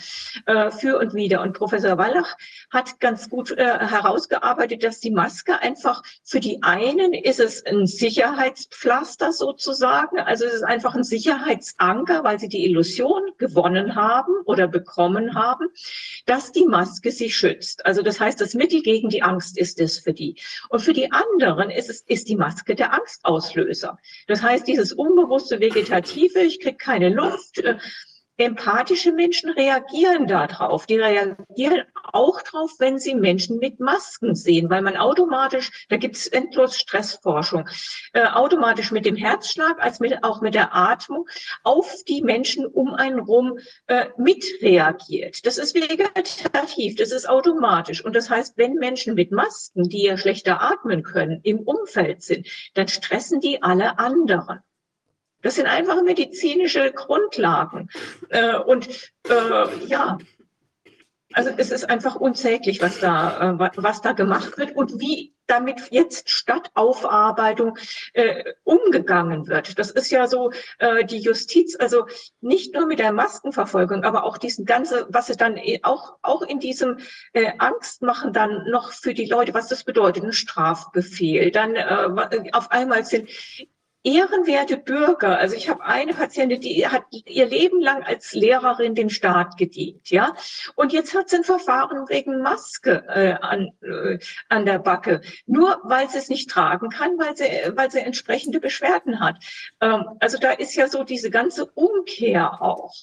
äh, 0.46 0.72
für 0.72 1.00
und 1.00 1.14
wieder. 1.14 1.42
Und 1.42 1.54
Professor 1.54 1.98
Wallach 1.98 2.36
hat 2.72 3.00
ganz 3.00 3.30
gut 3.30 3.52
äh, 3.52 3.64
herausgearbeitet, 3.64 4.84
dass 4.84 5.00
die 5.00 5.12
Maske 5.12 5.60
einfach 5.60 6.04
für 6.24 6.40
die 6.40 6.62
einen 6.64 7.14
ist 7.14 7.40
es 7.40 7.66
ein 7.66 7.88
Sicherheitspflaster 7.88 9.32
sozusagen. 9.32 10.20
Also 10.20 10.46
es 10.46 10.54
ist 10.54 10.64
einfach 10.64 10.96
ein 10.96 11.04
Sicherheitsanker, 11.04 12.23
weil 12.24 12.40
sie 12.40 12.50
die 12.50 12.66
Illusion 12.66 13.22
gewonnen 13.38 13.96
haben 13.96 14.34
oder 14.46 14.68
bekommen 14.68 15.36
haben, 15.36 15.68
dass 16.26 16.52
die 16.52 16.66
Maske 16.66 17.12
sie 17.12 17.30
schützt. 17.30 17.86
Also 17.86 18.02
das 18.02 18.20
heißt, 18.20 18.40
das 18.40 18.54
Mittel 18.54 18.82
gegen 18.82 19.10
die 19.10 19.24
Angst 19.24 19.58
ist 19.58 19.80
es 19.80 20.00
für 20.00 20.14
die. 20.14 20.36
Und 20.70 20.82
für 20.82 20.94
die 20.94 21.12
anderen 21.12 21.70
ist 21.70 21.90
es, 21.90 22.02
ist 22.02 22.30
die 22.30 22.36
Maske 22.36 22.76
der 22.76 22.94
Angstauslöser. 22.94 23.98
Das 24.28 24.42
heißt, 24.42 24.68
dieses 24.68 24.94
unbewusste 24.94 25.60
Vegetative, 25.60 26.40
ich 26.40 26.60
kriege 26.60 26.78
keine 26.78 27.10
Luft, 27.10 27.60
äh, 27.60 27.78
Empathische 28.38 29.12
Menschen 29.12 29.52
reagieren 29.52 30.26
darauf. 30.26 30.88
Die 30.88 30.98
reagieren 30.98 31.84
auch 32.12 32.42
darauf, 32.42 32.72
wenn 32.80 32.98
sie 32.98 33.14
Menschen 33.14 33.60
mit 33.60 33.80
Masken 33.80 34.34
sehen, 34.34 34.72
weil 34.72 34.82
man 34.82 34.98
automatisch, 34.98 35.86
da 35.90 35.98
gibt 35.98 36.16
es 36.16 36.28
endlos 36.28 36.78
Stressforschung, 36.78 37.70
äh, 38.14 38.26
automatisch 38.26 38.92
mit 38.92 39.06
dem 39.06 39.16
Herzschlag 39.16 39.80
als 39.80 40.00
mit, 40.00 40.24
auch 40.24 40.42
mit 40.42 40.56
der 40.56 40.76
Atmung 40.76 41.28
auf 41.64 41.94
die 42.08 42.24
Menschen 42.24 42.66
um 42.66 42.96
einen 42.96 43.20
rum 43.20 43.60
äh, 43.86 44.08
mitreagiert. 44.18 45.46
Das 45.46 45.60
ist 45.60 45.76
vegetativ, 45.76 46.96
das 46.96 47.12
ist 47.12 47.30
automatisch. 47.30 48.04
Und 48.04 48.16
das 48.16 48.32
heißt, 48.32 48.58
wenn 48.58 48.76
Menschen 48.76 49.14
mit 49.14 49.32
Masken, 49.32 49.90
die 49.90 50.06
ja 50.06 50.18
schlechter 50.18 50.60
atmen 50.60 51.04
können, 51.04 51.40
im 51.44 51.60
Umfeld 51.60 52.24
sind, 52.24 52.48
dann 52.74 52.88
stressen 52.88 53.42
die 53.42 53.62
alle 53.62 54.00
anderen. 54.00 54.62
Das 55.44 55.56
sind 55.56 55.68
einfache 55.68 56.02
medizinische 56.02 56.92
Grundlagen. 56.92 57.90
Äh, 58.30 58.58
und 58.58 58.90
äh, 59.30 59.86
ja, 59.86 60.18
also 61.34 61.50
es 61.58 61.72
ist 61.72 61.90
einfach 61.90 62.16
unsäglich, 62.16 62.82
was 62.82 63.00
da, 63.00 63.56
äh, 63.60 63.72
was 63.78 64.02
da 64.02 64.14
gemacht 64.14 64.58
wird 64.58 64.76
und 64.76 65.00
wie 65.00 65.34
damit 65.48 65.82
jetzt 65.92 66.30
statt 66.30 66.70
Aufarbeitung 66.74 67.78
äh, 68.14 68.54
umgegangen 68.64 69.48
wird. 69.48 69.78
Das 69.78 69.92
ist 69.92 70.10
ja 70.10 70.28
so 70.28 70.52
äh, 70.80 71.04
die 71.04 71.20
Justiz, 71.20 71.76
also 71.78 72.08
nicht 72.40 72.74
nur 72.74 72.86
mit 72.86 73.00
der 73.00 73.12
Maskenverfolgung, 73.12 74.04
aber 74.04 74.24
auch 74.24 74.38
diesen 74.38 74.66
ganze, 74.66 75.06
was 75.10 75.30
es 75.30 75.38
dann 75.38 75.60
auch 75.82 76.18
auch 76.22 76.44
in 76.44 76.60
diesem 76.60 77.00
äh, 77.34 77.52
Angst 77.58 78.02
machen 78.02 78.32
dann 78.32 78.70
noch 78.70 78.94
für 78.94 79.14
die 79.14 79.26
Leute, 79.26 79.54
was 79.54 79.68
das 79.68 79.84
bedeutet, 79.84 80.24
ein 80.24 80.34
Strafbefehl. 80.34 81.52
Dann 81.52 81.76
äh, 81.76 82.50
auf 82.54 82.72
einmal 82.72 83.04
sind 83.04 83.30
ehrenwerte 84.04 84.78
Bürger. 84.78 85.38
Also 85.38 85.56
ich 85.56 85.70
habe 85.70 85.84
eine 85.86 86.14
Patientin, 86.14 86.60
die 86.60 86.88
hat 86.88 87.04
ihr 87.12 87.46
Leben 87.46 87.82
lang 87.82 88.04
als 88.04 88.34
Lehrerin 88.34 88.96
den 88.96 89.10
Staat 89.10 89.58
gedient, 89.58 90.10
ja. 90.10 90.36
Und 90.76 90.94
jetzt 90.94 91.16
hat 91.16 91.30
sie 91.30 91.38
ein 91.38 91.44
Verfahren 91.44 92.08
wegen 92.10 92.42
Maske 92.42 93.04
äh, 93.08 93.34
an, 93.42 93.72
äh, 93.82 94.20
an 94.50 94.66
der 94.66 94.80
Backe, 94.80 95.22
nur 95.46 95.80
weil 95.84 96.10
sie 96.10 96.18
es 96.18 96.30
nicht 96.30 96.50
tragen 96.50 96.90
kann, 96.90 97.18
weil 97.18 97.36
sie, 97.38 97.46
weil 97.76 97.90
sie 97.92 98.00
entsprechende 98.00 98.60
Beschwerden 98.60 99.20
hat. 99.20 99.38
Ähm, 99.82 100.06
also 100.20 100.38
da 100.38 100.52
ist 100.52 100.76
ja 100.76 100.88
so 100.88 101.04
diese 101.04 101.30
ganze 101.30 101.66
Umkehr 101.66 102.62
auch 102.62 102.94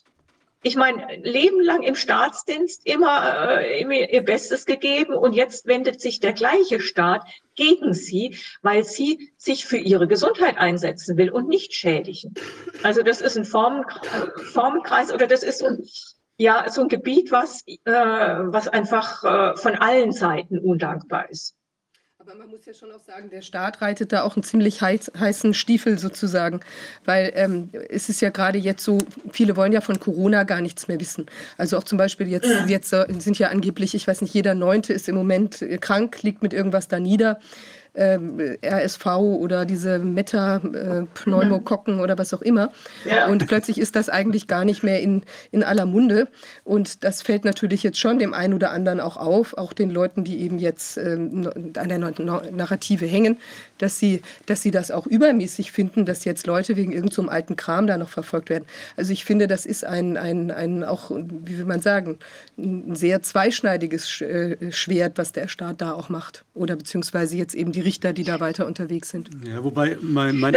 ich 0.62 0.76
meine, 0.76 1.16
Leben 1.16 1.62
lang 1.62 1.82
im 1.82 1.94
Staatsdienst 1.94 2.86
immer, 2.86 3.60
äh, 3.60 4.12
ihr 4.12 4.22
Bestes 4.22 4.66
gegeben 4.66 5.14
und 5.14 5.32
jetzt 5.32 5.66
wendet 5.66 6.00
sich 6.00 6.20
der 6.20 6.34
gleiche 6.34 6.80
Staat 6.80 7.26
gegen 7.54 7.94
sie, 7.94 8.36
weil 8.60 8.84
sie 8.84 9.32
sich 9.38 9.64
für 9.64 9.78
ihre 9.78 10.06
Gesundheit 10.06 10.58
einsetzen 10.58 11.16
will 11.16 11.30
und 11.30 11.48
nicht 11.48 11.72
schädigen. 11.72 12.34
Also 12.82 13.02
das 13.02 13.20
ist 13.20 13.38
ein 13.38 13.46
Formen, 13.46 13.84
Formenkreis 14.52 15.12
oder 15.12 15.26
das 15.26 15.42
ist 15.42 15.60
so 15.60 15.66
ein, 15.66 15.82
ja, 16.36 16.68
so 16.68 16.82
ein 16.82 16.88
Gebiet, 16.88 17.32
was, 17.32 17.62
äh, 17.66 17.76
was 17.84 18.68
einfach 18.68 19.24
äh, 19.24 19.56
von 19.56 19.76
allen 19.76 20.12
Seiten 20.12 20.58
undankbar 20.58 21.30
ist. 21.30 21.54
Aber 22.30 22.40
man 22.40 22.50
muss 22.50 22.64
ja 22.64 22.74
schon 22.74 22.92
auch 22.92 23.00
sagen, 23.00 23.28
der 23.30 23.42
Staat 23.42 23.82
reitet 23.82 24.12
da 24.12 24.22
auch 24.22 24.36
einen 24.36 24.44
ziemlich 24.44 24.80
heiß, 24.80 25.10
heißen 25.18 25.52
Stiefel 25.52 25.98
sozusagen, 25.98 26.60
weil 27.04 27.32
ähm, 27.34 27.70
es 27.88 28.08
ist 28.08 28.20
ja 28.20 28.30
gerade 28.30 28.58
jetzt 28.58 28.84
so, 28.84 28.98
viele 29.32 29.56
wollen 29.56 29.72
ja 29.72 29.80
von 29.80 29.98
Corona 29.98 30.44
gar 30.44 30.60
nichts 30.60 30.86
mehr 30.86 31.00
wissen. 31.00 31.26
Also 31.56 31.76
auch 31.76 31.84
zum 31.84 31.98
Beispiel 31.98 32.28
jetzt, 32.28 32.48
jetzt 32.68 32.90
sind 32.90 33.38
ja 33.38 33.48
angeblich, 33.48 33.94
ich 33.94 34.06
weiß 34.06 34.20
nicht, 34.20 34.34
jeder 34.34 34.54
Neunte 34.54 34.92
ist 34.92 35.08
im 35.08 35.16
Moment 35.16 35.64
krank, 35.80 36.22
liegt 36.22 36.42
mit 36.42 36.52
irgendwas 36.52 36.86
da 36.86 37.00
nieder 37.00 37.40
äh, 37.94 38.18
RSV 38.64 39.06
oder 39.06 39.64
diese 39.64 39.98
Meta-Pneumokokken 39.98 41.98
äh, 41.98 42.02
oder 42.02 42.18
was 42.18 42.34
auch 42.34 42.42
immer. 42.42 42.70
Ja. 43.04 43.28
Und 43.28 43.46
plötzlich 43.46 43.78
ist 43.78 43.96
das 43.96 44.08
eigentlich 44.08 44.46
gar 44.46 44.64
nicht 44.64 44.82
mehr 44.82 45.00
in, 45.00 45.22
in 45.50 45.64
aller 45.64 45.86
Munde. 45.86 46.28
Und 46.64 47.04
das 47.04 47.22
fällt 47.22 47.44
natürlich 47.44 47.82
jetzt 47.82 47.98
schon 47.98 48.18
dem 48.18 48.34
einen 48.34 48.54
oder 48.54 48.70
anderen 48.70 49.00
auch 49.00 49.16
auf, 49.16 49.56
auch 49.56 49.72
den 49.72 49.90
Leuten, 49.90 50.24
die 50.24 50.40
eben 50.40 50.58
jetzt 50.58 50.96
ähm, 50.96 51.50
an 51.76 51.88
der 51.88 51.98
Narrative 51.98 53.06
hängen, 53.06 53.38
dass 53.82 53.98
sie, 53.98 54.22
dass 54.46 54.62
sie 54.62 54.70
das 54.70 54.90
auch 54.90 55.06
übermäßig 55.06 55.72
finden, 55.72 56.04
dass 56.04 56.24
jetzt 56.24 56.46
Leute 56.46 56.76
wegen 56.76 56.92
irgendeinem 56.92 57.26
so 57.26 57.30
alten 57.30 57.56
Kram 57.56 57.86
da 57.86 57.96
noch 57.96 58.08
verfolgt 58.08 58.50
werden. 58.50 58.64
Also 58.96 59.12
ich 59.12 59.24
finde, 59.24 59.46
das 59.46 59.66
ist 59.66 59.84
ein, 59.84 60.16
ein, 60.16 60.50
ein 60.50 60.84
auch, 60.84 61.10
wie 61.10 61.58
will 61.58 61.64
man 61.64 61.80
sagen, 61.80 62.18
ein 62.58 62.94
sehr 62.94 63.22
zweischneidiges 63.22 64.20
äh, 64.20 64.72
Schwert, 64.72 65.18
was 65.18 65.32
der 65.32 65.48
Staat 65.48 65.80
da 65.80 65.92
auch 65.92 66.08
macht. 66.08 66.44
Oder 66.54 66.76
beziehungsweise 66.76 67.36
jetzt 67.36 67.54
eben 67.54 67.72
die 67.72 67.80
Richter, 67.80 68.12
die 68.12 68.24
da 68.24 68.40
weiter 68.40 68.66
unterwegs 68.66 69.10
sind. 69.10 69.30
Ja, 69.46 69.64
wobei 69.64 69.96
mein, 70.00 70.38
mein 70.38 70.54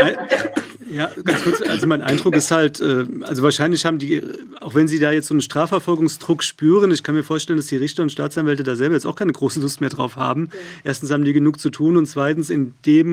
ja, 0.94 1.10
ganz 1.24 1.44
kurz, 1.44 1.62
also 1.62 1.88
mein 1.88 2.02
Eindruck 2.02 2.36
ist 2.36 2.52
halt, 2.52 2.80
äh, 2.80 3.06
also 3.22 3.44
wahrscheinlich 3.44 3.86
haben 3.86 4.00
die, 4.00 4.22
auch 4.62 4.76
wenn 4.76 4.88
sie 4.88 5.00
da 5.00 5.12
jetzt 5.12 5.28
so 5.28 5.34
einen 5.34 5.42
Strafverfolgungsdruck 5.42 6.44
spüren, 6.44 6.92
ich 6.92 7.04
kann 7.04 7.16
mir 7.16 7.24
vorstellen, 7.24 7.58
dass 7.58 7.68
die 7.68 7.78
Richter 7.78 8.04
und 8.04 8.12
Staatsanwälte 8.12 8.64
da 8.64 8.76
selber 8.76 8.96
jetzt 8.96 9.06
auch 9.06 9.16
keine 9.16 9.34
große 9.34 9.60
Lust 9.60 9.82
mehr 9.82 9.90
drauf 9.90 10.16
haben. 10.16 10.50
Erstens 10.84 11.12
haben 11.12 11.24
die 11.24 11.34
genug 11.34 11.60
zu 11.60 11.70
tun 11.70 11.98
und 11.98 12.06
zweitens 12.06 12.50
in 12.50 12.74
dem, 12.86 13.13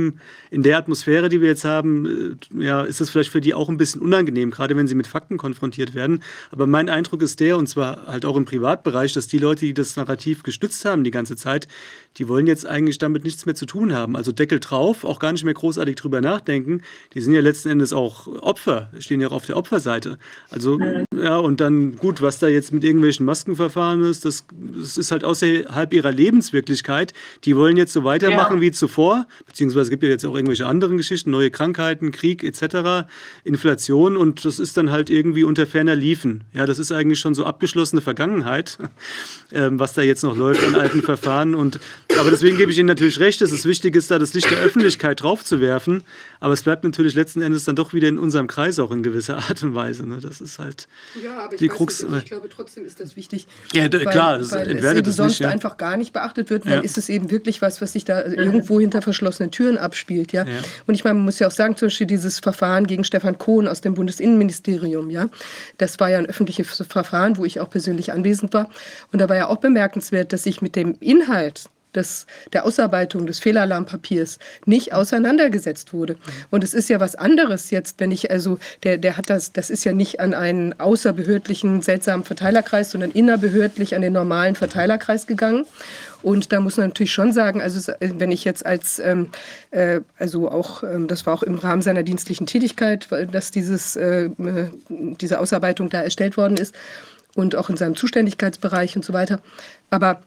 in 0.50 0.62
der 0.62 0.78
Atmosphäre, 0.78 1.28
die 1.28 1.40
wir 1.40 1.48
jetzt 1.48 1.64
haben, 1.64 2.38
äh, 2.52 2.64
ja, 2.64 2.82
ist 2.82 3.00
es 3.00 3.10
vielleicht 3.10 3.30
für 3.30 3.40
die 3.40 3.54
auch 3.54 3.68
ein 3.68 3.76
bisschen 3.76 4.00
unangenehm, 4.00 4.50
gerade 4.50 4.76
wenn 4.76 4.88
sie 4.88 4.94
mit 4.94 5.06
Fakten 5.06 5.36
konfrontiert 5.36 5.94
werden. 5.94 6.22
Aber 6.50 6.66
mein 6.66 6.88
Eindruck 6.88 7.22
ist 7.22 7.40
der, 7.40 7.56
und 7.56 7.68
zwar 7.68 8.06
halt 8.06 8.24
auch 8.24 8.36
im 8.36 8.44
Privatbereich, 8.44 9.12
dass 9.12 9.26
die 9.26 9.38
Leute, 9.38 9.66
die 9.66 9.74
das 9.74 9.96
Narrativ 9.96 10.42
gestützt 10.42 10.84
haben 10.84 11.04
die 11.04 11.10
ganze 11.10 11.36
Zeit, 11.36 11.68
die 12.16 12.28
wollen 12.28 12.46
jetzt 12.46 12.66
eigentlich 12.66 12.98
damit 12.98 13.24
nichts 13.24 13.46
mehr 13.46 13.54
zu 13.54 13.66
tun 13.66 13.94
haben. 13.94 14.16
Also 14.16 14.32
Deckel 14.32 14.58
drauf, 14.58 15.04
auch 15.04 15.20
gar 15.20 15.32
nicht 15.32 15.44
mehr 15.44 15.54
großartig 15.54 15.94
drüber 15.94 16.20
nachdenken. 16.20 16.82
Die 17.14 17.20
sind 17.20 17.34
ja 17.34 17.40
letzten 17.40 17.68
Endes 17.68 17.92
auch 17.92 18.26
Opfer, 18.26 18.90
stehen 18.98 19.20
ja 19.20 19.28
auch 19.28 19.32
auf 19.32 19.46
der 19.46 19.56
Opferseite. 19.56 20.18
Also, 20.50 20.78
ja, 21.16 21.36
und 21.38 21.60
dann 21.60 21.96
gut, 21.96 22.20
was 22.20 22.38
da 22.38 22.48
jetzt 22.48 22.72
mit 22.72 22.82
irgendwelchen 22.82 23.26
Maskenverfahren 23.26 24.02
ist, 24.02 24.24
das, 24.24 24.44
das 24.52 24.98
ist 24.98 25.12
halt 25.12 25.24
außerhalb 25.24 25.94
ihrer 25.94 26.10
Lebenswirklichkeit. 26.10 27.12
Die 27.44 27.56
wollen 27.56 27.76
jetzt 27.76 27.92
so 27.92 28.02
weitermachen 28.02 28.56
ja. 28.56 28.62
wie 28.62 28.72
zuvor, 28.72 29.26
beziehungsweise 29.46 29.89
es 29.90 29.92
gibt 29.92 30.04
ja 30.04 30.08
jetzt 30.08 30.24
auch 30.24 30.36
irgendwelche 30.36 30.66
anderen 30.66 30.96
Geschichten, 30.98 31.32
neue 31.32 31.50
Krankheiten, 31.50 32.12
Krieg 32.12 32.44
etc., 32.44 33.08
Inflation 33.42 34.16
und 34.16 34.44
das 34.44 34.60
ist 34.60 34.76
dann 34.76 34.92
halt 34.92 35.10
irgendwie 35.10 35.42
unter 35.42 35.66
ferner 35.66 35.96
Liefen. 35.96 36.44
Ja, 36.52 36.64
das 36.64 36.78
ist 36.78 36.92
eigentlich 36.92 37.18
schon 37.18 37.34
so 37.34 37.44
abgeschlossene 37.44 38.00
Vergangenheit, 38.00 38.78
ähm, 39.52 39.80
was 39.80 39.94
da 39.94 40.02
jetzt 40.02 40.22
noch 40.22 40.36
läuft 40.36 40.62
an 40.62 40.76
alten 40.76 41.02
Verfahren 41.02 41.56
und 41.56 41.80
aber 42.20 42.30
deswegen 42.30 42.56
gebe 42.56 42.70
ich 42.70 42.78
Ihnen 42.78 42.86
natürlich 42.86 43.18
recht, 43.18 43.40
dass 43.40 43.50
es 43.50 43.64
wichtig 43.64 43.96
ist, 43.96 44.12
da 44.12 44.20
das 44.20 44.32
Licht 44.32 44.48
der 44.48 44.58
Öffentlichkeit 44.58 45.24
draufzuwerfen. 45.24 46.04
Aber 46.40 46.54
es 46.54 46.62
bleibt 46.62 46.84
natürlich 46.84 47.14
letzten 47.14 47.42
Endes 47.42 47.64
dann 47.64 47.76
doch 47.76 47.92
wieder 47.92 48.08
in 48.08 48.18
unserem 48.18 48.46
Kreis 48.46 48.78
auch 48.78 48.90
in 48.90 49.02
gewisser 49.02 49.36
Art 49.36 49.62
und 49.62 49.74
Weise. 49.74 50.06
Ne? 50.06 50.18
Das 50.20 50.40
ist 50.40 50.58
halt 50.58 50.88
ja, 51.22 51.38
aber 51.38 51.56
die 51.56 51.68
Krux. 51.68 52.02
Nicht, 52.02 52.24
ich 52.24 52.30
glaube, 52.30 52.48
trotzdem 52.48 52.86
ist 52.86 52.98
das 52.98 53.14
wichtig. 53.14 53.46
Ja, 53.74 53.92
weil, 53.92 54.06
klar, 54.06 54.38
das 54.38 54.52
weil 54.52 54.76
es 54.76 54.94
eben 54.94 55.12
sonst 55.12 55.32
nicht, 55.32 55.40
ja. 55.40 55.50
einfach 55.50 55.76
gar 55.76 55.98
nicht 55.98 56.12
beachtet 56.12 56.48
wird. 56.48 56.64
Dann 56.64 56.72
ja. 56.72 56.80
ist 56.80 56.96
es 56.96 57.08
eben 57.10 57.30
wirklich 57.30 57.60
was, 57.60 57.82
was 57.82 57.92
sich 57.92 58.04
da 58.04 58.24
irgendwo 58.24 58.80
hinter 58.80 59.02
verschlossenen 59.02 59.50
Türen 59.50 59.76
abspielt. 59.76 60.32
Ja? 60.32 60.46
Und 60.86 60.94
ich 60.94 61.04
meine, 61.04 61.14
man 61.14 61.26
muss 61.26 61.38
ja 61.38 61.46
auch 61.46 61.52
sagen, 61.52 61.76
zum 61.76 61.86
Beispiel 61.86 62.06
dieses 62.06 62.38
Verfahren 62.38 62.86
gegen 62.86 63.04
Stefan 63.04 63.36
Kohn 63.36 63.68
aus 63.68 63.82
dem 63.82 63.94
Bundesinnenministerium, 63.94 65.10
ja, 65.10 65.28
das 65.78 66.00
war 66.00 66.10
ja 66.10 66.18
ein 66.18 66.26
öffentliches 66.26 66.84
Verfahren, 66.88 67.36
wo 67.36 67.44
ich 67.44 67.60
auch 67.60 67.68
persönlich 67.68 68.12
anwesend 68.12 68.54
war. 68.54 68.70
Und 69.12 69.20
da 69.20 69.28
war 69.28 69.36
ja 69.36 69.48
auch 69.48 69.58
bemerkenswert, 69.58 70.32
dass 70.32 70.44
sich 70.44 70.62
mit 70.62 70.74
dem 70.74 70.96
Inhalt 71.00 71.68
des, 71.94 72.26
der 72.52 72.64
Ausarbeitung 72.64 73.26
des 73.26 73.38
Fehlalarmpapiers 73.38 74.38
nicht 74.66 74.92
auseinandergesetzt 74.92 75.92
wurde. 75.92 76.16
Und 76.50 76.64
es 76.64 76.74
ist 76.74 76.88
ja 76.88 77.00
was 77.00 77.16
anderes 77.16 77.70
jetzt, 77.70 78.00
wenn 78.00 78.10
ich 78.10 78.30
also, 78.30 78.58
der, 78.82 78.98
der 78.98 79.16
hat 79.16 79.30
das, 79.30 79.52
das 79.52 79.70
ist 79.70 79.84
ja 79.84 79.92
nicht 79.92 80.20
an 80.20 80.34
einen 80.34 80.78
außerbehördlichen 80.78 81.82
seltsamen 81.82 82.24
Verteilerkreis, 82.24 82.90
sondern 82.90 83.10
innerbehördlich 83.10 83.94
an 83.94 84.02
den 84.02 84.12
normalen 84.12 84.54
Verteilerkreis 84.54 85.26
gegangen. 85.26 85.66
Und 86.22 86.52
da 86.52 86.60
muss 86.60 86.76
man 86.76 86.88
natürlich 86.88 87.12
schon 87.12 87.32
sagen, 87.32 87.62
also 87.62 87.92
wenn 88.00 88.30
ich 88.30 88.44
jetzt 88.44 88.66
als, 88.66 88.98
ähm, 88.98 89.30
äh, 89.70 90.00
also 90.18 90.50
auch, 90.50 90.82
ähm, 90.82 91.08
das 91.08 91.24
war 91.24 91.34
auch 91.34 91.42
im 91.42 91.54
Rahmen 91.56 91.82
seiner 91.82 92.02
dienstlichen 92.02 92.46
Tätigkeit, 92.46 93.08
dass 93.32 93.50
dieses, 93.50 93.96
äh, 93.96 94.24
äh 94.24 94.68
diese 94.88 95.40
Ausarbeitung 95.40 95.88
da 95.88 96.02
erstellt 96.02 96.36
worden 96.36 96.56
ist 96.56 96.74
und 97.34 97.56
auch 97.56 97.70
in 97.70 97.76
seinem 97.76 97.96
Zuständigkeitsbereich 97.96 98.96
und 98.96 99.04
so 99.04 99.12
weiter. 99.12 99.40
Aber 99.90 100.22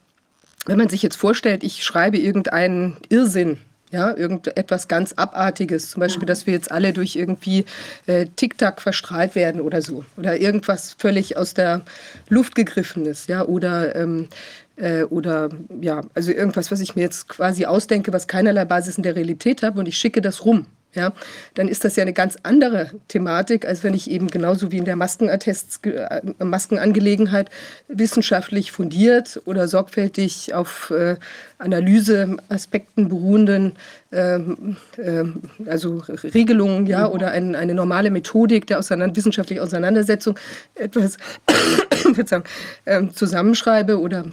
wenn 0.66 0.78
man 0.78 0.90
sich 0.90 1.02
jetzt 1.02 1.16
vorstellt, 1.16 1.64
ich 1.64 1.84
schreibe 1.84 2.18
irgendeinen 2.18 2.98
Irrsinn, 3.10 3.60
ja, 3.92 4.16
irgendetwas 4.16 4.88
ganz 4.88 5.14
Abartiges, 5.14 5.92
zum 5.92 6.00
Beispiel, 6.00 6.26
dass 6.26 6.48
wir 6.48 6.54
jetzt 6.54 6.72
alle 6.72 6.94
durch 6.94 7.16
irgendwie 7.16 7.66
äh, 8.08 8.26
TikTok 8.36 8.82
verstrahlt 8.82 9.36
werden 9.36 9.62
oder 9.62 9.84
so, 9.84 10.04
oder 10.18 10.40
irgendwas 10.40 10.96
völlig 10.98 11.38
aus 11.38 11.54
der 11.54 11.82
Luft 12.28 12.56
gegriffenes, 12.56 13.28
ja, 13.28 13.46
oder 13.46 13.96
ähm, 13.96 14.30
äh, 14.78 15.04
oder 15.04 15.50
ja, 15.80 16.02
also 16.16 16.32
irgendwas, 16.32 16.72
was 16.72 16.80
ich 16.80 16.96
mir 16.96 17.04
jetzt 17.04 17.28
quasi 17.30 17.66
ausdenke, 17.66 18.12
was 18.12 18.28
keinerlei 18.28 18.66
Basis 18.66 18.98
in 18.98 19.04
der 19.04 19.16
Realität 19.16 19.62
habe 19.62 19.80
und 19.80 19.88
ich 19.88 19.98
schicke 19.98 20.22
das 20.22 20.44
rum 20.44 20.66
ja, 20.96 21.14
dann 21.56 21.68
ist 21.68 21.84
das 21.84 21.96
ja 21.96 22.04
eine 22.04 22.14
ganz 22.14 22.38
andere 22.44 22.92
Thematik, 23.08 23.66
als 23.66 23.84
wenn 23.84 23.94
ich 23.94 24.10
eben 24.10 24.28
genauso 24.28 24.72
wie 24.72 24.78
in 24.78 24.86
der 24.86 24.96
Maskenattest, 24.96 25.86
äh, 25.86 26.22
Maskenangelegenheit 26.44 27.50
wissenschaftlich 27.88 28.72
fundiert 28.72 29.42
oder 29.46 29.68
sorgfältig 29.68 30.54
auf 30.54 30.92
äh, 30.92 31.16
Analyseaspekten 31.58 33.10
beruhenden, 33.10 33.74
äh, 34.12 34.36
äh, 34.36 35.26
also 35.66 36.04
Regelungen, 36.08 36.86
ja, 36.86 37.08
mhm. 37.08 37.14
oder 37.14 37.32
ein, 37.32 37.56
eine 37.56 37.74
normale 37.74 38.12
Methodik 38.12 38.68
der 38.68 38.80
auseinander, 38.80 39.16
wissenschaftlichen 39.16 39.64
Auseinandersetzung 39.64 40.38
etwas 40.76 41.18
äh, 42.86 43.08
zusammenschreibe 43.14 44.00
oder 44.00 44.26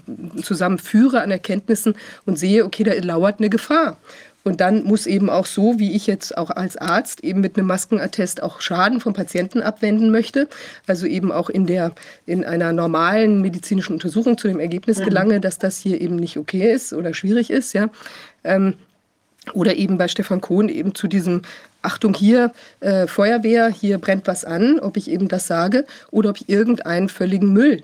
zusammenführe 0.42 1.22
an 1.22 1.30
Erkenntnissen 1.30 1.94
und 2.26 2.38
sehe, 2.38 2.64
okay, 2.64 2.84
da 2.84 2.92
lauert 2.94 3.38
eine 3.38 3.48
Gefahr. 3.48 3.96
Und 4.42 4.60
dann 4.60 4.84
muss 4.84 5.06
eben 5.06 5.28
auch 5.28 5.44
so, 5.44 5.78
wie 5.78 5.92
ich 5.92 6.06
jetzt 6.06 6.36
auch 6.38 6.50
als 6.50 6.76
Arzt 6.76 7.22
eben 7.22 7.40
mit 7.40 7.56
einem 7.56 7.66
Maskenattest 7.66 8.42
auch 8.42 8.60
Schaden 8.60 9.00
vom 9.00 9.12
Patienten 9.12 9.60
abwenden 9.60 10.10
möchte, 10.10 10.48
also 10.86 11.06
eben 11.06 11.30
auch 11.30 11.50
in 11.50 11.66
der 11.66 11.92
in 12.24 12.44
einer 12.44 12.72
normalen 12.72 13.42
medizinischen 13.42 13.92
Untersuchung 13.92 14.38
zu 14.38 14.48
dem 14.48 14.58
Ergebnis 14.58 14.98
mhm. 14.98 15.04
gelange, 15.04 15.40
dass 15.40 15.58
das 15.58 15.76
hier 15.76 16.00
eben 16.00 16.16
nicht 16.16 16.38
okay 16.38 16.72
ist 16.72 16.92
oder 16.92 17.12
schwierig 17.12 17.50
ist, 17.50 17.74
ja. 17.74 17.90
Ähm, 18.44 18.74
oder 19.52 19.76
eben 19.76 19.98
bei 19.98 20.08
Stefan 20.08 20.40
Kohn 20.40 20.68
eben 20.68 20.94
zu 20.94 21.06
diesem 21.06 21.42
Achtung 21.82 22.14
hier, 22.14 22.52
äh, 22.80 23.06
Feuerwehr, 23.06 23.68
hier 23.68 23.98
brennt 23.98 24.26
was 24.26 24.44
an, 24.44 24.78
ob 24.80 24.96
ich 24.96 25.10
eben 25.10 25.28
das 25.28 25.46
sage 25.46 25.86
oder 26.10 26.30
ob 26.30 26.36
ich 26.36 26.48
irgendeinen 26.48 27.08
völligen 27.08 27.52
Müll 27.52 27.82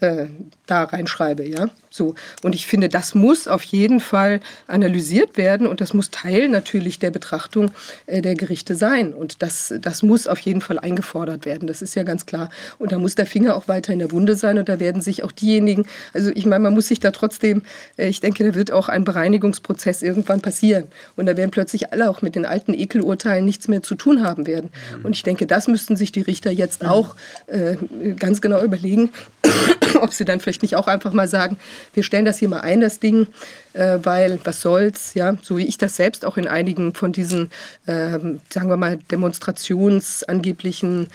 äh, 0.00 0.26
da 0.66 0.84
reinschreibe, 0.84 1.46
ja. 1.46 1.70
So. 1.98 2.14
Und 2.42 2.54
ich 2.54 2.66
finde, 2.66 2.88
das 2.88 3.14
muss 3.14 3.48
auf 3.48 3.64
jeden 3.64 3.98
Fall 3.98 4.40
analysiert 4.68 5.36
werden 5.36 5.66
und 5.66 5.80
das 5.80 5.92
muss 5.92 6.10
Teil 6.10 6.48
natürlich 6.48 7.00
der 7.00 7.10
Betrachtung 7.10 7.72
äh, 8.06 8.22
der 8.22 8.36
Gerichte 8.36 8.76
sein. 8.76 9.12
Und 9.12 9.42
das, 9.42 9.74
das 9.80 10.02
muss 10.02 10.28
auf 10.28 10.38
jeden 10.38 10.60
Fall 10.60 10.78
eingefordert 10.78 11.44
werden. 11.44 11.66
Das 11.66 11.82
ist 11.82 11.96
ja 11.96 12.04
ganz 12.04 12.24
klar. 12.24 12.50
Und 12.78 12.92
da 12.92 12.98
muss 12.98 13.16
der 13.16 13.26
Finger 13.26 13.56
auch 13.56 13.66
weiter 13.66 13.92
in 13.92 13.98
der 13.98 14.12
Wunde 14.12 14.36
sein 14.36 14.58
und 14.58 14.68
da 14.68 14.78
werden 14.78 15.02
sich 15.02 15.24
auch 15.24 15.32
diejenigen, 15.32 15.86
also 16.14 16.30
ich 16.32 16.46
meine, 16.46 16.62
man 16.62 16.74
muss 16.74 16.86
sich 16.86 17.00
da 17.00 17.10
trotzdem, 17.10 17.62
äh, 17.96 18.08
ich 18.08 18.20
denke, 18.20 18.44
da 18.44 18.54
wird 18.54 18.70
auch 18.70 18.88
ein 18.88 19.02
Bereinigungsprozess 19.02 20.02
irgendwann 20.02 20.40
passieren. 20.40 20.84
Und 21.16 21.26
da 21.26 21.36
werden 21.36 21.50
plötzlich 21.50 21.92
alle 21.92 22.08
auch 22.08 22.22
mit 22.22 22.36
den 22.36 22.46
alten 22.46 22.74
Ekelurteilen 22.74 23.44
nichts 23.44 23.66
mehr 23.66 23.82
zu 23.82 23.96
tun 23.96 24.22
haben 24.22 24.46
werden. 24.46 24.70
Mhm. 24.96 25.04
Und 25.04 25.16
ich 25.16 25.24
denke, 25.24 25.48
das 25.48 25.66
müssten 25.66 25.96
sich 25.96 26.12
die 26.12 26.20
Richter 26.20 26.52
jetzt 26.52 26.86
auch 26.86 27.16
äh, 27.48 27.76
ganz 28.14 28.40
genau 28.40 28.62
überlegen, 28.62 29.10
ob 30.00 30.12
sie 30.12 30.24
dann 30.24 30.38
vielleicht 30.38 30.62
nicht 30.62 30.76
auch 30.76 30.86
einfach 30.86 31.12
mal 31.12 31.26
sagen, 31.26 31.58
wir 31.94 32.02
stellen 32.02 32.24
das 32.24 32.38
hier 32.38 32.48
mal 32.48 32.60
ein, 32.60 32.80
das 32.80 33.00
Ding, 33.00 33.26
äh, 33.72 33.98
weil 34.02 34.40
was 34.44 34.60
soll's, 34.60 35.14
ja, 35.14 35.36
so 35.42 35.56
wie 35.56 35.66
ich 35.66 35.78
das 35.78 35.96
selbst 35.96 36.24
auch 36.24 36.36
in 36.36 36.48
einigen 36.48 36.94
von 36.94 37.12
diesen, 37.12 37.50
äh, 37.86 38.18
sagen 38.50 38.68
wir 38.68 38.76
mal, 38.76 38.98
demonstrationsangeblichen 39.10 41.08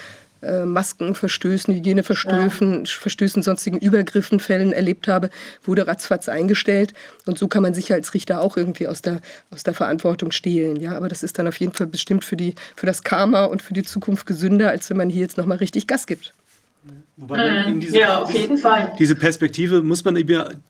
äh, 0.43 0.65
Maskenverstößen, 0.65 1.73
Hygieneverstößen, 1.73 2.85
ja. 2.85 2.91
Verstößen, 2.91 3.43
sonstigen 3.43 3.77
Übergriffen, 3.77 4.39
Fällen 4.39 4.73
erlebt 4.73 5.07
habe, 5.07 5.29
wurde 5.63 5.87
ratzfatz 5.87 6.27
eingestellt. 6.27 6.93
Und 7.25 7.39
so 7.39 7.47
kann 7.47 7.63
man 7.63 7.73
sich 7.73 7.93
als 7.93 8.13
Richter 8.13 8.41
auch 8.41 8.57
irgendwie 8.57 8.87
aus 8.87 9.01
der, 9.01 9.21
aus 9.51 9.63
der 9.63 9.73
Verantwortung 9.73 10.31
stehlen. 10.31 10.75
Ja, 10.77 10.97
aber 10.97 11.07
das 11.07 11.23
ist 11.23 11.39
dann 11.39 11.47
auf 11.47 11.57
jeden 11.57 11.73
Fall 11.73 11.87
bestimmt 11.87 12.25
für, 12.25 12.35
die, 12.35 12.55
für 12.75 12.85
das 12.85 13.03
Karma 13.03 13.45
und 13.45 13.61
für 13.61 13.73
die 13.73 13.83
Zukunft 13.83 14.25
gesünder, 14.25 14.69
als 14.69 14.89
wenn 14.89 14.97
man 14.97 15.09
hier 15.09 15.21
jetzt 15.21 15.37
nochmal 15.37 15.57
richtig 15.57 15.87
Gas 15.87 16.07
gibt. 16.07 16.33
Wobei 17.15 17.71
mhm. 17.71 17.79
diese, 17.79 17.99
ja, 17.99 18.21
auf 18.21 18.33
jeden 18.33 18.57
Fall. 18.57 18.93
Diese 18.99 19.15
Perspektive 19.15 19.81
muss 19.81 20.03
man 20.03 20.15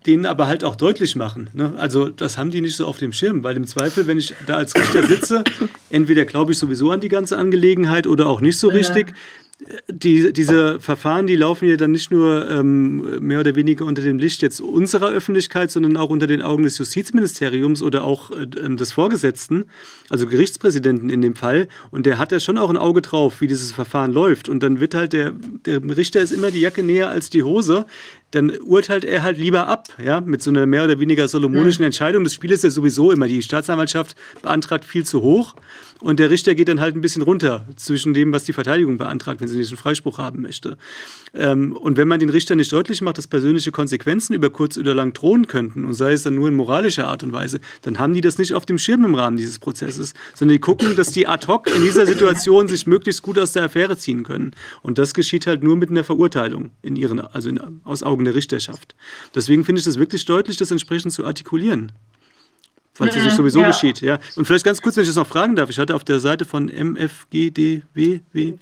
denen 0.06 0.26
aber 0.26 0.48
halt 0.48 0.64
auch 0.64 0.76
deutlich 0.76 1.15
machen. 1.15 1.49
Ne? 1.53 1.73
Also 1.77 2.10
das 2.10 2.38
haben 2.38 2.52
die 2.52 2.61
nicht 2.61 2.76
so 2.76 2.85
auf 2.85 2.98
dem 2.98 3.14
Schirm, 3.14 3.44
weil 3.44 3.56
im 3.56 3.65
Zweifel, 3.65 4.06
wenn 4.07 4.19
ich 4.19 4.35
da 4.45 4.57
als 4.57 4.76
Richter 4.76 5.07
sitze, 5.07 5.44
entweder 5.90 6.26
glaube 6.26 6.52
ich 6.52 6.60
sowieso 6.60 6.91
an 6.91 6.99
die 6.99 7.10
ganze 7.10 7.38
Angelegenheit 7.38 8.06
oder 8.07 8.27
auch 8.27 8.41
nicht 8.41 8.60
so 8.60 8.68
richtig 8.68 9.14
die, 9.88 10.34
diese 10.34 10.80
Verfahren, 10.80 11.27
die 11.27 11.35
laufen 11.35 11.68
ja 11.68 11.76
dann 11.77 11.91
nicht 11.91 12.11
nur 12.11 12.49
ähm, 12.49 13.26
mehr 13.26 13.40
oder 13.40 13.56
weniger 13.56 13.85
unter 13.85 14.02
dem 14.02 14.18
Licht 14.18 14.41
jetzt 14.41 14.61
unserer 14.61 15.10
Öffentlichkeit, 15.10 15.72
sondern 15.72 15.98
auch 15.98 16.10
unter 16.10 16.27
den 16.27 16.41
Augen 16.41 16.64
des 16.64 16.77
Justizministeriums 16.77 17.81
oder 17.81 18.03
auch 18.03 18.31
äh, 18.31 18.48
ähm, 18.60 18.77
des 18.77 18.91
Vorgesetzten, 18.91 19.65
also 20.10 20.27
Gerichtspräsidenten 20.27 21.10
in 21.10 21.22
dem 21.22 21.35
Fall. 21.35 21.68
Und 21.91 22.06
der 22.06 22.18
hat 22.18 22.31
ja 22.31 22.40
schon 22.40 22.57
auch 22.57 22.69
ein 22.69 22.77
Auge 22.77 23.02
drauf, 23.02 23.41
wie 23.41 23.48
dieses 23.48 23.72
Verfahren 23.72 24.11
läuft. 24.11 24.49
Und 24.49 24.64
dann 24.64 24.80
wird 24.80 24.95
halt 24.95 25.14
der, 25.14 25.34
der 25.65 25.81
Richter 25.95 26.22
ist 26.22 26.31
immer 26.31 26.52
die 26.52 26.61
Jacke 26.61 26.84
näher 26.84 27.10
als 27.10 27.30
die 27.30 27.44
Hose 27.44 27.85
dann 28.31 28.49
urteilt 28.61 29.06
er 29.06 29.22
halt 29.22 29.38
lieber 29.38 29.68
ab, 29.68 29.90
ja, 30.03 30.19
mit 30.19 30.41
so 30.41 30.49
einer 30.49 30.65
mehr 30.65 30.85
oder 30.85 30.99
weniger 30.99 31.27
solomonischen 31.27 31.85
Entscheidung. 31.85 32.23
Das 32.23 32.34
Spiel 32.34 32.52
ist 32.52 32.64
ja 32.64 32.72
sowieso 32.72 33.11
immer, 33.11 33.27
die 33.27 33.44
Staatsanwaltschaft 33.44 34.15
beantragt 34.41 34.85
viel 34.85 35.06
zu 35.06 35.22
hoch 35.22 35.53
und 36.04 36.20
der 36.20 36.30
Richter 36.30 36.54
geht 36.54 36.68
dann 36.68 36.82
halt 36.82 36.98
ein 36.98 37.02
bisschen 37.02 37.22
runter 37.22 37.66
zwischen 37.78 38.14
dem, 38.14 38.34
was 38.34 38.44
die 38.44 38.52
Verteidigung 38.52 38.98
beantragt, 38.98 39.40
wenn 39.40 39.48
sie 39.48 39.58
nicht 39.58 39.70
einen 39.70 39.78
Freispruch 39.78 40.18
haben 40.18 40.42
möchte. 40.42 40.78
Ähm, 41.34 41.78
und 41.78 41.96
wenn 41.96 42.10
man 42.10 42.20
den 42.20 42.28
Richter 42.28 42.56
nicht 42.56 42.74
deutlich 42.74 43.02
macht, 43.02 43.18
dass 43.18 43.28
persönliche 43.28 43.72
Konsequenzen 43.72 44.34
über 44.34 44.50
kurz 44.50 44.78
oder 44.78 44.94
lang 44.94 45.14
drohen 45.14 45.48
könnten, 45.48 45.86
und 45.86 45.94
sei 45.94 46.12
es 46.12 46.24
dann 46.24 46.36
nur 46.36 46.50
in 46.50 46.56
moralischer 46.56 47.08
Art 47.08 47.24
und 47.24 47.32
Weise, 47.32 47.62
dann 47.84 48.00
haben 48.00 48.14
die 48.14 48.20
das 48.20 48.38
nicht 48.38 48.54
auf 48.54 48.66
dem 48.66 48.78
Schirm 48.78 49.06
im 49.06 49.16
Rahmen 49.16 49.38
dieses 49.38 49.60
Prozesses, 49.60 50.14
sondern 50.36 50.56
die 50.56 50.60
gucken, 50.60 50.98
dass 50.98 51.12
die 51.12 51.26
ad 51.26 51.48
hoc 51.48 51.74
in 51.74 51.82
dieser 51.82 52.06
Situation 52.06 52.68
sich 52.68 52.86
möglichst 52.86 53.22
gut 53.22 53.40
aus 53.40 53.54
der 53.54 53.64
Affäre 53.64 53.96
ziehen 53.96 54.24
können. 54.24 54.52
Und 54.82 54.98
das 54.98 55.14
geschieht 55.14 55.48
halt 55.48 55.64
nur 55.64 55.78
mit 55.78 55.90
einer 55.90 56.04
Verurteilung 56.04 56.72
in 56.82 56.98
ihren, 56.98 57.22
also 57.22 57.48
in, 57.48 57.62
aus 57.86 58.04
Augen 58.04 58.26
der 58.26 58.36
Richterschaft. 58.36 58.94
Deswegen 59.34 59.64
finde 59.64 59.80
ich 59.80 59.88
es 59.88 59.98
wirklich 59.98 60.26
deutlich, 60.26 60.58
das 60.58 60.70
entsprechend 60.70 61.14
zu 61.14 61.26
artikulieren 61.26 61.94
falls 62.94 63.15
es 63.15 63.24
sich 63.24 63.34
sowieso 63.34 63.61
ja. 63.61 63.68
geschieht. 63.68 64.02
Ja. 64.02 64.20
Und 64.36 64.45
vielleicht 64.45 64.65
ganz 64.65 64.82
kurz, 64.82 64.95
wenn 64.95 65.03
ich 65.03 65.10
das 65.10 65.15
noch 65.15 65.28
fragen 65.28 65.56
darf. 65.56 65.70
Ich 65.70 65.80
hatte 65.80 65.95
auf 65.95 66.03
der 66.03 66.20
Seite 66.20 66.45
von 66.45 66.68
MFGDW, 66.68 68.20
äh, 68.36 68.53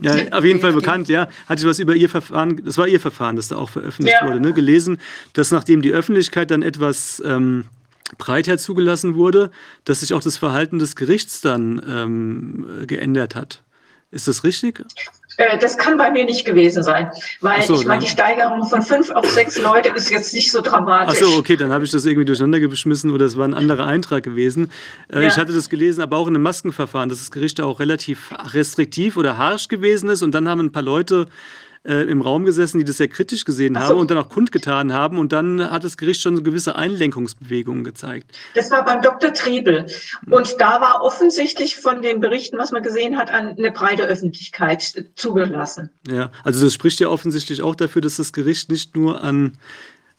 ja, 0.00 0.32
auf 0.32 0.44
jeden 0.44 0.60
Fall 0.60 0.72
bekannt, 0.72 1.08
ja, 1.08 1.28
hatte 1.48 1.62
ich 1.62 1.66
was 1.66 1.78
über 1.78 1.94
ihr 1.94 2.08
Verfahren, 2.08 2.62
das 2.64 2.78
war 2.78 2.86
ihr 2.86 3.00
Verfahren, 3.00 3.36
das 3.36 3.48
da 3.48 3.56
auch 3.56 3.70
veröffentlicht 3.70 4.16
ja. 4.20 4.26
wurde, 4.26 4.40
ne, 4.40 4.52
gelesen, 4.52 4.98
dass 5.32 5.50
nachdem 5.50 5.82
die 5.82 5.92
Öffentlichkeit 5.92 6.50
dann 6.50 6.62
etwas 6.62 7.22
ähm, 7.24 7.64
breiter 8.16 8.58
zugelassen 8.58 9.16
wurde, 9.16 9.50
dass 9.84 10.00
sich 10.00 10.14
auch 10.14 10.22
das 10.22 10.36
Verhalten 10.38 10.78
des 10.78 10.96
Gerichts 10.96 11.40
dann 11.40 11.82
ähm, 11.86 12.84
geändert 12.86 13.34
hat. 13.34 13.62
Ist 14.10 14.28
das 14.28 14.44
richtig? 14.44 14.82
Äh, 15.38 15.56
das 15.56 15.78
kann 15.78 15.96
bei 15.96 16.10
mir 16.10 16.24
nicht 16.24 16.44
gewesen 16.44 16.82
sein, 16.82 17.10
weil 17.40 17.62
so, 17.62 17.76
ich 17.76 17.86
meine, 17.86 18.02
die 18.02 18.10
Steigerung 18.10 18.66
von 18.66 18.82
fünf 18.82 19.10
auf 19.10 19.24
sechs 19.30 19.56
Leute 19.56 19.90
ist 19.90 20.10
jetzt 20.10 20.34
nicht 20.34 20.50
so 20.50 20.60
dramatisch. 20.60 21.16
Ach 21.16 21.26
so, 21.26 21.38
okay, 21.38 21.56
dann 21.56 21.72
habe 21.72 21.84
ich 21.84 21.92
das 21.92 22.04
irgendwie 22.04 22.24
durcheinander 22.24 22.58
geschmissen 22.58 23.12
oder 23.12 23.24
es 23.24 23.36
war 23.36 23.46
ein 23.46 23.54
anderer 23.54 23.86
Eintrag 23.86 24.24
gewesen. 24.24 24.72
Äh, 25.12 25.22
ja. 25.22 25.28
Ich 25.28 25.36
hatte 25.36 25.52
das 25.52 25.68
gelesen, 25.68 26.02
aber 26.02 26.16
auch 26.16 26.26
in 26.26 26.34
einem 26.34 26.42
Maskenverfahren, 26.42 27.08
dass 27.08 27.20
das 27.20 27.30
Gericht 27.30 27.60
auch 27.60 27.78
relativ 27.78 28.32
restriktiv 28.52 29.16
oder 29.16 29.38
harsch 29.38 29.68
gewesen 29.68 30.10
ist 30.10 30.22
und 30.22 30.32
dann 30.34 30.48
haben 30.48 30.60
ein 30.60 30.72
paar 30.72 30.82
Leute 30.82 31.28
äh, 31.84 32.02
im 32.02 32.20
Raum 32.20 32.44
gesessen, 32.44 32.78
die 32.78 32.84
das 32.84 32.96
sehr 32.96 33.08
kritisch 33.08 33.44
gesehen 33.44 33.74
so. 33.74 33.80
haben 33.80 33.98
und 33.98 34.10
dann 34.10 34.18
auch 34.18 34.28
kundgetan 34.28 34.92
haben. 34.92 35.18
Und 35.18 35.32
dann 35.32 35.70
hat 35.70 35.84
das 35.84 35.96
Gericht 35.96 36.22
schon 36.22 36.42
gewisse 36.42 36.76
Einlenkungsbewegungen 36.76 37.84
gezeigt. 37.84 38.30
Das 38.54 38.70
war 38.70 38.84
beim 38.84 39.02
Dr. 39.02 39.32
Triebel. 39.32 39.86
Und 40.30 40.56
da 40.58 40.80
war 40.80 41.02
offensichtlich 41.02 41.76
von 41.76 42.02
den 42.02 42.20
Berichten, 42.20 42.58
was 42.58 42.72
man 42.72 42.82
gesehen 42.82 43.16
hat, 43.16 43.30
an 43.30 43.56
eine 43.56 43.72
breite 43.72 44.04
Öffentlichkeit 44.04 45.06
zugelassen. 45.14 45.90
Ja, 46.08 46.30
also 46.44 46.64
das 46.64 46.74
spricht 46.74 47.00
ja 47.00 47.08
offensichtlich 47.08 47.62
auch 47.62 47.74
dafür, 47.74 48.02
dass 48.02 48.16
das 48.16 48.32
Gericht 48.32 48.70
nicht 48.70 48.96
nur 48.96 49.22
an 49.22 49.58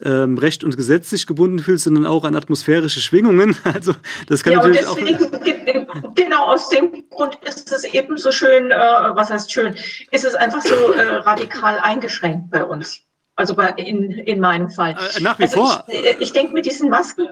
ähm, 0.03 0.37
Recht 0.37 0.63
und 0.63 0.77
Gesetz 0.77 1.09
sich 1.09 1.27
gebunden 1.27 1.59
fühlt, 1.59 1.79
sondern 1.79 2.05
auch 2.05 2.23
an 2.23 2.35
atmosphärische 2.35 3.01
Schwingungen. 3.01 3.55
Also 3.63 3.93
das 4.27 4.43
kann 4.43 4.53
ja, 4.53 4.59
natürlich 4.59 4.79
deswegen, 4.79 5.89
auch. 5.89 6.13
Genau 6.15 6.45
aus 6.45 6.69
dem 6.69 7.09
Grund 7.09 7.37
ist 7.47 7.71
es 7.71 7.83
eben 7.83 8.17
so 8.17 8.31
schön, 8.31 8.71
äh, 8.71 8.75
was 8.75 9.29
heißt 9.29 9.51
schön, 9.51 9.75
ist 10.11 10.25
es 10.25 10.35
einfach 10.35 10.61
so 10.61 10.91
äh, 10.93 11.01
radikal 11.01 11.79
eingeschränkt 11.79 12.49
bei 12.49 12.63
uns. 12.63 13.01
Also 13.35 13.55
bei, 13.55 13.69
in, 13.71 14.11
in 14.11 14.39
meinem 14.39 14.69
Fall. 14.69 14.95
Äh, 15.15 15.21
nach 15.21 15.39
wie 15.39 15.43
also 15.43 15.65
vor. 15.65 15.85
Ich, 15.87 16.05
äh, 16.05 16.15
ich 16.19 16.33
denke 16.33 16.53
mit 16.53 16.65
diesen 16.65 16.89
Masken. 16.89 17.27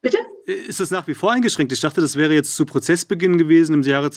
Bitte? 0.00 0.18
Ist 0.44 0.80
es 0.80 0.90
nach 0.90 1.06
wie 1.06 1.14
vor 1.14 1.32
eingeschränkt? 1.32 1.72
Ich 1.72 1.80
dachte, 1.80 2.02
das 2.02 2.16
wäre 2.16 2.34
jetzt 2.34 2.56
zu 2.56 2.66
Prozessbeginn 2.66 3.38
gewesen 3.38 3.74
im 3.74 3.82
Jahre 3.82 4.10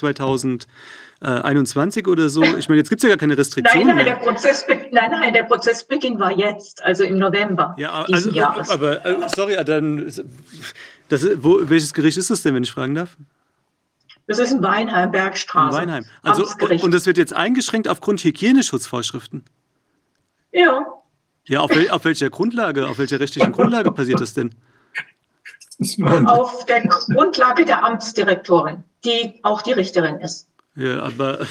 2021 1.19 2.07
oder 2.07 2.30
so. 2.30 2.44
Ich 2.44 2.69
meine, 2.69 2.80
jetzt 2.80 2.89
gibt 2.89 2.99
es 2.99 3.03
ja 3.03 3.10
gar 3.10 3.18
keine 3.18 3.38
Restriktionen. 3.38 3.88
Nein, 3.88 3.98
nein, 3.98 4.06
der 4.06 4.15
Prozessbeginn, 4.15 4.88
nein, 4.91 5.11
nein, 5.11 5.34
der 5.34 5.44
Prozessbeginn 5.44 6.19
war 6.19 6.31
jetzt, 6.31 6.84
also 6.84 7.03
im 7.03 7.18
November. 7.18 7.76
Ja, 7.77 8.06
also, 8.11 8.30
Jahres. 8.30 8.69
aber 8.69 9.06
äh, 9.06 9.15
sorry, 9.35 9.57
dann 9.65 10.11
das, 11.10 11.27
wo, 11.38 11.60
welches 11.61 11.94
Gericht 11.94 12.18
ist 12.18 12.30
das 12.30 12.44
denn, 12.44 12.53
wenn 12.53 12.64
ich 12.64 12.72
fragen 12.72 12.95
darf? 12.95 13.15
Das 14.27 14.39
ist 14.39 14.52
in 14.52 14.61
Weinheim, 14.61 15.11
Bergstraße. 15.11 15.77
In 15.77 15.88
Weinheim. 15.88 16.06
Also, 16.22 16.45
und 16.84 16.94
das 16.94 17.06
wird 17.06 17.18
jetzt 17.18 17.34
eingeschränkt 17.34 17.88
aufgrund 17.88 18.23
Hygieneschutzvorschriften? 18.23 19.44
Ja. 20.52 20.85
Ja, 21.45 21.61
auf, 21.61 21.73
wel, 21.73 21.89
auf 21.89 22.03
welcher 22.03 22.30
Grundlage, 22.30 22.88
auf 22.88 22.99
welcher 22.99 23.19
rechtlichen 23.22 23.53
Grundlage 23.53 23.91
passiert 23.91 24.19
das 24.19 24.34
denn? 24.34 24.53
Auf 26.26 26.65
der 26.65 26.81
Grundlage 26.88 27.64
der 27.64 27.84
Amtsdirektorin, 27.84 28.84
die 29.06 29.39
auch 29.44 29.61
die 29.61 29.72
Richterin 29.72 30.19
ist. 30.19 30.49
Ja, 30.78 31.02
aber 31.02 31.48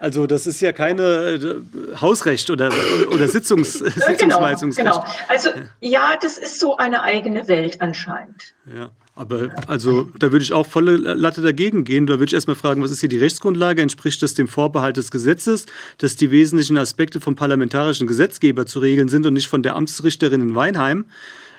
also 0.00 0.26
das 0.26 0.46
ist 0.46 0.60
ja 0.60 0.70
keine 0.72 1.02
äh, 1.02 1.96
Hausrecht 1.98 2.50
oder, 2.50 2.70
oder 3.10 3.26
Sitzungs, 3.26 3.78
genau, 3.78 4.06
Sitzungsweisungsrecht. 4.06 4.86
Genau. 4.86 5.04
Also 5.28 5.48
ja, 5.80 6.18
das 6.20 6.36
ist 6.36 6.60
so 6.60 6.76
eine 6.76 7.02
eigene 7.02 7.48
Welt 7.48 7.80
anscheinend. 7.80 8.54
Ja, 8.66 8.90
aber 9.14 9.48
also 9.66 10.10
da 10.18 10.30
würde 10.30 10.42
ich 10.42 10.52
auch 10.52 10.66
volle 10.66 10.96
Latte 10.96 11.40
dagegen 11.40 11.84
gehen. 11.84 12.06
Da 12.06 12.14
würde 12.14 12.26
ich 12.26 12.34
erstmal 12.34 12.56
fragen, 12.56 12.82
was 12.82 12.90
ist 12.90 13.00
hier 13.00 13.08
die 13.08 13.18
Rechtsgrundlage? 13.18 13.80
Entspricht 13.80 14.22
das 14.22 14.34
dem 14.34 14.46
Vorbehalt 14.46 14.98
des 14.98 15.10
Gesetzes, 15.10 15.64
dass 15.96 16.16
die 16.16 16.30
wesentlichen 16.30 16.76
Aspekte 16.76 17.18
vom 17.18 17.34
parlamentarischen 17.34 18.06
Gesetzgeber 18.06 18.66
zu 18.66 18.80
regeln 18.80 19.08
sind 19.08 19.24
und 19.24 19.32
nicht 19.32 19.48
von 19.48 19.62
der 19.62 19.74
Amtsrichterin 19.74 20.42
in 20.42 20.54
Weinheim? 20.54 21.06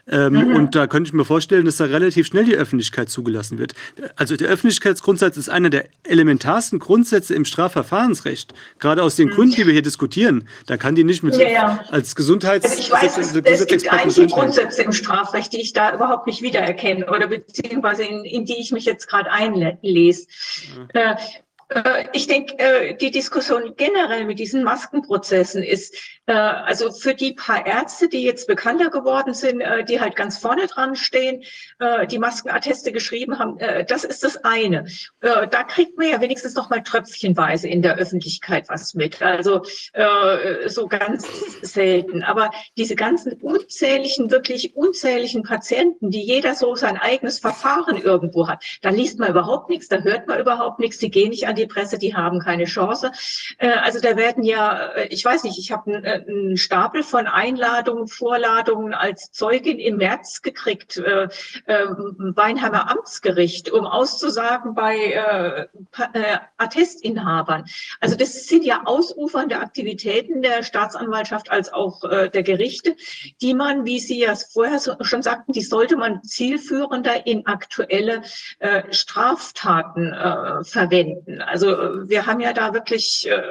Ähm, 0.09 0.33
mhm. 0.33 0.55
Und 0.55 0.75
da 0.75 0.87
könnte 0.87 1.09
ich 1.09 1.13
mir 1.13 1.25
vorstellen, 1.25 1.65
dass 1.65 1.77
da 1.77 1.85
relativ 1.85 2.27
schnell 2.27 2.45
die 2.45 2.55
Öffentlichkeit 2.55 3.09
zugelassen 3.09 3.57
wird. 3.57 3.73
Also 4.15 4.37
der 4.37 4.47
Öffentlichkeitsgrundsatz 4.49 5.37
ist 5.37 5.49
einer 5.49 5.69
der 5.69 5.85
elementarsten 6.03 6.79
Grundsätze 6.79 7.35
im 7.35 7.45
Strafverfahrensrecht. 7.45 8.53
Gerade 8.79 9.03
aus 9.03 9.15
den 9.15 9.29
mhm. 9.29 9.33
Gründen, 9.33 9.55
die 9.55 9.65
wir 9.65 9.73
hier 9.73 9.81
diskutieren. 9.81 10.47
Da 10.65 10.77
kann 10.77 10.95
die 10.95 11.03
nicht 11.03 11.23
mit 11.23 11.35
ja, 11.35 11.49
ja. 11.49 11.85
als 11.89 12.15
Gesundheits... 12.15 12.65
Also 12.65 12.79
ich 12.79 12.91
weiß, 12.91 13.17
es, 13.17 13.33
es 13.33 13.67
gibt 13.67 13.91
einige 13.91 14.27
Grundsätze 14.27 14.83
im 14.83 14.93
Strafrecht, 14.93 15.53
die 15.53 15.61
ich 15.61 15.73
da 15.73 15.93
überhaupt 15.93 16.27
nicht 16.27 16.41
wiedererkenne 16.41 17.09
oder 17.09 17.27
beziehungsweise 17.27 18.03
in, 18.03 18.23
in 18.23 18.45
die 18.45 18.55
ich 18.59 18.71
mich 18.71 18.85
jetzt 18.85 19.07
gerade 19.07 19.29
einlese. 19.31 20.27
Ja. 20.93 21.11
Äh, 21.11 21.15
äh, 21.69 22.05
ich 22.13 22.27
denke, 22.27 22.57
äh, 22.59 22.95
die 22.95 23.11
Diskussion 23.11 23.73
generell 23.75 24.25
mit 24.25 24.39
diesen 24.39 24.63
Maskenprozessen 24.63 25.63
ist, 25.63 25.95
also 26.33 26.91
für 26.91 27.13
die 27.13 27.33
paar 27.33 27.65
Ärzte, 27.65 28.09
die 28.09 28.23
jetzt 28.23 28.47
bekannter 28.47 28.89
geworden 28.89 29.33
sind, 29.33 29.61
äh, 29.61 29.85
die 29.85 30.01
halt 30.01 30.15
ganz 30.15 30.37
vorne 30.37 30.67
dran 30.67 30.95
stehen, 30.95 31.43
äh, 31.79 32.05
die 32.05 32.19
Maskenatteste 32.19 32.91
geschrieben 32.91 33.39
haben, 33.39 33.57
das 33.87 34.03
ist 34.03 34.23
das 34.23 34.37
eine. 34.43 34.85
Da 35.21 35.63
kriegt 35.63 35.97
man 35.97 36.09
ja 36.09 36.21
wenigstens 36.21 36.53
noch 36.55 36.69
mal 36.69 36.81
tröpfchenweise 36.81 37.67
in 37.67 37.81
der 37.81 37.95
Öffentlichkeit 37.95 38.69
was 38.69 38.93
mit. 38.93 39.21
Also 39.21 39.63
so 40.67 40.87
ganz 40.87 41.27
selten. 41.61 42.23
Aber 42.23 42.51
diese 42.77 42.95
ganzen 42.95 43.33
unzähligen, 43.33 44.31
wirklich 44.31 44.75
unzähligen 44.75 45.43
Patienten, 45.43 46.11
die 46.11 46.21
jeder 46.23 46.55
so 46.55 46.75
sein 46.75 46.97
eigenes 46.97 47.39
Verfahren 47.39 47.97
irgendwo 47.97 48.47
hat, 48.47 48.63
da 48.81 48.89
liest 48.89 49.19
man 49.19 49.29
überhaupt 49.29 49.69
nichts, 49.69 49.87
da 49.87 49.97
hört 49.99 50.27
man 50.27 50.39
überhaupt 50.39 50.79
nichts, 50.79 50.97
die 50.97 51.09
gehen 51.09 51.29
nicht 51.29 51.47
an 51.47 51.55
die 51.55 51.67
Presse, 51.67 51.97
die 51.97 52.15
haben 52.15 52.39
keine 52.39 52.65
Chance. 52.65 53.11
Also 53.59 53.99
da 53.99 54.15
werden 54.15 54.43
ja, 54.43 54.91
ich 55.09 55.23
weiß 55.23 55.43
nicht, 55.43 55.57
ich 55.59 55.71
habe 55.71 56.16
einen 56.27 56.57
Stapel 56.57 57.03
von 57.03 57.27
Einladungen, 57.27 58.07
Vorladungen 58.07 58.93
als 58.93 59.31
Zeugin 59.31 59.79
im 59.79 59.97
März 59.97 60.41
gekriegt, 60.41 60.97
äh, 60.97 61.27
äh, 61.65 61.85
Weinheimer 61.87 62.89
Amtsgericht, 62.89 63.71
um 63.71 63.85
auszusagen 63.85 64.75
bei 64.75 64.95
äh, 64.97 65.67
äh, 66.13 66.37
Attestinhabern. 66.57 67.65
Also 67.99 68.15
das 68.15 68.47
sind 68.47 68.63
ja 68.63 68.81
ausufernde 68.85 69.59
Aktivitäten 69.59 70.41
der 70.41 70.63
Staatsanwaltschaft 70.63 71.51
als 71.51 71.71
auch 71.71 72.03
äh, 72.03 72.29
der 72.29 72.43
Gerichte, 72.43 72.95
die 73.41 73.53
man, 73.53 73.85
wie 73.85 73.99
Sie 73.99 74.19
ja 74.19 74.35
vorher 74.35 74.79
so, 74.79 74.95
schon 75.01 75.21
sagten, 75.21 75.51
die 75.53 75.61
sollte 75.61 75.97
man 75.97 76.23
zielführender 76.23 77.25
in 77.27 77.45
aktuelle 77.45 78.21
äh, 78.59 78.83
Straftaten 78.91 80.13
äh, 80.13 80.63
verwenden. 80.63 81.41
Also 81.41 81.67
wir 82.09 82.25
haben 82.25 82.39
ja 82.39 82.53
da 82.53 82.73
wirklich, 82.73 83.27
äh, 83.29 83.41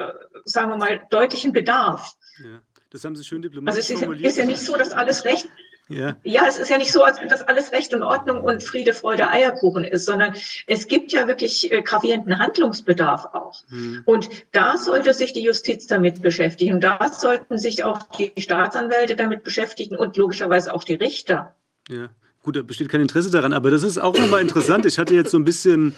sagen 0.45 0.71
wir 0.71 0.77
mal, 0.77 1.01
deutlichen 1.09 1.53
Bedarf. 1.53 2.16
Ja. 2.39 2.61
Das 2.89 3.03
haben 3.03 3.15
Sie 3.15 3.23
schön 3.23 3.41
diplomatisch 3.41 3.77
also 3.77 3.79
es 3.79 3.89
ist, 3.89 3.99
formuliert. 3.99 4.31
ist 4.31 4.37
ja 4.37 4.45
nicht 4.45 4.61
so, 4.61 4.77
dass 4.77 4.91
alles 4.91 5.25
recht 5.25 5.47
ja. 5.89 6.17
ja, 6.23 6.45
es 6.47 6.57
ist 6.57 6.69
ja 6.69 6.77
nicht 6.77 6.91
so, 6.91 7.03
als 7.03 7.17
dass 7.29 7.41
alles 7.43 7.71
Recht 7.71 7.93
und 7.93 8.03
Ordnung 8.03 8.41
und 8.41 8.61
Friede, 8.61 8.93
Freude, 8.93 9.29
Eierkuchen 9.29 9.85
ist, 9.85 10.05
sondern 10.05 10.33
es 10.65 10.87
gibt 10.87 11.13
ja 11.13 11.27
wirklich 11.27 11.71
äh, 11.71 11.81
gravierenden 11.81 12.39
Handlungsbedarf 12.39 13.25
auch. 13.33 13.63
Hm. 13.69 14.01
Und 14.05 14.29
da 14.51 14.77
sollte 14.77 15.13
sich 15.13 15.31
die 15.31 15.43
Justiz 15.43 15.87
damit 15.87 16.21
beschäftigen. 16.21 16.81
Da 16.81 17.09
sollten 17.13 17.57
sich 17.57 17.85
auch 17.85 17.99
die 18.17 18.33
Staatsanwälte 18.37 19.15
damit 19.15 19.43
beschäftigen 19.43 19.95
und 19.95 20.17
logischerweise 20.17 20.73
auch 20.73 20.83
die 20.83 20.95
Richter. 20.95 21.55
Ja. 21.89 22.09
Gut, 22.43 22.55
da 22.55 22.61
besteht 22.61 22.87
kein 22.87 23.01
Interesse 23.01 23.29
daran, 23.29 23.51
aber 23.51 23.71
das 23.71 23.83
ist 23.83 23.97
auch 23.97 24.17
nochmal 24.17 24.41
interessant. 24.41 24.85
Ich 24.85 24.97
hatte 24.99 25.13
jetzt 25.13 25.31
so 25.31 25.37
ein 25.37 25.43
bisschen 25.43 25.95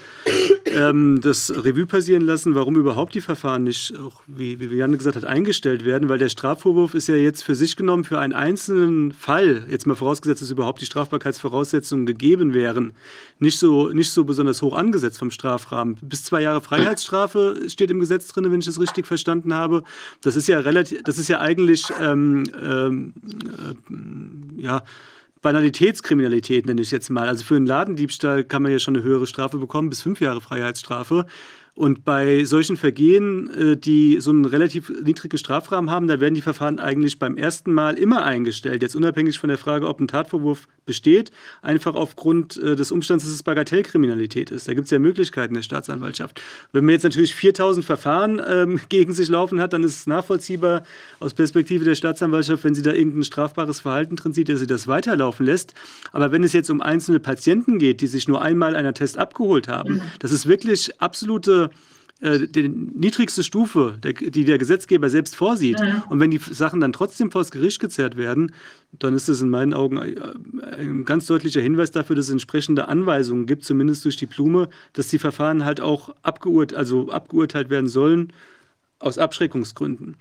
ähm, 0.74 1.20
das 1.22 1.52
Revue 1.52 1.86
passieren 1.86 2.24
lassen, 2.24 2.56
warum 2.56 2.76
überhaupt 2.76 3.14
die 3.16 3.22
Verfahren 3.22 3.64
nicht, 3.64 3.98
auch 3.98 4.22
wie, 4.28 4.60
wie 4.60 4.76
Jan 4.76 4.98
gesagt 4.98 5.16
hat, 5.16 5.26
eingestellt 5.26 5.86
werden, 5.86 6.10
weil 6.10 6.18
der 6.18 6.30
Strafvorwurf 6.30 6.94
ist 6.94 7.08
ja 7.08 7.16
jetzt 7.16 7.44
für 7.44 7.56
sich 7.56 7.76
genommen 7.76 8.04
für 8.04 8.20
einen 8.20 8.34
einzelnen 8.34 9.12
Fall, 9.12 9.66
jetzt 9.70 9.88
mal 9.88 9.96
vorausgesetzt, 9.96 10.41
dass 10.41 10.52
überhaupt 10.52 10.82
die 10.82 10.86
Strafbarkeitsvoraussetzungen 10.86 12.06
gegeben 12.06 12.54
wären, 12.54 12.94
nicht 13.40 13.60
so, 13.60 13.90
nicht 13.90 14.12
so 14.12 14.24
besonders 14.24 14.62
hoch 14.62 14.76
angesetzt 14.76 15.20
vom 15.20 15.32
Strafrahmen. 15.32 15.98
Bis 16.02 16.24
zwei 16.24 16.41
Jahre 16.41 16.62
Freiheitsstrafe 16.62 17.62
steht 17.68 17.91
im 17.91 18.00
Gesetz 18.00 18.28
drin, 18.28 18.52
wenn 18.52 18.60
ich 18.60 18.66
das 18.66 18.80
richtig 18.80 19.08
verstanden 19.08 19.54
habe. 19.54 19.84
Das 20.22 20.36
ist 20.36 20.48
ja 20.48 20.60
relativ, 20.60 21.04
das 21.04 21.18
ist 21.18 21.30
ja 21.30 21.40
eigentlich 21.40 21.86
ähm, 22.02 22.44
ähm, 22.62 23.14
äh, 24.58 24.62
ja 24.62 24.84
Banalitätskriminalität, 25.41 26.66
nenne 26.66 26.82
ich 26.82 26.91
jetzt 26.91 27.10
mal. 27.10 27.28
Also 27.28 27.45
für 27.45 27.56
einen 27.56 27.66
Ladendiebstahl 27.66 28.44
kann 28.44 28.61
man 28.64 28.72
ja 28.72 28.80
schon 28.80 28.95
eine 28.95 29.03
höhere 29.03 29.28
Strafe 29.28 29.57
bekommen, 29.57 29.90
bis 29.90 30.02
fünf 30.02 30.20
Jahre 30.20 30.41
Freiheitsstrafe. 30.41 31.26
Und 31.80 32.03
bei 32.03 32.43
solchen 32.43 32.76
Vergehen, 32.76 33.49
äh, 33.51 33.77
die 33.77 34.19
so 34.19 34.31
einen 34.31 34.43
relativ 34.43 34.91
niedrigen 35.01 35.38
Strafrahmen 35.38 35.89
haben, 35.89 36.10
da 36.10 36.19
werden 36.19 36.35
die 36.35 36.41
Verfahren 36.41 36.77
eigentlich 36.77 37.19
beim 37.19 37.38
ersten 37.38 37.72
Mal 37.72 37.97
immer 37.97 38.26
eingestellt. 38.26 38.81
Jetzt 38.81 38.97
unabhängig 38.97 39.39
von 39.39 39.47
der 39.47 39.57
Frage, 39.57 39.88
ob 39.88 40.01
ein 40.01 40.10
Tatvorwurf 40.10 40.68
besteht, 40.85 41.31
einfach 41.61 41.95
aufgrund 41.95 42.57
äh, 42.57 42.76
des 42.76 42.91
Umstands, 42.91 43.23
dass 43.23 43.31
es 43.34 43.43
Bagatellkriminalität 43.43 44.51
ist. 44.51 44.68
Da 44.68 44.73
gibt 44.73 44.85
es 44.85 44.91
ja 44.91 44.99
Möglichkeiten 44.99 45.53
der 45.53 45.61
Staatsanwaltschaft. 45.61 46.41
Wenn 46.73 46.84
man 46.84 46.91
jetzt 46.91 47.03
natürlich 47.03 47.34
4000 47.34 47.85
Verfahren 47.85 48.41
ähm, 48.45 48.81
gegen 48.89 49.14
sich 49.14 49.30
laufen 49.30 49.61
hat, 49.61 49.72
dann 49.72 49.85
ist 49.85 49.95
es 49.95 50.06
nachvollziehbar 50.06 50.84
aus 51.22 51.34
Perspektive 51.34 51.85
der 51.85 51.95
Staatsanwaltschaft, 51.95 52.65
wenn 52.65 52.76
sie 52.76 52.81
da 52.81 52.91
irgendein 52.91 53.23
strafbares 53.23 53.80
Verhalten 53.80 54.18
drin 54.18 54.34
sieht, 54.34 54.49
dass 54.49 54.60
sie 54.60 54.68
das 54.68 54.88
weiterlaufen 54.88 55.45
lässt. 55.45 55.76
Aber 56.11 56.34
wenn 56.34 56.43
es 56.43 56.51
jetzt 56.51 56.69
um 56.69 56.81
einzelne 56.81 57.22
Patienten 57.22 57.80
geht, 57.80 58.01
die 58.01 58.07
sich 58.07 58.27
nur 58.27 58.41
einmal 58.41 58.76
einer 58.76 58.93
Test 58.93 59.18
abgeholt 59.18 59.69
haben, 59.69 59.93
mhm. 59.93 60.01
das 60.19 60.34
ist 60.34 60.45
wirklich 60.45 60.99
absolute 60.99 61.69
äh, 62.22 62.48
die 62.48 62.68
niedrigste 62.68 63.44
Stufe, 63.44 63.98
der, 64.04 64.14
die 64.14 64.44
der 64.44 64.58
Gesetzgeber 64.58 65.10
selbst 65.10 65.36
vorsieht. 65.38 65.80
Ja. 65.80 66.04
Und 66.10 66.20
wenn 66.20 66.32
die 66.32 66.38
Sachen 66.38 66.82
dann 66.82 66.91
trotzdem 66.91 67.32
vor 67.32 67.41
das 67.41 67.52
Gericht 67.52 67.80
gezerrt 67.80 68.18
werden, 68.18 68.54
dann 68.91 69.14
ist 69.14 69.30
das 69.30 69.41
in 69.41 69.50
meinen 69.50 69.74
Augen 69.74 69.98
äh, 69.98 70.16
ein 70.78 71.06
ganz 71.06 71.28
deutlicher 71.28 71.62
Hinweis 71.62 71.91
dafür, 71.91 72.18
dass 72.18 72.26
es 72.26 72.32
entsprechende 72.32 72.90
Anweisungen 72.90 73.46
gibt, 73.46 73.64
zumindest 73.64 74.04
durch 74.04 74.18
die 74.18 74.26
Blume, 74.26 74.70
dass 74.94 75.08
die 75.08 75.20
Verfahren 75.20 75.64
halt 75.64 75.80
auch 75.80 76.14
abgeurt, 76.22 76.74
also 76.74 77.10
abgeurteilt 77.10 77.70
werden 77.70 77.88
sollen 77.88 78.34
aus 79.00 79.18
Abschreckungsgründen. 79.18 80.18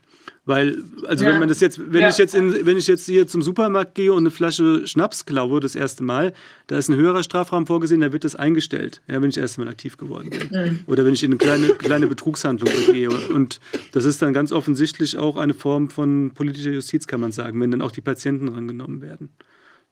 Weil, 0.49 0.83
also 1.07 1.27
ja. 1.27 1.31
wenn 1.31 1.41
man 1.41 1.49
das 1.51 1.61
jetzt, 1.61 1.79
wenn 1.93 2.01
ja. 2.01 2.09
ich 2.09 2.17
jetzt 2.17 2.35
in, 2.35 2.65
wenn 2.65 2.79
ich 2.79 2.87
jetzt 2.87 3.05
hier 3.05 3.27
zum 3.27 3.43
Supermarkt 3.43 3.95
gehe 3.95 4.15
und 4.15 4.21
eine 4.21 4.31
Flasche 4.31 4.87
Schnaps 4.87 5.27
klaue, 5.27 5.61
das 5.61 5.75
erste 5.75 6.03
Mal, 6.03 6.33
da 6.69 6.79
ist 6.79 6.89
ein 6.89 6.97
höherer 6.97 7.23
Strafraum 7.23 7.67
vorgesehen, 7.67 8.01
da 8.01 8.15
wird 8.15 8.25
das 8.25 8.35
eingestellt, 8.35 9.03
ja, 9.09 9.21
wenn 9.21 9.29
ich 9.29 9.37
erst 9.37 9.59
mal 9.59 9.69
aktiv 9.69 9.99
geworden 9.99 10.31
bin. 10.31 10.49
Mhm. 10.51 10.81
Oder 10.87 11.05
wenn 11.05 11.13
ich 11.13 11.23
in 11.23 11.33
eine 11.33 11.37
kleine, 11.37 11.75
kleine 11.75 12.07
Betrugshandlung 12.07 12.73
gehe. 12.91 13.11
Und 13.11 13.61
das 13.93 14.07
ist 14.07 14.23
dann 14.23 14.33
ganz 14.33 14.51
offensichtlich 14.51 15.19
auch 15.19 15.37
eine 15.37 15.53
Form 15.53 15.91
von 15.91 16.31
politischer 16.31 16.71
Justiz, 16.71 17.07
kann 17.07 17.21
man 17.21 17.31
sagen, 17.31 17.61
wenn 17.61 17.71
dann 17.71 17.83
auch 17.83 17.93
die 17.93 18.01
Patienten 18.01 18.49
rangenommen 18.49 19.03
werden. 19.03 19.29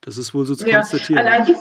Das 0.00 0.16
ist 0.16 0.32
wohl 0.32 0.46
so 0.46 0.54
zu 0.54 0.66
ja. 0.66 0.78
konstatieren. 0.78 1.18
Allein 1.18 1.54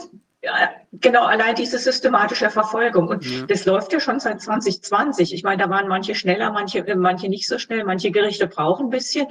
genau, 0.92 1.24
allein 1.24 1.54
diese 1.54 1.78
systematische 1.78 2.50
Verfolgung. 2.50 3.08
Und 3.08 3.24
ja. 3.24 3.46
das 3.46 3.64
läuft 3.64 3.92
ja 3.92 4.00
schon 4.00 4.20
seit 4.20 4.40
2020. 4.40 5.32
Ich 5.32 5.42
meine, 5.42 5.62
da 5.62 5.70
waren 5.70 5.88
manche 5.88 6.14
schneller, 6.14 6.50
manche, 6.50 6.84
manche 6.96 7.28
nicht 7.28 7.46
so 7.46 7.58
schnell, 7.58 7.84
manche 7.84 8.10
Gerichte 8.10 8.46
brauchen 8.46 8.86
ein 8.86 8.90
bisschen. 8.90 9.26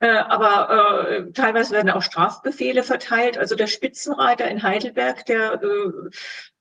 Äh, 0.00 0.08
aber 0.08 1.08
äh, 1.08 1.32
teilweise 1.32 1.72
werden 1.72 1.90
auch 1.90 2.02
Strafbefehle 2.02 2.82
verteilt. 2.82 3.38
Also 3.38 3.54
der 3.54 3.66
Spitzenreiter 3.66 4.48
in 4.48 4.62
Heidelberg, 4.62 5.26
der, 5.26 5.62
äh, 5.62 6.10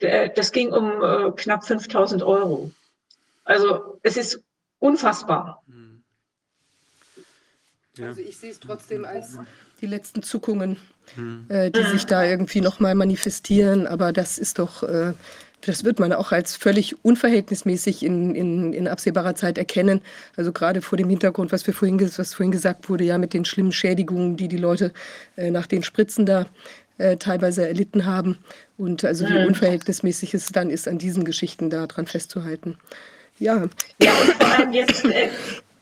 der 0.02 0.30
das 0.30 0.52
ging 0.52 0.72
um 0.72 1.04
äh, 1.04 1.32
knapp 1.32 1.66
5000 1.66 2.24
Euro. 2.24 2.72
Also 3.44 4.00
es 4.04 4.18
ist 4.18 4.44
unfassbar. 4.80 5.64
Ja. 7.98 8.08
Also 8.08 8.22
ich 8.22 8.38
sehe 8.38 8.52
es 8.52 8.60
trotzdem 8.60 9.06
als 9.06 9.38
die 9.82 9.88
letzten 9.88 10.24
Zuckungen 10.24 10.78
äh, 11.50 11.72
die 11.72 11.84
sich 11.84 12.06
da 12.06 12.24
irgendwie 12.24 12.62
nochmal 12.62 12.96
manifestieren. 12.96 13.88
Aber 13.88 14.14
das 14.14 14.38
ist 14.38 14.60
doch, 14.60 14.84
äh, 14.84 15.14
das 15.62 15.84
wird 15.84 16.00
man 16.00 16.14
auch 16.14 16.32
als 16.32 16.56
völlig 16.56 17.04
unverhältnismäßig 17.04 18.04
in, 18.04 18.34
in, 18.36 18.74
in 18.74 18.88
absehbarer 18.88 19.36
Zeit 19.36 19.58
erkennen. 19.58 20.02
Also 20.36 20.52
gerade 20.52 20.82
vor 20.82 20.98
dem 20.98 21.10
Hintergrund, 21.10 21.52
was, 21.52 21.68
wir 21.68 21.74
vorhin, 21.74 22.00
was 22.00 22.34
vorhin 22.34 22.52
gesagt 22.52 22.90
wurde, 22.90 23.04
ja 23.04 23.18
mit 23.18 23.34
den 23.34 23.46
schlimmen 23.46 23.72
Schädigungen, 23.72 24.38
die 24.38 24.48
die 24.48 24.58
Leute 24.58 24.94
äh, 25.36 25.52
nach 25.52 25.68
den 25.68 25.84
Spritzen 25.84 26.26
da 26.26 26.48
äh, 26.98 27.18
teilweise 27.18 27.68
erlitten 27.68 28.06
haben. 28.06 28.38
Und 28.78 29.04
also 29.04 29.28
wie 29.28 29.46
unverhältnismäßig 29.46 30.34
es 30.34 30.48
dann 30.48 30.70
ist, 30.70 30.88
an 30.88 30.98
diesen 30.98 31.26
Geschichten 31.26 31.70
da 31.70 31.88
dran 31.88 32.08
festzuhalten. 32.08 32.78
Ja. 33.38 33.68
Ja, 34.02 34.14
und 34.14 34.34
vor 34.34 34.48
allem 34.48 34.74
jetzt 34.74 35.04
äh, 35.06 35.30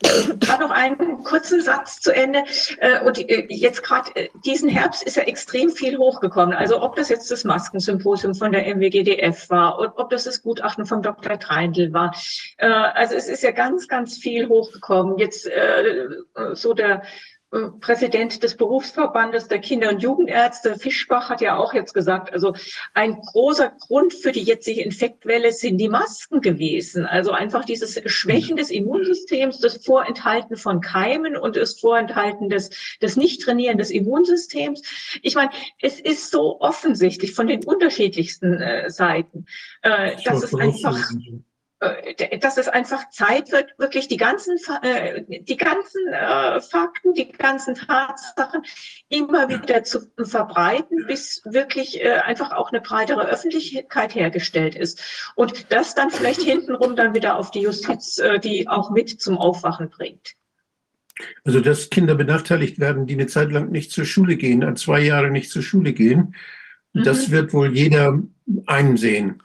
Gerade 0.02 0.64
noch 0.64 0.72
einen 0.72 1.24
kurzen 1.24 1.62
Satz 1.62 2.00
zu 2.00 2.14
Ende. 2.14 2.44
Äh, 2.80 3.02
und 3.06 3.18
äh, 3.18 3.48
jetzt 3.50 3.84
gerade 3.84 4.16
äh, 4.16 4.30
diesen 4.46 4.70
Herbst 4.70 5.04
ist 5.04 5.18
ja 5.18 5.24
extrem 5.24 5.72
viel 5.72 5.98
hochgekommen. 5.98 6.56
Also 6.56 6.82
ob 6.82 6.96
das 6.96 7.10
jetzt 7.10 7.30
das 7.32 7.44
Maskensymposium 7.44 8.34
von 8.34 8.52
der 8.52 8.66
MWGDF 8.76 9.50
war, 9.50 9.80
und 9.80 9.92
ob 9.98 10.10
das 10.10 10.24
das 10.24 10.42
Gutachten 10.42 10.86
von 10.86 11.02
Dr. 11.02 11.40
Treindl 11.40 11.94
war. 11.94 12.16
Also 12.58 13.16
es 13.16 13.28
ist 13.28 13.44
ja 13.44 13.52
ganz, 13.52 13.88
ganz 13.88 14.18
viel 14.18 14.48
hochgekommen. 14.48 15.18
Jetzt 15.18 15.50
so 16.54 16.74
der 16.74 17.04
Präsident 17.80 18.44
des 18.44 18.56
Berufsverbandes 18.58 19.48
der 19.48 19.58
Kinder- 19.60 19.90
und 19.90 20.04
Jugendärzte, 20.04 20.78
Fischbach, 20.78 21.30
hat 21.30 21.42
ja 21.42 21.58
auch 21.58 21.74
jetzt 21.74 21.96
gesagt, 21.96 22.32
also 22.32 22.54
ein 22.94 23.20
großer 23.22 23.72
Grund 23.80 24.14
für 24.14 24.32
die 24.32 24.44
jetzige 24.44 24.84
Infektwelle 24.84 25.52
sind 25.52 25.80
die 25.80 25.90
Masken 25.90 26.42
gewesen. 26.42 27.08
Also 27.08 27.32
einfach 27.32 27.66
dieses 27.66 28.00
Schwächen 28.06 28.56
des 28.56 28.70
Immunsystems, 28.70 29.60
das 29.60 29.84
Vorenthalten 29.84 30.58
von 30.58 30.80
Keimen 30.82 31.36
und 31.36 31.56
das 31.56 31.80
Vorenthalten 31.80 32.50
des, 32.50 32.70
des 33.02 33.18
Nicht-Trainieren 33.18 33.80
des 33.80 33.90
Immunsystems. 33.90 34.84
Ich 35.24 35.34
meine, 35.34 35.50
es 35.82 36.00
ist 36.00 36.30
so 36.30 36.62
offensichtlich 36.62 37.34
von 37.34 37.48
den 37.48 37.64
unterschiedlichsten 37.66 38.62
äh, 38.62 38.92
Seiten, 38.92 39.48
äh, 39.82 40.16
dass 40.24 40.44
es 40.44 40.54
einfach 40.54 40.96
äh, 40.98 41.40
dass 42.42 42.58
es 42.58 42.68
einfach 42.68 43.10
Zeit 43.10 43.54
wird, 43.54 43.74
wirklich 43.78 44.10
die 44.10 44.18
ganzen, 44.18 44.58
äh, 44.82 45.24
die 45.28 45.56
ganzen 45.56 46.08
äh, 46.12 46.60
Fakten, 46.60 47.14
die 47.14 47.32
ganzen 47.32 47.76
Tatsachen 47.76 48.64
immer 49.08 49.48
wieder 49.48 49.84
zu 49.84 50.02
verbreiten, 50.22 51.06
bis 51.08 51.42
wirklich 51.46 52.04
äh, 52.04 52.20
einfach 52.20 52.52
auch 52.52 52.72
eine 52.72 52.82
breitere 52.82 53.26
Öffentlichkeit 53.28 54.14
hergestellt 54.14 54.76
ist. 54.76 55.02
Und 55.36 55.72
das 55.72 55.96
dann 55.96 56.12
vielleicht 56.12 56.42
hintenrum 56.42 56.98
dann 56.98 57.14
wieder 57.14 57.38
auf 57.38 57.52
die 57.52 57.62
Justiz, 57.62 58.18
äh, 58.18 58.40
die 58.40 58.68
auch 58.68 58.92
mit 58.92 59.22
zum 59.22 59.38
Aufwachen 59.38 59.90
bringt. 59.90 60.36
Also, 61.46 61.62
dass 61.62 61.90
Kinder 61.90 62.16
benachteiligt 62.16 62.80
werden, 62.80 63.06
die 63.06 63.14
eine 63.14 63.28
Zeit 63.28 63.52
lang 63.52 63.72
nicht 63.72 63.92
zur 63.92 64.06
Schule 64.06 64.36
gehen, 64.36 64.76
zwei 64.76 65.02
Jahre 65.02 65.32
nicht 65.32 65.50
zur 65.50 65.62
Schule 65.62 65.94
gehen, 65.94 66.36
mhm. 66.94 67.04
das 67.04 67.32
wird 67.32 67.54
wohl 67.54 67.74
jeder 67.74 68.22
einsehen. 68.66 69.42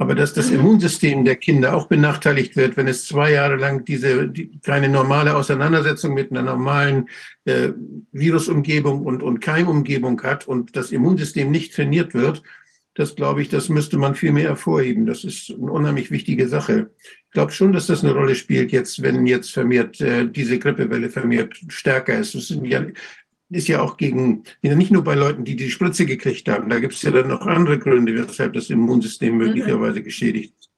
Aber 0.00 0.14
dass 0.14 0.32
das 0.32 0.50
Immunsystem 0.50 1.24
der 1.24 1.34
Kinder 1.34 1.74
auch 1.74 1.88
benachteiligt 1.88 2.54
wird, 2.54 2.76
wenn 2.76 2.86
es 2.86 3.06
zwei 3.06 3.32
Jahre 3.32 3.56
lang 3.56 3.84
diese 3.84 4.28
die, 4.28 4.58
keine 4.60 4.88
normale 4.88 5.34
Auseinandersetzung 5.34 6.14
mit 6.14 6.30
einer 6.30 6.42
normalen 6.42 7.08
äh, 7.44 7.70
Virusumgebung 8.12 9.04
und, 9.04 9.24
und 9.24 9.40
Keimumgebung 9.40 10.22
hat 10.22 10.46
und 10.46 10.76
das 10.76 10.92
Immunsystem 10.92 11.50
nicht 11.50 11.74
trainiert 11.74 12.14
wird, 12.14 12.44
das 12.94 13.16
glaube 13.16 13.42
ich, 13.42 13.48
das 13.48 13.68
müsste 13.68 13.98
man 13.98 14.14
viel 14.14 14.32
mehr 14.32 14.48
hervorheben. 14.48 15.04
Das 15.06 15.24
ist 15.24 15.50
eine 15.50 15.70
unheimlich 15.70 16.12
wichtige 16.12 16.48
Sache. 16.48 16.90
Ich 17.00 17.32
glaube 17.32 17.50
schon, 17.50 17.72
dass 17.72 17.88
das 17.88 18.04
eine 18.04 18.12
Rolle 18.12 18.36
spielt, 18.36 18.70
jetzt, 18.70 19.02
wenn 19.02 19.26
jetzt 19.26 19.52
vermehrt 19.52 20.00
äh, 20.00 20.28
diese 20.28 20.60
Grippewelle 20.60 21.10
vermehrt 21.10 21.56
stärker 21.68 22.18
ist. 22.18 22.36
Das 22.36 22.48
sind 22.48 22.64
ja 22.64 22.84
ist 23.50 23.68
ja 23.68 23.80
auch 23.80 23.96
gegen, 23.96 24.44
nicht 24.62 24.90
nur 24.90 25.04
bei 25.04 25.14
Leuten, 25.14 25.44
die 25.44 25.56
die 25.56 25.70
Spritze 25.70 26.04
gekriegt 26.04 26.48
haben. 26.48 26.68
Da 26.68 26.80
gibt 26.80 26.94
es 26.94 27.02
ja 27.02 27.10
dann 27.10 27.28
noch 27.28 27.46
andere 27.46 27.78
Gründe, 27.78 28.14
weshalb 28.14 28.52
das 28.52 28.70
Immunsystem 28.70 29.32
mhm. 29.32 29.38
möglicherweise 29.38 30.02
geschädigt 30.02 30.54
ist. 30.58 30.70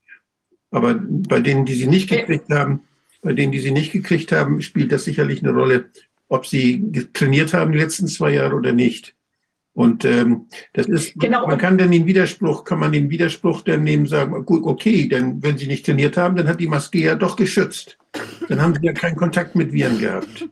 Aber 0.71 0.95
bei 0.95 1.41
denen, 1.41 1.65
die 1.65 1.75
sie 1.75 1.89
nicht 1.89 2.09
gekriegt 2.09 2.51
haben, 2.51 2.83
bei 3.23 3.33
denen, 3.33 3.53
die 3.53 3.59
sie 3.59 3.73
nicht 3.73 3.93
gekriegt 3.93 4.33
haben, 4.33 4.63
spielt 4.63 4.93
das 4.93 5.05
sicherlich 5.05 5.43
eine 5.43 5.53
Rolle, 5.53 5.91
ob 6.29 6.47
sie 6.47 7.09
trainiert 7.13 7.53
haben 7.53 7.73
die 7.73 7.79
letzten 7.79 8.07
zwei 8.07 8.35
Jahre 8.35 8.55
oder 8.55 8.73
nicht. 8.73 9.15
Und 9.73 10.05
ähm, 10.05 10.47
das 10.73 10.87
ist, 10.87 11.15
genau. 11.19 11.47
man 11.47 11.59
kann 11.59 11.79
dann 11.79 11.91
den 11.91 12.07
Widerspruch, 12.07 12.65
kann 12.65 12.81
man 12.81 12.93
den 12.93 13.11
Widerspruch 13.11 13.63
dann 13.63 13.85
nehmen, 13.85 14.07
sagen, 14.07 14.45
gut, 14.45 14.65
okay, 14.65 15.09
denn 15.09 15.43
wenn 15.43 15.59
sie 15.59 15.67
nicht 15.67 15.87
trainiert 15.87 16.17
haben, 16.17 16.37
dann 16.37 16.49
hat 16.49 16.61
die 16.61 16.67
Maske 16.67 16.99
ja 16.99 17.15
doch 17.15 17.37
geschützt. 17.37 17.97
Dann 18.49 18.61
haben 18.61 18.75
sie 18.75 18.85
ja 18.85 18.93
keinen 18.93 19.17
Kontakt 19.17 19.55
mit 19.55 19.73
Viren 19.73 19.99
gehabt. 19.99 20.49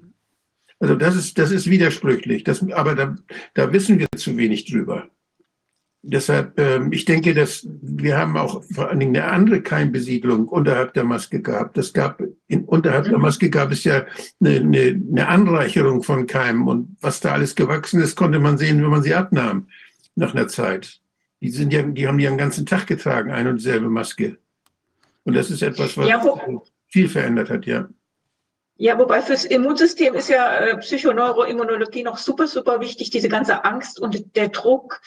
Also 0.80 0.94
das 0.94 1.16
ist, 1.16 1.38
das 1.38 1.50
ist 1.50 1.68
widersprüchlich. 1.68 2.44
Das, 2.44 2.64
aber 2.70 2.94
da, 2.94 3.16
da 3.54 3.72
wissen 3.72 3.98
wir 3.98 4.06
zu 4.16 4.36
wenig 4.36 4.64
drüber. 4.66 5.08
Deshalb, 6.02 6.58
ähm, 6.60 6.92
ich 6.92 7.04
denke, 7.04 7.34
dass 7.34 7.66
wir 7.82 8.16
haben 8.16 8.36
auch 8.36 8.62
vor 8.72 8.88
allen 8.88 9.00
Dingen 9.00 9.16
eine 9.16 9.26
andere 9.26 9.60
Keimbesiedlung 9.62 10.46
unterhalb 10.46 10.94
der 10.94 11.02
Maske 11.02 11.42
gehabt. 11.42 11.76
Es 11.76 11.92
gab 11.92 12.22
in, 12.46 12.64
unterhalb 12.64 13.06
der 13.06 13.18
Maske 13.18 13.50
gab 13.50 13.72
es 13.72 13.82
ja 13.82 14.06
eine, 14.40 14.56
eine, 14.56 15.02
eine 15.10 15.28
Anreicherung 15.28 16.04
von 16.04 16.28
Keimen 16.28 16.68
und 16.68 16.96
was 17.00 17.18
da 17.18 17.32
alles 17.32 17.56
gewachsen 17.56 18.00
ist, 18.00 18.14
konnte 18.14 18.38
man 18.38 18.58
sehen, 18.58 18.80
wenn 18.80 18.90
man 18.90 19.02
sie 19.02 19.14
abnahm 19.14 19.66
nach 20.14 20.34
einer 20.34 20.46
Zeit. 20.46 21.00
Die 21.40 21.50
sind 21.50 21.72
ja, 21.72 21.82
die 21.82 22.06
haben 22.06 22.18
die 22.18 22.24
den 22.24 22.38
ganzen 22.38 22.64
Tag 22.64 22.86
getragen, 22.86 23.32
eine 23.32 23.50
und 23.50 23.56
dieselbe 23.56 23.90
Maske. 23.90 24.38
Und 25.24 25.34
das 25.34 25.50
ist 25.50 25.62
etwas, 25.62 25.96
was 25.96 26.08
ja, 26.08 26.22
viel 26.86 27.08
verändert 27.08 27.50
hat, 27.50 27.66
ja. 27.66 27.88
Ja, 28.80 28.96
wobei 28.96 29.22
fürs 29.22 29.44
Immunsystem 29.44 30.14
ist 30.14 30.28
ja 30.28 30.56
äh, 30.56 30.76
Psychoneuroimmunologie 30.78 32.04
noch 32.04 32.16
super, 32.16 32.46
super 32.46 32.80
wichtig, 32.80 33.10
diese 33.10 33.28
ganze 33.28 33.64
Angst 33.64 33.98
und 33.98 34.36
der 34.36 34.50
Druck. 34.50 35.00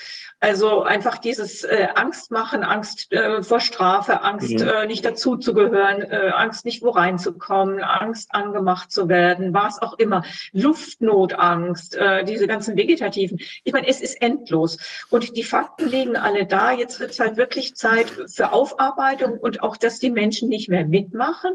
Also 0.43 0.81
einfach 0.81 1.19
dieses 1.19 1.63
äh, 1.63 1.89
Angst 1.93 2.31
machen, 2.31 2.63
Angst 2.63 3.11
äh, 3.11 3.43
vor 3.43 3.59
Strafe, 3.59 4.23
Angst 4.23 4.49
ja. 4.49 4.81
äh, 4.81 4.87
nicht 4.87 5.05
dazuzugehören, 5.05 6.01
äh, 6.01 6.31
Angst 6.33 6.65
nicht 6.65 6.81
wo 6.81 6.89
reinzukommen, 6.89 7.83
Angst 7.83 8.33
angemacht 8.33 8.91
zu 8.91 9.07
werden, 9.07 9.53
was 9.53 9.79
auch 9.83 9.99
immer, 9.99 10.23
Luftnotangst, 10.51 11.95
äh, 11.95 12.23
diese 12.25 12.47
ganzen 12.47 12.75
vegetativen. 12.75 13.39
Ich 13.63 13.71
meine, 13.71 13.87
es 13.87 14.01
ist 14.01 14.19
endlos. 14.19 14.79
Und 15.11 15.37
die 15.37 15.43
Fakten 15.43 15.87
liegen 15.87 16.17
alle 16.17 16.47
da. 16.47 16.71
Jetzt 16.71 16.99
wird 16.99 17.11
es 17.11 17.19
halt 17.19 17.37
wirklich 17.37 17.75
Zeit 17.75 18.11
für 18.25 18.51
Aufarbeitung 18.51 19.37
und 19.37 19.61
auch, 19.61 19.77
dass 19.77 19.99
die 19.99 20.09
Menschen 20.09 20.49
nicht 20.49 20.69
mehr 20.69 20.85
mitmachen 20.85 21.51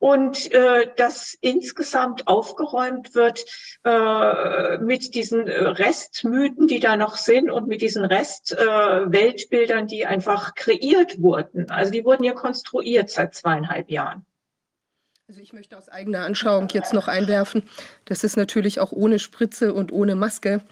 und 0.00 0.50
äh, 0.52 0.90
dass 0.96 1.38
insgesamt 1.40 2.26
aufgeräumt 2.26 3.14
wird 3.14 3.44
äh, 3.84 4.78
mit 4.78 5.14
diesen 5.14 5.46
äh, 5.46 5.62
Restmythen, 5.62 6.66
die 6.66 6.80
da 6.80 6.96
noch 6.96 7.14
sind 7.14 7.52
und 7.52 7.68
mit 7.68 7.82
diesen 7.82 8.04
Restweltbildern, 8.16 9.84
äh, 9.84 9.86
die 9.86 10.06
einfach 10.06 10.54
kreiert 10.54 11.20
wurden. 11.20 11.70
Also 11.70 11.90
die 11.92 12.04
wurden 12.04 12.24
ja 12.24 12.32
konstruiert 12.32 13.10
seit 13.10 13.34
zweieinhalb 13.34 13.90
Jahren. 13.90 14.24
Also 15.28 15.40
ich 15.40 15.52
möchte 15.52 15.76
aus 15.76 15.88
eigener 15.88 16.24
Anschauung 16.24 16.68
jetzt 16.72 16.92
noch 16.92 17.08
einwerfen, 17.08 17.64
dass 18.04 18.22
es 18.22 18.36
natürlich 18.36 18.78
auch 18.78 18.92
ohne 18.92 19.18
Spritze 19.18 19.74
und 19.74 19.90
ohne 19.90 20.14
Maske 20.14 20.62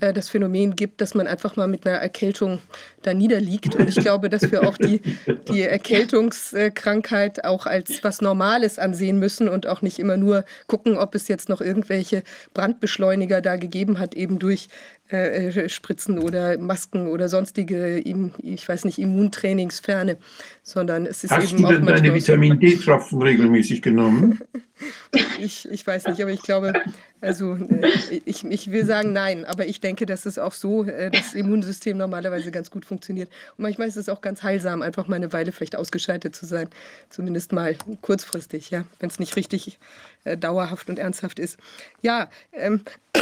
äh, 0.00 0.12
das 0.12 0.28
Phänomen 0.28 0.76
gibt, 0.76 1.00
dass 1.00 1.14
man 1.14 1.26
einfach 1.26 1.56
mal 1.56 1.66
mit 1.66 1.86
einer 1.86 1.96
Erkältung 1.96 2.60
da 3.02 3.14
niederliegt. 3.14 3.74
Und 3.74 3.88
ich 3.88 3.96
glaube, 3.96 4.28
dass 4.28 4.50
wir 4.50 4.68
auch 4.68 4.76
die, 4.76 5.00
die 5.48 5.62
Erkältungskrankheit 5.62 7.44
auch 7.44 7.64
als 7.64 8.04
was 8.04 8.20
Normales 8.20 8.78
ansehen 8.78 9.18
müssen 9.18 9.48
und 9.48 9.66
auch 9.66 9.80
nicht 9.80 9.98
immer 9.98 10.18
nur 10.18 10.44
gucken, 10.66 10.98
ob 10.98 11.14
es 11.14 11.28
jetzt 11.28 11.48
noch 11.48 11.62
irgendwelche 11.62 12.22
Brandbeschleuniger 12.52 13.40
da 13.40 13.56
gegeben 13.56 13.98
hat, 13.98 14.14
eben 14.14 14.38
durch 14.38 14.68
äh, 15.12 15.48
äh 15.48 15.68
Spritzen 15.68 16.18
oder 16.18 16.58
Masken 16.58 17.08
oder 17.08 17.28
sonstige, 17.28 17.98
ich 17.98 18.68
weiß 18.68 18.84
nicht, 18.84 18.98
Immuntrainingsferne, 18.98 20.18
sondern 20.62 21.06
es 21.06 21.24
ist 21.24 21.30
Hast 21.30 21.52
eben 21.52 21.62
du 21.62 21.68
denn 21.68 21.86
deine 21.86 22.14
Vitamin 22.14 22.58
D-Tropfen 22.58 23.20
regelmäßig 23.20 23.82
genommen? 23.82 24.40
ich, 25.40 25.68
ich 25.70 25.86
weiß 25.86 26.06
nicht, 26.06 26.20
aber 26.20 26.30
ich 26.30 26.42
glaube, 26.42 26.72
also 27.20 27.54
äh, 27.54 28.20
ich, 28.24 28.44
ich 28.44 28.70
will 28.70 28.84
sagen 28.84 29.12
nein, 29.12 29.44
aber 29.44 29.66
ich 29.66 29.80
denke, 29.80 30.06
dass 30.06 30.26
es 30.26 30.38
auch 30.38 30.52
so 30.52 30.84
äh, 30.84 31.10
das 31.10 31.34
Immunsystem 31.34 31.96
normalerweise 31.96 32.50
ganz 32.50 32.70
gut 32.70 32.84
funktioniert. 32.84 33.30
Und 33.56 33.62
manchmal 33.62 33.88
ist 33.88 33.96
es 33.96 34.08
auch 34.08 34.20
ganz 34.20 34.42
heilsam, 34.42 34.82
einfach 34.82 35.08
mal 35.08 35.16
eine 35.16 35.32
Weile 35.32 35.52
vielleicht 35.52 35.76
ausgeschaltet 35.76 36.36
zu 36.36 36.46
sein, 36.46 36.68
zumindest 37.10 37.52
mal 37.52 37.76
kurzfristig, 38.00 38.70
ja, 38.70 38.84
wenn 39.00 39.10
es 39.10 39.18
nicht 39.18 39.36
richtig 39.36 39.78
äh, 40.24 40.36
dauerhaft 40.36 40.88
und 40.88 40.98
ernsthaft 40.98 41.38
ist. 41.38 41.58
Ja, 42.00 42.30
ähm, 42.52 42.82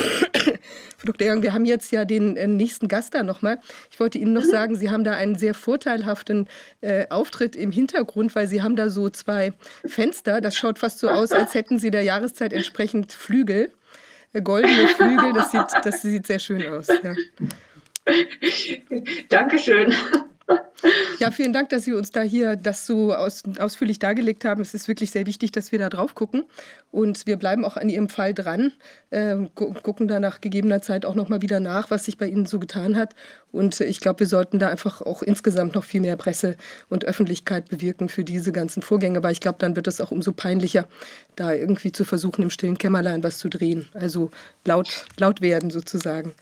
Frau 0.96 1.06
Dr. 1.06 1.28
Young, 1.28 1.42
wir 1.42 1.52
haben 1.52 1.64
jetzt 1.64 1.92
ja 1.92 2.04
den 2.04 2.36
äh, 2.36 2.46
nächsten 2.46 2.88
Gast 2.88 3.14
da 3.14 3.22
nochmal. 3.22 3.58
Ich 3.90 3.98
wollte 3.98 4.18
Ihnen 4.18 4.32
noch 4.32 4.44
mhm. 4.44 4.50
sagen, 4.50 4.76
Sie 4.76 4.90
haben 4.90 5.04
da 5.04 5.12
einen 5.12 5.36
sehr 5.36 5.54
vorteilhaften 5.54 6.48
äh, 6.80 7.06
Auftritt 7.30 7.54
im 7.54 7.70
Hintergrund, 7.70 8.34
weil 8.34 8.48
Sie 8.48 8.60
haben 8.62 8.74
da 8.74 8.90
so 8.90 9.08
zwei 9.08 9.52
Fenster. 9.86 10.40
Das 10.40 10.56
schaut 10.56 10.78
fast 10.80 10.98
so 10.98 11.08
aus, 11.08 11.30
als 11.30 11.54
hätten 11.54 11.78
Sie 11.78 11.90
der 11.90 12.02
Jahreszeit 12.02 12.52
entsprechend 12.52 13.12
Flügel 13.12 13.72
goldene 14.42 14.88
Flügel. 14.88 15.32
Das 15.32 15.52
sieht, 15.52 15.66
das 15.84 16.02
sieht 16.02 16.26
sehr 16.26 16.38
schön 16.38 16.66
aus. 16.66 16.88
Ja. 16.88 17.14
Dankeschön. 19.28 19.94
Ja, 21.18 21.30
vielen 21.30 21.52
Dank, 21.52 21.68
dass 21.68 21.84
Sie 21.84 21.92
uns 21.92 22.10
da 22.10 22.22
hier 22.22 22.56
das 22.56 22.86
so 22.86 23.14
aus, 23.14 23.42
ausführlich 23.58 23.98
dargelegt 23.98 24.44
haben. 24.44 24.62
Es 24.62 24.72
ist 24.72 24.88
wirklich 24.88 25.10
sehr 25.10 25.26
wichtig, 25.26 25.52
dass 25.52 25.72
wir 25.72 25.78
da 25.78 25.90
drauf 25.90 26.14
gucken. 26.14 26.44
Und 26.90 27.26
wir 27.26 27.36
bleiben 27.36 27.64
auch 27.64 27.76
an 27.76 27.90
Ihrem 27.90 28.08
Fall 28.08 28.32
dran, 28.32 28.72
äh, 29.10 29.36
gu 29.54 29.74
gucken 29.74 30.08
da 30.08 30.18
nach 30.18 30.40
gegebener 30.40 30.80
Zeit 30.80 31.04
auch 31.04 31.14
nochmal 31.14 31.42
wieder 31.42 31.60
nach, 31.60 31.90
was 31.90 32.06
sich 32.06 32.16
bei 32.16 32.26
Ihnen 32.26 32.46
so 32.46 32.58
getan 32.58 32.96
hat. 32.96 33.14
Und 33.52 33.80
ich 33.80 34.00
glaube, 34.00 34.20
wir 34.20 34.26
sollten 34.26 34.58
da 34.58 34.68
einfach 34.68 35.02
auch 35.02 35.22
insgesamt 35.22 35.74
noch 35.74 35.84
viel 35.84 36.00
mehr 36.00 36.16
Presse 36.16 36.56
und 36.88 37.04
Öffentlichkeit 37.04 37.68
bewirken 37.68 38.08
für 38.08 38.24
diese 38.24 38.50
ganzen 38.52 38.82
Vorgänge. 38.82 39.22
Weil 39.22 39.32
ich 39.32 39.40
glaube, 39.40 39.58
dann 39.58 39.76
wird 39.76 39.86
es 39.86 40.00
auch 40.00 40.10
umso 40.10 40.32
peinlicher, 40.32 40.88
da 41.36 41.52
irgendwie 41.52 41.92
zu 41.92 42.04
versuchen, 42.04 42.42
im 42.42 42.50
stillen 42.50 42.78
Kämmerlein 42.78 43.22
was 43.22 43.38
zu 43.38 43.48
drehen. 43.50 43.88
Also 43.92 44.30
laut, 44.64 45.04
laut 45.18 45.42
werden 45.42 45.70
sozusagen. 45.70 46.32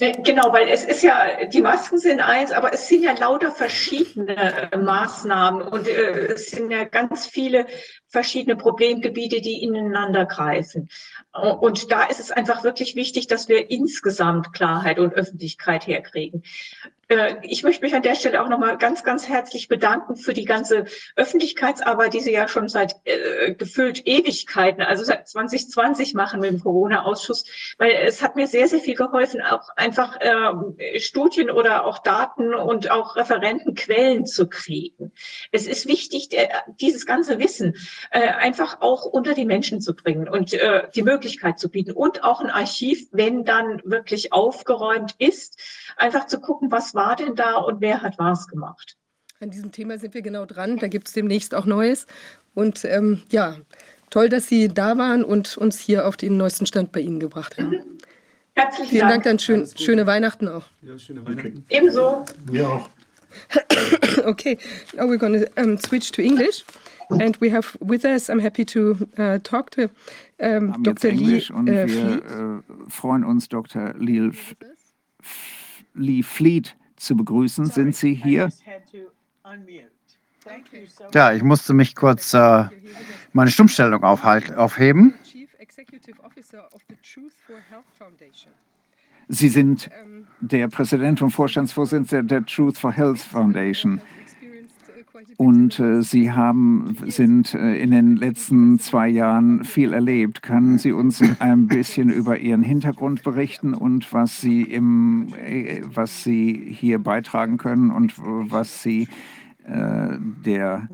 Genau, 0.00 0.50
weil 0.52 0.68
es 0.68 0.84
ist 0.84 1.02
ja, 1.02 1.44
die 1.44 1.60
Masken 1.60 1.98
sind 1.98 2.20
eins, 2.20 2.52
aber 2.52 2.72
es 2.72 2.88
sind 2.88 3.02
ja 3.02 3.12
lauter 3.12 3.52
verschiedene 3.52 4.72
äh, 4.72 4.76
Maßnahmen 4.78 5.60
und 5.60 5.86
äh, 5.86 6.32
es 6.32 6.50
sind 6.50 6.70
ja 6.70 6.84
ganz 6.84 7.26
viele 7.26 7.66
verschiedene 8.06 8.56
Problemgebiete, 8.56 9.42
die 9.42 9.62
ineinander 9.62 10.24
greifen. 10.24 10.88
Und 11.32 11.92
da 11.92 12.04
ist 12.04 12.18
es 12.18 12.30
einfach 12.30 12.64
wirklich 12.64 12.96
wichtig, 12.96 13.26
dass 13.26 13.48
wir 13.48 13.70
insgesamt 13.70 14.54
Klarheit 14.54 14.98
und 14.98 15.12
Öffentlichkeit 15.12 15.86
herkriegen. 15.86 16.42
Äh, 17.10 17.36
ich 17.42 17.62
möchte 17.62 17.84
mich 17.84 17.94
an 17.94 18.02
der 18.02 18.14
Stelle 18.14 18.42
auch 18.42 18.48
nochmal 18.48 18.78
ganz, 18.78 19.02
ganz 19.02 19.28
herzlich 19.28 19.68
bedanken 19.68 20.16
für 20.16 20.32
die 20.32 20.44
ganze 20.44 20.84
Öffentlichkeitsarbeit, 21.16 22.14
die 22.14 22.20
Sie 22.20 22.32
ja 22.32 22.48
schon 22.48 22.68
seit 22.68 22.94
äh, 23.04 23.52
gefüllt 23.54 24.06
Ewigkeiten, 24.06 24.80
also 24.80 25.04
seit 25.04 25.28
2020 25.28 26.14
machen 26.14 26.40
mit 26.40 26.50
dem 26.50 26.60
Corona-Ausschuss, 26.60 27.44
weil 27.78 27.90
es 27.90 28.22
hat 28.22 28.36
mir 28.36 28.46
sehr, 28.46 28.68
sehr 28.68 28.80
viel 28.80 28.94
geholfen, 28.94 29.42
auch 29.42 29.68
einfach 29.76 30.18
äh, 30.20 31.00
Studien 31.00 31.50
oder 31.50 31.84
auch 31.84 31.98
Daten 31.98 32.54
und 32.54 32.90
auch 32.90 33.16
Referentenquellen 33.16 34.24
zu 34.24 34.48
kriegen. 34.48 35.12
Es 35.50 35.66
ist 35.66 35.86
wichtig, 35.86 36.28
der, 36.28 36.64
dieses 36.80 37.06
ganze 37.06 37.38
Wissen 37.40 37.76
äh, 38.12 38.20
einfach 38.20 38.80
auch 38.80 39.04
unter 39.04 39.34
die 39.34 39.44
Menschen 39.44 39.80
zu 39.80 39.94
bringen 39.94 40.28
und 40.28 40.52
äh, 40.52 40.88
die 40.94 41.02
Möglichkeit 41.02 41.58
zu 41.58 41.70
bieten 41.70 41.92
und 41.92 42.22
auch 42.22 42.40
ein 42.40 42.50
Archiv, 42.50 43.08
wenn 43.10 43.44
dann 43.44 43.82
wirklich 43.84 44.32
aufgeräumt 44.32 45.16
ist, 45.18 45.58
einfach 45.96 46.26
zu 46.26 46.40
gucken, 46.40 46.70
was 46.70 46.94
war 46.94 47.16
denn 47.16 47.34
da 47.34 47.56
und 47.56 47.80
wer 47.80 48.02
hat 48.02 48.18
was 48.18 48.46
gemacht. 48.48 48.96
An 49.40 49.50
diesem 49.50 49.72
Thema 49.72 49.98
sind 49.98 50.14
wir 50.14 50.22
genau 50.22 50.44
dran. 50.44 50.76
Da 50.76 50.88
gibt 50.88 51.08
es 51.08 51.14
demnächst 51.14 51.54
auch 51.54 51.64
Neues. 51.64 52.06
Und 52.54 52.84
ähm, 52.84 53.22
ja, 53.30 53.56
toll, 54.10 54.28
dass 54.28 54.48
Sie 54.48 54.68
da 54.68 54.98
waren 54.98 55.24
und 55.24 55.56
uns 55.56 55.78
hier 55.78 56.06
auf 56.06 56.16
den 56.16 56.36
neuesten 56.36 56.66
Stand 56.66 56.92
bei 56.92 57.00
Ihnen 57.00 57.20
gebracht 57.20 57.56
haben. 57.58 57.70
Mhm. 57.70 57.98
Herzlichen 58.54 58.90
Vielen 58.90 59.00
Dank, 59.08 59.12
Dank 59.12 59.24
dann 59.24 59.38
schön, 59.38 59.68
schöne 59.76 60.06
Weihnachten 60.06 60.48
auch. 60.48 60.66
Ja, 60.82 60.98
schöne 60.98 61.24
Weihnachten. 61.26 61.64
Okay. 61.66 61.78
Ebenso. 61.78 62.24
Ja. 62.52 62.86
okay, 64.26 64.58
now 64.94 65.06
we're 65.06 65.16
going 65.16 65.40
to 65.40 65.46
um, 65.56 65.78
switch 65.78 66.10
to 66.12 66.22
English. 66.22 66.64
And 67.10 67.40
we 67.40 67.50
have 67.50 67.76
with 67.80 68.04
us, 68.04 68.28
I'm 68.28 68.38
happy 68.38 68.64
to 68.66 69.08
uh, 69.18 69.38
talk 69.42 69.70
to 69.72 69.90
um, 70.38 70.80
Dr. 70.82 71.10
Lee 71.10 71.42
und 71.50 71.68
uh, 71.68 71.86
wir 71.86 72.62
äh, 72.68 72.90
freuen 72.90 73.24
uns, 73.24 73.48
Dr. 73.48 73.94
Lee, 73.98 74.30
Lee 75.94 76.22
Fleet 76.22 76.76
zu 76.96 77.16
begrüßen. 77.16 77.66
Sind 77.66 77.96
Sie 77.96 78.14
hier? 78.14 78.50
Ja, 81.12 81.32
ich 81.32 81.42
musste 81.42 81.74
mich 81.74 81.94
kurz 81.94 82.34
äh, 82.34 82.64
meine 83.32 83.50
Stummstellung 83.50 84.02
aufheben. 84.04 85.14
Sie 89.28 89.48
sind 89.48 89.90
der 90.40 90.68
Präsident 90.68 91.22
und 91.22 91.30
Vorstandsvorsitzender 91.30 92.22
der 92.22 92.46
Truth 92.46 92.78
for 92.78 92.92
Health 92.92 93.20
Foundation. 93.20 94.00
experienced, 94.20 94.74
uh, 94.88 95.02
quite 95.04 95.22
a 95.22 95.26
bit 95.26 95.28
Und 95.40 95.80
äh, 95.80 96.02
Sie 96.02 96.32
haben, 96.32 96.98
sind 97.06 97.54
äh, 97.54 97.76
in 97.76 97.92
den 97.92 98.16
letzten 98.16 98.78
zwei 98.78 99.08
Jahren 99.08 99.64
viel 99.64 99.94
erlebt. 99.94 100.42
Können 100.42 100.76
Sie 100.76 100.92
uns 100.92 101.22
ein 101.38 101.66
bisschen 101.66 102.10
über 102.10 102.36
Ihren 102.36 102.62
Hintergrund 102.62 103.22
berichten 103.22 103.72
und 103.72 104.12
was 104.12 104.42
Sie, 104.42 104.64
im, 104.64 105.32
äh, 105.42 105.80
was 105.86 106.24
Sie 106.24 106.76
hier 106.78 106.98
beitragen 106.98 107.56
können 107.56 107.90
und 107.90 108.12
was 108.18 108.82
Sie 108.82 109.08
äh, 109.64 110.18
der 110.44 110.90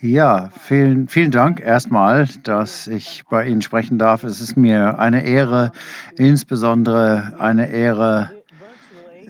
Ja, 0.00 0.48
vielen, 0.58 1.06
vielen 1.06 1.32
Dank 1.32 1.60
erstmal, 1.60 2.26
dass 2.44 2.86
ich 2.86 3.24
bei 3.28 3.46
Ihnen 3.46 3.60
sprechen 3.60 3.98
darf. 3.98 4.24
Es 4.24 4.40
ist 4.40 4.56
mir 4.56 4.98
eine 4.98 5.22
Ehre, 5.22 5.72
insbesondere 6.16 7.34
eine 7.38 7.68
Ehre, 7.68 8.30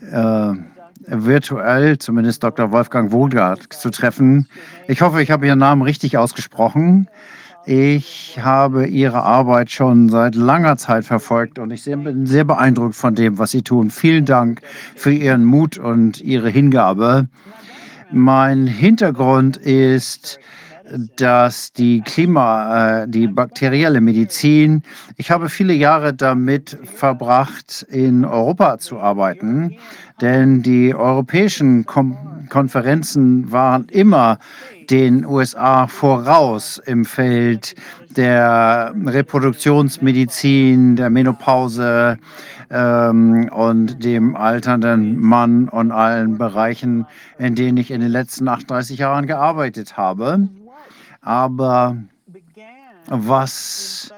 äh, 0.09 0.72
virtuell 1.07 1.99
zumindest 1.99 2.43
Dr. 2.43 2.71
Wolfgang 2.73 3.13
Wohlgart 3.13 3.73
zu 3.73 3.91
treffen. 3.91 4.49
Ich 4.89 5.03
hoffe, 5.03 5.23
ich 5.23 5.31
habe 5.31 5.47
Ihren 5.47 5.59
Namen 5.59 5.83
richtig 5.83 6.19
ausgesprochen. 6.19 7.09
Ich 7.65 8.39
habe 8.43 8.87
Ihre 8.87 9.23
Arbeit 9.23 9.71
schon 9.71 10.09
seit 10.09 10.35
langer 10.35 10.77
Zeit 10.77 11.05
verfolgt 11.05 11.59
und 11.59 11.71
ich 11.71 11.85
bin 11.85 12.27
sehr 12.27 12.45
beeindruckt 12.45 12.97
von 12.97 13.15
dem, 13.15 13.39
was 13.39 13.53
Sie 13.53 13.63
tun. 13.63 13.91
Vielen 13.91 14.25
Dank 14.25 14.63
für 14.97 15.13
Ihren 15.13 15.45
Mut 15.45 15.79
und 15.79 16.21
Ihre 16.21 16.49
Hingabe. 16.49 17.29
Mein 18.11 18.67
Hintergrund 18.67 19.57
ist, 19.57 20.41
dass 21.17 21.73
die 21.73 22.03
Klima, 22.03 23.03
äh, 23.03 23.09
die 23.09 23.27
bakterielle 23.27 24.01
Medizin, 24.01 24.83
ich 25.17 25.31
habe 25.31 25.49
viele 25.49 25.73
Jahre 25.73 26.13
damit 26.13 26.77
verbracht, 26.85 27.87
in 27.89 28.25
Europa 28.25 28.79
zu 28.79 29.01
arbeiten, 29.01 29.77
denn 30.23 30.63
die 30.63 30.95
europäischen 30.95 31.85
Kom 31.85 32.17
Konferenzen 32.49 33.51
waren 33.51 33.87
immer 33.89 34.39
den 34.91 35.25
USA 35.25 35.87
voraus 35.87 36.83
im 36.85 37.07
Feld 37.07 37.75
der 38.11 38.95
Reproduktionsmedizin, 39.07 40.97
der 40.97 41.09
Menopause 41.09 42.19
ähm, 42.71 43.49
und 43.51 44.05
dem 44.05 44.37
alternden 44.37 45.19
Mann 45.19 45.69
und 45.71 45.93
allen 45.93 46.37
Bereichen, 46.37 47.07
in 47.39 47.55
denen 47.55 47.79
ich 47.79 47.91
in 47.91 48.03
den 48.03 48.11
letzten 48.11 48.49
38 48.49 48.99
Jahren 48.99 49.27
gearbeitet 49.27 49.97
habe. 49.97 50.49
Aber 51.23 51.97
was 53.09 54.13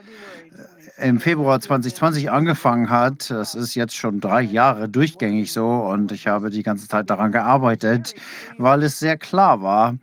im 0.99 1.21
Februar 1.21 1.61
2020 1.61 2.31
angefangen 2.31 2.89
hat, 2.91 3.31
das 3.31 3.55
ist 3.55 3.75
jetzt 3.75 3.97
schon 3.97 4.21
drei 4.21 4.43
Jahre 4.43 4.89
durchgängig 4.89 5.53
so 5.53 5.67
und 5.67 6.13
ich 6.13 6.27
habe 6.27 6.51
die 6.51 6.63
ganze 6.63 6.87
Zeit 6.89 7.11
daran 7.11 7.33
gearbeitet, 7.33 8.15
weil 8.59 8.83
es 8.85 8.99
sehr 8.99 9.17
klar 9.17 9.63
war 9.63 9.97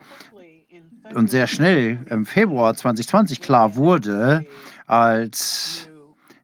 und 1.14 1.30
sehr 1.30 1.48
schnell 1.48 2.00
im 2.10 2.26
Februar 2.26 2.74
2020 2.74 3.42
klar 3.42 3.76
wurde, 3.76 4.45
als 4.88 5.88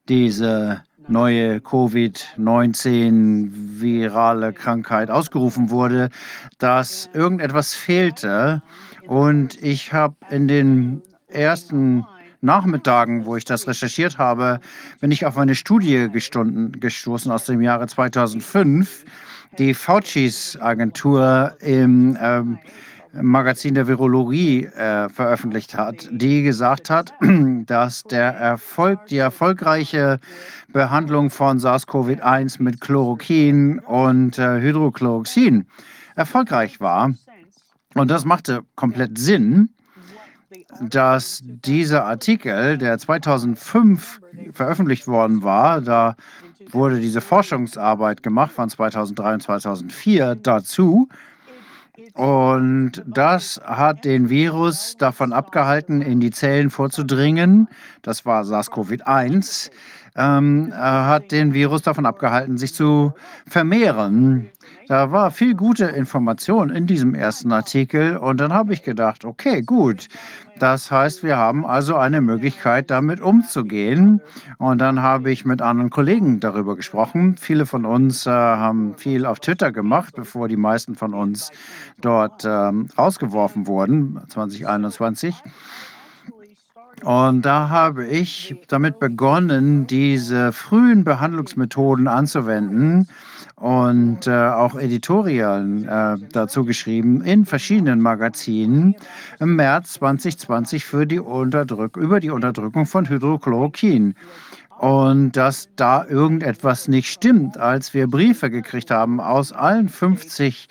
diese 0.07 0.81
neue 1.09 1.57
Covid-19 1.57 3.49
virale 3.79 4.53
Krankheit 4.53 5.09
ausgerufen 5.09 5.69
wurde, 5.69 6.09
dass 6.57 7.09
irgendetwas 7.13 7.73
fehlte. 7.73 8.61
Und 9.07 9.61
ich 9.63 9.93
habe 9.93 10.15
in 10.29 10.47
den 10.49 11.01
ersten 11.27 12.05
Nachmittagen, 12.41 13.25
wo 13.25 13.35
ich 13.35 13.45
das 13.45 13.67
recherchiert 13.67 14.17
habe, 14.17 14.59
bin 14.99 15.11
ich 15.11 15.25
auf 15.25 15.37
eine 15.37 15.55
Studie 15.55 16.07
gestoßen 16.11 17.31
aus 17.31 17.45
dem 17.45 17.61
Jahre 17.61 17.87
2005, 17.87 19.05
die 19.57 19.73
Fauci's 19.73 20.57
Agentur 20.61 21.55
im 21.61 22.17
ähm, 22.21 22.59
Magazin 23.13 23.73
der 23.73 23.87
Virologie 23.87 24.65
äh, 24.65 25.09
veröffentlicht 25.09 25.75
hat, 25.75 26.07
die 26.11 26.43
gesagt 26.43 26.89
hat, 26.89 27.13
dass 27.65 28.03
der 28.03 28.35
Erfolg, 28.35 29.07
die 29.07 29.17
erfolgreiche 29.17 30.19
Behandlung 30.71 31.29
von 31.29 31.59
SARS-CoV-1 31.59 32.61
mit 32.61 32.81
Chloroquin 32.81 33.79
und 33.79 34.37
äh, 34.37 34.61
Hydrochloroxin 34.61 35.65
erfolgreich 36.15 36.79
war. 36.79 37.13
Und 37.95 38.11
das 38.11 38.25
machte 38.25 38.61
komplett 38.75 39.17
Sinn, 39.17 39.69
dass 40.81 41.41
dieser 41.43 42.05
Artikel, 42.05 42.77
der 42.77 42.97
2005 42.97 44.21
veröffentlicht 44.53 45.07
worden 45.07 45.43
war, 45.43 45.81
da 45.81 46.15
wurde 46.71 46.99
diese 46.99 47.21
Forschungsarbeit 47.21 48.23
gemacht 48.23 48.51
von 48.51 48.69
2003 48.69 49.33
und 49.33 49.43
2004 49.43 50.35
dazu. 50.35 51.07
Und 52.13 53.03
das 53.05 53.59
hat 53.63 54.05
den 54.05 54.29
Virus 54.29 54.95
davon 54.97 55.33
abgehalten, 55.33 56.01
in 56.01 56.19
die 56.19 56.31
Zellen 56.31 56.69
vorzudringen. 56.69 57.67
Das 58.01 58.25
war 58.25 58.43
SARS-CoV-1. 58.43 59.71
Ähm, 60.15 60.73
hat 60.75 61.31
den 61.31 61.53
Virus 61.53 61.83
davon 61.83 62.07
abgehalten, 62.07 62.57
sich 62.57 62.73
zu 62.73 63.13
vermehren. 63.47 64.49
Da 64.87 65.11
war 65.11 65.31
viel 65.31 65.53
gute 65.53 65.85
Information 65.85 66.69
in 66.69 66.87
diesem 66.87 67.13
ersten 67.13 67.51
Artikel 67.51 68.17
und 68.17 68.39
dann 68.39 68.53
habe 68.53 68.73
ich 68.73 68.83
gedacht, 68.83 69.25
okay, 69.25 69.61
gut. 69.61 70.07
Das 70.59 70.91
heißt, 70.91 71.23
wir 71.23 71.37
haben 71.37 71.65
also 71.65 71.95
eine 71.95 72.21
Möglichkeit, 72.21 72.89
damit 72.89 73.21
umzugehen. 73.21 74.21
Und 74.57 74.79
dann 74.79 75.01
habe 75.01 75.31
ich 75.31 75.45
mit 75.45 75.61
anderen 75.61 75.89
Kollegen 75.89 76.39
darüber 76.39 76.75
gesprochen. 76.75 77.35
Viele 77.37 77.65
von 77.65 77.85
uns 77.85 78.25
äh, 78.25 78.31
haben 78.31 78.95
viel 78.97 79.25
auf 79.25 79.39
Twitter 79.39 79.71
gemacht, 79.71 80.15
bevor 80.15 80.47
die 80.47 80.57
meisten 80.57 80.95
von 80.95 81.13
uns 81.13 81.51
dort 82.01 82.43
ähm, 82.45 82.87
rausgeworfen 82.97 83.67
wurden, 83.67 84.19
2021. 84.29 85.35
Und 87.03 87.43
da 87.43 87.69
habe 87.69 88.07
ich 88.07 88.55
damit 88.67 88.99
begonnen, 88.99 89.85
diese 89.85 90.51
frühen 90.51 91.03
Behandlungsmethoden 91.03 92.07
anzuwenden 92.07 93.07
und 93.57 94.27
äh, 94.27 94.31
auch 94.31 94.75
Editorialen 94.75 95.87
äh, 95.87 96.17
dazu 96.31 96.63
geschrieben 96.63 97.21
in 97.21 97.45
verschiedenen 97.45 98.01
Magazinen 98.01 98.95
im 99.39 99.55
März 99.55 99.93
2020 99.93 100.85
für 100.85 101.07
die 101.07 101.19
Unterdrück 101.19 101.97
über 101.97 102.19
die 102.19 102.29
Unterdrückung 102.29 102.85
von 102.85 103.09
Hydrochloroquin. 103.09 104.13
Und 104.77 105.31
dass 105.31 105.69
da 105.75 106.05
irgendetwas 106.05 106.87
nicht 106.87 107.11
stimmt, 107.11 107.57
als 107.57 107.95
wir 107.95 108.05
Briefe 108.05 108.51
gekriegt 108.51 108.91
haben 108.91 109.19
aus 109.19 109.51
allen 109.51 109.89
50 109.89 110.67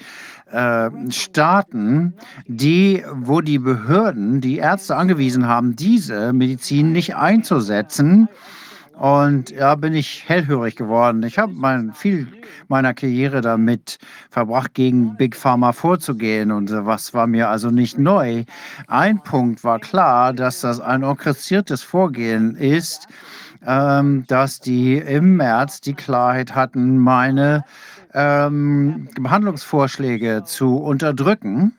äh, 0.52 0.90
Staaten, 1.10 2.14
die, 2.46 3.02
wo 3.12 3.40
die 3.40 3.58
Behörden 3.58 4.40
die 4.40 4.58
Ärzte 4.58 4.94
angewiesen 4.94 5.48
haben, 5.48 5.74
diese 5.74 6.32
Medizin 6.32 6.92
nicht 6.92 7.16
einzusetzen. 7.16 8.28
Und 8.98 9.50
ja, 9.50 9.74
bin 9.74 9.94
ich 9.94 10.26
hellhörig 10.26 10.74
geworden. 10.74 11.22
Ich 11.22 11.38
habe 11.38 11.52
mein, 11.52 11.92
viel 11.92 12.28
meiner 12.68 12.94
Karriere 12.94 13.42
damit 13.42 13.98
verbracht, 14.30 14.72
gegen 14.72 15.16
Big 15.16 15.36
Pharma 15.36 15.72
vorzugehen. 15.72 16.50
Und 16.50 16.70
was 16.72 17.12
war 17.12 17.26
mir 17.26 17.50
also 17.50 17.70
nicht 17.70 17.98
neu. 17.98 18.44
Ein 18.88 19.22
Punkt 19.22 19.64
war 19.64 19.80
klar, 19.80 20.32
dass 20.32 20.62
das 20.62 20.80
ein 20.80 21.04
orchestriertes 21.04 21.82
Vorgehen 21.82 22.56
ist, 22.56 23.06
ähm, 23.66 24.24
dass 24.28 24.60
die 24.60 24.96
im 24.96 25.36
März 25.36 25.82
die 25.82 25.94
Klarheit 25.94 26.54
hatten, 26.54 26.96
meine 26.96 27.64
ähm, 28.14 29.08
Behandlungsvorschläge 29.20 30.44
zu 30.46 30.78
unterdrücken. 30.78 31.76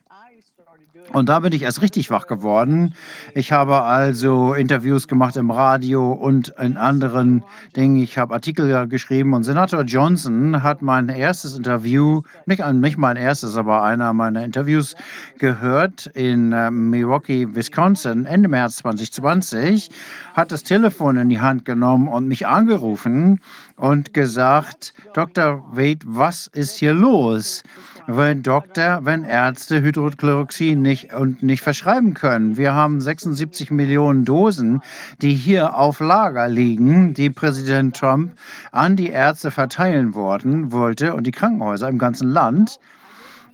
Und 1.12 1.30
da 1.30 1.40
bin 1.40 1.52
ich 1.52 1.62
erst 1.62 1.80
richtig 1.80 2.10
wach 2.10 2.26
geworden. 2.26 2.94
Ich 3.34 3.50
habe 3.50 3.82
also 3.82 4.52
Interviews 4.52 5.08
gemacht 5.08 5.36
im 5.36 5.50
Radio 5.50 6.12
und 6.12 6.54
in 6.60 6.76
anderen 6.76 7.42
Dingen. 7.76 7.96
Ich 8.02 8.18
habe 8.18 8.34
Artikel 8.34 8.86
geschrieben 8.88 9.32
und 9.32 9.44
Senator 9.44 9.82
Johnson 9.82 10.62
hat 10.62 10.82
mein 10.82 11.08
erstes 11.08 11.56
Interview, 11.56 12.22
nicht, 12.44 12.64
nicht 12.72 12.98
mein 12.98 13.16
erstes, 13.16 13.56
aber 13.56 13.82
einer 13.82 14.12
meiner 14.12 14.44
Interviews 14.44 14.96
gehört 15.38 16.06
in 16.08 16.52
äh, 16.52 16.70
Milwaukee, 16.70 17.48
Wisconsin, 17.54 18.26
Ende 18.26 18.48
März 18.48 18.76
2020, 18.76 19.90
hat 20.34 20.52
das 20.52 20.62
Telefon 20.62 21.16
in 21.16 21.30
die 21.30 21.40
Hand 21.40 21.64
genommen 21.64 22.08
und 22.08 22.28
mich 22.28 22.46
angerufen 22.46 23.40
und 23.76 24.12
gesagt, 24.12 24.92
Dr. 25.14 25.64
Wade, 25.72 26.00
was 26.04 26.48
ist 26.48 26.76
hier 26.76 26.92
los? 26.92 27.62
Wenn 28.10 28.42
Doktor, 28.42 29.00
wenn 29.04 29.22
Ärzte 29.24 29.82
Hydrochloroxin 29.82 30.80
nicht 30.80 31.12
und 31.12 31.42
nicht 31.42 31.62
verschreiben 31.62 32.14
können. 32.14 32.56
Wir 32.56 32.72
haben 32.72 33.02
76 33.02 33.70
Millionen 33.70 34.24
Dosen, 34.24 34.80
die 35.20 35.34
hier 35.34 35.76
auf 35.76 36.00
Lager 36.00 36.48
liegen, 36.48 37.12
die 37.12 37.28
Präsident 37.28 37.96
Trump 37.96 38.32
an 38.72 38.96
die 38.96 39.10
Ärzte 39.10 39.50
verteilen 39.50 40.14
worden 40.14 40.72
wollte 40.72 41.14
und 41.14 41.26
die 41.26 41.32
Krankenhäuser 41.32 41.86
im 41.86 41.98
ganzen 41.98 42.30
Land. 42.30 42.80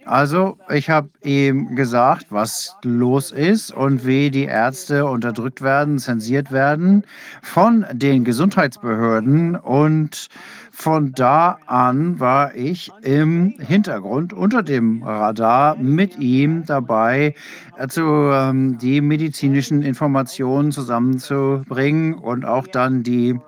Also, 0.07 0.59
ich 0.71 0.91
habe 0.91 1.09
ihm 1.23 1.77
gesagt, 1.77 2.27
was 2.29 2.77
los 2.85 3.33
ist 3.33 3.73
und 3.73 4.07
wie 4.07 4.31
die 4.31 4.45
Ärzte 4.45 5.07
unterdrückt 5.07 5.63
werden, 5.63 5.99
zensiert 5.99 6.53
werden 6.53 7.05
von 7.43 7.87
den 7.91 8.23
Gesundheitsbehörden. 8.23 9.57
Und 9.57 10.29
von 10.75 11.13
da 11.13 11.59
an 11.67 12.19
war 12.19 12.55
ich 12.57 12.91
im 13.03 13.55
Hintergrund 13.61 14.33
unter 14.33 14.63
dem 14.63 15.03
Radar 15.05 15.77
mit 15.77 16.19
ihm 16.19 16.65
dabei, 16.67 17.35
also, 17.79 18.33
ähm, 18.33 18.77
die 18.79 19.01
medizinischen 19.01 19.83
Informationen 19.83 20.73
zusammenzubringen 20.73 22.15
und 22.15 22.45
auch 22.45 22.67
dann 22.67 23.05
die 23.05 23.39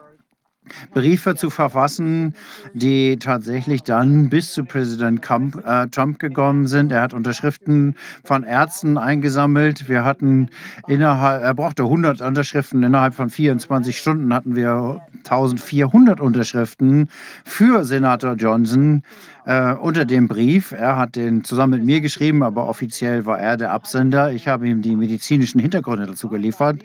Briefe 0.92 1.34
zu 1.34 1.50
verfassen, 1.50 2.34
die 2.74 3.18
tatsächlich 3.18 3.82
dann 3.82 4.28
bis 4.28 4.52
zu 4.52 4.64
Präsident 4.64 5.22
Trump, 5.22 5.62
äh, 5.66 5.86
Trump 5.88 6.18
gekommen 6.18 6.66
sind. 6.66 6.92
Er 6.92 7.02
hat 7.02 7.14
Unterschriften 7.14 7.94
von 8.24 8.44
Ärzten 8.44 8.98
eingesammelt. 8.98 9.88
Wir 9.88 10.04
hatten 10.04 10.48
innerhalb, 10.86 11.42
er 11.42 11.54
brauchte 11.54 11.84
100 11.84 12.20
Unterschriften. 12.20 12.82
Innerhalb 12.82 13.14
von 13.14 13.30
24 13.30 13.98
Stunden 13.98 14.32
hatten 14.32 14.56
wir 14.56 15.00
1400 15.24 16.20
Unterschriften 16.20 17.08
für 17.44 17.84
Senator 17.84 18.34
Johnson 18.34 19.02
äh, 19.46 19.72
unter 19.74 20.04
dem 20.04 20.28
Brief. 20.28 20.72
Er 20.72 20.96
hat 20.96 21.16
den 21.16 21.44
zusammen 21.44 21.78
mit 21.78 21.84
mir 21.84 22.00
geschrieben, 22.00 22.42
aber 22.42 22.68
offiziell 22.68 23.24
war 23.24 23.38
er 23.38 23.56
der 23.56 23.72
Absender. 23.72 24.32
Ich 24.32 24.48
habe 24.48 24.68
ihm 24.68 24.82
die 24.82 24.96
medizinischen 24.96 25.60
Hintergründe 25.60 26.06
dazu 26.06 26.28
geliefert. 26.28 26.82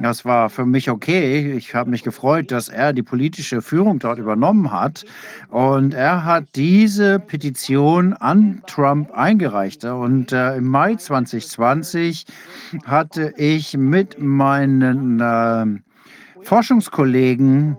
Das 0.00 0.24
war 0.24 0.50
für 0.50 0.66
mich 0.66 0.90
okay. 0.90 1.52
Ich 1.52 1.74
habe 1.74 1.90
mich 1.90 2.02
gefreut, 2.02 2.50
dass 2.50 2.68
er 2.68 2.92
die 2.92 3.02
politische 3.02 3.62
Führung 3.62 4.00
dort 4.00 4.18
übernommen 4.18 4.72
hat. 4.72 5.04
Und 5.48 5.94
er 5.94 6.24
hat 6.24 6.44
diese 6.56 7.20
Petition 7.20 8.12
an 8.14 8.62
Trump 8.66 9.12
eingereicht. 9.12 9.84
Und 9.84 10.32
äh, 10.32 10.56
im 10.56 10.66
Mai 10.66 10.96
2020 10.96 12.26
hatte 12.84 13.32
ich 13.36 13.76
mit 13.76 14.20
meinen 14.20 15.20
äh, 15.20 15.66
Forschungskollegen 16.42 17.76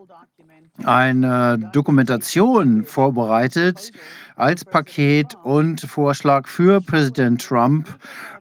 eine 0.83 1.69
Dokumentation 1.71 2.83
vorbereitet 2.85 3.91
als 4.35 4.65
Paket 4.65 5.35
und 5.43 5.81
Vorschlag 5.81 6.47
für 6.47 6.81
Präsident 6.81 7.45
Trump, 7.45 7.87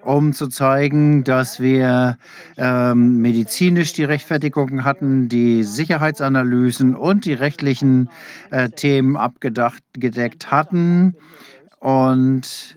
um 0.00 0.32
zu 0.32 0.48
zeigen, 0.48 1.24
dass 1.24 1.60
wir 1.60 2.16
ähm, 2.56 3.20
medizinisch 3.20 3.92
die 3.92 4.04
Rechtfertigung 4.04 4.84
hatten, 4.84 5.28
die 5.28 5.62
Sicherheitsanalysen 5.62 6.96
und 6.96 7.26
die 7.26 7.34
rechtlichen 7.34 8.08
äh, 8.50 8.70
Themen 8.70 9.16
abgedeckt 9.16 10.50
hatten. 10.50 11.14
Und 11.80 12.76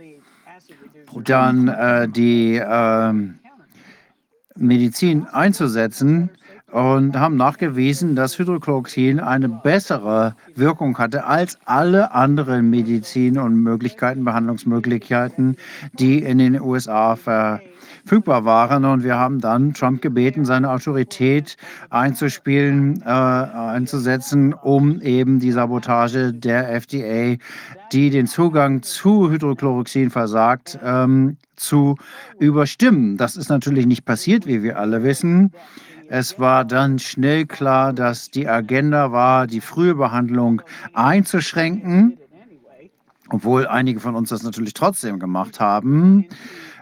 dann 1.23 1.69
äh, 1.69 2.09
die 2.09 2.57
äh, 2.57 3.13
Medizin 4.57 5.25
einzusetzen 5.27 6.29
und 6.75 7.17
haben 7.17 7.37
nachgewiesen, 7.37 8.17
dass 8.17 8.37
Hydrochloroquin 8.37 9.21
eine 9.21 9.47
bessere 9.47 10.35
Wirkung 10.55 10.97
hatte 10.97 11.23
als 11.23 11.57
alle 11.63 12.11
anderen 12.11 12.69
Medizin 12.69 13.37
und 13.37 13.55
Möglichkeiten, 13.63 14.25
Behandlungsmöglichkeiten, 14.25 15.55
die 15.93 16.21
in 16.21 16.37
den 16.37 16.59
USA 16.59 17.15
verfügbar 17.15 18.43
waren. 18.43 18.83
Und 18.83 19.05
wir 19.05 19.15
haben 19.15 19.39
dann 19.39 19.73
Trump 19.73 20.01
gebeten, 20.01 20.43
seine 20.43 20.69
Autorität 20.69 21.55
einzuspielen, 21.91 23.01
äh, 23.03 23.09
einzusetzen, 23.09 24.53
um 24.53 24.99
eben 24.99 25.39
die 25.39 25.53
Sabotage 25.53 26.33
der 26.33 26.73
FDA, 26.73 27.37
die 27.93 28.09
den 28.09 28.27
Zugang 28.27 28.83
zu 28.83 29.31
Hydrochloroquin 29.31 30.09
versagt, 30.09 30.77
ähm, 30.83 31.37
zu 31.55 31.95
überstimmen. 32.37 33.15
Das 33.15 33.37
ist 33.37 33.47
natürlich 33.47 33.85
nicht 33.85 34.03
passiert, 34.03 34.45
wie 34.45 34.61
wir 34.61 34.77
alle 34.77 35.03
wissen. 35.03 35.53
Es 36.09 36.39
war 36.39 36.65
dann 36.65 36.99
schnell 36.99 37.45
klar, 37.45 37.93
dass 37.93 38.31
die 38.31 38.47
Agenda 38.47 39.11
war, 39.11 39.47
die 39.47 39.61
frühe 39.61 39.95
Behandlung 39.95 40.61
einzuschränken, 40.93 42.17
obwohl 43.29 43.67
einige 43.67 43.99
von 43.99 44.15
uns 44.15 44.29
das 44.29 44.43
natürlich 44.43 44.73
trotzdem 44.73 45.19
gemacht 45.19 45.59
haben 45.59 46.25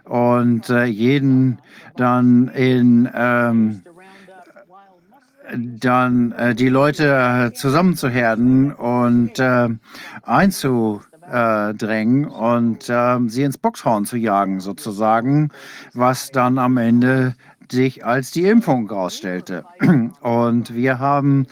und 0.05 0.69
äh, 0.69 0.85
jeden 0.85 1.59
dann 1.95 2.49
in 2.49 3.09
ähm, 3.13 3.83
dann 5.55 6.31
äh, 6.33 6.55
die 6.55 6.69
Leute 6.69 7.51
zusammenzuherden 7.55 8.73
und 8.73 9.39
äh, 9.39 9.69
einzudrängen 10.23 12.25
und 12.25 12.89
äh, 12.89 13.19
sie 13.27 13.43
ins 13.43 13.57
Boxhorn 13.57 14.05
zu 14.05 14.17
jagen, 14.17 14.59
sozusagen, 14.59 15.49
was 15.93 16.31
dann 16.31 16.57
am 16.57 16.77
Ende 16.77 17.35
sich 17.73 18.05
als 18.05 18.31
die 18.31 18.45
Impfung 18.45 18.87
herausstellte. 18.87 19.65
Und 20.21 20.73
wir 20.73 20.99
haben 20.99 21.47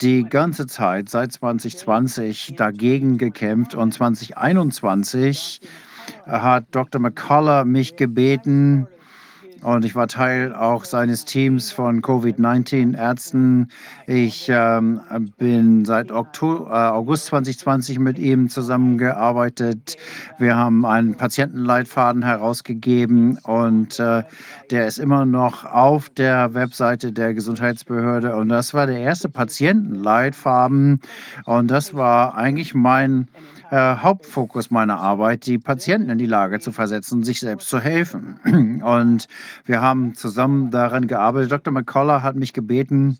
die 0.00 0.24
ganze 0.24 0.66
Zeit 0.66 1.08
seit 1.08 1.32
2020 1.32 2.54
dagegen 2.56 3.18
gekämpft 3.18 3.74
und 3.74 3.94
2021 3.94 5.60
hat 6.26 6.66
Dr. 6.72 7.00
McCullough 7.00 7.64
mich 7.64 7.96
gebeten, 7.96 8.88
und 9.66 9.84
ich 9.84 9.96
war 9.96 10.06
Teil 10.06 10.54
auch 10.54 10.84
seines 10.84 11.24
Teams 11.24 11.72
von 11.72 12.00
Covid-19-Ärzten. 12.00 13.66
Ich 14.06 14.46
ähm, 14.48 15.00
bin 15.38 15.84
seit 15.84 16.12
Oktober, 16.12 16.70
äh, 16.70 16.90
August 16.94 17.26
2020 17.26 17.98
mit 17.98 18.16
ihm 18.16 18.48
zusammengearbeitet. 18.48 19.96
Wir 20.38 20.54
haben 20.54 20.86
einen 20.86 21.16
Patientenleitfaden 21.16 22.22
herausgegeben 22.22 23.38
und 23.42 23.98
äh, 23.98 24.22
der 24.70 24.86
ist 24.86 24.98
immer 24.98 25.26
noch 25.26 25.64
auf 25.64 26.10
der 26.10 26.54
Webseite 26.54 27.10
der 27.10 27.34
Gesundheitsbehörde. 27.34 28.36
Und 28.36 28.50
das 28.50 28.72
war 28.72 28.86
der 28.86 29.00
erste 29.00 29.28
Patientenleitfaden. 29.28 31.00
Und 31.44 31.72
das 31.72 31.92
war 31.92 32.36
eigentlich 32.36 32.72
mein 32.72 33.26
äh, 33.70 33.96
Hauptfokus 33.96 34.70
meiner 34.70 34.98
Arbeit, 34.98 35.46
die 35.46 35.58
Patienten 35.58 36.10
in 36.10 36.18
die 36.18 36.26
Lage 36.26 36.60
zu 36.60 36.72
versetzen, 36.72 37.22
sich 37.22 37.40
selbst 37.40 37.68
zu 37.68 37.80
helfen. 37.80 38.40
Und 38.84 39.28
wir 39.64 39.80
haben 39.80 40.14
zusammen 40.14 40.70
daran 40.70 41.06
gearbeitet. 41.06 41.52
Dr. 41.52 41.72
McCullough 41.72 42.22
hat 42.22 42.36
mich 42.36 42.52
gebeten, 42.52 43.18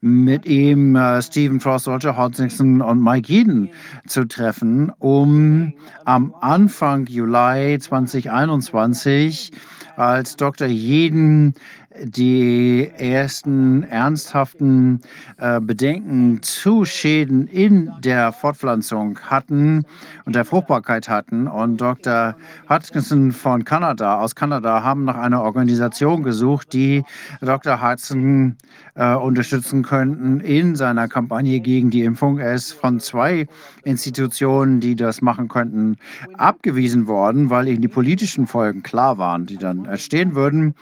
mit 0.00 0.46
ihm 0.46 0.96
äh, 0.96 1.22
Stephen 1.22 1.60
Frost, 1.60 1.88
Roger 1.88 2.16
Hodgson 2.16 2.80
und 2.80 3.02
Mike 3.02 3.32
Eden 3.32 3.70
zu 4.06 4.26
treffen, 4.26 4.90
um 4.98 5.74
am 6.04 6.34
Anfang 6.40 7.06
Juli 7.06 7.78
2021 7.78 9.52
als 9.96 10.36
Dr. 10.36 10.68
Jeden 10.68 11.54
die 12.02 12.90
ersten 12.96 13.82
ernsthaften 13.84 15.00
äh, 15.38 15.60
Bedenken 15.60 16.42
zu 16.42 16.84
Schäden 16.84 17.46
in 17.46 17.92
der 18.00 18.32
Fortpflanzung 18.32 19.18
hatten 19.20 19.84
und 20.24 20.34
der 20.34 20.44
Fruchtbarkeit 20.44 21.08
hatten. 21.08 21.46
Und 21.46 21.80
Dr. 21.80 22.36
Hutchinson 22.68 23.32
von 23.32 23.64
Kanada, 23.64 24.18
aus 24.20 24.34
Kanada, 24.34 24.82
haben 24.82 25.04
nach 25.04 25.16
einer 25.16 25.42
Organisation 25.42 26.22
gesucht, 26.22 26.72
die 26.72 27.04
Dr. 27.40 27.82
Hudson 27.82 28.56
äh, 28.98 29.14
unterstützen 29.14 29.82
könnten 29.82 30.40
in 30.40 30.74
seiner 30.74 31.06
Kampagne 31.08 31.60
gegen 31.60 31.90
die 31.90 32.02
Impfung. 32.02 32.38
Er 32.38 32.54
ist 32.54 32.72
von 32.72 32.98
zwei 32.98 33.46
Institutionen, 33.84 34.80
die 34.80 34.96
das 34.96 35.22
machen 35.22 35.48
könnten, 35.48 35.96
abgewiesen 36.36 37.06
worden, 37.06 37.48
weil 37.48 37.68
ihnen 37.68 37.80
die 37.80 37.88
politischen 37.88 38.48
Folgen 38.48 38.82
klar 38.82 39.16
waren, 39.16 39.46
die 39.46 39.56
dann 39.56 39.84
entstehen 39.84 40.34
würden. 40.34 40.74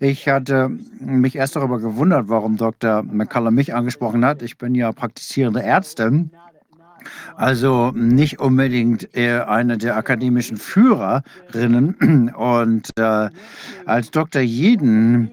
Ich 0.00 0.28
hatte 0.28 0.70
mich 1.00 1.34
erst 1.34 1.56
darüber 1.56 1.80
gewundert, 1.80 2.28
warum 2.28 2.56
Dr. 2.58 3.02
McCullough 3.02 3.52
mich 3.52 3.74
angesprochen 3.74 4.24
hat. 4.24 4.42
Ich 4.42 4.58
bin 4.58 4.74
ja 4.74 4.92
praktizierende 4.92 5.62
Ärztin. 5.62 6.30
Also 7.36 7.90
nicht 7.94 8.38
unbedingt 8.38 9.08
eine 9.16 9.78
der 9.78 9.96
akademischen 9.96 10.56
Führerinnen. 10.58 12.32
Und 12.36 12.90
äh, 12.96 13.30
als 13.86 14.10
Dr. 14.10 14.42
Jeden 14.42 15.32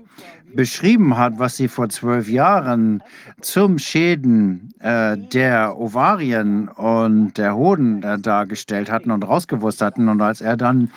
beschrieben 0.56 1.18
hat, 1.18 1.40
was 1.40 1.58
sie 1.58 1.68
vor 1.68 1.90
zwölf 1.90 2.30
Jahren 2.30 3.03
zum 3.42 3.80
Schäden 3.80 4.72
äh, 4.80 5.18
der 5.18 5.78
Ovarien 5.78 6.69
und 6.69 7.38
der 7.38 7.56
Hoden 7.56 8.02
äh, 8.03 8.19
dargestellt 8.19 8.90
hatten 8.92 9.11
und 9.11 9.24
rausgewusst 9.24 9.82
hatten. 9.82 10.08
Und 10.10 10.22
als 10.22 10.42
er 10.42 10.58
dann 10.58 10.92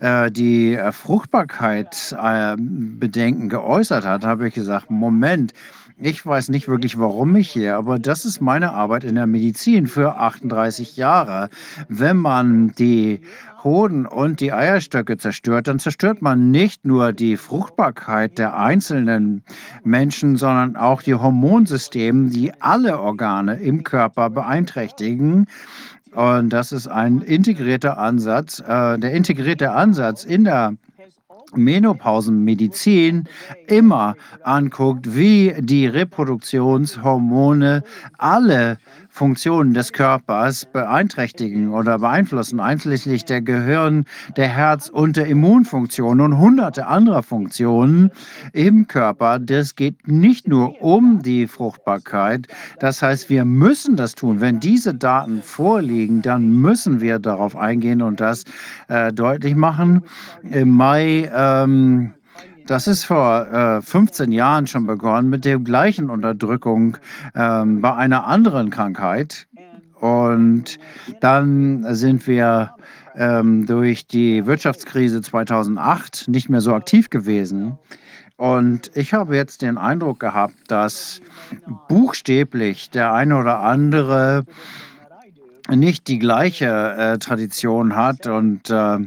äh, 0.00 0.30
die 0.30 0.74
äh, 0.74 0.92
Fruchtbarkeitsbedenken 0.92 3.48
geäußert 3.48 4.04
hat, 4.04 4.24
habe 4.24 4.48
ich 4.48 4.54
gesagt, 4.54 4.90
Moment, 4.90 5.54
ich 5.98 6.26
weiß 6.26 6.50
nicht 6.50 6.68
wirklich, 6.68 6.98
warum 6.98 7.34
ich 7.36 7.50
hier, 7.50 7.76
aber 7.76 7.98
das 7.98 8.26
ist 8.26 8.42
meine 8.42 8.74
Arbeit 8.74 9.04
in 9.04 9.14
der 9.14 9.26
Medizin 9.26 9.86
für 9.86 10.18
38 10.18 10.98
Jahre. 10.98 11.48
Wenn 11.88 12.18
man 12.18 12.72
die 12.72 13.22
Hoden 13.66 14.06
und 14.06 14.40
die 14.40 14.52
Eierstöcke 14.52 15.18
zerstört, 15.18 15.66
dann 15.66 15.80
zerstört 15.80 16.22
man 16.22 16.50
nicht 16.50 16.84
nur 16.84 17.12
die 17.12 17.36
Fruchtbarkeit 17.36 18.38
der 18.38 18.56
einzelnen 18.56 19.42
Menschen, 19.84 20.36
sondern 20.36 20.76
auch 20.76 21.02
die 21.02 21.14
Hormonsysteme, 21.14 22.30
die 22.30 22.52
alle 22.60 23.00
Organe 23.00 23.56
im 23.56 23.82
Körper 23.82 24.30
beeinträchtigen. 24.30 25.48
Und 26.12 26.50
das 26.50 26.70
ist 26.72 26.86
ein 26.86 27.20
integrierter 27.20 27.98
Ansatz. 27.98 28.60
Äh, 28.60 28.98
der 28.98 29.12
integrierte 29.12 29.72
Ansatz 29.72 30.24
in 30.24 30.44
der 30.44 30.74
Menopausenmedizin 31.54 33.24
immer 33.66 34.16
anguckt, 34.42 35.14
wie 35.14 35.54
die 35.58 35.86
Reproduktionshormone 35.86 37.82
alle 38.18 38.78
Funktionen 39.16 39.72
des 39.72 39.94
Körpers 39.94 40.66
beeinträchtigen 40.66 41.72
oder 41.72 42.00
beeinflussen, 42.00 42.60
einschließlich 42.60 43.24
der 43.24 43.40
Gehirn, 43.40 44.04
der 44.36 44.48
Herz- 44.48 44.90
und 44.90 45.16
der 45.16 45.26
Immunfunktion 45.26 46.20
und 46.20 46.36
hunderte 46.36 46.86
anderer 46.86 47.22
Funktionen 47.22 48.10
im 48.52 48.86
Körper. 48.86 49.38
Das 49.38 49.74
geht 49.74 50.06
nicht 50.06 50.48
nur 50.48 50.82
um 50.82 51.22
die 51.22 51.46
Fruchtbarkeit. 51.46 52.46
Das 52.78 53.00
heißt, 53.00 53.30
wir 53.30 53.46
müssen 53.46 53.96
das 53.96 54.14
tun. 54.14 54.42
Wenn 54.42 54.60
diese 54.60 54.92
Daten 54.92 55.40
vorliegen, 55.40 56.20
dann 56.20 56.52
müssen 56.60 57.00
wir 57.00 57.18
darauf 57.18 57.56
eingehen 57.56 58.02
und 58.02 58.20
das 58.20 58.44
äh, 58.88 59.14
deutlich 59.14 59.56
machen. 59.56 60.02
Im 60.42 60.68
Mai 60.72 61.30
ähm, 61.34 62.12
das 62.66 62.86
ist 62.86 63.04
vor 63.04 63.46
äh, 63.52 63.82
15 63.82 64.32
Jahren 64.32 64.66
schon 64.66 64.86
begonnen 64.86 65.30
mit 65.30 65.44
der 65.44 65.58
gleichen 65.58 66.10
Unterdrückung 66.10 66.96
ähm, 67.34 67.80
bei 67.80 67.94
einer 67.94 68.26
anderen 68.26 68.70
Krankheit. 68.70 69.46
Und 70.00 70.78
dann 71.20 71.94
sind 71.94 72.26
wir 72.26 72.74
ähm, 73.16 73.66
durch 73.66 74.06
die 74.06 74.46
Wirtschaftskrise 74.46 75.22
2008 75.22 76.28
nicht 76.28 76.48
mehr 76.48 76.60
so 76.60 76.74
aktiv 76.74 77.08
gewesen. 77.10 77.78
Und 78.36 78.90
ich 78.94 79.14
habe 79.14 79.34
jetzt 79.34 79.62
den 79.62 79.78
Eindruck 79.78 80.20
gehabt, 80.20 80.54
dass 80.68 81.22
buchstäblich 81.88 82.90
der 82.90 83.14
eine 83.14 83.38
oder 83.38 83.60
andere 83.60 84.44
nicht 85.70 86.08
die 86.08 86.18
gleiche 86.18 86.66
äh, 86.66 87.18
Tradition 87.18 87.96
hat. 87.96 88.26
Und 88.26 88.68
äh, 88.68 88.98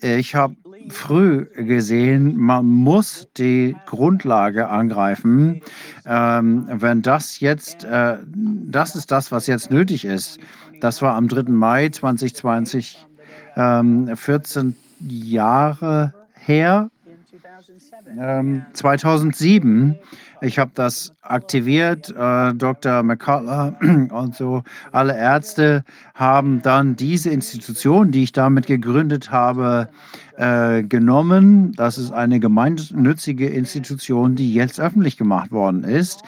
ich 0.00 0.34
habe 0.34 0.56
früh 0.90 1.46
gesehen, 1.54 2.36
man 2.36 2.66
muss 2.66 3.28
die 3.36 3.76
Grundlage 3.86 4.68
angreifen. 4.68 5.62
Ähm, 6.06 6.66
wenn 6.70 7.02
das 7.02 7.40
jetzt, 7.40 7.84
äh, 7.84 8.18
das 8.34 8.96
ist 8.96 9.10
das, 9.10 9.32
was 9.32 9.46
jetzt 9.46 9.70
nötig 9.70 10.04
ist. 10.04 10.38
Das 10.80 11.02
war 11.02 11.14
am 11.14 11.28
3. 11.28 11.50
Mai 11.50 11.88
2020, 11.88 13.06
ähm, 13.56 14.14
14 14.16 14.76
Jahre 15.00 16.14
her. 16.34 16.90
Ähm, 18.18 18.64
2007 18.72 19.98
ich 20.42 20.58
habe 20.58 20.70
das 20.74 21.12
aktiviert. 21.22 22.14
Äh, 22.16 22.54
Dr. 22.54 23.02
McCullough 23.02 23.74
und 24.10 24.34
so 24.34 24.62
alle 24.92 25.16
Ärzte 25.16 25.84
haben 26.14 26.62
dann 26.62 26.96
diese 26.96 27.30
Institution, 27.30 28.10
die 28.10 28.24
ich 28.24 28.32
damit 28.32 28.66
gegründet 28.66 29.30
habe, 29.30 29.88
äh, 30.40 30.82
genommen. 30.82 31.72
Das 31.76 31.98
ist 31.98 32.12
eine 32.12 32.40
gemeinnützige 32.40 33.46
Institution, 33.46 34.34
die 34.34 34.54
jetzt 34.54 34.80
öffentlich 34.80 35.16
gemacht 35.16 35.52
worden 35.52 35.84
ist. 35.84 36.22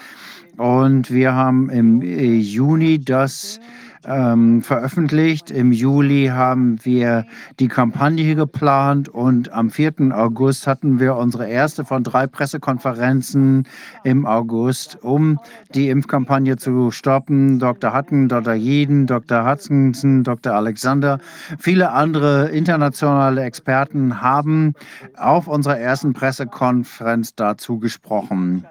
Und 0.58 1.10
wir 1.10 1.34
haben 1.34 1.70
im 1.70 2.02
äh, 2.02 2.36
Juni 2.36 3.02
das 3.02 3.58
ähm, 4.06 4.62
veröffentlicht. 4.62 5.50
Im 5.50 5.72
Juli 5.72 6.26
haben 6.26 6.78
wir 6.84 7.26
die 7.60 7.68
Kampagne 7.68 8.34
geplant 8.34 9.08
und 9.08 9.52
am 9.52 9.70
4. 9.70 9.94
August 10.12 10.66
hatten 10.66 11.00
wir 11.00 11.16
unsere 11.16 11.48
erste 11.48 11.84
von 11.84 12.02
drei 12.02 12.26
Pressekonferenzen 12.26 13.66
im 14.04 14.26
August, 14.26 14.98
um 15.02 15.38
die 15.74 15.88
Impfkampagne 15.88 16.56
zu 16.56 16.90
stoppen. 16.90 17.58
Dr. 17.58 17.92
Hatten, 17.92 18.28
Dr. 18.28 18.54
Jeden, 18.54 19.06
Dr. 19.06 19.48
Hutchinson, 19.48 20.24
Dr. 20.24 20.54
Alexander, 20.54 21.18
viele 21.58 21.92
andere 21.92 22.48
internationale 22.48 23.42
Experten 23.42 24.20
haben 24.20 24.74
auf 25.16 25.46
unserer 25.46 25.78
ersten 25.78 26.12
Pressekonferenz 26.12 27.34
dazu 27.34 27.78
gesprochen. 27.78 28.66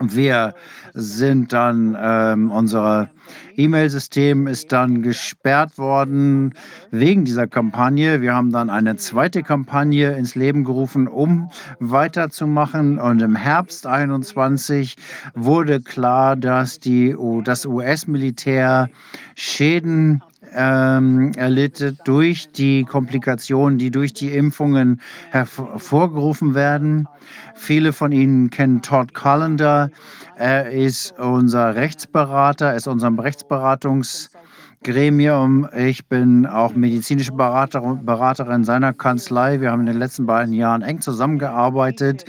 Wir 0.00 0.54
sind 0.94 1.52
dann, 1.52 1.96
ähm, 2.00 2.50
unser 2.50 3.10
E-Mail-System 3.56 4.46
ist 4.46 4.72
dann 4.72 5.02
gesperrt 5.02 5.76
worden 5.76 6.54
wegen 6.90 7.24
dieser 7.24 7.46
Kampagne. 7.46 8.22
Wir 8.22 8.34
haben 8.34 8.50
dann 8.50 8.70
eine 8.70 8.96
zweite 8.96 9.42
Kampagne 9.42 10.12
ins 10.16 10.34
Leben 10.34 10.64
gerufen, 10.64 11.06
um 11.06 11.50
weiterzumachen. 11.78 12.98
Und 12.98 13.20
im 13.20 13.36
Herbst 13.36 13.86
21 13.86 14.96
wurde 15.34 15.80
klar, 15.80 16.36
dass 16.36 16.80
die, 16.80 17.14
das 17.44 17.66
US-Militär 17.66 18.88
Schäden 19.34 20.22
ähm, 20.54 21.32
erlitt 21.36 21.96
durch 22.04 22.52
die 22.52 22.84
Komplikationen, 22.84 23.78
die 23.78 23.90
durch 23.90 24.12
die 24.12 24.34
Impfungen 24.34 25.00
hervorgerufen 25.30 26.54
werden. 26.54 27.08
Viele 27.54 27.92
von 27.92 28.12
Ihnen 28.12 28.50
kennen 28.50 28.82
Todd 28.82 29.14
Collender. 29.14 29.90
Er 30.36 30.70
ist 30.70 31.18
unser 31.18 31.74
Rechtsberater, 31.74 32.74
ist 32.74 32.86
unserem 32.88 33.18
Rechtsberatungsgremium. 33.18 35.68
Ich 35.76 36.06
bin 36.06 36.46
auch 36.46 36.74
medizinische 36.74 37.32
Berater, 37.32 37.98
Beraterin 38.02 38.64
seiner 38.64 38.92
Kanzlei. 38.92 39.60
Wir 39.60 39.72
haben 39.72 39.80
in 39.80 39.86
den 39.86 39.98
letzten 39.98 40.26
beiden 40.26 40.54
Jahren 40.54 40.82
eng 40.82 41.00
zusammengearbeitet 41.00 42.24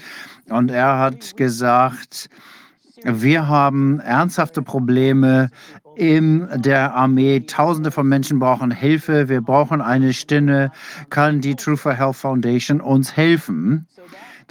und 0.49 0.71
er 0.71 0.97
hat 0.99 1.37
gesagt, 1.37 2.29
wir 3.03 3.47
haben 3.47 3.99
ernsthafte 3.99 4.61
Probleme 4.61 5.49
in 5.95 6.47
der 6.55 6.93
Armee. 6.95 7.41
Tausende 7.41 7.91
von 7.91 8.07
Menschen 8.07 8.39
brauchen 8.39 8.71
Hilfe. 8.71 9.29
Wir 9.29 9.41
brauchen 9.41 9.81
eine 9.81 10.13
Stimme. 10.13 10.71
Kann 11.09 11.41
die 11.41 11.55
True 11.55 11.77
for 11.77 11.93
Health 11.93 12.15
Foundation 12.15 12.81
uns 12.81 13.15
helfen? 13.15 13.87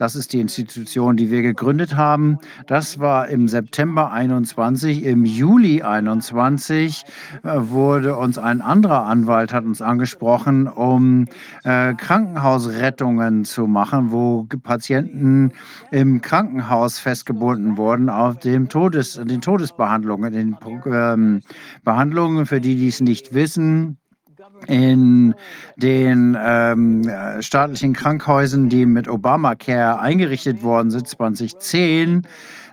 Das 0.00 0.14
ist 0.14 0.32
die 0.32 0.40
Institution, 0.40 1.18
die 1.18 1.30
wir 1.30 1.42
gegründet 1.42 1.94
haben. 1.94 2.38
Das 2.66 3.00
war 3.00 3.28
im 3.28 3.48
September 3.48 4.10
21. 4.10 5.04
Im 5.04 5.26
Juli 5.26 5.82
21 5.82 7.04
äh, 7.42 7.48
wurde 7.54 8.16
uns 8.16 8.38
ein 8.38 8.62
anderer 8.62 9.04
Anwalt 9.04 9.52
hat 9.52 9.66
uns 9.66 9.82
angesprochen, 9.82 10.68
um 10.68 11.26
äh, 11.64 11.92
Krankenhausrettungen 11.92 13.44
zu 13.44 13.66
machen, 13.66 14.10
wo 14.10 14.46
Patienten 14.62 15.52
im 15.90 16.22
Krankenhaus 16.22 16.98
festgebunden 16.98 17.76
wurden 17.76 18.08
auf 18.08 18.38
dem 18.38 18.70
Todes, 18.70 19.20
den 19.22 19.42
Todesbehandlungen, 19.42 20.32
den 20.32 20.56
ähm, 20.86 21.42
Behandlungen, 21.84 22.46
für 22.46 22.62
die, 22.62 22.76
die 22.76 22.88
es 22.88 23.02
nicht 23.02 23.34
wissen 23.34 23.99
in 24.66 25.34
den 25.76 26.36
ähm, 26.40 27.10
staatlichen 27.40 27.92
Krankenhäusern, 27.92 28.68
die 28.68 28.86
mit 28.86 29.08
Obamacare 29.08 30.00
eingerichtet 30.00 30.62
worden 30.62 30.90
sind, 30.90 31.08
2010. 31.08 32.26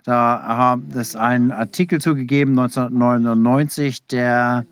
Da 0.03 0.41
hat 0.43 0.95
es 0.95 1.15
einen 1.15 1.51
Artikel 1.51 1.99
zugegeben, 1.99 2.57
1999, 2.57 4.07
der, 4.07 4.65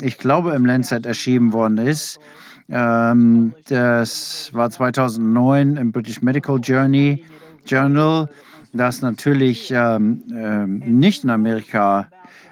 ich 0.00 0.18
glaube, 0.18 0.54
im 0.54 0.64
Lancet 0.64 1.06
erschienen 1.06 1.52
worden 1.52 1.78
ist. 1.78 2.20
Ähm, 2.68 3.54
das 3.68 4.50
war 4.52 4.70
2009 4.70 5.76
im 5.76 5.92
British 5.92 6.22
Medical 6.22 6.58
Journey, 6.60 7.24
Journal, 7.64 8.28
das 8.72 9.02
natürlich 9.02 9.72
ähm, 9.74 10.22
äh, 10.32 10.66
nicht 10.66 11.24
in 11.24 11.30
Amerika 11.30 12.08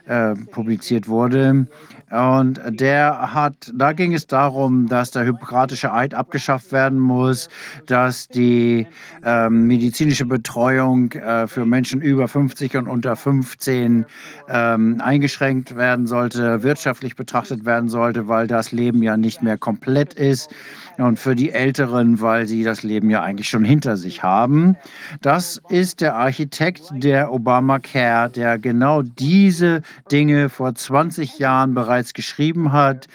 äh, 0.06 0.34
publiziert 0.34 1.08
wurde. 1.08 1.66
Und 2.14 2.60
der 2.68 3.34
hat, 3.34 3.72
da 3.74 3.92
ging 3.92 4.14
es 4.14 4.28
darum, 4.28 4.86
dass 4.86 5.10
der 5.10 5.24
Hippokratische 5.24 5.92
Eid 5.92 6.14
abgeschafft 6.14 6.70
werden 6.70 7.00
muss, 7.00 7.48
dass 7.86 8.28
die 8.28 8.86
äh, 9.24 9.50
medizinische 9.50 10.24
Betreuung 10.24 11.10
äh, 11.10 11.48
für 11.48 11.66
Menschen 11.66 12.00
über 12.00 12.28
50 12.28 12.76
und 12.76 12.86
unter 12.86 13.16
15 13.16 14.06
ähm, 14.48 15.00
eingeschränkt 15.00 15.74
werden 15.74 16.06
sollte, 16.06 16.62
wirtschaftlich 16.62 17.16
betrachtet 17.16 17.64
werden 17.64 17.88
sollte, 17.88 18.28
weil 18.28 18.46
das 18.46 18.70
Leben 18.70 19.02
ja 19.02 19.16
nicht 19.16 19.42
mehr 19.42 19.58
komplett 19.58 20.14
ist 20.14 20.50
und 20.98 21.18
für 21.18 21.34
die 21.34 21.50
Älteren, 21.50 22.20
weil 22.20 22.46
sie 22.46 22.62
das 22.62 22.82
Leben 22.82 23.10
ja 23.10 23.22
eigentlich 23.22 23.48
schon 23.48 23.64
hinter 23.64 23.96
sich 23.96 24.22
haben. 24.22 24.76
Das 25.20 25.60
ist 25.68 26.00
der 26.00 26.16
Architekt 26.16 26.82
der 26.92 27.32
Obamacare, 27.32 28.30
der 28.30 28.58
genau 28.58 29.02
diese 29.02 29.82
Dinge 30.10 30.48
vor 30.48 30.74
20 30.74 31.38
Jahren 31.38 31.74
bereits 31.74 32.14
geschrieben 32.14 32.72
hat 32.72 33.08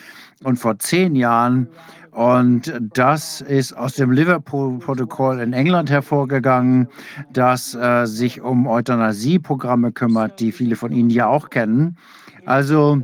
und 0.43 0.57
vor 0.57 0.79
zehn 0.79 1.15
Jahren. 1.15 1.67
Und 2.11 2.73
das 2.93 3.41
ist 3.41 3.73
aus 3.73 3.93
dem 3.93 4.11
Liverpool-Protokoll 4.11 5.39
in 5.39 5.53
England 5.53 5.89
hervorgegangen, 5.89 6.89
das 7.31 7.75
äh, 7.75 8.05
sich 8.05 8.41
um 8.41 8.67
Euthanasieprogramme 8.67 9.91
kümmert, 9.91 10.39
die 10.39 10.51
viele 10.51 10.75
von 10.75 10.91
Ihnen 10.91 11.11
ja 11.11 11.27
auch 11.27 11.49
kennen. 11.49 11.97
Also 12.45 13.01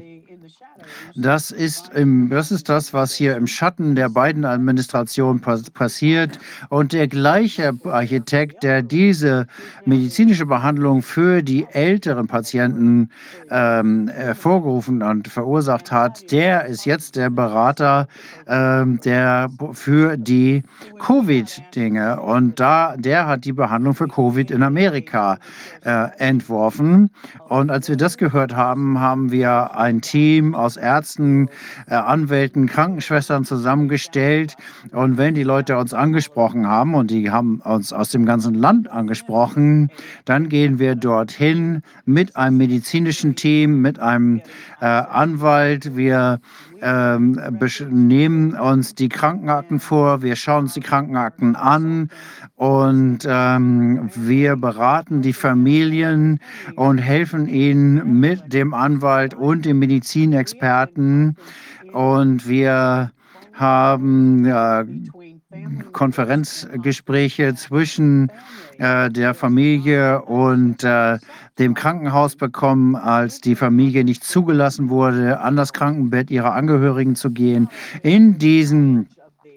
das 1.15 1.51
ist, 1.51 1.91
im, 1.93 2.29
das 2.29 2.51
ist 2.51 2.67
das, 2.67 2.93
was 2.93 3.15
hier 3.15 3.37
im 3.37 3.47
Schatten 3.47 3.95
der 3.95 4.09
beiden 4.09 4.43
Administrationen 4.43 5.39
pass 5.41 5.69
passiert. 5.69 6.39
Und 6.69 6.91
der 6.91 7.07
gleiche 7.07 7.73
Architekt, 7.85 8.63
der 8.63 8.81
diese 8.81 9.47
medizinische 9.85 10.45
Behandlung 10.45 11.01
für 11.01 11.41
die 11.41 11.65
älteren 11.71 12.27
Patienten 12.27 13.09
ähm, 13.49 14.09
hervorgerufen 14.09 15.01
und 15.01 15.27
verursacht 15.29 15.91
hat, 15.91 16.31
der 16.31 16.65
ist 16.65 16.85
jetzt 16.85 17.15
der 17.15 17.29
Berater 17.29 18.07
ähm, 18.47 18.99
der, 19.05 19.49
für 19.71 20.17
die 20.17 20.63
Covid-Dinge. 20.99 22.19
Und 22.19 22.59
da, 22.59 22.97
der 22.97 23.27
hat 23.27 23.45
die 23.45 23.53
Behandlung 23.53 23.95
für 23.95 24.07
Covid 24.07 24.51
in 24.51 24.63
Amerika 24.63 25.37
äh, 25.85 26.07
entworfen. 26.17 27.09
Und 27.47 27.71
als 27.71 27.87
wir 27.87 27.95
das 27.95 28.17
gehört 28.17 28.55
haben, 28.55 28.99
haben 28.99 29.31
wir 29.31 29.77
ein 29.77 30.01
Team 30.01 30.55
aus 30.55 30.75
Ärzten, 30.75 31.04
äh, 31.19 31.95
Anwälten, 31.95 32.67
Krankenschwestern 32.67 33.45
zusammengestellt. 33.45 34.55
Und 34.91 35.17
wenn 35.17 35.35
die 35.35 35.43
Leute 35.43 35.77
uns 35.77 35.93
angesprochen 35.93 36.67
haben 36.67 36.95
und 36.95 37.11
die 37.11 37.31
haben 37.31 37.61
uns 37.61 37.93
aus 37.93 38.09
dem 38.09 38.25
ganzen 38.25 38.55
Land 38.55 38.89
angesprochen, 38.89 39.89
dann 40.25 40.49
gehen 40.49 40.79
wir 40.79 40.95
dorthin 40.95 41.81
mit 42.05 42.35
einem 42.35 42.57
medizinischen 42.57 43.35
Team, 43.35 43.81
mit 43.81 43.99
einem 43.99 44.41
äh, 44.81 44.85
Anwalt. 44.85 45.95
Wir 45.95 46.39
ähm, 46.81 47.39
nehmen 47.89 48.55
uns 48.55 48.95
die 48.95 49.09
Krankenakten 49.09 49.79
vor, 49.79 50.21
wir 50.21 50.35
schauen 50.35 50.65
uns 50.65 50.73
die 50.73 50.81
Krankenakten 50.81 51.55
an 51.55 52.09
und 52.55 53.19
ähm, 53.27 54.09
wir 54.15 54.55
beraten 54.55 55.21
die 55.21 55.33
Familien 55.33 56.39
und 56.75 56.97
helfen 56.97 57.47
ihnen 57.47 58.19
mit 58.19 58.53
dem 58.53 58.73
Anwalt 58.73 59.33
und 59.33 59.65
dem 59.65 59.79
Medizinexperten. 59.79 61.35
Und 61.93 62.47
wir 62.47 63.11
haben 63.53 64.45
ja, 64.45 64.83
Konferenzgespräche 65.91 67.55
zwischen 67.55 68.29
äh, 68.29 68.33
der 68.77 69.33
Familie 69.33 70.21
und 70.21 70.83
äh, 70.83 71.17
dem 71.59 71.73
Krankenhaus 71.73 72.35
bekommen, 72.35 72.95
als 72.95 73.41
die 73.41 73.55
Familie 73.55 74.03
nicht 74.03 74.23
zugelassen 74.23 74.89
wurde, 74.89 75.39
an 75.39 75.55
das 75.55 75.73
Krankenbett 75.73 76.29
ihrer 76.31 76.53
Angehörigen 76.53 77.15
zu 77.15 77.31
gehen. 77.31 77.69
In 78.03 78.37
diesen 78.37 79.07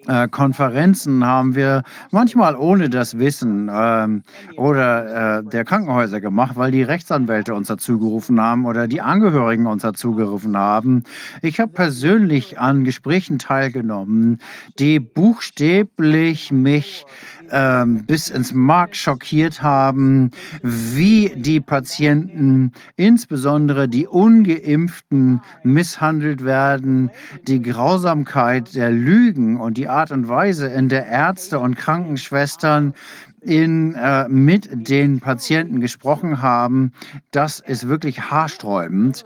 äh, 0.07 0.27
Konferenzen 0.27 1.23
haben 1.25 1.55
wir 1.55 1.83
manchmal 2.09 2.55
ohne 2.55 2.89
das 2.89 3.19
Wissen 3.19 3.69
ähm, 3.71 4.23
oder 4.57 5.39
äh, 5.39 5.43
der 5.43 5.65
Krankenhäuser 5.65 6.19
gemacht, 6.19 6.55
weil 6.55 6.71
die 6.71 6.81
Rechtsanwälte 6.81 7.53
uns 7.53 7.67
dazu 7.67 7.99
gerufen 7.99 8.41
haben 8.41 8.65
oder 8.65 8.87
die 8.87 9.01
Angehörigen 9.01 9.67
uns 9.67 9.83
dazu 9.83 10.15
gerufen 10.15 10.57
haben. 10.57 11.03
Ich 11.43 11.59
habe 11.59 11.71
persönlich 11.71 12.59
an 12.59 12.85
Gesprächen 12.85 13.37
teilgenommen, 13.37 14.39
die 14.79 14.99
buchstäblich 14.99 16.51
mich 16.51 17.05
ähm, 17.51 18.05
bis 18.05 18.29
ins 18.29 18.53
Mark 18.53 18.95
schockiert 18.95 19.61
haben, 19.61 20.31
wie 20.61 21.31
die 21.35 21.59
Patienten, 21.59 22.71
insbesondere 22.95 23.87
die 23.87 24.07
ungeimpften, 24.07 25.41
misshandelt 25.63 26.43
werden, 26.43 27.11
die 27.47 27.61
Grausamkeit 27.61 28.75
der 28.75 28.91
Lügen 28.91 29.59
und 29.59 29.77
die 29.77 29.87
Art 29.87 30.11
und 30.11 30.27
Weise, 30.27 30.67
in 30.67 30.89
der 30.89 31.07
Ärzte 31.07 31.59
und 31.59 31.75
Krankenschwestern 31.75 32.93
in, 33.41 33.95
äh, 33.95 34.27
mit 34.27 34.69
den 34.71 35.19
Patienten 35.19 35.79
gesprochen 35.79 36.41
haben, 36.41 36.93
das 37.31 37.59
ist 37.59 37.87
wirklich 37.87 38.29
haarsträubend. 38.29 39.23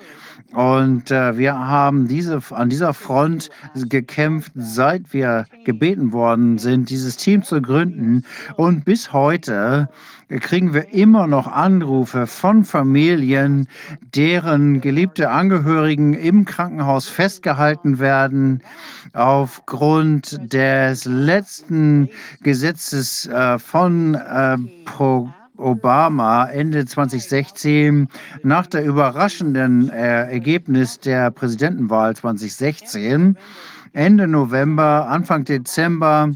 Und 0.53 1.09
äh, 1.09 1.37
wir 1.37 1.57
haben 1.57 2.07
diese, 2.07 2.39
an 2.51 2.69
dieser 2.69 2.93
Front 2.93 3.49
gekämpft, 3.75 4.51
seit 4.55 5.11
wir 5.11 5.45
gebeten 5.65 6.11
worden 6.11 6.59
sind, 6.59 6.89
dieses 6.89 7.17
Team 7.17 7.41
zu 7.43 7.61
gründen. 7.61 8.23
Und 8.55 8.85
bis 8.85 9.11
heute 9.13 9.89
kriegen 10.39 10.73
wir 10.73 10.93
immer 10.93 11.27
noch 11.27 11.47
Anrufe 11.47 12.27
von 12.27 12.65
Familien, 12.65 13.67
deren 14.15 14.79
geliebte 14.79 15.29
Angehörigen 15.29 16.13
im 16.13 16.45
Krankenhaus 16.45 17.07
festgehalten 17.07 17.99
werden 17.99 18.61
aufgrund 19.13 20.53
des 20.53 21.05
letzten 21.05 22.09
Gesetzes 22.41 23.27
äh, 23.27 23.57
von 23.59 24.15
äh, 24.15 24.57
Pro 24.85 25.29
Obama 25.57 26.45
Ende 26.45 26.85
2016 26.85 28.07
nach 28.43 28.67
der 28.67 28.85
überraschenden 28.85 29.89
äh, 29.89 30.31
Ergebnis 30.31 30.99
der 30.99 31.31
Präsidentenwahl 31.31 32.15
2016 32.15 33.37
Ende 33.93 34.27
November, 34.27 35.07
Anfang 35.07 35.45
Dezember 35.45 36.31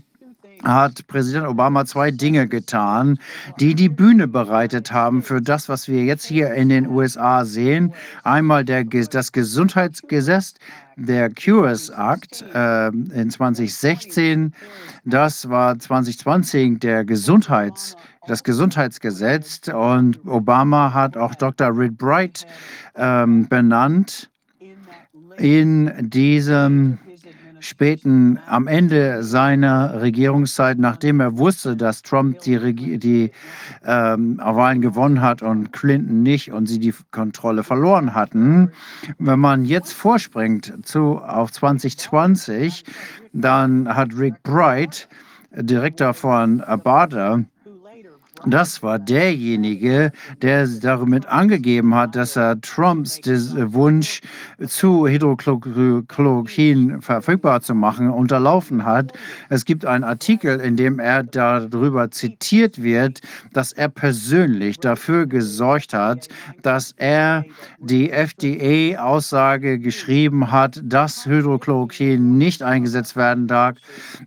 hat 0.63 1.05
Präsident 1.07 1.47
Obama 1.47 1.85
zwei 1.85 2.11
Dinge 2.11 2.47
getan, 2.47 3.19
die 3.59 3.75
die 3.75 3.89
Bühne 3.89 4.27
bereitet 4.27 4.91
haben 4.91 5.21
für 5.21 5.41
das, 5.41 5.69
was 5.69 5.87
wir 5.87 6.03
jetzt 6.03 6.25
hier 6.25 6.53
in 6.53 6.69
den 6.69 6.87
USA 6.87 7.45
sehen. 7.45 7.93
Einmal 8.23 8.65
der, 8.65 8.83
das 8.83 9.31
Gesundheitsgesetz, 9.31 10.55
der 10.95 11.29
Cures 11.29 11.89
Act 11.89 12.43
äh, 12.53 12.87
in 12.87 13.29
2016, 13.29 14.53
das 15.05 15.49
war 15.49 15.77
2020 15.77 16.79
der 16.79 17.05
Gesundheits 17.05 17.95
das 18.27 18.43
Gesundheitsgesetz 18.43 19.67
und 19.69 20.19
Obama 20.27 20.93
hat 20.93 21.17
auch 21.17 21.35
Dr. 21.35 21.75
Rick 21.75 21.97
Bright 21.97 22.45
ähm, 22.95 23.47
benannt 23.47 24.29
in 25.37 26.09
diesem 26.09 26.97
späten, 27.59 28.39
am 28.47 28.67
Ende 28.67 29.23
seiner 29.23 30.01
Regierungszeit, 30.01 30.77
nachdem 30.77 31.19
er 31.19 31.37
wusste, 31.37 31.75
dass 31.75 32.01
Trump 32.01 32.39
die, 32.41 32.99
die 32.99 33.31
ähm, 33.85 34.37
Wahlen 34.37 34.81
gewonnen 34.81 35.21
hat 35.21 35.41
und 35.41 35.71
Clinton 35.73 36.23
nicht 36.23 36.51
und 36.51 36.67
sie 36.67 36.79
die 36.79 36.93
Kontrolle 37.11 37.63
verloren 37.63 38.13
hatten. 38.13 38.71
Wenn 39.17 39.39
man 39.39 39.65
jetzt 39.65 39.93
vorspringt 39.93 40.73
zu, 40.83 41.19
auf 41.19 41.51
2020, 41.51 42.83
dann 43.33 43.93
hat 43.93 44.17
Rick 44.17 44.41
Bright, 44.43 45.07
Direktor 45.51 46.13
von 46.13 46.61
Abada, 46.61 47.43
das 48.45 48.83
war 48.83 48.99
derjenige, 48.99 50.11
der 50.41 50.67
damit 50.67 51.25
angegeben 51.25 51.95
hat, 51.95 52.15
dass 52.15 52.35
er 52.35 52.59
Trumps 52.61 53.19
Wunsch 53.25 54.21
zu 54.67 55.07
Hydroxychloroquin 55.07 57.01
verfügbar 57.01 57.61
zu 57.61 57.73
machen 57.73 58.09
unterlaufen 58.09 58.85
hat. 58.85 59.13
Es 59.49 59.65
gibt 59.65 59.85
einen 59.85 60.03
Artikel, 60.03 60.59
in 60.59 60.75
dem 60.75 60.99
er 60.99 61.23
darüber 61.23 62.11
zitiert 62.11 62.81
wird, 62.81 63.21
dass 63.53 63.71
er 63.73 63.89
persönlich 63.89 64.79
dafür 64.79 65.25
gesorgt 65.25 65.93
hat, 65.93 66.27
dass 66.61 66.93
er 66.97 67.43
die 67.79 68.11
FDA-Aussage 68.11 69.79
geschrieben 69.79 70.51
hat, 70.51 70.79
dass 70.83 71.25
Hydrochloroquin 71.25 72.37
nicht 72.37 72.61
eingesetzt 72.61 73.15
werden 73.15 73.47
darf 73.47 73.77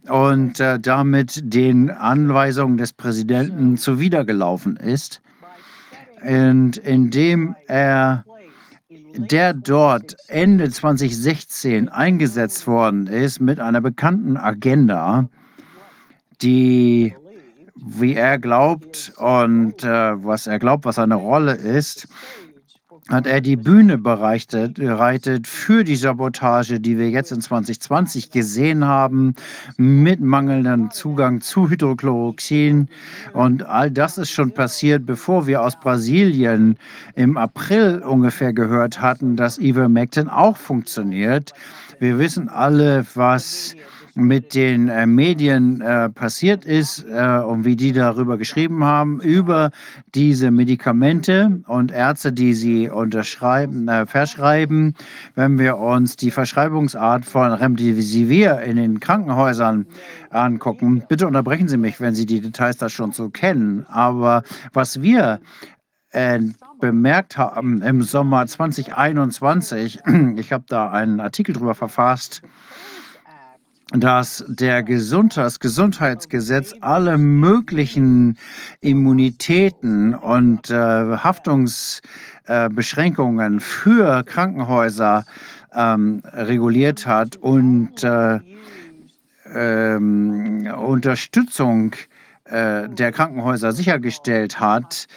und 0.08 0.58
äh, 0.58 0.80
damit 0.80 1.40
den 1.42 1.90
Anweisungen 1.90 2.76
des 2.76 2.92
Präsidenten 2.92 3.76
zu 3.76 3.99
zuwidergelaufen 4.00 4.76
ist. 4.76 5.20
Und 6.22 6.78
indem 6.78 7.54
er 7.66 8.24
der 9.14 9.52
dort 9.52 10.16
Ende 10.28 10.70
2016 10.70 11.88
eingesetzt 11.88 12.66
worden 12.66 13.06
ist 13.06 13.40
mit 13.40 13.60
einer 13.60 13.80
bekannten 13.80 14.36
Agenda, 14.36 15.28
die, 16.40 17.14
wie 17.74 18.14
er 18.14 18.38
glaubt 18.38 19.12
und 19.16 19.84
äh, 19.84 20.24
was 20.24 20.46
er 20.46 20.58
glaubt, 20.58 20.84
was 20.86 20.96
seine 20.96 21.16
Rolle 21.16 21.54
ist, 21.54 22.08
hat 23.10 23.26
er 23.26 23.40
die 23.40 23.56
Bühne 23.56 23.98
bereitet, 23.98 24.78
für 25.46 25.84
die 25.84 25.96
Sabotage, 25.96 26.80
die 26.80 26.96
wir 26.96 27.10
jetzt 27.10 27.32
in 27.32 27.40
2020 27.40 28.30
gesehen 28.30 28.84
haben, 28.84 29.34
mit 29.76 30.20
mangelndem 30.20 30.90
Zugang 30.90 31.40
zu 31.40 31.68
Hydrochloroxin. 31.68 32.88
Und 33.32 33.64
all 33.64 33.90
das 33.90 34.16
ist 34.16 34.30
schon 34.30 34.52
passiert, 34.52 35.04
bevor 35.06 35.46
wir 35.46 35.62
aus 35.62 35.78
Brasilien 35.78 36.76
im 37.16 37.36
April 37.36 38.02
ungefähr 38.06 38.52
gehört 38.52 39.00
hatten, 39.00 39.36
dass 39.36 39.58
Ivermectin 39.58 40.28
auch 40.28 40.56
funktioniert. 40.56 41.52
Wir 41.98 42.18
wissen 42.18 42.48
alle, 42.48 43.04
was 43.14 43.74
mit 44.20 44.54
den 44.54 44.88
äh, 44.88 45.06
Medien 45.06 45.80
äh, 45.80 46.10
passiert 46.10 46.64
ist 46.64 47.04
äh, 47.08 47.38
und 47.38 47.64
wie 47.64 47.76
die 47.76 47.92
darüber 47.92 48.38
geschrieben 48.38 48.84
haben, 48.84 49.20
über 49.20 49.70
diese 50.14 50.50
Medikamente 50.50 51.62
und 51.66 51.90
Ärzte, 51.90 52.32
die 52.32 52.54
sie 52.54 52.88
unterschreiben, 52.88 53.88
äh, 53.88 54.06
verschreiben. 54.06 54.94
Wenn 55.34 55.58
wir 55.58 55.78
uns 55.78 56.16
die 56.16 56.30
Verschreibungsart 56.30 57.24
von 57.24 57.52
Remdesivir 57.52 58.60
in 58.60 58.76
den 58.76 59.00
Krankenhäusern 59.00 59.86
angucken, 60.30 61.02
bitte 61.08 61.26
unterbrechen 61.26 61.68
Sie 61.68 61.76
mich, 61.76 62.00
wenn 62.00 62.14
Sie 62.14 62.26
die 62.26 62.40
Details 62.40 62.76
da 62.76 62.88
schon 62.88 63.12
so 63.12 63.30
kennen. 63.30 63.86
Aber 63.88 64.42
was 64.72 65.02
wir 65.02 65.40
äh, 66.10 66.40
bemerkt 66.80 67.36
haben 67.36 67.82
im 67.82 68.02
Sommer 68.02 68.46
2021, 68.46 70.00
ich 70.36 70.52
habe 70.52 70.64
da 70.68 70.90
einen 70.90 71.20
Artikel 71.20 71.54
drüber 71.54 71.74
verfasst, 71.74 72.42
dass 73.92 74.44
der 74.46 74.82
Gesund 74.82 75.36
das 75.36 75.58
Gesundheitsgesetz 75.58 76.74
alle 76.80 77.18
möglichen 77.18 78.38
Immunitäten 78.80 80.14
und 80.14 80.70
äh, 80.70 80.74
Haftungsbeschränkungen 80.74 83.56
äh, 83.56 83.60
für 83.60 84.22
Krankenhäuser 84.22 85.24
ähm, 85.74 86.22
reguliert 86.32 87.04
hat 87.06 87.36
und 87.36 88.04
äh, 88.04 88.38
ähm, 89.52 90.72
Unterstützung 90.76 91.96
äh, 92.44 92.88
der 92.88 93.10
Krankenhäuser 93.12 93.72
sichergestellt 93.72 94.60
hat, 94.60 95.08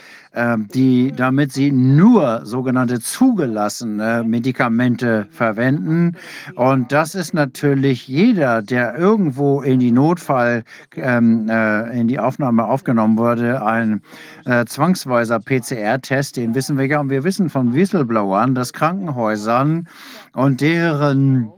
die, 0.73 1.13
damit 1.15 1.51
sie 1.51 1.71
nur 1.71 2.41
sogenannte 2.43 2.99
zugelassene 2.99 4.23
Medikamente 4.25 5.27
verwenden. 5.29 6.17
Und 6.55 6.91
das 6.91 7.15
ist 7.15 7.33
natürlich 7.33 8.07
jeder, 8.07 8.61
der 8.61 8.97
irgendwo 8.97 9.61
in 9.61 9.79
die 9.79 9.91
Notfall, 9.91 10.63
ähm, 10.95 11.47
äh, 11.49 11.99
in 11.99 12.07
die 12.07 12.19
Aufnahme 12.19 12.65
aufgenommen 12.65 13.17
wurde, 13.17 13.63
ein 13.63 14.01
äh, 14.45 14.65
zwangsweiser 14.65 15.39
PCR-Test, 15.39 16.37
den 16.37 16.55
wissen 16.55 16.77
wir 16.77 16.85
ja. 16.85 16.99
Und 16.99 17.09
wir 17.09 17.23
wissen 17.23 17.49
von 17.49 17.73
Whistleblowern, 17.73 18.55
dass 18.55 18.73
Krankenhäusern 18.73 19.87
und 20.33 20.61
deren 20.61 21.51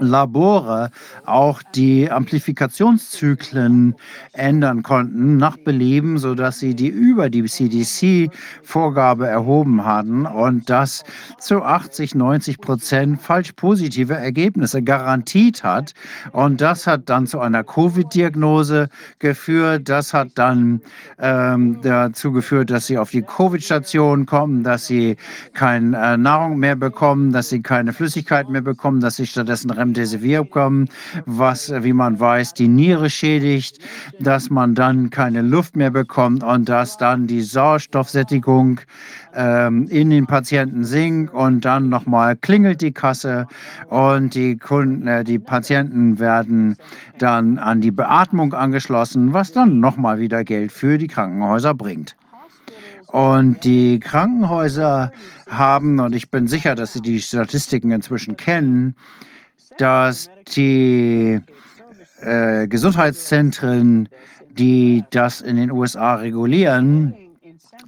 Labore 0.00 0.90
auch 1.26 1.62
die 1.74 2.10
Amplifikationszyklen 2.10 3.94
ändern 4.32 4.82
konnten 4.82 5.36
nach 5.36 5.56
Belieben, 5.56 6.18
sodass 6.18 6.58
sie 6.58 6.74
die 6.74 6.88
über 6.88 7.30
die 7.30 7.44
CDC-Vorgabe 7.44 9.26
erhoben 9.26 9.84
hatten 9.84 10.26
und 10.26 10.70
das 10.70 11.04
zu 11.38 11.62
80, 11.62 12.14
90 12.14 12.60
Prozent 12.60 13.20
falsch 13.20 13.52
positive 13.52 14.14
Ergebnisse 14.14 14.82
garantiert 14.82 15.64
hat. 15.64 15.94
Und 16.32 16.60
das 16.60 16.86
hat 16.86 17.08
dann 17.08 17.26
zu 17.26 17.40
einer 17.40 17.64
Covid-Diagnose 17.64 18.88
geführt. 19.18 19.88
Das 19.88 20.14
hat 20.14 20.30
dann 20.36 20.80
ähm, 21.18 21.80
dazu 21.82 22.32
geführt, 22.32 22.70
dass 22.70 22.86
sie 22.86 22.98
auf 22.98 23.10
die 23.10 23.22
Covid-Station 23.22 24.26
kommen, 24.26 24.62
dass 24.62 24.86
sie 24.86 25.16
keine 25.54 25.96
äh, 25.96 26.16
Nahrung 26.16 26.58
mehr 26.58 26.76
bekommen, 26.76 27.32
dass 27.32 27.48
sie 27.50 27.62
keine 27.62 27.92
Flüssigkeit 27.92 28.48
mehr 28.48 28.62
bekommen, 28.62 29.00
dass 29.00 29.16
sie 29.16 29.26
stattdessen 29.26 29.70
Remdesivir 29.70 29.87
bekommen, 29.92 30.88
was, 31.26 31.72
wie 31.82 31.92
man 31.92 32.18
weiß, 32.18 32.54
die 32.54 32.68
Niere 32.68 33.10
schädigt, 33.10 33.78
dass 34.18 34.50
man 34.50 34.74
dann 34.74 35.10
keine 35.10 35.42
Luft 35.42 35.76
mehr 35.76 35.90
bekommt 35.90 36.42
und 36.42 36.68
dass 36.68 36.96
dann 36.96 37.26
die 37.26 37.42
Sauerstoffsättigung 37.42 38.80
ähm, 39.34 39.86
in 39.88 40.10
den 40.10 40.26
Patienten 40.26 40.84
sinkt 40.84 41.32
und 41.32 41.64
dann 41.64 41.88
nochmal 41.88 42.36
klingelt 42.36 42.80
die 42.80 42.92
Kasse 42.92 43.46
und 43.88 44.34
die 44.34 44.56
Kunden, 44.56 45.06
äh, 45.06 45.24
die 45.24 45.38
Patienten 45.38 46.18
werden 46.18 46.76
dann 47.18 47.58
an 47.58 47.80
die 47.80 47.90
Beatmung 47.90 48.54
angeschlossen, 48.54 49.32
was 49.32 49.52
dann 49.52 49.80
nochmal 49.80 50.18
wieder 50.18 50.44
Geld 50.44 50.72
für 50.72 50.98
die 50.98 51.08
Krankenhäuser 51.08 51.74
bringt. 51.74 52.16
Und 53.06 53.64
die 53.64 54.00
Krankenhäuser 54.00 55.12
haben, 55.48 55.98
und 55.98 56.14
ich 56.14 56.30
bin 56.30 56.46
sicher, 56.46 56.74
dass 56.74 56.92
Sie 56.92 57.00
die 57.00 57.22
Statistiken 57.22 57.90
inzwischen 57.90 58.36
kennen, 58.36 58.96
dass 59.78 60.30
die 60.54 61.40
äh, 62.20 62.66
Gesundheitszentren, 62.68 64.08
die 64.50 65.04
das 65.10 65.40
in 65.40 65.56
den 65.56 65.70
USA 65.70 66.16
regulieren, 66.16 67.14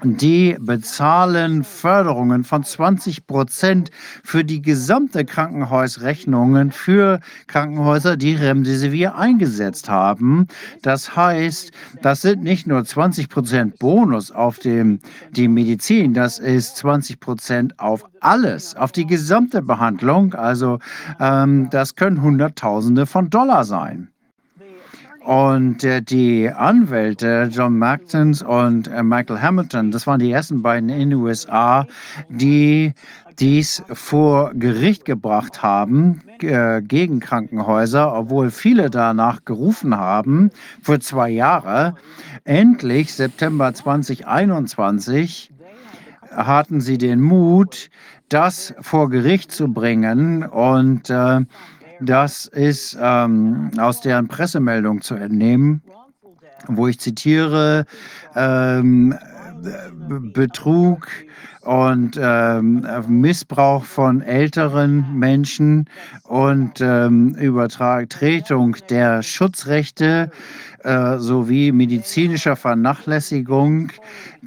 die 0.02 0.56
bezahlen 0.60 1.64
Förderungen 1.64 2.44
von 2.44 2.64
20 2.64 3.26
Prozent 3.26 3.90
für 4.24 4.44
die 4.44 4.62
gesamte 4.62 5.24
Krankenhausrechnungen 5.24 6.72
für 6.72 7.20
Krankenhäuser, 7.46 8.16
die 8.16 8.34
Remdesivir 8.34 9.16
eingesetzt 9.16 9.88
haben. 9.88 10.46
Das 10.82 11.16
heißt, 11.16 11.72
das 12.02 12.22
sind 12.22 12.42
nicht 12.42 12.66
nur 12.66 12.84
20 12.84 13.28
Prozent 13.28 13.78
Bonus 13.78 14.30
auf 14.30 14.58
dem, 14.58 15.00
die 15.30 15.48
Medizin, 15.48 16.14
das 16.14 16.38
ist 16.38 16.76
20 16.78 17.20
Prozent 17.20 17.78
auf 17.78 18.04
alles, 18.20 18.74
auf 18.76 18.92
die 18.92 19.06
gesamte 19.06 19.62
Behandlung. 19.62 20.34
Also 20.34 20.78
ähm, 21.18 21.68
das 21.70 21.94
können 21.94 22.22
Hunderttausende 22.22 23.06
von 23.06 23.30
Dollar 23.30 23.64
sein. 23.64 24.09
Und 25.24 25.84
äh, 25.84 26.00
die 26.00 26.49
Anwälte 26.49 27.50
John 27.52 27.78
Mactons 27.78 28.42
und 28.42 28.89
äh, 28.89 29.02
Michael 29.02 29.40
Hamilton, 29.40 29.90
das 29.90 30.07
waren 30.07 30.18
die 30.18 30.31
ersten 30.31 30.62
beiden 30.62 30.89
in 30.89 31.10
den 31.10 31.15
USA, 31.15 31.86
die 32.31 32.94
dies 33.39 33.82
vor 33.92 34.52
Gericht 34.55 35.05
gebracht 35.05 35.62
haben 35.62 36.23
äh, 36.40 36.81
gegen 36.82 37.20
Krankenhäuser, 37.20 38.15
obwohl 38.15 38.50
viele 38.50 38.90
danach 38.90 39.44
gerufen 39.44 39.97
haben 39.97 40.50
für 40.82 41.00
zwei 41.00 41.31
Jahre. 41.31 41.94
Endlich, 42.44 43.12
September 43.12 43.73
2021, 43.74 45.50
hatten 46.31 46.81
sie 46.81 46.99
den 46.99 47.20
Mut, 47.20 47.90
das 48.28 48.74
vor 48.81 49.10
Gericht 49.10 49.52
zu 49.52 49.73
bringen 49.73 50.44
und 50.44 51.10
äh, 51.10 51.40
das 52.00 52.46
ist 52.46 52.96
ähm, 53.00 53.70
aus 53.78 54.00
deren 54.00 54.28
Pressemeldung 54.28 55.00
zu 55.02 55.14
entnehmen, 55.14 55.82
wo 56.68 56.88
ich 56.88 56.98
zitiere, 56.98 57.86
ähm, 58.34 59.14
Betrug 60.32 61.08
und 61.62 62.18
ähm, 62.20 62.86
Missbrauch 63.06 63.84
von 63.84 64.22
älteren 64.22 65.18
Menschen 65.18 65.90
und 66.24 66.80
ähm, 66.80 67.34
Übertretung 67.34 68.76
der 68.88 69.22
Schutzrechte 69.22 70.30
äh, 70.82 71.18
sowie 71.18 71.72
medizinischer 71.72 72.56
Vernachlässigung. 72.56 73.92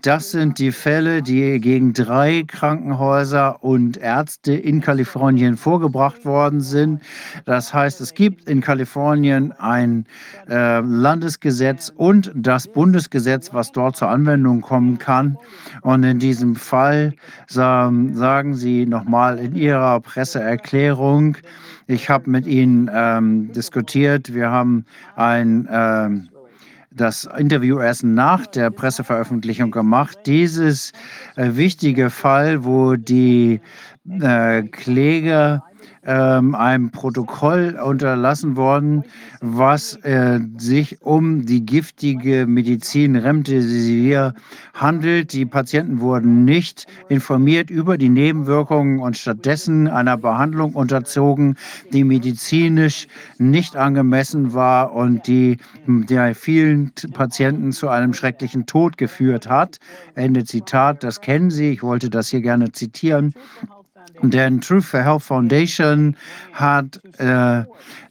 Das 0.02 0.32
sind 0.32 0.60
die 0.60 0.72
Fälle, 0.72 1.22
die 1.22 1.60
gegen 1.60 1.94
drei 1.94 2.44
Krankenhäuser 2.48 3.64
und 3.64 3.98
Ärzte 3.98 4.54
in 4.54 4.82
Kalifornien 4.82 5.56
vorgebracht 5.56 6.26
worden 6.26 6.62
sind. 6.62 7.02
Das 7.46 7.74
heißt, 7.74 8.02
es 8.02 8.14
gibt 8.14 8.50
in 8.50 8.62
Kalifornien 8.62 9.52
ein 9.60 10.06
äh, 10.50 10.80
Landesgesetz 10.80 11.94
und 11.96 12.32
das 12.34 12.68
Bundesgesetz, 12.68 13.54
was 13.54 13.72
dort 13.72 13.96
zur 13.96 14.10
Anwendung 14.10 14.62
kommen 14.62 14.98
kann. 14.98 15.38
Und 15.82 16.04
in 16.04 16.20
diesem 16.20 16.56
Fall 16.56 17.14
sagen 17.48 18.56
Sie 18.56 18.86
nochmal 18.86 19.38
in 19.38 19.56
Ihrer 19.56 20.00
Presseerklärung, 20.00 21.38
ich 21.88 22.10
habe 22.10 22.30
mit 22.30 22.48
Ihnen 22.48 22.90
ähm, 22.94 23.52
diskutiert. 23.52 24.34
Wir 24.34 24.50
haben 24.50 24.86
ein 25.16 25.68
ähm, 25.70 26.30
das 26.96 27.28
Interview 27.38 27.80
erst 27.80 28.04
nach 28.04 28.46
der 28.48 28.70
Presseveröffentlichung 28.70 29.72
gemacht. 29.72 30.18
Dieses 30.26 30.92
äh, 31.36 31.56
wichtige 31.56 32.10
Fall, 32.10 32.64
wo 32.64 32.96
die 32.96 33.62
äh, 34.08 34.64
Kläger 34.64 35.64
ähm, 36.06 36.56
einem 36.56 36.92
Protokoll 36.92 37.80
unterlassen 37.84 38.56
worden, 38.56 39.04
was 39.42 39.96
äh, 40.04 40.40
sich 40.58 41.02
um 41.02 41.46
die 41.46 41.66
giftige 41.66 42.46
Medizin 42.46 43.16
Remdesivir 43.16 44.34
handelt. 44.74 45.34
Die 45.34 45.46
Patienten 45.46 46.00
wurden 46.02 46.46
nicht 46.46 46.88
informiert 47.10 47.70
über 47.70 47.98
die 47.98 48.10
Nebenwirkungen 48.10 49.00
und 49.00 49.18
stattdessen 49.18 49.88
einer 49.88 50.18
Behandlung 50.18 50.74
unterzogen, 50.74 51.56
die 51.92 52.04
medizinisch 52.04 53.08
nicht 53.38 53.76
angemessen 53.76 54.54
war 54.54 54.94
und 54.94 55.28
die 55.28 55.58
der 55.88 56.36
vielen 56.36 56.92
Patienten 57.14 57.72
zu 57.72 57.90
einem 57.90 58.14
schrecklichen 58.14 58.66
Tod 58.66 58.98
geführt 58.98 59.48
hat. 59.48 59.78
Ende 60.16 60.44
Zitat, 60.44 61.04
das 61.04 61.22
kennen 61.22 61.50
Sie. 61.50 61.70
Ich 61.70 61.84
wollte 61.84 62.10
das 62.10 62.30
hier 62.30 62.42
gerne 62.42 62.72
zitieren. 62.72 63.34
Denn 64.22 64.62
Truth 64.62 64.86
for 64.86 65.02
Health 65.02 65.24
Foundation 65.24 66.16
hat 66.54 67.02
äh, 67.18 67.64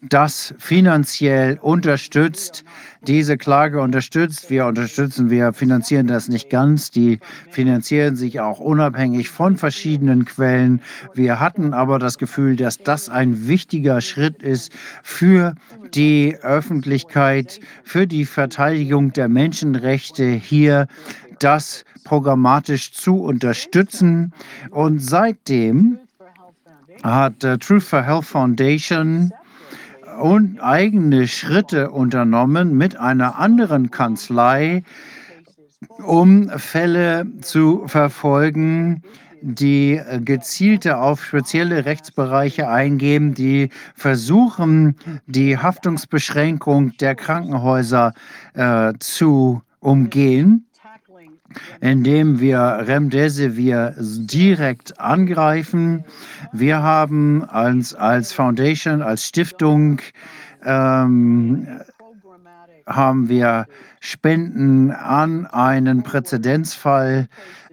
das 0.02 0.55
finanziell 0.58 1.58
unterstützt, 1.62 2.64
diese 3.06 3.39
Klage 3.39 3.81
unterstützt. 3.81 4.50
Wir 4.50 4.66
unterstützen, 4.66 5.31
wir 5.31 5.52
finanzieren 5.52 6.06
das 6.08 6.28
nicht 6.28 6.50
ganz. 6.50 6.90
Die 6.90 7.20
finanzieren 7.50 8.16
sich 8.16 8.40
auch 8.40 8.58
unabhängig 8.58 9.28
von 9.28 9.56
verschiedenen 9.56 10.24
Quellen. 10.24 10.82
Wir 11.14 11.40
hatten 11.40 11.72
aber 11.72 11.98
das 11.98 12.18
Gefühl, 12.18 12.56
dass 12.56 12.78
das 12.78 13.08
ein 13.08 13.47
wichtiger 13.47 14.00
Schritt 14.00 14.42
ist 14.42 14.72
für 15.02 15.55
die 15.94 16.36
Öffentlichkeit, 16.42 17.60
für 17.84 18.06
die 18.06 18.24
Verteidigung 18.24 19.12
der 19.12 19.28
Menschenrechte 19.28 20.24
hier, 20.24 20.89
das 21.39 21.84
programmatisch 22.05 22.92
zu 22.92 23.22
unterstützen. 23.22 24.32
Und 24.70 25.00
seitdem 25.00 25.98
hat 27.02 27.42
äh, 27.44 27.58
Truth 27.58 27.82
for 27.82 28.02
Health 28.02 28.24
Foundation 28.24 29.32
und 30.20 30.60
eigene 30.60 31.26
Schritte 31.26 31.90
unternommen 31.90 32.76
mit 32.76 32.97
einer 32.97 33.39
anderen 33.39 33.90
Kanzlei, 33.90 34.84
um 36.05 36.48
Fälle 36.50 37.26
zu 37.40 37.86
verfolgen, 37.86 39.02
die 39.40 40.00
gezielte 40.24 40.98
auf 40.98 41.24
spezielle 41.24 41.84
Rechtsbereiche 41.84 42.68
eingehen, 42.68 43.34
die 43.34 43.70
versuchen, 43.97 44.97
die 45.26 45.58
Haftungsbeschränkung 45.58 46.97
der 46.98 47.16
Krankenhäuser 47.16 48.12
äh, 48.55 48.92
zu 49.00 49.62
umgehen 49.81 50.66
indem 51.81 52.40
wir 52.40 52.84
Remdesivir 52.86 53.94
direkt 53.98 54.98
angreifen. 55.00 56.05
Wir 56.52 56.82
haben 56.82 57.44
als, 57.44 57.94
als 57.94 58.32
Foundation, 58.32 59.02
als 59.02 59.26
Stiftung, 59.26 60.00
ähm, 60.64 61.66
haben 62.86 63.28
wir 63.28 63.66
Spenden 64.00 64.90
an 64.90 65.47
einen 65.47 66.02
Präzedenzfall 66.02 67.28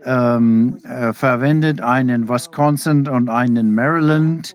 ähm, 0.05 0.77
äh, 0.83 1.13
verwendet, 1.13 1.81
einen 1.81 2.29
Wisconsin 2.29 3.07
und 3.07 3.29
einen 3.29 3.73
Maryland, 3.73 4.53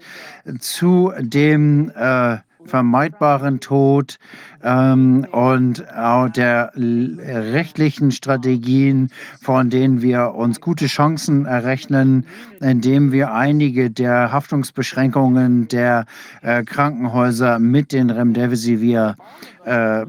zu 0.60 1.12
dem 1.18 1.90
äh, 1.96 2.38
vermeidbaren 2.66 3.60
Tod 3.60 4.18
ähm, 4.62 5.26
und 5.30 5.88
auch 5.94 6.28
der 6.28 6.72
rechtlichen 6.76 8.10
Strategien, 8.10 9.10
von 9.40 9.70
denen 9.70 10.02
wir 10.02 10.34
uns 10.34 10.60
gute 10.60 10.86
Chancen 10.86 11.46
errechnen, 11.46 12.26
indem 12.60 13.12
wir 13.12 13.32
einige 13.34 13.90
der 13.90 14.32
Haftungsbeschränkungen 14.32 15.68
der 15.68 16.06
äh, 16.42 16.64
Krankenhäuser 16.64 17.58
mit 17.58 17.92
den 17.92 18.10
Remdesivir 18.10 19.16
äh, 19.64 20.04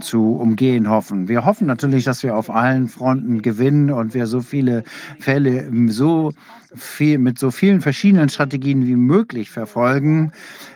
zu 0.00 0.32
umgehen 0.36 0.88
hoffen. 0.88 1.28
Wir 1.28 1.44
hoffen 1.44 1.66
natürlich, 1.66 2.04
dass 2.04 2.22
wir 2.22 2.36
auf 2.36 2.50
allen 2.50 2.88
Fronten 2.88 3.42
gewinnen 3.42 3.90
und 3.90 4.14
wir 4.14 4.26
so 4.26 4.40
viele 4.40 4.84
Fälle 5.20 5.68
so 5.88 6.32
viel, 6.74 7.18
mit 7.18 7.38
so 7.38 7.50
vielen 7.50 7.80
verschiedenen 7.80 8.28
Strategien 8.28 8.86
wie 8.86 8.96
möglich 8.96 9.50
verfolgen. 9.50 10.32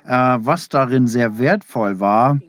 Äh, 0.06 0.38
was 0.40 0.68
darin 0.68 1.06
sehr 1.06 1.38
wertvoll 1.38 2.00
war, 2.00 2.40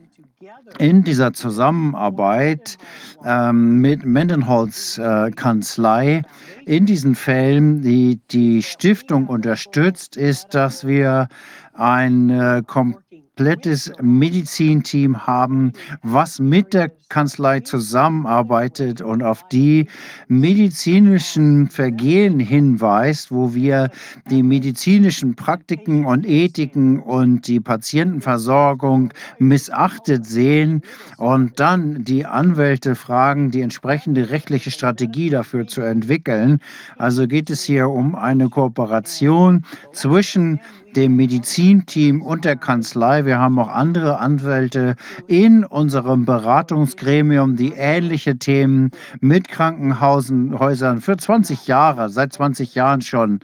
in 0.78 1.04
dieser 1.04 1.32
Zusammenarbeit 1.32 2.78
ähm, 3.24 3.78
mit 3.78 4.04
Mendenholz 4.04 4.98
äh, 4.98 5.30
Kanzlei 5.30 6.22
in 6.64 6.86
diesen 6.86 7.14
Fällen, 7.14 7.82
die 7.82 8.20
die 8.30 8.62
Stiftung 8.62 9.26
unterstützt, 9.26 10.16
ist, 10.16 10.54
dass 10.54 10.86
wir 10.86 11.28
ein 11.74 12.30
äh, 12.30 12.62
komplettes 13.42 13.90
Medizinteam 14.00 15.26
haben, 15.26 15.72
was 16.02 16.38
mit 16.38 16.74
der 16.74 16.92
Kanzlei 17.08 17.60
zusammenarbeitet 17.60 19.02
und 19.02 19.22
auf 19.22 19.46
die 19.48 19.88
medizinischen 20.28 21.68
Vergehen 21.68 22.38
hinweist, 22.38 23.32
wo 23.32 23.52
wir 23.52 23.90
die 24.30 24.42
medizinischen 24.42 25.34
Praktiken 25.34 26.06
und 26.06 26.24
Ethiken 26.24 27.00
und 27.00 27.48
die 27.48 27.60
Patientenversorgung 27.60 29.12
missachtet 29.38 30.24
sehen 30.24 30.80
und 31.18 31.58
dann 31.58 32.04
die 32.04 32.24
Anwälte 32.24 32.94
fragen, 32.94 33.50
die 33.50 33.60
entsprechende 33.60 34.30
rechtliche 34.30 34.70
Strategie 34.70 35.30
dafür 35.30 35.66
zu 35.66 35.82
entwickeln. 35.82 36.60
Also 36.96 37.26
geht 37.26 37.50
es 37.50 37.62
hier 37.64 37.90
um 37.90 38.14
eine 38.14 38.48
Kooperation 38.48 39.66
zwischen 39.92 40.60
dem 40.96 41.16
Medizinteam 41.16 42.22
und 42.22 42.44
der 42.44 42.56
Kanzlei. 42.56 43.24
Wir 43.24 43.38
haben 43.38 43.58
auch 43.58 43.68
andere 43.68 44.18
Anwälte 44.18 44.96
in 45.26 45.64
unserem 45.64 46.24
Beratungsgremium, 46.24 47.56
die 47.56 47.72
ähnliche 47.72 48.36
Themen 48.38 48.90
mit 49.20 49.48
Krankenhäusern 49.48 51.00
für 51.00 51.16
20 51.16 51.66
Jahre, 51.66 52.08
seit 52.10 52.32
20 52.32 52.74
Jahren 52.74 53.00
schon 53.00 53.40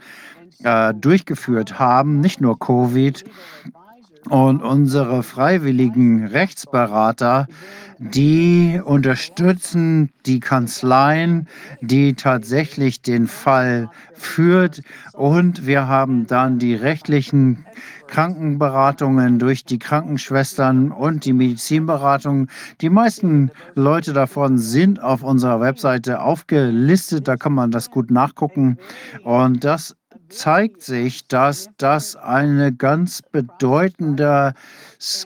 äh, 0.63 0.93
durchgeführt 0.93 1.79
haben, 1.79 2.19
nicht 2.19 2.41
nur 2.41 2.59
Covid. 2.59 3.23
Und 4.27 4.61
unsere 4.61 5.23
freiwilligen 5.23 6.27
Rechtsberater, 6.27 7.47
die 7.99 8.79
unterstützen 8.83 10.11
die 10.25 10.39
Kanzleien, 10.39 11.47
die 11.81 12.13
tatsächlich 12.13 13.01
den 13.01 13.27
Fall 13.27 13.89
führt. 14.13 14.81
Und 15.13 15.65
wir 15.65 15.87
haben 15.87 16.27
dann 16.27 16.59
die 16.59 16.75
rechtlichen 16.75 17.65
Krankenberatungen 18.07 19.39
durch 19.39 19.63
die 19.63 19.79
Krankenschwestern 19.79 20.91
und 20.91 21.25
die 21.25 21.33
Medizinberatung. 21.33 22.47
Die 22.81 22.89
meisten 22.89 23.51
Leute 23.75 24.13
davon 24.13 24.57
sind 24.57 25.01
auf 25.01 25.23
unserer 25.23 25.61
Webseite 25.61 26.21
aufgelistet. 26.21 27.27
Da 27.27 27.37
kann 27.37 27.53
man 27.53 27.71
das 27.71 27.89
gut 27.89 28.11
nachgucken. 28.11 28.77
Und 29.23 29.63
das 29.63 29.95
zeigt 30.29 30.81
sich, 30.81 31.27
dass 31.27 31.69
das 31.77 32.15
eine 32.15 32.73
ganz 32.73 33.21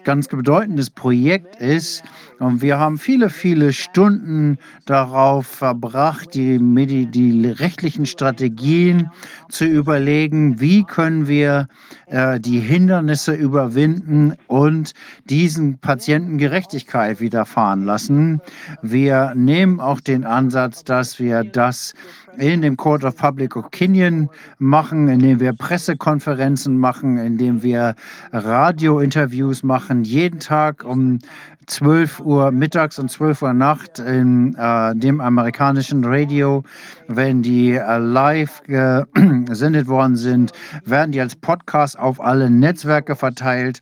ganz 0.03 0.27
bedeutendes 0.27 0.89
Projekt 0.89 1.55
ist. 1.55 2.03
Und 2.39 2.61
wir 2.61 2.77
haben 2.77 2.97
viele, 2.97 3.29
viele 3.29 3.73
Stunden 3.73 4.57
darauf 4.85 5.47
verbracht, 5.47 6.33
die, 6.33 6.59
die 7.07 7.47
rechtlichen 7.47 8.05
Strategien 8.05 9.09
zu 9.49 9.65
überlegen, 9.65 10.59
wie 10.59 10.83
können 10.83 11.27
wir 11.27 11.67
äh, 12.07 12.39
die 12.39 12.59
Hindernisse 12.59 13.33
überwinden 13.33 14.35
und 14.47 14.93
diesen 15.25 15.79
Patienten 15.79 16.37
Gerechtigkeit 16.37 17.19
widerfahren 17.19 17.85
lassen. 17.85 18.41
Wir 18.81 19.33
nehmen 19.35 19.79
auch 19.79 20.01
den 20.01 20.25
Ansatz, 20.25 20.83
dass 20.83 21.17
wir 21.19 21.43
das 21.43 21.93
in 22.37 22.61
dem 22.61 22.77
Court 22.77 23.03
of 23.03 23.15
Public 23.15 23.55
Opinion 23.55 24.29
machen, 24.59 25.07
indem 25.07 25.39
wir 25.39 25.53
Pressekonferenzen 25.53 26.77
machen, 26.77 27.17
indem 27.17 27.63
wir 27.63 27.95
Radiointerviews 28.31 29.63
machen, 29.63 30.03
jeden 30.03 30.39
Tag 30.39 30.83
um 30.83 31.19
12 31.67 32.19
Uhr 32.19 32.51
mittags 32.51 32.99
und 32.99 33.09
12 33.09 33.41
Uhr 33.41 33.53
Nacht 33.53 33.99
in 33.99 34.55
äh, 34.55 34.95
dem 34.95 35.21
amerikanischen 35.21 36.03
Radio. 36.03 36.63
Wenn 37.07 37.41
die 37.41 37.73
äh, 37.73 37.97
live 37.97 38.61
gesendet 38.63 39.87
worden 39.87 40.15
sind, 40.15 40.51
werden 40.85 41.11
die 41.11 41.21
als 41.21 41.35
Podcast 41.35 41.97
auf 41.97 42.19
alle 42.19 42.49
Netzwerke 42.49 43.15
verteilt. 43.15 43.79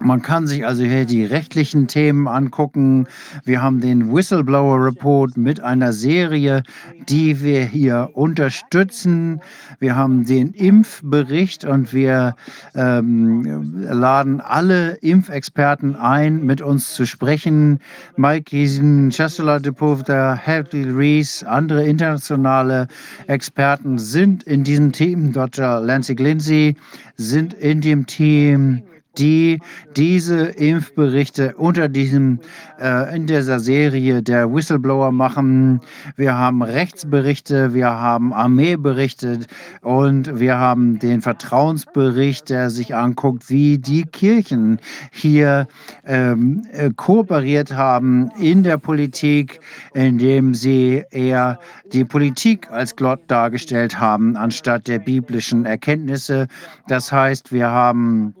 Man 0.00 0.22
kann 0.22 0.46
sich 0.46 0.64
also 0.64 0.84
hier 0.84 1.06
die 1.06 1.24
rechtlichen 1.24 1.88
Themen 1.88 2.28
angucken. 2.28 3.08
Wir 3.44 3.62
haben 3.62 3.80
den 3.80 4.14
Whistleblower 4.14 4.84
Report 4.84 5.36
mit 5.36 5.60
einer 5.60 5.92
Serie, 5.92 6.62
die 7.08 7.42
wir 7.42 7.64
hier 7.64 8.10
unterstützen. 8.12 9.40
Wir 9.80 9.96
haben 9.96 10.24
den 10.24 10.52
Impfbericht 10.52 11.64
und 11.64 11.92
wir 11.92 12.36
ähm, 12.76 13.74
laden 13.80 14.40
alle 14.40 14.92
Impfexperten 14.96 15.96
ein, 15.96 16.44
mit 16.44 16.62
uns 16.62 16.94
zu 16.94 17.04
sprechen. 17.04 17.80
Mike 18.16 18.44
Giesen, 18.50 19.10
Chesla 19.10 19.58
de 19.58 19.72
Povda, 19.72 20.40
Rees, 20.46 21.42
andere 21.42 21.84
internationale 21.84 22.86
Experten 23.26 23.98
sind 23.98 24.44
in 24.44 24.62
diesem 24.62 24.92
Team. 24.92 25.32
Dr. 25.32 25.80
Lancy 25.80 26.14
Lindsay 26.14 26.76
sind 27.16 27.52
in 27.54 27.80
dem 27.80 28.06
Team 28.06 28.82
die 29.18 29.58
diese 29.96 30.46
Impfberichte 30.46 31.54
unter 31.56 31.88
diesem, 31.88 32.40
äh, 32.80 33.16
in 33.16 33.26
dieser 33.26 33.58
Serie 33.60 34.22
der 34.22 34.52
Whistleblower 34.52 35.10
machen. 35.12 35.80
Wir 36.16 36.36
haben 36.36 36.62
Rechtsberichte, 36.62 37.74
wir 37.74 37.90
haben 37.90 38.32
Armeeberichte 38.32 39.40
und 39.82 40.38
wir 40.38 40.58
haben 40.58 40.98
den 40.98 41.22
Vertrauensbericht, 41.22 42.48
der 42.50 42.70
sich 42.70 42.94
anguckt, 42.94 43.50
wie 43.50 43.78
die 43.78 44.04
Kirchen 44.04 44.78
hier 45.10 45.66
ähm, 46.06 46.62
äh, 46.72 46.90
kooperiert 46.94 47.74
haben 47.74 48.30
in 48.38 48.62
der 48.62 48.78
Politik, 48.78 49.60
indem 49.94 50.54
sie 50.54 51.04
eher 51.10 51.58
die 51.92 52.04
Politik 52.04 52.70
als 52.70 52.94
Gott 52.94 53.20
dargestellt 53.26 53.98
haben, 53.98 54.36
anstatt 54.36 54.86
der 54.86 54.98
biblischen 54.98 55.64
Erkenntnisse. 55.64 56.46
Das 56.86 57.10
heißt, 57.10 57.52
wir 57.52 57.68
haben 57.70 58.34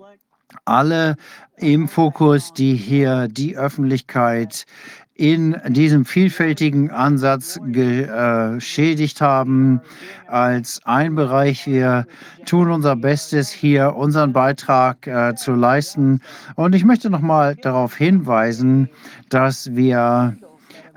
alle 0.68 1.16
im 1.56 1.88
Fokus, 1.88 2.52
die 2.52 2.74
hier 2.74 3.28
die 3.28 3.56
Öffentlichkeit 3.56 4.66
in 5.14 5.56
diesem 5.66 6.04
vielfältigen 6.04 6.92
Ansatz 6.92 7.58
geschädigt 7.72 9.20
haben 9.20 9.80
als 10.28 10.80
ein 10.84 11.16
Bereich. 11.16 11.66
Wir 11.66 12.06
tun 12.46 12.70
unser 12.70 12.94
Bestes, 12.94 13.50
hier 13.50 13.96
unseren 13.96 14.32
Beitrag 14.32 15.04
äh, 15.08 15.34
zu 15.34 15.54
leisten. 15.54 16.20
Und 16.54 16.76
ich 16.76 16.84
möchte 16.84 17.10
noch 17.10 17.20
mal 17.20 17.56
darauf 17.56 17.96
hinweisen, 17.96 18.88
dass 19.28 19.74
wir 19.74 20.36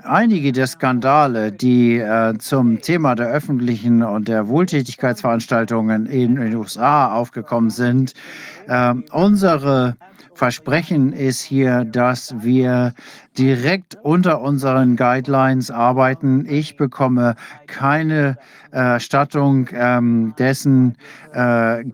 einige 0.04 0.52
der 0.52 0.66
Skandale, 0.66 1.52
die 1.52 1.98
äh, 1.98 2.36
zum 2.38 2.80
Thema 2.80 3.14
der 3.14 3.28
öffentlichen 3.28 4.02
und 4.02 4.28
der 4.28 4.48
Wohltätigkeitsveranstaltungen 4.48 6.06
in 6.06 6.36
den 6.36 6.54
USA 6.54 7.12
aufgekommen 7.12 7.70
sind, 7.70 8.14
äh, 8.68 8.94
unsere 9.10 9.96
Versprechen 10.34 11.12
ist 11.12 11.42
hier, 11.42 11.84
dass 11.84 12.34
wir 12.42 12.94
direkt 13.38 13.96
unter 14.02 14.42
unseren 14.42 14.96
Guidelines 14.96 15.70
arbeiten. 15.70 16.46
Ich 16.48 16.76
bekomme 16.76 17.36
keine 17.66 18.36
Erstattung 18.72 19.68
ähm, 19.74 20.34
dessen 20.38 20.96
äh, 21.34 21.84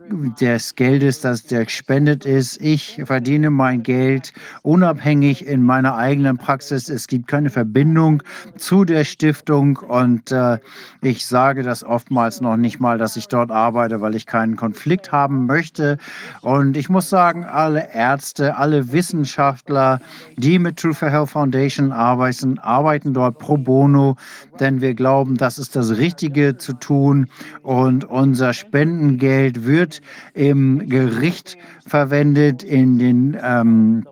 des 0.41 0.77
Geldes, 0.77 1.21
das 1.21 1.43
der 1.45 1.65
gespendet 1.65 2.25
ist. 2.25 2.61
Ich 2.63 3.01
verdiene 3.05 3.51
mein 3.51 3.83
Geld 3.83 4.33
unabhängig 4.63 5.47
in 5.47 5.65
meiner 5.65 5.97
eigenen 5.97 6.39
Praxis. 6.39 6.89
Es 6.89 7.09
gibt 7.09 7.27
keine 7.27 7.51
Verbindung 7.51 8.23
zu 8.57 8.85
der 8.85 9.05
Stiftung 9.05 9.77
und 9.77 10.31
äh, 10.31 10.59
ich 11.01 11.27
sage 11.27 11.65
das 11.65 11.83
oftmals 11.83 12.41
noch 12.41 12.57
nicht 12.57 12.79
mal, 12.79 12.97
dass 12.97 13.17
ich 13.17 13.27
dort 13.27 13.51
arbeite, 13.51 14.01
weil 14.01 14.15
ich 14.15 14.27
keinen 14.27 14.55
Konflikt 14.55 15.11
haben 15.11 15.47
möchte. 15.47 15.99
Und 16.43 16.77
ich 16.77 16.89
muss 16.89 17.11
sagen, 17.11 17.45
alle 17.45 17.93
Ärzte, 17.93 18.57
alle 18.57 18.93
Wissenschaftler, 18.93 20.01
die 20.37 20.61
mit 20.61 20.77
True 20.77 20.95
for 20.95 21.11
Health 21.11 21.28
Foundation 21.29 21.93
arbeiten, 21.93 22.59
arbeiten 22.59 23.15
dort 23.15 23.39
pro 23.39 23.57
bono, 23.57 24.17
denn 24.59 24.81
wir 24.81 24.95
glauben, 24.95 25.37
das 25.37 25.59
ist 25.59 25.77
das 25.77 25.97
Richtige 25.97 26.57
zu 26.57 26.73
tun 26.73 27.29
und 27.63 28.05
unser 28.05 28.53
Spendengeld 28.53 29.65
wird 29.65 30.01
im 30.35 30.89
Gericht 30.89 31.57
verwendet, 31.87 32.63
in 32.63 32.99
den 32.99 33.37
ähm, 33.43 34.07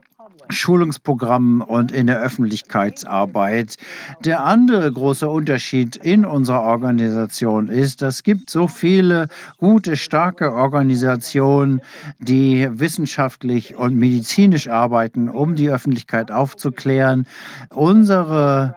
Schulungsprogrammen 0.48 1.60
und 1.60 1.92
in 1.92 2.06
der 2.06 2.20
Öffentlichkeitsarbeit. 2.20 3.76
Der 4.24 4.44
andere 4.44 4.90
große 4.92 5.28
Unterschied 5.28 5.96
in 5.96 6.24
unserer 6.24 6.62
Organisation 6.62 7.68
ist, 7.68 8.02
es 8.02 8.22
gibt 8.22 8.50
so 8.50 8.68
viele 8.68 9.28
gute, 9.58 9.96
starke 9.96 10.52
Organisationen, 10.52 11.80
die 12.18 12.68
wissenschaftlich 12.70 13.76
und 13.76 13.96
medizinisch 13.96 14.68
arbeiten, 14.68 15.28
um 15.28 15.54
die 15.54 15.70
Öffentlichkeit 15.70 16.30
aufzuklären. 16.30 17.26
Unsere 17.70 18.74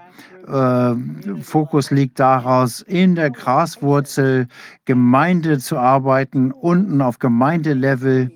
äh, 0.48 0.96
Fokus 1.42 1.92
liegt 1.92 2.20
daraus, 2.20 2.82
in 2.82 3.16
der 3.16 3.30
Graswurzel 3.30 4.48
Gemeinde 4.86 5.60
zu 5.60 5.78
arbeiten, 5.78 6.52
unten 6.52 7.02
auf 7.02 7.20
Gemeindelevel 7.20 8.32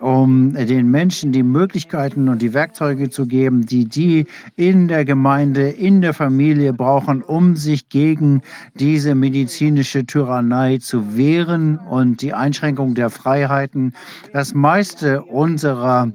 um 0.00 0.52
den 0.54 0.90
Menschen 0.90 1.32
die 1.32 1.42
Möglichkeiten 1.42 2.28
und 2.28 2.42
die 2.42 2.52
Werkzeuge 2.52 3.08
zu 3.10 3.26
geben, 3.26 3.64
die 3.64 3.86
die 3.86 4.26
in 4.56 4.88
der 4.88 5.04
Gemeinde, 5.04 5.70
in 5.70 6.02
der 6.02 6.12
Familie 6.12 6.72
brauchen, 6.72 7.22
um 7.22 7.56
sich 7.56 7.88
gegen 7.88 8.42
diese 8.74 9.14
medizinische 9.14 10.04
Tyrannei 10.04 10.78
zu 10.78 11.16
wehren 11.16 11.78
und 11.78 12.20
die 12.20 12.34
Einschränkung 12.34 12.94
der 12.94 13.10
Freiheiten. 13.10 13.94
Das 14.32 14.54
meiste 14.54 15.22
unserer 15.22 16.12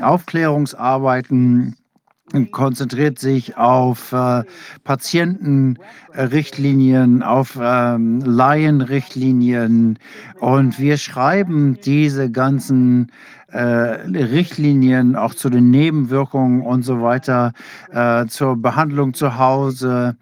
Aufklärungsarbeiten 0.00 1.76
konzentriert 2.50 3.18
sich 3.18 3.56
auf 3.56 4.12
äh, 4.12 4.42
Patientenrichtlinien, 4.84 7.22
auf 7.22 7.58
ähm, 7.60 8.20
Laienrichtlinien 8.20 9.98
und 10.40 10.78
wir 10.78 10.98
schreiben 10.98 11.78
diese 11.84 12.30
ganzen 12.30 13.10
äh, 13.50 13.60
Richtlinien 13.60 15.16
auch 15.16 15.34
zu 15.34 15.50
den 15.50 15.70
Nebenwirkungen 15.70 16.62
und 16.62 16.82
so 16.82 17.02
weiter, 17.02 17.52
äh, 17.92 18.26
zur 18.26 18.56
Behandlung 18.56 19.14
zu 19.14 19.38
Hause. 19.38 20.16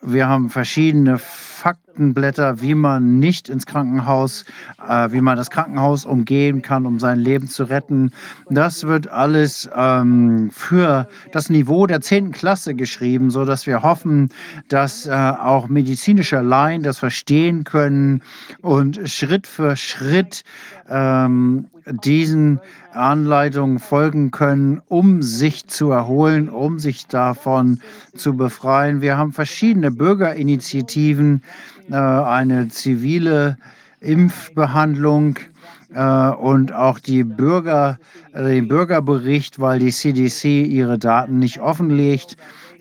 Wir 0.00 0.28
haben 0.28 0.48
verschiedene 0.48 1.18
Faktenblätter, 1.58 2.60
wie 2.60 2.74
man 2.74 3.18
nicht 3.18 3.48
ins 3.48 3.66
Krankenhaus, 3.66 4.44
äh, 4.88 5.10
wie 5.10 5.20
man 5.20 5.36
das 5.36 5.50
Krankenhaus 5.50 6.04
umgehen 6.04 6.62
kann, 6.62 6.86
um 6.86 7.00
sein 7.00 7.18
Leben 7.18 7.48
zu 7.48 7.64
retten. 7.64 8.12
Das 8.48 8.84
wird 8.84 9.08
alles 9.08 9.68
ähm, 9.74 10.50
für 10.52 11.08
das 11.32 11.50
Niveau 11.50 11.86
der 11.88 12.00
10. 12.00 12.30
Klasse 12.30 12.74
geschrieben, 12.74 13.30
sodass 13.30 13.66
wir 13.66 13.82
hoffen, 13.82 14.30
dass 14.68 15.06
äh, 15.06 15.10
auch 15.12 15.66
medizinische 15.68 16.40
Laien 16.40 16.84
das 16.84 16.98
verstehen 16.98 17.64
können 17.64 18.22
und 18.62 19.10
Schritt 19.10 19.48
für 19.48 19.76
Schritt 19.76 20.44
ähm, 20.88 21.66
diesen 21.90 22.60
Anleitungen 22.92 23.78
folgen 23.78 24.30
können, 24.30 24.80
um 24.88 25.22
sich 25.22 25.66
zu 25.66 25.90
erholen, 25.90 26.48
um 26.48 26.78
sich 26.78 27.06
davon 27.06 27.80
zu 28.14 28.36
befreien. 28.36 29.00
Wir 29.00 29.16
haben 29.16 29.32
verschiedene 29.32 29.90
Bürgerinitiativen, 29.90 31.42
äh, 31.90 31.94
eine 31.96 32.68
zivile 32.68 33.56
Impfbehandlung 34.00 35.38
äh, 35.94 36.30
und 36.30 36.72
auch 36.72 36.98
die 36.98 37.24
Bürger, 37.24 37.98
äh, 38.32 38.44
den 38.44 38.68
Bürgerbericht, 38.68 39.60
weil 39.60 39.78
die 39.78 39.92
CDC 39.92 40.64
ihre 40.64 40.98
Daten 40.98 41.38
nicht 41.38 41.60
offenlegt. 41.60 42.36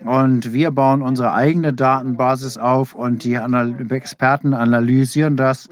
Und 0.06 0.54
wir 0.54 0.70
bauen 0.72 1.02
unsere 1.02 1.34
eigene 1.34 1.74
Datenbasis 1.74 2.58
auf 2.58 2.94
und 2.94 3.24
die 3.24 3.34
Experten 3.90 4.54
analysieren 4.54 5.38
das 5.38 5.70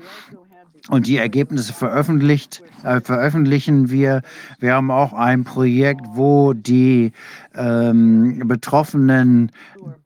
und 0.90 1.08
die 1.08 1.18
Ergebnisse 1.18 1.74
veröffentlicht, 1.74 2.62
äh, 2.84 3.02
veröffentlichen 3.02 3.90
wir. 3.90 4.22
Wir 4.60 4.76
haben 4.76 4.92
auch 4.92 5.14
ein 5.14 5.44
Projekt, 5.44 6.02
wo 6.14 6.54
die 6.54 7.12
ähm, 7.56 8.44
Betroffenen 8.46 9.52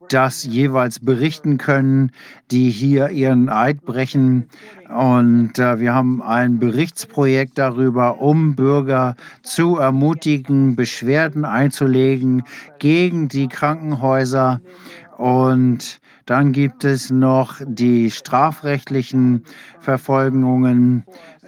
das 0.10 0.44
jeweils 0.44 1.00
berichten 1.00 1.58
können, 1.58 2.12
die 2.50 2.72
hier 2.72 3.10
ihren 3.10 3.50
Eid 3.50 3.86
brechen. 3.86 4.48
Und 4.90 5.60
äh, 5.60 5.80
wir 5.80 5.94
haben 5.94 6.22
ein 6.22 6.60
Berichtsprojekt 6.60 7.58
darüber, 7.58 8.20
um 8.20 8.56
Bürger 8.56 9.16
zu 9.44 9.78
ermutigen, 9.78 10.76
Beschwerden 10.76 11.46
einzulegen 11.46 12.44
gegen 12.80 13.28
die 13.28 13.48
Krankenhäuser. 13.48 14.62
Und 15.18 16.00
dann 16.30 16.52
gibt 16.52 16.84
es 16.84 17.10
noch 17.10 17.56
die 17.66 18.12
strafrechtlichen 18.12 19.46
Verfolgungen, 19.80 21.04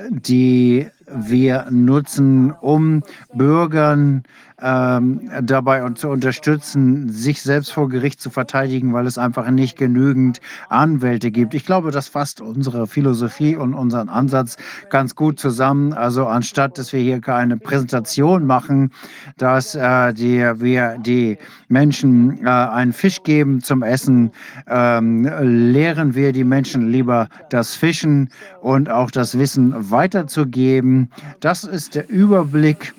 die 0.09 0.87
wir 1.07 1.67
nutzen, 1.69 2.51
um 2.51 3.03
Bürgern 3.31 4.23
ähm, 4.61 5.29
dabei 5.41 5.87
zu 5.91 6.09
unterstützen, 6.09 7.09
sich 7.09 7.41
selbst 7.41 7.71
vor 7.71 7.89
Gericht 7.89 8.21
zu 8.21 8.29
verteidigen, 8.29 8.93
weil 8.93 9.07
es 9.07 9.17
einfach 9.17 9.49
nicht 9.49 9.77
genügend 9.77 10.39
Anwälte 10.69 11.31
gibt. 11.31 11.53
Ich 11.53 11.65
glaube, 11.65 11.91
das 11.91 12.07
fasst 12.07 12.41
unsere 12.41 12.87
Philosophie 12.87 13.55
und 13.55 13.73
unseren 13.73 14.09
Ansatz 14.09 14.57
ganz 14.89 15.15
gut 15.15 15.39
zusammen. 15.39 15.93
Also 15.93 16.27
anstatt, 16.27 16.77
dass 16.77 16.93
wir 16.93 16.99
hier 16.99 17.19
keine 17.19 17.57
Präsentation 17.57 18.45
machen, 18.45 18.91
dass 19.37 19.75
äh, 19.75 20.13
die, 20.13 20.39
wir 20.39 20.97
die 20.99 21.37
Menschen 21.67 22.45
äh, 22.45 22.49
einen 22.49 22.93
Fisch 22.93 23.23
geben 23.23 23.61
zum 23.61 23.83
Essen, 23.83 24.31
ähm, 24.67 25.23
lehren 25.41 26.15
wir 26.15 26.31
die 26.31 26.43
Menschen 26.43 26.89
lieber 26.89 27.27
das 27.49 27.75
Fischen 27.75 28.29
und 28.61 28.89
auch 28.89 29.11
das 29.11 29.37
Wissen 29.37 29.73
weiterzugeben. 29.91 31.09
Das 31.39 31.63
ist 31.63 31.95
der 31.95 32.09
Überblick 32.09 32.93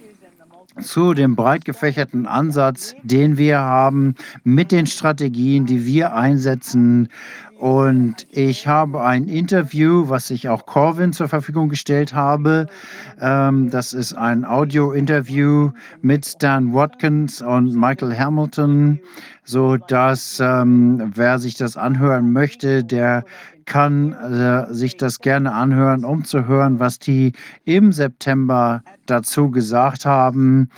zu 0.82 1.14
dem 1.14 1.36
breit 1.36 1.64
gefächerten 1.64 2.26
Ansatz, 2.26 2.94
den 3.02 3.36
wir 3.36 3.58
haben, 3.60 4.14
mit 4.44 4.72
den 4.72 4.86
Strategien, 4.86 5.66
die 5.66 5.86
wir 5.86 6.14
einsetzen. 6.14 7.08
Und 7.62 8.26
ich 8.32 8.66
habe 8.66 9.04
ein 9.04 9.28
Interview, 9.28 10.08
was 10.08 10.30
ich 10.30 10.48
auch 10.48 10.66
Corvin 10.66 11.12
zur 11.12 11.28
Verfügung 11.28 11.68
gestellt 11.68 12.12
habe. 12.12 12.66
Ähm, 13.20 13.70
das 13.70 13.92
ist 13.92 14.14
ein 14.14 14.44
Audio-Interview 14.44 15.70
mit 16.00 16.26
Stan 16.26 16.74
Watkins 16.74 17.40
und 17.40 17.72
Michael 17.72 18.18
Hamilton, 18.18 18.98
so 19.44 19.76
dass 19.76 20.40
ähm, 20.40 21.12
wer 21.14 21.38
sich 21.38 21.54
das 21.54 21.76
anhören 21.76 22.32
möchte, 22.32 22.82
der 22.82 23.24
kann 23.64 24.12
äh, 24.12 24.72
sich 24.72 24.96
das 24.96 25.20
gerne 25.20 25.52
anhören, 25.52 26.04
um 26.04 26.24
zu 26.24 26.46
hören, 26.46 26.78
was 26.78 26.98
die 26.98 27.32
im 27.64 27.92
September 27.92 28.82
dazu 29.06 29.50
gesagt 29.50 30.06
haben 30.06 30.68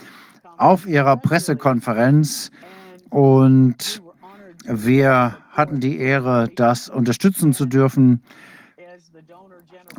auf 0.57 0.87
ihrer 0.87 1.17
Pressekonferenz. 1.17 2.51
Und 3.09 4.01
wir 4.65 5.37
hatten 5.51 5.79
die 5.79 5.97
Ehre, 5.97 6.49
das 6.55 6.89
unterstützen 6.89 7.53
zu 7.53 7.65
dürfen. 7.65 8.21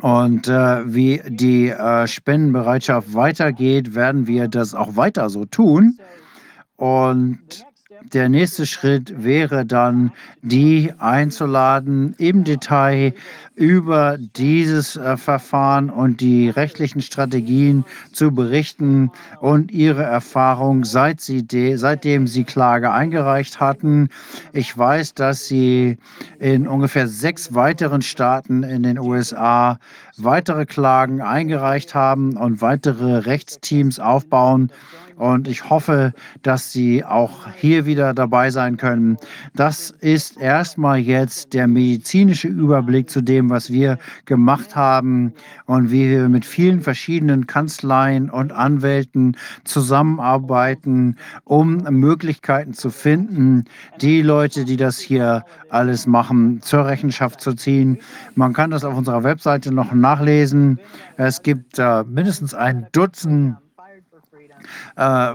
Und 0.01 0.47
äh, 0.47 0.93
wie 0.93 1.21
die 1.27 1.69
äh, 1.69 2.07
Spendenbereitschaft 2.07 3.13
weitergeht, 3.13 3.95
werden 3.95 4.27
wir 4.27 4.47
das 4.47 4.75
auch 4.75 4.95
weiter 4.95 5.29
so 5.29 5.45
tun. 5.45 5.97
Und 6.75 7.65
der 8.03 8.29
nächste 8.29 8.65
Schritt 8.65 9.23
wäre 9.23 9.65
dann, 9.65 10.11
die 10.41 10.93
einzuladen, 10.97 12.15
im 12.17 12.43
Detail 12.43 13.13
über 13.55 14.17
dieses 14.17 14.95
äh, 14.95 15.17
Verfahren 15.17 15.89
und 15.89 16.21
die 16.21 16.49
rechtlichen 16.49 17.01
Strategien 17.01 17.85
zu 18.13 18.31
berichten 18.31 19.11
und 19.41 19.71
ihre 19.71 20.03
Erfahrung, 20.03 20.85
seit 20.85 21.21
sie 21.21 21.45
seitdem 21.75 22.27
sie 22.27 22.43
Klage 22.43 22.91
eingereicht 22.91 23.59
hatten. 23.59 24.09
Ich 24.53 24.77
weiß, 24.77 25.15
dass 25.15 25.47
sie 25.47 25.97
in 26.39 26.67
ungefähr 26.67 27.07
sechs 27.07 27.53
weiteren 27.53 28.01
Staaten 28.01 28.63
in 28.63 28.83
den 28.83 28.99
USA 28.99 29.79
weitere 30.17 30.65
Klagen 30.65 31.21
eingereicht 31.21 31.95
haben 31.95 32.37
und 32.37 32.61
weitere 32.61 33.17
Rechtsteams 33.17 33.99
aufbauen. 33.99 34.71
Und 35.17 35.47
ich 35.47 35.67
hoffe, 35.69 36.13
dass 36.43 36.71
Sie 36.71 37.03
auch 37.03 37.47
hier 37.55 37.87
wieder 37.87 38.13
dabei 38.13 38.51
sein 38.51 38.77
können. 38.77 39.17
Das 39.55 39.89
ist 39.89 40.39
erstmal 40.39 40.99
jetzt 40.99 41.53
der 41.53 41.67
medizinische 41.67 42.47
Überblick 42.47 43.09
zu 43.09 43.21
dem, 43.21 43.49
was 43.49 43.71
wir 43.71 43.97
gemacht 44.25 44.75
haben 44.75 45.33
und 45.65 45.89
wie 45.91 46.07
wir 46.09 46.29
mit 46.29 46.45
vielen 46.45 46.81
verschiedenen 46.81 47.47
Kanzleien 47.47 48.29
und 48.29 48.51
Anwälten 48.51 49.35
zusammenarbeiten, 49.63 51.17
um 51.45 51.77
Möglichkeiten 51.89 52.73
zu 52.73 52.91
finden, 52.91 53.65
die 53.99 54.21
Leute, 54.21 54.65
die 54.65 54.77
das 54.77 54.99
hier 54.99 55.43
alles 55.69 56.05
machen, 56.05 56.61
zur 56.61 56.85
Rechenschaft 56.85 57.41
zu 57.41 57.53
ziehen. 57.53 57.97
Man 58.35 58.53
kann 58.53 58.69
das 58.69 58.83
auf 58.83 58.95
unserer 58.95 59.23
Webseite 59.23 59.73
noch 59.73 59.93
nachlesen. 59.93 60.79
Es 61.17 61.41
gibt 61.41 61.79
äh, 61.79 62.03
mindestens 62.03 62.53
ein 62.53 62.85
Dutzend 62.91 63.57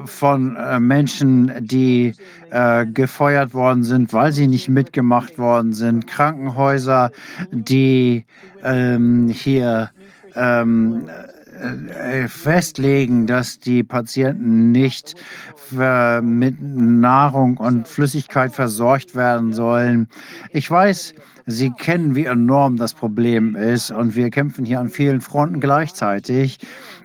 von 0.07 0.57
äh, 0.57 0.81
Menschen, 0.81 1.53
die 1.61 2.15
äh, 2.51 2.87
gefeuert 2.87 3.55
worden 3.55 3.85
sind, 3.85 4.13
weil 4.13 4.33
sie 4.33 4.47
nicht 4.49 4.69
mitgemacht 4.69 5.39
worden 5.39 5.73
sind, 5.73 6.07
Krankenhäuser, 6.07 7.11
die 7.51 8.25
ähm, 8.65 9.29
hier 9.29 9.91
ähm, 10.35 11.09
äh, 11.61 12.27
festlegen, 12.29 13.27
dass 13.27 13.59
die 13.61 13.83
Patienten 13.83 14.73
nicht 14.73 15.15
mit 15.71 16.57
Nahrung 16.61 17.57
und 17.57 17.89
Flüssigkeit 17.89 18.53
versorgt 18.53 19.15
werden 19.15 19.55
sollen. 19.55 20.07
Ich 20.51 20.71
weiß, 20.71 21.15
Sie 21.47 21.71
kennen, 21.71 22.15
wie 22.15 22.27
enorm 22.27 22.77
das 22.77 22.95
Problem 22.95 23.57
ist 23.57 23.91
und 23.91 24.15
wir 24.15 24.31
kämpfen 24.31 24.65
hier 24.65 24.81
an 24.81 24.89
vielen 24.89 25.21
Fronten 25.21 25.61
gleichzeitig. 25.61 26.59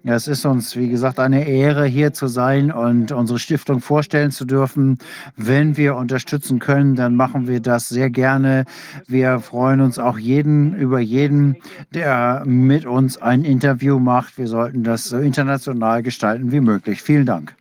Es 0.04 0.28
ist 0.28 0.46
uns, 0.46 0.76
wie 0.76 0.90
gesagt, 0.90 1.20
eine 1.20 1.48
Ehre, 1.48 1.86
hier 1.86 2.14
zu 2.14 2.28
sein 2.28 2.72
und 2.72 3.12
unsere 3.12 3.40
Stiftung 3.40 3.82
vorstellen 3.82 4.32
zu 4.32 4.46
dürfen. 4.46 5.00
Wenn 5.36 5.76
wir 5.76 5.96
unterstützen 5.96 6.60
können, 6.60 6.96
dann 6.96 7.16
machen 7.16 7.48
wir 7.48 7.60
das 7.60 7.90
sehr 7.90 8.10
gerne. 8.10 8.66
Wir 9.08 9.40
freuen 9.40 9.82
uns 9.82 10.00
auch 10.00 10.18
jeden 10.18 10.76
über 10.76 11.00
jeden, 11.00 11.58
der 11.94 12.44
mit 12.46 12.86
uns 12.86 13.18
ein 13.18 13.44
Interview 13.44 14.00
macht. 14.00 14.38
Wir 14.38 14.48
sollten 14.48 14.84
das 14.84 15.06
so 15.06 15.18
international 15.18 16.04
gestalten 16.04 16.52
wie 16.52 16.62
möglich. 16.62 17.02
Vielen 17.02 17.26
Dank. 17.26 17.56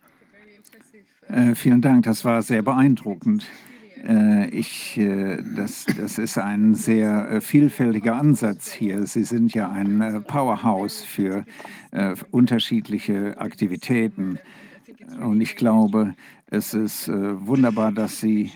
Äh, 1.29 1.55
vielen 1.55 1.81
Dank, 1.81 2.05
das 2.05 2.23
war 2.23 2.41
sehr 2.41 2.61
beeindruckend. 2.61 3.45
Äh, 4.05 4.49
ich, 4.49 4.97
äh, 4.97 5.41
das, 5.55 5.85
das 5.85 6.17
ist 6.17 6.37
ein 6.37 6.75
sehr 6.75 7.29
äh, 7.29 7.41
vielfältiger 7.41 8.15
Ansatz 8.15 8.71
hier. 8.71 9.05
Sie 9.07 9.23
sind 9.23 9.53
ja 9.53 9.69
ein 9.69 10.23
Powerhouse 10.27 11.03
für 11.03 11.45
unterschiedliche 12.31 13.39
Aktivitäten. 13.39 14.39
Und 15.21 15.41
ich 15.41 15.55
glaube, 15.55 16.13
es 16.47 16.73
ist 16.73 17.07
wunderbar, 17.07 17.91
dass 17.91 18.19
Sie 18.19 18.51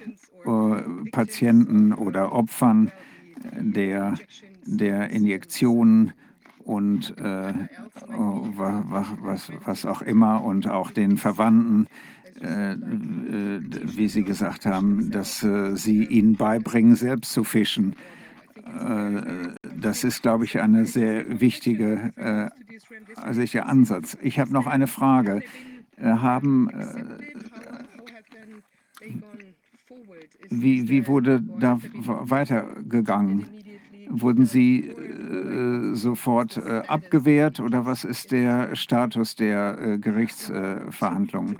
Patienten 1.11 1.93
oder 1.93 2.33
Opfern 2.33 2.91
der, 3.57 4.15
der 4.65 5.09
Injektionen 5.09 6.13
und 6.59 7.17
äh, 7.17 7.53
was, 8.07 9.51
was 9.63 9.85
auch 9.85 10.01
immer 10.01 10.43
und 10.43 10.67
auch 10.67 10.91
den 10.91 11.17
Verwandten 11.17 11.87
wie 12.41 14.07
Sie 14.07 14.23
gesagt 14.23 14.65
haben, 14.65 15.11
dass 15.11 15.43
äh, 15.43 15.75
Sie 15.75 16.05
ihnen 16.05 16.35
beibringen, 16.35 16.95
selbst 16.95 17.31
zu 17.33 17.43
fischen. 17.43 17.95
das 19.79 20.03
ist, 20.03 20.21
glaube 20.21 20.45
ich, 20.45 20.59
ein 20.59 20.85
sehr 20.85 21.41
wichtiger 21.41 22.51
also 23.15 23.41
Ansatz. 23.59 24.17
Ich 24.21 24.39
habe 24.39 24.53
noch 24.53 24.65
eine 24.65 24.87
Frage. 24.87 25.41
haben 25.99 26.69
wie, 30.49 30.89
wie 30.89 31.07
wurde 31.07 31.41
da 31.41 31.79
weitergegangen? 31.95 33.45
Wurden 34.09 34.45
Sie 34.45 34.89
äh, 34.89 35.95
sofort 35.95 36.57
äh, 36.57 36.81
abgewehrt 36.87 37.61
oder 37.61 37.85
was 37.85 38.03
ist 38.03 38.33
der 38.33 38.75
Status 38.75 39.35
der 39.35 39.77
äh, 39.79 39.97
Gerichtsverhandlungen? 39.97 41.57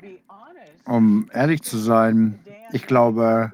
Um 0.86 1.30
ehrlich 1.34 1.62
zu 1.62 1.78
sein, 1.78 2.40
ich 2.72 2.88
glaube, 2.88 3.52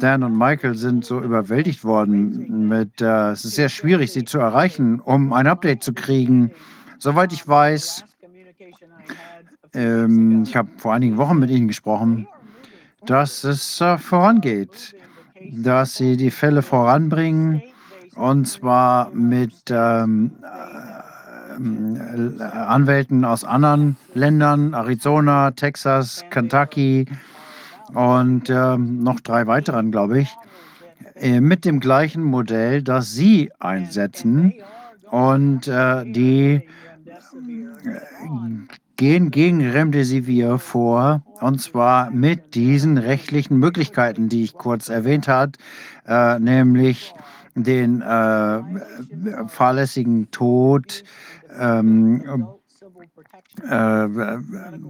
Dan 0.00 0.22
und 0.22 0.36
Michael 0.36 0.74
sind 0.74 1.04
so 1.04 1.20
überwältigt 1.20 1.84
worden 1.84 2.68
mit, 2.68 3.00
äh, 3.00 3.30
es 3.30 3.44
ist 3.44 3.56
sehr 3.56 3.68
schwierig, 3.68 4.12
sie 4.12 4.24
zu 4.24 4.38
erreichen, 4.38 5.00
um 5.00 5.32
ein 5.32 5.46
Update 5.46 5.82
zu 5.82 5.92
kriegen. 5.92 6.52
Soweit 6.98 7.32
ich 7.32 7.46
weiß, 7.46 8.04
ähm, 9.74 10.44
ich 10.44 10.56
habe 10.56 10.68
vor 10.76 10.94
einigen 10.94 11.16
Wochen 11.16 11.38
mit 11.38 11.50
ihnen 11.50 11.68
gesprochen, 11.68 12.28
dass 13.06 13.44
es 13.44 13.80
äh, 13.80 13.98
vorangeht, 13.98 14.94
dass 15.50 15.96
sie 15.96 16.16
die 16.16 16.30
Fälle 16.30 16.62
voranbringen 16.62 17.62
und 18.14 18.46
zwar 18.46 19.10
mit 19.10 19.54
ähm, 19.70 20.32
äh, 20.42 20.87
Anwälten 21.58 23.24
aus 23.24 23.44
anderen 23.44 23.96
Ländern, 24.14 24.74
Arizona, 24.74 25.50
Texas, 25.52 26.24
Kentucky 26.30 27.06
und 27.94 28.48
äh, 28.50 28.76
noch 28.76 29.20
drei 29.20 29.46
weiteren, 29.46 29.90
glaube 29.90 30.20
ich, 30.20 30.36
äh, 31.14 31.40
mit 31.40 31.64
dem 31.64 31.80
gleichen 31.80 32.22
Modell, 32.22 32.82
das 32.82 33.12
Sie 33.12 33.50
einsetzen. 33.58 34.54
Und 35.10 35.68
äh, 35.68 36.04
die 36.04 36.62
gehen 38.96 39.30
gegen 39.30 39.70
Remdesivir 39.70 40.58
vor, 40.58 41.22
und 41.40 41.60
zwar 41.60 42.10
mit 42.10 42.54
diesen 42.54 42.98
rechtlichen 42.98 43.58
Möglichkeiten, 43.58 44.28
die 44.28 44.42
ich 44.42 44.54
kurz 44.54 44.88
erwähnt 44.88 45.28
habe, 45.28 45.52
äh, 46.06 46.38
nämlich 46.38 47.14
den 47.62 48.02
äh, 48.02 48.60
fahrlässigen 49.48 50.30
Tod 50.30 51.04
ähm, 51.58 52.46
äh, 53.68 54.08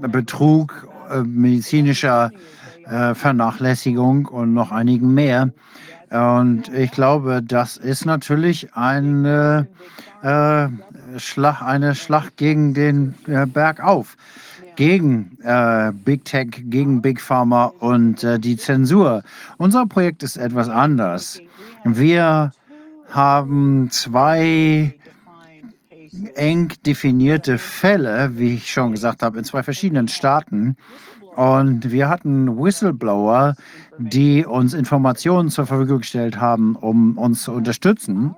Betrug, 0.08 0.88
äh, 1.10 1.22
medizinischer 1.22 2.30
äh, 2.86 3.14
Vernachlässigung 3.14 4.26
und 4.26 4.54
noch 4.54 4.72
einigen 4.72 5.14
mehr. 5.14 5.50
Und 6.10 6.72
ich 6.72 6.90
glaube, 6.90 7.42
das 7.42 7.76
ist 7.76 8.06
natürlich 8.06 8.74
eine, 8.74 9.68
äh, 10.22 10.68
Schlag, 11.18 11.62
eine 11.62 11.94
Schlacht 11.94 12.36
gegen 12.36 12.72
den 12.72 13.14
äh, 13.26 13.44
Berg 13.46 13.82
auf, 13.82 14.16
gegen 14.76 15.38
äh, 15.42 15.92
Big 15.92 16.24
Tech, 16.24 16.48
gegen 16.64 17.02
Big 17.02 17.20
Pharma 17.20 17.66
und 17.80 18.24
äh, 18.24 18.38
die 18.38 18.56
Zensur. 18.56 19.22
Unser 19.58 19.86
Projekt 19.86 20.22
ist 20.22 20.36
etwas 20.38 20.68
anders. 20.68 21.40
Wir 21.84 22.52
haben 23.10 23.88
zwei 23.90 24.94
eng 26.34 26.72
definierte 26.86 27.58
Fälle, 27.58 28.32
wie 28.34 28.54
ich 28.54 28.72
schon 28.72 28.92
gesagt 28.92 29.22
habe, 29.22 29.38
in 29.38 29.44
zwei 29.44 29.62
verschiedenen 29.62 30.08
Staaten. 30.08 30.76
Und 31.36 31.92
wir 31.92 32.08
hatten 32.08 32.58
Whistleblower, 32.58 33.54
die 33.98 34.44
uns 34.44 34.74
Informationen 34.74 35.50
zur 35.50 35.66
Verfügung 35.66 35.98
gestellt 35.98 36.40
haben, 36.40 36.74
um 36.74 37.16
uns 37.16 37.44
zu 37.44 37.52
unterstützen. 37.52 38.34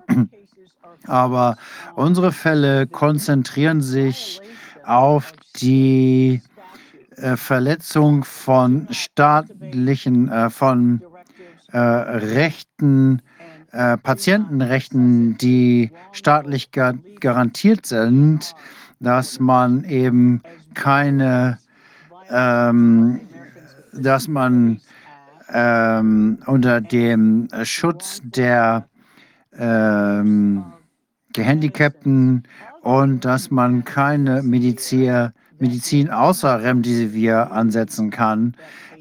Aber 1.06 1.56
unsere 1.94 2.30
Fälle 2.30 2.86
konzentrieren 2.86 3.80
sich 3.80 4.40
auf 4.84 5.32
die 5.56 6.42
äh, 7.16 7.36
Verletzung 7.36 8.24
von 8.24 8.86
staatlichen, 8.90 10.28
äh, 10.30 10.50
von 10.50 11.02
äh, 11.72 11.78
Rechten, 11.78 13.22
äh, 13.72 13.96
Patientenrechten, 13.96 15.38
die 15.38 15.90
staatlich 16.12 16.72
ga 16.72 16.94
garantiert 17.20 17.86
sind, 17.86 18.54
dass 19.00 19.40
man 19.40 19.84
eben 19.84 20.42
keine 20.74 21.58
ähm, 22.30 23.20
dass 23.92 24.28
man 24.28 24.80
ähm, 25.52 26.38
unter 26.46 26.80
dem 26.80 27.48
Schutz 27.64 28.20
der 28.22 28.86
ähm, 29.58 30.64
Gehandicapten 31.32 32.44
und 32.82 33.24
dass 33.24 33.50
man 33.50 33.84
keine 33.84 34.42
Medizin, 34.42 35.30
Medizin 35.58 36.10
außer 36.10 36.62
Remdesivir 36.62 37.50
ansetzen 37.50 38.10
kann, 38.10 38.54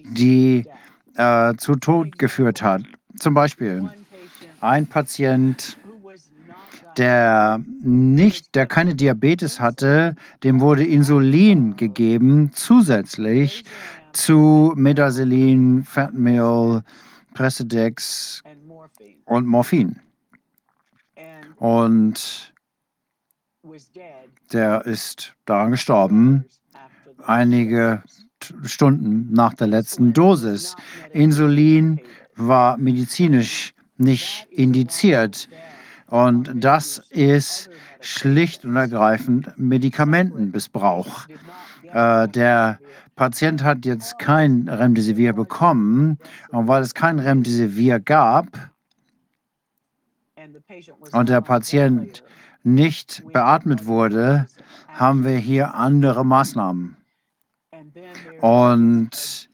die 0.03 0.65
äh, 1.15 1.55
zu 1.55 1.75
Tod 1.75 2.17
geführt 2.17 2.61
hat. 2.61 2.81
Zum 3.17 3.33
Beispiel 3.33 3.89
ein 4.61 4.87
Patient 4.87 5.77
der 6.97 7.63
nicht, 7.81 8.55
der 8.55 8.65
keine 8.67 8.93
Diabetes 8.93 9.59
hatte, 9.59 10.15
dem 10.43 10.59
wurde 10.59 10.85
Insulin 10.85 11.77
gegeben, 11.77 12.51
zusätzlich 12.53 13.63
zu 14.11 14.73
Medaselin, 14.75 15.83
Fatmeal, 15.85 16.83
Precedex 17.33 18.43
und 19.25 19.47
Morphin. 19.47 19.95
Und 21.55 22.53
der 24.51 24.85
ist 24.85 25.33
daran 25.45 25.71
gestorben, 25.71 26.45
einige 27.25 28.03
Stunden 28.63 29.31
nach 29.31 29.53
der 29.53 29.67
letzten 29.67 30.11
Dosis. 30.11 30.75
Insulin 31.13 32.01
war 32.35 32.77
medizinisch 32.77 33.73
nicht 33.99 34.47
indiziert. 34.51 35.49
Und 36.07 36.51
das 36.55 36.99
ist 37.09 37.69
schlicht 38.01 38.65
und 38.65 38.75
ergreifend 38.75 39.53
Medikamentenmissbrauch. 39.57 41.27
Äh, 41.91 42.27
der 42.29 42.79
Patient 43.15 43.63
hat 43.63 43.85
jetzt 43.85 44.17
kein 44.17 44.67
Remdesivir 44.69 45.33
bekommen 45.33 46.17
und 46.51 46.67
weil 46.67 46.81
es 46.81 46.93
kein 46.93 47.19
Remdesivir 47.19 47.99
gab 47.99 48.47
und 51.11 51.29
der 51.29 51.41
Patient 51.41 52.23
nicht 52.63 53.23
beatmet 53.33 53.85
wurde, 53.85 54.47
haben 54.87 55.23
wir 55.23 55.37
hier 55.37 55.75
andere 55.75 56.25
Maßnahmen. 56.25 56.95
Und 58.41 59.48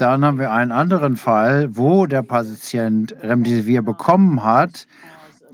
dann 0.00 0.24
haben 0.24 0.38
wir 0.38 0.52
einen 0.52 0.72
anderen 0.72 1.16
Fall, 1.16 1.76
wo 1.76 2.06
der 2.06 2.22
Patient 2.22 3.14
Remdesivir 3.22 3.82
bekommen 3.82 4.42
hat 4.44 4.86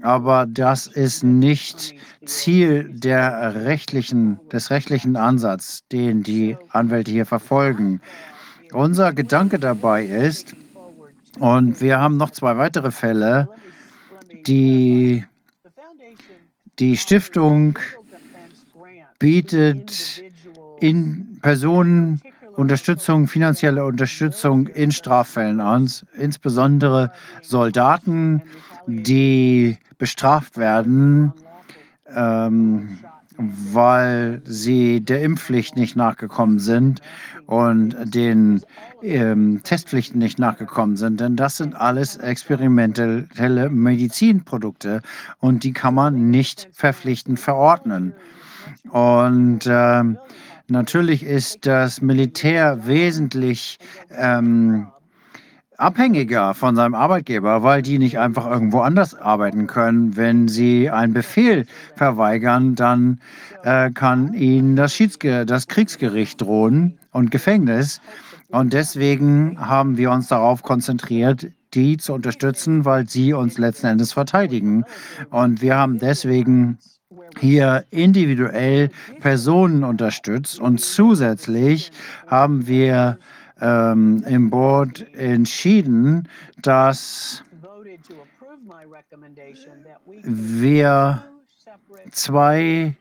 aber 0.05 0.45
das 0.47 0.87
ist 0.87 1.25
nicht 1.25 1.95
Ziel 2.27 2.91
der 2.93 3.65
rechtlichen, 3.65 4.39
des 4.51 4.71
rechtlichen 4.71 5.17
Ansatzes, 5.17 5.89
den 5.89 6.23
die 6.23 6.59
Anwälte 6.69 7.11
hier 7.11 7.25
verfolgen. 7.25 8.03
Unser 8.73 9.15
Gedanke 9.15 9.59
dabei 9.59 10.05
ist, 10.05 10.55
und 11.39 11.81
wir 11.81 11.99
haben 11.99 12.19
noch 12.19 12.31
zwei 12.31 12.59
weitere 12.59 12.91
Fälle, 12.91 13.49
die 14.47 15.25
die 16.79 16.99
Stiftung 16.99 17.79
bietet 19.19 20.23
in 20.81 21.39
Personen 21.41 22.21
Unterstützung, 22.57 23.27
finanzielle 23.27 23.85
Unterstützung 23.85 24.67
in 24.67 24.93
Straffällen 24.93 25.61
an, 25.61 25.91
insbesondere 26.19 27.13
Soldaten, 27.43 28.43
die 28.87 29.79
bestraft 29.99 30.57
werden, 30.57 31.33
ähm, 32.15 32.99
weil 33.37 34.43
sie 34.45 35.01
der 35.01 35.23
Impfpflicht 35.23 35.77
nicht 35.77 35.97
nachgekommen 35.97 36.59
sind 36.61 37.01
und 37.47 37.97
den 38.05 38.63
ähm, 39.03 39.61
Testpflichten 39.65 40.19
nicht 40.19 40.39
nachgekommen 40.39 40.97
sind. 40.97 41.21
Denn 41.21 41.37
das 41.37 41.57
sind 41.57 41.75
alles 41.75 42.17
experimentelle 42.17 43.71
Medizinprodukte 43.71 45.03
und 45.41 45.65
die 45.65 45.73
kann 45.73 45.95
man 45.95 46.31
nicht 46.31 46.69
verpflichtend 46.73 47.41
verordnen. 47.41 48.15
Und 48.91 49.61
ähm, 49.67 50.19
natürlich 50.69 51.23
ist 51.23 51.67
das 51.67 52.01
Militär 52.01 52.87
wesentlich 52.87 53.79
ähm, 54.11 54.89
abhängiger 55.77 56.55
von 56.55 56.77
seinem 56.77 56.95
Arbeitgeber, 56.95 57.63
weil 57.63 57.83
die 57.83 57.99
nicht 57.99 58.19
einfach 58.19 58.47
irgendwo 58.51 58.81
anders 58.81 59.15
arbeiten 59.15 59.67
können. 59.67 60.17
Wenn 60.17 60.49
sie 60.49 60.91
einen 60.91 61.15
Befehl 61.15 61.67
verweigern, 61.97 62.75
dann 62.75 63.21
äh, 63.63 63.91
kann 63.91 64.35
ihnen 64.35 64.77
das, 64.77 64.95
Schiedsge 64.95 65.47
das 65.47 65.67
Kriegsgericht 65.69 66.41
drohen 66.41 66.99
und 67.13 67.31
Gefängnis. 67.31 68.01
Und 68.51 68.73
deswegen 68.73 69.59
haben 69.59 69.97
wir 69.97 70.11
uns 70.11 70.29
darauf 70.29 70.63
konzentriert, 70.63 71.49
die 71.75 71.97
zu 71.97 72.13
unterstützen, 72.13 72.85
weil 72.85 73.09
sie 73.09 73.33
uns 73.33 73.59
letzten 73.59 73.89
Endes 73.89 74.13
verteidigen. 74.13 74.85
Und 75.31 75.61
wir 75.61 75.77
haben 75.77 75.99
deswegen 75.99 76.79
hier 77.39 77.85
individuell 77.91 78.91
Personen 79.21 79.85
unterstützt. 79.85 80.61
Und 80.61 80.81
zusätzlich 80.81 81.93
haben 82.27 82.67
wir 82.67 83.19
ähm, 83.61 84.25
im 84.27 84.51
Board 84.51 85.07
entschieden, 85.15 86.29
dass 86.63 87.45
wir 90.23 91.25
zwei 92.11 92.97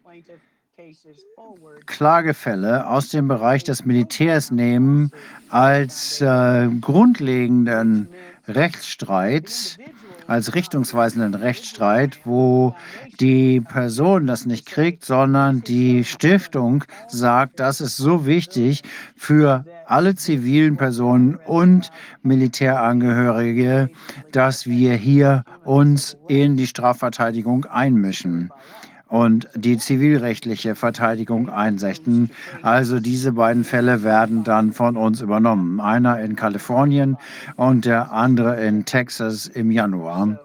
Klagefälle 1.86 2.88
aus 2.88 3.10
dem 3.10 3.28
Bereich 3.28 3.64
des 3.64 3.86
Militärs 3.86 4.52
nehmen 4.52 5.12
als 5.50 6.22
äh, 6.22 6.70
grundlegenden 6.82 8.08
Rechtsstreit 8.48 9.78
als 10.34 10.56
richtungsweisenden 10.56 11.36
Rechtsstreit, 11.36 12.18
wo 12.26 12.76
die 13.20 13.62
Person 13.62 14.26
das 14.26 14.48
nicht 14.48 14.66
kriegt, 14.66 15.06
sondern 15.06 15.62
die 15.62 16.04
Stiftung 16.04 16.86
sagt, 17.08 17.60
das 17.60 17.82
ist 17.82 17.98
so 17.98 18.26
wichtig 18.26 18.82
für 19.16 19.64
alle 19.86 20.16
zivilen 20.16 20.76
Personen 20.76 21.36
und 21.46 21.92
Militärangehörige, 22.24 23.92
dass 24.32 24.66
wir 24.66 24.96
hier 24.96 25.44
uns 25.66 26.18
in 26.28 26.58
die 26.58 26.66
Strafverteidigung 26.66 27.66
einmischen 27.66 28.50
und 29.14 29.48
die 29.54 29.78
zivilrechtliche 29.78 30.74
Verteidigung 30.74 31.48
einsetzen. 31.48 32.32
Also 32.64 33.00
diese 33.00 33.34
beiden 33.34 33.64
Fälle 33.64 34.02
werden 34.02 34.44
dann 34.44 34.74
von 34.74 34.98
uns 34.98 35.22
übernommen. 35.22 35.80
Einer 35.80 36.20
in 36.20 36.36
Kalifornien 36.36 37.18
und 37.56 37.86
der 37.86 38.12
andere 38.12 38.60
in 38.66 38.86
Texas 38.86 39.46
im 39.46 39.70
Januar. 39.70 40.40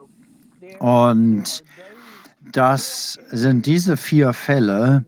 Und 0.81 1.65
das 2.53 3.19
sind 3.31 3.65
diese 3.65 3.97
vier 3.97 4.35
Fälle 4.35 5.07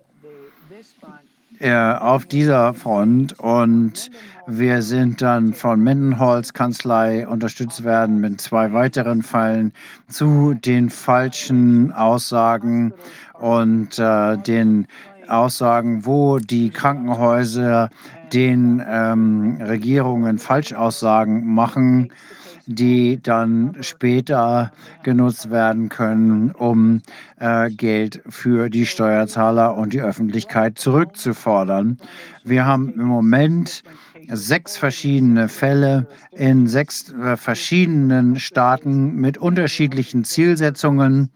äh, 1.58 1.74
auf 1.74 2.24
dieser 2.24 2.72
Front 2.72 3.38
und 3.40 4.10
wir 4.46 4.80
sind 4.80 5.20
dann 5.20 5.52
von 5.52 5.80
Mendenholz 5.80 6.54
Kanzlei 6.54 7.28
unterstützt 7.28 7.84
werden 7.84 8.20
mit 8.20 8.40
zwei 8.40 8.72
weiteren 8.72 9.22
Fällen 9.22 9.72
zu 10.08 10.54
den 10.54 10.88
falschen 10.88 11.92
Aussagen 11.92 12.94
und 13.40 13.98
äh, 13.98 14.36
den 14.38 14.86
Aussagen, 15.28 16.04
wo 16.06 16.38
die 16.38 16.70
Krankenhäuser 16.70 17.90
den 18.32 18.82
ähm, 18.86 19.58
Regierungen 19.60 20.38
Falschaussagen 20.38 21.46
machen, 21.46 22.12
die 22.66 23.20
dann 23.20 23.76
später 23.80 24.70
genutzt 25.02 25.50
werden 25.50 25.88
können, 25.88 26.52
um 26.52 27.02
äh, 27.38 27.70
Geld 27.70 28.22
für 28.28 28.68
die 28.70 28.86
Steuerzahler 28.86 29.76
und 29.76 29.92
die 29.92 30.00
Öffentlichkeit 30.00 30.78
zurückzufordern. 30.78 31.98
Wir 32.44 32.66
haben 32.66 32.92
im 32.94 33.06
Moment 33.06 33.82
sechs 34.28 34.76
verschiedene 34.76 35.48
Fälle 35.48 36.06
in 36.30 36.68
sechs 36.68 37.12
äh, 37.12 37.36
verschiedenen 37.36 38.38
Staaten 38.38 39.16
mit 39.16 39.38
unterschiedlichen 39.38 40.24
Zielsetzungen. 40.24 41.30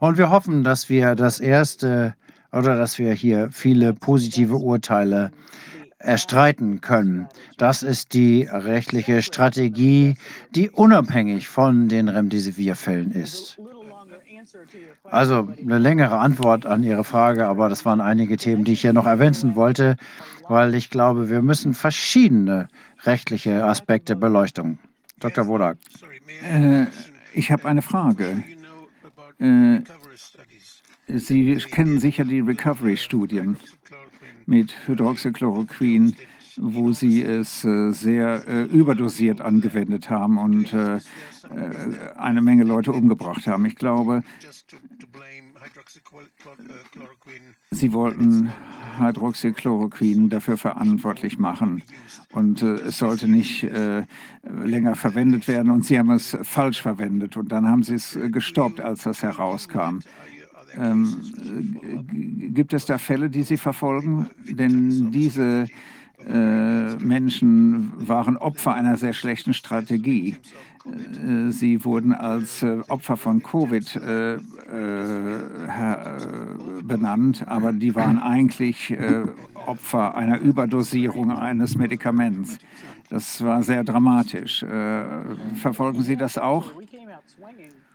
Und 0.00 0.18
wir 0.18 0.30
hoffen, 0.30 0.64
dass 0.64 0.88
wir 0.88 1.14
das 1.14 1.40
erste 1.40 2.14
oder 2.52 2.76
dass 2.76 2.98
wir 2.98 3.12
hier 3.12 3.50
viele 3.52 3.92
positive 3.92 4.56
Urteile 4.56 5.30
erstreiten 5.98 6.80
können. 6.80 7.28
Das 7.56 7.82
ist 7.82 8.14
die 8.14 8.48
rechtliche 8.50 9.22
Strategie, 9.22 10.16
die 10.54 10.70
unabhängig 10.70 11.48
von 11.48 11.88
den 11.88 12.08
Remdesivir-Fällen 12.08 13.10
ist. 13.10 13.58
Also 15.04 15.48
eine 15.60 15.78
längere 15.78 16.18
Antwort 16.18 16.66
an 16.66 16.82
Ihre 16.82 17.04
Frage, 17.04 17.46
aber 17.46 17.68
das 17.68 17.84
waren 17.84 18.00
einige 18.00 18.36
Themen, 18.36 18.64
die 18.64 18.72
ich 18.72 18.82
hier 18.82 18.92
noch 18.92 19.06
erwähnen 19.06 19.56
wollte, 19.56 19.96
weil 20.48 20.74
ich 20.74 20.90
glaube, 20.90 21.28
wir 21.28 21.42
müssen 21.42 21.74
verschiedene 21.74 22.68
rechtliche 23.04 23.64
Aspekte 23.64 24.16
beleuchten. 24.16 24.78
Dr. 25.20 25.46
Wodak. 25.46 25.78
Äh, 26.42 26.86
ich 27.32 27.50
habe 27.50 27.66
eine 27.66 27.82
Frage. 27.82 28.42
Äh, 29.38 29.80
Sie 31.06 31.54
kennen 31.56 32.00
sicher 32.00 32.24
die 32.24 32.40
Recovery-Studien 32.40 33.56
mit 34.44 34.74
Hydroxychloroquin, 34.86 36.16
wo 36.56 36.92
sie 36.92 37.22
es 37.22 37.64
äh, 37.64 37.92
sehr 37.92 38.46
äh, 38.46 38.64
überdosiert 38.64 39.40
angewendet 39.40 40.10
haben 40.10 40.38
und 40.38 40.74
eine 42.16 42.42
Menge 42.42 42.64
Leute 42.64 42.92
umgebracht 42.92 43.46
haben. 43.46 43.64
Ich 43.64 43.76
glaube, 43.76 44.22
sie 47.70 47.92
wollten 47.92 48.52
Hydroxychloroquin 48.98 50.28
dafür 50.28 50.56
verantwortlich 50.56 51.38
machen. 51.38 51.82
Und 52.32 52.62
äh, 52.62 52.74
es 52.88 52.98
sollte 52.98 53.28
nicht 53.28 53.64
äh, 53.64 54.04
länger 54.42 54.96
verwendet 54.96 55.48
werden. 55.48 55.70
Und 55.70 55.84
sie 55.86 55.98
haben 55.98 56.10
es 56.10 56.36
falsch 56.42 56.82
verwendet. 56.82 57.36
Und 57.36 57.50
dann 57.52 57.66
haben 57.66 57.82
sie 57.82 57.94
es 57.94 58.18
gestoppt, 58.30 58.80
als 58.80 59.04
das 59.04 59.22
herauskam. 59.22 60.00
Ähm, 60.76 62.50
gibt 62.54 62.72
es 62.72 62.84
da 62.84 62.98
Fälle, 62.98 63.30
die 63.30 63.42
Sie 63.42 63.56
verfolgen? 63.56 64.28
Denn 64.46 65.10
diese 65.10 65.66
äh, 66.26 66.94
Menschen 66.96 67.92
waren 67.96 68.36
Opfer 68.36 68.74
einer 68.74 68.96
sehr 68.96 69.14
schlechten 69.14 69.54
Strategie. 69.54 70.36
Äh, 70.88 71.50
sie 71.52 71.84
wurden 71.84 72.12
als 72.14 72.62
äh, 72.62 72.80
Opfer 72.88 73.16
von 73.16 73.42
Covid 73.42 73.96
äh, 73.96 74.38
benannt, 76.82 77.44
aber 77.46 77.72
die 77.72 77.94
waren 77.94 78.18
eigentlich 78.18 78.94
Opfer 79.54 80.14
einer 80.14 80.38
Überdosierung 80.40 81.32
eines 81.32 81.76
Medikaments. 81.76 82.58
Das 83.08 83.42
war 83.42 83.62
sehr 83.62 83.82
dramatisch. 83.82 84.64
verfolgen 85.54 86.02
Sie 86.02 86.16
das 86.16 86.36
auch? 86.36 86.72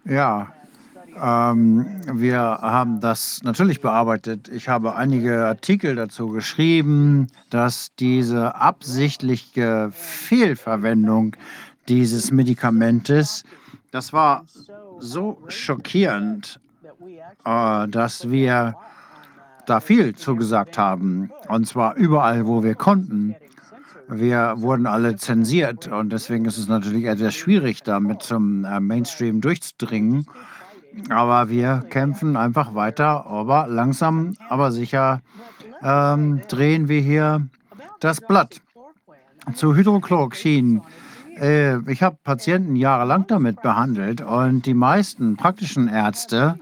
Ja, 0.04 0.52
ähm, 1.22 1.86
wir 2.12 2.40
haben 2.40 3.00
das 3.00 3.42
natürlich 3.44 3.82
bearbeitet. 3.82 4.50
Ich 4.50 4.70
habe 4.70 4.96
einige 4.96 5.46
Artikel 5.46 5.96
dazu 5.96 6.30
geschrieben, 6.30 7.28
dass 7.50 7.94
diese 7.96 8.56
absichtliche 8.56 9.92
Fehlverwendung 9.94 11.36
dieses 11.88 12.32
Medikamentes, 12.32 13.44
das 13.92 14.14
war 14.14 14.46
so 15.00 15.38
schockierend, 15.48 16.60
äh, 17.46 17.88
dass 17.88 18.30
wir 18.30 18.76
da 19.66 19.80
viel 19.80 20.16
zugesagt 20.16 20.78
haben. 20.78 21.32
Und 21.48 21.68
zwar 21.68 21.96
überall, 21.96 22.48
wo 22.48 22.64
wir 22.64 22.76
konnten. 22.76 23.36
Wir 24.10 24.56
wurden 24.58 24.86
alle 24.86 25.16
zensiert 25.16 25.88
und 25.88 26.12
deswegen 26.12 26.46
ist 26.46 26.58
es 26.58 26.68
natürlich 26.68 27.06
etwas 27.06 27.34
schwierig, 27.34 27.84
damit 27.84 28.22
zum 28.22 28.66
äh, 28.66 28.80
Mainstream 28.80 29.40
durchzudringen. 29.42 30.28
Aber 31.10 31.50
wir 31.50 31.86
kämpfen 31.90 32.36
einfach 32.36 32.76
weiter, 32.76 33.26
aber 33.26 33.68
langsam, 33.68 34.36
aber 34.50 34.72
sicher 34.72 35.22
ähm, 35.82 36.42
drehen 36.48 36.88
wir 36.88 37.02
hier 37.02 37.48
das 38.00 38.22
Blatt. 38.22 38.62
Zu 39.56 39.76
Hydrochloroquin. 39.76 40.82
Äh, 41.40 41.80
ich 41.92 42.04
habe 42.04 42.18
Patienten 42.24 42.76
jahrelang 42.76 43.26
damit 43.28 43.62
behandelt 43.62 44.22
und 44.22 44.66
die 44.66 44.74
meisten 44.74 45.36
praktischen 45.36 45.88
Ärzte 45.88 46.60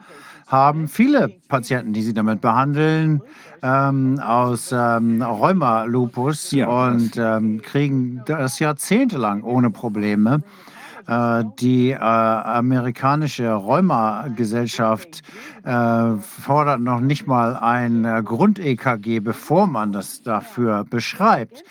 haben 0.47 0.87
viele 0.87 1.29
Patienten, 1.47 1.93
die 1.93 2.01
sie 2.01 2.13
damit 2.13 2.41
behandeln, 2.41 3.21
ähm, 3.63 4.19
aus 4.19 4.71
ähm, 4.73 5.21
Rheuma-Lupus 5.21 6.51
ja, 6.51 6.67
und 6.67 7.15
ähm, 7.15 7.61
kriegen 7.61 8.21
das 8.25 8.59
jahrzehntelang 8.59 9.43
ohne 9.43 9.69
Probleme. 9.69 10.43
Äh, 11.07 11.43
die 11.59 11.91
äh, 11.91 11.97
amerikanische 11.97 13.51
Rheuma-Gesellschaft 13.51 15.21
äh, 15.63 16.15
fordert 16.17 16.81
noch 16.81 16.99
nicht 16.99 17.27
mal 17.27 17.55
ein 17.55 18.05
äh, 18.05 18.21
Grund-EKG, 18.23 19.19
bevor 19.19 19.67
man 19.67 19.91
das 19.91 20.21
dafür 20.21 20.83
beschreibt. 20.89 21.63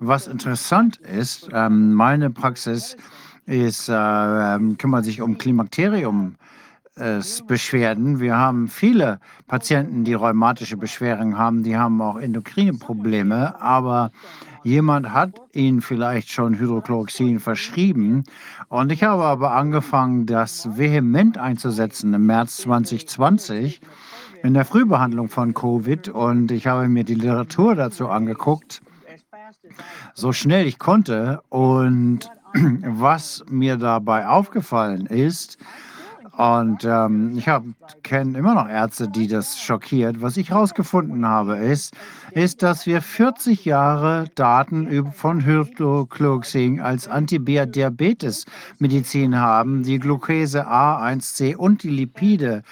Was 0.00 0.26
interessant 0.26 0.96
ist, 0.98 1.48
ähm, 1.52 1.92
meine 1.94 2.30
Praxis 2.30 2.96
ist, 3.46 3.88
äh, 3.88 3.94
ähm, 3.94 4.76
kümmert 4.78 5.04
sich 5.04 5.20
um 5.20 5.38
Klimakterium. 5.38 6.36
Beschwerden. 7.46 8.18
Wir 8.18 8.36
haben 8.36 8.66
viele 8.66 9.20
Patienten, 9.46 10.02
die 10.02 10.14
rheumatische 10.14 10.76
Beschwerden 10.76 11.38
haben, 11.38 11.62
die 11.62 11.76
haben 11.76 12.02
auch 12.02 12.16
endokrine 12.16 12.72
Probleme, 12.72 13.54
aber 13.62 14.10
Jemand 14.64 15.12
hat 15.14 15.40
Ihnen 15.52 15.80
vielleicht 15.80 16.30
schon 16.30 16.58
Hydrochloroxin 16.58 17.40
verschrieben. 17.40 18.24
Und 18.68 18.92
ich 18.92 19.02
habe 19.02 19.24
aber 19.24 19.52
angefangen, 19.52 20.26
das 20.26 20.76
vehement 20.76 21.38
einzusetzen 21.38 22.12
im 22.12 22.26
März 22.26 22.58
2020 22.58 23.80
in 24.42 24.54
der 24.54 24.64
Frühbehandlung 24.64 25.28
von 25.28 25.54
Covid. 25.54 26.08
Und 26.08 26.50
ich 26.50 26.66
habe 26.66 26.88
mir 26.88 27.04
die 27.04 27.14
Literatur 27.14 27.76
dazu 27.76 28.08
angeguckt, 28.08 28.82
so 30.14 30.32
schnell 30.32 30.66
ich 30.66 30.78
konnte. 30.78 31.40
Und 31.48 32.30
was 32.54 33.44
mir 33.48 33.76
dabei 33.76 34.26
aufgefallen 34.26 35.06
ist, 35.06 35.58
und 36.38 36.84
ähm, 36.84 37.36
ich 37.36 37.46
kenne 38.04 38.38
immer 38.38 38.54
noch 38.54 38.68
Ärzte, 38.68 39.08
die 39.08 39.26
das 39.26 39.60
schockiert. 39.60 40.22
Was 40.22 40.36
ich 40.36 40.50
herausgefunden 40.50 41.26
habe, 41.26 41.56
ist, 41.56 41.94
ist, 42.30 42.62
dass 42.62 42.86
wir 42.86 43.02
40 43.02 43.64
Jahre 43.64 44.26
Daten 44.36 45.10
von 45.10 45.44
Hydrochloroxin 45.44 46.80
als 46.80 47.08
Antidiabetes-Medizin 47.08 49.36
haben, 49.36 49.82
die 49.82 49.98
Glucose 49.98 50.64
A1C 50.64 51.56
und 51.56 51.82
die 51.82 51.90
Lipide 51.90 52.62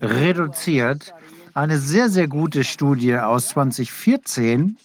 reduziert. 0.00 1.14
Eine 1.54 1.78
sehr, 1.78 2.08
sehr 2.08 2.26
gute 2.26 2.64
Studie 2.64 3.16
aus 3.16 3.50
2014 3.50 4.76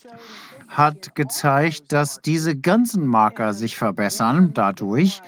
hat 0.80 1.14
gezeigt, 1.14 1.91
dass 1.91 2.22
diese 2.22 2.58
ganzen 2.58 3.06
Marker 3.06 3.53
sich 3.53 3.77
verbessern 3.77 4.51
dadurch. 4.56 5.22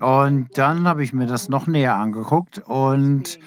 Und 0.00 0.58
dann 0.58 0.86
habe 0.86 1.02
ich 1.04 1.14
mir 1.14 1.26
das 1.26 1.48
noch 1.48 1.66
näher 1.66 1.94
angeguckt 1.94 2.58
und 2.66 3.38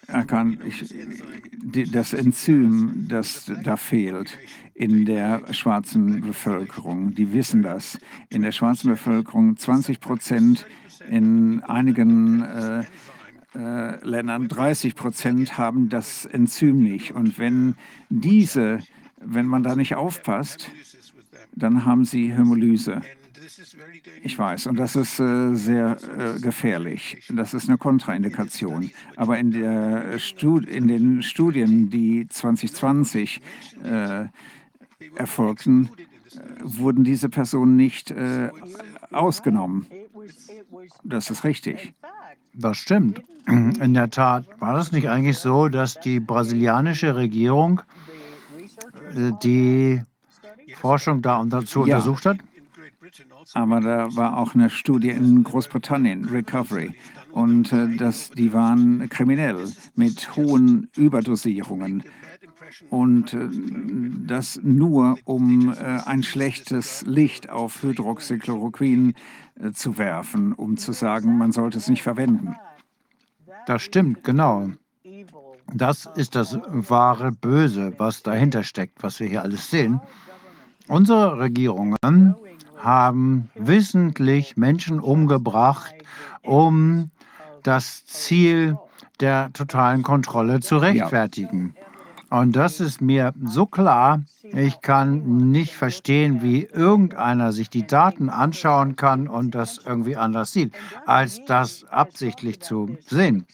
Er 0.07 0.25
kann, 0.25 0.59
ich, 0.67 1.91
das 1.93 2.12
Enzym, 2.12 3.07
das 3.09 3.51
da 3.62 3.76
fehlt 3.76 4.39
in 4.75 5.05
der 5.05 5.53
schwarzen 5.53 6.20
Bevölkerung, 6.20 7.15
die 7.15 7.33
wissen 7.33 7.62
das. 7.62 7.99
In 8.28 8.43
der 8.43 8.53
schwarzen 8.53 8.91
Bevölkerung 8.91 9.57
20 9.57 10.01
Prozent, 10.01 10.67
in 11.09 11.62
einigen 11.62 12.43
äh, 12.43 12.85
äh, 13.55 14.05
Ländern 14.05 14.49
30 14.49 14.97
Prozent 14.97 15.57
haben 15.59 15.89
das 15.89 16.27
Enzym 16.27 16.83
nicht. 16.83 17.12
Und 17.12 17.39
wenn 17.39 17.77
diese, 18.09 18.81
wenn 19.20 19.47
man 19.47 19.62
da 19.62 19.77
nicht 19.77 19.94
aufpasst, 19.94 20.70
dann 21.53 21.85
haben 21.85 22.05
sie 22.05 22.33
Hämolyse. 22.33 23.01
Ich 24.23 24.39
weiß, 24.39 24.67
und 24.67 24.77
das 24.77 24.97
ist 24.97 25.20
äh, 25.20 25.55
sehr 25.55 25.99
äh, 26.19 26.41
gefährlich. 26.41 27.23
Das 27.28 27.55
ist 27.55 27.69
eine 27.69 27.78
Kontraindikation. 27.78 28.91
Aber 29.17 29.39
in, 29.39 29.53
in 29.53 30.89
den 30.89 31.23
Studien, 31.23 31.91
die 31.91 32.27
2020 32.28 33.41
äh, 33.85 34.25
erfolgten, 35.15 35.91
äh, 36.34 36.39
wurden 36.62 37.05
diese 37.05 37.28
Personen 37.28 37.76
nicht 37.76 38.10
äh, 38.10 38.50
ausgenommen. 39.10 39.86
Das 41.02 41.31
ist 41.31 41.44
richtig. 41.44 41.94
Das 42.52 42.76
stimmt. 42.76 43.23
In 43.47 43.92
der 43.92 44.08
Tat 44.08 44.47
war 44.58 44.78
es 44.78 44.91
nicht 44.91 45.08
eigentlich 45.08 45.36
so, 45.39 45.68
dass 45.68 46.00
die 46.00 46.18
brasilianische 46.18 47.15
Regierung 47.15 47.83
äh, 49.15 49.33
die 49.42 50.02
Forschung 50.76 51.20
da 51.20 51.39
und 51.39 51.50
dazu 51.50 51.81
ja. 51.81 51.97
untersucht 51.97 52.26
hat? 52.26 52.39
aber 53.52 53.81
da 53.81 54.16
war 54.16 54.39
auch 54.39 54.55
eine 54.55 54.70
Studie 54.70 55.10
in 55.10 55.44
Großbritannien, 55.44 56.26
Recovery. 56.26 56.94
Und 57.33 57.73
äh, 57.73 57.97
das, 57.97 58.31
die 58.31 58.52
waren 58.52 59.08
kriminell 59.08 59.73
mit 59.97 60.36
hohen 60.36 60.89
Überdosierungen. 60.97 62.05
Und 62.91 63.35
äh, 63.35 63.49
das 64.27 64.61
nur, 64.62 65.17
um 65.25 65.73
äh, 65.73 66.01
ein 66.05 66.23
schlechtes 66.23 67.03
Licht 67.07 67.51
auf 67.51 67.83
Hydroxychloroquin 67.83 69.15
äh, 69.61 69.73
zu 69.73 69.99
werfen, 69.99 70.53
um 70.53 70.77
zu 70.77 70.93
sagen, 70.93 71.39
man 71.39 71.53
sollte 71.53 71.78
es 71.78 71.89
nicht 71.89 72.03
verwenden. 72.03 72.57
Das 73.67 73.83
stimmt, 73.83 74.25
genau. 74.25 74.70
Das 75.73 76.09
ist 76.17 76.35
das 76.35 76.59
wahre 76.67 77.33
Böse, 77.33 77.94
was 77.99 78.23
dahinter 78.23 78.62
steckt, 78.62 79.03
was 79.03 79.20
wir 79.20 79.28
hier 79.28 79.43
alles 79.43 79.70
sehen. 79.70 80.01
Unsere 80.89 81.39
Regierungen 81.39 82.36
haben 82.77 83.49
wissentlich 83.55 84.57
Menschen 84.57 85.01
umgebracht, 85.01 85.94
um 86.43 87.11
das 87.62 88.05
Ziel 88.05 88.78
der 89.20 89.51
totalen 89.53 90.03
Kontrolle 90.03 90.61
zu 90.61 90.77
rechtfertigen. 90.77 91.75
Und 92.35 92.57
das 92.57 92.81
ist 92.81 93.01
mir 93.01 93.33
so 93.45 93.65
klar, 93.65 94.25
ich 94.43 94.81
kann 94.81 95.53
nicht 95.53 95.73
verstehen, 95.73 96.43
wie 96.43 96.65
irgendeiner 96.65 97.53
sich 97.53 97.71
die 97.71 97.87
Daten 97.87 98.29
anschauen 98.29 98.97
kann 98.97 99.29
und 99.29 99.55
das 99.55 99.81
irgendwie 99.87 100.17
anders 100.17 100.53
sieht, 100.53 100.75
als 101.07 101.45
das 101.45 101.85
absichtlich 101.85 102.61
zu 102.61 102.99
sehen 103.07 103.47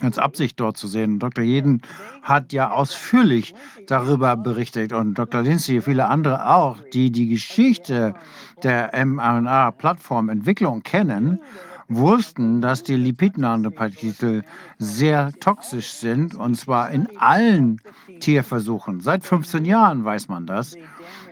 als 0.00 0.18
Absicht 0.18 0.60
dort 0.60 0.76
zu 0.76 0.86
sehen. 0.86 1.18
Dr. 1.18 1.42
Jeden 1.42 1.80
hat 2.22 2.52
ja 2.52 2.70
ausführlich 2.70 3.54
darüber 3.86 4.36
berichtet 4.36 4.92
und 4.92 5.14
Dr. 5.14 5.42
Lindsay, 5.42 5.80
viele 5.80 6.08
andere 6.08 6.54
auch, 6.54 6.78
die 6.92 7.10
die 7.10 7.28
Geschichte 7.28 8.14
der 8.62 8.92
mRNA-Plattformentwicklung 8.94 10.82
kennen, 10.82 11.40
wussten, 11.88 12.60
dass 12.60 12.82
die 12.82 12.96
Lipidnanopartikel 12.96 14.44
sehr 14.78 15.32
toxisch 15.40 15.92
sind 15.92 16.34
und 16.34 16.56
zwar 16.56 16.90
in 16.90 17.08
allen 17.18 17.80
Tierversuchen. 18.20 19.00
Seit 19.00 19.24
15 19.24 19.64
Jahren 19.64 20.04
weiß 20.04 20.28
man 20.28 20.46
das. 20.46 20.76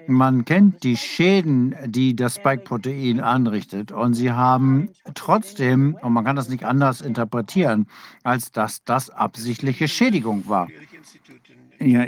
Man 0.06 0.44
kennt 0.44 0.84
die 0.84 0.96
Schäden, 0.96 1.74
die 1.86 2.14
das 2.14 2.36
Spike-Protein 2.36 3.20
anrichtet. 3.20 3.90
Und 3.90 4.14
sie 4.14 4.32
haben 4.32 4.90
trotzdem, 5.14 5.96
und 6.02 6.12
man 6.12 6.24
kann 6.24 6.36
das 6.36 6.48
nicht 6.48 6.64
anders 6.64 7.00
interpretieren, 7.00 7.86
als 8.22 8.52
dass 8.52 8.84
das 8.84 9.08
absichtliche 9.08 9.88
Schädigung 9.88 10.46
war. 10.46 10.68
Ja, 11.80 12.04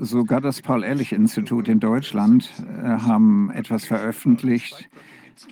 sogar 0.00 0.40
das 0.40 0.62
Paul-Ehrlich-Institut 0.62 1.68
in 1.68 1.80
Deutschland 1.80 2.50
äh, 2.60 2.86
haben 2.86 3.50
etwas 3.50 3.84
veröffentlicht 3.84 4.88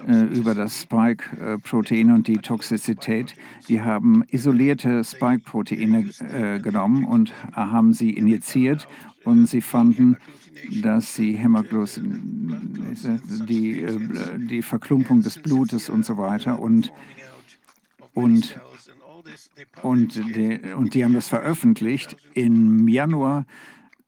äh, 0.06 0.24
über 0.24 0.54
das 0.54 0.82
Spike-Protein 0.82 2.12
und 2.12 2.28
die 2.28 2.38
Toxizität. 2.38 3.34
Die 3.68 3.80
haben 3.80 4.24
isolierte 4.28 5.04
Spike-Proteine 5.04 6.10
äh, 6.32 6.58
genommen 6.60 7.04
und 7.04 7.32
haben 7.52 7.92
sie 7.92 8.10
injiziert. 8.10 8.88
Und 9.24 9.46
sie 9.46 9.60
fanden 9.60 10.16
dass 10.82 11.14
sie 11.14 11.34
Hämaglosin, 11.36 12.96
die, 13.48 13.82
äh, 13.82 13.98
die 14.38 14.62
Verklumpung 14.62 15.22
des 15.22 15.38
Blutes 15.38 15.88
und 15.88 16.04
so 16.04 16.16
weiter. 16.16 16.58
Und, 16.58 16.92
und, 18.14 18.60
und, 19.82 20.14
die, 20.16 20.60
und 20.76 20.94
die 20.94 21.04
haben 21.04 21.14
das 21.14 21.28
veröffentlicht 21.28 22.16
im 22.34 22.88
Januar 22.88 23.46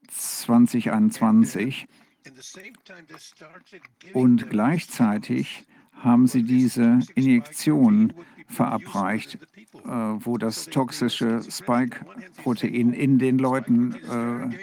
2021 0.09 1.89
und 4.13 4.51
gleichzeitig 4.51 5.65
haben 5.95 6.27
sie 6.27 6.43
diese 6.43 7.01
Injektion 7.15 8.13
verabreicht, 8.49 9.39
äh, 9.85 9.89
wo 9.89 10.37
das 10.37 10.67
toxische 10.67 11.43
Spike-Protein 11.49 12.93
in 12.93 13.19
den 13.19 13.39
Leuten 13.39 13.95
äh, 13.95 14.57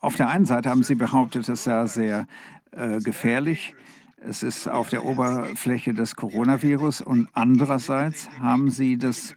auf 0.00 0.16
der 0.16 0.28
einen 0.28 0.44
Seite 0.44 0.68
haben 0.68 0.82
Sie 0.82 0.94
behauptet, 0.94 1.48
es 1.48 1.64
sei 1.64 1.86
sehr 1.86 2.26
äh, 2.72 3.00
gefährlich. 3.00 3.74
Es 4.22 4.42
ist 4.42 4.68
auf 4.68 4.90
der 4.90 5.06
Oberfläche 5.06 5.94
des 5.94 6.14
Coronavirus 6.16 7.00
und 7.00 7.28
andererseits 7.32 8.28
haben 8.38 8.70
Sie 8.70 8.98
das 8.98 9.34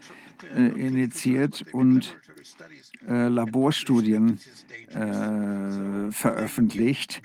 äh, 0.56 0.68
initiiert 0.68 1.64
und 1.72 2.18
äh, 3.08 3.28
Laborstudien 3.28 4.40
äh, 4.90 6.12
veröffentlicht. 6.12 7.22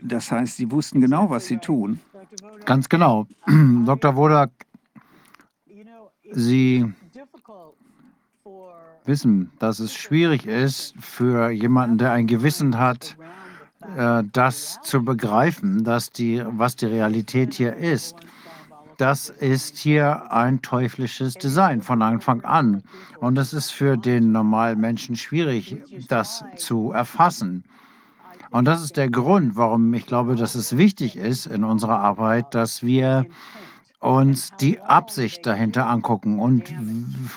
Das 0.00 0.32
heißt, 0.32 0.56
Sie 0.56 0.70
wussten 0.70 1.00
genau, 1.00 1.30
was 1.30 1.46
Sie 1.46 1.58
tun. 1.58 2.00
Ganz 2.64 2.88
genau. 2.88 3.26
Dr. 3.46 4.16
Wodak, 4.16 4.50
Sie 6.32 6.92
wissen, 9.04 9.50
dass 9.58 9.78
es 9.80 9.94
schwierig 9.94 10.46
ist 10.46 10.94
für 10.98 11.50
jemanden, 11.50 11.98
der 11.98 12.12
ein 12.12 12.26
Gewissen 12.26 12.78
hat, 12.78 13.16
äh, 13.96 14.22
das 14.32 14.80
zu 14.82 15.04
begreifen, 15.04 15.84
dass 15.84 16.10
die, 16.10 16.42
was 16.46 16.76
die 16.76 16.86
Realität 16.86 17.54
hier 17.54 17.76
ist. 17.76 18.16
Das 19.02 19.30
ist 19.30 19.78
hier 19.78 20.30
ein 20.30 20.62
teuflisches 20.62 21.34
Design 21.34 21.82
von 21.82 22.02
Anfang 22.02 22.44
an. 22.44 22.84
Und 23.18 23.36
es 23.36 23.52
ist 23.52 23.72
für 23.72 23.96
den 23.96 24.30
normalen 24.30 24.80
Menschen 24.80 25.16
schwierig, 25.16 25.76
das 26.06 26.44
zu 26.54 26.92
erfassen. 26.92 27.64
Und 28.52 28.66
das 28.66 28.80
ist 28.80 28.96
der 28.96 29.10
Grund, 29.10 29.56
warum 29.56 29.92
ich 29.92 30.06
glaube, 30.06 30.36
dass 30.36 30.54
es 30.54 30.76
wichtig 30.76 31.16
ist 31.16 31.46
in 31.46 31.64
unserer 31.64 31.98
Arbeit, 31.98 32.54
dass 32.54 32.84
wir 32.84 33.26
uns 33.98 34.52
die 34.60 34.80
Absicht 34.80 35.46
dahinter 35.46 35.88
angucken 35.88 36.38
und 36.38 36.72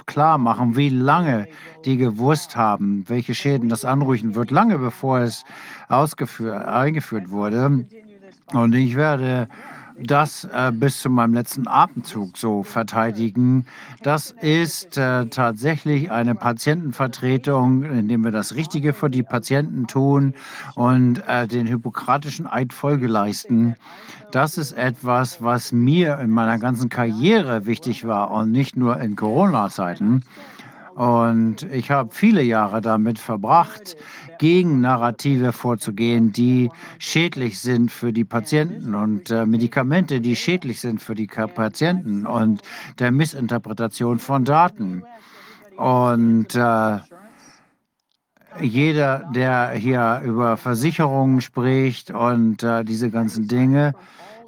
klar 0.05 0.37
machen, 0.37 0.75
wie 0.75 0.89
lange 0.89 1.47
die 1.83 1.97
gewusst 1.97 2.55
haben, 2.55 3.05
welche 3.07 3.33
Schäden 3.33 3.69
das 3.69 3.85
anrufen 3.85 4.35
wird, 4.35 4.51
lange 4.51 4.77
bevor 4.77 5.21
es 5.21 5.43
eingeführt 5.89 7.31
wurde. 7.31 7.87
Und 8.53 8.75
ich 8.75 8.95
werde 8.95 9.47
das 10.01 10.45
äh, 10.45 10.71
bis 10.73 10.99
zu 10.99 11.09
meinem 11.09 11.33
letzten 11.33 11.67
Atemzug 11.67 12.37
so 12.37 12.63
verteidigen. 12.63 13.65
Das 14.03 14.31
ist 14.31 14.97
äh, 14.97 15.27
tatsächlich 15.27 16.11
eine 16.11 16.35
Patientenvertretung, 16.35 17.83
indem 17.83 18.23
wir 18.23 18.31
das 18.31 18.55
Richtige 18.55 18.93
für 18.93 19.09
die 19.09 19.23
Patienten 19.23 19.87
tun 19.87 20.33
und 20.75 21.23
äh, 21.27 21.47
den 21.47 21.67
hippokratischen 21.67 22.47
Eid 22.47 22.73
Folge 22.73 23.07
leisten. 23.07 23.75
Das 24.31 24.57
ist 24.57 24.73
etwas, 24.73 25.41
was 25.41 25.71
mir 25.71 26.19
in 26.19 26.29
meiner 26.29 26.59
ganzen 26.59 26.89
Karriere 26.89 27.65
wichtig 27.65 28.05
war 28.05 28.31
und 28.31 28.51
nicht 28.51 28.75
nur 28.75 28.99
in 28.99 29.15
Corona-Zeiten. 29.15 30.23
Und 30.95 31.63
ich 31.73 31.91
habe 31.91 32.09
viele 32.13 32.41
Jahre 32.41 32.79
damit 32.79 33.19
verbracht, 33.19 33.97
gegen 34.39 34.79
Narrative 34.79 35.51
vorzugehen, 35.51 36.31
die 36.31 36.69
schädlich 36.99 37.59
sind 37.59 37.91
für 37.91 38.13
die 38.13 38.23
Patienten 38.23 38.95
und 38.95 39.29
äh, 39.29 39.45
Medikamente, 39.45 40.21
die 40.21 40.35
schädlich 40.37 40.79
sind 40.79 41.01
für 41.01 41.13
die 41.13 41.27
Patienten 41.27 42.25
und 42.25 42.61
der 42.99 43.11
Missinterpretation 43.11 44.19
von 44.19 44.45
Daten. 44.45 45.03
Und 45.75 46.55
äh, 46.55 46.99
jeder, 48.61 49.29
der 49.35 49.71
hier 49.71 50.21
über 50.23 50.55
Versicherungen 50.55 51.41
spricht 51.41 52.11
und 52.11 52.63
äh, 52.63 52.85
diese 52.85 53.09
ganzen 53.09 53.49
Dinge, 53.49 53.93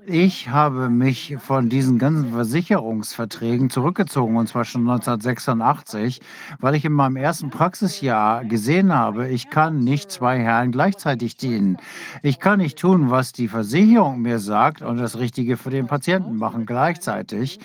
ich 0.10 0.48
habe 0.48 0.90
mich 0.90 1.36
von 1.38 1.68
diesen 1.68 2.00
ganzen 2.00 2.32
Versicherungsverträgen 2.32 3.70
zurückgezogen, 3.70 4.38
und 4.38 4.48
zwar 4.48 4.64
schon 4.64 4.82
1986, 4.82 6.22
weil 6.60 6.76
ich 6.76 6.86
in 6.86 6.94
meinem 6.94 7.18
ersten 7.18 7.50
Praxisjahr 7.50 8.46
gesehen 8.46 8.94
habe, 8.94 9.28
ich 9.28 9.50
kann 9.50 9.84
nicht 9.84 10.10
zwei 10.10 10.40
Herren 10.40 10.72
gleichzeitig 10.72 11.36
dienen. 11.36 11.78
Ich 12.24 12.40
kann 12.40 12.60
nicht 12.60 12.80
tun, 12.80 13.10
was 13.12 13.34
die 13.34 13.50
Versicherung 13.50 14.22
mir 14.22 14.40
sagt 14.40 14.82
und 14.82 14.96
das 14.96 15.18
Richtige 15.18 15.58
für 15.58 15.72
den 15.72 15.88
Patienten 15.88 16.38
machen 16.38 16.66
gleichzeitig, 16.66 17.60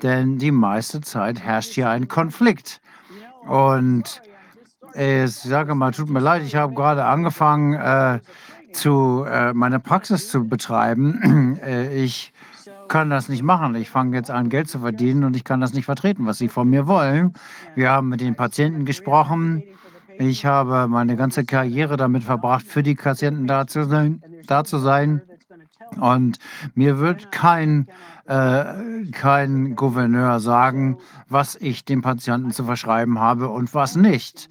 denn 0.00 0.38
die 0.38 0.52
meiste 0.52 1.00
Zeit 1.00 1.40
herrscht 1.40 1.72
hier 1.72 1.90
ein 1.90 2.06
Konflikt. 2.06 2.80
Und 3.44 4.22
ich 4.94 5.32
sage 5.32 5.74
mal, 5.74 5.90
tut 5.90 6.10
mir 6.10 6.20
leid, 6.20 6.42
ich 6.44 6.54
habe 6.54 6.74
gerade 6.74 7.04
angefangen, 7.04 7.74
äh, 7.74 8.20
zu 8.72 9.24
äh, 9.28 9.52
meine 9.52 9.80
Praxis 9.80 10.28
zu 10.28 10.46
betreiben. 10.46 11.58
Äh, 11.64 12.04
ich 12.04 12.32
kann 12.88 13.10
das 13.10 13.28
nicht 13.28 13.42
machen. 13.42 13.74
Ich 13.74 13.90
fange 13.90 14.16
jetzt 14.16 14.30
an, 14.30 14.48
Geld 14.48 14.68
zu 14.68 14.80
verdienen 14.80 15.24
und 15.24 15.36
ich 15.36 15.44
kann 15.44 15.60
das 15.60 15.74
nicht 15.74 15.84
vertreten, 15.84 16.26
was 16.26 16.38
sie 16.38 16.48
von 16.48 16.68
mir 16.68 16.86
wollen. 16.86 17.34
Wir 17.74 17.90
haben 17.90 18.08
mit 18.08 18.20
den 18.20 18.34
Patienten 18.34 18.84
gesprochen. 18.84 19.62
Ich 20.18 20.44
habe 20.46 20.88
meine 20.88 21.16
ganze 21.16 21.44
Karriere 21.44 21.96
damit 21.96 22.24
verbracht, 22.24 22.66
für 22.66 22.82
die 22.82 22.94
Patienten 22.94 23.46
da 23.46 23.66
zu 23.66 23.84
sein. 23.84 24.22
Da 24.46 24.64
zu 24.64 24.78
sein. 24.78 25.22
Und 26.00 26.38
mir 26.74 26.98
wird 26.98 27.32
kein, 27.32 27.88
äh, 28.26 28.64
kein 29.12 29.74
Gouverneur 29.74 30.40
sagen, 30.40 30.98
was 31.28 31.56
ich 31.56 31.84
dem 31.84 32.02
Patienten 32.02 32.50
zu 32.52 32.64
verschreiben 32.64 33.18
habe 33.18 33.48
und 33.48 33.74
was 33.74 33.96
nicht. 33.96 34.48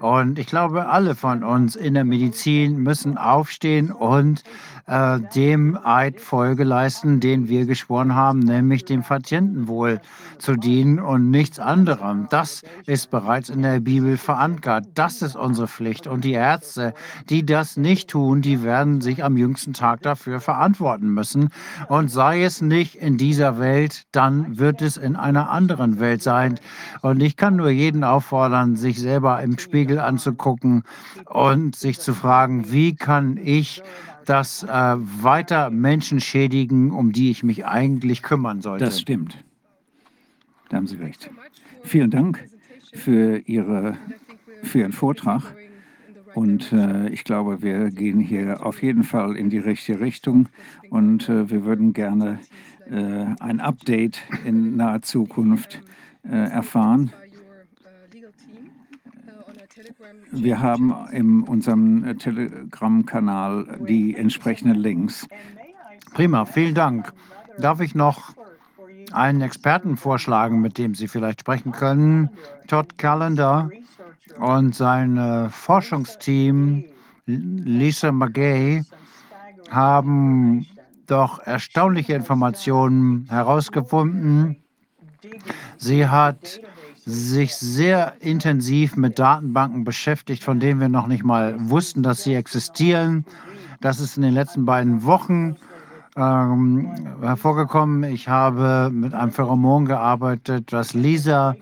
Und 0.00 0.38
ich 0.38 0.46
glaube, 0.46 0.88
alle 0.88 1.14
von 1.14 1.44
uns 1.44 1.76
in 1.76 1.92
der 1.92 2.04
Medizin 2.04 2.78
müssen 2.78 3.18
aufstehen 3.18 3.92
und 3.92 4.42
äh, 4.90 5.20
dem 5.36 5.78
Eid 5.84 6.20
Folge 6.20 6.64
leisten, 6.64 7.20
den 7.20 7.48
wir 7.48 7.64
geschworen 7.64 8.16
haben, 8.16 8.40
nämlich 8.40 8.84
dem 8.84 9.02
Patientenwohl 9.02 10.00
zu 10.38 10.56
dienen 10.56 10.98
und 10.98 11.30
nichts 11.30 11.60
anderem. 11.60 12.26
Das 12.30 12.62
ist 12.86 13.10
bereits 13.10 13.50
in 13.50 13.62
der 13.62 13.78
Bibel 13.78 14.16
verankert. 14.16 14.86
Das 14.94 15.22
ist 15.22 15.36
unsere 15.36 15.68
Pflicht. 15.68 16.08
Und 16.08 16.24
die 16.24 16.32
Ärzte, 16.32 16.92
die 17.28 17.46
das 17.46 17.76
nicht 17.76 18.10
tun, 18.10 18.42
die 18.42 18.64
werden 18.64 19.00
sich 19.00 19.22
am 19.22 19.36
jüngsten 19.36 19.74
Tag 19.74 20.02
dafür 20.02 20.40
verantworten 20.40 21.14
müssen. 21.14 21.50
Und 21.88 22.10
sei 22.10 22.42
es 22.42 22.60
nicht 22.60 22.96
in 22.96 23.16
dieser 23.16 23.60
Welt, 23.60 24.06
dann 24.10 24.58
wird 24.58 24.82
es 24.82 24.96
in 24.96 25.14
einer 25.14 25.50
anderen 25.50 26.00
Welt 26.00 26.20
sein. 26.22 26.58
Und 27.00 27.22
ich 27.22 27.36
kann 27.36 27.54
nur 27.54 27.70
jeden 27.70 28.02
auffordern, 28.02 28.74
sich 28.74 28.98
selber 28.98 29.40
im 29.40 29.56
Spiegel 29.58 30.00
anzugucken 30.00 30.82
und 31.26 31.76
sich 31.76 32.00
zu 32.00 32.12
fragen, 32.12 32.72
wie 32.72 32.96
kann 32.96 33.36
ich 33.36 33.84
das 34.30 34.62
äh, 34.62 34.68
weiter 34.68 35.70
Menschen 35.70 36.20
schädigen, 36.20 36.92
um 36.92 37.10
die 37.10 37.32
ich 37.32 37.42
mich 37.42 37.66
eigentlich 37.66 38.22
kümmern 38.22 38.62
sollte. 38.62 38.84
Das 38.84 39.00
stimmt. 39.00 39.42
Da 40.68 40.76
haben 40.76 40.86
Sie 40.86 40.96
recht. 40.96 41.28
Vielen 41.82 42.12
Dank 42.12 42.48
für, 42.92 43.38
Ihre, 43.38 43.96
für 44.62 44.78
Ihren 44.78 44.92
Vortrag. 44.92 45.42
Und 46.34 46.72
äh, 46.72 47.08
ich 47.08 47.24
glaube, 47.24 47.60
wir 47.60 47.90
gehen 47.90 48.20
hier 48.20 48.64
auf 48.64 48.84
jeden 48.84 49.02
Fall 49.02 49.36
in 49.36 49.50
die 49.50 49.58
richtige 49.58 49.98
Richtung. 49.98 50.48
Und 50.90 51.28
äh, 51.28 51.50
wir 51.50 51.64
würden 51.64 51.92
gerne 51.92 52.38
äh, 52.88 53.34
ein 53.40 53.58
Update 53.58 54.20
in 54.44 54.76
naher 54.76 55.02
Zukunft 55.02 55.82
äh, 56.22 56.36
erfahren. 56.36 57.12
Wir 60.32 60.60
haben 60.60 60.94
in 61.10 61.42
unserem 61.42 62.04
äh, 62.04 62.14
Telegram-Kanal 62.14 63.78
die 63.88 64.16
entsprechenden 64.16 64.76
Links. 64.76 65.26
Prima, 66.12 66.44
vielen 66.44 66.74
Dank. 66.74 67.12
Darf 67.58 67.80
ich 67.80 67.94
noch 67.94 68.34
einen 69.12 69.40
Experten 69.40 69.96
vorschlagen, 69.96 70.60
mit 70.60 70.78
dem 70.78 70.94
Sie 70.94 71.08
vielleicht 71.08 71.40
sprechen 71.40 71.72
können? 71.72 72.30
Todd 72.68 72.96
Callender 72.96 73.70
und 74.38 74.74
sein 74.74 75.16
äh, 75.16 75.48
Forschungsteam 75.48 76.84
Lisa 77.26 78.12
McGay 78.12 78.84
haben 79.70 80.66
doch 81.06 81.40
erstaunliche 81.40 82.14
Informationen 82.14 83.26
herausgefunden. 83.28 84.56
Sie 85.76 86.06
hat 86.06 86.60
sich 87.10 87.56
sehr 87.56 88.14
intensiv 88.20 88.96
mit 88.96 89.18
Datenbanken 89.18 89.84
beschäftigt, 89.84 90.44
von 90.44 90.60
denen 90.60 90.80
wir 90.80 90.88
noch 90.88 91.06
nicht 91.06 91.24
mal 91.24 91.56
wussten, 91.58 92.02
dass 92.02 92.22
sie 92.22 92.34
existieren. 92.34 93.24
Das 93.80 94.00
ist 94.00 94.16
in 94.16 94.22
den 94.22 94.34
letzten 94.34 94.64
beiden 94.64 95.04
Wochen 95.04 95.56
ähm, 96.16 97.16
hervorgekommen. 97.20 98.04
Ich 98.04 98.28
habe 98.28 98.90
mit 98.92 99.14
einem 99.14 99.32
Pheromon 99.32 99.86
gearbeitet, 99.86 100.72
das 100.72 100.94
Lisa 100.94 101.54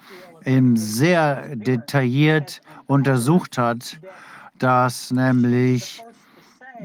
eben 0.45 0.77
sehr 0.77 1.57
detailliert 1.57 2.61
untersucht 2.87 3.59
hat, 3.59 4.01
dass 4.59 5.11
nämlich, 5.11 6.03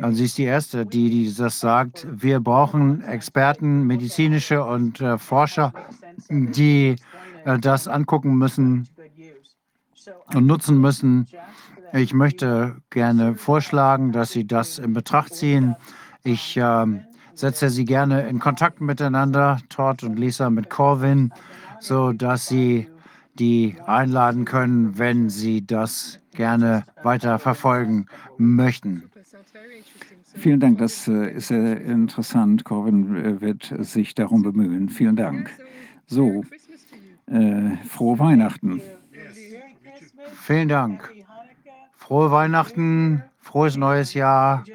also 0.02 0.18
sie 0.18 0.26
ist 0.26 0.38
die 0.38 0.44
Erste, 0.44 0.86
die, 0.86 1.10
die 1.10 1.34
das 1.34 1.60
sagt, 1.60 2.06
wir 2.10 2.40
brauchen 2.40 3.04
Experten, 3.04 3.88
medizinische 3.88 4.64
und 4.64 5.02
äh, 5.02 5.18
Forscher, 5.18 5.74
die 6.30 6.96
das 7.46 7.88
angucken 7.88 8.38
müssen 8.38 8.88
und 10.34 10.46
nutzen 10.46 10.80
müssen. 10.80 11.28
Ich 11.94 12.14
möchte 12.14 12.78
gerne 12.90 13.36
vorschlagen, 13.36 14.12
dass 14.12 14.32
Sie 14.32 14.48
das 14.48 14.80
in 14.80 14.94
Betracht 14.94 15.36
ziehen. 15.36 15.76
Ich 16.24 16.58
äh, 16.58 16.86
setze 17.36 17.70
Sie 17.70 17.86
gerne 17.86 18.28
in 18.28 18.40
Kontakt 18.40 18.82
miteinander, 18.82 19.60
Todd 19.70 20.04
und 20.04 20.18
Lisa 20.18 20.50
mit 20.50 20.70
Corwin, 20.70 21.34
sodass 21.80 22.48
Sie 22.48 22.90
die 23.36 23.78
einladen 23.86 24.46
können, 24.46 24.98
wenn 24.98 25.30
Sie 25.30 25.66
das 25.66 26.20
gerne 26.34 26.86
weiter 27.04 27.40
verfolgen 27.40 28.08
möchten. 28.38 29.04
Vielen 30.36 30.60
Dank, 30.60 30.80
das 30.80 31.08
äh, 31.08 31.32
ist 31.36 31.50
sehr 31.50 31.80
interessant. 31.82 32.66
Corwin 32.66 33.16
äh, 33.16 33.42
wird 33.42 33.74
sich 33.80 34.16
darum 34.16 34.42
bemühen. 34.42 34.90
Vielen 34.90 35.16
Dank. 35.16 35.52
So, 36.08 36.44
äh, 37.28 37.78
frohe 37.88 38.20
Weihnachten. 38.20 38.82
Vielen 40.42 40.68
Dank. 40.68 41.12
Frohe 41.98 42.32
Weihnachten, 42.32 43.24
frohes 43.40 43.78
neues 43.78 44.14
Jahr 44.14 44.66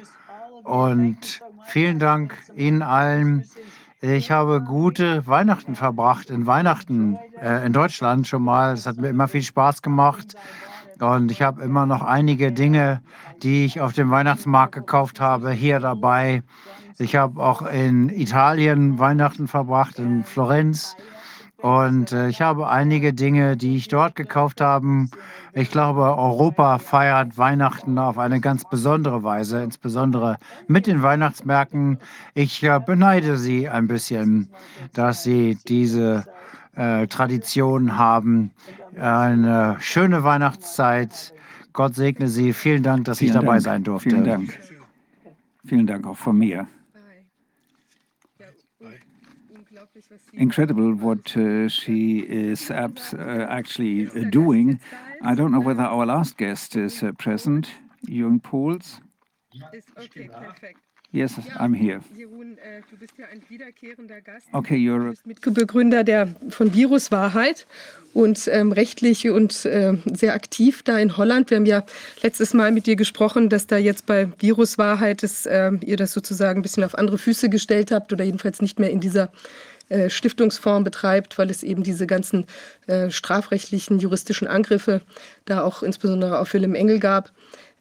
und 0.63 1.41
vielen 1.65 1.99
Dank 1.99 2.35
Ihnen 2.55 2.81
allen. 2.81 3.45
Ich 4.01 4.31
habe 4.31 4.61
gute 4.61 5.27
Weihnachten 5.27 5.75
verbracht 5.75 6.29
in 6.29 6.47
Weihnachten 6.47 7.19
äh, 7.41 7.65
in 7.65 7.73
Deutschland 7.73 8.27
schon 8.27 8.43
mal. 8.43 8.73
Es 8.73 8.85
hat 8.85 8.97
mir 8.97 9.09
immer 9.09 9.27
viel 9.27 9.43
Spaß 9.43 9.81
gemacht. 9.81 10.35
Und 10.99 11.31
ich 11.31 11.41
habe 11.41 11.61
immer 11.63 11.85
noch 11.85 12.01
einige 12.01 12.51
Dinge, 12.51 13.01
die 13.41 13.65
ich 13.65 13.79
auf 13.79 13.93
dem 13.93 14.09
Weihnachtsmarkt 14.09 14.73
gekauft 14.73 15.19
habe, 15.19 15.51
hier 15.51 15.79
dabei. 15.79 16.43
Ich 16.97 17.15
habe 17.15 17.41
auch 17.41 17.61
in 17.61 18.09
Italien 18.09 18.99
Weihnachten 18.99 19.47
verbracht, 19.47 19.99
in 19.99 20.23
Florenz. 20.23 20.95
Und 21.61 22.13
äh, 22.13 22.29
ich 22.29 22.41
habe 22.41 22.69
einige 22.69 23.13
Dinge, 23.13 23.57
die 23.57 23.75
ich 23.75 23.89
dort 23.89 24.15
gekauft 24.15 24.61
habe. 24.61 25.07
Ich 25.53 25.71
glaube, 25.71 26.01
Europa 26.01 26.77
feiert 26.77 27.37
Weihnachten 27.37 27.97
auf 27.97 28.17
eine 28.17 28.39
ganz 28.39 28.63
besondere 28.69 29.23
Weise, 29.23 29.61
insbesondere 29.61 30.37
mit 30.67 30.87
den 30.87 31.01
Weihnachtsmärkten. 31.01 31.99
Ich 32.33 32.63
äh, 32.63 32.79
beneide 32.85 33.37
Sie 33.37 33.67
ein 33.67 33.87
bisschen, 33.87 34.47
dass 34.93 35.23
Sie 35.23 35.57
diese 35.67 36.25
äh, 36.75 37.07
Tradition 37.07 37.97
haben. 37.97 38.51
Eine 38.97 39.75
schöne 39.79 40.23
Weihnachtszeit. 40.23 41.33
Gott 41.73 41.95
segne 41.95 42.29
Sie. 42.29 42.53
Vielen 42.53 42.83
Dank, 42.83 43.05
dass 43.05 43.19
Vielen 43.19 43.31
ich 43.31 43.35
dabei 43.35 43.53
Dank. 43.53 43.61
sein 43.63 43.83
durfte. 43.83 44.09
Vielen 44.11 44.23
Dank. 44.23 44.59
Vielen 45.65 45.87
Dank 45.87 46.07
auch 46.07 46.17
von 46.17 46.37
mir. 46.37 46.67
Incredible 50.33 50.93
what 51.01 51.35
uh, 51.35 51.67
she 51.69 52.19
is 52.19 52.69
abs- 52.71 53.13
uh, 53.13 53.47
actually 53.49 54.07
uh, 54.07 54.29
doing. 54.29 54.79
I 55.21 55.35
don't 55.35 55.51
know 55.51 55.59
whether 55.59 55.83
our 55.83 56.05
last 56.05 56.37
guest 56.37 56.75
is 56.75 57.03
uh, 57.03 57.11
present, 57.13 57.67
Jürgen 58.07 58.39
Pohls. 58.39 59.01
Okay. 59.97 60.29
Yes, 61.11 61.33
I'm 61.57 61.73
here. 61.73 62.01
Jeroen, 62.15 62.59
äh, 62.59 62.81
du 62.87 62.95
bist 62.95 63.13
ja 63.17 63.25
ein 63.31 63.41
wiederkehrender 63.49 64.21
Gast. 64.21 64.45
Okay, 64.51 64.75
you're 64.75 65.15
Mitbegründer 65.25 66.03
der, 66.03 66.27
von 66.49 66.75
Viruswahrheit 66.75 67.65
und 68.13 68.47
ähm, 68.51 68.71
rechtlich 68.71 69.27
und 69.27 69.65
äh, 69.65 69.97
sehr 70.13 70.35
aktiv 70.35 70.83
da 70.83 70.99
in 70.99 71.17
Holland. 71.17 71.49
Wir 71.49 71.57
haben 71.57 71.65
ja 71.65 71.83
letztes 72.21 72.53
Mal 72.53 72.71
mit 72.71 72.85
dir 72.85 72.95
gesprochen, 72.95 73.49
dass 73.49 73.65
da 73.65 73.77
jetzt 73.77 74.05
bei 74.05 74.31
Viruswahrheit 74.37 75.23
äh, 75.23 75.71
ihr 75.83 75.97
das 75.97 76.13
sozusagen 76.13 76.59
ein 76.59 76.61
bisschen 76.61 76.83
auf 76.83 76.95
andere 76.95 77.17
Füße 77.17 77.49
gestellt 77.49 77.91
habt 77.91 78.13
oder 78.13 78.23
jedenfalls 78.23 78.61
nicht 78.61 78.79
mehr 78.79 78.91
in 78.91 78.99
dieser 78.99 79.31
äh, 79.89 80.09
Stiftungsform 80.09 80.83
betreibt, 80.83 81.37
weil 81.37 81.49
es 81.49 81.63
eben 81.63 81.83
diese 81.83 82.07
ganzen 82.07 82.45
äh, 82.87 83.09
strafrechtlichen, 83.09 83.99
juristischen 83.99 84.47
Angriffe 84.47 85.01
da 85.45 85.63
auch 85.63 85.83
insbesondere 85.83 86.39
auf 86.39 86.53
Willem 86.53 86.75
Engel 86.75 86.99
gab. 86.99 87.31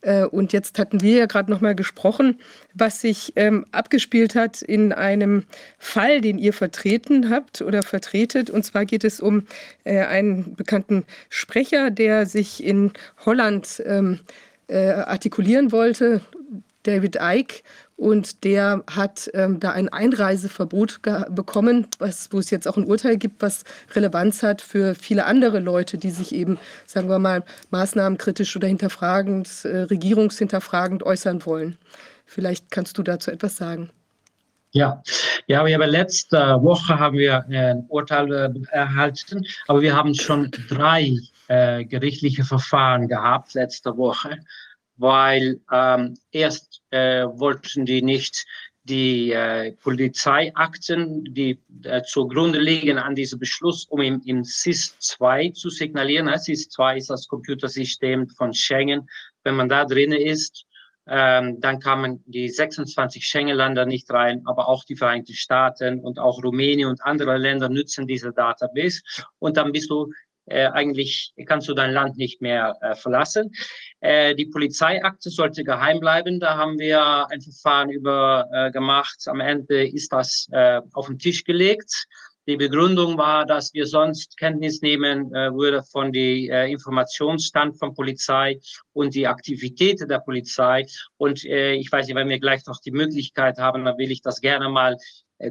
Äh, 0.01 0.25
Und 0.25 0.53
jetzt 0.53 0.79
hatten 0.79 1.01
wir 1.03 1.19
ja 1.19 1.27
gerade 1.27 1.51
noch 1.51 1.61
mal 1.61 1.75
gesprochen, 1.75 2.41
was 2.75 3.01
sich 3.01 3.33
ähm, 3.37 3.67
abgespielt 3.73 4.35
hat 4.35 4.63
in 4.63 4.93
einem 4.93 5.45
Fall, 5.79 6.21
den 6.21 6.39
ihr 6.39 6.53
vertreten 6.53 7.31
habt 7.31 7.63
oder 7.63 7.83
vertretet. 7.83 8.49
Und 8.51 8.65
zwar 8.65 8.85
geht 8.85 9.05
es 9.05 9.21
um 9.21 9.47
einen 9.85 10.55
bekannten 10.55 11.05
Sprecher, 11.31 11.91
der 11.91 12.27
sich 12.27 12.63
in 12.63 12.93
Holland 13.25 13.83
ähm, 13.87 14.21
äh, 14.69 14.91
artikulieren 14.91 15.73
wollte, 15.73 16.21
David 16.85 17.19
Icke. 17.21 17.63
Und 17.99 18.45
der 18.45 18.85
hat 18.89 19.29
ähm, 19.35 19.59
da 19.59 19.73
ein 19.73 19.89
Einreiseverbot 19.89 21.01
bekommen, 21.31 21.89
was, 21.99 22.29
wo 22.31 22.39
es 22.39 22.49
jetzt 22.51 22.69
auch 22.69 22.77
ein 22.77 22.85
Urteil 22.85 23.17
gibt, 23.17 23.43
was 23.43 23.65
Relevanz 23.93 24.45
hat 24.45 24.63
für 24.63 24.95
viele 24.95 25.25
andere 25.25 25.59
Leute, 25.59 25.99
die 25.99 26.11
sich 26.11 26.33
eben, 26.33 26.59
sagen 26.87 27.09
wir 27.09 27.19
mal, 27.19 27.43
maßnahmenkritisch 27.71 28.55
oder 28.55 28.69
hinterfragend, 28.69 29.65
äh, 29.65 29.79
regierungshinterfragend 29.79 31.03
äußern 31.03 31.45
wollen. 31.45 31.77
Vielleicht 32.25 32.71
kannst 32.71 32.97
du 32.99 33.03
dazu 33.03 33.33
etwas 33.33 33.57
sagen. 33.57 33.91
Ja, 34.71 35.03
ja, 35.49 35.67
wir 35.67 35.75
haben 35.75 35.91
letzte 35.91 36.39
Woche 36.63 36.97
haben 37.01 37.19
wir 37.19 37.47
ein 37.49 37.85
Urteil 37.89 38.33
äh, 38.33 38.51
erhalten, 38.71 39.45
aber 39.67 39.81
wir 39.81 39.97
haben 39.97 40.15
schon 40.15 40.53
drei 40.69 41.17
äh, 41.49 41.85
gerichtliche 41.85 42.45
Verfahren 42.45 43.09
gehabt 43.09 43.55
letzte 43.55 43.97
Woche, 43.97 44.39
weil 44.99 45.61
ähm, 45.73 46.19
erst 46.31 46.83
äh, 46.91 47.25
wollten 47.25 47.87
die 47.87 48.03
nicht 48.03 48.45
die 48.85 49.33
äh, 49.33 49.73
Polizeiakten, 49.73 51.25
die 51.35 51.59
äh, 51.85 52.03
zugrunde 52.03 52.59
liegen 52.59 52.99
an 52.99 53.15
diesem 53.15 53.39
Beschluss, 53.39 53.85
um 53.87 54.01
im, 54.01 54.23
im 54.25 54.45
SIS-2 54.45 55.53
zu 55.53 55.69
signalieren. 55.71 56.29
SIS-2 56.29 56.97
ist 56.97 57.11
das 57.11 57.29
Computersystem 57.29 58.29
von 58.31 58.55
Schengen. 58.55 59.09
Wenn 59.45 59.57
man 59.57 59.69
da 59.69 59.85
drin 59.85 60.13
ist, 60.13 60.65
ähm, 61.07 61.61
dann 61.61 61.81
kamen 61.81 62.23
die 62.27 62.49
26 62.49 63.25
Schengen-Länder 63.25 63.87
nicht 63.87 64.11
rein, 64.11 64.43
aber 64.45 64.69
auch 64.69 64.85
die 64.85 64.97
Vereinigten 64.97 65.35
Staaten 65.35 66.01
und 66.01 66.19
auch 66.19 66.43
Rumänien 66.43 66.89
und 66.89 67.03
andere 67.03 67.39
Länder 67.39 67.69
nutzen 67.69 68.07
diese 68.07 68.33
Database. 68.33 69.01
Und 69.39 69.57
dann 69.57 69.73
bist 69.73 69.91
du 69.91 70.13
äh, 70.49 70.67
eigentlich, 70.67 71.33
kannst 71.47 71.69
du 71.69 71.75
dein 71.75 71.93
Land 71.93 72.17
nicht 72.17 72.41
mehr 72.41 72.77
äh, 72.81 72.95
verlassen. 72.95 73.53
Äh, 74.01 74.35
die 74.35 74.47
Polizeiakte 74.47 75.31
sollte 75.31 75.65
geheim 75.65 76.01
bleiben. 76.01 76.41
Da 76.41 76.57
haben 76.57 76.79
wir 76.79 77.29
ein 77.31 77.41
Verfahren 77.41 77.91
über 77.91 78.49
äh, 78.53 78.71
gemacht. 78.71 79.23
Am 79.27 79.41
Ende 79.41 79.87
ist 79.87 80.13
das 80.13 80.49
äh, 80.53 80.81
auf 80.93 81.07
den 81.07 81.19
Tisch 81.19 81.45
gelegt. 81.45 82.07
Die 82.49 82.57
Begründung 82.57 83.19
war, 83.19 83.45
dass 83.45 83.75
wir 83.75 83.87
sonst 83.87 84.39
Kenntnis 84.39 84.81
nehmen 84.81 85.35
äh, 85.35 85.53
würde 85.53 85.83
von 85.83 86.13
die 86.13 86.49
äh, 86.49 86.73
Informationsstand 86.73 87.79
von 87.79 87.93
Polizei 87.93 88.59
und 88.95 89.15
die 89.15 89.27
Aktivitäten 89.27 90.09
der 90.09 90.21
Polizei. 90.21 90.87
Und 91.19 91.45
äh, 91.45 91.75
ich 91.75 91.93
weiß 91.93 92.07
nicht, 92.07 92.17
wenn 92.17 92.31
wir 92.31 92.41
gleich 92.41 92.65
noch 92.65 92.81
die 92.81 92.91
Möglichkeit 92.91 93.59
haben, 93.59 93.85
dann 93.85 93.99
will 93.99 94.11
ich 94.11 94.23
das 94.23 94.41
gerne 94.41 94.71
mal 94.71 94.97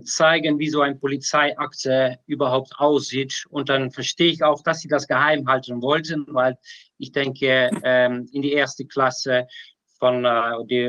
zeigen, 0.04 0.60
wie 0.60 0.70
so 0.70 0.82
ein 0.82 1.00
Polizeiakte 1.00 2.20
überhaupt 2.26 2.74
aussieht. 2.78 3.46
Und 3.50 3.70
dann 3.70 3.92
verstehe 3.92 4.32
ich 4.32 4.44
auch, 4.44 4.62
dass 4.64 4.82
sie 4.82 4.88
das 4.88 5.08
geheim 5.08 5.48
halten 5.48 5.82
wollten, 5.82 6.26
weil 6.30 6.58
ich 6.98 7.12
denke, 7.12 7.70
ähm, 7.84 8.28
in 8.32 8.42
die 8.42 8.54
erste 8.54 8.86
Klasse 8.86 9.48
von 10.00 10.26
äh, 10.26 10.66
die, 10.66 10.86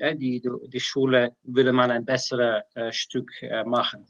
äh, 0.00 0.16
die, 0.16 0.42
die 0.68 0.80
Schule 0.80 1.32
würde 1.44 1.72
man 1.72 1.90
ein 1.90 2.04
besseres 2.04 2.62
äh, 2.74 2.92
Stück 2.92 3.30
äh, 3.42 3.64
machen. 3.64 4.06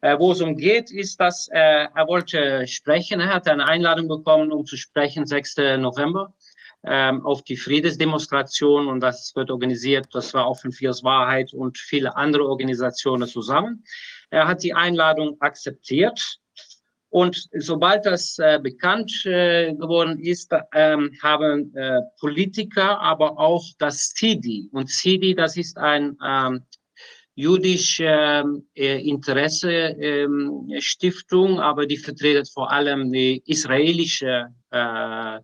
Äh, 0.00 0.18
wo 0.18 0.32
es 0.32 0.40
umgeht, 0.40 0.90
ist, 0.90 1.20
dass 1.20 1.48
äh, 1.48 1.88
er 1.94 2.08
wollte 2.08 2.66
sprechen. 2.66 3.20
Er 3.20 3.34
hat 3.34 3.48
eine 3.48 3.66
Einladung 3.66 4.08
bekommen, 4.08 4.52
um 4.52 4.64
zu 4.64 4.76
sprechen, 4.76 5.26
6. 5.26 5.56
November 5.78 6.32
ähm, 6.86 7.24
auf 7.24 7.42
die 7.42 7.56
Friedensdemonstration 7.56 8.88
und 8.88 9.00
das 9.00 9.32
wird 9.34 9.50
organisiert. 9.50 10.06
Das 10.12 10.34
war 10.34 10.46
auch 10.46 10.60
von 10.60 10.72
Fios 10.72 11.02
Wahrheit 11.02 11.52
und 11.52 11.78
viele 11.78 12.16
andere 12.16 12.44
Organisationen 12.44 13.28
zusammen. 13.28 13.84
Er 14.30 14.46
hat 14.46 14.62
die 14.62 14.74
Einladung 14.74 15.36
akzeptiert. 15.40 16.38
Und 17.08 17.48
sobald 17.56 18.04
das 18.06 18.38
äh, 18.40 18.58
bekannt 18.60 19.24
äh, 19.24 19.72
geworden 19.72 20.18
ist, 20.18 20.52
ähm, 20.74 21.12
haben 21.22 21.72
äh, 21.76 22.00
Politiker, 22.18 23.00
aber 23.00 23.38
auch 23.38 23.64
das 23.78 24.12
CIDI. 24.16 24.68
Und 24.72 24.90
CIDI, 24.90 25.36
das 25.36 25.56
ist 25.56 25.78
ein 25.78 26.18
ähm, 26.26 26.64
jüdische 27.36 28.04
ähm, 28.04 28.66
äh, 28.74 28.98
Interesse 29.08 30.26
Stiftung, 30.80 31.60
aber 31.60 31.86
die 31.86 31.98
vertreten 31.98 32.46
vor 32.46 32.72
allem 32.72 33.12
die 33.12 33.42
israelische 33.46 34.48
äh, 34.70 35.38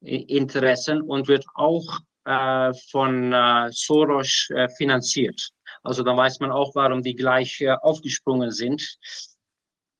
Interessen 0.00 1.02
und 1.02 1.28
wird 1.28 1.44
auch 1.54 2.00
äh, 2.24 2.72
von 2.90 3.32
äh, 3.32 3.68
Soros 3.70 4.48
äh, 4.50 4.68
finanziert. 4.68 5.50
Also 5.82 6.02
da 6.02 6.16
weiß 6.16 6.40
man 6.40 6.50
auch, 6.50 6.74
warum 6.74 7.02
die 7.02 7.14
gleich 7.14 7.60
äh, 7.60 7.70
aufgesprungen 7.70 8.50
sind. 8.50 8.98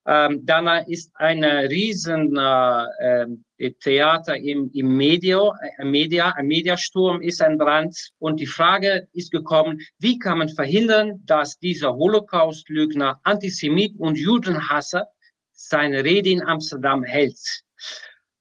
Ähm, 0.07 0.47
dann 0.47 0.67
ist 0.87 1.11
ein 1.17 1.45
riesen 1.45 2.35
äh, 2.35 3.27
äh, 3.59 3.73
Theater 3.81 4.37
im, 4.37 4.71
im 4.73 4.97
Media, 4.97 5.53
äh, 5.79 5.85
Media, 5.85 6.31
ein 6.31 6.47
Mediasturm 6.47 7.21
ist 7.21 7.45
Brand. 7.59 7.95
Und 8.19 8.41
die 8.41 8.47
Frage 8.47 9.07
ist 9.13 9.31
gekommen, 9.31 9.81
wie 9.99 10.19
kann 10.19 10.39
man 10.39 10.49
verhindern, 10.49 11.21
dass 11.27 11.59
dieser 11.59 11.95
Holocaust-Lügner, 11.95 13.21
Antisemit 13.23 13.99
und 13.99 14.17
Judenhasser 14.17 15.09
seine 15.53 16.03
Rede 16.03 16.31
in 16.31 16.43
Amsterdam 16.43 17.03
hält? 17.03 17.63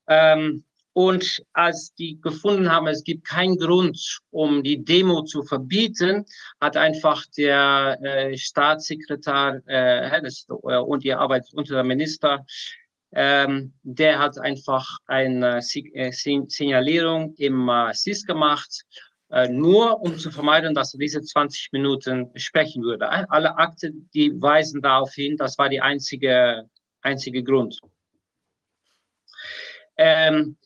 Ähm, 0.08 0.64
und 0.98 1.44
als 1.54 1.94
die 1.94 2.20
gefunden 2.20 2.72
haben, 2.72 2.88
es 2.88 3.04
gibt 3.04 3.24
keinen 3.24 3.56
Grund, 3.60 4.20
um 4.32 4.64
die 4.64 4.84
Demo 4.84 5.22
zu 5.22 5.44
verbieten, 5.44 6.26
hat 6.60 6.76
einfach 6.76 7.24
der 7.38 8.00
äh, 8.02 8.36
Staatssekretär 8.36 9.62
äh, 9.68 10.08
äh, 10.08 10.78
und 10.80 11.04
die 11.04 11.14
Arbeit 11.14 11.46
unter 11.54 11.76
der 11.76 11.84
Minister, 11.84 12.44
ähm, 13.12 13.76
der 13.84 14.18
hat 14.18 14.40
einfach 14.40 14.98
eine 15.06 15.60
äh, 15.60 16.12
Signalierung 16.12 17.36
im 17.38 17.70
äh, 17.70 17.94
SIS 17.94 18.26
gemacht, 18.26 18.84
äh, 19.30 19.48
nur 19.50 20.02
um 20.02 20.18
zu 20.18 20.32
vermeiden, 20.32 20.74
dass 20.74 20.96
er 20.96 21.00
diese 21.00 21.22
20 21.22 21.74
Minuten 21.74 22.32
sprechen 22.38 22.82
würde. 22.82 23.08
Alle 23.30 23.56
Akte, 23.56 23.92
die 24.16 24.32
weisen 24.42 24.82
darauf 24.82 25.14
hin, 25.14 25.38
das 25.38 25.60
war 25.60 25.70
die 25.70 25.80
einzige, 25.80 26.68
einzige 27.04 27.44
Grund. 27.44 27.80
Ähm, 29.96 30.58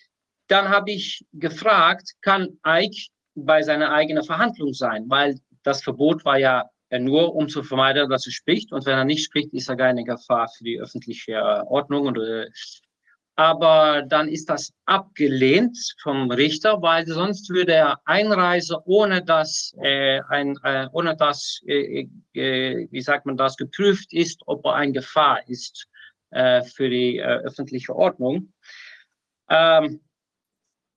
dann 0.52 0.70
habe 0.70 0.92
ich 0.92 1.26
gefragt, 1.34 2.12
kann 2.22 2.60
Ike 2.66 3.08
bei 3.36 3.62
seiner 3.62 3.92
eigenen 3.92 4.24
Verhandlung 4.24 4.74
sein? 4.74 5.06
Weil 5.08 5.40
das 5.64 5.82
Verbot 5.82 6.26
war 6.26 6.38
ja 6.38 6.70
nur, 7.00 7.36
um 7.36 7.48
zu 7.48 7.64
vermeiden, 7.64 8.10
dass 8.10 8.26
er 8.26 8.34
spricht. 8.34 8.74
Und 8.74 8.86
wenn 8.86 8.98
er 8.98 9.06
nicht 9.06 9.24
spricht, 9.24 9.54
ist 9.54 9.70
er 9.70 9.78
keine 9.78 10.04
Gefahr 10.04 10.50
für 10.50 10.66
die 10.66 10.80
öffentliche 10.80 11.42
Ordnung. 11.68 12.08
Und, 12.08 12.18
äh, 12.18 12.50
aber 13.38 14.04
dann 14.06 14.28
ist 14.28 14.50
das 14.50 14.74
abgelehnt 14.86 15.78
vom 16.04 16.30
Richter, 16.30 16.82
weil 16.82 17.08
sonst 17.08 17.50
würde 17.50 17.74
er 17.74 18.02
einreisen, 18.04 18.76
ohne 18.84 19.24
dass, 19.24 19.74
äh, 19.82 20.20
ein, 20.28 20.58
äh, 20.64 20.88
ohne 20.92 21.16
dass 21.16 21.62
äh, 21.66 22.10
äh, 22.34 22.88
wie 22.92 23.02
sagt 23.02 23.26
man 23.26 23.38
das, 23.38 23.56
geprüft 23.56 24.12
ist, 24.12 24.42
ob 24.48 24.66
er 24.66 24.76
eine 24.76 24.92
Gefahr 24.92 25.48
ist 25.48 25.88
äh, 26.32 26.62
für 26.64 26.90
die 26.90 27.20
äh, 27.20 27.24
öffentliche 27.24 27.96
Ordnung. 27.96 28.52
Ähm, 29.50 30.02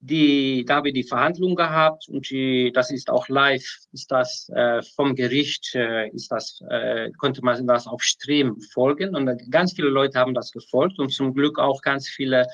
die, 0.04 0.64
da 0.66 0.76
haben 0.76 0.84
wir 0.84 0.92
die 0.92 1.08
Verhandlung 1.08 1.54
gehabt 1.54 2.08
und 2.08 2.28
die, 2.28 2.70
das 2.74 2.90
ist 2.90 3.08
auch 3.08 3.28
live, 3.28 3.66
ist 3.92 4.10
das 4.10 4.50
äh, 4.54 4.82
vom 4.94 5.14
Gericht, 5.14 5.74
äh, 5.74 6.08
ist 6.10 6.30
das, 6.30 6.60
äh, 6.68 7.10
konnte 7.12 7.42
man 7.42 7.66
das 7.66 7.86
auf 7.86 8.02
Stream 8.02 8.60
folgen 8.72 9.16
und 9.16 9.50
ganz 9.50 9.72
viele 9.72 9.88
Leute 9.88 10.18
haben 10.18 10.34
das 10.34 10.52
gefolgt 10.52 10.98
und 10.98 11.10
zum 11.10 11.32
Glück 11.32 11.58
auch 11.58 11.80
ganz 11.80 12.06
viele 12.06 12.46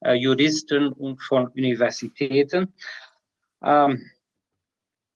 äh, 0.00 0.14
Juristen 0.14 0.92
und 0.92 1.22
von 1.22 1.48
Universitäten. 1.48 2.74
Ähm, 3.62 4.10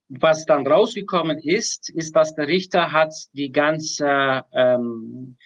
was 0.09 0.47
dann 0.47 0.67
rausgekommen 0.67 1.39
ist, 1.39 1.91
ist, 1.91 2.17
dass 2.17 2.35
der 2.35 2.49
Richter 2.49 2.93
hat 2.93 3.13
die 3.35 3.53
ganze 3.53 4.45
ähm, 4.53 5.37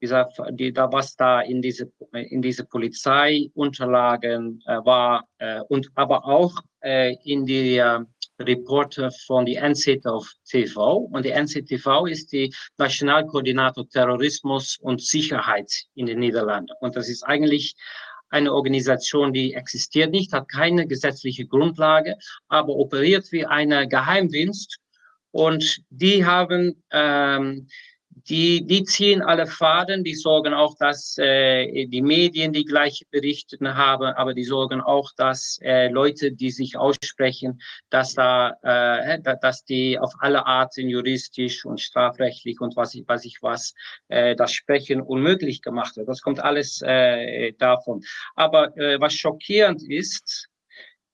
dieser, 0.00 0.28
die, 0.50 0.72
da, 0.72 0.90
was 0.92 1.16
da 1.16 1.40
in 1.40 1.62
diese, 1.62 1.90
in 2.12 2.42
diese 2.42 2.64
Polizeiunterlagen 2.64 4.62
äh, 4.66 4.84
war 4.84 5.26
äh, 5.38 5.60
und 5.68 5.88
aber 5.94 6.24
auch 6.26 6.54
äh, 6.80 7.16
in 7.24 7.46
die 7.46 7.76
äh, 7.76 8.00
Reporte 8.38 9.10
von 9.26 9.46
die 9.46 9.56
NCTV. 9.56 10.76
Und 11.10 11.24
die 11.24 11.30
NCTV 11.30 12.06
ist 12.06 12.32
die 12.32 12.54
Nationalkoordinator 12.76 13.88
Terrorismus 13.88 14.76
und 14.80 15.02
Sicherheit 15.02 15.72
in 15.94 16.06
den 16.06 16.18
Niederlanden. 16.18 16.74
Und 16.80 16.96
das 16.96 17.08
ist 17.08 17.22
eigentlich 17.22 17.74
eine 18.28 18.52
Organisation, 18.52 19.32
die 19.32 19.54
existiert 19.54 20.10
nicht, 20.10 20.32
hat 20.32 20.48
keine 20.48 20.86
gesetzliche 20.86 21.46
Grundlage, 21.46 22.16
aber 22.48 22.74
operiert 22.74 23.30
wie 23.30 23.46
eine 23.46 23.88
Geheimdienst. 23.88 24.78
Und 25.30 25.82
die 25.90 26.24
haben 26.24 26.82
ähm, 26.90 27.68
die, 28.28 28.66
die 28.66 28.84
ziehen 28.84 29.22
alle 29.22 29.46
Faden, 29.46 30.02
die 30.02 30.14
sorgen 30.14 30.52
auch, 30.54 30.74
dass 30.78 31.16
äh, 31.18 31.86
die 31.86 32.02
Medien 32.02 32.52
die 32.52 32.64
gleiche 32.64 33.04
berichten 33.10 33.76
haben, 33.76 34.06
aber 34.14 34.34
die 34.34 34.44
sorgen 34.44 34.80
auch, 34.80 35.12
dass 35.16 35.58
äh, 35.62 35.88
Leute, 35.88 36.32
die 36.32 36.50
sich 36.50 36.76
aussprechen, 36.76 37.60
dass 37.90 38.14
da, 38.14 38.56
äh, 38.62 39.20
dass 39.40 39.64
die 39.64 39.98
auf 39.98 40.12
alle 40.20 40.44
Arten 40.46 40.88
juristisch 40.88 41.64
und 41.64 41.80
strafrechtlich 41.80 42.60
und 42.60 42.76
was 42.76 42.94
ich, 42.94 43.04
was 43.06 43.24
ich 43.24 43.38
was, 43.42 43.74
äh, 44.08 44.34
das 44.34 44.52
Sprechen 44.52 45.00
unmöglich 45.00 45.62
gemacht 45.62 45.96
wird. 45.96 46.08
Das 46.08 46.20
kommt 46.20 46.40
alles 46.40 46.82
äh, 46.82 47.52
davon. 47.52 48.02
Aber 48.34 48.76
äh, 48.76 49.00
was 49.00 49.14
schockierend 49.14 49.82
ist, 49.88 50.48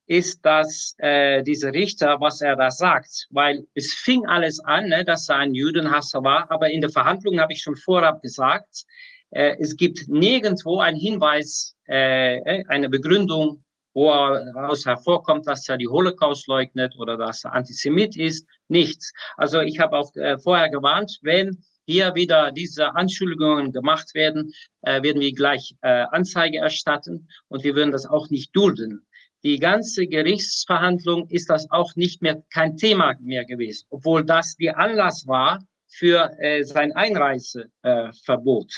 ist, 0.07 0.45
dass 0.45 0.95
äh, 0.99 1.43
dieser 1.43 1.73
Richter, 1.73 2.21
was 2.21 2.41
er 2.41 2.57
da 2.57 2.71
sagt, 2.71 3.27
weil 3.31 3.67
es 3.75 3.95
fing 3.95 4.27
alles 4.27 4.61
an, 4.61 4.89
ne, 4.89 5.05
dass 5.05 5.29
er 5.29 5.37
ein 5.37 5.55
Judenhasser 5.55 6.23
war, 6.23 6.51
aber 6.51 6.71
in 6.71 6.81
der 6.81 6.91
Verhandlung 6.91 7.41
habe 7.41 7.53
ich 7.53 7.63
schon 7.63 7.77
vorab 7.77 8.21
gesagt, 8.23 8.85
äh, 9.31 9.57
es 9.61 9.77
gibt 9.77 10.09
nirgendwo 10.09 10.81
einen 10.81 10.99
Hinweis, 10.99 11.75
äh, 11.89 12.39
äh 12.39 12.65
eine 12.69 12.89
Begründung, 12.89 13.65
wo 13.95 14.09
daraus 14.11 14.87
hervorkommt, 14.87 15.47
dass 15.47 15.69
er 15.69 15.77
die 15.77 15.89
Holocaust 15.89 16.47
leugnet 16.49 16.95
oder 16.99 17.17
dass 17.17 17.45
er 17.45 17.53
Antisemit 17.53 18.17
ist, 18.17 18.47
nichts. 18.69 19.13
Also 19.37 19.61
ich 19.61 19.79
habe 19.79 19.99
auch 19.99 20.15
äh, 20.17 20.39
vorher 20.39 20.71
gewarnt, 20.71 21.19
wenn 21.23 21.63
hier 21.85 22.15
wieder 22.15 22.53
diese 22.53 22.95
Anschuldigungen 22.95 23.73
gemacht 23.73 24.15
werden, 24.15 24.53
äh, 24.83 25.03
werden 25.03 25.21
wir 25.21 25.33
gleich 25.33 25.75
äh, 25.83 26.05
Anzeige 26.11 26.59
erstatten 26.59 27.29
und 27.49 27.65
wir 27.65 27.75
würden 27.75 27.93
das 27.93 28.07
auch 28.07 28.31
nicht 28.31 28.55
dulden 28.57 29.07
die 29.43 29.59
ganze 29.59 30.07
Gerichtsverhandlung 30.07 31.29
ist 31.29 31.51
das 31.51 31.71
auch 31.71 31.97
nicht 31.97 32.23
mehr 32.23 32.43
kein 32.51 32.77
Thema 32.77 33.17
mehr 33.21 33.45
gewesen, 33.45 33.87
obwohl 33.91 34.25
das 34.25 34.57
die 34.57 34.71
Anlass 34.71 35.27
war 35.27 35.59
für 35.89 36.31
äh, 36.39 36.65
sein 36.65 36.93
Einreiseverbot. 36.93 38.73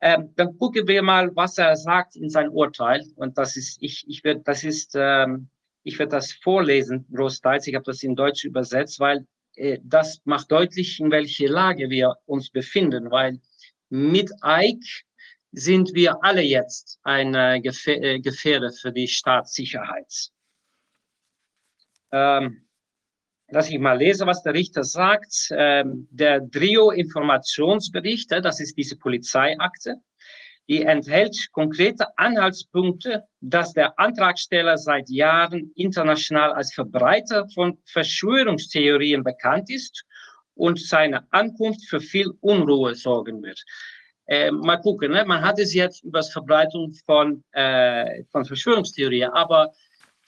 Äh, 0.00 0.14
ähm, 0.14 0.32
dann 0.34 0.56
gucken 0.58 0.88
wir 0.88 1.02
mal, 1.02 1.30
was 1.36 1.58
er 1.58 1.76
sagt 1.76 2.16
in 2.16 2.30
sein 2.30 2.48
Urteil. 2.48 3.04
Und 3.16 3.36
das 3.36 3.56
ist, 3.56 3.82
ich, 3.82 4.04
ich 4.08 4.24
werde, 4.24 4.40
das 4.44 4.64
ist, 4.64 4.92
ähm, 4.94 5.50
ich 5.82 5.98
werde 5.98 6.12
das 6.12 6.32
vorlesen, 6.32 7.06
großteils. 7.12 7.66
Ich 7.66 7.74
habe 7.74 7.84
das 7.84 8.02
in 8.02 8.16
Deutsch 8.16 8.44
übersetzt, 8.44 8.98
weil 8.98 9.26
äh, 9.56 9.78
das 9.82 10.20
macht 10.24 10.50
deutlich, 10.50 11.00
in 11.00 11.10
welche 11.10 11.46
Lage 11.48 11.90
wir 11.90 12.16
uns 12.24 12.50
befinden. 12.50 13.10
Weil 13.10 13.40
mit 13.90 14.30
Ike 14.42 15.04
sind 15.52 15.94
wir 15.94 16.22
alle 16.22 16.42
jetzt 16.42 16.98
eine 17.02 17.56
äh, 17.56 18.20
Gefährde 18.20 18.72
für 18.72 18.92
die 18.92 19.08
Staatssicherheit. 19.08 20.30
Ähm, 22.12 22.68
lass 23.48 23.68
ich 23.68 23.78
mal 23.78 23.98
lesen, 23.98 24.26
was 24.26 24.42
der 24.42 24.54
Richter 24.54 24.84
sagt. 24.84 25.48
Ähm, 25.50 26.08
der 26.10 26.40
Drio-Informationsbericht, 26.40 28.30
das 28.30 28.60
ist 28.60 28.76
diese 28.76 28.96
Polizeiakte, 28.96 29.96
die 30.68 30.82
enthält 30.82 31.36
konkrete 31.50 32.06
Anhaltspunkte, 32.16 33.24
dass 33.40 33.72
der 33.72 33.98
Antragsteller 33.98 34.78
seit 34.78 35.08
Jahren 35.08 35.72
international 35.74 36.52
als 36.52 36.72
Verbreiter 36.72 37.48
von 37.48 37.78
Verschwörungstheorien 37.86 39.24
bekannt 39.24 39.68
ist 39.68 40.04
und 40.54 40.80
seine 40.80 41.26
Ankunft 41.32 41.88
für 41.88 42.00
viel 42.00 42.30
Unruhe 42.40 42.94
sorgen 42.94 43.42
wird. 43.42 43.64
Äh, 44.30 44.52
mal 44.52 44.76
gucken, 44.76 45.10
ne? 45.10 45.24
man 45.26 45.42
hat 45.42 45.58
es 45.58 45.74
jetzt 45.74 46.04
über 46.04 46.20
das 46.20 46.30
Verbreitung 46.30 46.94
von, 47.04 47.42
äh, 47.50 48.22
von 48.30 48.44
Verschwörungstheorien, 48.44 49.30
aber 49.32 49.72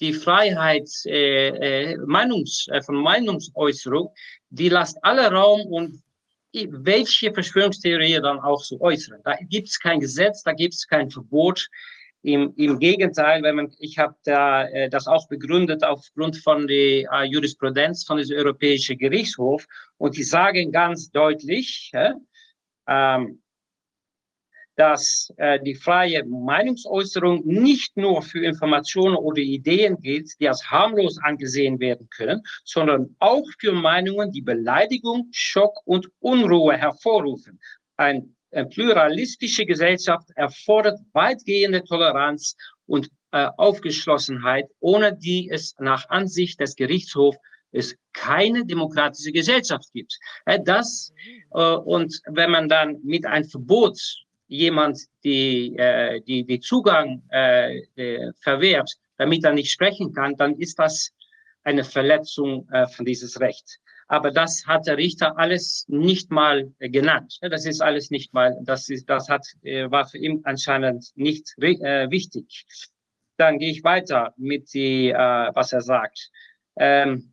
die 0.00 0.12
Freiheit 0.12 0.90
äh, 1.04 1.92
äh, 1.92 1.96
Meinungs, 1.98 2.66
äh, 2.66 2.82
von 2.82 2.96
Meinungsäußerung, 2.96 4.12
die 4.50 4.70
lässt 4.70 4.98
alle 5.02 5.30
Raum 5.30 5.60
und 5.68 6.02
welche 6.52 7.32
Verschwörungstheorie 7.32 8.20
dann 8.20 8.40
auch 8.40 8.60
zu 8.60 8.80
äußern. 8.80 9.20
Da 9.22 9.36
gibt 9.48 9.68
es 9.68 9.78
kein 9.78 10.00
Gesetz, 10.00 10.42
da 10.42 10.52
gibt 10.52 10.74
es 10.74 10.84
kein 10.84 11.08
Verbot. 11.08 11.68
Im, 12.22 12.52
Im 12.56 12.80
Gegenteil, 12.80 13.40
wenn 13.44 13.54
man, 13.54 13.72
ich 13.78 13.98
habe 13.98 14.16
da 14.24 14.66
äh, 14.66 14.88
das 14.88 15.06
auch 15.06 15.28
begründet 15.28 15.84
aufgrund 15.84 16.36
von 16.38 16.66
der 16.66 17.08
äh, 17.10 17.24
Jurisprudenz 17.24 18.04
von 18.04 18.18
dem 18.18 18.36
Europäischen 18.36 18.98
Gerichtshof 18.98 19.64
und 19.96 20.16
die 20.16 20.24
sagen 20.24 20.72
ganz 20.72 21.10
deutlich, 21.10 21.90
äh, 21.94 22.12
ähm, 22.88 23.41
dass 24.76 25.32
äh, 25.36 25.60
die 25.60 25.74
freie 25.74 26.24
Meinungsäußerung 26.24 27.44
nicht 27.44 27.96
nur 27.96 28.22
für 28.22 28.44
Informationen 28.44 29.16
oder 29.16 29.38
Ideen 29.38 30.00
gilt, 30.00 30.30
die 30.40 30.48
als 30.48 30.64
harmlos 30.70 31.18
angesehen 31.22 31.78
werden 31.80 32.08
können, 32.10 32.42
sondern 32.64 33.14
auch 33.18 33.46
für 33.58 33.72
Meinungen, 33.72 34.32
die 34.32 34.40
Beleidigung, 34.40 35.28
Schock 35.32 35.80
und 35.84 36.08
Unruhe 36.20 36.76
hervorrufen. 36.76 37.60
Ein, 37.96 38.34
eine 38.50 38.66
pluralistische 38.66 39.66
Gesellschaft 39.66 40.28
erfordert 40.36 41.00
weitgehende 41.12 41.84
Toleranz 41.84 42.56
und 42.86 43.08
äh, 43.32 43.48
Aufgeschlossenheit, 43.56 44.66
ohne 44.80 45.16
die 45.16 45.50
es 45.50 45.74
nach 45.78 46.08
Ansicht 46.08 46.60
des 46.60 46.76
Gerichtshofs 46.76 47.38
es 47.72 47.96
keine 48.12 48.64
demokratische 48.64 49.32
Gesellschaft 49.32 49.90
gibt. 49.92 50.18
Äh, 50.44 50.60
das, 50.62 51.12
äh, 51.52 51.74
und 51.74 52.20
wenn 52.26 52.50
man 52.50 52.68
dann 52.68 53.00
mit 53.02 53.26
einem 53.26 53.48
Verbot 53.48 53.98
jemand 54.52 54.98
die, 55.24 55.76
äh, 55.76 56.20
die, 56.20 56.44
die 56.44 56.60
Zugang 56.60 57.22
äh, 57.30 57.78
äh, 57.96 58.32
verwehrt, 58.40 58.90
damit 59.16 59.44
er 59.44 59.52
nicht 59.52 59.72
sprechen 59.72 60.12
kann, 60.12 60.36
dann 60.36 60.56
ist 60.56 60.78
das 60.78 61.12
eine 61.64 61.84
Verletzung 61.84 62.68
äh, 62.70 62.86
von 62.88 63.04
dieses 63.04 63.40
Recht. 63.40 63.78
Aber 64.08 64.30
das 64.30 64.66
hat 64.66 64.86
der 64.86 64.98
Richter 64.98 65.38
alles 65.38 65.86
nicht 65.88 66.30
mal 66.30 66.70
äh, 66.80 66.90
genannt. 66.90 67.38
Das 67.40 67.64
ist 67.64 67.80
alles 67.80 68.10
nicht 68.10 68.34
mal, 68.34 68.56
das 68.62 68.88
ist, 68.88 69.08
das 69.08 69.28
hat, 69.28 69.46
äh, 69.62 69.90
war 69.90 70.06
für 70.06 70.18
ihn 70.18 70.42
anscheinend 70.44 71.06
nicht 71.14 71.54
äh, 71.58 72.10
wichtig. 72.10 72.66
Dann 73.38 73.58
gehe 73.58 73.70
ich 73.70 73.84
weiter 73.84 74.34
mit 74.36 74.72
die, 74.74 75.08
äh, 75.08 75.50
was 75.54 75.72
er 75.72 75.80
sagt. 75.80 76.30
Ähm, 76.76 77.31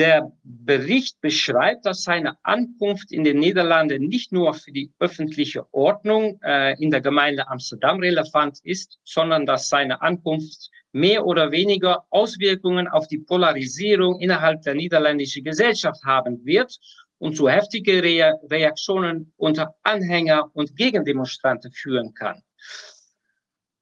der 0.00 0.32
Bericht 0.42 1.20
beschreibt, 1.20 1.84
dass 1.84 2.04
seine 2.04 2.38
Ankunft 2.42 3.12
in 3.12 3.22
den 3.22 3.38
Niederlanden 3.38 4.08
nicht 4.08 4.32
nur 4.32 4.54
für 4.54 4.72
die 4.72 4.90
öffentliche 4.98 5.66
Ordnung 5.74 6.40
äh, 6.42 6.74
in 6.82 6.90
der 6.90 7.02
Gemeinde 7.02 7.46
Amsterdam 7.48 8.00
relevant 8.00 8.60
ist, 8.62 8.98
sondern 9.04 9.44
dass 9.44 9.68
seine 9.68 10.00
Ankunft 10.00 10.70
mehr 10.92 11.26
oder 11.26 11.52
weniger 11.52 12.06
Auswirkungen 12.08 12.88
auf 12.88 13.08
die 13.08 13.18
Polarisierung 13.18 14.20
innerhalb 14.20 14.62
der 14.62 14.74
niederländischen 14.74 15.44
Gesellschaft 15.44 16.02
haben 16.02 16.46
wird 16.46 16.74
und 17.18 17.36
zu 17.36 17.50
heftigen 17.50 18.00
Re 18.00 18.40
Reaktionen 18.50 19.34
unter 19.36 19.74
Anhänger 19.82 20.50
und 20.54 20.76
Gegendemonstranten 20.76 21.72
führen 21.72 22.14
kann. 22.14 22.42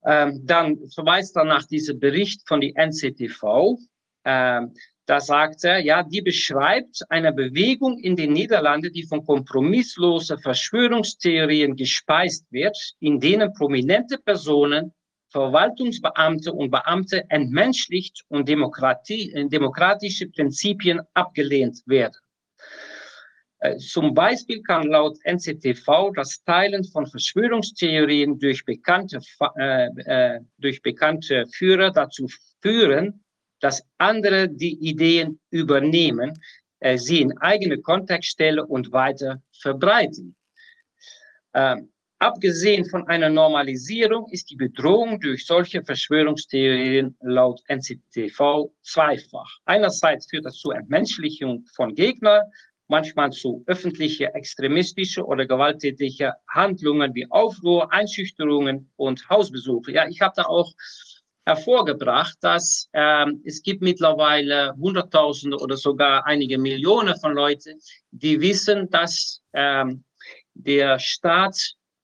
Ähm, 0.04 0.40
dann 0.44 0.78
verweist 0.88 1.36
er 1.36 1.44
nach 1.44 1.64
diesem 1.64 2.00
Bericht 2.00 2.42
von 2.48 2.60
die 2.60 2.74
NCTV, 2.74 3.78
ähm, 4.24 4.74
da 5.08 5.20
sagt 5.20 5.64
er, 5.64 5.78
ja, 5.78 6.02
die 6.02 6.20
beschreibt 6.20 7.00
eine 7.08 7.32
Bewegung 7.32 7.98
in 7.98 8.14
den 8.14 8.34
Niederlanden, 8.34 8.92
die 8.92 9.04
von 9.04 9.24
kompromisslosen 9.24 10.38
Verschwörungstheorien 10.38 11.76
gespeist 11.76 12.44
wird, 12.50 12.76
in 13.00 13.18
denen 13.18 13.54
prominente 13.54 14.18
Personen, 14.18 14.92
Verwaltungsbeamte 15.30 16.52
und 16.52 16.70
Beamte 16.70 17.24
entmenschlicht 17.30 18.22
und 18.28 18.48
Demokratie, 18.48 19.32
demokratische 19.48 20.28
Prinzipien 20.28 21.00
abgelehnt 21.14 21.80
werden. 21.86 22.16
Äh, 23.60 23.78
zum 23.78 24.12
Beispiel 24.12 24.62
kann 24.62 24.88
laut 24.88 25.16
NCTV 25.24 26.12
das 26.14 26.42
Teilen 26.44 26.84
von 26.84 27.06
Verschwörungstheorien 27.06 28.38
durch 28.38 28.62
bekannte, 28.64 29.20
äh, 29.56 29.86
äh, 30.04 30.40
durch 30.58 30.82
bekannte 30.82 31.46
Führer 31.52 31.90
dazu 31.90 32.28
führen, 32.60 33.24
dass 33.60 33.84
andere 33.98 34.48
die 34.48 34.78
Ideen 34.78 35.40
übernehmen, 35.50 36.38
äh, 36.80 36.96
sie 36.96 37.20
in 37.20 37.36
eigene 37.38 37.78
Kontext 37.78 38.30
stellen 38.30 38.60
und 38.60 38.92
weiter 38.92 39.42
verbreiten. 39.60 40.36
Ähm, 41.54 41.90
abgesehen 42.18 42.84
von 42.84 43.06
einer 43.08 43.28
Normalisierung 43.28 44.28
ist 44.30 44.50
die 44.50 44.56
Bedrohung 44.56 45.20
durch 45.20 45.46
solche 45.46 45.82
Verschwörungstheorien 45.82 47.16
laut 47.20 47.60
NCTV 47.68 48.72
zweifach. 48.82 49.58
Einerseits 49.64 50.28
führt 50.28 50.44
das 50.44 50.56
zur 50.56 50.76
Entmenschlichung 50.76 51.64
von 51.74 51.94
Gegnern, 51.94 52.42
manchmal 52.88 53.30
zu 53.32 53.62
öffentliche 53.66 54.34
extremistische 54.34 55.24
oder 55.24 55.46
gewalttätige 55.46 56.34
Handlungen 56.48 57.14
wie 57.14 57.30
Aufruhr, 57.30 57.92
Einschüchterungen 57.92 58.90
und 58.96 59.28
Hausbesuche. 59.28 59.92
Ja, 59.92 60.08
ich 60.08 60.20
habe 60.20 60.32
da 60.36 60.44
auch 60.44 60.72
hervorgebracht, 61.48 62.36
dass 62.42 62.90
ähm, 62.92 63.40
es 63.42 63.62
gibt 63.62 63.80
mittlerweile 63.80 64.74
Hunderttausende 64.76 65.56
oder 65.56 65.78
sogar 65.78 66.26
einige 66.26 66.58
Millionen 66.58 67.18
von 67.18 67.32
Leuten, 67.32 67.80
die 68.10 68.38
wissen, 68.38 68.90
dass 68.90 69.40
ähm, 69.54 70.04
der 70.52 70.98
Staat 70.98 71.56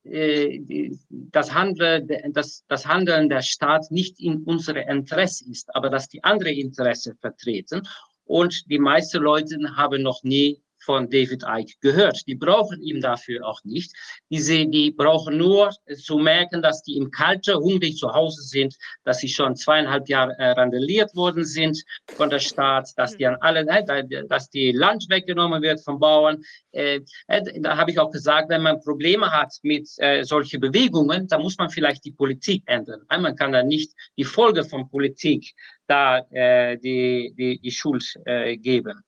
äh, 0.05 0.90
das, 1.10 1.52
Handeln, 1.52 2.08
das, 2.32 2.64
das 2.68 2.86
Handeln 2.86 3.28
der 3.28 3.42
Staat 3.42 3.90
nicht 3.90 4.18
in 4.18 4.44
unserem 4.44 4.89
Interesse 4.89 5.44
ist, 5.50 5.74
aber 5.76 5.90
dass 5.90 6.08
die 6.08 6.24
andere 6.24 6.52
Interesse 6.52 7.14
vertreten. 7.20 7.86
Und 8.24 8.70
die 8.70 8.78
meisten 8.78 9.23
Leute 9.23 9.58
haben 9.76 10.00
noch 10.00 10.23
nie 10.23 10.58
von 10.84 11.08
David 11.10 11.42
Icke 11.46 11.74
gehört. 11.80 12.26
Die 12.26 12.34
brauchen 12.34 12.80
ihn 12.82 13.00
dafür 13.00 13.46
auch 13.46 13.62
nicht. 13.64 13.92
Die, 14.30 14.70
die 14.70 14.90
brauchen 14.90 15.36
nur 15.36 15.70
zu 15.96 16.18
merken, 16.18 16.62
dass 16.62 16.82
die 16.82 16.96
im 16.96 17.10
Kalter 17.10 17.56
hungrig 17.58 17.96
zu 17.96 18.12
Hause 18.12 18.42
sind, 18.42 18.76
dass 19.04 19.18
sie 19.18 19.28
schon 19.28 19.56
zweieinhalb 19.56 20.08
Jahre 20.08 20.36
äh, 20.38 20.50
randaliert 20.50 21.14
worden 21.14 21.44
sind 21.44 21.82
von 22.16 22.30
der 22.30 22.38
Staat, 22.38 22.90
dass 22.96 23.16
die 23.16 23.26
an 23.26 23.36
alle, 23.40 23.66
äh, 23.66 24.26
dass 24.28 24.50
die 24.50 24.72
Land 24.72 25.06
weggenommen 25.08 25.62
wird 25.62 25.82
von 25.82 25.98
Bauern. 25.98 26.42
Äh, 26.72 27.00
äh, 27.28 27.60
da 27.60 27.76
habe 27.76 27.90
ich 27.90 27.98
auch 27.98 28.10
gesagt, 28.10 28.48
wenn 28.48 28.62
man 28.62 28.80
Probleme 28.80 29.30
hat 29.30 29.52
mit 29.62 29.88
äh, 29.98 30.24
solchen 30.24 30.60
Bewegungen, 30.60 31.28
dann 31.28 31.42
muss 31.42 31.58
man 31.58 31.70
vielleicht 31.70 32.04
die 32.04 32.12
Politik 32.12 32.62
ändern. 32.66 33.00
Man 33.08 33.36
kann 33.36 33.52
da 33.52 33.62
nicht 33.62 33.92
die 34.16 34.24
Folge 34.24 34.64
von 34.64 34.88
Politik 34.88 35.54
da 35.86 36.18
äh, 36.30 36.78
die, 36.78 37.34
die, 37.36 37.60
die 37.60 37.70
Schuld 37.70 38.04
äh, 38.24 38.56
geben. 38.56 39.02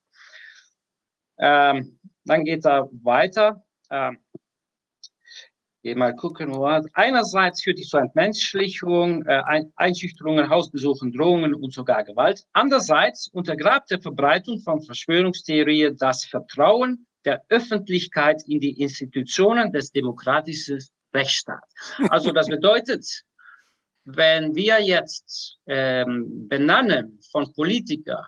Ähm, 1.39 1.99
dann 2.25 2.45
geht 2.45 2.65
er 2.65 2.89
weiter. 3.03 3.65
Ähm, 3.91 4.19
mal 5.95 6.17
gucken, 6.17 6.53
wo 6.53 6.65
einerseits 6.95 7.63
führt 7.63 7.79
die 7.79 7.85
zur 7.85 8.01
Entmenschlichung, 8.01 9.25
äh, 9.27 9.63
Einschüchterungen, 9.77 10.49
Hausbesuchen, 10.49 11.13
Drohungen 11.13 11.55
und 11.55 11.73
sogar 11.73 12.03
Gewalt. 12.03 12.45
Andererseits 12.53 13.29
untergrabt 13.29 13.91
die 13.91 13.99
Verbreitung 13.99 14.61
von 14.61 14.83
Verschwörungstheorien 14.83 15.97
das 15.97 16.25
Vertrauen 16.25 17.07
der 17.25 17.43
Öffentlichkeit 17.49 18.43
in 18.47 18.61
die 18.61 18.81
Institutionen 18.81 19.73
des 19.73 19.93
demokratischen 19.93 20.83
Rechtsstaats. 21.15 21.95
Also 22.11 22.33
das 22.33 22.49
bedeutet, 22.49 23.25
wenn 24.05 24.55
wir 24.55 24.81
jetzt 24.81 25.59
ähm, 25.67 26.49
benennen 26.49 27.19
von 27.31 27.53
Politikern, 27.53 28.25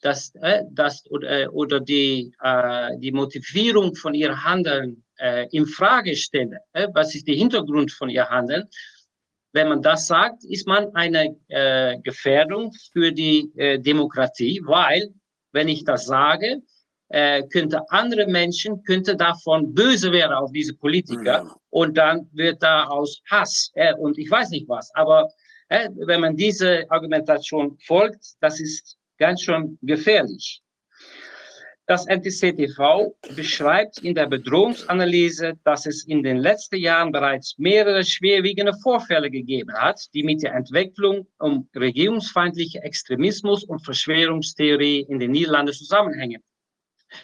dass, 0.00 0.32
äh, 0.36 0.62
dass 0.70 1.04
oder, 1.10 1.42
äh, 1.42 1.46
oder 1.48 1.80
die, 1.80 2.32
äh, 2.42 2.96
die 2.98 3.12
Motivierung 3.12 3.94
von 3.94 4.14
ihr 4.14 4.44
Handeln 4.44 5.04
äh, 5.18 5.46
in 5.50 5.66
Frage 5.66 6.16
stelle. 6.16 6.58
Äh, 6.72 6.88
was 6.92 7.14
ist 7.14 7.26
der 7.26 7.34
Hintergrund 7.34 7.90
von 7.92 8.08
ihr 8.08 8.28
Handeln? 8.28 8.68
Wenn 9.52 9.68
man 9.68 9.82
das 9.82 10.06
sagt, 10.06 10.44
ist 10.44 10.66
man 10.66 10.94
eine 10.94 11.36
äh, 11.48 11.98
Gefährdung 12.00 12.72
für 12.92 13.10
die 13.10 13.50
äh, 13.56 13.78
Demokratie, 13.78 14.60
weil, 14.64 15.08
wenn 15.52 15.68
ich 15.68 15.84
das 15.84 16.06
sage, 16.06 16.62
äh, 17.08 17.42
könnte 17.48 17.80
andere 17.90 18.26
Menschen, 18.26 18.82
könnte 18.84 19.16
davon 19.16 19.74
böse 19.74 20.12
werden 20.12 20.32
auf 20.32 20.52
diese 20.52 20.74
Politiker 20.74 21.44
mhm. 21.44 21.50
und 21.70 21.96
dann 21.96 22.28
wird 22.32 22.62
da 22.62 22.84
aus 22.84 23.22
Hass 23.30 23.70
äh, 23.74 23.94
und 23.94 24.18
ich 24.18 24.30
weiß 24.30 24.50
nicht 24.50 24.68
was. 24.68 24.94
Aber 24.94 25.30
äh, 25.70 25.88
wenn 25.96 26.20
man 26.20 26.36
diese 26.36 26.84
Argumentation 26.90 27.78
folgt, 27.86 28.34
das 28.40 28.60
ist 28.60 28.97
ganz 29.18 29.42
schön 29.42 29.78
gefährlich. 29.82 30.62
Das 31.88 32.06
NTCTV 32.06 33.16
beschreibt 33.34 34.00
in 34.00 34.14
der 34.14 34.26
Bedrohungsanalyse, 34.26 35.54
dass 35.64 35.86
es 35.86 36.04
in 36.04 36.22
den 36.22 36.36
letzten 36.36 36.76
Jahren 36.76 37.12
bereits 37.12 37.56
mehrere 37.56 38.04
schwerwiegende 38.04 38.74
Vorfälle 38.82 39.30
gegeben 39.30 39.72
hat, 39.72 39.98
die 40.12 40.22
mit 40.22 40.42
der 40.42 40.54
Entwicklung 40.54 41.26
um 41.38 41.66
regierungsfeindliche 41.74 42.82
Extremismus 42.82 43.64
und 43.64 43.82
Verschwörungstheorie 43.82 45.06
in 45.08 45.18
den 45.18 45.30
Niederlanden 45.30 45.72
zusammenhängen. 45.72 46.42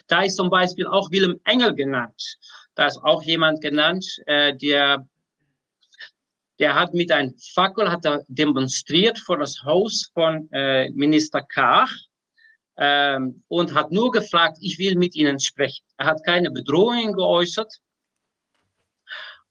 Da 0.07 0.23
ist 0.23 0.37
zum 0.37 0.49
Beispiel 0.49 0.87
auch 0.87 1.11
Willem 1.11 1.39
Engel 1.43 1.75
genannt. 1.75 2.39
Da 2.73 2.87
ist 2.87 2.97
auch 3.03 3.21
jemand 3.21 3.61
genannt, 3.61 4.03
äh, 4.25 4.55
der 4.57 5.07
der 6.59 6.75
hat 6.75 6.93
mit 6.93 7.11
einem 7.11 7.35
Fackel 7.53 7.91
hat 7.91 8.05
er 8.05 8.23
demonstriert 8.27 9.19
vor 9.19 9.37
das 9.37 9.61
Haus 9.63 10.09
von 10.13 10.49
äh, 10.51 10.89
Minister 10.91 11.41
Kach 11.41 11.91
ähm, 12.77 13.43
und 13.47 13.73
hat 13.73 13.91
nur 13.91 14.11
gefragt, 14.11 14.57
ich 14.61 14.79
will 14.79 14.95
mit 14.95 15.15
Ihnen 15.15 15.39
sprechen. 15.39 15.85
Er 15.97 16.07
hat 16.07 16.23
keine 16.25 16.51
Bedrohung 16.51 17.13
geäußert 17.13 17.73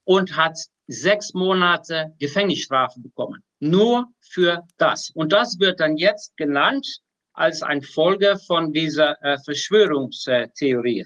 und 0.03 0.35
hat 0.35 0.57
sechs 0.87 1.33
Monate 1.33 2.13
Gefängnisstrafe 2.19 2.99
bekommen. 2.99 3.43
Nur 3.59 4.07
für 4.21 4.63
das. 4.77 5.09
Und 5.11 5.31
das 5.31 5.59
wird 5.59 5.79
dann 5.79 5.97
jetzt 5.97 6.35
genannt 6.37 6.87
als 7.33 7.61
ein 7.61 7.81
Folge 7.81 8.37
von 8.47 8.71
dieser 8.71 9.21
äh, 9.23 9.37
Verschwörungstheorie. 9.43 11.05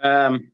Ähm, 0.00 0.53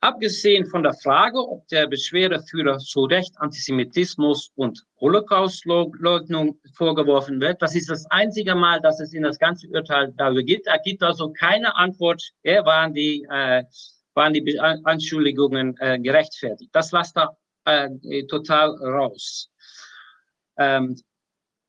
Abgesehen 0.00 0.66
von 0.66 0.82
der 0.82 0.92
Frage, 0.94 1.38
ob 1.38 1.66
der 1.68 1.86
Beschwerdeführer 1.86 2.78
zu 2.78 3.04
Recht 3.04 3.32
Antisemitismus 3.38 4.52
und 4.54 4.84
Holocaustleugnung 5.00 6.60
vorgeworfen 6.74 7.40
wird, 7.40 7.62
das 7.62 7.74
ist 7.74 7.88
das 7.88 8.04
einzige 8.10 8.54
Mal, 8.54 8.80
dass 8.80 9.00
es 9.00 9.14
in 9.14 9.22
das 9.22 9.38
ganze 9.38 9.66
Urteil 9.68 10.12
darüber 10.16 10.42
gibt. 10.42 10.66
Er 10.66 10.78
gibt 10.80 11.02
also 11.02 11.32
keine 11.32 11.74
Antwort, 11.76 12.22
er 12.42 12.64
waren 12.66 12.92
die, 12.92 13.26
äh, 13.30 13.64
waren 14.14 14.34
die 14.34 14.60
Anschuldigungen 14.60 15.76
äh, 15.80 15.98
gerechtfertigt. 15.98 16.70
Das 16.74 16.92
lasst 16.92 17.16
er 17.16 17.36
äh, 17.64 17.88
total 18.26 18.70
raus. 18.76 19.50
Ähm, 20.58 20.96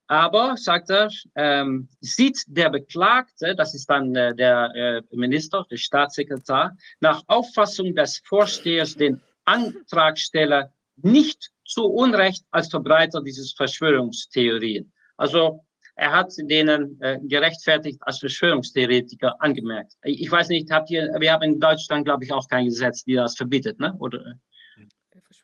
aber, 0.08 0.56
sagt 0.58 0.90
er, 0.90 1.10
ähm, 1.36 1.90
sieht 2.00 2.44
der 2.48 2.70
Beklagte, 2.70 3.56
das 3.56 3.74
ist 3.74 3.90
dann 3.90 4.16
äh, 4.16 4.34
der 4.36 4.72
äh, 4.76 5.16
Minister, 5.16 5.66
der 5.70 5.78
Staatssekretär, 5.78 6.76
nach 7.00 7.24
Auffassung 7.28 7.94
des 7.94 8.22
Vorstehers 8.26 8.96
den 8.96 9.22
Antragsteller 9.46 10.72
nicht 10.98 11.52
zu 11.66 11.86
Unrecht 11.86 12.46
als 12.52 12.70
Verbreiter 12.70 13.22
dieses 13.22 13.54
Verschwörungstheorien. 13.54 14.92
Also 15.18 15.64
er 15.96 16.12
hat 16.12 16.32
denen 16.38 17.02
äh, 17.02 17.20
gerechtfertigt 17.24 18.00
als 18.02 18.20
Verschwörungstheoretiker 18.20 19.36
angemerkt. 19.42 19.94
Ich 20.04 20.32
weiß 20.32 20.50
nicht, 20.50 20.72
habt 20.72 20.92
ihr, 20.92 21.12
wir 21.20 21.34
haben 21.34 21.44
in 21.44 21.60
Deutschland, 21.60 22.06
glaube 22.06 22.24
ich, 22.24 22.32
auch 22.32 22.48
kein 22.48 22.66
Gesetz, 22.66 23.04
die 23.04 23.16
das 23.16 23.36
verbietet, 23.36 23.80
ne? 23.80 23.96
Oder? 24.00 24.36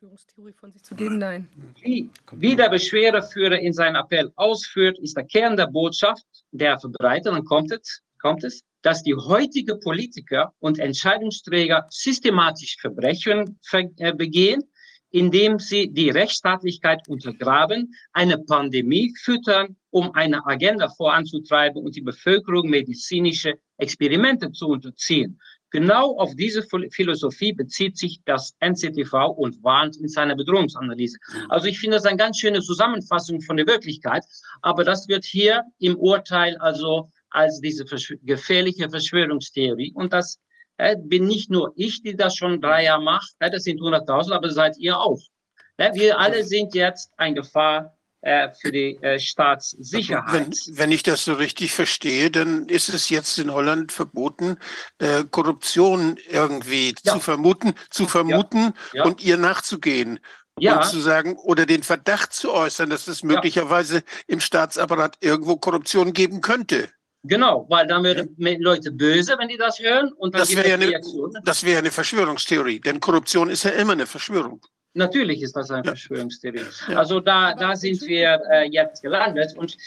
Verschwörungstheorie 0.03 0.53
von 0.53 0.71
sich 0.71 0.83
zu 0.83 0.95
geben? 0.95 1.17
Nein. 1.17 1.47
Wie, 1.81 2.09
wie 2.33 2.55
der 2.55 2.69
Beschwerdeführer 2.69 3.59
in 3.59 3.73
seinem 3.73 3.95
Appell 3.95 4.31
ausführt, 4.35 4.99
ist 4.99 5.15
der 5.15 5.25
Kern 5.25 5.55
der 5.55 5.67
Botschaft, 5.67 6.25
der 6.51 6.79
verbreitet, 6.79 7.33
dann 7.33 7.45
kommt 7.45 7.71
es, 7.71 8.01
kommt 8.19 8.43
es, 8.43 8.63
dass 8.81 9.03
die 9.03 9.15
heutige 9.15 9.77
Politiker 9.77 10.53
und 10.59 10.79
Entscheidungsträger 10.79 11.85
systematisch 11.89 12.77
Verbrechen 12.81 13.59
äh, 13.71 14.13
begehen, 14.13 14.63
indem 15.09 15.59
sie 15.59 15.89
die 15.89 16.09
Rechtsstaatlichkeit 16.09 17.07
untergraben, 17.07 17.93
eine 18.11 18.39
Pandemie 18.39 19.13
füttern, 19.21 19.77
um 19.89 20.11
eine 20.15 20.45
Agenda 20.45 20.89
voranzutreiben 20.89 21.81
und 21.81 21.95
die 21.95 22.01
Bevölkerung 22.01 22.69
medizinische 22.69 23.53
Experimente 23.77 24.51
zu 24.51 24.67
unterziehen. 24.67 25.39
Genau 25.73 26.17
auf 26.19 26.35
diese 26.35 26.61
Philosophie 26.91 27.51
bezieht 27.51 27.97
sich 27.97 28.21
das 28.25 28.55
NCTV 28.59 29.31
und 29.35 29.63
warnt 29.63 29.97
in 29.97 30.07
seiner 30.07 30.35
Bedrohungsanalyse. 30.35 31.17
Mhm. 31.17 31.51
Also 31.51 31.65
ich 31.65 31.79
finde 31.79 31.97
das 31.97 32.05
eine 32.05 32.17
ganz 32.17 32.37
schöne 32.37 32.61
Zusammenfassung 32.61 33.41
von 33.41 33.57
der 33.57 33.65
Wirklichkeit, 33.65 34.23
aber 34.61 34.83
das 34.83 35.07
wird 35.07 35.25
hier 35.25 35.63
im 35.79 35.97
Urteil 35.97 36.57
also 36.57 37.09
als 37.31 37.59
diese 37.59 37.87
Verschw 37.87 38.17
gefährliche 38.21 38.87
Verschwörungstheorie 38.87 39.91
und 39.95 40.13
das 40.13 40.39
äh, 40.77 40.95
bin 40.95 41.25
nicht 41.25 41.49
nur 41.49 41.73
ich, 41.75 42.03
die 42.03 42.15
das 42.15 42.35
schon 42.35 42.61
drei 42.61 42.83
Jahre 42.83 43.03
macht, 43.03 43.33
äh, 43.39 43.49
das 43.49 43.63
sind 43.63 43.79
100.000, 43.81 44.31
aber 44.31 44.51
seid 44.51 44.77
ihr 44.77 44.99
auch. 44.99 45.21
Äh, 45.77 45.91
wir 45.95 46.19
alle 46.19 46.43
sind 46.43 46.75
jetzt 46.75 47.11
eine 47.17 47.33
Gefahr 47.33 47.97
für 48.61 48.71
die 48.71 48.97
äh, 49.01 49.19
Staatssicherheit. 49.19 50.33
Wenn, 50.33 50.77
wenn, 50.77 50.91
ich 50.91 51.03
das 51.03 51.25
so 51.25 51.33
richtig 51.33 51.73
verstehe, 51.73 52.31
dann 52.31 52.69
ist 52.69 52.89
es 52.89 53.09
jetzt 53.09 53.37
in 53.37 53.51
Holland 53.51 53.91
verboten, 53.91 54.57
äh, 54.99 55.23
Korruption 55.29 56.17
irgendwie 56.29 56.95
ja. 57.03 57.13
zu 57.13 57.19
vermuten, 57.19 57.73
zu 57.89 58.07
vermuten 58.07 58.73
ja. 58.93 58.99
Ja. 58.99 59.03
und 59.03 59.21
ihr 59.21 59.37
nachzugehen. 59.37 60.19
Ja. 60.59 60.77
Und 60.77 60.85
zu 60.85 60.99
sagen 60.99 61.35
oder 61.35 61.65
den 61.65 61.81
Verdacht 61.81 62.31
zu 62.31 62.53
äußern, 62.53 62.89
dass 62.89 63.07
es 63.07 63.23
möglicherweise 63.23 64.03
im 64.27 64.39
Staatsapparat 64.39 65.17
irgendwo 65.19 65.57
Korruption 65.57 66.13
geben 66.13 66.41
könnte. 66.41 66.89
Genau, 67.23 67.65
weil 67.69 67.87
dann 67.87 68.03
werden 68.03 68.35
Leute 68.61 68.91
böse, 68.91 69.35
wenn 69.39 69.47
die 69.47 69.57
das 69.57 69.79
hören. 69.79 70.11
Und 70.13 70.35
dann 70.35 70.41
das 70.41 70.55
wäre 70.55 70.73
eine, 70.73 71.01
das 71.43 71.63
wär 71.63 71.79
eine 71.79 71.89
Verschwörungstheorie, 71.89 72.81
denn 72.81 72.99
Korruption 72.99 73.49
ist 73.49 73.63
ja 73.63 73.71
immer 73.71 73.93
eine 73.93 74.05
Verschwörung. 74.05 74.61
Natürlich 74.93 75.41
ist 75.41 75.55
das 75.55 75.71
eine 75.71 75.83
ja. 75.83 75.91
Verschwörungstheorie. 75.91 76.61
Ja. 76.89 76.97
Also 76.97 77.19
da, 77.19 77.53
da 77.53 77.75
sind 77.75 78.01
wir 78.03 78.41
äh, 78.51 78.69
jetzt 78.69 79.01
gelandet. 79.01 79.55
Und 79.57 79.77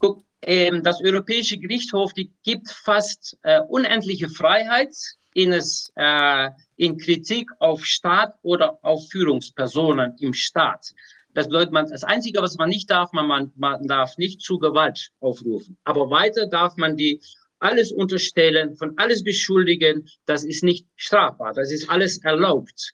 guck, 0.00 0.24
ähm, 0.42 0.82
das 0.82 1.00
Europäische 1.02 1.58
Gerichtshof 1.58 2.12
die 2.12 2.32
gibt 2.42 2.70
fast 2.70 3.36
äh, 3.42 3.60
unendliche 3.60 4.28
Freiheit 4.28 4.94
in, 5.34 5.52
es, 5.52 5.92
äh, 5.96 6.50
in 6.76 6.98
Kritik 6.98 7.50
auf 7.58 7.84
Staat 7.84 8.34
oder 8.42 8.78
auf 8.82 9.08
Führungspersonen 9.10 10.16
im 10.18 10.34
Staat. 10.34 10.92
Das 11.34 11.46
bedeutet, 11.48 11.72
man, 11.72 11.88
das 11.88 12.04
Einzige, 12.04 12.42
was 12.42 12.56
man 12.56 12.68
nicht 12.68 12.90
darf, 12.90 13.12
man, 13.12 13.26
man, 13.26 13.52
man 13.56 13.86
darf 13.86 14.18
nicht 14.18 14.42
zu 14.42 14.58
Gewalt 14.58 15.10
aufrufen. 15.20 15.78
Aber 15.84 16.10
weiter 16.10 16.46
darf 16.46 16.76
man 16.76 16.96
die 16.96 17.20
alles 17.58 17.92
unterstellen, 17.92 18.76
von 18.76 18.92
alles 18.98 19.22
beschuldigen. 19.24 20.08
Das 20.26 20.44
ist 20.44 20.62
nicht 20.62 20.86
strafbar. 20.96 21.54
Das 21.54 21.70
ist 21.72 21.88
alles 21.88 22.18
erlaubt. 22.18 22.92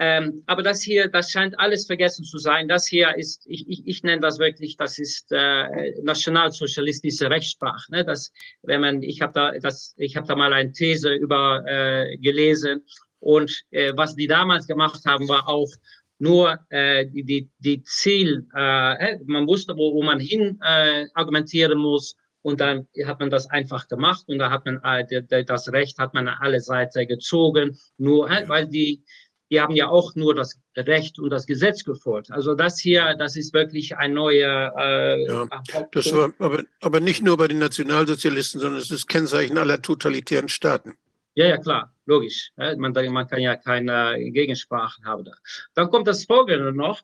Ähm, 0.00 0.44
aber 0.46 0.62
das 0.62 0.80
hier, 0.80 1.08
das 1.08 1.30
scheint 1.32 1.58
alles 1.58 1.86
vergessen 1.86 2.24
zu 2.24 2.38
sein. 2.38 2.68
Das 2.68 2.86
hier 2.86 3.16
ist, 3.16 3.44
ich, 3.46 3.68
ich, 3.68 3.84
ich 3.84 4.02
nenne 4.04 4.20
das 4.20 4.38
wirklich, 4.38 4.76
das 4.76 4.98
ist 4.98 5.32
äh, 5.32 6.00
nationalsozialistische 6.02 7.28
Rechtssprache. 7.28 7.90
Ne? 7.90 8.04
Das, 8.04 8.32
wenn 8.62 8.80
man, 8.80 9.02
ich 9.02 9.20
habe 9.20 9.32
da, 9.32 9.58
das, 9.58 9.94
ich 9.96 10.16
habe 10.16 10.28
da 10.28 10.36
mal 10.36 10.52
eine 10.52 10.72
These 10.72 11.12
über 11.14 11.64
äh, 11.66 12.16
gelesen 12.18 12.84
und 13.18 13.64
äh, 13.70 13.92
was 13.96 14.14
die 14.14 14.28
damals 14.28 14.68
gemacht 14.68 15.04
haben, 15.04 15.28
war 15.28 15.48
auch 15.48 15.70
nur 16.20 16.58
äh, 16.70 17.06
die, 17.06 17.24
die, 17.24 17.50
die 17.58 17.82
Ziel, 17.82 18.46
äh, 18.54 19.18
man 19.26 19.48
wusste, 19.48 19.76
wo, 19.76 19.94
wo 19.94 20.02
man 20.04 20.20
hin 20.20 20.60
äh, 20.62 21.06
argumentieren 21.14 21.78
muss 21.78 22.14
und 22.42 22.60
dann 22.60 22.86
hat 23.04 23.18
man 23.20 23.30
das 23.30 23.50
einfach 23.50 23.88
gemacht 23.88 24.24
und 24.28 24.38
da 24.38 24.50
hat 24.50 24.64
man 24.64 24.80
äh, 24.84 25.44
das 25.44 25.72
Recht 25.72 25.98
hat 25.98 26.14
man 26.14 26.28
an 26.28 26.38
alle 26.40 26.60
Seiten 26.60 27.06
gezogen, 27.06 27.76
nur 27.98 28.30
äh, 28.30 28.48
weil 28.48 28.68
die 28.68 29.02
die 29.50 29.60
haben 29.60 29.74
ja 29.74 29.88
auch 29.88 30.14
nur 30.14 30.34
das 30.34 30.58
Recht 30.76 31.18
und 31.18 31.30
das 31.30 31.46
Gesetz 31.46 31.84
gefordert. 31.84 32.30
Also 32.30 32.54
das 32.54 32.78
hier, 32.78 33.14
das 33.18 33.36
ist 33.36 33.54
wirklich 33.54 33.96
ein 33.96 34.14
neuer. 34.14 34.74
Äh, 34.76 35.26
ja, 35.26 35.48
das 35.92 36.12
war 36.14 36.32
aber, 36.38 36.64
aber 36.80 37.00
nicht 37.00 37.22
nur 37.22 37.36
bei 37.36 37.48
den 37.48 37.58
Nationalsozialisten, 37.58 38.60
sondern 38.60 38.80
es 38.80 38.90
ist 38.90 39.08
Kennzeichen 39.08 39.58
aller 39.58 39.80
totalitären 39.80 40.48
Staaten. 40.48 40.94
Ja, 41.34 41.46
ja, 41.46 41.56
klar, 41.56 41.94
logisch. 42.06 42.50
Man, 42.56 42.92
man 42.92 43.28
kann 43.28 43.40
ja 43.40 43.56
keine 43.56 44.18
Gegensprachen 44.32 45.04
haben. 45.04 45.24
Dann 45.74 45.88
kommt 45.88 46.08
das 46.08 46.24
Folgende 46.24 46.72
noch. 46.72 47.00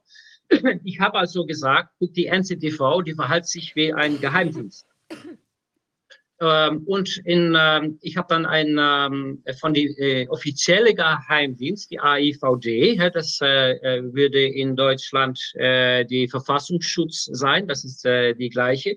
Ich 0.85 1.01
habe 1.01 1.19
also 1.19 1.47
gesagt, 1.47 1.91
die 2.01 2.27
NCTV, 2.27 3.03
die 3.03 3.15
verhält 3.15 3.47
sich 3.47 3.75
wie 3.77 3.95
ein 3.95 4.21
Geheimdienst. 4.21 4.87
Ähm, 6.41 6.83
und 6.87 7.19
in, 7.25 7.57
ähm, 7.59 7.99
ich 8.01 8.17
habe 8.17 8.27
dann 8.29 8.45
ein 8.45 8.77
ähm, 8.79 9.43
von 9.61 9.73
die 9.73 9.87
äh, 9.87 10.29
offizielle 10.29 10.95
Geheimdienst, 10.95 11.91
die 11.91 12.01
AIVD, 12.01 12.99
das 13.15 13.39
äh, 13.41 13.73
äh, 13.73 14.03
würde 14.03 14.45
in 14.45 14.75
Deutschland 14.75 15.41
äh, 15.55 16.05
die 16.05 16.27
Verfassungsschutz 16.27 17.27
sein, 17.33 17.69
das 17.69 17.85
ist 17.85 18.05
die 18.05 18.51
gleiche. 18.51 18.97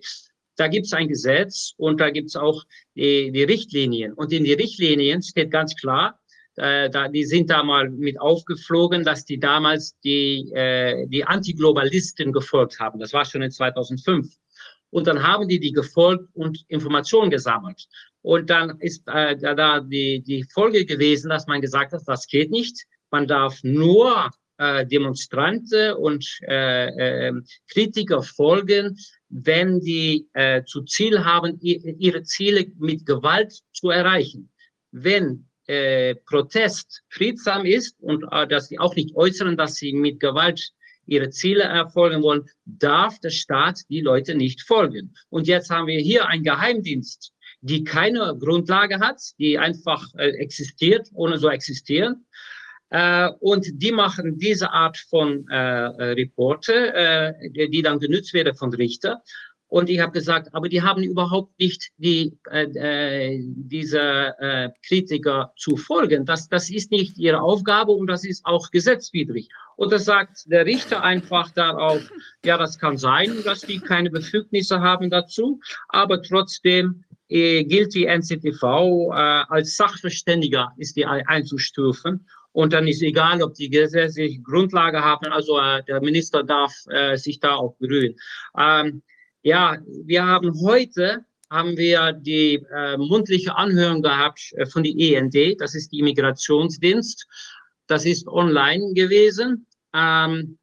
Da 0.56 0.67
gibt 0.67 0.88
es 0.88 0.93
ein 0.93 1.07
Gesetz 1.07 1.74
und 1.77 2.01
da 2.01 2.09
gibt 2.09 2.30
es 2.30 2.35
auch 2.35 2.64
die, 2.95 3.32
die 3.32 3.43
Richtlinien. 3.43 4.14
Und 4.14 4.33
in 4.33 4.43
die 4.43 4.53
Richtlinien 4.53 5.22
steht 5.22 5.51
ganz 5.51 5.75
klar, 5.75 6.19
da, 6.56 7.07
die 7.07 7.24
sind 7.24 7.51
da 7.51 7.61
mal 7.61 7.88
mit 7.91 8.19
aufgeflogen, 8.19 9.03
dass 9.03 9.25
die 9.25 9.40
damals 9.40 9.95
die, 9.99 10.51
die 11.07 11.24
Antiglobalisten 11.24 12.33
gefolgt 12.33 12.80
haben. 12.80 12.99
Das 12.99 13.14
war 13.14 13.25
schon 13.25 13.43
in 13.43 13.51
2005. 13.51 14.27
Und 14.98 15.06
dann 15.06 15.22
haben 15.22 15.48
die 15.48 15.59
die 15.59 15.74
gefolgt 15.74 16.27
und 16.34 16.66
Informationen 16.69 17.30
gesammelt. 17.30 17.88
Und 18.24 18.50
dann 18.50 18.80
ist 18.80 19.03
äh, 19.06 19.38
da 19.38 19.80
die, 19.80 20.24
die 20.24 20.43
Folge 20.51 20.88
gewesen, 20.88 21.30
dass 21.30 21.45
man 21.45 21.61
gesagt 21.61 21.93
hat, 21.93 22.01
das 22.08 22.26
geht 22.26 22.50
nicht. 22.50 22.84
Man 23.11 23.27
darf 23.27 23.59
nur 23.61 24.32
äh, 24.58 24.88
Demonstranten 24.88 25.93
und 25.93 26.26
äh, 26.48 27.27
äh, 27.27 27.34
Kritiker 27.72 28.24
folgen, 28.24 28.98
wenn 29.30 29.82
die 29.82 30.27
äh, 30.34 30.64
zu 30.64 30.82
Ziel 30.82 31.24
haben, 31.24 31.59
ihre 31.61 32.24
Ziele 32.24 32.66
mit 32.80 33.06
Gewalt 33.06 33.53
zu 33.74 33.92
erreichen. 33.92 34.50
Wenn 34.92 35.48
äh, 35.67 36.16
Protest 36.26 37.03
friedsam 37.09 37.67
ist 37.67 37.95
und 38.00 38.26
äh, 38.32 38.48
dass 38.48 38.69
sie 38.69 38.80
auch 38.80 38.95
nicht 38.95 39.16
äußern, 39.16 39.58
dass 39.58 39.76
sie 39.76 39.93
mit 39.93 40.19
Gewalt 40.19 40.72
ihre 41.07 41.29
Ziele 41.29 41.63
erfolgen 41.63 42.21
wollen, 42.21 42.45
darf 42.65 43.19
der 43.19 43.29
Staat 43.29 43.81
die 43.89 44.01
Leute 44.01 44.35
nicht 44.35 44.61
folgen. 44.61 45.15
Und 45.29 45.47
jetzt 45.47 45.69
haben 45.69 45.87
wir 45.87 45.99
hier 45.99 46.27
einen 46.27 46.43
Geheimdienst, 46.43 47.33
die 47.61 47.83
keine 47.83 48.37
Grundlage 48.39 48.99
hat, 48.99 49.21
die 49.39 49.57
einfach 49.57 50.05
äh, 50.15 50.29
existiert, 50.29 51.09
ohne 51.13 51.37
so 51.37 51.49
existieren. 51.49 52.25
Äh, 52.89 53.29
und 53.39 53.65
die 53.73 53.91
machen 53.91 54.37
diese 54.37 54.71
Art 54.71 54.97
von 54.97 55.47
äh, 55.49 55.57
Reporte, 55.57 56.93
äh, 56.93 57.67
die 57.69 57.81
dann 57.81 57.99
genützt 57.99 58.33
werden 58.33 58.55
von 58.55 58.73
Richter. 58.73 59.21
Und 59.69 59.89
ich 59.89 59.99
habe 59.99 60.13
gesagt, 60.13 60.53
aber 60.53 60.69
die 60.69 60.81
haben 60.81 61.03
überhaupt 61.03 61.59
nicht 61.59 61.89
die, 61.97 62.37
äh, 62.49 62.63
äh, 62.63 63.41
diese 63.43 64.33
äh, 64.39 64.69
Kritiker 64.87 65.51
zu 65.57 65.75
folgen. 65.75 66.25
Das, 66.25 66.47
das 66.47 66.69
ist 66.69 66.91
nicht 66.91 67.17
ihre 67.17 67.41
Aufgabe 67.41 67.91
und 67.91 68.07
das 68.07 68.23
ist 68.23 68.45
auch 68.45 68.71
gesetzwidrig. 68.71 69.49
Und 69.75 69.91
da 69.91 69.99
sagt 69.99 70.49
der 70.49 70.65
Richter 70.65 71.03
einfach 71.03 71.51
darauf, 71.51 72.01
ja, 72.45 72.57
das 72.57 72.79
kann 72.79 72.97
sein, 72.97 73.43
dass 73.43 73.61
die 73.61 73.79
keine 73.79 74.09
Befugnisse 74.09 74.79
haben 74.79 75.09
dazu, 75.09 75.59
aber 75.89 76.21
trotzdem 76.23 77.03
äh, 77.29 77.65
gilt 77.65 77.93
die 77.93 78.05
NCTV 78.05 79.11
äh, 79.11 79.15
als 79.49 79.75
Sachverständiger, 79.75 80.71
ist 80.77 80.95
die 80.95 81.05
einzustufen. 81.05 82.25
Und 82.53 82.73
dann 82.73 82.87
ist 82.87 83.03
egal, 83.03 83.43
ob 83.43 83.53
die 83.53 83.69
gesetzliche 83.69 84.41
Grundlage 84.41 85.03
haben, 85.03 85.27
also 85.27 85.59
äh, 85.59 85.83
der 85.83 86.01
Minister 86.01 86.43
darf 86.43 86.73
äh, 86.89 87.15
sich 87.17 87.39
da 87.39 87.55
auch 87.55 87.75
berühren. 87.75 88.15
Ähm, 88.57 89.03
ja, 89.43 89.77
wir 90.03 90.25
haben 90.25 90.53
heute 90.61 91.25
haben 91.49 91.77
wir 91.77 92.11
die 92.11 92.66
äh, 92.75 92.98
mundliche 92.98 93.56
Anhörung 93.56 94.01
gehabt 94.01 94.53
äh, 94.57 94.66
von 94.66 94.83
die 94.83 95.14
END, 95.14 95.59
das 95.61 95.75
ist 95.75 95.91
die 95.91 95.99
Immigrationsdienst. 95.99 97.25
Das 97.88 98.06
ist 98.06 98.27
online 98.27 98.93
gewesen. 98.93 99.66
Ähm, 99.93 100.57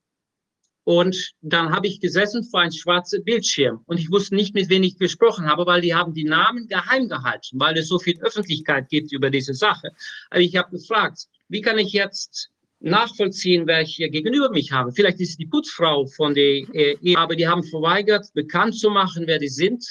und 0.84 1.32
dann 1.40 1.70
habe 1.74 1.86
ich 1.86 2.00
gesessen 2.00 2.44
vor 2.44 2.60
einem 2.60 2.72
schwarzen 2.72 3.24
Bildschirm 3.24 3.82
und 3.86 3.98
ich 3.98 4.10
wusste 4.10 4.34
nicht, 4.34 4.54
mit 4.54 4.68
wem 4.68 4.82
ich 4.82 4.98
gesprochen 4.98 5.48
habe, 5.48 5.64
weil 5.64 5.80
die 5.80 5.94
haben 5.94 6.12
die 6.12 6.24
Namen 6.24 6.68
geheim 6.68 7.08
gehalten, 7.08 7.58
weil 7.58 7.78
es 7.78 7.88
so 7.88 7.98
viel 7.98 8.20
Öffentlichkeit 8.20 8.90
gibt 8.90 9.10
über 9.10 9.30
diese 9.30 9.54
Sache. 9.54 9.92
Also 10.28 10.46
ich 10.46 10.54
habe 10.56 10.76
gefragt, 10.76 11.26
wie 11.48 11.62
kann 11.62 11.78
ich 11.78 11.94
jetzt 11.94 12.50
nachvollziehen, 12.80 13.66
wer 13.66 13.82
ich 13.82 13.96
hier 13.96 14.10
gegenüber 14.10 14.50
mich 14.50 14.72
habe. 14.72 14.92
Vielleicht 14.92 15.20
ist 15.20 15.38
die 15.38 15.46
Putzfrau 15.46 16.06
von 16.06 16.34
der 16.34 16.62
äh, 16.74 17.16
aber 17.16 17.36
die 17.36 17.48
haben 17.48 17.62
verweigert, 17.64 18.26
bekannt 18.34 18.78
zu 18.78 18.90
machen, 18.90 19.26
wer 19.26 19.38
die 19.38 19.48
sind. 19.48 19.84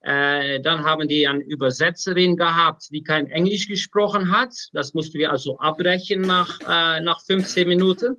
Äh, 0.00 0.60
dann 0.60 0.84
haben 0.84 1.08
die 1.08 1.26
eine 1.26 1.42
Übersetzerin 1.42 2.36
gehabt, 2.36 2.88
die 2.90 3.02
kein 3.02 3.26
Englisch 3.28 3.66
gesprochen 3.66 4.30
hat. 4.30 4.54
Das 4.72 4.94
mussten 4.94 5.18
wir 5.18 5.32
also 5.32 5.58
abbrechen 5.58 6.22
nach, 6.22 6.60
äh, 6.60 7.00
nach 7.00 7.20
15 7.24 7.66
Minuten. 7.66 8.16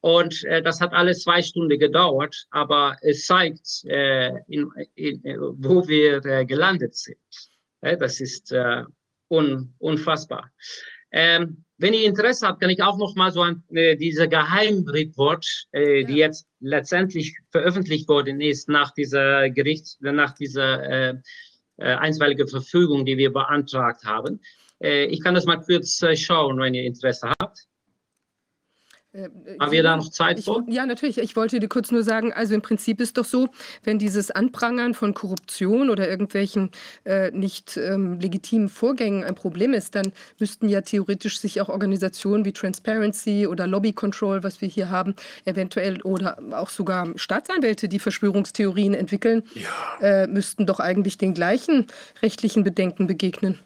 Und 0.00 0.44
äh, 0.44 0.62
das 0.62 0.80
hat 0.80 0.92
alles 0.92 1.22
zwei 1.22 1.42
Stunden 1.42 1.78
gedauert, 1.78 2.46
aber 2.50 2.96
es 3.02 3.26
zeigt, 3.26 3.84
äh, 3.84 4.30
in, 4.48 4.70
in, 4.94 5.22
wo 5.58 5.86
wir 5.86 6.24
äh, 6.24 6.46
gelandet 6.46 6.96
sind. 6.96 7.18
Äh, 7.82 7.96
das 7.98 8.20
ist 8.20 8.50
äh, 8.52 8.84
un, 9.28 9.74
unfassbar. 9.78 10.50
Ähm, 11.12 11.64
wenn 11.80 11.94
ihr 11.94 12.04
Interesse 12.04 12.46
habt, 12.46 12.60
kann 12.60 12.70
ich 12.70 12.82
auch 12.82 12.98
noch 12.98 13.16
mal 13.16 13.32
so 13.32 13.40
ein, 13.40 13.62
äh, 13.70 13.96
diese 13.96 14.28
Geheimreport, 14.28 15.66
äh, 15.72 16.04
die 16.04 16.16
jetzt 16.16 16.46
letztendlich 16.60 17.36
veröffentlicht 17.50 18.06
worden 18.06 18.40
ist 18.42 18.68
nach 18.68 18.92
dieser 18.92 19.48
Gerichts, 19.48 19.96
nach 20.00 20.34
dieser 20.34 20.82
äh, 20.82 21.14
äh, 21.78 21.94
einstweiligen 21.94 22.48
Verfügung, 22.48 23.06
die 23.06 23.16
wir 23.16 23.32
beantragt 23.32 24.04
haben. 24.04 24.40
Äh, 24.82 25.06
ich 25.06 25.22
kann 25.22 25.34
das 25.34 25.46
mal 25.46 25.56
kurz 25.56 26.02
äh, 26.02 26.14
schauen, 26.14 26.58
wenn 26.58 26.74
ihr 26.74 26.84
Interesse 26.84 27.32
habt. 27.40 27.66
Haben 29.12 29.72
wir 29.72 29.82
da 29.82 29.96
noch 29.96 30.08
Zeit 30.10 30.38
ich, 30.38 30.48
Ja, 30.68 30.86
natürlich. 30.86 31.18
Ich 31.18 31.34
wollte 31.34 31.58
dir 31.58 31.68
kurz 31.68 31.90
nur 31.90 32.04
sagen, 32.04 32.32
also 32.32 32.54
im 32.54 32.62
Prinzip 32.62 33.00
ist 33.00 33.18
doch 33.18 33.24
so, 33.24 33.48
wenn 33.82 33.98
dieses 33.98 34.30
Anprangern 34.30 34.94
von 34.94 35.14
Korruption 35.14 35.90
oder 35.90 36.08
irgendwelchen 36.08 36.70
äh, 37.04 37.32
nicht 37.32 37.76
ähm, 37.76 38.20
legitimen 38.20 38.68
Vorgängen 38.68 39.24
ein 39.24 39.34
Problem 39.34 39.74
ist, 39.74 39.96
dann 39.96 40.12
müssten 40.38 40.68
ja 40.68 40.82
theoretisch 40.82 41.40
sich 41.40 41.60
auch 41.60 41.68
Organisationen 41.68 42.44
wie 42.44 42.52
Transparency 42.52 43.48
oder 43.48 43.66
Lobby 43.66 43.92
Control, 43.92 44.44
was 44.44 44.60
wir 44.60 44.68
hier 44.68 44.90
haben, 44.90 45.16
eventuell 45.44 46.00
oder 46.02 46.38
auch 46.52 46.70
sogar 46.70 47.08
Staatsanwälte, 47.16 47.88
die 47.88 47.98
Verschwörungstheorien 47.98 48.94
entwickeln, 48.94 49.42
ja. 49.54 50.22
äh, 50.22 50.26
müssten 50.28 50.66
doch 50.66 50.78
eigentlich 50.78 51.18
den 51.18 51.34
gleichen 51.34 51.88
rechtlichen 52.22 52.62
Bedenken 52.62 53.08
begegnen. 53.08 53.58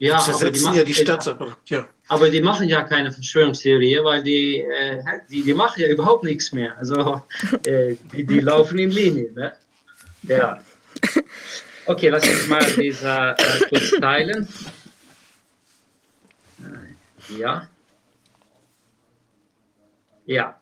Ja, 0.00 0.16
aber 0.16 0.50
die 0.50 0.60
machen, 0.60 0.76
ja 0.78 0.84
die 0.84 0.94
Staatsanwälte. 0.94 1.56
Ja. 1.66 1.86
Aber 2.08 2.30
die 2.30 2.40
machen 2.40 2.66
ja 2.66 2.82
keine 2.84 3.12
Verschwörungstheorie, 3.12 3.98
weil 4.02 4.22
die, 4.22 4.60
äh, 4.62 5.02
die, 5.28 5.42
die 5.42 5.52
machen 5.52 5.82
ja 5.82 5.88
überhaupt 5.88 6.24
nichts 6.24 6.52
mehr. 6.52 6.76
Also 6.78 7.22
äh, 7.66 7.96
die, 8.10 8.24
die 8.24 8.40
laufen 8.40 8.78
in 8.78 8.90
Linie. 8.90 9.30
Ne? 9.32 9.52
Ja. 10.22 10.58
Okay, 11.84 12.08
lass 12.08 12.26
uns 12.26 12.48
mal 12.48 12.64
diese 12.78 13.36
äh, 13.36 13.68
kurz 13.68 13.90
teilen. 14.00 14.48
Äh, 16.60 17.38
ja. 17.38 17.68
Ja. 20.24 20.60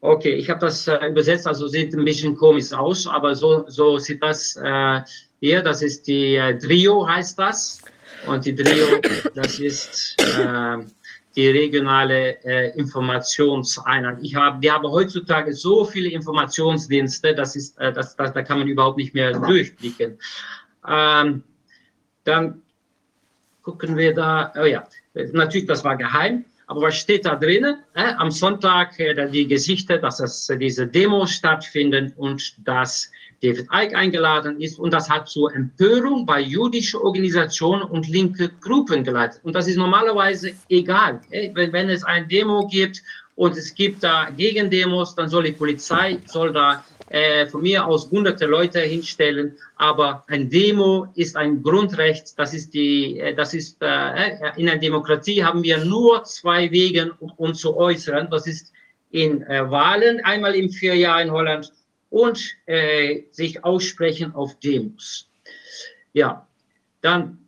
Okay, 0.00 0.34
ich 0.34 0.48
habe 0.48 0.60
das 0.60 0.86
äh, 0.86 1.04
übersetzt, 1.08 1.48
also 1.48 1.66
sieht 1.66 1.94
ein 1.94 2.04
bisschen 2.04 2.36
komisch 2.36 2.72
aus, 2.72 3.08
aber 3.08 3.34
so, 3.34 3.64
so 3.66 3.98
sieht 3.98 4.22
das 4.22 4.54
äh, 4.54 5.00
hier. 5.40 5.62
Das 5.62 5.82
ist 5.82 6.06
die 6.06 6.36
äh, 6.36 6.56
Trio, 6.56 7.08
heißt 7.08 7.36
das. 7.40 7.82
Und 8.26 8.44
die 8.44 8.54
DRIO, 8.54 9.00
das 9.34 9.58
ist 9.58 10.16
äh, 10.20 10.78
die 11.34 11.48
regionale 11.48 12.42
äh, 12.44 12.78
Informationseinheit. 12.78 14.18
Ich 14.22 14.34
habe, 14.34 14.60
wir 14.60 14.72
haben 14.72 14.88
heutzutage 14.88 15.52
so 15.54 15.84
viele 15.84 16.10
Informationsdienste, 16.10 17.34
das 17.34 17.56
ist, 17.56 17.78
äh, 17.78 17.92
das, 17.92 18.14
das, 18.16 18.32
da 18.32 18.42
kann 18.42 18.58
man 18.58 18.68
überhaupt 18.68 18.98
nicht 18.98 19.14
mehr 19.14 19.32
durchblicken. 19.32 20.18
Ähm, 20.88 21.42
dann 22.24 22.62
gucken 23.62 23.96
wir 23.96 24.14
da, 24.14 24.52
oh 24.56 24.64
ja, 24.64 24.86
natürlich, 25.14 25.66
das 25.66 25.84
war 25.84 25.96
geheim. 25.96 26.44
Aber 26.66 26.82
was 26.82 26.96
steht 26.96 27.26
da 27.26 27.34
drinnen? 27.34 27.82
Äh, 27.94 28.14
am 28.14 28.30
Sonntag 28.30 28.98
äh, 28.98 29.28
die 29.30 29.46
Gesichter, 29.46 29.98
dass 29.98 30.20
es, 30.20 30.50
diese 30.58 30.86
Demos 30.86 31.32
stattfinden 31.32 32.12
und 32.16 32.66
dass 32.66 33.10
David 33.42 33.66
Icke 33.72 33.96
eingeladen 33.96 34.60
ist. 34.60 34.78
Und 34.78 34.92
das 34.92 35.10
hat 35.10 35.28
zur 35.28 35.54
Empörung 35.54 36.24
bei 36.24 36.40
jüdischen 36.40 37.00
Organisationen 37.00 37.82
und 37.82 38.08
linke 38.08 38.50
Gruppen 38.60 39.02
geleitet. 39.02 39.40
Und 39.42 39.54
das 39.54 39.66
ist 39.66 39.76
normalerweise 39.76 40.52
egal. 40.68 41.20
Äh, 41.30 41.50
wenn, 41.54 41.72
wenn 41.72 41.90
es 41.90 42.04
ein 42.04 42.28
Demo 42.28 42.66
gibt 42.68 43.02
und 43.34 43.56
es 43.56 43.74
gibt 43.74 44.04
da 44.04 44.28
Gegendemos, 44.36 45.14
dann 45.14 45.28
soll 45.28 45.44
die 45.44 45.52
Polizei, 45.52 46.18
soll 46.26 46.52
da 46.52 46.84
äh, 47.08 47.46
von 47.46 47.62
mir 47.62 47.86
aus 47.86 48.10
hunderte 48.10 48.46
Leute 48.46 48.80
hinstellen, 48.80 49.56
aber 49.76 50.24
ein 50.28 50.48
Demo 50.48 51.08
ist 51.14 51.36
ein 51.36 51.62
Grundrecht, 51.62 52.38
das 52.38 52.54
ist 52.54 52.72
die, 52.72 53.18
äh, 53.18 53.34
das 53.34 53.52
ist, 53.52 53.82
äh, 53.82 54.52
in 54.56 54.68
einer 54.68 54.78
Demokratie 54.78 55.44
haben 55.44 55.62
wir 55.62 55.84
nur 55.84 56.24
zwei 56.24 56.70
Wege, 56.70 57.12
um 57.20 57.30
uns 57.32 57.60
zu 57.60 57.76
äußern, 57.76 58.28
das 58.30 58.46
ist 58.46 58.72
in 59.10 59.42
äh, 59.42 59.70
Wahlen, 59.70 60.24
einmal 60.24 60.54
im 60.54 60.70
vier 60.70 60.94
Jahr 60.96 61.20
in 61.20 61.30
Holland 61.30 61.70
und 62.12 62.56
äh, 62.66 63.22
sich 63.30 63.64
aussprechen 63.64 64.34
auf 64.34 64.60
Demos. 64.60 65.30
Ja, 66.12 66.46
dann, 67.00 67.38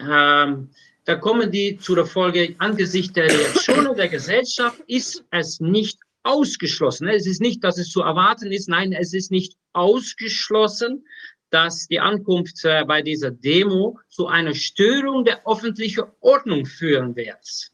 ähm, 0.00 0.70
da 1.04 1.14
kommen 1.14 1.52
die 1.52 1.78
zu 1.78 1.94
der 1.94 2.04
Folge, 2.04 2.56
angesichts 2.58 3.12
der 3.12 3.30
Reaktionen 3.30 3.94
der 3.96 4.08
Gesellschaft 4.08 4.80
ist 4.88 5.24
es 5.30 5.60
nicht 5.60 6.00
ausgeschlossen. 6.24 7.06
Es 7.06 7.26
ist 7.26 7.40
nicht, 7.40 7.62
dass 7.62 7.78
es 7.78 7.90
zu 7.90 8.02
erwarten 8.02 8.50
ist. 8.50 8.68
Nein, 8.68 8.92
es 8.92 9.14
ist 9.14 9.30
nicht 9.30 9.56
ausgeschlossen, 9.74 11.06
dass 11.50 11.86
die 11.86 12.00
Ankunft 12.00 12.64
äh, 12.64 12.84
bei 12.84 13.00
dieser 13.00 13.30
Demo 13.30 14.00
zu 14.08 14.26
einer 14.26 14.54
Störung 14.54 15.24
der 15.24 15.46
öffentlichen 15.46 16.04
Ordnung 16.20 16.66
führen 16.66 17.14
wird. 17.14 17.70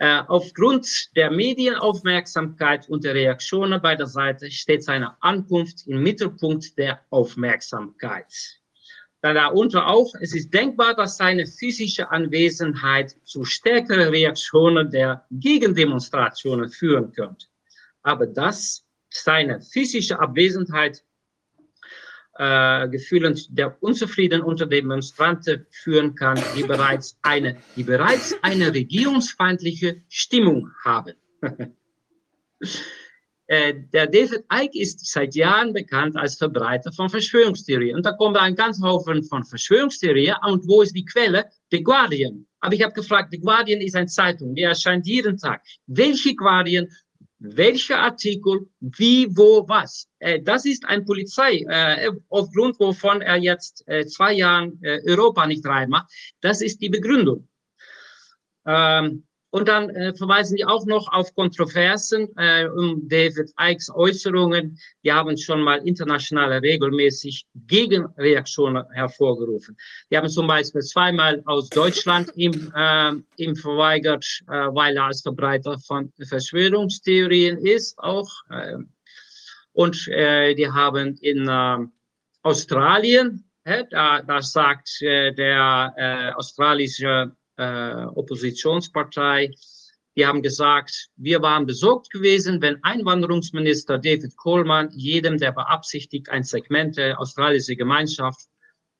Äh, 0.00 0.22
aufgrund 0.26 1.14
der 1.14 1.30
Medienaufmerksamkeit 1.30 2.88
und 2.88 3.04
der 3.04 3.14
Reaktionen 3.14 3.80
bei 3.80 3.94
der 3.94 4.06
Seite 4.06 4.50
steht 4.50 4.82
seine 4.82 5.22
Ankunft 5.22 5.86
im 5.86 6.02
Mittelpunkt 6.02 6.76
der 6.78 7.00
Aufmerksamkeit 7.10 8.60
darunter 9.22 9.86
auch, 9.86 10.14
es 10.20 10.34
ist 10.34 10.52
denkbar, 10.52 10.94
dass 10.94 11.16
seine 11.16 11.46
physische 11.46 12.10
Anwesenheit 12.10 13.16
zu 13.24 13.44
stärkeren 13.44 14.08
Reaktionen 14.08 14.90
der 14.90 15.26
Gegendemonstrationen 15.30 16.70
führen 16.70 17.12
könnte. 17.12 17.46
Aber 18.02 18.26
dass 18.26 18.84
seine 19.10 19.60
physische 19.60 20.18
Abwesenheit 20.18 21.04
äh, 22.40 22.88
Gefühlen 22.88 23.38
der 23.50 23.76
Unzufriedenheit 23.82 24.46
unter 24.46 24.64
Demonstranten 24.64 25.66
führen 25.70 26.14
kann, 26.14 26.42
die 26.56 26.62
bereits 26.62 27.18
eine, 27.20 27.56
die 27.76 27.84
bereits 27.84 28.34
eine 28.42 28.72
regierungsfeindliche 28.72 30.02
Stimmung 30.08 30.70
haben. 30.84 31.14
Äh, 33.52 33.74
der 33.92 34.06
David 34.06 34.44
Icke 34.52 34.78
ist 34.78 35.04
seit 35.10 35.34
Jahren 35.34 35.72
bekannt 35.72 36.16
als 36.16 36.36
Verbreiter 36.36 36.92
von 36.92 37.10
Verschwörungstheorien. 37.10 37.96
Und 37.96 38.06
da 38.06 38.12
kommen 38.12 38.36
ein 38.36 38.54
ganz 38.54 38.80
Haufen 38.80 39.24
von 39.24 39.44
Verschwörungstheorien. 39.44 40.36
Und 40.46 40.68
wo 40.68 40.82
ist 40.82 40.94
die 40.94 41.04
Quelle? 41.04 41.46
The 41.72 41.82
Guardian. 41.82 42.46
Aber 42.60 42.74
ich 42.74 42.82
habe 42.84 42.92
gefragt, 42.92 43.30
The 43.32 43.40
Guardian 43.40 43.80
ist 43.80 43.96
eine 43.96 44.06
Zeitung, 44.06 44.54
die 44.54 44.62
erscheint 44.62 45.04
jeden 45.04 45.36
Tag. 45.36 45.64
Welche 45.88 46.36
Guardian? 46.36 46.86
Welcher 47.42 47.98
Artikel? 47.98 48.68
Wie, 48.80 49.34
wo, 49.34 49.66
was? 49.66 50.08
Äh, 50.18 50.40
das 50.42 50.66
ist 50.66 50.84
ein 50.84 51.06
Polizei, 51.06 51.64
äh, 51.66 52.12
aufgrund 52.28 52.78
wovon 52.78 53.22
er 53.22 53.36
jetzt 53.36 53.84
zwei 54.08 54.34
Jahren 54.34 54.78
Europa 55.06 55.46
nicht 55.46 55.64
reinmacht. 55.66 56.12
Das 56.40 56.60
ist 56.60 56.80
die 56.80 56.90
Begründung. 56.90 57.48
Ähm, 58.66 59.26
und 59.50 59.68
dann 59.68 59.90
äh, 59.90 60.14
verweisen 60.14 60.56
die 60.56 60.64
auch 60.64 60.86
noch 60.86 61.12
auf 61.12 61.34
Kontroversen 61.34 62.28
äh, 62.36 62.66
um 62.66 63.08
David 63.08 63.52
Ikes 63.60 63.90
Äußerungen. 63.92 64.78
Die 65.02 65.12
haben 65.12 65.36
schon 65.36 65.62
mal 65.62 65.78
internationale 65.86 66.62
regelmäßig 66.62 67.46
Gegenreaktionen 67.66 68.84
hervorgerufen. 68.92 69.76
Die 70.10 70.16
haben 70.16 70.28
zum 70.28 70.46
Beispiel 70.46 70.82
zweimal 70.82 71.42
aus 71.46 71.68
Deutschland 71.68 72.30
ihm, 72.36 72.72
äh, 72.76 73.12
ihm 73.36 73.56
verweigert, 73.56 74.24
äh, 74.48 74.68
weil 74.72 74.96
er 74.96 75.04
als 75.04 75.22
Verbreiter 75.22 75.78
von 75.80 76.12
Verschwörungstheorien 76.28 77.58
ist 77.58 77.98
auch. 77.98 78.30
Äh, 78.50 78.76
und 79.72 80.08
äh, 80.08 80.54
die 80.54 80.68
haben 80.68 81.16
in 81.22 81.48
äh, 81.48 81.78
Australien, 82.42 83.44
äh, 83.64 83.84
da, 83.90 84.22
da 84.22 84.42
sagt 84.42 85.02
äh, 85.02 85.32
der 85.32 85.92
äh, 85.96 86.32
australische 86.34 87.32
äh, 87.60 88.06
Oppositionspartei, 88.14 89.50
die 90.16 90.26
haben 90.26 90.42
gesagt, 90.42 91.08
wir 91.16 91.40
waren 91.40 91.66
besorgt 91.66 92.10
gewesen, 92.10 92.60
wenn 92.60 92.82
Einwanderungsminister 92.82 93.98
David 93.98 94.36
Coleman 94.36 94.90
jedem, 94.92 95.38
der 95.38 95.52
beabsichtigt, 95.52 96.28
ein 96.28 96.42
Segment 96.42 96.96
der 96.96 97.20
australischen 97.20 97.76
Gemeinschaft 97.76 98.48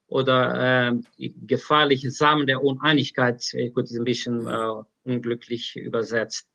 oder 0.06 0.90
äh, 1.18 1.28
gefährliche 1.46 2.10
Samen 2.10 2.46
der 2.46 2.62
Uneinigkeit, 2.62 3.42
äh, 3.54 3.70
gut, 3.70 3.84
ist 3.84 3.96
ein 3.96 4.04
bisschen 4.04 4.46
äh, 4.46 4.82
unglücklich 5.04 5.76
übersetzt, 5.76 6.48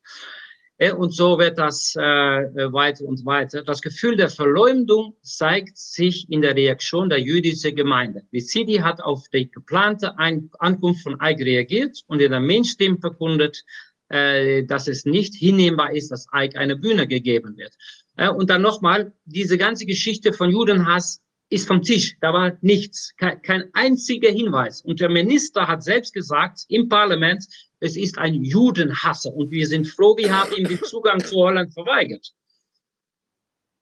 und 0.96 1.14
so 1.14 1.38
wird 1.38 1.58
das 1.58 1.96
äh, 1.96 2.00
weiter 2.00 3.04
und 3.06 3.24
weiter. 3.24 3.62
Das 3.62 3.80
Gefühl 3.80 4.16
der 4.16 4.28
Verleumdung 4.28 5.16
zeigt 5.22 5.78
sich 5.78 6.30
in 6.30 6.42
der 6.42 6.54
Reaktion 6.54 7.08
der 7.08 7.20
jüdischen 7.20 7.74
Gemeinde. 7.74 8.22
Die 8.32 8.82
hat 8.82 9.00
auf 9.00 9.26
die 9.32 9.50
geplante 9.50 10.18
Ein 10.18 10.50
Ankunft 10.58 11.02
von 11.02 11.18
Eig 11.20 11.40
reagiert 11.40 12.04
und 12.08 12.20
in 12.20 12.30
der 12.30 12.40
Mainstream 12.40 13.00
verkundet, 13.00 13.64
äh, 14.08 14.64
dass 14.64 14.86
es 14.86 15.06
nicht 15.06 15.34
hinnehmbar 15.34 15.94
ist, 15.94 16.10
dass 16.10 16.26
Eig 16.30 16.56
eine 16.56 16.76
Bühne 16.76 17.06
gegeben 17.06 17.56
wird. 17.56 17.72
Äh, 18.16 18.28
und 18.28 18.50
dann 18.50 18.60
nochmal, 18.60 19.12
diese 19.24 19.56
ganze 19.56 19.86
Geschichte 19.86 20.34
von 20.34 20.50
Judenhass 20.50 21.22
ist 21.48 21.66
vom 21.66 21.82
Tisch. 21.82 22.16
Da 22.20 22.32
war 22.32 22.56
nichts, 22.60 23.14
kein, 23.16 23.40
kein 23.42 23.70
einziger 23.72 24.30
Hinweis. 24.30 24.82
Und 24.82 25.00
der 25.00 25.08
Minister 25.08 25.66
hat 25.68 25.82
selbst 25.82 26.12
gesagt 26.12 26.64
im 26.68 26.88
Parlament, 26.88 27.46
es 27.80 27.96
ist 27.96 28.18
ein 28.18 28.42
Judenhasser 28.42 29.32
und 29.32 29.50
wir 29.50 29.66
sind 29.66 29.86
froh, 29.86 30.16
wir 30.16 30.36
haben 30.36 30.52
ihm 30.56 30.66
den 30.66 30.82
Zugang 30.82 31.20
zu 31.20 31.36
Holland 31.36 31.72
verweigert. 31.72 32.32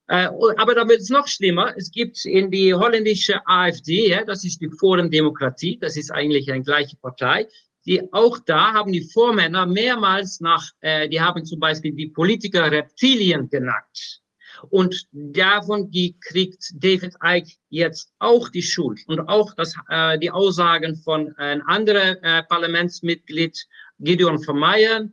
Äh, 0.09 0.29
aber 0.57 0.75
da 0.75 0.87
wird 0.87 1.01
es 1.01 1.09
noch 1.09 1.27
schlimmer. 1.27 1.73
Es 1.77 1.91
gibt 1.91 2.25
in 2.27 2.51
die 2.51 2.75
holländische 2.75 3.41
AfD, 3.47 4.11
ja, 4.11 4.25
das 4.25 4.45
ist 4.45 4.61
die 4.61 4.69
Forum 4.69 5.11
Demokratie, 5.11 5.79
das 5.79 5.97
ist 5.97 6.11
eigentlich 6.11 6.51
eine 6.53 6.63
gleiche 6.63 6.97
Partei, 6.97 7.49
die 7.87 8.13
auch 8.13 8.39
da 8.41 8.73
haben 8.73 8.93
die 8.93 9.09
Vormänner 9.13 9.65
mehrmals 9.67 10.41
nach, 10.41 10.71
äh, 10.81 11.09
die 11.09 11.21
haben 11.21 11.45
zum 11.47 11.61
Beispiel 11.61 11.93
die 11.93 12.09
Politiker 12.09 12.71
Reptilien 12.71 13.49
genannt. 13.49 14.24
Und 14.71 15.07
davon 15.13 15.91
kriegt 16.21 16.73
David 16.75 17.15
Icke 17.23 17.53
jetzt 17.71 18.13
auch 18.19 18.49
die 18.49 18.63
Schuld. 18.63 19.01
Und 19.07 19.21
auch 19.29 19.55
das, 19.55 19.75
äh, 19.89 20.19
die 20.19 20.31
Aussagen 20.31 20.97
von 20.97 21.35
einem 21.37 21.63
anderen 21.67 22.23
äh, 22.23 22.43
Parlamentsmitglied, 22.45 23.67
Gideon 23.99 24.43
Vermeyer, 24.43 25.09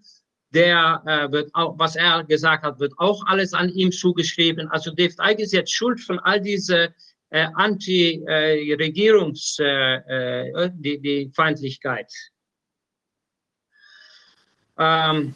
der 0.53 1.01
äh, 1.05 1.31
wird 1.31 1.49
auch, 1.53 1.80
was 1.80 1.95
er 1.95 2.23
gesagt 2.23 2.63
hat, 2.63 2.80
wird 2.80 2.93
auch 2.97 3.25
alles 3.27 3.53
an 3.53 3.69
ihm 3.69 3.91
zugeschrieben. 3.91 4.67
Also 4.69 4.91
David 4.91 5.17
Icke 5.19 5.43
ist 5.43 5.53
jetzt 5.53 5.73
schuld 5.73 5.99
von 5.99 6.19
all 6.19 6.41
diese 6.41 6.93
äh, 7.30 7.47
Anti-Regierungs, 7.55 9.57
äh, 9.59 9.95
äh, 9.95 10.69
die, 10.73 10.99
die 10.99 11.31
Feindlichkeit. 11.33 12.11
Ähm, 14.77 15.33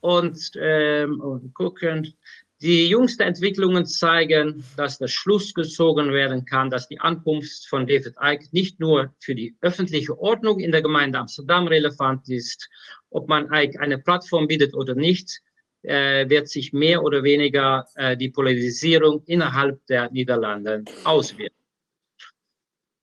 und, 0.00 0.50
ähm, 0.56 1.52
gucken, 1.54 2.14
die 2.60 2.88
jüngsten 2.88 3.22
Entwicklungen 3.22 3.86
zeigen, 3.86 4.64
dass 4.76 4.98
der 4.98 5.08
Schluss 5.08 5.54
gezogen 5.54 6.12
werden 6.12 6.44
kann, 6.44 6.70
dass 6.70 6.88
die 6.88 6.98
Ankunft 6.98 7.66
von 7.68 7.86
David 7.86 8.14
Icke 8.20 8.48
nicht 8.50 8.80
nur 8.80 9.14
für 9.20 9.34
die 9.34 9.56
öffentliche 9.60 10.18
Ordnung 10.18 10.58
in 10.58 10.72
der 10.72 10.82
Gemeinde 10.82 11.18
Amsterdam 11.18 11.68
relevant 11.68 12.28
ist. 12.28 12.68
Ob 13.10 13.28
man 13.28 13.52
Icke 13.52 13.78
eine 13.80 13.98
Plattform 13.98 14.48
bietet 14.48 14.74
oder 14.74 14.94
nicht, 14.94 15.40
äh, 15.82 16.28
wird 16.28 16.48
sich 16.48 16.72
mehr 16.72 17.04
oder 17.04 17.22
weniger 17.22 17.86
äh, 17.94 18.16
die 18.16 18.30
Polarisierung 18.30 19.22
innerhalb 19.26 19.86
der 19.86 20.10
Niederlande 20.10 20.84
auswirken. 21.04 21.54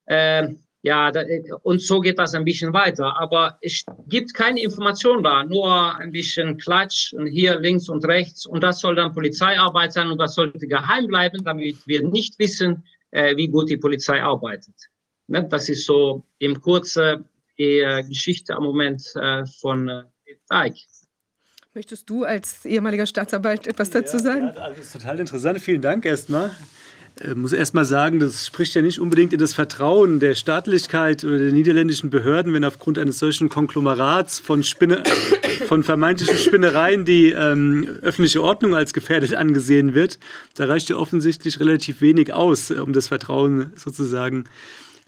Ähm, 0.06 0.65
ja, 0.86 1.10
da, 1.10 1.24
und 1.62 1.82
so 1.82 2.00
geht 2.00 2.16
das 2.16 2.32
ein 2.34 2.44
bisschen 2.44 2.72
weiter. 2.72 3.20
Aber 3.20 3.58
es 3.60 3.84
gibt 4.06 4.32
keine 4.34 4.62
Information 4.62 5.20
da, 5.20 5.42
nur 5.42 5.96
ein 5.96 6.12
bisschen 6.12 6.56
Klatsch 6.58 7.12
und 7.12 7.26
hier 7.26 7.58
links 7.58 7.88
und 7.88 8.04
rechts. 8.04 8.46
Und 8.46 8.62
das 8.62 8.78
soll 8.78 8.94
dann 8.94 9.12
Polizeiarbeit 9.12 9.92
sein 9.92 10.08
und 10.12 10.18
das 10.18 10.36
sollte 10.36 10.64
geheim 10.68 11.08
bleiben, 11.08 11.42
damit 11.42 11.84
wir 11.88 12.08
nicht 12.08 12.38
wissen, 12.38 12.84
äh, 13.10 13.36
wie 13.36 13.48
gut 13.48 13.68
die 13.68 13.78
Polizei 13.78 14.22
arbeitet. 14.22 14.76
Ne? 15.26 15.44
Das 15.50 15.68
ist 15.68 15.86
so 15.86 16.24
im 16.38 16.60
Kurze 16.60 17.24
die 17.58 17.80
äh, 17.80 18.04
Geschichte 18.04 18.54
am 18.54 18.62
Moment 18.62 19.02
äh, 19.16 19.44
von 19.60 19.88
äh, 19.88 20.04
Teig. 20.48 20.74
Möchtest 21.74 22.08
du 22.08 22.22
als 22.22 22.64
ehemaliger 22.64 23.06
Staatsanwalt 23.06 23.66
etwas 23.66 23.90
dazu 23.90 24.20
sagen? 24.20 24.52
Ja, 24.54 24.68
das 24.68 24.78
ist 24.78 24.92
total 24.92 25.18
interessant. 25.18 25.60
Vielen 25.60 25.82
Dank 25.82 26.06
erstmal. 26.06 26.54
Ich 27.18 27.26
äh, 27.26 27.34
muss 27.34 27.52
erst 27.52 27.72
mal 27.72 27.86
sagen, 27.86 28.20
das 28.20 28.46
spricht 28.46 28.74
ja 28.74 28.82
nicht 28.82 29.00
unbedingt 29.00 29.32
in 29.32 29.38
das 29.38 29.54
Vertrauen 29.54 30.20
der 30.20 30.34
Staatlichkeit 30.34 31.24
oder 31.24 31.38
der 31.38 31.52
niederländischen 31.52 32.10
Behörden, 32.10 32.52
wenn 32.52 32.64
aufgrund 32.64 32.98
eines 32.98 33.18
solchen 33.18 33.48
Konglomerats 33.48 34.38
von, 34.38 34.62
Spinne, 34.62 35.02
von 35.66 35.82
vermeintlichen 35.82 36.36
Spinnereien 36.36 37.06
die 37.06 37.30
ähm, 37.30 37.88
öffentliche 38.02 38.42
Ordnung 38.42 38.74
als 38.74 38.92
gefährdet 38.92 39.34
angesehen 39.34 39.94
wird. 39.94 40.18
Da 40.56 40.66
reicht 40.66 40.90
ja 40.90 40.96
offensichtlich 40.96 41.58
relativ 41.58 42.02
wenig 42.02 42.34
aus, 42.34 42.70
um 42.70 42.92
das 42.92 43.08
Vertrauen 43.08 43.72
sozusagen 43.76 44.44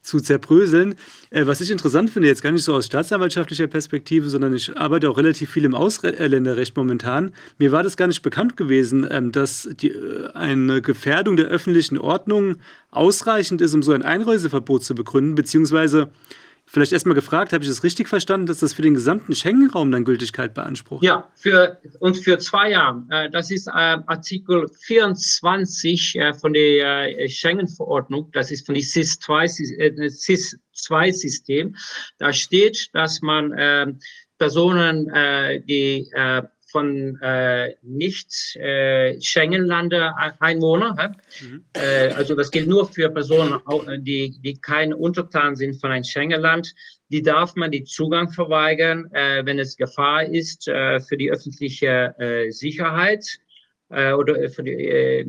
zu 0.08 0.20
zerbröseln. 0.20 0.94
Äh, 1.30 1.46
was 1.46 1.60
ich 1.60 1.70
interessant 1.70 2.10
finde, 2.10 2.28
jetzt 2.28 2.42
gar 2.42 2.50
nicht 2.50 2.64
so 2.64 2.74
aus 2.74 2.86
staatsanwaltschaftlicher 2.86 3.66
Perspektive, 3.66 4.28
sondern 4.28 4.54
ich 4.54 4.76
arbeite 4.76 5.10
auch 5.10 5.18
relativ 5.18 5.50
viel 5.50 5.64
im 5.64 5.74
Ausländerrecht 5.74 6.76
momentan. 6.76 7.32
Mir 7.58 7.70
war 7.70 7.82
das 7.82 7.96
gar 7.96 8.06
nicht 8.06 8.22
bekannt 8.22 8.56
gewesen, 8.56 9.06
ähm, 9.10 9.30
dass 9.30 9.68
die, 9.80 9.90
äh, 9.90 10.32
eine 10.32 10.82
Gefährdung 10.82 11.36
der 11.36 11.46
öffentlichen 11.46 11.98
Ordnung 11.98 12.56
ausreichend 12.90 13.60
ist, 13.60 13.74
um 13.74 13.82
so 13.82 13.92
ein 13.92 14.02
Einreiseverbot 14.02 14.82
zu 14.82 14.94
begründen, 14.94 15.34
beziehungsweise 15.34 16.10
Vielleicht 16.70 16.92
erstmal 16.92 17.14
gefragt, 17.14 17.54
habe 17.54 17.64
ich 17.64 17.70
das 17.70 17.82
richtig 17.82 18.08
verstanden, 18.08 18.46
dass 18.46 18.58
das 18.58 18.74
für 18.74 18.82
den 18.82 18.92
gesamten 18.92 19.34
Schengen-Raum 19.34 19.90
dann 19.90 20.04
Gültigkeit 20.04 20.52
beansprucht? 20.52 21.02
Ja, 21.02 21.30
für, 21.34 21.80
und 22.00 22.18
für 22.18 22.38
zwei 22.38 22.72
Jahre. 22.72 23.06
Äh, 23.08 23.30
das 23.30 23.50
ist 23.50 23.68
äh, 23.68 23.70
Artikel 23.70 24.68
24 24.82 26.16
äh, 26.16 26.34
von 26.34 26.52
der 26.52 27.26
Schengen-Verordnung. 27.26 28.30
Das 28.32 28.50
ist 28.50 28.66
von 28.66 28.74
dem 28.74 28.82
SIS-2-System. 28.82 31.74
Da 32.18 32.34
steht, 32.34 32.90
dass 32.92 33.22
man 33.22 33.98
Personen, 34.36 35.10
die 35.66 36.10
von 36.70 37.18
äh, 37.22 37.74
nicht 37.82 38.56
äh, 38.56 39.18
Einwohner. 40.40 41.16
Mhm. 41.40 41.64
Äh, 41.72 42.08
also 42.12 42.34
das 42.34 42.50
gilt 42.50 42.68
nur 42.68 42.86
für 42.88 43.10
Personen, 43.10 43.60
die, 44.04 44.38
die 44.40 44.60
kein 44.60 44.92
Untertan 44.92 45.56
sind 45.56 45.80
von 45.80 45.90
einem 45.90 46.04
Schengen-Land. 46.04 46.74
Die 47.10 47.22
darf 47.22 47.56
man 47.56 47.70
die 47.70 47.84
Zugang 47.84 48.30
verweigern, 48.30 49.10
äh, 49.12 49.44
wenn 49.44 49.58
es 49.58 49.76
Gefahr 49.76 50.24
ist 50.24 50.68
äh, 50.68 51.00
für 51.00 51.16
die 51.16 51.30
öffentliche 51.30 52.14
äh, 52.18 52.50
Sicherheit 52.50 53.26
äh, 53.90 54.12
oder 54.12 54.50
für 54.50 54.62
die 54.62 54.72
äh, 54.72 55.26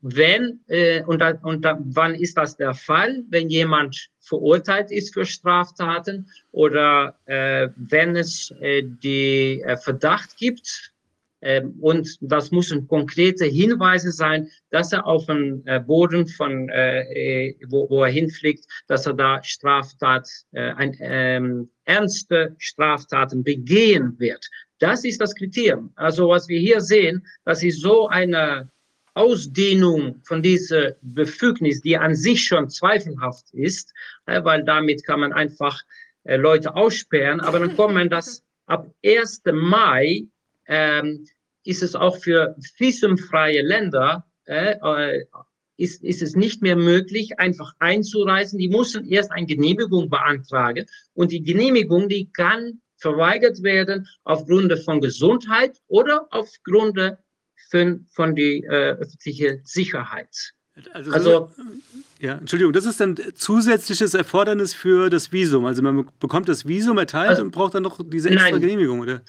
wenn 0.00 0.60
äh, 0.68 1.02
und, 1.02 1.20
da, 1.20 1.30
und 1.42 1.64
da, 1.64 1.78
wann 1.80 2.14
ist 2.14 2.36
das 2.36 2.56
der 2.56 2.74
Fall, 2.74 3.24
wenn 3.30 3.48
jemand 3.48 4.08
verurteilt 4.28 4.90
ist 4.90 5.14
für 5.14 5.24
Straftaten 5.24 6.28
oder 6.52 7.16
äh, 7.26 7.68
wenn 7.76 8.16
es 8.16 8.52
äh, 8.60 8.82
die 8.84 9.62
äh, 9.62 9.76
Verdacht 9.76 10.36
gibt 10.36 10.92
äh, 11.40 11.62
und 11.80 12.18
das 12.20 12.50
müssen 12.50 12.88
konkrete 12.88 13.46
Hinweise 13.46 14.12
sein, 14.12 14.48
dass 14.70 14.92
er 14.92 15.06
auf 15.06 15.26
dem 15.26 15.62
äh, 15.66 15.80
Boden 15.80 16.26
von 16.26 16.68
äh, 16.68 17.48
äh 17.48 17.56
wo, 17.68 17.88
wo 17.88 18.04
er 18.04 18.10
hinfliegt, 18.10 18.64
dass 18.88 19.06
er 19.06 19.14
da 19.14 19.42
Straftat 19.42 20.28
ein, 20.52 20.96
ähm, 21.00 21.70
ernste 21.84 22.54
Straftaten 22.58 23.42
begehen 23.42 24.18
wird. 24.18 24.48
Das 24.78 25.04
ist 25.04 25.20
das 25.20 25.34
Kriterium. 25.34 25.92
Also 25.96 26.28
was 26.28 26.48
wir 26.48 26.60
hier 26.60 26.80
sehen, 26.80 27.26
das 27.44 27.62
ist 27.62 27.80
so 27.80 28.08
eine 28.08 28.68
Ausdehnung 29.18 30.22
von 30.24 30.42
dieser 30.42 30.96
Befugnis, 31.02 31.80
die 31.82 31.96
an 31.96 32.14
sich 32.14 32.46
schon 32.46 32.70
zweifelhaft 32.70 33.52
ist, 33.52 33.92
äh, 34.26 34.42
weil 34.44 34.62
damit 34.64 35.04
kann 35.04 35.20
man 35.20 35.32
einfach 35.32 35.82
äh, 36.24 36.36
Leute 36.36 36.76
aussperren, 36.76 37.40
aber 37.40 37.58
dann 37.58 37.74
kommt 37.74 37.94
man 37.94 38.08
das 38.08 38.44
ab 38.66 38.88
1. 39.04 39.42
Mai 39.52 40.24
ähm, 40.66 41.26
ist 41.64 41.82
es 41.82 41.96
auch 41.96 42.16
für 42.18 42.54
visumfreie 42.78 43.62
Länder 43.62 44.24
äh, 44.46 44.76
äh, 44.82 45.24
ist, 45.76 46.02
ist 46.02 46.22
es 46.22 46.34
nicht 46.34 46.60
mehr 46.60 46.76
möglich, 46.76 47.38
einfach 47.38 47.72
einzureisen. 47.78 48.58
Die 48.58 48.68
müssen 48.68 49.08
erst 49.10 49.30
eine 49.32 49.46
Genehmigung 49.46 50.10
beantragen 50.10 50.86
und 51.14 51.32
die 51.32 51.42
Genehmigung, 51.42 52.08
die 52.08 52.30
kann 52.32 52.80
verweigert 52.96 53.62
werden 53.62 54.08
aufgrund 54.24 54.76
von 54.84 55.00
Gesundheit 55.00 55.78
oder 55.86 56.26
aufgrund 56.30 56.98
von, 57.68 58.06
von 58.10 58.34
die 58.34 58.64
äh, 58.64 58.92
öffentliche 58.92 59.60
Sicherheit. 59.64 60.52
Also, 60.92 61.12
also 61.12 61.52
ja, 62.20 62.34
Entschuldigung, 62.34 62.72
das 62.72 62.84
ist 62.84 63.00
dann 63.00 63.16
zusätzliches 63.34 64.14
Erfordernis 64.14 64.74
für 64.74 65.10
das 65.10 65.32
Visum. 65.32 65.66
Also 65.66 65.82
man 65.82 66.08
bekommt 66.20 66.48
das 66.48 66.66
Visum 66.66 66.98
erteilt 66.98 67.30
also, 67.30 67.42
und 67.42 67.50
braucht 67.50 67.74
dann 67.74 67.82
noch 67.82 68.00
diese 68.04 68.30
extra 68.30 68.50
nein, 68.50 68.60
Genehmigung, 68.60 69.00
oder? 69.00 69.22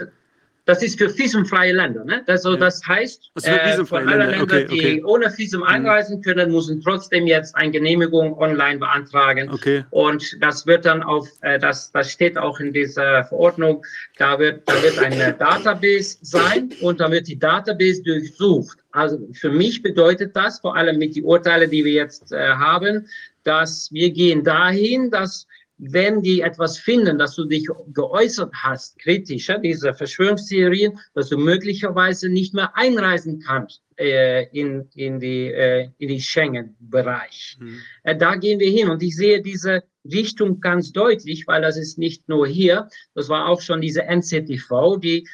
Das 0.69 0.83
ist 0.83 0.99
für 0.99 1.09
visumfreie 1.17 1.73
Länder. 1.73 2.05
Ne? 2.05 2.21
Also, 2.27 2.51
ja. 2.51 2.57
Das 2.57 2.85
heißt, 2.85 3.31
also 3.33 3.49
äh, 3.49 3.85
für 3.85 3.97
alle 3.97 4.17
Länder, 4.17 4.43
okay, 4.43 4.67
die 4.69 4.79
okay. 4.79 5.03
ohne 5.03 5.35
Visum 5.35 5.61
mhm. 5.61 5.67
einreisen 5.67 6.21
können, 6.21 6.51
müssen 6.51 6.79
trotzdem 6.83 7.25
jetzt 7.25 7.55
eine 7.55 7.71
Genehmigung 7.71 8.37
online 8.37 8.77
beantragen. 8.77 9.49
Okay. 9.49 9.83
Und 9.89 10.37
das 10.41 10.67
wird 10.67 10.85
dann 10.85 11.01
auf, 11.01 11.27
äh, 11.41 11.57
das, 11.57 11.91
das 11.91 12.11
steht 12.11 12.37
auch 12.37 12.59
in 12.59 12.71
dieser 12.71 13.23
Verordnung, 13.23 13.83
da 14.19 14.37
wird, 14.37 14.61
da 14.69 14.83
wird 14.83 14.99
eine 14.99 15.33
Database 15.39 16.19
sein 16.21 16.69
und 16.81 16.99
da 16.99 17.09
wird 17.09 17.27
die 17.27 17.39
Database 17.39 18.03
durchsucht. 18.03 18.77
Also 18.91 19.27
für 19.33 19.49
mich 19.49 19.81
bedeutet 19.81 20.35
das, 20.35 20.59
vor 20.59 20.75
allem 20.75 20.99
mit 20.99 21.15
den 21.15 21.23
Urteilen, 21.23 21.71
die 21.71 21.83
wir 21.83 21.93
jetzt 21.93 22.31
äh, 22.31 22.49
haben, 22.49 23.07
dass 23.43 23.91
wir 23.91 24.11
gehen 24.11 24.43
dahin, 24.43 25.09
dass 25.09 25.47
wenn 25.79 26.21
die 26.21 26.41
etwas 26.41 26.77
finden, 26.77 27.17
dass 27.17 27.35
du 27.35 27.45
dich 27.45 27.67
geäußert 27.93 28.51
hast, 28.53 28.99
kritisch, 28.99 29.47
ja, 29.47 29.57
diese 29.57 29.93
Verschwörungstheorien, 29.93 30.99
dass 31.13 31.29
du 31.29 31.37
möglicherweise 31.37 32.27
nicht 32.29 32.53
mehr 32.53 32.75
einreisen 32.75 33.39
kannst 33.39 33.81
äh, 33.97 34.47
in, 34.51 34.89
in 34.95 35.19
die, 35.21 35.47
äh, 35.47 35.89
in 35.97 36.09
die 36.09 36.21
Schengen-Bereich. 36.21 37.57
Mhm. 37.59 37.79
Äh, 38.03 38.17
da 38.17 38.35
gehen 38.35 38.59
wir 38.59 38.69
hin 38.69 38.89
und 38.89 39.01
ich 39.01 39.15
sehe 39.15 39.41
diese 39.41 39.83
Richtung 40.03 40.59
ganz 40.59 40.91
deutlich, 40.91 41.47
weil 41.47 41.61
das 41.61 41.77
ist 41.77 41.97
nicht 41.97 42.27
nur 42.27 42.45
hier, 42.45 42.89
das 43.15 43.29
war 43.29 43.47
auch 43.47 43.61
schon 43.61 43.79
diese 43.79 44.03
NCTV, 44.03 44.97
die 44.97 45.25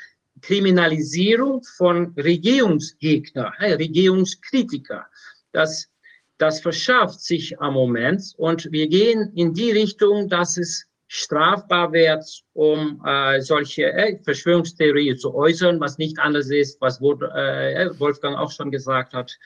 Kriminalisierung 0.41 1.63
von 1.63 2.13
Regierungsgegner, 2.17 3.51
äh, 3.57 3.73
Regierungskritiker. 3.73 5.07
Das 5.53 5.89
das 6.37 6.59
verschärft 6.61 7.21
sich 7.21 7.59
am 7.59 7.73
Moment 7.73 8.33
und 8.37 8.71
wir 8.71 8.87
gehen 8.87 9.31
in 9.35 9.53
die 9.53 9.71
Richtung, 9.71 10.27
dass 10.29 10.57
es 10.57 10.85
strafbar 11.07 11.91
wird, 11.93 12.25
um 12.53 13.01
äh, 13.05 13.39
solche 13.41 13.91
äh, 13.93 14.17
Verschwörungstheorien 14.23 15.17
zu 15.17 15.35
äußern, 15.35 15.79
was 15.79 15.97
nicht 15.97 16.17
anders 16.19 16.49
ist, 16.49 16.81
was 16.81 16.99
äh, 16.99 17.89
Wolfgang 17.99 18.37
auch 18.37 18.51
schon 18.51 18.71
gesagt 18.71 19.13
hat, 19.13 19.37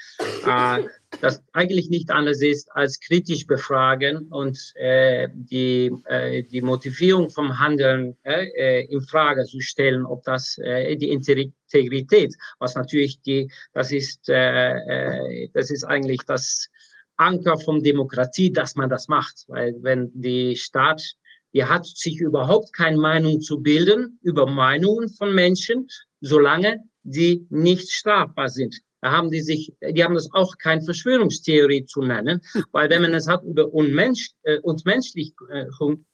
äh, 0.46 0.84
das 1.22 1.44
eigentlich 1.54 1.90
nicht 1.90 2.12
anders 2.12 2.42
ist 2.42 2.72
als 2.72 3.00
kritisch 3.00 3.46
befragen 3.46 4.28
und 4.30 4.58
äh, 4.76 5.28
die, 5.34 5.92
äh, 6.06 6.44
die 6.44 6.62
Motivierung 6.62 7.30
vom 7.30 7.60
Handeln 7.60 8.16
äh, 8.24 8.46
äh 8.56 8.86
in 8.86 9.02
Frage 9.02 9.46
zu 9.46 9.60
stellen, 9.60 10.06
ob 10.06 10.24
das 10.24 10.58
äh, 10.60 10.96
die 10.96 11.10
Integrität, 11.10 12.36
was 12.60 12.76
natürlich 12.76 13.22
die, 13.22 13.52
das 13.74 13.92
ist, 13.92 14.30
äh, 14.30 14.78
äh, 14.78 15.50
das 15.54 15.72
ist 15.72 15.84
eigentlich 15.84 16.22
das 16.26 16.70
Anker 17.18 17.60
von 17.60 17.84
Demokratie, 17.84 18.52
dass 18.52 18.76
man 18.76 18.90
das 18.90 19.10
macht. 19.10 19.44
Weil 19.48 19.76
wenn 19.82 20.10
die 20.14 20.56
Staat 20.56 21.16
Die 21.54 21.64
hat 21.64 21.86
sich 21.86 22.20
überhaupt 22.20 22.74
keine 22.74 22.98
Meinung 22.98 23.42
zu 23.42 23.60
bilden 23.62 24.20
über 24.22 24.46
Meinungen 24.46 25.10
von 25.10 25.34
Menschen, 25.34 25.88
solange 26.22 26.84
die 27.04 27.46
nicht 27.50 27.92
strafbar 27.92 28.50
sind. 28.50 28.76
Da 29.02 29.12
haben 29.12 29.32
die 29.32 29.42
sich, 29.42 29.74
die 29.82 30.04
haben 30.04 30.16
das 30.16 30.30
auch 30.34 30.58
keine 30.58 30.82
Verschwörungstheorie 30.82 31.86
zu 31.86 32.02
nennen, 32.02 32.42
weil 32.72 32.90
wenn 32.90 33.02
man 33.02 33.14
es 33.14 33.28
hat 33.28 33.44
über 33.44 33.74
Unmensch, 33.74 34.32
äh, 34.44 34.60
Unmenschlichung, 34.60 36.06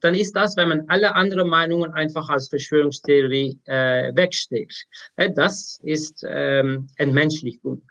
dann 0.00 0.14
ist 0.14 0.32
das, 0.32 0.56
wenn 0.56 0.70
man 0.70 0.88
alle 0.88 1.14
anderen 1.14 1.48
Meinungen 1.48 1.92
einfach 1.92 2.28
als 2.30 2.48
Verschwörungstheorie 2.48 3.60
äh, 3.66 4.14
wegsteckt. 4.14 4.86
Äh, 5.16 5.30
das 5.32 5.78
ist 5.82 6.24
ähm, 6.26 6.88
Entmenschlichung 6.96 7.82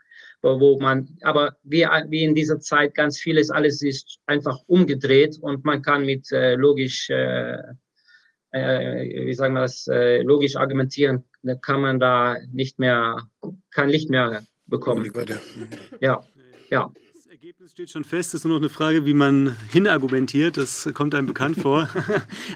wo 0.60 0.78
man, 0.80 1.08
aber 1.22 1.56
wie, 1.62 1.86
wie 2.08 2.24
in 2.24 2.34
dieser 2.34 2.60
Zeit 2.60 2.94
ganz 2.94 3.18
vieles, 3.18 3.50
alles 3.50 3.82
ist 3.82 4.18
einfach 4.26 4.58
umgedreht 4.66 5.38
und 5.40 5.64
man 5.64 5.82
kann 5.82 6.04
mit 6.06 6.30
äh, 6.32 6.54
logisch, 6.54 7.10
äh, 7.10 7.58
äh, 8.52 9.26
wie 9.26 9.34
sagen 9.34 9.54
wir 9.54 9.62
das, 9.62 9.86
äh, 9.88 10.22
logisch 10.22 10.56
argumentieren, 10.56 11.24
kann 11.62 11.80
man 11.80 12.00
da 12.00 12.36
nicht 12.52 12.78
mehr, 12.78 13.28
kein 13.70 13.88
Licht 13.88 14.10
mehr 14.10 14.44
bekommen. 14.66 15.12
Ja, 16.00 16.22
ja. 16.70 16.90
Ergebnis 17.36 17.72
steht 17.72 17.90
schon 17.90 18.04
fest, 18.04 18.30
es 18.30 18.40
ist 18.40 18.44
nur 18.44 18.54
noch 18.54 18.62
eine 18.62 18.70
Frage, 18.70 19.04
wie 19.04 19.12
man 19.12 19.54
hinargumentiert. 19.70 20.56
Das 20.56 20.88
kommt 20.94 21.14
einem 21.14 21.26
bekannt 21.26 21.58
vor. 21.60 21.86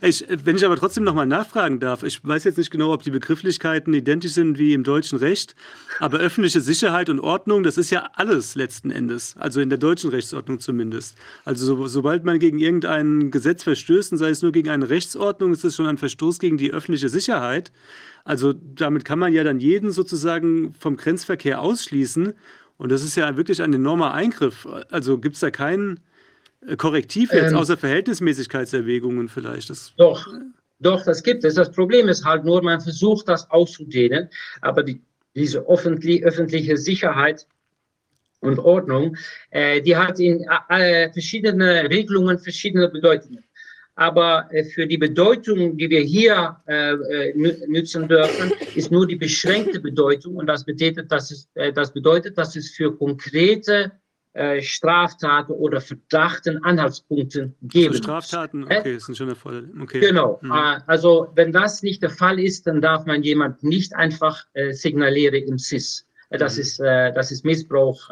Ich, 0.02 0.25
wenn 0.28 0.57
ich 0.57 0.65
aber 0.65 0.76
trotzdem 0.76 1.05
noch 1.05 1.12
mal 1.15 1.26
nachfragen 1.26 1.81
darf, 1.81 2.02
ich 2.02 2.25
weiß 2.25 2.44
jetzt 2.44 2.57
nicht 2.57 2.70
genau, 2.70 2.94
ob 2.94 3.02
die 3.02 3.10
Begrifflichkeiten 3.10 3.92
identisch 3.92 4.33
sind 4.33 4.59
wie 4.59 4.73
im 4.73 4.83
deutschen 4.83 5.18
Recht, 5.18 5.55
aber 5.99 6.18
öffentliche 6.18 6.62
Sicherheit 6.62 7.10
und 7.10 7.20
Ordnung, 7.20 7.62
das 7.62 7.76
ist 7.76 7.91
ja 7.91 8.09
alles 8.15 8.55
letzten 8.55 8.91
Endes, 8.91 9.36
also 9.36 9.60
in 9.60 9.68
der 9.68 9.78
deutschen 9.78 10.09
Rechtsordnung 10.09 10.60
zumindest. 10.60 11.18
Also 11.44 11.67
so, 11.67 11.86
sobald 11.86 12.25
man 12.25 12.39
gegen 12.39 12.59
irgendein 12.59 13.31
Gesetz 13.31 13.65
verstößt, 13.65 14.12
und 14.12 14.18
sei 14.18 14.31
es 14.31 14.41
nur 14.41 14.52
gegen 14.52 14.70
eine 14.70 14.89
Rechtsordnung, 14.89 15.52
ist 15.52 15.65
es 15.65 15.76
schon 15.76 15.86
ein 15.86 15.99
Verstoß 15.99 16.39
gegen 16.39 16.57
die 16.57 16.73
öffentliche 16.73 17.10
Sicherheit. 17.10 17.70
Also 18.25 18.52
damit 18.52 19.05
kann 19.05 19.18
man 19.18 19.33
ja 19.33 19.44
dann 19.44 19.60
jeden 19.60 19.91
sozusagen 19.91 20.73
vom 20.78 20.97
Grenzverkehr 20.97 21.60
ausschließen. 21.60 22.34
Und 22.81 22.91
das 22.91 23.05
ist 23.05 23.15
ja 23.15 23.36
wirklich 23.36 23.60
ein 23.60 23.75
enormer 23.75 24.15
Eingriff. 24.15 24.67
Also 24.91 25.18
gibt 25.18 25.34
es 25.34 25.41
da 25.41 25.50
kein 25.50 26.00
äh, 26.67 26.76
Korrektiv 26.76 27.31
jetzt, 27.31 27.52
ähm, 27.52 27.59
außer 27.59 27.76
Verhältnismäßigkeitserwägungen 27.76 29.28
vielleicht? 29.28 29.68
Das, 29.68 29.92
doch, 29.99 30.26
doch, 30.78 31.05
das 31.05 31.23
gibt 31.23 31.44
es. 31.44 31.57
Das 31.57 31.70
Problem 31.70 32.09
ist 32.09 32.25
halt 32.25 32.47
nur, 32.47 32.62
man 32.62 32.81
versucht 32.81 33.28
das 33.28 33.50
auszudehnen, 33.50 34.31
aber 34.62 34.83
die, 34.83 35.02
diese 35.34 35.59
öffentlich, 35.68 36.25
öffentliche 36.25 36.78
Sicherheit 36.78 37.47
und 38.41 38.59
Ordnung, 38.59 39.15
äh, 39.50 39.83
die 39.83 39.94
hat 39.94 40.18
in 40.18 40.47
äh, 40.70 41.12
verschiedene 41.12 41.91
Regelungen 41.91 42.39
verschiedene 42.39 42.89
Bedeutungen. 42.89 43.44
Aber 44.01 44.49
äh, 44.51 44.65
für 44.65 44.87
die 44.87 44.97
Bedeutung, 44.97 45.77
die 45.77 45.91
wir 45.91 46.01
hier 46.01 46.57
äh, 46.67 46.95
äh 46.95 47.35
nützen 47.69 48.09
dürfen, 48.09 48.51
ist 48.75 48.91
nur 48.91 49.07
die 49.07 49.17
beschränkte 49.17 49.79
Bedeutung. 49.79 50.37
Und 50.37 50.47
das 50.47 50.65
bedeutet, 50.65 51.12
dass 51.12 51.31
es, 51.31 51.51
äh, 51.53 51.70
das 51.70 51.93
bedeutet, 51.93 52.39
dass 52.39 52.57
es 52.57 52.70
für 52.70 52.97
konkrete 52.97 53.93
äh, 54.33 54.62
Straftaten 54.62 55.53
oder 55.53 55.83
Verdachten 55.83 56.65
Anhaltspunkte 56.65 57.53
geben. 57.61 57.93
Für 57.93 57.99
Straftaten, 57.99 58.65
okay, 58.65 58.97
ist 58.97 59.11
ein 59.11 59.17
schöner 59.17 59.37
Fall. 59.37 59.69
Okay. 59.83 60.01
Genau. 60.01 60.41
Mhm. 60.41 60.51
Also 60.87 61.29
wenn 61.35 61.53
das 61.53 61.83
nicht 61.83 62.03
der 62.03 62.09
Fall 62.11 62.41
ist, 62.41 62.67
dann 62.67 62.81
darf 62.81 63.05
man 63.05 63.23
jemand 63.23 63.62
nicht 63.62 63.95
einfach 63.95 64.47
äh, 64.55 64.73
signalieren 64.73 65.43
im 65.47 65.59
SIS. 65.59 66.07
Das 66.31 66.57
mhm. 66.57 66.62
ist 66.62 66.79
das 66.79 67.33
ist 67.33 67.45
Missbrauch 67.45 68.09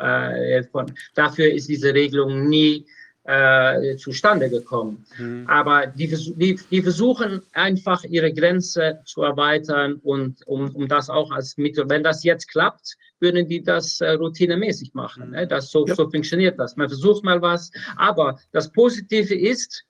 von. 0.72 0.92
Dafür 1.14 1.52
ist 1.52 1.68
diese 1.68 1.94
Regelung 1.94 2.48
nie 2.48 2.84
äh, 3.28 3.96
zustande 3.96 4.48
gekommen. 4.48 5.04
Mhm. 5.18 5.44
Aber 5.46 5.86
die, 5.86 6.08
die, 6.36 6.58
die, 6.70 6.82
versuchen 6.82 7.42
einfach 7.52 8.02
ihre 8.04 8.32
Grenze 8.32 9.00
zu 9.04 9.22
erweitern 9.22 9.96
und 10.02 10.46
um, 10.46 10.74
um 10.74 10.88
das 10.88 11.10
auch 11.10 11.30
als 11.30 11.58
Mittel. 11.58 11.84
Wenn 11.90 12.02
das 12.02 12.24
jetzt 12.24 12.48
klappt, 12.48 12.96
würden 13.20 13.46
die 13.46 13.62
das 13.62 14.00
äh, 14.00 14.12
routinemäßig 14.12 14.94
machen. 14.94 15.32
Ne? 15.32 15.46
Das, 15.46 15.70
so, 15.70 15.86
ja. 15.86 15.94
so 15.94 16.08
funktioniert 16.08 16.58
das. 16.58 16.76
Man 16.76 16.88
versucht 16.88 17.22
mal 17.22 17.42
was. 17.42 17.70
Aber 17.96 18.38
das 18.52 18.72
Positive 18.72 19.34
ist, 19.34 19.84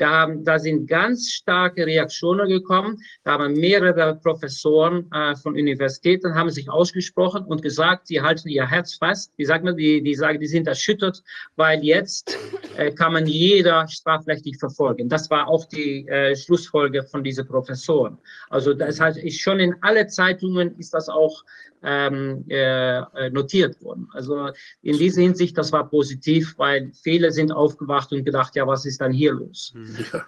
da, 0.00 0.26
da 0.26 0.58
sind 0.58 0.86
ganz 0.86 1.30
starke 1.30 1.84
Reaktionen 1.84 2.48
gekommen. 2.48 2.96
Da 3.22 3.32
haben 3.32 3.52
mehrere 3.52 4.16
Professoren 4.16 5.10
äh, 5.12 5.36
von 5.36 5.52
Universitäten 5.54 6.34
haben 6.34 6.50
sich 6.50 6.70
ausgesprochen 6.70 7.44
und 7.44 7.60
gesagt, 7.60 8.06
sie 8.06 8.20
halten 8.20 8.48
ihr 8.48 8.66
Herz 8.66 8.94
fest. 8.94 9.32
Die 9.38 9.44
sagen, 9.44 9.76
die, 9.76 10.02
die 10.02 10.14
sagen, 10.14 10.40
die 10.40 10.46
sind 10.46 10.66
erschüttert, 10.66 11.22
weil 11.56 11.84
jetzt 11.84 12.38
äh, 12.76 12.90
kann 12.92 13.12
man 13.12 13.26
jeder 13.26 13.86
strafrechtlich 13.88 14.56
verfolgen. 14.58 15.08
Das 15.08 15.30
war 15.30 15.48
auch 15.48 15.66
die 15.66 16.08
äh, 16.08 16.34
Schlussfolge 16.34 17.02
von 17.02 17.22
diesen 17.22 17.46
Professoren. 17.46 18.16
Also 18.48 18.72
das 18.72 19.00
heißt, 19.00 19.18
ist 19.18 19.40
schon 19.40 19.60
in 19.60 19.74
alle 19.82 20.06
Zeitungen 20.06 20.78
ist 20.78 20.94
das 20.94 21.10
auch 21.10 21.44
ähm, 21.82 22.44
äh, 22.48 23.30
notiert 23.30 23.82
worden. 23.82 24.08
Also 24.12 24.50
in 24.82 24.98
dieser 24.98 25.22
Hinsicht, 25.22 25.56
das 25.56 25.72
war 25.72 25.88
positiv, 25.88 26.54
weil 26.58 26.90
viele 27.02 27.32
sind 27.32 27.52
aufgewacht 27.52 28.12
und 28.12 28.24
gedacht, 28.24 28.56
ja, 28.56 28.66
was 28.66 28.84
ist 28.84 29.00
dann 29.00 29.12
hier 29.12 29.32
los? 29.32 29.72
Ja. 30.12 30.26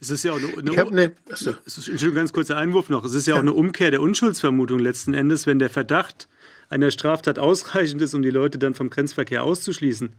Es 0.00 0.10
ist 0.10 0.24
ja 0.24 0.32
auch 0.32 0.38
eine, 0.38 0.48
eine, 0.58 0.86
eine 0.86 1.12
es 1.26 1.42
ist, 1.42 1.88
Entschuldigung, 1.88 2.14
ganz 2.14 2.32
kurzer 2.32 2.56
Einwurf 2.56 2.88
noch. 2.88 3.04
Es 3.04 3.14
ist 3.14 3.26
ja 3.26 3.34
auch 3.34 3.40
eine 3.40 3.52
Umkehr 3.52 3.90
der 3.90 4.00
Unschuldsvermutung 4.00 4.78
letzten 4.78 5.14
Endes, 5.14 5.46
wenn 5.46 5.58
der 5.58 5.70
Verdacht 5.70 6.28
einer 6.68 6.90
Straftat 6.90 7.38
ausreichend 7.38 8.00
ist, 8.02 8.14
um 8.14 8.22
die 8.22 8.30
Leute 8.30 8.58
dann 8.58 8.74
vom 8.74 8.90
Grenzverkehr 8.90 9.44
auszuschließen. 9.44 10.14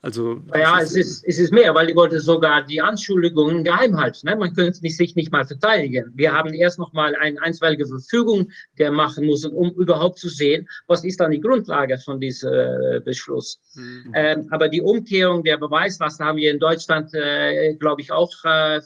Also, 0.00 0.40
ja, 0.54 0.80
es 0.80 0.94
ist, 0.94 1.24
es 1.26 1.40
ist 1.40 1.52
mehr, 1.52 1.74
weil 1.74 1.88
die 1.88 1.96
wollte 1.96 2.20
sogar 2.20 2.62
die 2.62 2.80
Anschuldigungen 2.80 3.64
geheim 3.64 3.96
halten. 3.96 4.28
Ne? 4.28 4.36
Man 4.36 4.54
könnte 4.54 4.78
sich 4.78 5.16
nicht 5.16 5.32
mal 5.32 5.44
verteidigen. 5.44 6.12
Wir 6.14 6.32
haben 6.32 6.54
erst 6.54 6.78
noch 6.78 6.92
mal 6.92 7.16
eine 7.16 7.42
einstweilige 7.42 7.84
Verfügung, 7.84 8.48
der 8.78 8.92
machen 8.92 9.26
muss, 9.26 9.44
um 9.44 9.70
überhaupt 9.72 10.18
zu 10.18 10.28
sehen, 10.28 10.68
was 10.86 11.04
ist 11.04 11.18
dann 11.18 11.32
die 11.32 11.40
Grundlage 11.40 11.98
von 11.98 12.20
diesem 12.20 12.52
äh, 12.52 13.00
Beschluss. 13.04 13.60
Mhm. 13.74 14.12
Ähm, 14.14 14.46
aber 14.50 14.68
die 14.68 14.80
Umkehrung 14.80 15.42
der 15.42 15.56
Beweislast 15.56 16.20
haben 16.20 16.38
wir 16.38 16.52
in 16.52 16.60
Deutschland, 16.60 17.12
äh, 17.14 17.74
glaube 17.74 18.00
ich, 18.00 18.12
auch 18.12 18.32
äh, 18.44 18.76
äh, 18.76 18.80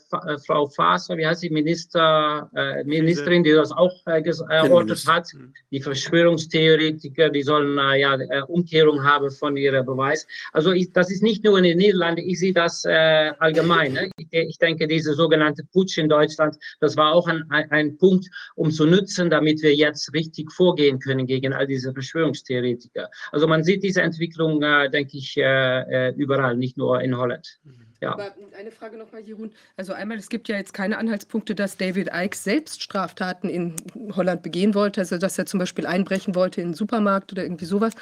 Frau 0.47 0.67
Faser, 0.67 1.19
wie 1.19 1.27
heißt 1.27 1.43
sie, 1.43 1.51
Minister, 1.51 2.51
äh, 2.55 2.85
Ministerin, 2.85 3.45
die 3.45 3.53
das 3.53 3.71
auch 3.71 3.95
erörtert 4.07 5.07
hat. 5.07 5.29
Mhm. 5.35 5.53
Die 5.71 5.81
Verschwörungstheoretiker, 5.81 7.29
die 7.29 7.43
sollen 7.43 7.77
ja 7.99 8.17
Umkehrung 8.49 9.05
haben 9.05 9.31
von 9.31 9.57
ihrer 9.57 9.83
Beweis. 9.83 10.27
Also 10.53 10.73
ich, 10.73 10.91
das 10.93 11.02
ist 11.11 11.23
nicht 11.23 11.45
nur 11.45 11.59
in 11.59 11.65
den 11.65 11.79
Niederlanden, 11.79 12.23
ich 12.27 12.39
sehe 12.39 12.53
das 12.53 12.85
äh, 12.85 13.33
allgemein. 13.39 13.93
Ne? 13.93 14.11
Ich, 14.17 14.29
ich, 14.31 14.59
denke, 14.59 14.87
diese 14.87 15.15
sogenannte 15.15 15.65
Putsch 15.73 15.99
in 15.99 16.09
Deutschland, 16.09 16.57
das 16.81 16.97
war 16.97 17.13
auch 17.13 17.29
ein, 17.29 17.45
ein, 17.51 17.97
Punkt, 17.99 18.27
um 18.55 18.71
zu 18.71 18.87
nutzen, 18.87 19.31
damit 19.31 19.63
wir 19.63 19.75
jetzt 19.75 20.13
richtig 20.15 20.51
vorgehen 20.53 20.99
können 20.99 21.27
gegen 21.27 21.53
all 21.53 21.67
diese 21.67 21.93
Verschwörungstheoretiker. 21.93 23.09
Also 23.31 23.47
man 23.47 23.65
sieht 23.65 23.83
diese 23.83 24.03
Entwicklung, 24.03 24.63
äh, 24.63 24.91
denke 24.91 25.19
ich, 25.19 25.37
äh, 25.37 26.09
äh 26.09 26.15
überall, 26.17 26.57
nicht 26.57 26.77
nur 26.77 27.01
in 27.01 27.17
Holland. 27.17 27.59
Ja. 28.03 28.15
Aber 28.15 28.35
eine 28.59 28.73
Frage 28.73 28.97
nochmal, 28.97 29.21
Jeroen. 29.21 29.53
Also 29.77 29.93
einmal, 29.93 30.19
es 30.19 30.29
gibt 30.29 30.49
ja 30.49 30.57
jetzt 30.57 30.75
keine 30.75 30.99
Anhaltspunkte, 30.99 31.55
dass 31.55 31.77
David 31.77 32.11
Icke 32.13 32.37
selbst 32.37 32.83
Straftaten 32.83 33.49
in 33.49 33.77
Holland 34.17 34.43
begehen 34.43 34.75
wollte, 34.75 35.03
also 35.03 35.19
dass 35.19 35.39
er 35.39 35.47
zum 35.47 35.61
Beispiel 35.61 35.87
einbrechen 35.87 36.35
wollte 36.35 36.61
in 36.61 36.71
den 36.71 36.75
Supermarkt 36.75 37.31
oder 37.31 37.45
irgendwie 37.45 37.65
sowas. 37.65 37.93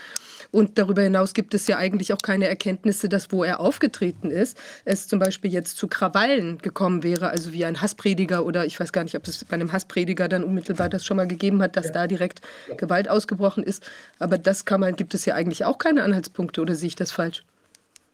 Und 0.50 0.78
darüber 0.78 1.02
hinaus 1.02 1.34
gibt 1.34 1.54
es 1.54 1.66
ja 1.66 1.76
eigentlich 1.76 2.12
auch 2.12 2.18
keine 2.22 2.48
Erkenntnisse, 2.48 3.08
dass 3.08 3.30
wo 3.30 3.44
er 3.44 3.60
aufgetreten 3.60 4.30
ist, 4.30 4.58
es 4.84 5.06
zum 5.06 5.18
Beispiel 5.18 5.52
jetzt 5.52 5.76
zu 5.76 5.86
Krawallen 5.88 6.58
gekommen 6.58 7.02
wäre, 7.02 7.30
also 7.30 7.52
wie 7.52 7.64
ein 7.64 7.80
Hassprediger 7.80 8.44
oder 8.44 8.66
ich 8.66 8.78
weiß 8.78 8.92
gar 8.92 9.04
nicht, 9.04 9.16
ob 9.16 9.26
es 9.28 9.44
bei 9.44 9.54
einem 9.54 9.72
Hassprediger 9.72 10.28
dann 10.28 10.44
unmittelbar 10.44 10.88
das 10.88 11.04
schon 11.04 11.16
mal 11.16 11.28
gegeben 11.28 11.62
hat, 11.62 11.76
dass 11.76 11.86
ja. 11.86 11.92
da 11.92 12.06
direkt 12.06 12.40
Gewalt 12.76 13.08
ausgebrochen 13.08 13.62
ist. 13.62 13.88
Aber 14.18 14.38
das 14.38 14.64
kann 14.64 14.80
man, 14.80 14.96
gibt 14.96 15.14
es 15.14 15.24
ja 15.24 15.34
eigentlich 15.34 15.64
auch 15.64 15.78
keine 15.78 16.02
Anhaltspunkte 16.02 16.60
oder 16.60 16.74
sehe 16.74 16.88
ich 16.88 16.96
das 16.96 17.12
falsch? 17.12 17.44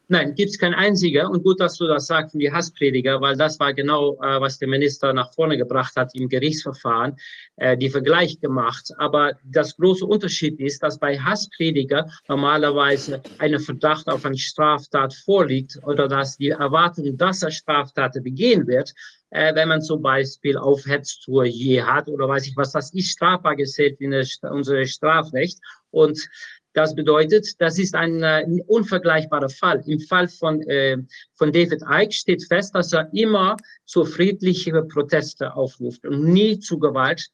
Nein, 0.09 0.36
gibt 0.36 0.51
es 0.51 0.59
kein 0.59 0.73
einziger. 0.73 1.28
Und 1.28 1.43
gut, 1.43 1.59
dass 1.59 1.78
du 1.78 1.86
das 1.89 2.07
sagst, 2.07 2.35
die 2.35 2.52
Hassprediger, 2.52 3.20
weil 3.20 3.36
das 3.36 3.59
war 3.59 3.75
genau, 3.75 4.15
äh, 4.23 4.41
was 4.41 4.57
der 4.59 4.68
Minister 4.68 5.12
nach 5.12 5.35
vorne 5.35 5.57
gebracht 5.57 5.94
hat 5.97 6.15
im 6.15 6.28
Gerichtsverfahren, 6.28 7.17
äh, 7.57 7.76
die 7.76 7.91
Vergleich 7.91 8.39
gemacht. 8.39 8.93
Aber 8.99 9.33
das 9.43 9.76
große 9.76 10.07
Unterschied 10.07 10.60
ist, 10.60 10.81
dass 10.85 11.01
bei 11.01 11.18
Hassprediger 11.18 12.09
normalerweise 12.28 13.20
ein 13.39 13.59
Verdacht 13.59 14.07
auf 14.07 14.25
eine 14.25 14.39
Straftat 14.39 15.12
vorliegt 15.12 15.81
oder 15.83 16.07
dass 16.07 16.36
die 16.36 16.51
Erwartung, 16.51 17.17
dass 17.17 17.43
er 17.43 17.51
Straftaten 17.51 18.23
begehen 18.23 18.68
wird, 18.68 18.94
äh, 19.31 19.55
wenn 19.57 19.68
man 19.68 19.83
zum 19.83 20.02
Beispiel 20.02 20.57
auf 20.57 20.86
Hetztour 20.86 21.47
je 21.47 21.83
hat 21.83 22.09
oder 22.09 22.28
weiß 22.28 22.47
ich 22.47 22.57
was, 22.57 22.70
das 22.70 22.94
ist 22.94 23.10
strafbar 23.10 23.57
gezählt 23.57 24.01
in 24.01 24.15
unser 24.43 24.86
Strafrecht. 24.86 25.59
Und 25.91 26.28
das 26.76 26.94
bedeutet, 26.94 27.46
das 27.58 27.78
ist 27.78 27.94
ein, 27.94 28.22
äh, 28.22 28.44
unvergleichbarer 28.66 29.48
Fall. 29.48 29.82
Im 29.86 29.98
Fall 29.98 30.28
von, 30.28 30.60
äh, 30.68 30.98
von 31.34 31.50
David 31.50 31.82
Icke 31.90 32.12
steht 32.12 32.44
fest, 32.46 32.74
dass 32.74 32.92
er 32.92 33.08
immer 33.14 33.56
zu 33.86 34.05
friedlichen 34.05 34.86
Protesten 34.88 35.48
aufruft 35.48 36.05
und 36.05 36.24
nie 36.24 36.58
zu 36.58 36.78
Gewalt. 36.78 37.26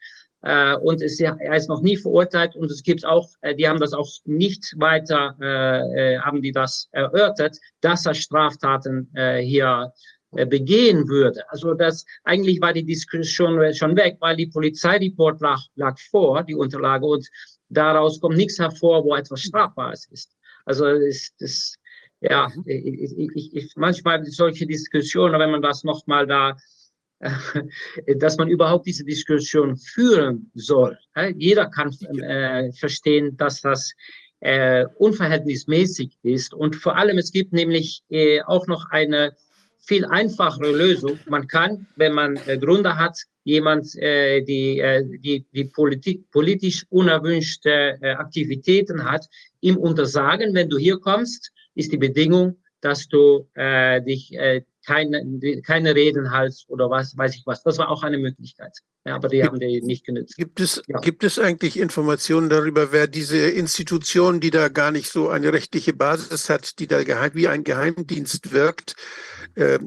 Äh, 0.42 0.76
und 0.76 1.02
es, 1.02 1.18
er 1.18 1.56
ist 1.56 1.68
noch 1.68 1.82
nie 1.82 1.96
verurteilt 1.96 2.54
und 2.54 2.70
es 2.70 2.84
gibt 2.84 3.04
auch, 3.04 3.30
äh, 3.40 3.54
die 3.56 3.68
haben 3.68 3.80
das 3.80 3.92
auch 3.92 4.10
nicht 4.24 4.74
weiter, 4.78 5.36
äh, 5.40 6.14
äh 6.14 6.18
haben 6.20 6.40
die 6.40 6.52
das 6.52 6.88
erörtert, 6.92 7.58
dass 7.80 8.06
er 8.06 8.14
Straftaten 8.14 9.10
äh, 9.14 9.40
hier 9.40 9.92
äh, 10.36 10.46
begehen 10.46 11.08
würde. 11.08 11.42
Also 11.50 11.74
das 11.74 12.06
eigentlich 12.22 12.60
war 12.60 12.72
die 12.72 12.84
Diskussion 12.84 13.74
schon 13.74 13.96
weg, 13.96 14.18
weil 14.20 14.36
die 14.36 14.46
Polizeireport 14.46 15.40
lag, 15.40 15.60
lag 15.74 15.98
vor, 16.10 16.44
die 16.44 16.54
Unterlage, 16.54 17.06
und 17.06 17.28
daraus 17.72 18.20
kommt 18.20 18.36
nichts 18.36 18.58
hervor, 18.58 19.04
wo 19.04 19.14
etwas 19.14 19.42
Strafbares 19.42 20.06
ist. 20.06 20.36
Also 20.64 20.86
ist 20.86 21.34
das 21.40 21.76
ja, 22.22 22.48
mhm. 22.54 22.62
ich, 22.66 23.18
ich, 23.18 23.56
ich, 23.56 23.72
manchmal 23.76 24.24
solche 24.26 24.66
Diskussionen, 24.66 25.38
wenn 25.40 25.50
man 25.50 25.62
das 25.62 25.82
nochmal 25.82 26.26
da, 26.26 26.56
äh, 27.18 27.30
dass 28.16 28.36
man 28.36 28.48
überhaupt 28.48 28.86
diese 28.86 29.04
Diskussion 29.04 29.76
führen 29.76 30.50
soll. 30.54 30.98
Äh, 31.14 31.34
jeder 31.36 31.66
kann 31.66 31.92
äh, 32.22 32.72
verstehen, 32.72 33.36
dass 33.36 33.60
das 33.60 33.92
äh, 34.38 34.86
unverhältnismäßig 34.98 36.16
ist. 36.22 36.54
Und 36.54 36.76
vor 36.76 36.96
allem, 36.96 37.18
es 37.18 37.32
gibt 37.32 37.52
nämlich 37.52 38.02
äh, 38.08 38.40
auch 38.42 38.66
noch 38.68 38.90
eine 38.90 39.36
viel 39.82 40.04
einfachere 40.04 40.70
Lösung. 40.70 41.18
Man 41.28 41.46
kann, 41.48 41.86
wenn 41.96 42.12
man 42.12 42.36
äh, 42.46 42.56
Gründe 42.56 42.96
hat, 42.96 43.18
jemand, 43.44 43.94
äh, 43.96 44.40
die, 44.42 44.78
äh, 44.78 45.04
die, 45.04 45.44
die 45.52 45.64
Politik, 45.64 46.30
politisch 46.30 46.86
unerwünschte 46.90 47.98
äh, 48.00 48.12
Aktivitäten 48.12 49.04
hat, 49.04 49.26
ihm 49.60 49.76
untersagen, 49.76 50.54
wenn 50.54 50.70
du 50.70 50.78
hier 50.78 50.98
kommst, 50.98 51.52
ist 51.74 51.92
die 51.92 51.98
Bedingung, 51.98 52.58
dass 52.80 53.08
du 53.08 53.48
äh, 53.54 54.00
dich 54.02 54.32
äh, 54.34 54.62
keine, 54.86 55.60
keine 55.64 55.94
Reden 55.94 56.32
hältst 56.32 56.68
oder 56.68 56.90
was, 56.90 57.16
weiß 57.16 57.34
ich 57.36 57.42
was. 57.46 57.62
Das 57.62 57.78
war 57.78 57.90
auch 57.90 58.02
eine 58.02 58.18
Möglichkeit. 58.18 58.76
Ja, 59.04 59.16
aber 59.16 59.28
die 59.28 59.38
gibt, 59.38 59.48
haben 59.48 59.60
die 59.60 59.80
nicht 59.82 60.06
genutzt. 60.06 60.36
Gibt 60.36 60.60
es, 60.60 60.82
ja. 60.86 60.98
gibt 61.00 61.24
es 61.24 61.38
eigentlich 61.38 61.78
Informationen 61.78 62.48
darüber, 62.48 62.92
wer 62.92 63.06
diese 63.06 63.38
Institution, 63.38 64.40
die 64.40 64.50
da 64.50 64.68
gar 64.68 64.92
nicht 64.92 65.10
so 65.10 65.28
eine 65.28 65.52
rechtliche 65.52 65.92
Basis 65.92 66.48
hat, 66.48 66.78
die 66.78 66.86
da 66.86 67.02
geheim, 67.02 67.32
wie 67.34 67.48
ein 67.48 67.64
Geheimdienst 67.64 68.52
wirkt, 68.52 68.94
äh, 69.56 69.78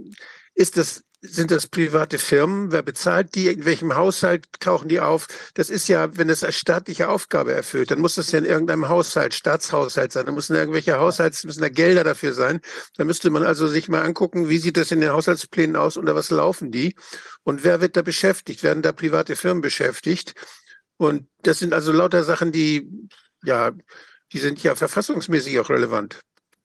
ist 0.53 0.77
das 0.77 1.04
sind 1.27 1.51
das 1.51 1.67
private 1.67 2.17
Firmen? 2.17 2.71
Wer 2.71 2.81
bezahlt 2.81 3.35
die? 3.35 3.47
In 3.47 3.65
welchem 3.65 3.95
Haushalt 3.95 4.45
tauchen 4.59 4.89
die 4.89 4.99
auf? 4.99 5.27
Das 5.53 5.69
ist 5.69 5.87
ja, 5.87 6.15
wenn 6.17 6.29
es 6.29 6.43
als 6.43 6.55
staatliche 6.55 7.09
Aufgabe 7.09 7.53
erfüllt, 7.53 7.91
dann 7.91 7.99
muss 7.99 8.15
das 8.15 8.31
ja 8.31 8.39
in 8.39 8.45
irgendeinem 8.45 8.89
Haushalt, 8.89 9.33
Staatshaushalt 9.33 10.11
sein. 10.11 10.25
Da 10.25 10.31
müssen 10.31 10.55
irgendwelche 10.55 10.97
Haushalts, 10.97 11.43
müssen 11.43 11.61
da 11.61 11.69
Gelder 11.69 12.03
dafür 12.03 12.33
sein. 12.33 12.61
Da 12.97 13.03
müsste 13.03 13.29
man 13.29 13.43
also 13.43 13.67
sich 13.67 13.89
mal 13.89 14.01
angucken, 14.03 14.49
wie 14.49 14.57
sieht 14.57 14.77
das 14.77 14.91
in 14.91 15.01
den 15.01 15.11
Haushaltsplänen 15.11 15.75
aus, 15.75 15.97
unter 15.97 16.15
was 16.15 16.29
laufen 16.29 16.71
die? 16.71 16.95
Und 17.43 17.63
wer 17.63 17.81
wird 17.81 17.97
da 17.97 18.01
beschäftigt? 18.01 18.63
Werden 18.63 18.83
da 18.83 18.91
private 18.91 19.35
Firmen 19.35 19.61
beschäftigt? 19.61 20.33
Und 20.97 21.27
das 21.41 21.59
sind 21.59 21.73
also 21.73 21.91
lauter 21.91 22.23
Sachen, 22.23 22.51
die, 22.51 22.89
ja, 23.43 23.71
die 24.31 24.39
sind 24.39 24.61
ja 24.63 24.75
verfassungsmäßig 24.75 25.59
auch 25.59 25.69
relevant. 25.69 26.19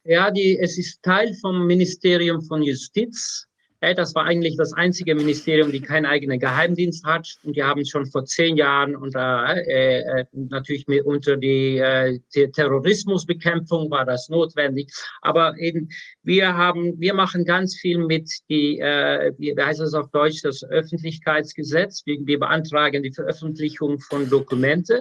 Ja, 0.05 0.31
die, 0.31 0.59
es 0.59 0.79
ist 0.79 1.03
Teil 1.03 1.35
vom 1.41 1.67
Ministerium 1.67 2.43
von 2.43 2.63
Justiz. 2.63 3.47
Das 3.81 4.15
war 4.15 4.25
eigentlich 4.27 4.59
das 4.59 4.75
einzige 4.75 5.15
Ministerium, 5.15 5.73
die 5.73 5.81
keinen 5.81 6.05
eigenen 6.05 6.39
Geheimdienst 6.39 7.03
hat. 7.07 7.27
Und 7.45 7.57
die 7.57 7.63
haben 7.63 7.85
schon 7.87 8.05
vor 8.05 8.27
zehn 8.27 8.59
Jahren 8.59 8.95
unter, 8.95 9.57
äh, 9.67 10.01
äh 10.01 10.25
natürlich 10.33 10.87
mit, 10.87 11.07
unter 11.07 11.39
die, 11.39 11.79
äh, 11.79 12.19
die 12.35 12.51
Terrorismusbekämpfung 12.51 13.91
war 13.91 14.05
das 14.05 14.29
notwendig. 14.29 14.93
Aber 15.23 15.57
eben, 15.57 15.89
wir 16.23 16.55
haben, 16.55 17.01
wir 17.01 17.15
machen 17.15 17.47
ganz 17.47 17.75
viel 17.75 17.99
mit 17.99 18.31
die, 18.51 18.81
äh, 18.81 19.33
wie 19.39 19.57
heißt 19.57 19.81
es 19.81 19.95
auf 19.95 20.11
Deutsch, 20.11 20.43
das 20.43 20.63
Öffentlichkeitsgesetz. 20.63 22.03
Wir, 22.05 22.19
wir 22.27 22.39
beantragen 22.39 23.03
die 23.03 23.13
Veröffentlichung 23.13 23.99
von 23.99 24.29
Dokumente. 24.29 25.01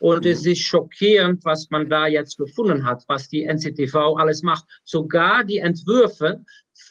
Und 0.00 0.26
es 0.26 0.44
ist 0.44 0.60
schockierend, 0.60 1.44
was 1.44 1.70
man 1.70 1.88
da 1.88 2.06
jetzt 2.06 2.36
gefunden 2.36 2.84
hat, 2.84 3.04
was 3.06 3.28
die 3.28 3.44
NCTV 3.44 4.16
alles 4.16 4.42
macht. 4.42 4.64
Sogar 4.84 5.44
die 5.44 5.58
Entwürfe 5.58 6.44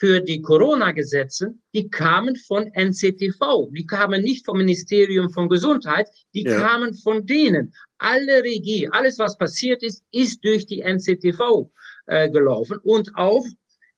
für 0.03 0.19
die 0.19 0.41
Corona-Gesetze, 0.41 1.53
die 1.73 1.89
kamen 1.89 2.35
von 2.35 2.69
NCTV, 2.73 3.69
die 3.71 3.85
kamen 3.85 4.21
nicht 4.21 4.45
vom 4.45 4.57
Ministerium 4.57 5.29
von 5.29 5.47
Gesundheit, 5.47 6.09
die 6.33 6.43
ja. 6.43 6.59
kamen 6.59 6.93
von 6.93 7.25
denen. 7.25 7.73
Alle 7.99 8.43
Regie, 8.43 8.89
alles 8.91 9.17
was 9.17 9.37
passiert 9.37 9.81
ist, 9.81 10.03
ist 10.11 10.43
durch 10.43 10.65
die 10.65 10.81
NCTV 10.81 11.71
äh, 12.07 12.29
gelaufen 12.29 12.79
und 12.83 13.15
auch 13.15 13.45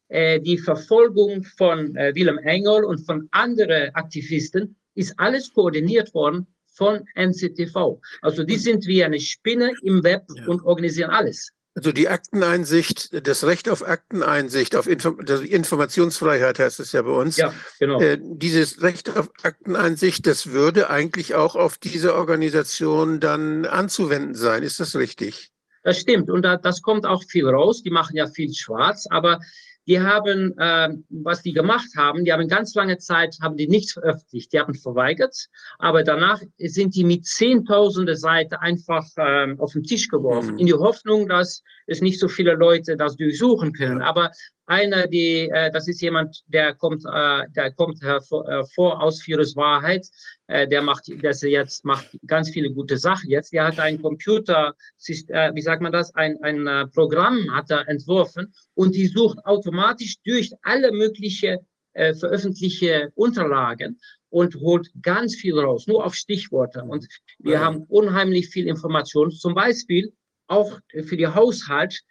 äh, 0.10 0.40
die 0.40 0.60
Verfolgung 0.60 1.44
von 1.44 1.96
äh, 1.96 2.14
Willem 2.14 2.38
Engel 2.38 2.84
und 2.84 3.04
von 3.04 3.28
anderen 3.32 3.90
Aktivisten 3.96 4.76
ist 4.94 5.16
alles 5.18 5.52
koordiniert 5.52 6.14
worden 6.14 6.46
von 6.68 7.04
NCTV. 7.16 8.00
Also 8.22 8.44
die 8.44 8.58
sind 8.58 8.86
wie 8.86 9.04
eine 9.04 9.20
Spinne 9.20 9.72
im 9.82 10.04
Web 10.04 10.28
ja. 10.36 10.46
und 10.46 10.64
organisieren 10.66 11.10
alles. 11.10 11.52
Also 11.76 11.92
die 11.92 12.08
Akteneinsicht, 12.08 13.28
das 13.28 13.44
Recht 13.44 13.68
auf 13.70 13.86
Akteneinsicht, 13.86 14.78
auf 14.78 14.88
Inform 14.88 15.20
Informationsfreiheit 15.20 16.58
heißt 16.58 16.80
es 16.80 16.94
ja 16.94 17.02
bei 17.02 17.12
uns. 17.12 17.36
Ja, 17.36 17.54
genau. 17.80 18.00
Äh, 18.00 18.18
dieses 18.22 18.82
Recht 18.82 19.18
auf 19.18 19.30
Akteneinsicht, 19.44 20.26
das 20.26 20.52
würde 20.52 20.90
eigentlich 20.90 21.36
auch 21.36 21.58
auf 21.58 21.78
diese 21.78 22.16
Organisation 22.16 23.20
dann 23.20 23.66
anzuwenden 23.66 24.36
sein. 24.36 24.64
Ist 24.64 24.80
das 24.80 24.96
richtig? 24.96 25.52
Das 25.84 26.00
stimmt. 26.00 26.30
Und 26.30 26.44
da, 26.44 26.56
das 26.56 26.82
kommt 26.82 27.06
auch 27.06 27.24
viel 27.24 27.48
raus. 27.48 27.84
Die 27.84 27.92
machen 27.92 28.16
ja 28.16 28.28
viel 28.28 28.54
schwarz. 28.54 29.06
Aber 29.10 29.42
die 29.88 30.00
haben, 30.00 30.58
äh, 30.58 30.90
was 31.10 31.42
die 31.42 31.54
gemacht 31.54 31.90
haben, 31.96 32.26
die 32.26 32.34
haben 32.34 32.48
ganz 32.48 32.74
lange 32.76 32.98
Zeit, 32.98 33.38
haben 33.42 33.58
die 33.58 33.68
nichts 33.68 33.94
veröffentlicht, 33.94 34.52
die 34.54 34.60
haben 34.60 34.74
verweigert, 34.74 35.36
aber 35.80 36.04
danach 36.04 36.42
sind 36.58 36.96
die 36.96 37.04
mit 37.04 37.26
zehntausende 37.26 38.16
Seiten 38.16 38.56
einfach 38.56 39.06
äh, 39.18 39.56
auf 39.58 39.74
den 39.74 39.84
Tisch 39.84 40.08
geworfen, 40.08 40.54
mhm. 40.54 40.60
in 40.60 40.66
die 40.68 40.74
Hoffnung, 40.74 41.28
dass 41.28 41.64
es 41.88 42.02
nicht 42.02 42.20
so 42.20 42.28
viele 42.28 42.54
Leute 42.54 42.98
das 42.98 43.16
durchsuchen 43.16 43.74
können. 43.74 44.02
Aber 44.02 44.32
einer, 44.68 45.08
die, 45.08 45.50
äh, 45.50 45.72
das 45.72 45.88
ist 45.88 46.02
jemand, 46.02 46.44
der 46.48 46.74
kommt, 46.74 47.04
äh, 47.06 47.44
der 47.56 47.72
kommt 47.72 48.02
hervor, 48.02 48.46
hervor 48.48 49.02
aus 49.02 49.26
Virus 49.26 49.56
Wahrheit, 49.56 50.08
äh, 50.48 50.68
der 50.68 50.82
macht, 50.82 51.08
der 51.08 51.34
jetzt 51.34 51.86
macht 51.86 52.18
ganz 52.26 52.50
viele 52.50 52.72
gute 52.72 52.98
Sachen 52.98 53.30
jetzt. 53.30 53.54
Der 53.54 53.66
hat 53.66 53.80
ein 53.80 54.02
Computer, 54.02 54.74
äh, 55.08 55.54
wie 55.54 55.62
sagt 55.62 55.82
man 55.82 55.92
das, 55.92 56.14
ein, 56.16 56.42
ein 56.42 56.68
äh, 56.68 56.88
Programm 56.88 57.54
hat 57.54 57.70
er 57.72 57.88
entworfen 57.88 58.54
und 58.74 58.96
die 58.96 59.08
sucht 59.08 59.40
automatisch 59.46 60.16
durch 60.24 60.52
alle 60.64 60.92
möglichen 60.92 61.60
äh, 61.94 62.14
veröffentlichte 62.14 63.12
Unterlagen 63.16 64.00
und 64.30 64.56
holt 64.56 64.90
ganz 65.02 65.36
viel 65.36 65.58
raus, 65.58 65.88
nur 65.88 66.06
auf 66.06 66.16
Stichworte. 66.16 66.84
Und 66.84 67.08
wir 67.40 67.54
ja. 67.54 67.60
haben 67.62 67.84
unheimlich 67.84 68.50
viel 68.50 68.68
Information, 68.68 69.32
zum 69.32 69.54
Beispiel 69.54 70.12
auch 70.48 70.80
für 71.06 71.18
die 71.18 71.28
Haushalt 71.28 72.02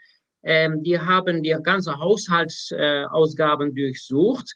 ähm, 0.45 0.83
die 0.83 0.99
haben 0.99 1.43
die 1.43 1.57
ganze 1.63 1.99
Haushaltsausgaben 1.99 3.75
durchsucht 3.75 4.55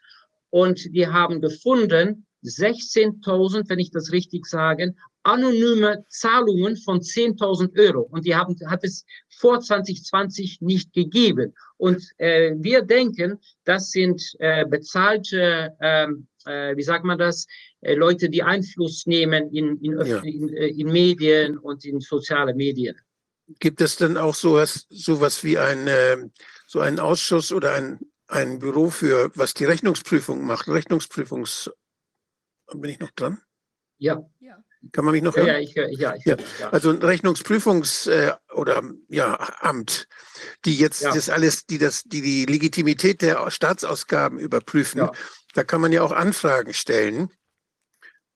und 0.50 0.94
die 0.94 1.06
haben 1.06 1.40
gefunden 1.40 2.26
16.000, 2.44 3.68
wenn 3.68 3.78
ich 3.78 3.90
das 3.90 4.12
richtig 4.12 4.46
sage, 4.46 4.94
anonyme 5.24 6.04
Zahlungen 6.08 6.76
von 6.76 7.00
10.000 7.00 7.76
Euro. 7.78 8.02
Und 8.02 8.24
die 8.24 8.34
haben, 8.34 8.56
hat 8.66 8.84
es 8.84 9.04
vor 9.28 9.60
2020 9.60 10.60
nicht 10.60 10.92
gegeben. 10.92 11.54
Und 11.76 12.02
äh, 12.18 12.54
wir 12.56 12.82
denken, 12.82 13.38
das 13.64 13.90
sind 13.90 14.22
äh, 14.38 14.64
bezahlte, 14.66 15.74
ähm, 15.80 16.28
äh, 16.46 16.76
wie 16.76 16.82
sagt 16.82 17.04
man 17.04 17.18
das, 17.18 17.46
äh, 17.80 17.94
Leute, 17.94 18.30
die 18.30 18.42
Einfluss 18.42 19.06
nehmen 19.06 19.52
in, 19.52 19.76
in, 19.82 19.98
ja. 20.06 20.20
in, 20.20 20.54
äh, 20.54 20.68
in 20.68 20.86
Medien 20.90 21.58
und 21.58 21.84
in 21.84 22.00
soziale 22.00 22.54
Medien 22.54 22.96
gibt 23.58 23.80
es 23.80 23.96
denn 23.96 24.16
auch 24.16 24.34
sowas, 24.34 24.86
sowas 24.90 25.44
wie 25.44 25.58
ein, 25.58 25.86
äh, 25.86 26.18
so 26.66 26.80
einen 26.80 27.00
Ausschuss 27.00 27.52
oder 27.52 27.74
ein, 27.74 28.00
ein 28.26 28.58
Büro 28.58 28.90
für, 28.90 29.30
was 29.34 29.54
die 29.54 29.64
Rechnungsprüfung 29.64 30.44
macht? 30.44 30.68
Rechnungsprüfungs. 30.68 31.70
Bin 32.74 32.90
ich 32.90 32.98
noch 32.98 33.10
dran? 33.12 33.40
Ja. 33.98 34.22
Kann 34.92 35.04
man 35.04 35.12
mich 35.12 35.22
noch 35.22 35.34
hören? 35.34 35.46
Ja, 35.46 35.58
ich, 35.58 35.74
ja, 35.74 35.88
ich, 35.88 35.98
ja. 35.98 36.14
ja. 36.60 36.70
Also 36.70 36.90
ein 36.90 37.00
Rechnungsprüfungs- 37.02 38.08
äh, 38.08 38.34
oder 38.54 38.82
ja, 39.08 39.34
Amt, 39.60 40.06
die 40.64 40.76
jetzt 40.76 41.02
ja. 41.02 41.12
das 41.12 41.28
alles, 41.28 41.66
die 41.66 41.78
das, 41.78 42.04
die 42.04 42.22
die 42.22 42.44
Legitimität 42.44 43.22
der 43.22 43.50
Staatsausgaben 43.50 44.38
überprüfen. 44.38 44.98
Ja. 44.98 45.12
Da 45.54 45.64
kann 45.64 45.80
man 45.80 45.90
ja 45.90 46.02
auch 46.02 46.12
Anfragen 46.12 46.74
stellen. 46.74 47.30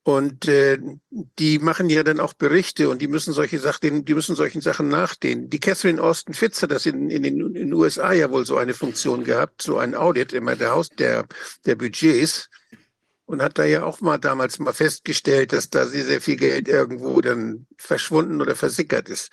Und 0.04 0.48
äh, 0.48 0.78
die 1.10 1.60
machen 1.60 1.88
ja 1.88 2.02
dann 2.02 2.18
auch 2.18 2.34
Berichte 2.34 2.88
und 2.88 3.00
die 3.00 3.06
müssen 3.06 3.32
solche 3.32 3.60
Sachen, 3.60 4.04
die 4.04 4.14
müssen 4.14 4.34
solchen 4.34 4.60
Sachen 4.60 4.88
nachdehnen. 4.88 5.48
Die 5.48 5.60
Catherine 5.60 6.02
Austin 6.02 6.34
Fitz 6.34 6.60
hat 6.60 6.72
das 6.72 6.86
in, 6.86 7.08
in, 7.08 7.22
den, 7.22 7.40
in 7.40 7.54
den 7.54 7.72
USA 7.72 8.12
ja 8.12 8.28
wohl 8.30 8.44
so 8.44 8.56
eine 8.56 8.74
Funktion 8.74 9.22
gehabt, 9.22 9.62
so 9.62 9.78
ein 9.78 9.94
Audit 9.94 10.32
immer 10.32 10.56
der 10.56 10.72
Haus 10.72 10.88
der, 10.88 11.26
der 11.66 11.76
Budgets 11.76 12.48
und 13.26 13.42
hat 13.42 13.58
da 13.58 13.64
ja 13.64 13.84
auch 13.84 14.00
mal 14.00 14.18
damals 14.18 14.58
mal 14.58 14.72
festgestellt, 14.72 15.52
dass 15.52 15.70
da 15.70 15.86
sehr, 15.86 16.04
sehr 16.04 16.20
viel 16.20 16.36
Geld 16.36 16.66
irgendwo 16.66 17.20
dann 17.20 17.66
verschwunden 17.78 18.40
oder 18.42 18.56
versickert 18.56 19.08
ist. 19.08 19.30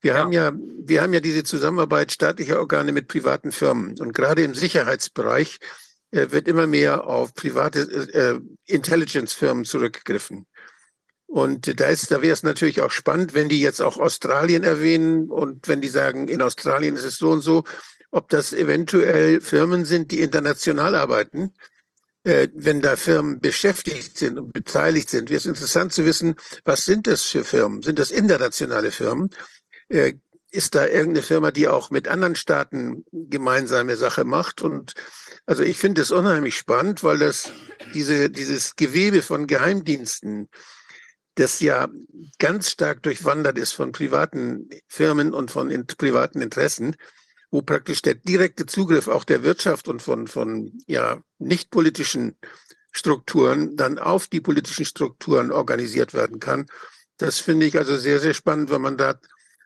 Wir 0.00 0.14
ja. 0.14 0.18
haben 0.18 0.32
ja, 0.32 0.52
wir 0.54 1.02
haben 1.02 1.12
ja 1.12 1.20
diese 1.20 1.44
Zusammenarbeit 1.44 2.12
staatlicher 2.12 2.58
Organe 2.58 2.92
mit 2.92 3.08
privaten 3.08 3.52
Firmen 3.52 3.98
und 4.00 4.14
gerade 4.14 4.42
im 4.42 4.54
Sicherheitsbereich 4.54 5.58
wird 6.10 6.48
immer 6.48 6.66
mehr 6.66 7.06
auf 7.06 7.34
private 7.34 7.80
äh, 8.14 8.40
Intelligence-Firmen 8.66 9.64
zurückgegriffen. 9.64 10.46
Und 11.26 11.78
da 11.78 11.86
ist, 11.86 12.10
da 12.10 12.22
wäre 12.22 12.32
es 12.32 12.42
natürlich 12.42 12.80
auch 12.80 12.90
spannend, 12.90 13.34
wenn 13.34 13.50
die 13.50 13.60
jetzt 13.60 13.82
auch 13.82 13.98
Australien 13.98 14.64
erwähnen 14.64 15.28
und 15.30 15.68
wenn 15.68 15.82
die 15.82 15.88
sagen, 15.88 16.26
in 16.26 16.40
Australien 16.40 16.96
ist 16.96 17.04
es 17.04 17.18
so 17.18 17.30
und 17.30 17.42
so, 17.42 17.64
ob 18.10 18.30
das 18.30 18.54
eventuell 18.54 19.42
Firmen 19.42 19.84
sind, 19.84 20.10
die 20.10 20.20
international 20.20 20.94
arbeiten, 20.94 21.52
äh, 22.24 22.48
wenn 22.54 22.80
da 22.80 22.96
Firmen 22.96 23.40
beschäftigt 23.40 24.16
sind 24.16 24.38
und 24.38 24.54
beteiligt 24.54 25.10
sind. 25.10 25.28
Wäre 25.28 25.38
es 25.38 25.46
interessant 25.46 25.92
zu 25.92 26.06
wissen, 26.06 26.34
was 26.64 26.86
sind 26.86 27.06
das 27.06 27.24
für 27.24 27.44
Firmen? 27.44 27.82
Sind 27.82 27.98
das 27.98 28.10
internationale 28.10 28.90
Firmen? 28.90 29.28
Äh, 29.90 30.14
ist 30.50 30.74
da 30.74 30.86
irgendeine 30.86 31.22
Firma, 31.22 31.50
die 31.50 31.68
auch 31.68 31.90
mit 31.90 32.08
anderen 32.08 32.34
Staaten 32.34 33.04
gemeinsame 33.12 33.96
Sache 33.96 34.24
macht? 34.24 34.62
Und 34.62 34.94
also 35.48 35.62
ich 35.62 35.78
finde 35.78 36.02
es 36.02 36.10
unheimlich 36.10 36.58
spannend, 36.58 37.02
weil 37.02 37.18
das 37.18 37.50
diese, 37.94 38.28
dieses 38.28 38.76
Gewebe 38.76 39.22
von 39.22 39.46
Geheimdiensten, 39.46 40.50
das 41.36 41.60
ja 41.60 41.88
ganz 42.38 42.70
stark 42.70 43.02
durchwandert 43.02 43.56
ist 43.56 43.72
von 43.72 43.92
privaten 43.92 44.68
Firmen 44.88 45.32
und 45.32 45.50
von 45.50 45.70
in, 45.70 45.86
privaten 45.86 46.42
Interessen, 46.42 46.96
wo 47.50 47.62
praktisch 47.62 48.02
der 48.02 48.14
direkte 48.14 48.66
Zugriff 48.66 49.08
auch 49.08 49.24
der 49.24 49.42
Wirtschaft 49.42 49.88
und 49.88 50.02
von, 50.02 50.26
von 50.26 50.70
ja, 50.86 51.22
nicht 51.38 51.70
politischen 51.70 52.36
Strukturen 52.92 53.74
dann 53.74 53.98
auf 53.98 54.26
die 54.26 54.42
politischen 54.42 54.84
Strukturen 54.84 55.50
organisiert 55.50 56.12
werden 56.12 56.40
kann. 56.40 56.66
Das 57.16 57.38
finde 57.38 57.64
ich 57.64 57.78
also 57.78 57.96
sehr, 57.96 58.20
sehr 58.20 58.34
spannend, 58.34 58.70
wenn 58.70 58.82
man 58.82 58.98
da 58.98 59.18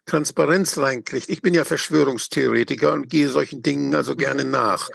Transparenz 0.07 0.79
reinkriegt. 0.79 1.29
Ich 1.29 1.43
bin 1.43 1.55
ja 1.55 1.65
Verschwörungstheoretiker 1.65 2.93
und 2.93 3.09
gehe 3.09 3.29
solchen 3.29 3.63
Dingen 3.65 3.97
also 3.97 4.15
gerne 4.15 4.45
nach. 4.45 4.89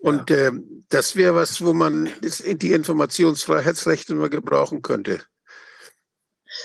Und 0.00 0.30
äh, 0.30 0.50
das 0.88 1.14
wäre 1.14 1.34
was, 1.34 1.62
wo 1.62 1.74
man 1.74 2.10
die 2.22 2.72
Informationsfreiheitsrechte 2.72 4.14
nur 4.14 4.30
gebrauchen 4.30 4.82
könnte. 4.82 5.20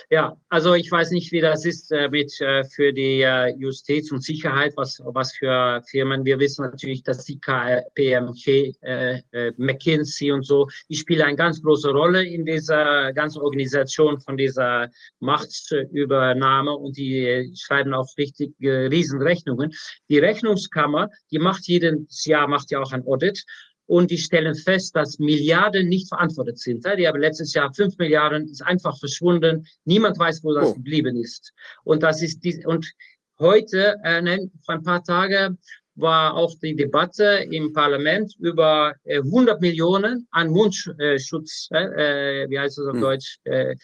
Ja, 0.10 0.38
also 0.50 0.74
ich 0.74 0.92
weiß 0.92 1.12
nicht, 1.12 1.32
wie 1.32 1.42
das 1.42 1.66
ist 1.66 1.92
äh, 1.92 2.10
mit 2.10 2.40
äh, 2.42 2.64
für 2.66 2.94
die 2.94 3.22
äh, 3.22 3.56
Justiz 3.58 4.12
und 4.12 4.24
Sicherheit, 4.24 4.74
was, 4.76 5.02
was 5.04 5.34
für 5.34 5.82
Firmen. 5.90 6.26
Wir 6.26 6.40
wissen 6.40 6.66
natürlich, 6.66 7.04
dass 7.04 7.26
die 7.26 7.40
KPMG, 7.40 8.74
äh, 8.82 9.22
äh, 9.32 9.54
McKinsey 9.58 10.32
und 10.32 10.46
so, 10.46 10.68
die 10.90 10.96
spielen 10.96 11.22
eine 11.22 11.36
ganz 11.36 11.62
große 11.62 11.90
Rolle 11.90 12.26
in 12.26 12.46
dieser 12.46 13.14
ganzen 13.14 13.42
Organisation 13.42 14.20
von 14.20 14.38
dieser 14.38 14.90
Machtübernahme 15.20 16.72
und 16.72 16.98
die 16.98 17.26
äh, 17.26 17.56
schreiben 17.56 17.94
auch 17.94 18.08
richtig 18.18 18.54
Riesenrechnungen. 18.60 19.74
Die 20.10 20.20
Rechnungskammer, 20.20 21.10
die 21.32 21.40
macht 21.40 21.68
jedes 21.68 22.26
Jahr, 22.26 22.48
macht 22.48 22.72
ja 22.72 22.80
auch 22.80 22.92
ein 22.92 23.06
Audit 23.06 23.44
und 23.88 24.12
die 24.12 24.18
stellen 24.18 24.56
fest, 24.56 24.96
dass 24.96 25.20
Milliarden 25.20 25.88
nicht 25.88 26.08
verantwortet 26.08 26.60
sind. 26.60 26.86
Die 26.98 27.08
haben 27.08 27.20
letztes 27.20 27.54
Jahr 27.54 27.74
fünf 27.74 27.98
Milliarden, 27.98 28.48
ist 28.48 28.64
einfach 28.64 28.98
verschwunden. 28.98 29.68
Niemand 29.86 30.18
weiß, 30.18 30.44
wo 30.44 30.54
das 30.54 30.70
oh. 30.70 30.74
geblieben 30.74 31.18
ist. 31.18 31.54
Und 31.84 32.04
das 32.04 32.22
ist 32.22 32.44
die, 32.44 32.66
und 32.66 32.92
heute, 33.40 33.96
äh, 34.04 34.40
vor 34.64 34.76
ein 34.76 34.84
paar 34.84 35.04
Tagen, 35.04 35.58
war 35.96 36.36
auch 36.36 36.54
die 36.62 36.76
Debatte 36.76 37.48
im 37.50 37.72
Parlament 37.72 38.36
über 38.40 38.94
äh, 39.06 39.20
100 39.20 39.62
Millionen 39.62 40.28
an 40.32 40.50
Mundschutz, 40.50 41.70
äh, 41.72 42.44
äh, 42.44 42.50
wie 42.50 42.60
heißt 42.60 42.80
es 42.80 42.88
auf 42.88 42.94
hm. 42.94 43.02
Deutsch, 43.02 43.38
äh, 43.46 43.76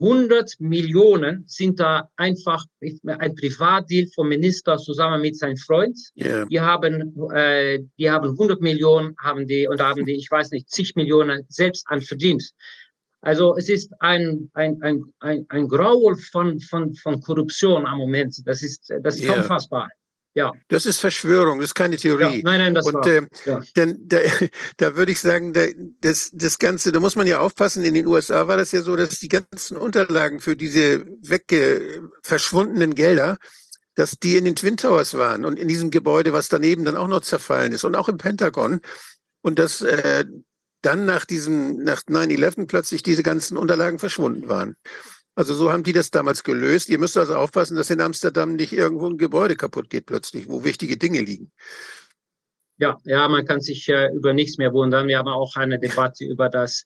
100 0.00 0.54
Millionen 0.60 1.44
sind 1.46 1.80
da 1.80 2.08
einfach 2.16 2.64
ein 2.80 3.34
Privatdeal 3.34 4.06
vom 4.14 4.28
Minister 4.28 4.78
zusammen 4.78 5.20
mit 5.20 5.36
seinem 5.36 5.56
Freund. 5.56 5.98
Yeah. 6.16 6.44
Die 6.46 6.60
haben, 6.60 7.14
äh, 7.32 7.80
die 7.98 8.10
haben 8.10 8.30
100 8.30 8.60
Millionen, 8.60 9.16
haben 9.20 9.46
die 9.46 9.66
und 9.66 9.80
haben 9.80 10.06
die, 10.06 10.14
ich 10.14 10.30
weiß 10.30 10.52
nicht, 10.52 10.70
zig 10.70 10.94
Millionen 10.94 11.44
selbst 11.48 11.84
an 11.88 12.00
verdient. 12.00 12.48
Also 13.22 13.56
es 13.56 13.68
ist 13.68 13.92
ein, 13.98 14.48
ein, 14.54 14.80
ein, 14.82 15.04
ein, 15.18 15.44
ein 15.48 15.68
Graul 15.68 16.16
von, 16.16 16.60
von, 16.60 16.94
von 16.94 17.20
Korruption 17.20 17.84
am 17.84 17.98
Moment. 17.98 18.40
Das 18.46 18.62
ist, 18.62 18.92
das 19.02 19.16
ist 19.16 19.24
yeah. 19.24 19.34
unfassbar. 19.34 19.90
Ja. 20.38 20.52
Das 20.68 20.86
ist 20.86 21.00
Verschwörung, 21.00 21.58
das 21.58 21.70
ist 21.70 21.74
keine 21.74 21.96
Theorie. 21.96 22.38
Ja, 22.38 22.42
nein, 22.44 22.60
nein, 22.60 22.74
das 22.74 22.86
Und, 22.86 22.94
war, 22.94 23.06
äh, 23.08 23.22
ja. 23.44 23.60
denn 23.74 23.98
da, 24.06 24.18
da 24.76 24.94
würde 24.94 25.10
ich 25.10 25.18
sagen, 25.18 25.52
da, 25.52 25.66
das, 26.00 26.30
das 26.32 26.60
Ganze, 26.60 26.92
da 26.92 27.00
muss 27.00 27.16
man 27.16 27.26
ja 27.26 27.40
aufpassen, 27.40 27.84
in 27.84 27.94
den 27.94 28.06
USA 28.06 28.46
war 28.46 28.56
das 28.56 28.70
ja 28.70 28.82
so, 28.82 28.94
dass 28.94 29.18
die 29.18 29.28
ganzen 29.28 29.76
Unterlagen 29.76 30.38
für 30.38 30.54
diese 30.54 31.04
wegge 31.22 32.08
verschwundenen 32.22 32.94
Gelder, 32.94 33.36
dass 33.96 34.12
die 34.12 34.36
in 34.36 34.44
den 34.44 34.54
Twin 34.54 34.76
Towers 34.76 35.14
waren 35.14 35.44
und 35.44 35.58
in 35.58 35.66
diesem 35.66 35.90
Gebäude, 35.90 36.32
was 36.32 36.48
daneben 36.48 36.84
dann 36.84 36.96
auch 36.96 37.08
noch 37.08 37.22
zerfallen 37.22 37.72
ist 37.72 37.82
und 37.82 37.96
auch 37.96 38.08
im 38.08 38.18
Pentagon. 38.18 38.80
Und 39.40 39.58
dass 39.58 39.80
äh, 39.80 40.24
dann 40.82 41.04
nach 41.04 41.24
diesem, 41.24 41.82
nach 41.82 42.02
9-11 42.02 42.68
plötzlich 42.68 43.02
diese 43.02 43.24
ganzen 43.24 43.56
Unterlagen 43.56 43.98
verschwunden 43.98 44.48
waren. 44.48 44.76
Also 45.38 45.54
so 45.54 45.70
haben 45.70 45.84
die 45.84 45.92
das 45.92 46.10
damals 46.10 46.42
gelöst. 46.42 46.88
Ihr 46.88 46.98
müsst 46.98 47.16
also 47.16 47.36
aufpassen, 47.36 47.76
dass 47.76 47.90
in 47.90 48.00
Amsterdam 48.00 48.56
nicht 48.56 48.72
irgendwo 48.72 49.06
ein 49.06 49.18
Gebäude 49.18 49.54
kaputt 49.54 49.88
geht 49.88 50.06
plötzlich, 50.06 50.48
wo 50.48 50.64
wichtige 50.64 50.96
Dinge 50.96 51.20
liegen. 51.20 51.52
Ja, 52.78 52.98
ja, 53.04 53.28
man 53.28 53.44
kann 53.44 53.60
sich 53.60 53.88
äh, 53.88 54.08
über 54.12 54.32
nichts 54.32 54.58
mehr 54.58 54.72
wundern. 54.72 55.06
Wir 55.06 55.18
haben 55.18 55.28
auch 55.28 55.54
eine 55.54 55.78
Debatte 55.78 56.24
über 56.24 56.48
das, 56.48 56.84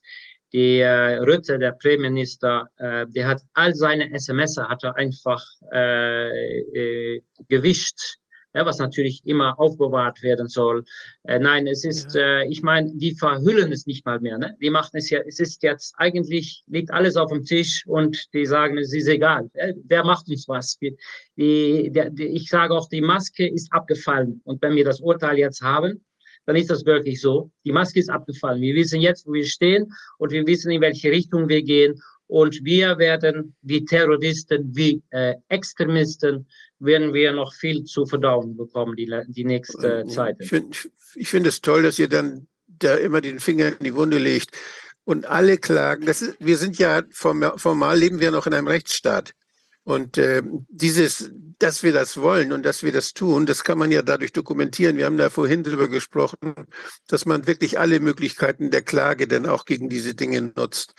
die 0.53 0.81
äh, 0.81 1.15
Rütte, 1.15 1.57
der 1.57 1.71
Premierminister, 1.71 2.69
äh, 2.77 3.07
der 3.07 3.27
hat 3.27 3.41
all 3.55 3.73
seine 3.73 4.13
SMS 4.13 4.55
hat 4.57 4.83
er 4.83 4.97
einfach 4.97 5.43
äh, 5.73 6.59
äh, 6.59 7.23
gewischt 7.47 8.19
ja, 8.53 8.65
was 8.65 8.77
natürlich 8.77 9.21
immer 9.25 9.59
aufbewahrt 9.59 10.21
werden 10.21 10.47
soll. 10.47 10.83
Äh, 11.23 11.39
nein, 11.39 11.67
es 11.67 11.83
ist, 11.83 12.15
äh, 12.15 12.45
ich 12.45 12.61
meine, 12.61 12.91
die 12.95 13.15
verhüllen 13.15 13.71
es 13.71 13.85
nicht 13.85 14.05
mal 14.05 14.19
mehr. 14.19 14.37
Ne? 14.37 14.55
Die 14.61 14.69
machen 14.69 14.97
es 14.97 15.09
ja, 15.09 15.19
es 15.25 15.39
ist 15.39 15.63
jetzt 15.63 15.95
eigentlich, 15.97 16.63
liegt 16.67 16.91
alles 16.91 17.15
auf 17.15 17.31
dem 17.31 17.43
Tisch 17.43 17.83
und 17.87 18.33
die 18.33 18.45
sagen, 18.45 18.77
es 18.77 18.93
ist 18.93 19.07
egal. 19.07 19.49
Äh, 19.53 19.73
wer 19.85 20.03
macht 20.03 20.29
uns 20.29 20.47
was? 20.47 20.77
Die, 20.77 20.95
die, 21.37 21.91
die, 21.91 22.27
ich 22.27 22.49
sage 22.49 22.73
auch, 22.73 22.89
die 22.89 23.01
Maske 23.01 23.47
ist 23.47 23.71
abgefallen. 23.73 24.41
Und 24.43 24.61
wenn 24.61 24.75
wir 24.75 24.85
das 24.85 24.99
Urteil 24.99 25.37
jetzt 25.37 25.61
haben, 25.61 26.03
dann 26.45 26.55
ist 26.55 26.69
das 26.69 26.85
wirklich 26.85 27.21
so. 27.21 27.51
Die 27.65 27.71
Maske 27.71 27.99
ist 27.99 28.09
abgefallen. 28.09 28.61
Wir 28.61 28.75
wissen 28.75 28.99
jetzt, 28.99 29.25
wo 29.25 29.33
wir 29.33 29.45
stehen 29.45 29.91
und 30.17 30.31
wir 30.31 30.45
wissen, 30.45 30.71
in 30.71 30.81
welche 30.81 31.09
Richtung 31.09 31.47
wir 31.47 31.63
gehen. 31.63 31.99
Und 32.27 32.63
wir 32.63 32.97
werden 32.97 33.55
wie 33.61 33.85
Terroristen, 33.85 34.75
wie 34.75 35.01
äh, 35.11 35.35
Extremisten 35.49 36.47
werden 36.83 37.13
wir 37.13 37.31
noch 37.33 37.53
viel 37.53 37.83
zu 37.83 38.05
verdauen 38.05 38.57
bekommen 38.57 38.95
die, 38.95 39.11
die 39.27 39.45
nächste 39.45 40.05
Zeit. 40.07 40.37
Ich 40.39 40.49
finde 40.49 40.77
ich 41.15 41.29
find 41.29 41.47
es 41.47 41.61
toll, 41.61 41.83
dass 41.83 41.99
ihr 41.99 42.09
dann 42.09 42.47
da 42.67 42.95
immer 42.95 43.21
den 43.21 43.39
Finger 43.39 43.67
in 43.67 43.83
die 43.83 43.95
Wunde 43.95 44.17
legt 44.17 44.57
und 45.05 45.25
alle 45.25 45.57
klagen. 45.57 46.05
Das 46.05 46.21
ist, 46.21 46.35
wir 46.39 46.57
sind 46.57 46.77
ja 46.77 47.03
formal, 47.11 47.57
formal 47.57 47.97
leben 47.97 48.19
wir 48.19 48.31
noch 48.31 48.47
in 48.47 48.53
einem 48.53 48.67
Rechtsstaat. 48.67 49.33
Und 49.85 50.17
äh, 50.17 50.41
dieses, 50.69 51.29
dass 51.59 51.83
wir 51.83 51.91
das 51.91 52.17
wollen 52.17 52.53
und 52.53 52.63
dass 52.63 52.83
wir 52.83 52.93
das 52.93 53.13
tun, 53.13 53.45
das 53.45 53.65
kann 53.65 53.77
man 53.77 53.91
ja 53.91 54.01
dadurch 54.01 54.31
dokumentieren. 54.31 54.97
Wir 54.97 55.05
haben 55.05 55.17
da 55.17 55.29
vorhin 55.29 55.63
drüber 55.63 55.89
gesprochen, 55.89 56.55
dass 57.07 57.25
man 57.25 57.47
wirklich 57.47 57.79
alle 57.79 57.99
Möglichkeiten 57.99 58.71
der 58.71 58.81
Klage 58.81 59.27
dann 59.27 59.45
auch 59.45 59.65
gegen 59.65 59.89
diese 59.89 60.15
Dinge 60.15 60.53
nutzt 60.55 60.95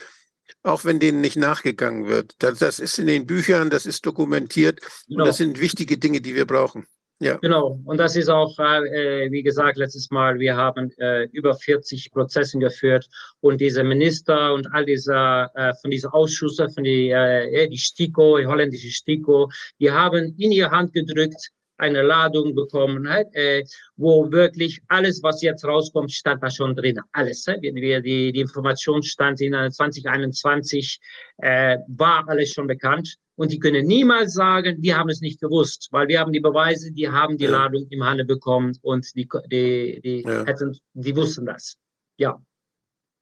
auch 0.65 0.85
wenn 0.85 0.99
denen 0.99 1.21
nicht 1.21 1.37
nachgegangen 1.37 2.09
wird. 2.09 2.35
Das, 2.39 2.59
das 2.59 2.79
ist 2.79 2.99
in 2.99 3.07
den 3.07 3.27
Büchern, 3.27 3.71
das 3.71 3.87
ist 3.87 4.05
dokumentiert 4.05 4.81
genau. 5.07 5.23
und 5.23 5.29
das 5.29 5.37
sind 5.37 5.61
wichtige 5.61 5.99
Dinge, 5.99 6.21
die 6.21 6.35
wir 6.35 6.47
brauchen. 6.47 6.87
Ja. 7.21 7.37
Genau, 7.37 7.81
und 7.85 7.99
das 7.99 8.17
ist 8.17 8.29
auch, 8.29 8.59
äh, 8.59 9.31
wie 9.31 9.45
gesagt, 9.45 9.79
letztes 9.79 10.11
Mal, 10.11 10.41
wir 10.41 10.57
haben 10.57 10.91
äh, 10.99 11.25
über 11.27 11.55
40 11.55 12.11
Prozesse 12.11 12.59
geführt 12.59 13.09
und 13.41 13.61
diese 13.61 13.85
Minister 13.85 14.53
und 14.53 14.67
all 14.73 14.85
diese, 14.85 15.49
äh, 15.55 15.73
von 15.81 15.93
diesen 15.93 16.11
Ausschüssen, 16.11 16.71
von 16.71 16.83
die, 16.83 17.11
äh, 17.11 17.69
die 17.69 17.79
STIKO, 17.79 18.39
die 18.39 18.47
holländische 18.47 18.91
STIKO, 18.91 19.49
die 19.79 19.93
haben 19.93 20.35
in 20.39 20.51
ihre 20.51 20.71
Hand 20.71 20.93
gedrückt, 20.93 21.51
eine 21.77 22.03
Ladung 22.03 22.55
bekommen 22.55 23.09
hat, 23.09 23.27
äh, 23.35 23.65
wo 23.97 24.31
wirklich 24.31 24.81
alles, 24.89 25.23
was 25.23 25.43
jetzt 25.43 25.65
rauskommt, 25.65 26.13
stand 26.13 26.43
da 26.43 26.51
schon 26.51 26.75
drin. 26.75 27.01
Alles. 27.13 27.47
Äh? 27.47 27.59
Wir, 27.61 28.01
die, 28.01 28.33
die 28.33 28.41
Information 28.41 29.03
stand 29.03 29.41
in 29.41 29.53
2021, 29.53 31.01
äh, 31.39 31.79
war 31.89 32.29
alles 32.29 32.53
schon 32.53 32.67
bekannt. 32.67 33.17
Und 33.37 33.51
die 33.51 33.59
können 33.59 33.87
niemals 33.87 34.35
sagen, 34.35 34.77
wir 34.81 34.97
haben 34.97 35.09
es 35.09 35.21
nicht 35.21 35.41
gewusst, 35.41 35.89
weil 35.91 36.07
wir 36.07 36.21
haben 36.21 36.33
die 36.33 36.41
Beweise, 36.41 36.93
die 36.93 37.09
haben 37.09 37.37
die 37.37 37.45
ja. 37.45 37.51
Ladung 37.51 37.87
im 37.91 38.05
Handel 38.05 38.27
bekommen 38.27 38.79
und 38.83 39.13
die, 39.17 39.29
die, 39.47 40.01
die, 40.01 40.23
ja. 40.23 40.45
hätten, 40.47 40.79
die 40.93 41.17
wussten 41.17 41.45
das. 41.45 41.77
Ja. 42.17 42.41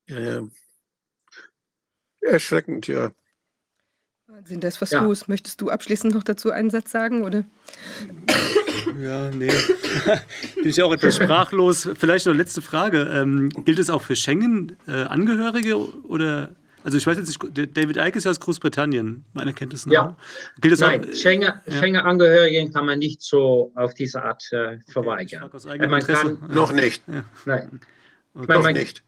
ja, 0.08 0.20
ja. 0.20 0.48
Erschreckend, 2.20 2.86
ja. 2.88 3.10
Wahnsinn, 4.32 4.60
das 4.60 4.80
was 4.80 4.92
ja. 4.92 5.02
los. 5.02 5.28
Möchtest 5.28 5.60
du 5.60 5.68
abschließend 5.68 6.14
noch 6.14 6.22
dazu 6.22 6.50
einen 6.50 6.70
Satz 6.70 6.90
sagen, 6.90 7.22
oder? 7.22 7.44
Ja, 9.00 9.30
nee. 9.30 9.50
Bin 10.56 10.66
ich 10.66 10.82
auch 10.82 10.92
etwas 10.92 11.16
sprachlos. 11.16 11.88
Vielleicht 11.96 12.26
noch 12.26 12.34
letzte 12.34 12.60
Frage. 12.60 13.08
Ähm, 13.12 13.48
gilt 13.64 13.78
es 13.78 13.88
auch 13.88 14.02
für 14.02 14.16
Schengen-Angehörige 14.16 15.70
äh, 15.70 15.74
oder 15.74 16.50
also 16.82 16.98
ich 16.98 17.06
weiß 17.06 17.16
jetzt 17.16 17.28
nicht, 17.28 17.76
David 17.76 17.96
Icke 17.96 18.18
ist 18.18 18.24
ja 18.24 18.32
aus 18.32 18.40
Großbritannien, 18.40 19.24
meine 19.32 19.54
Kenntnis 19.54 19.86
nach. 19.86 19.92
Ja. 19.92 20.16
Gilt 20.60 20.72
das 20.72 20.80
Nein, 20.80 21.06
auch, 21.08 21.14
Schengen-Angehörigen 21.14 22.66
ja. 22.66 22.72
kann 22.72 22.86
man 22.86 22.98
nicht 22.98 23.22
so 23.22 23.72
auf 23.76 23.94
diese 23.94 24.22
Art 24.22 24.42
äh, 24.52 24.78
verweigern. 24.90 25.44
Okay, 25.44 25.86
man 25.86 26.02
kann, 26.02 26.38
noch 26.48 26.72
nicht. 26.72 27.02
Ja. 27.06 27.24
Nein. 27.46 27.80
Okay. 28.34 28.42
Ich 28.42 28.48
meine, 28.48 28.62
man, 28.62 28.74
nicht 28.74 29.02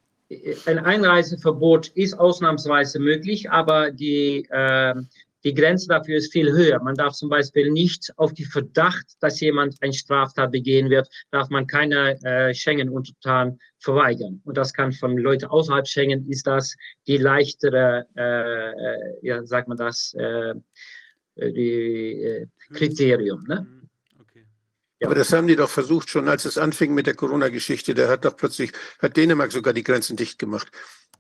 ein 0.67 0.79
Einreiseverbot 0.79 1.89
ist 1.89 2.15
ausnahmsweise 2.15 2.99
möglich, 2.99 3.51
aber 3.51 3.91
die, 3.91 4.47
äh, 4.51 4.95
die 5.45 5.55
Grenze 5.55 5.89
dafür 5.89 6.17
ist 6.17 6.33
viel 6.33 6.51
höher. 6.51 6.83
Man 6.83 6.95
darf 6.95 7.13
zum 7.15 7.29
Beispiel 7.29 7.71
nicht 7.71 8.11
auf 8.17 8.33
die 8.33 8.47
Verdacht, 8.47 9.05
dass 9.21 9.41
jemand 9.41 9.77
eine 9.83 9.93
Straftat 9.93 10.53
begehen 10.53 10.89
wird, 10.89 11.09
darf 11.31 11.51
man 11.51 11.67
keine 11.67 12.19
äh, 12.25 12.55
Schengen-Untertan 12.55 13.59
verweigern. 13.79 14.41
Und 14.45 14.57
das 14.57 14.73
kann 14.73 14.93
von 14.93 15.19
Leuten 15.19 15.47
außerhalb 15.47 15.87
Schengen, 15.87 16.29
ist 16.31 16.47
das 16.47 16.75
die 17.07 17.19
leichtere, 17.19 18.07
äh, 18.17 18.71
äh 18.71 19.19
ja, 19.23 19.45
sagt 19.45 19.69
man 19.69 19.77
das, 19.77 20.15
äh, 20.15 20.55
die 21.37 22.23
äh, 22.23 22.47
Kriterium. 22.73 23.45
Ne? 23.47 23.84
Ja. 25.05 25.09
Aber 25.09 25.15
das 25.15 25.33
haben 25.35 25.47
die 25.47 25.57
doch 25.57 25.69
versucht, 25.69 26.09
schon 26.09 26.29
als 26.29 26.47
es 26.47 26.57
anfing 26.57 26.95
mit 26.95 27.07
der 27.07 27.15
Corona-Geschichte. 27.15 27.93
Da 27.93 28.09
hat 28.09 28.25
doch 28.25 28.37
plötzlich, 28.37 28.73
hat 29.01 29.17
Dänemark 29.17 29.53
sogar 29.53 29.75
die 29.75 29.85
Grenzen 29.85 30.17
dicht 30.17 30.39
gemacht. 30.39 30.69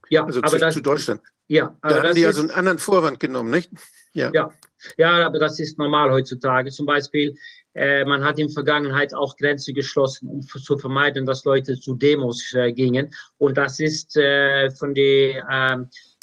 Ja, 0.08 0.24
also 0.24 0.40
zu, 0.40 0.58
das, 0.58 0.74
zu 0.74 0.80
Deutschland. 0.80 1.20
Ja, 1.48 1.76
aber 1.82 1.94
da 1.94 2.02
haben 2.04 2.14
die 2.14 2.24
also 2.24 2.40
einen 2.40 2.50
anderen 2.50 2.78
Vorwand 2.78 3.20
genommen, 3.20 3.50
nicht? 3.50 3.70
Ja. 4.14 4.30
ja. 4.32 4.50
Ja, 4.96 5.26
aber 5.26 5.38
das 5.38 5.58
ist 5.60 5.78
normal 5.78 6.10
heutzutage. 6.10 6.70
Zum 6.70 6.86
Beispiel, 6.86 7.36
äh, 7.74 8.04
man 8.04 8.24
hat 8.24 8.38
in 8.38 8.46
der 8.46 8.54
Vergangenheit 8.54 9.14
auch 9.14 9.36
Grenzen 9.36 9.74
geschlossen, 9.74 10.28
um 10.28 10.42
zu 10.42 10.78
vermeiden, 10.78 11.26
dass 11.26 11.44
Leute 11.44 11.78
zu 11.78 11.94
Demos 11.94 12.52
äh, 12.54 12.72
gingen. 12.72 13.10
Und 13.38 13.58
das 13.58 13.80
ist 13.80 14.16
äh, 14.16 14.70
von 14.70 14.94
den 14.94 15.42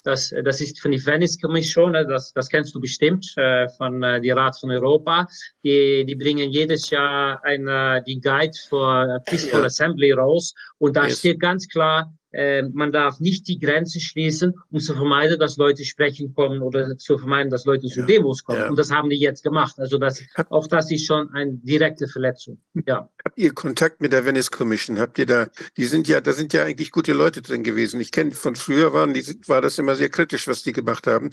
das, 0.04 0.34
das 0.44 0.62
ist 0.62 0.80
von 0.80 0.92
der 0.92 1.06
Venice 1.06 1.40
Commission, 1.40 1.94
das, 1.94 2.34
das 2.34 2.50
kennst 2.50 2.74
du 2.76 2.82
bestimmt, 2.82 3.32
äh, 3.38 3.70
von 3.70 4.02
äh, 4.04 4.20
die 4.22 4.32
Rat 4.32 4.60
von 4.60 4.72
Europa. 4.72 5.28
Die, 5.64 6.06
die 6.06 6.16
bringen 6.16 6.50
jedes 6.50 6.90
Jahr 6.90 7.44
eine, 7.44 8.04
die 8.06 8.20
Guide 8.20 8.58
für 8.68 9.20
Peaceful. 9.26 9.66
Assembly 9.66 10.12
raus 10.12 10.54
und 10.80 10.96
da 10.96 11.06
yes. 11.06 11.20
steht 11.20 11.40
ganz 11.40 11.68
klar, 11.68 12.12
äh, 12.34 12.64
man 12.64 12.92
darf 12.92 13.20
nicht 13.20 13.48
die 13.48 13.60
Grenze 13.60 14.00
schließen, 14.00 14.54
um 14.72 14.80
zu 14.80 14.94
vermeiden, 14.94 15.40
dass 15.40 15.58
Leute 15.58 15.84
sprechen 15.84 16.34
kommen 16.34 16.62
oder 16.62 16.98
zu 16.98 17.18
vermeiden, 17.18 17.50
dass 17.50 17.66
Leute 17.66 17.88
zu 17.88 18.04
Demos 18.04 18.44
kommen. 18.44 18.60
Ja. 18.60 18.70
Und 18.70 18.78
das 18.78 18.92
haben 18.92 19.10
die 19.10 19.18
jetzt 19.18 19.44
gemacht. 19.44 19.76
Also 19.78 19.98
das, 19.98 20.24
auch 20.50 20.68
das 20.68 20.92
ist 20.92 21.06
schon 21.06 21.30
eine 21.34 21.54
direkte 21.54 22.08
Verletzung. 22.08 22.60
Ja. 22.88 23.10
Habt 23.26 23.38
ihr 23.38 23.54
Kontakt 23.54 24.02
mit 24.02 24.14
der 24.14 24.26
Venice 24.26 24.50
Commission? 24.50 25.00
Habt 25.00 25.20
ihr 25.20 25.26
da, 25.26 25.48
die 25.78 25.86
sind 25.86 26.08
ja, 26.08 26.22
da 26.22 26.34
sind 26.34 26.54
ja 26.54 26.64
eigentlich 26.64 26.92
gute 26.92 27.14
Leute 27.14 27.42
drin 27.42 27.64
gewesen. 27.64 28.00
Ich 28.00 28.12
kenne 28.12 28.32
von 28.32 28.56
früher 28.56 28.94
waren, 28.94 29.14
die, 29.14 29.24
war 29.48 29.62
das 29.62 29.78
immer 29.78 29.96
sehr 29.96 30.10
kritisch, 30.10 30.48
was 30.48 30.64
die 30.64 30.72
gemacht 30.72 31.08
haben. 31.08 31.32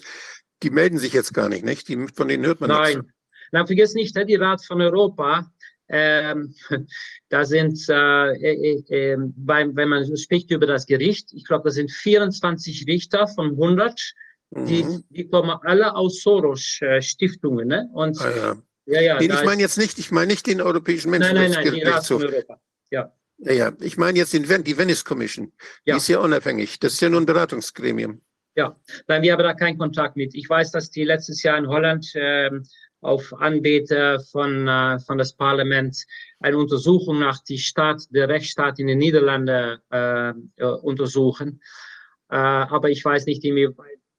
Die 0.62 0.70
melden 0.70 0.99
sich 0.99 1.12
jetzt 1.12 1.33
gar 1.33 1.49
nicht, 1.49 1.65
nicht? 1.65 1.89
Die, 1.89 2.09
von 2.15 2.27
denen 2.27 2.44
hört 2.44 2.60
man 2.60 2.70
Nein. 2.70 2.99
nichts. 2.99 3.12
Nein, 3.52 3.67
vergiss 3.67 3.94
nicht, 3.94 4.17
die 4.28 4.35
Rat 4.35 4.65
von 4.65 4.81
Europa 4.81 5.51
ähm, 5.89 6.55
da 7.28 7.44
sind, 7.44 7.78
äh, 7.89 8.33
äh, 8.33 8.84
äh, 8.89 9.17
beim, 9.36 9.76
wenn 9.76 9.89
man 9.89 10.17
spricht 10.17 10.50
über 10.50 10.67
das 10.67 10.86
Gericht, 10.86 11.33
ich 11.33 11.44
glaube, 11.44 11.65
da 11.65 11.70
sind 11.70 11.91
24 11.91 12.86
Richter 12.86 13.26
von 13.28 13.50
100, 13.50 14.15
die, 14.50 14.84
mhm. 14.84 15.05
die 15.10 15.28
kommen 15.28 15.50
alle 15.62 15.94
aus 15.94 16.23
Soros-Stiftungen. 16.23 17.68
Ne? 17.68 17.89
Und, 17.92 18.20
ah, 18.20 18.36
ja. 18.36 18.57
Ja, 18.91 19.02
ja, 19.02 19.18
den, 19.18 19.31
ich 19.31 19.44
meine 19.44 19.60
jetzt 19.60 19.76
nicht, 19.76 19.99
ich 19.99 20.10
meine 20.10 20.28
nicht 20.28 20.47
den 20.47 20.62
Europäischen 20.62 21.10
Menschenrechtsgerichtshof. 21.10 22.25
Ja. 22.91 23.12
Ja, 23.41 23.52
ja, 23.52 23.73
ich 23.81 23.99
meine 23.99 24.18
jetzt 24.18 24.33
den, 24.33 24.65
die 24.65 24.78
Venice 24.78 25.05
Commission. 25.05 25.52
Die 25.86 25.92
ist 25.92 26.08
ja 26.08 26.18
unabhängig. 26.20 26.81
Das 26.81 26.94
ist 26.94 27.02
ja 27.02 27.10
nur 27.10 27.20
ein 27.20 27.26
Beratungsgremium. 27.26 28.23
Ja, 28.57 28.76
nein, 29.07 29.23
wir 29.23 29.33
haben 29.33 29.42
da 29.42 29.55
keinen 29.55 29.78
Kontakt 29.78 30.17
mit. 30.17 30.34
Ich 30.34 30.49
weiß, 30.49 30.73
dass 30.73 30.91
die 30.91 31.05
letztes 31.05 31.42
Jahr 31.44 31.58
in 31.58 31.68
Holland 31.68 32.10
ähm, 32.15 32.65
auf 33.01 33.33
Anbieter 33.35 34.20
von, 34.20 34.67
äh, 34.67 34.99
von 35.01 35.18
das 35.18 35.33
Parlament 35.33 36.05
eine 36.41 36.59
Untersuchung 36.59 37.20
nach 37.20 37.43
die 37.44 37.59
Staat, 37.59 38.02
der 38.10 38.28
Rechtsstaat 38.28 38.78
in 38.78 38.89
den 38.89 38.99
Niederlanden 38.99 39.78
äh, 39.91 40.31
äh, 40.57 40.65
untersuchen. 40.83 41.60
Äh, 42.31 42.36
aber 42.36 42.91
ich 42.91 43.05
weiß 43.05 43.27
nicht, 43.27 43.44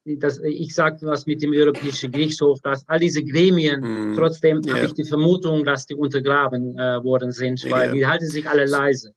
das, 0.05 0.39
ich 0.39 0.73
sage 0.73 0.97
was 1.01 1.25
mit 1.25 1.41
dem 1.41 1.51
Europäischen 1.53 2.11
Gerichtshof, 2.11 2.61
dass 2.61 2.87
all 2.87 2.99
diese 2.99 3.23
Gremien, 3.23 4.13
mm, 4.13 4.15
trotzdem 4.15 4.61
yeah. 4.65 4.75
habe 4.75 4.85
ich 4.87 4.93
die 4.93 5.03
Vermutung, 5.03 5.63
dass 5.65 5.85
die 5.85 5.93
untergraben 5.93 6.77
äh, 6.77 7.03
worden 7.03 7.31
sind, 7.31 7.63
weil 7.69 7.87
yeah. 7.87 7.93
die 7.93 8.07
halten 8.07 8.27
sich 8.27 8.49
alle 8.49 8.65
leise. 8.65 9.13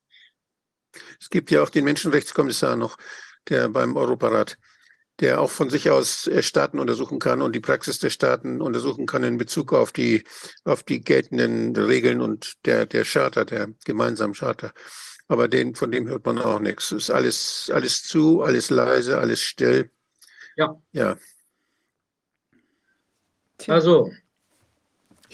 Es 1.20 1.30
gibt 1.30 1.50
ja 1.50 1.62
auch 1.62 1.70
den 1.70 1.84
Menschenrechtskommissar 1.84 2.76
noch, 2.76 2.98
der 3.48 3.68
beim 3.68 3.96
Europarat 3.96 4.58
der 5.22 5.40
auch 5.40 5.50
von 5.50 5.70
sich 5.70 5.88
aus 5.88 6.26
äh, 6.26 6.42
Staaten 6.42 6.78
untersuchen 6.78 7.18
kann 7.20 7.40
und 7.40 7.54
die 7.54 7.60
Praxis 7.60 8.00
der 8.00 8.10
Staaten 8.10 8.60
untersuchen 8.60 9.06
kann 9.06 9.22
in 9.22 9.38
Bezug 9.38 9.72
auf 9.72 9.92
die, 9.92 10.24
auf 10.64 10.82
die 10.82 11.00
geltenden 11.00 11.74
Regeln 11.76 12.20
und 12.20 12.54
der, 12.66 12.86
der 12.86 13.04
Charta, 13.04 13.44
der 13.44 13.68
gemeinsamen 13.84 14.34
Charta. 14.34 14.72
Aber 15.28 15.48
den, 15.48 15.76
von 15.76 15.92
dem 15.92 16.08
hört 16.08 16.26
man 16.26 16.38
auch 16.38 16.58
nichts. 16.58 16.90
Es 16.90 17.04
ist 17.04 17.10
alles, 17.10 17.70
alles 17.72 18.02
zu, 18.02 18.42
alles 18.42 18.68
leise, 18.68 19.18
alles 19.18 19.40
still. 19.40 19.90
Ja. 20.56 20.76
Ja. 20.90 21.16
Also, 23.68 24.12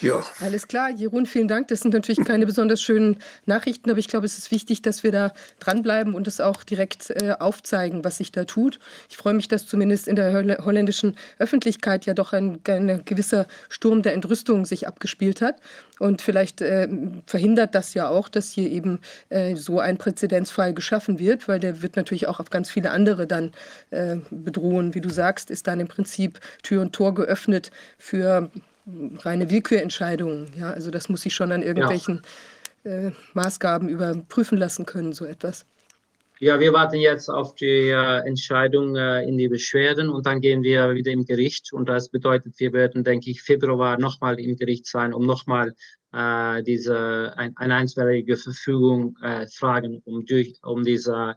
ja. 0.02 0.24
Alles 0.40 0.68
klar, 0.68 0.90
Jeroen, 0.90 1.26
vielen 1.26 1.48
Dank. 1.48 1.68
Das 1.68 1.80
sind 1.80 1.94
natürlich 1.94 2.24
keine 2.24 2.46
besonders 2.46 2.82
schönen 2.82 3.18
Nachrichten, 3.46 3.90
aber 3.90 3.98
ich 3.98 4.08
glaube, 4.08 4.26
es 4.26 4.38
ist 4.38 4.50
wichtig, 4.50 4.82
dass 4.82 5.02
wir 5.02 5.12
da 5.12 5.32
dranbleiben 5.60 6.14
und 6.14 6.26
es 6.26 6.40
auch 6.40 6.64
direkt 6.64 7.10
äh, 7.10 7.34
aufzeigen, 7.38 8.04
was 8.04 8.18
sich 8.18 8.32
da 8.32 8.44
tut. 8.44 8.78
Ich 9.08 9.16
freue 9.16 9.34
mich, 9.34 9.48
dass 9.48 9.66
zumindest 9.66 10.08
in 10.08 10.16
der 10.16 10.32
holländischen 10.64 11.16
Öffentlichkeit 11.38 12.06
ja 12.06 12.14
doch 12.14 12.32
ein, 12.32 12.60
ein 12.66 13.02
gewisser 13.04 13.46
Sturm 13.68 14.02
der 14.02 14.14
Entrüstung 14.14 14.64
sich 14.64 14.86
abgespielt 14.86 15.40
hat. 15.40 15.56
Und 15.98 16.22
vielleicht 16.22 16.60
äh, 16.60 16.88
verhindert 17.26 17.74
das 17.74 17.94
ja 17.94 18.08
auch, 18.08 18.28
dass 18.28 18.50
hier 18.50 18.70
eben 18.70 19.00
äh, 19.30 19.56
so 19.56 19.80
ein 19.80 19.98
Präzedenzfall 19.98 20.72
geschaffen 20.72 21.18
wird, 21.18 21.48
weil 21.48 21.58
der 21.58 21.82
wird 21.82 21.96
natürlich 21.96 22.28
auch 22.28 22.40
auf 22.40 22.50
ganz 22.50 22.70
viele 22.70 22.90
andere 22.90 23.26
dann 23.26 23.52
äh, 23.90 24.16
bedrohen. 24.30 24.94
Wie 24.94 25.00
du 25.00 25.10
sagst, 25.10 25.50
ist 25.50 25.66
dann 25.66 25.80
im 25.80 25.88
Prinzip 25.88 26.40
Tür 26.62 26.82
und 26.82 26.92
Tor 26.92 27.14
geöffnet 27.14 27.70
für 27.98 28.50
reine 29.20 29.50
Willkürentscheidungen. 29.50 30.48
Ja, 30.56 30.70
also 30.70 30.90
das 30.90 31.08
muss 31.08 31.22
sich 31.22 31.34
schon 31.34 31.52
an 31.52 31.62
irgendwelchen 31.62 32.22
ja. 32.84 33.08
äh, 33.08 33.12
Maßgaben 33.34 33.88
überprüfen 33.88 34.58
lassen 34.58 34.86
können, 34.86 35.12
so 35.12 35.24
etwas. 35.24 35.66
Ja, 36.40 36.60
wir 36.60 36.72
warten 36.72 37.00
jetzt 37.00 37.28
auf 37.28 37.56
die 37.56 37.88
äh, 37.88 38.26
Entscheidung 38.26 38.94
äh, 38.94 39.24
in 39.24 39.36
die 39.36 39.48
Beschwerden 39.48 40.08
und 40.08 40.24
dann 40.24 40.40
gehen 40.40 40.62
wir 40.62 40.94
wieder 40.94 41.10
im 41.10 41.24
Gericht. 41.24 41.72
Und 41.72 41.88
das 41.88 42.08
bedeutet, 42.08 42.54
wir 42.58 42.72
werden, 42.72 43.02
denke 43.02 43.30
ich, 43.30 43.42
Februar 43.42 43.98
nochmal 43.98 44.38
im 44.38 44.56
Gericht 44.56 44.86
sein, 44.86 45.12
um 45.12 45.26
nochmal 45.26 45.74
äh, 46.12 46.62
diese 46.62 47.34
ein, 47.36 47.56
eine 47.56 47.74
einstweilige 47.74 48.36
Verfügung 48.36 49.16
äh, 49.20 49.48
fragen, 49.48 50.00
um, 50.04 50.24
durch, 50.26 50.54
um 50.62 50.84
diese 50.84 51.34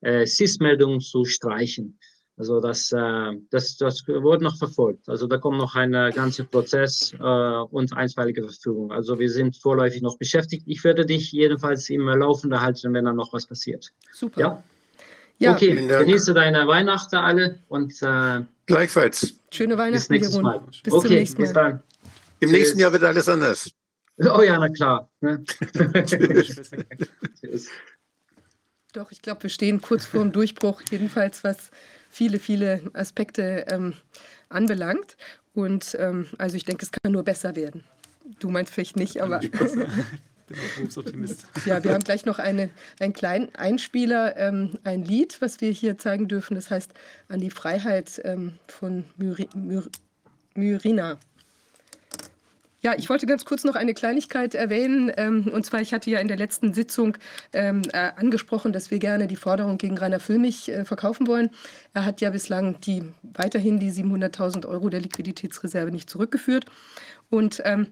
äh, 0.00 0.26
SIS-Meldung 0.26 1.00
zu 1.00 1.24
streichen. 1.24 1.96
Also 2.40 2.58
das, 2.58 2.90
äh, 2.90 3.36
das, 3.50 3.76
das 3.76 4.08
wurde 4.08 4.44
noch 4.44 4.56
verfolgt. 4.56 5.06
Also 5.10 5.26
da 5.26 5.36
kommt 5.36 5.58
noch 5.58 5.76
ein 5.76 5.92
ganzer 5.92 6.44
Prozess 6.44 7.12
äh, 7.20 7.22
und 7.22 7.94
einstweilige 7.94 8.44
Verfügung. 8.44 8.92
Also 8.92 9.18
wir 9.18 9.28
sind 9.28 9.58
vorläufig 9.58 10.00
noch 10.00 10.16
beschäftigt. 10.16 10.62
Ich 10.66 10.82
werde 10.82 11.04
dich 11.04 11.32
jedenfalls 11.32 11.90
im 11.90 12.08
Laufenden 12.08 12.58
halten, 12.58 12.94
wenn 12.94 13.04
da 13.04 13.12
noch 13.12 13.34
was 13.34 13.46
passiert. 13.46 13.90
Super. 14.14 14.40
Ja? 14.40 14.64
ja 15.38 15.52
okay, 15.52 15.86
genieße 15.86 16.32
deine 16.32 16.66
Weihnachten 16.66 17.16
alle 17.16 17.58
und 17.68 17.92
äh, 18.00 18.40
gleichfalls. 18.64 19.34
Schöne 19.52 19.76
Weihnachten. 19.76 19.98
Bis 19.98 20.08
nächstes 20.08 20.40
Mal. 20.40 20.62
Bis 20.82 20.94
okay, 20.94 21.08
zum 21.08 21.16
nächsten 21.16 21.42
Mal. 21.42 21.46
Bis 21.46 21.52
dann. 21.52 21.82
Im 22.40 22.52
nächsten 22.52 22.78
Jahr 22.78 22.90
wird 22.90 23.04
alles 23.04 23.28
anders. 23.28 23.70
Oh 24.16 24.40
ja, 24.40 24.58
na 24.58 24.70
klar. 24.70 25.10
Ne? 25.20 25.44
Doch, 28.94 29.12
ich 29.12 29.20
glaube, 29.20 29.42
wir 29.42 29.50
stehen 29.50 29.82
kurz 29.82 30.06
vor 30.06 30.22
dem 30.22 30.32
Durchbruch, 30.32 30.80
jedenfalls 30.90 31.44
was 31.44 31.70
viele, 32.10 32.38
viele 32.38 32.82
Aspekte 32.92 33.64
ähm, 33.70 33.94
anbelangt. 34.48 35.16
Und 35.54 35.96
ähm, 35.98 36.26
also 36.38 36.56
ich 36.56 36.64
denke, 36.64 36.84
es 36.84 36.92
kann 36.92 37.12
nur 37.12 37.22
besser 37.22 37.56
werden. 37.56 37.84
Du 38.38 38.50
meinst 38.50 38.72
vielleicht 38.72 38.96
nicht, 38.96 39.20
aber. 39.20 39.40
ja, 41.66 41.82
wir 41.82 41.94
haben 41.94 42.04
gleich 42.04 42.24
noch 42.24 42.38
eine, 42.38 42.70
einen 42.98 43.12
kleinen 43.12 43.54
Einspieler, 43.54 44.36
ähm, 44.36 44.78
ein 44.84 45.04
Lied, 45.04 45.40
was 45.40 45.60
wir 45.60 45.70
hier 45.70 45.98
zeigen 45.98 46.28
dürfen. 46.28 46.54
Das 46.54 46.70
heißt 46.70 46.92
An 47.28 47.40
die 47.40 47.50
Freiheit 47.50 48.20
ähm, 48.24 48.58
von 48.66 49.04
Myri, 49.16 49.48
Myr, 49.54 49.84
Myrina. 50.54 51.18
Ja, 52.82 52.94
ich 52.96 53.10
wollte 53.10 53.26
ganz 53.26 53.44
kurz 53.44 53.64
noch 53.64 53.74
eine 53.74 53.92
Kleinigkeit 53.92 54.54
erwähnen. 54.54 55.12
Ähm, 55.18 55.48
und 55.52 55.66
zwar, 55.66 55.82
ich 55.82 55.92
hatte 55.92 56.10
ja 56.10 56.18
in 56.18 56.28
der 56.28 56.38
letzten 56.38 56.72
Sitzung 56.72 57.18
ähm, 57.52 57.82
äh, 57.92 58.12
angesprochen, 58.16 58.72
dass 58.72 58.90
wir 58.90 58.98
gerne 58.98 59.26
die 59.26 59.36
Forderung 59.36 59.76
gegen 59.76 59.98
Rainer 59.98 60.18
Füllmich 60.18 60.70
äh, 60.70 60.86
verkaufen 60.86 61.26
wollen. 61.26 61.50
Er 61.92 62.06
hat 62.06 62.22
ja 62.22 62.30
bislang 62.30 62.80
die, 62.80 63.02
weiterhin 63.22 63.80
die 63.80 63.92
700.000 63.92 64.66
Euro 64.66 64.88
der 64.88 65.00
Liquiditätsreserve 65.00 65.90
nicht 65.90 66.08
zurückgeführt. 66.08 66.64
Und 67.28 67.60
ähm, 67.66 67.88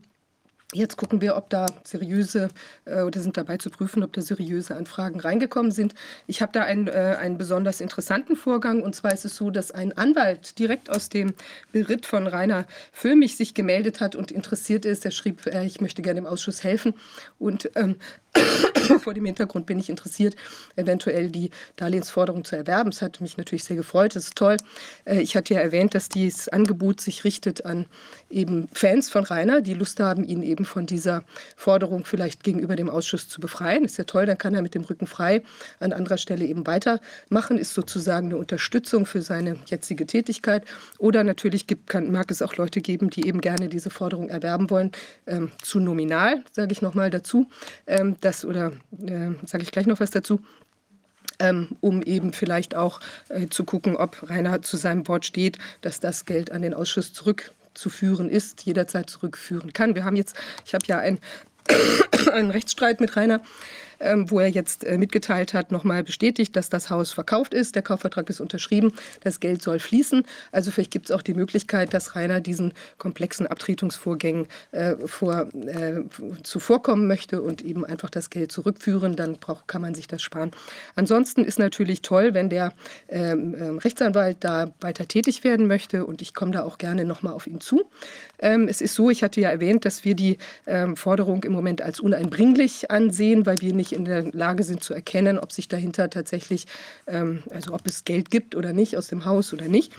Jetzt 0.75 0.99
gucken 0.99 1.23
wir, 1.23 1.35
ob 1.35 1.49
da 1.49 1.65
seriöse 1.83 2.51
äh, 2.85 3.01
oder 3.01 3.21
sind 3.21 3.39
dabei 3.39 3.57
zu 3.57 3.71
prüfen, 3.71 4.03
ob 4.03 4.13
da 4.13 4.21
seriöse 4.21 4.77
Anfragen 4.77 5.19
reingekommen 5.19 5.73
sind. 5.73 5.95
Ich 6.27 6.43
habe 6.43 6.53
da 6.53 6.63
einen, 6.63 6.89
äh, 6.89 7.17
einen 7.19 7.39
besonders 7.39 7.81
interessanten 7.81 8.37
Vorgang 8.37 8.83
und 8.83 8.95
zwar 8.95 9.15
ist 9.15 9.25
es 9.25 9.35
so, 9.35 9.51
dass 9.51 9.71
ein 9.71 9.97
Anwalt 9.97 10.59
direkt 10.59 10.91
aus 10.91 11.09
dem 11.09 11.33
Beritt 11.73 12.05
von 12.05 12.27
Rainer 12.27 12.67
Föhmich 12.93 13.39
sich 13.39 13.55
gemeldet 13.55 14.03
hat 14.03 14.15
und 14.15 14.31
interessiert 14.31 14.85
ist. 14.85 15.07
Er 15.07 15.11
schrieb, 15.11 15.47
äh, 15.47 15.65
ich 15.65 15.81
möchte 15.81 16.03
gerne 16.03 16.19
im 16.21 16.27
Ausschuss 16.27 16.63
helfen 16.63 16.93
und 17.39 17.71
ähm, 17.75 17.97
vor 19.01 19.15
dem 19.15 19.25
Hintergrund 19.25 19.65
bin 19.65 19.79
ich 19.79 19.89
interessiert, 19.89 20.37
eventuell 20.77 21.31
die 21.31 21.49
Darlehensforderung 21.77 22.45
zu 22.45 22.57
erwerben. 22.57 22.91
Es 22.91 23.01
hat 23.01 23.23
mich 23.23 23.39
natürlich 23.39 23.65
sehr 23.65 23.77
gefreut, 23.77 24.15
das 24.15 24.25
ist 24.25 24.37
toll. 24.37 24.59
Ich 25.07 25.35
hatte 25.35 25.55
ja 25.55 25.61
erwähnt, 25.61 25.95
dass 25.95 26.11
dieses 26.11 26.51
Angebot 26.51 27.01
sich 27.01 27.25
richtet 27.25 27.65
an 27.65 27.87
eben 28.31 28.69
Fans 28.73 29.11
von 29.11 29.25
Rainer, 29.25 29.61
die 29.61 29.75
Lust 29.75 30.01
haben, 30.01 30.25
ihn 30.25 30.43
eben 30.43 30.65
von 30.65 30.87
dieser 30.87 31.25
Forderung 31.57 32.05
vielleicht 32.05 32.43
gegenüber 32.43 32.77
dem 32.77 32.91
Ausschuss 32.91 33.29
zu 33.29 33.41
befreien. 33.41 33.85
Ist 33.85 33.99
ja 33.99 34.05
toll, 34.05 34.27
dann 34.27 34.39
kann 34.39 34.55
er 34.55 34.63
mit 34.63 34.75
dem 34.75 34.83
Rücken 34.83 35.07
frei 35.07 35.43
an 35.81 35.93
anderer 35.93 36.19
Stelle 36.19 36.45
eben 36.45 36.67
weitermachen, 36.67 37.59
ist 37.59 37.75
sozusagen 37.75 38.29
eine 38.29 38.37
Unterstützung 38.37 39.07
für 39.07 39.23
seine 39.23 39.57
jetzige 39.67 40.07
Tätigkeit. 40.07 40.65
Oder 40.99 41.25
natürlich 41.25 41.67
gibt, 41.67 41.89
kann, 41.89 42.11
mag 42.11 42.31
es 42.31 42.43
auch 42.43 42.57
Leute 42.57 42.81
geben, 42.81 43.11
die 43.11 43.27
eben 43.27 43.41
gerne 43.41 43.69
diese 43.69 43.91
Forderung 43.91 44.29
erwerben 44.29 44.71
wollen, 44.71 44.93
ähm, 45.27 45.51
zu 45.63 45.81
nominal, 45.81 46.45
sage 46.53 46.73
ich 46.73 46.83
nochmal 46.83 47.11
dazu. 47.11 47.49
Ähm, 47.87 48.17
das 48.21 48.45
oder 48.45 48.73
äh, 49.01 49.31
sage 49.47 49.63
ich 49.63 49.73
gleich 49.73 49.87
noch 49.87 50.01
was 50.01 50.11
dazu. 50.11 50.41
Ähm, 51.41 51.69
um 51.81 52.03
eben 52.03 52.33
vielleicht 52.33 52.75
auch 52.75 52.99
äh, 53.29 53.47
zu 53.47 53.63
gucken, 53.63 53.95
ob 53.95 54.29
Rainer 54.29 54.61
zu 54.63 54.77
seinem 54.77 55.07
Wort 55.07 55.25
steht, 55.25 55.57
dass 55.83 56.01
das 56.01 56.25
Geld 56.25 56.51
an 56.51 56.63
den 56.63 56.75
Ausschuss 56.75 57.13
zurückzuführen 57.79 58.29
ist, 58.29 58.67
jederzeit 58.67 59.09
zurückführen 59.09 59.73
kann. 59.73 59.95
Wir 59.95 60.05
haben 60.05 60.17
jetzt, 60.17 60.37
ich 60.67 60.75
habe 60.75 60.85
ja 60.87 60.99
ein, 60.99 61.21
einen 62.33 62.51
Rechtsstreit 62.51 63.01
mit 63.01 63.17
Rainer 63.17 63.41
wo 64.01 64.41
er 64.41 64.49
jetzt 64.49 64.85
äh, 64.85 64.99
mitgeteilt 64.99 65.55
hat, 65.55 65.73
nochmal 65.73 66.05
bestätigt, 66.05 66.55
dass 66.57 66.69
das 66.69 66.91
Haus 66.91 67.13
verkauft 67.13 67.55
ist. 67.55 67.75
Der 67.75 67.83
Kaufvertrag 67.83 68.31
ist 68.31 68.41
unterschrieben. 68.41 68.93
Das 69.23 69.41
Geld 69.41 69.63
soll 69.63 69.79
fließen. 69.79 70.25
Also 70.53 70.71
vielleicht 70.71 70.91
gibt 70.91 71.11
es 71.11 71.17
auch 71.17 71.23
die 71.23 71.35
Möglichkeit, 71.35 71.95
dass 71.95 72.15
Rainer 72.15 72.41
diesen 72.41 72.73
komplexen 72.99 73.47
Abtretungsvorgängen 73.47 74.47
äh, 74.73 74.95
vor, 75.07 75.49
äh, 75.55 76.03
zuvorkommen 76.43 77.07
möchte 77.07 77.43
und 77.43 77.63
eben 77.63 77.85
einfach 77.85 78.11
das 78.11 78.31
Geld 78.31 78.53
zurückführen. 78.53 79.17
Dann 79.17 79.39
brauch, 79.39 79.67
kann 79.67 79.83
man 79.83 79.95
sich 79.95 80.07
das 80.07 80.23
sparen. 80.23 80.53
Ansonsten 80.95 81.45
ist 81.45 81.59
natürlich 81.59 82.03
toll, 82.03 82.35
wenn 82.35 82.51
der 82.51 82.73
ähm, 83.09 83.55
ähm 83.59 83.79
Rechtsanwalt 83.79 84.39
da 84.41 84.73
weiter 84.81 85.07
tätig 85.07 85.45
werden 85.45 85.67
möchte 85.67 86.05
und 86.05 86.23
ich 86.23 86.35
komme 86.35 86.53
da 86.53 86.63
auch 86.65 86.79
gerne 86.79 87.05
nochmal 87.05 87.33
auf 87.33 87.47
ihn 87.47 87.61
zu. 87.61 87.85
Ähm, 88.39 88.69
es 88.69 88.81
ist 88.81 88.95
so, 88.95 89.11
ich 89.11 89.23
hatte 89.23 89.41
ja 89.41 89.51
erwähnt, 89.51 89.85
dass 89.85 90.05
wir 90.05 90.15
die 90.15 90.39
ähm, 90.67 90.97
Forderung 90.97 91.45
im 91.45 91.53
Moment 91.53 91.83
als 91.83 92.01
uneinbringlich 92.01 92.91
ansehen, 92.91 93.47
weil 93.47 93.57
wir 93.61 93.75
nicht 93.75 93.88
in 93.93 94.05
der 94.05 94.31
Lage 94.33 94.63
sind 94.65 94.83
zu 94.83 94.95
erkennen, 94.95 95.39
ob 95.39 95.53
sich 95.53 95.69
dahinter 95.69 96.11
tatsächlich, 96.11 96.67
ähm, 97.07 97.43
also 97.51 97.75
ob 97.75 97.87
es 97.87 98.05
Geld 98.05 98.31
gibt 98.31 98.55
oder 98.55 98.73
nicht 98.73 98.97
aus 98.97 99.09
dem 99.09 99.25
Haus 99.25 99.53
oder 99.53 99.69
nicht. 99.69 99.93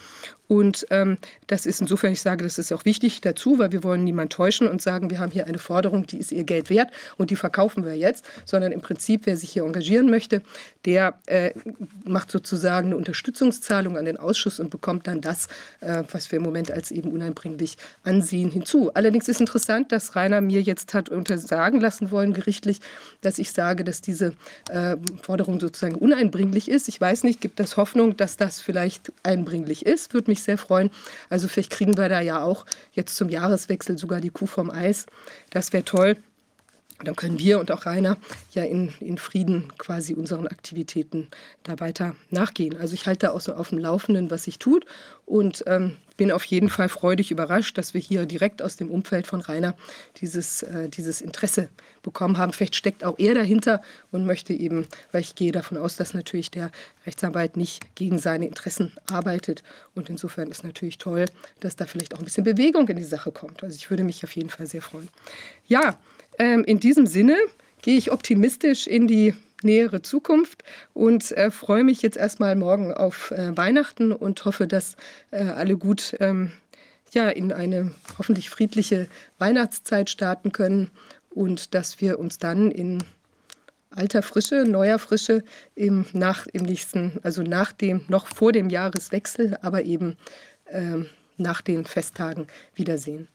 Und 0.49 0.87
ähm, 0.89 1.19
das 1.45 1.67
ist 1.67 1.79
insofern, 1.79 2.11
ich 2.11 2.21
sage, 2.21 2.43
das 2.43 2.57
ist 2.57 2.73
auch 2.73 2.83
wichtig 2.83 3.21
dazu, 3.21 3.59
weil 3.59 3.71
wir 3.71 3.83
wollen 3.83 4.03
niemand 4.03 4.33
täuschen 4.33 4.67
und 4.67 4.81
sagen, 4.81 5.11
wir 5.11 5.19
haben 5.19 5.31
hier 5.31 5.45
eine 5.45 5.59
Forderung, 5.59 6.07
die 6.07 6.17
ist 6.17 6.31
ihr 6.31 6.43
Geld 6.43 6.71
wert 6.71 6.89
und 7.17 7.29
die 7.29 7.35
verkaufen 7.35 7.85
wir 7.85 7.95
jetzt, 7.95 8.25
sondern 8.45 8.71
im 8.71 8.81
Prinzip, 8.81 9.21
wer 9.25 9.37
sich 9.37 9.51
hier 9.51 9.63
engagieren 9.63 10.09
möchte, 10.09 10.41
der 10.85 11.13
äh, 11.27 11.51
macht 12.03 12.31
sozusagen 12.31 12.87
eine 12.87 12.97
Unterstützungszahlung 12.97 13.95
an 13.95 14.05
den 14.05 14.17
Ausschuss 14.17 14.59
und 14.59 14.71
bekommt 14.71 15.05
dann 15.05 15.21
das, 15.21 15.49
äh, 15.81 16.03
was 16.11 16.31
wir 16.31 16.37
im 16.37 16.43
Moment 16.43 16.71
als 16.71 16.89
eben 16.89 17.11
uneinbringlich 17.11 17.77
ansehen, 18.03 18.49
hinzu. 18.49 18.91
Allerdings 18.95 19.27
ist 19.27 19.41
interessant, 19.41 19.91
dass 19.91 20.15
Rainer 20.15 20.41
mir 20.41 20.63
jetzt 20.63 20.95
hat 20.95 21.09
untersagen 21.09 21.79
lassen 21.79 22.09
wollen, 22.09 22.33
gerichtlich, 22.33 22.79
dass 23.21 23.37
ich 23.37 23.51
sage, 23.51 23.83
dass 23.83 24.01
diese 24.01 24.33
äh, 24.71 24.97
Forderung 25.21 25.59
sozusagen 25.59 25.95
uneinbringlich 25.95 26.69
ist. 26.69 26.87
Ich 26.87 26.99
weiß 26.99 27.23
nicht, 27.23 27.39
gibt 27.39 27.59
es 27.59 27.77
Hoffnung, 27.77 28.17
dass 28.17 28.35
das 28.35 28.61
vielleicht 28.61 29.11
einbringlich 29.21 29.85
ist? 29.85 30.15
Würde 30.15 30.31
mich 30.31 30.38
mich 30.39 30.43
sehr 30.43 30.57
freuen. 30.57 30.89
Also 31.29 31.47
vielleicht 31.47 31.71
kriegen 31.71 31.97
wir 31.97 32.09
da 32.09 32.21
ja 32.21 32.43
auch 32.43 32.65
jetzt 32.93 33.15
zum 33.15 33.29
Jahreswechsel 33.29 33.97
sogar 33.97 34.21
die 34.21 34.29
Kuh 34.29 34.47
vom 34.47 34.69
Eis. 34.69 35.05
Das 35.49 35.73
wäre 35.73 35.83
toll. 35.83 36.17
Dann 37.03 37.15
können 37.15 37.39
wir 37.39 37.59
und 37.59 37.71
auch 37.71 37.85
Rainer 37.85 38.17
ja 38.51 38.63
in, 38.63 38.93
in 38.99 39.17
Frieden 39.17 39.71
quasi 39.77 40.13
unseren 40.13 40.47
Aktivitäten 40.47 41.29
da 41.63 41.79
weiter 41.79 42.15
nachgehen. 42.29 42.75
Also 42.77 42.93
ich 42.93 43.05
halte 43.05 43.27
da 43.27 43.31
auch 43.31 43.39
so 43.39 43.53
auf 43.53 43.69
dem 43.69 43.77
Laufenden, 43.77 44.29
was 44.31 44.43
sich 44.43 44.59
tut 44.59 44.85
und 45.25 45.63
ähm, 45.65 45.95
bin 46.19 46.33
auf 46.33 46.43
jeden 46.43 46.69
Fall 46.69 46.89
freudig 46.89 47.31
überrascht, 47.31 47.77
dass 47.77 47.93
wir 47.93 48.01
hier 48.01 48.25
direkt 48.25 48.61
aus 48.61 48.75
dem 48.75 48.91
Umfeld 48.91 49.25
von 49.25 49.39
Rainer 49.39 49.73
dieses, 50.19 50.63
äh, 50.63 50.89
dieses 50.89 51.21
Interesse 51.21 51.69
bekommen 52.03 52.37
haben. 52.37 52.51
Vielleicht 52.51 52.75
steckt 52.75 53.05
auch 53.05 53.17
er 53.17 53.35
dahinter 53.35 53.81
und 54.11 54.25
möchte 54.25 54.51
eben, 54.51 54.85
weil 55.13 55.21
ich 55.21 55.35
gehe 55.35 55.53
davon 55.53 55.77
aus, 55.77 55.95
dass 55.95 56.13
natürlich 56.13 56.51
der 56.51 56.71
Rechtsanwalt 57.05 57.55
nicht 57.55 57.95
gegen 57.95 58.19
seine 58.19 58.47
Interessen 58.47 58.91
arbeitet. 59.09 59.63
Und 59.95 60.09
insofern 60.09 60.51
ist 60.51 60.65
natürlich 60.65 60.97
toll, 60.97 61.23
dass 61.61 61.77
da 61.77 61.85
vielleicht 61.85 62.13
auch 62.13 62.19
ein 62.19 62.25
bisschen 62.25 62.43
Bewegung 62.43 62.85
in 62.89 62.97
die 62.97 63.03
Sache 63.05 63.31
kommt. 63.31 63.63
Also 63.63 63.77
ich 63.77 63.89
würde 63.89 64.03
mich 64.03 64.21
auf 64.25 64.35
jeden 64.35 64.49
Fall 64.49 64.67
sehr 64.67 64.81
freuen. 64.81 65.07
Ja, 65.67 65.97
ähm, 66.37 66.65
in 66.65 66.81
diesem 66.81 67.07
Sinne 67.07 67.37
gehe 67.81 67.97
ich 67.97 68.11
optimistisch 68.11 68.87
in 68.87 69.07
die 69.07 69.33
nähere 69.61 70.01
Zukunft 70.01 70.63
und 70.93 71.31
äh, 71.31 71.51
freue 71.51 71.83
mich 71.83 72.01
jetzt 72.01 72.17
erstmal 72.17 72.55
morgen 72.55 72.93
auf 72.93 73.31
äh, 73.31 73.55
Weihnachten 73.55 74.11
und 74.11 74.43
hoffe, 74.45 74.67
dass 74.67 74.95
äh, 75.31 75.43
alle 75.43 75.77
gut 75.77 76.15
ähm, 76.19 76.51
ja, 77.11 77.29
in 77.29 77.51
eine 77.51 77.91
hoffentlich 78.17 78.49
friedliche 78.49 79.07
Weihnachtszeit 79.37 80.09
starten 80.09 80.51
können 80.51 80.91
und 81.29 81.73
dass 81.73 82.01
wir 82.01 82.19
uns 82.19 82.37
dann 82.37 82.71
in 82.71 83.03
alter 83.91 84.21
Frische, 84.21 84.65
neuer 84.65 84.99
Frische 84.99 85.43
im, 85.75 86.05
nach, 86.13 86.47
im 86.47 86.63
nächsten, 86.63 87.19
also 87.23 87.41
nach 87.41 87.71
dem, 87.71 88.05
noch 88.07 88.27
vor 88.27 88.51
dem 88.51 88.69
Jahreswechsel, 88.69 89.57
aber 89.61 89.83
eben 89.83 90.17
ähm, 90.67 91.07
nach 91.37 91.61
den 91.61 91.85
Festtagen 91.85 92.47
wiedersehen. 92.75 93.27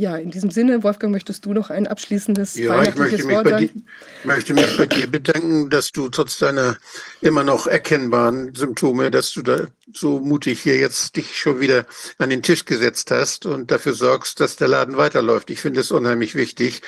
Ja, 0.00 0.16
in 0.16 0.30
diesem 0.30 0.52
Sinne, 0.52 0.84
Wolfgang, 0.84 1.10
möchtest 1.10 1.44
du 1.44 1.52
noch 1.52 1.70
ein 1.70 1.88
abschließendes 1.88 2.54
ja, 2.54 2.84
ich 2.84 2.94
möchte 2.94 3.24
mich, 3.24 3.34
Wort 3.34 3.42
bei 3.42 3.58
dir, 3.58 3.70
möchte 4.22 4.54
mich 4.54 4.76
bei 4.76 4.86
dir 4.86 5.08
bedanken, 5.08 5.70
dass 5.70 5.90
du 5.90 6.08
trotz 6.08 6.38
deiner 6.38 6.76
immer 7.20 7.42
noch 7.42 7.66
erkennbaren 7.66 8.54
Symptome, 8.54 9.10
dass 9.10 9.32
du 9.32 9.42
da 9.42 9.66
so 9.92 10.20
mutig 10.20 10.62
hier 10.62 10.78
jetzt 10.78 11.16
dich 11.16 11.36
schon 11.36 11.58
wieder 11.58 11.84
an 12.18 12.30
den 12.30 12.44
Tisch 12.44 12.64
gesetzt 12.64 13.10
hast 13.10 13.44
und 13.44 13.72
dafür 13.72 13.92
sorgst, 13.92 14.38
dass 14.38 14.54
der 14.54 14.68
Laden 14.68 14.96
weiterläuft. 14.96 15.50
Ich 15.50 15.60
finde 15.60 15.80
es 15.80 15.90
unheimlich 15.90 16.36
wichtig. 16.36 16.80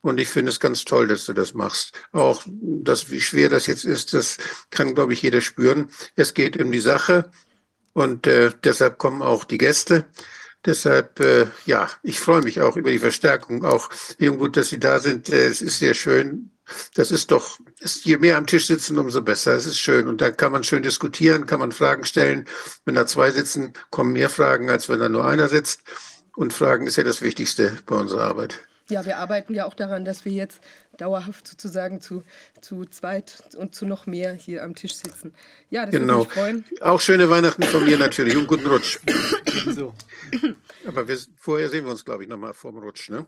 Und 0.00 0.20
ich 0.20 0.28
finde 0.28 0.52
es 0.52 0.60
ganz 0.60 0.84
toll, 0.84 1.08
dass 1.08 1.24
du 1.24 1.32
das 1.32 1.54
machst. 1.54 1.92
Auch 2.12 2.44
das, 2.46 3.10
wie 3.10 3.20
schwer 3.20 3.48
das 3.48 3.66
jetzt 3.66 3.84
ist, 3.84 4.14
das 4.14 4.36
kann, 4.70 4.94
glaube 4.94 5.12
ich, 5.14 5.22
jeder 5.22 5.40
spüren. 5.40 5.88
Es 6.14 6.34
geht 6.34 6.56
um 6.62 6.70
die 6.70 6.80
Sache 6.80 7.32
und 7.94 8.26
äh, 8.26 8.52
deshalb 8.62 8.98
kommen 8.98 9.22
auch 9.22 9.44
die 9.44 9.58
Gäste. 9.58 10.04
Deshalb, 10.68 11.18
äh, 11.20 11.46
ja, 11.64 11.88
ich 12.02 12.20
freue 12.20 12.42
mich 12.42 12.60
auch 12.60 12.76
über 12.76 12.90
die 12.90 12.98
Verstärkung, 12.98 13.64
auch 13.64 13.88
gut, 14.18 14.54
dass 14.58 14.68
Sie 14.68 14.78
da 14.78 15.00
sind. 15.00 15.30
Äh, 15.30 15.46
es 15.46 15.62
ist 15.62 15.78
sehr 15.78 15.94
schön. 15.94 16.50
Das 16.94 17.10
ist 17.10 17.30
doch, 17.30 17.58
ist, 17.80 18.04
je 18.04 18.18
mehr 18.18 18.36
am 18.36 18.46
Tisch 18.46 18.66
sitzen, 18.66 18.98
umso 18.98 19.22
besser. 19.22 19.54
Es 19.54 19.64
ist 19.64 19.78
schön. 19.78 20.06
Und 20.06 20.20
da 20.20 20.30
kann 20.30 20.52
man 20.52 20.64
schön 20.64 20.82
diskutieren, 20.82 21.46
kann 21.46 21.60
man 21.60 21.72
Fragen 21.72 22.04
stellen. 22.04 22.44
Wenn 22.84 22.96
da 22.96 23.06
zwei 23.06 23.30
sitzen, 23.30 23.72
kommen 23.88 24.12
mehr 24.12 24.28
Fragen, 24.28 24.68
als 24.68 24.90
wenn 24.90 25.00
da 25.00 25.08
nur 25.08 25.24
einer 25.24 25.48
sitzt. 25.48 25.80
Und 26.36 26.52
Fragen 26.52 26.86
ist 26.86 26.96
ja 26.96 27.02
das 27.02 27.22
Wichtigste 27.22 27.78
bei 27.86 27.96
unserer 27.96 28.24
Arbeit. 28.24 28.60
Ja, 28.90 29.06
wir 29.06 29.16
arbeiten 29.16 29.54
ja 29.54 29.64
auch 29.64 29.74
daran, 29.74 30.04
dass 30.04 30.26
wir 30.26 30.32
jetzt 30.32 30.60
dauerhaft 30.98 31.48
sozusagen 31.48 32.00
zu, 32.00 32.22
zu 32.60 32.84
zweit 32.84 33.42
und 33.56 33.74
zu 33.74 33.86
noch 33.86 34.06
mehr 34.06 34.34
hier 34.34 34.62
am 34.62 34.74
Tisch 34.74 34.94
sitzen. 34.96 35.32
Ja, 35.70 35.86
das 35.86 35.92
genau. 35.92 36.18
würde 36.18 36.24
mich 36.24 36.32
freuen. 36.34 36.64
Auch 36.80 37.00
schöne 37.00 37.30
Weihnachten 37.30 37.62
von 37.62 37.84
mir 37.84 37.98
natürlich 37.98 38.36
und 38.36 38.46
guten 38.46 38.66
Rutsch. 38.66 38.98
so. 39.66 39.94
Aber 40.86 41.08
wir, 41.08 41.18
vorher 41.36 41.70
sehen 41.70 41.84
wir 41.84 41.92
uns, 41.92 42.04
glaube 42.04 42.24
ich, 42.24 42.28
nochmal 42.28 42.52
vorm 42.52 42.78
Rutsch, 42.78 43.08
ne? 43.08 43.26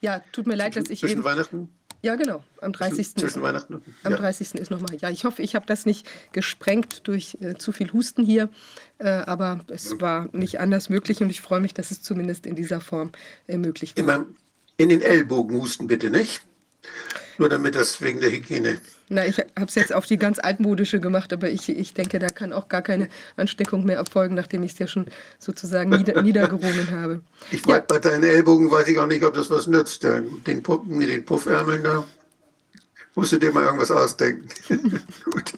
Ja, 0.00 0.22
tut 0.32 0.46
mir 0.46 0.54
leid, 0.54 0.76
dass 0.76 0.88
ich 0.88 1.00
Zwischen 1.00 1.18
eben... 1.18 1.24
Weihnachten? 1.24 1.68
Ja, 2.00 2.14
genau. 2.14 2.44
Am 2.60 2.72
30. 2.72 3.16
Zwischen 3.16 3.42
Weihnachten. 3.42 3.82
Am 4.04 4.12
ja. 4.12 4.18
30. 4.18 4.54
ist 4.54 4.70
nochmal. 4.70 4.94
Ja, 5.00 5.10
ich 5.10 5.24
hoffe, 5.24 5.42
ich 5.42 5.56
habe 5.56 5.66
das 5.66 5.84
nicht 5.84 6.08
gesprengt 6.32 7.08
durch 7.08 7.36
äh, 7.40 7.56
zu 7.56 7.72
viel 7.72 7.92
Husten 7.92 8.24
hier. 8.24 8.50
Äh, 8.98 9.08
aber 9.08 9.64
es 9.68 10.00
war 10.00 10.28
nicht 10.32 10.60
anders 10.60 10.90
möglich 10.90 11.22
und 11.22 11.30
ich 11.30 11.40
freue 11.40 11.60
mich, 11.60 11.74
dass 11.74 11.90
es 11.90 12.00
zumindest 12.00 12.46
in 12.46 12.54
dieser 12.54 12.80
Form 12.80 13.10
äh, 13.48 13.58
möglich 13.58 13.96
war. 13.96 14.04
Immer 14.04 14.26
in 14.76 14.90
den 14.90 15.02
Ellbogen 15.02 15.56
husten, 15.56 15.88
bitte, 15.88 16.08
nicht? 16.08 16.42
Nur 17.38 17.48
damit 17.48 17.74
das 17.74 18.00
wegen 18.00 18.20
der 18.20 18.30
Hygiene. 18.30 18.80
Na, 19.10 19.24
ich 19.24 19.38
habe 19.38 19.66
es 19.66 19.74
jetzt 19.74 19.94
auf 19.94 20.06
die 20.06 20.18
ganz 20.18 20.38
altmodische 20.38 21.00
gemacht, 21.00 21.32
aber 21.32 21.48
ich, 21.48 21.68
ich 21.68 21.94
denke, 21.94 22.18
da 22.18 22.28
kann 22.28 22.52
auch 22.52 22.68
gar 22.68 22.82
keine 22.82 23.08
Ansteckung 23.36 23.84
mehr 23.84 23.96
erfolgen, 23.96 24.34
nachdem 24.34 24.62
ich 24.64 24.72
es 24.72 24.78
ja 24.78 24.86
schon 24.86 25.06
sozusagen 25.38 25.90
nieder, 25.90 26.20
niedergerungen 26.22 26.90
habe. 26.90 27.22
Ich 27.50 27.64
ja. 27.64 27.78
bei 27.78 27.98
deinen 27.98 28.24
Ellbogen 28.24 28.70
weiß 28.70 28.88
ich 28.88 28.98
auch 28.98 29.06
nicht, 29.06 29.24
ob 29.24 29.34
das 29.34 29.48
was 29.48 29.66
nützt. 29.66 30.02
Den, 30.02 30.62
Puff, 30.62 30.82
den 30.86 31.24
Puffärmeln 31.24 31.82
da 31.84 32.04
musst 33.14 33.32
du 33.32 33.38
dir 33.38 33.52
mal 33.52 33.64
irgendwas 33.64 33.90
ausdenken. 33.90 34.48
Gut. 35.24 35.52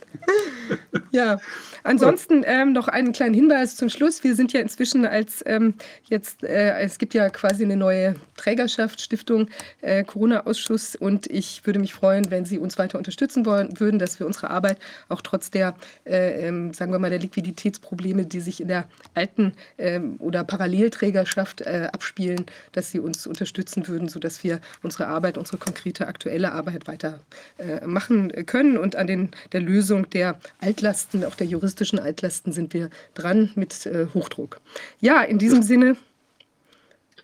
Ja, 1.10 1.38
Ansonsten 1.82 2.42
ähm, 2.46 2.72
noch 2.72 2.88
einen 2.88 3.12
kleinen 3.12 3.34
Hinweis 3.34 3.76
zum 3.76 3.88
Schluss. 3.88 4.22
Wir 4.22 4.34
sind 4.34 4.52
ja 4.52 4.60
inzwischen 4.60 5.06
als 5.06 5.42
ähm, 5.46 5.74
jetzt, 6.04 6.42
äh, 6.42 6.78
es 6.80 6.98
gibt 6.98 7.14
ja 7.14 7.30
quasi 7.30 7.64
eine 7.64 7.76
neue 7.76 8.16
Trägerschaft, 8.36 9.00
Stiftung 9.00 9.48
äh, 9.80 10.04
Corona-Ausschuss 10.04 10.96
und 10.96 11.26
ich 11.28 11.64
würde 11.64 11.78
mich 11.78 11.94
freuen, 11.94 12.30
wenn 12.30 12.44
Sie 12.44 12.58
uns 12.58 12.78
weiter 12.78 12.98
unterstützen 12.98 13.46
wollen, 13.46 13.80
würden, 13.80 13.98
dass 13.98 14.18
wir 14.20 14.26
unsere 14.26 14.50
Arbeit 14.50 14.78
auch 15.08 15.22
trotz 15.22 15.50
der, 15.50 15.74
äh, 16.04 16.46
ähm, 16.46 16.72
sagen 16.74 16.92
wir 16.92 16.98
mal, 16.98 17.10
der 17.10 17.18
Liquiditätsprobleme, 17.18 18.26
die 18.26 18.40
sich 18.40 18.60
in 18.60 18.68
der 18.68 18.84
alten 19.14 19.52
ähm, 19.78 20.16
oder 20.18 20.44
Parallelträgerschaft 20.44 21.62
äh, 21.62 21.88
abspielen, 21.92 22.46
dass 22.72 22.90
Sie 22.90 23.00
uns 23.00 23.26
unterstützen 23.26 23.88
würden, 23.88 24.08
sodass 24.08 24.44
wir 24.44 24.60
unsere 24.82 25.06
Arbeit, 25.06 25.38
unsere 25.38 25.58
konkrete 25.58 26.06
aktuelle 26.06 26.52
Arbeit 26.52 26.86
weiter 26.86 27.20
äh, 27.58 27.86
machen 27.86 28.32
können 28.46 28.76
und 28.76 28.96
an 28.96 29.06
den, 29.06 29.30
der 29.52 29.60
Lösung 29.60 30.08
der 30.10 30.38
Altlasten, 30.60 31.24
auch 31.24 31.34
der 31.34 31.46
juristischen 31.46 31.69
Altlasten 31.98 32.52
sind 32.52 32.74
wir 32.74 32.90
dran 33.14 33.50
mit 33.54 33.86
äh, 33.86 34.06
Hochdruck. 34.14 34.60
Ja, 35.00 35.22
in 35.22 35.38
diesem 35.38 35.62
Sinne. 35.62 35.96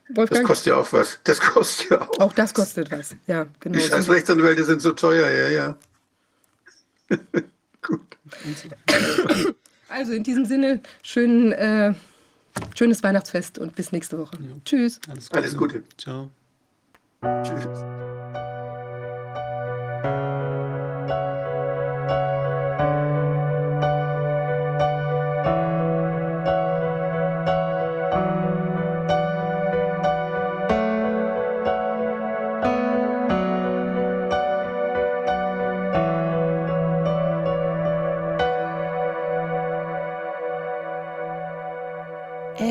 Wolfgang? 0.08 0.42
Das 0.42 0.48
kostet 0.48 0.66
ja 0.68 0.76
auch 0.76 0.92
was. 0.92 1.18
Das 1.24 1.40
kostet 1.40 1.90
ja 1.90 2.02
auch. 2.02 2.18
Auch 2.20 2.32
das 2.32 2.54
kostet 2.54 2.90
was, 2.90 3.16
ja, 3.26 3.46
genau. 3.60 3.78
Die 3.78 3.84
scheiß 3.84 4.08
Rechtsanwälte 4.08 4.64
sind 4.64 4.80
so 4.80 4.92
teuer, 4.92 5.28
ja, 5.30 5.48
ja. 5.48 5.76
Gut. 7.82 8.16
Also 9.88 10.12
in 10.12 10.22
diesem 10.22 10.44
Sinne, 10.44 10.80
schön, 11.02 11.52
äh, 11.52 11.94
schönes 12.74 13.02
Weihnachtsfest 13.02 13.58
und 13.58 13.74
bis 13.74 13.92
nächste 13.92 14.18
Woche. 14.18 14.36
Ja. 14.40 14.54
Tschüss. 14.64 15.00
Alles 15.08 15.28
Gute. 15.28 15.38
Alles 15.38 15.56
Gute. 15.56 15.82
Ciao. 15.96 16.30
Tschüss. 17.42 18.65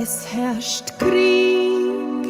Es 0.07 0.27
herrscht 0.31 0.99
Krieg 0.99 2.27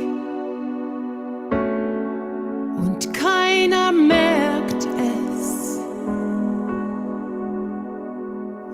und 2.77 3.13
keiner 3.13 3.91
merkt 3.91 4.87
es. 4.97 5.81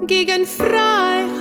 Gegen 0.06 0.46
Freiheit, 0.46 1.41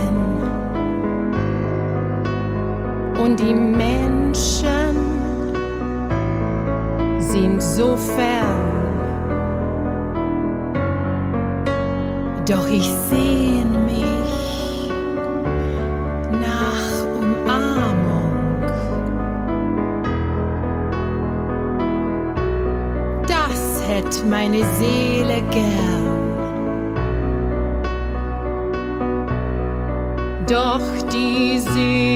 und 3.31 3.39
die 3.39 3.53
Menschen 3.53 4.95
sind 7.19 7.61
so 7.61 7.95
fern. 7.95 8.71
Doch 12.45 12.67
ich 12.67 12.89
sehne 13.09 13.77
mich 13.85 14.01
meine 24.29 24.63
Seele 24.77 25.41
gern. 25.51 26.01
Doch 30.47 30.81
die 31.11 31.59
Seele 31.59 32.10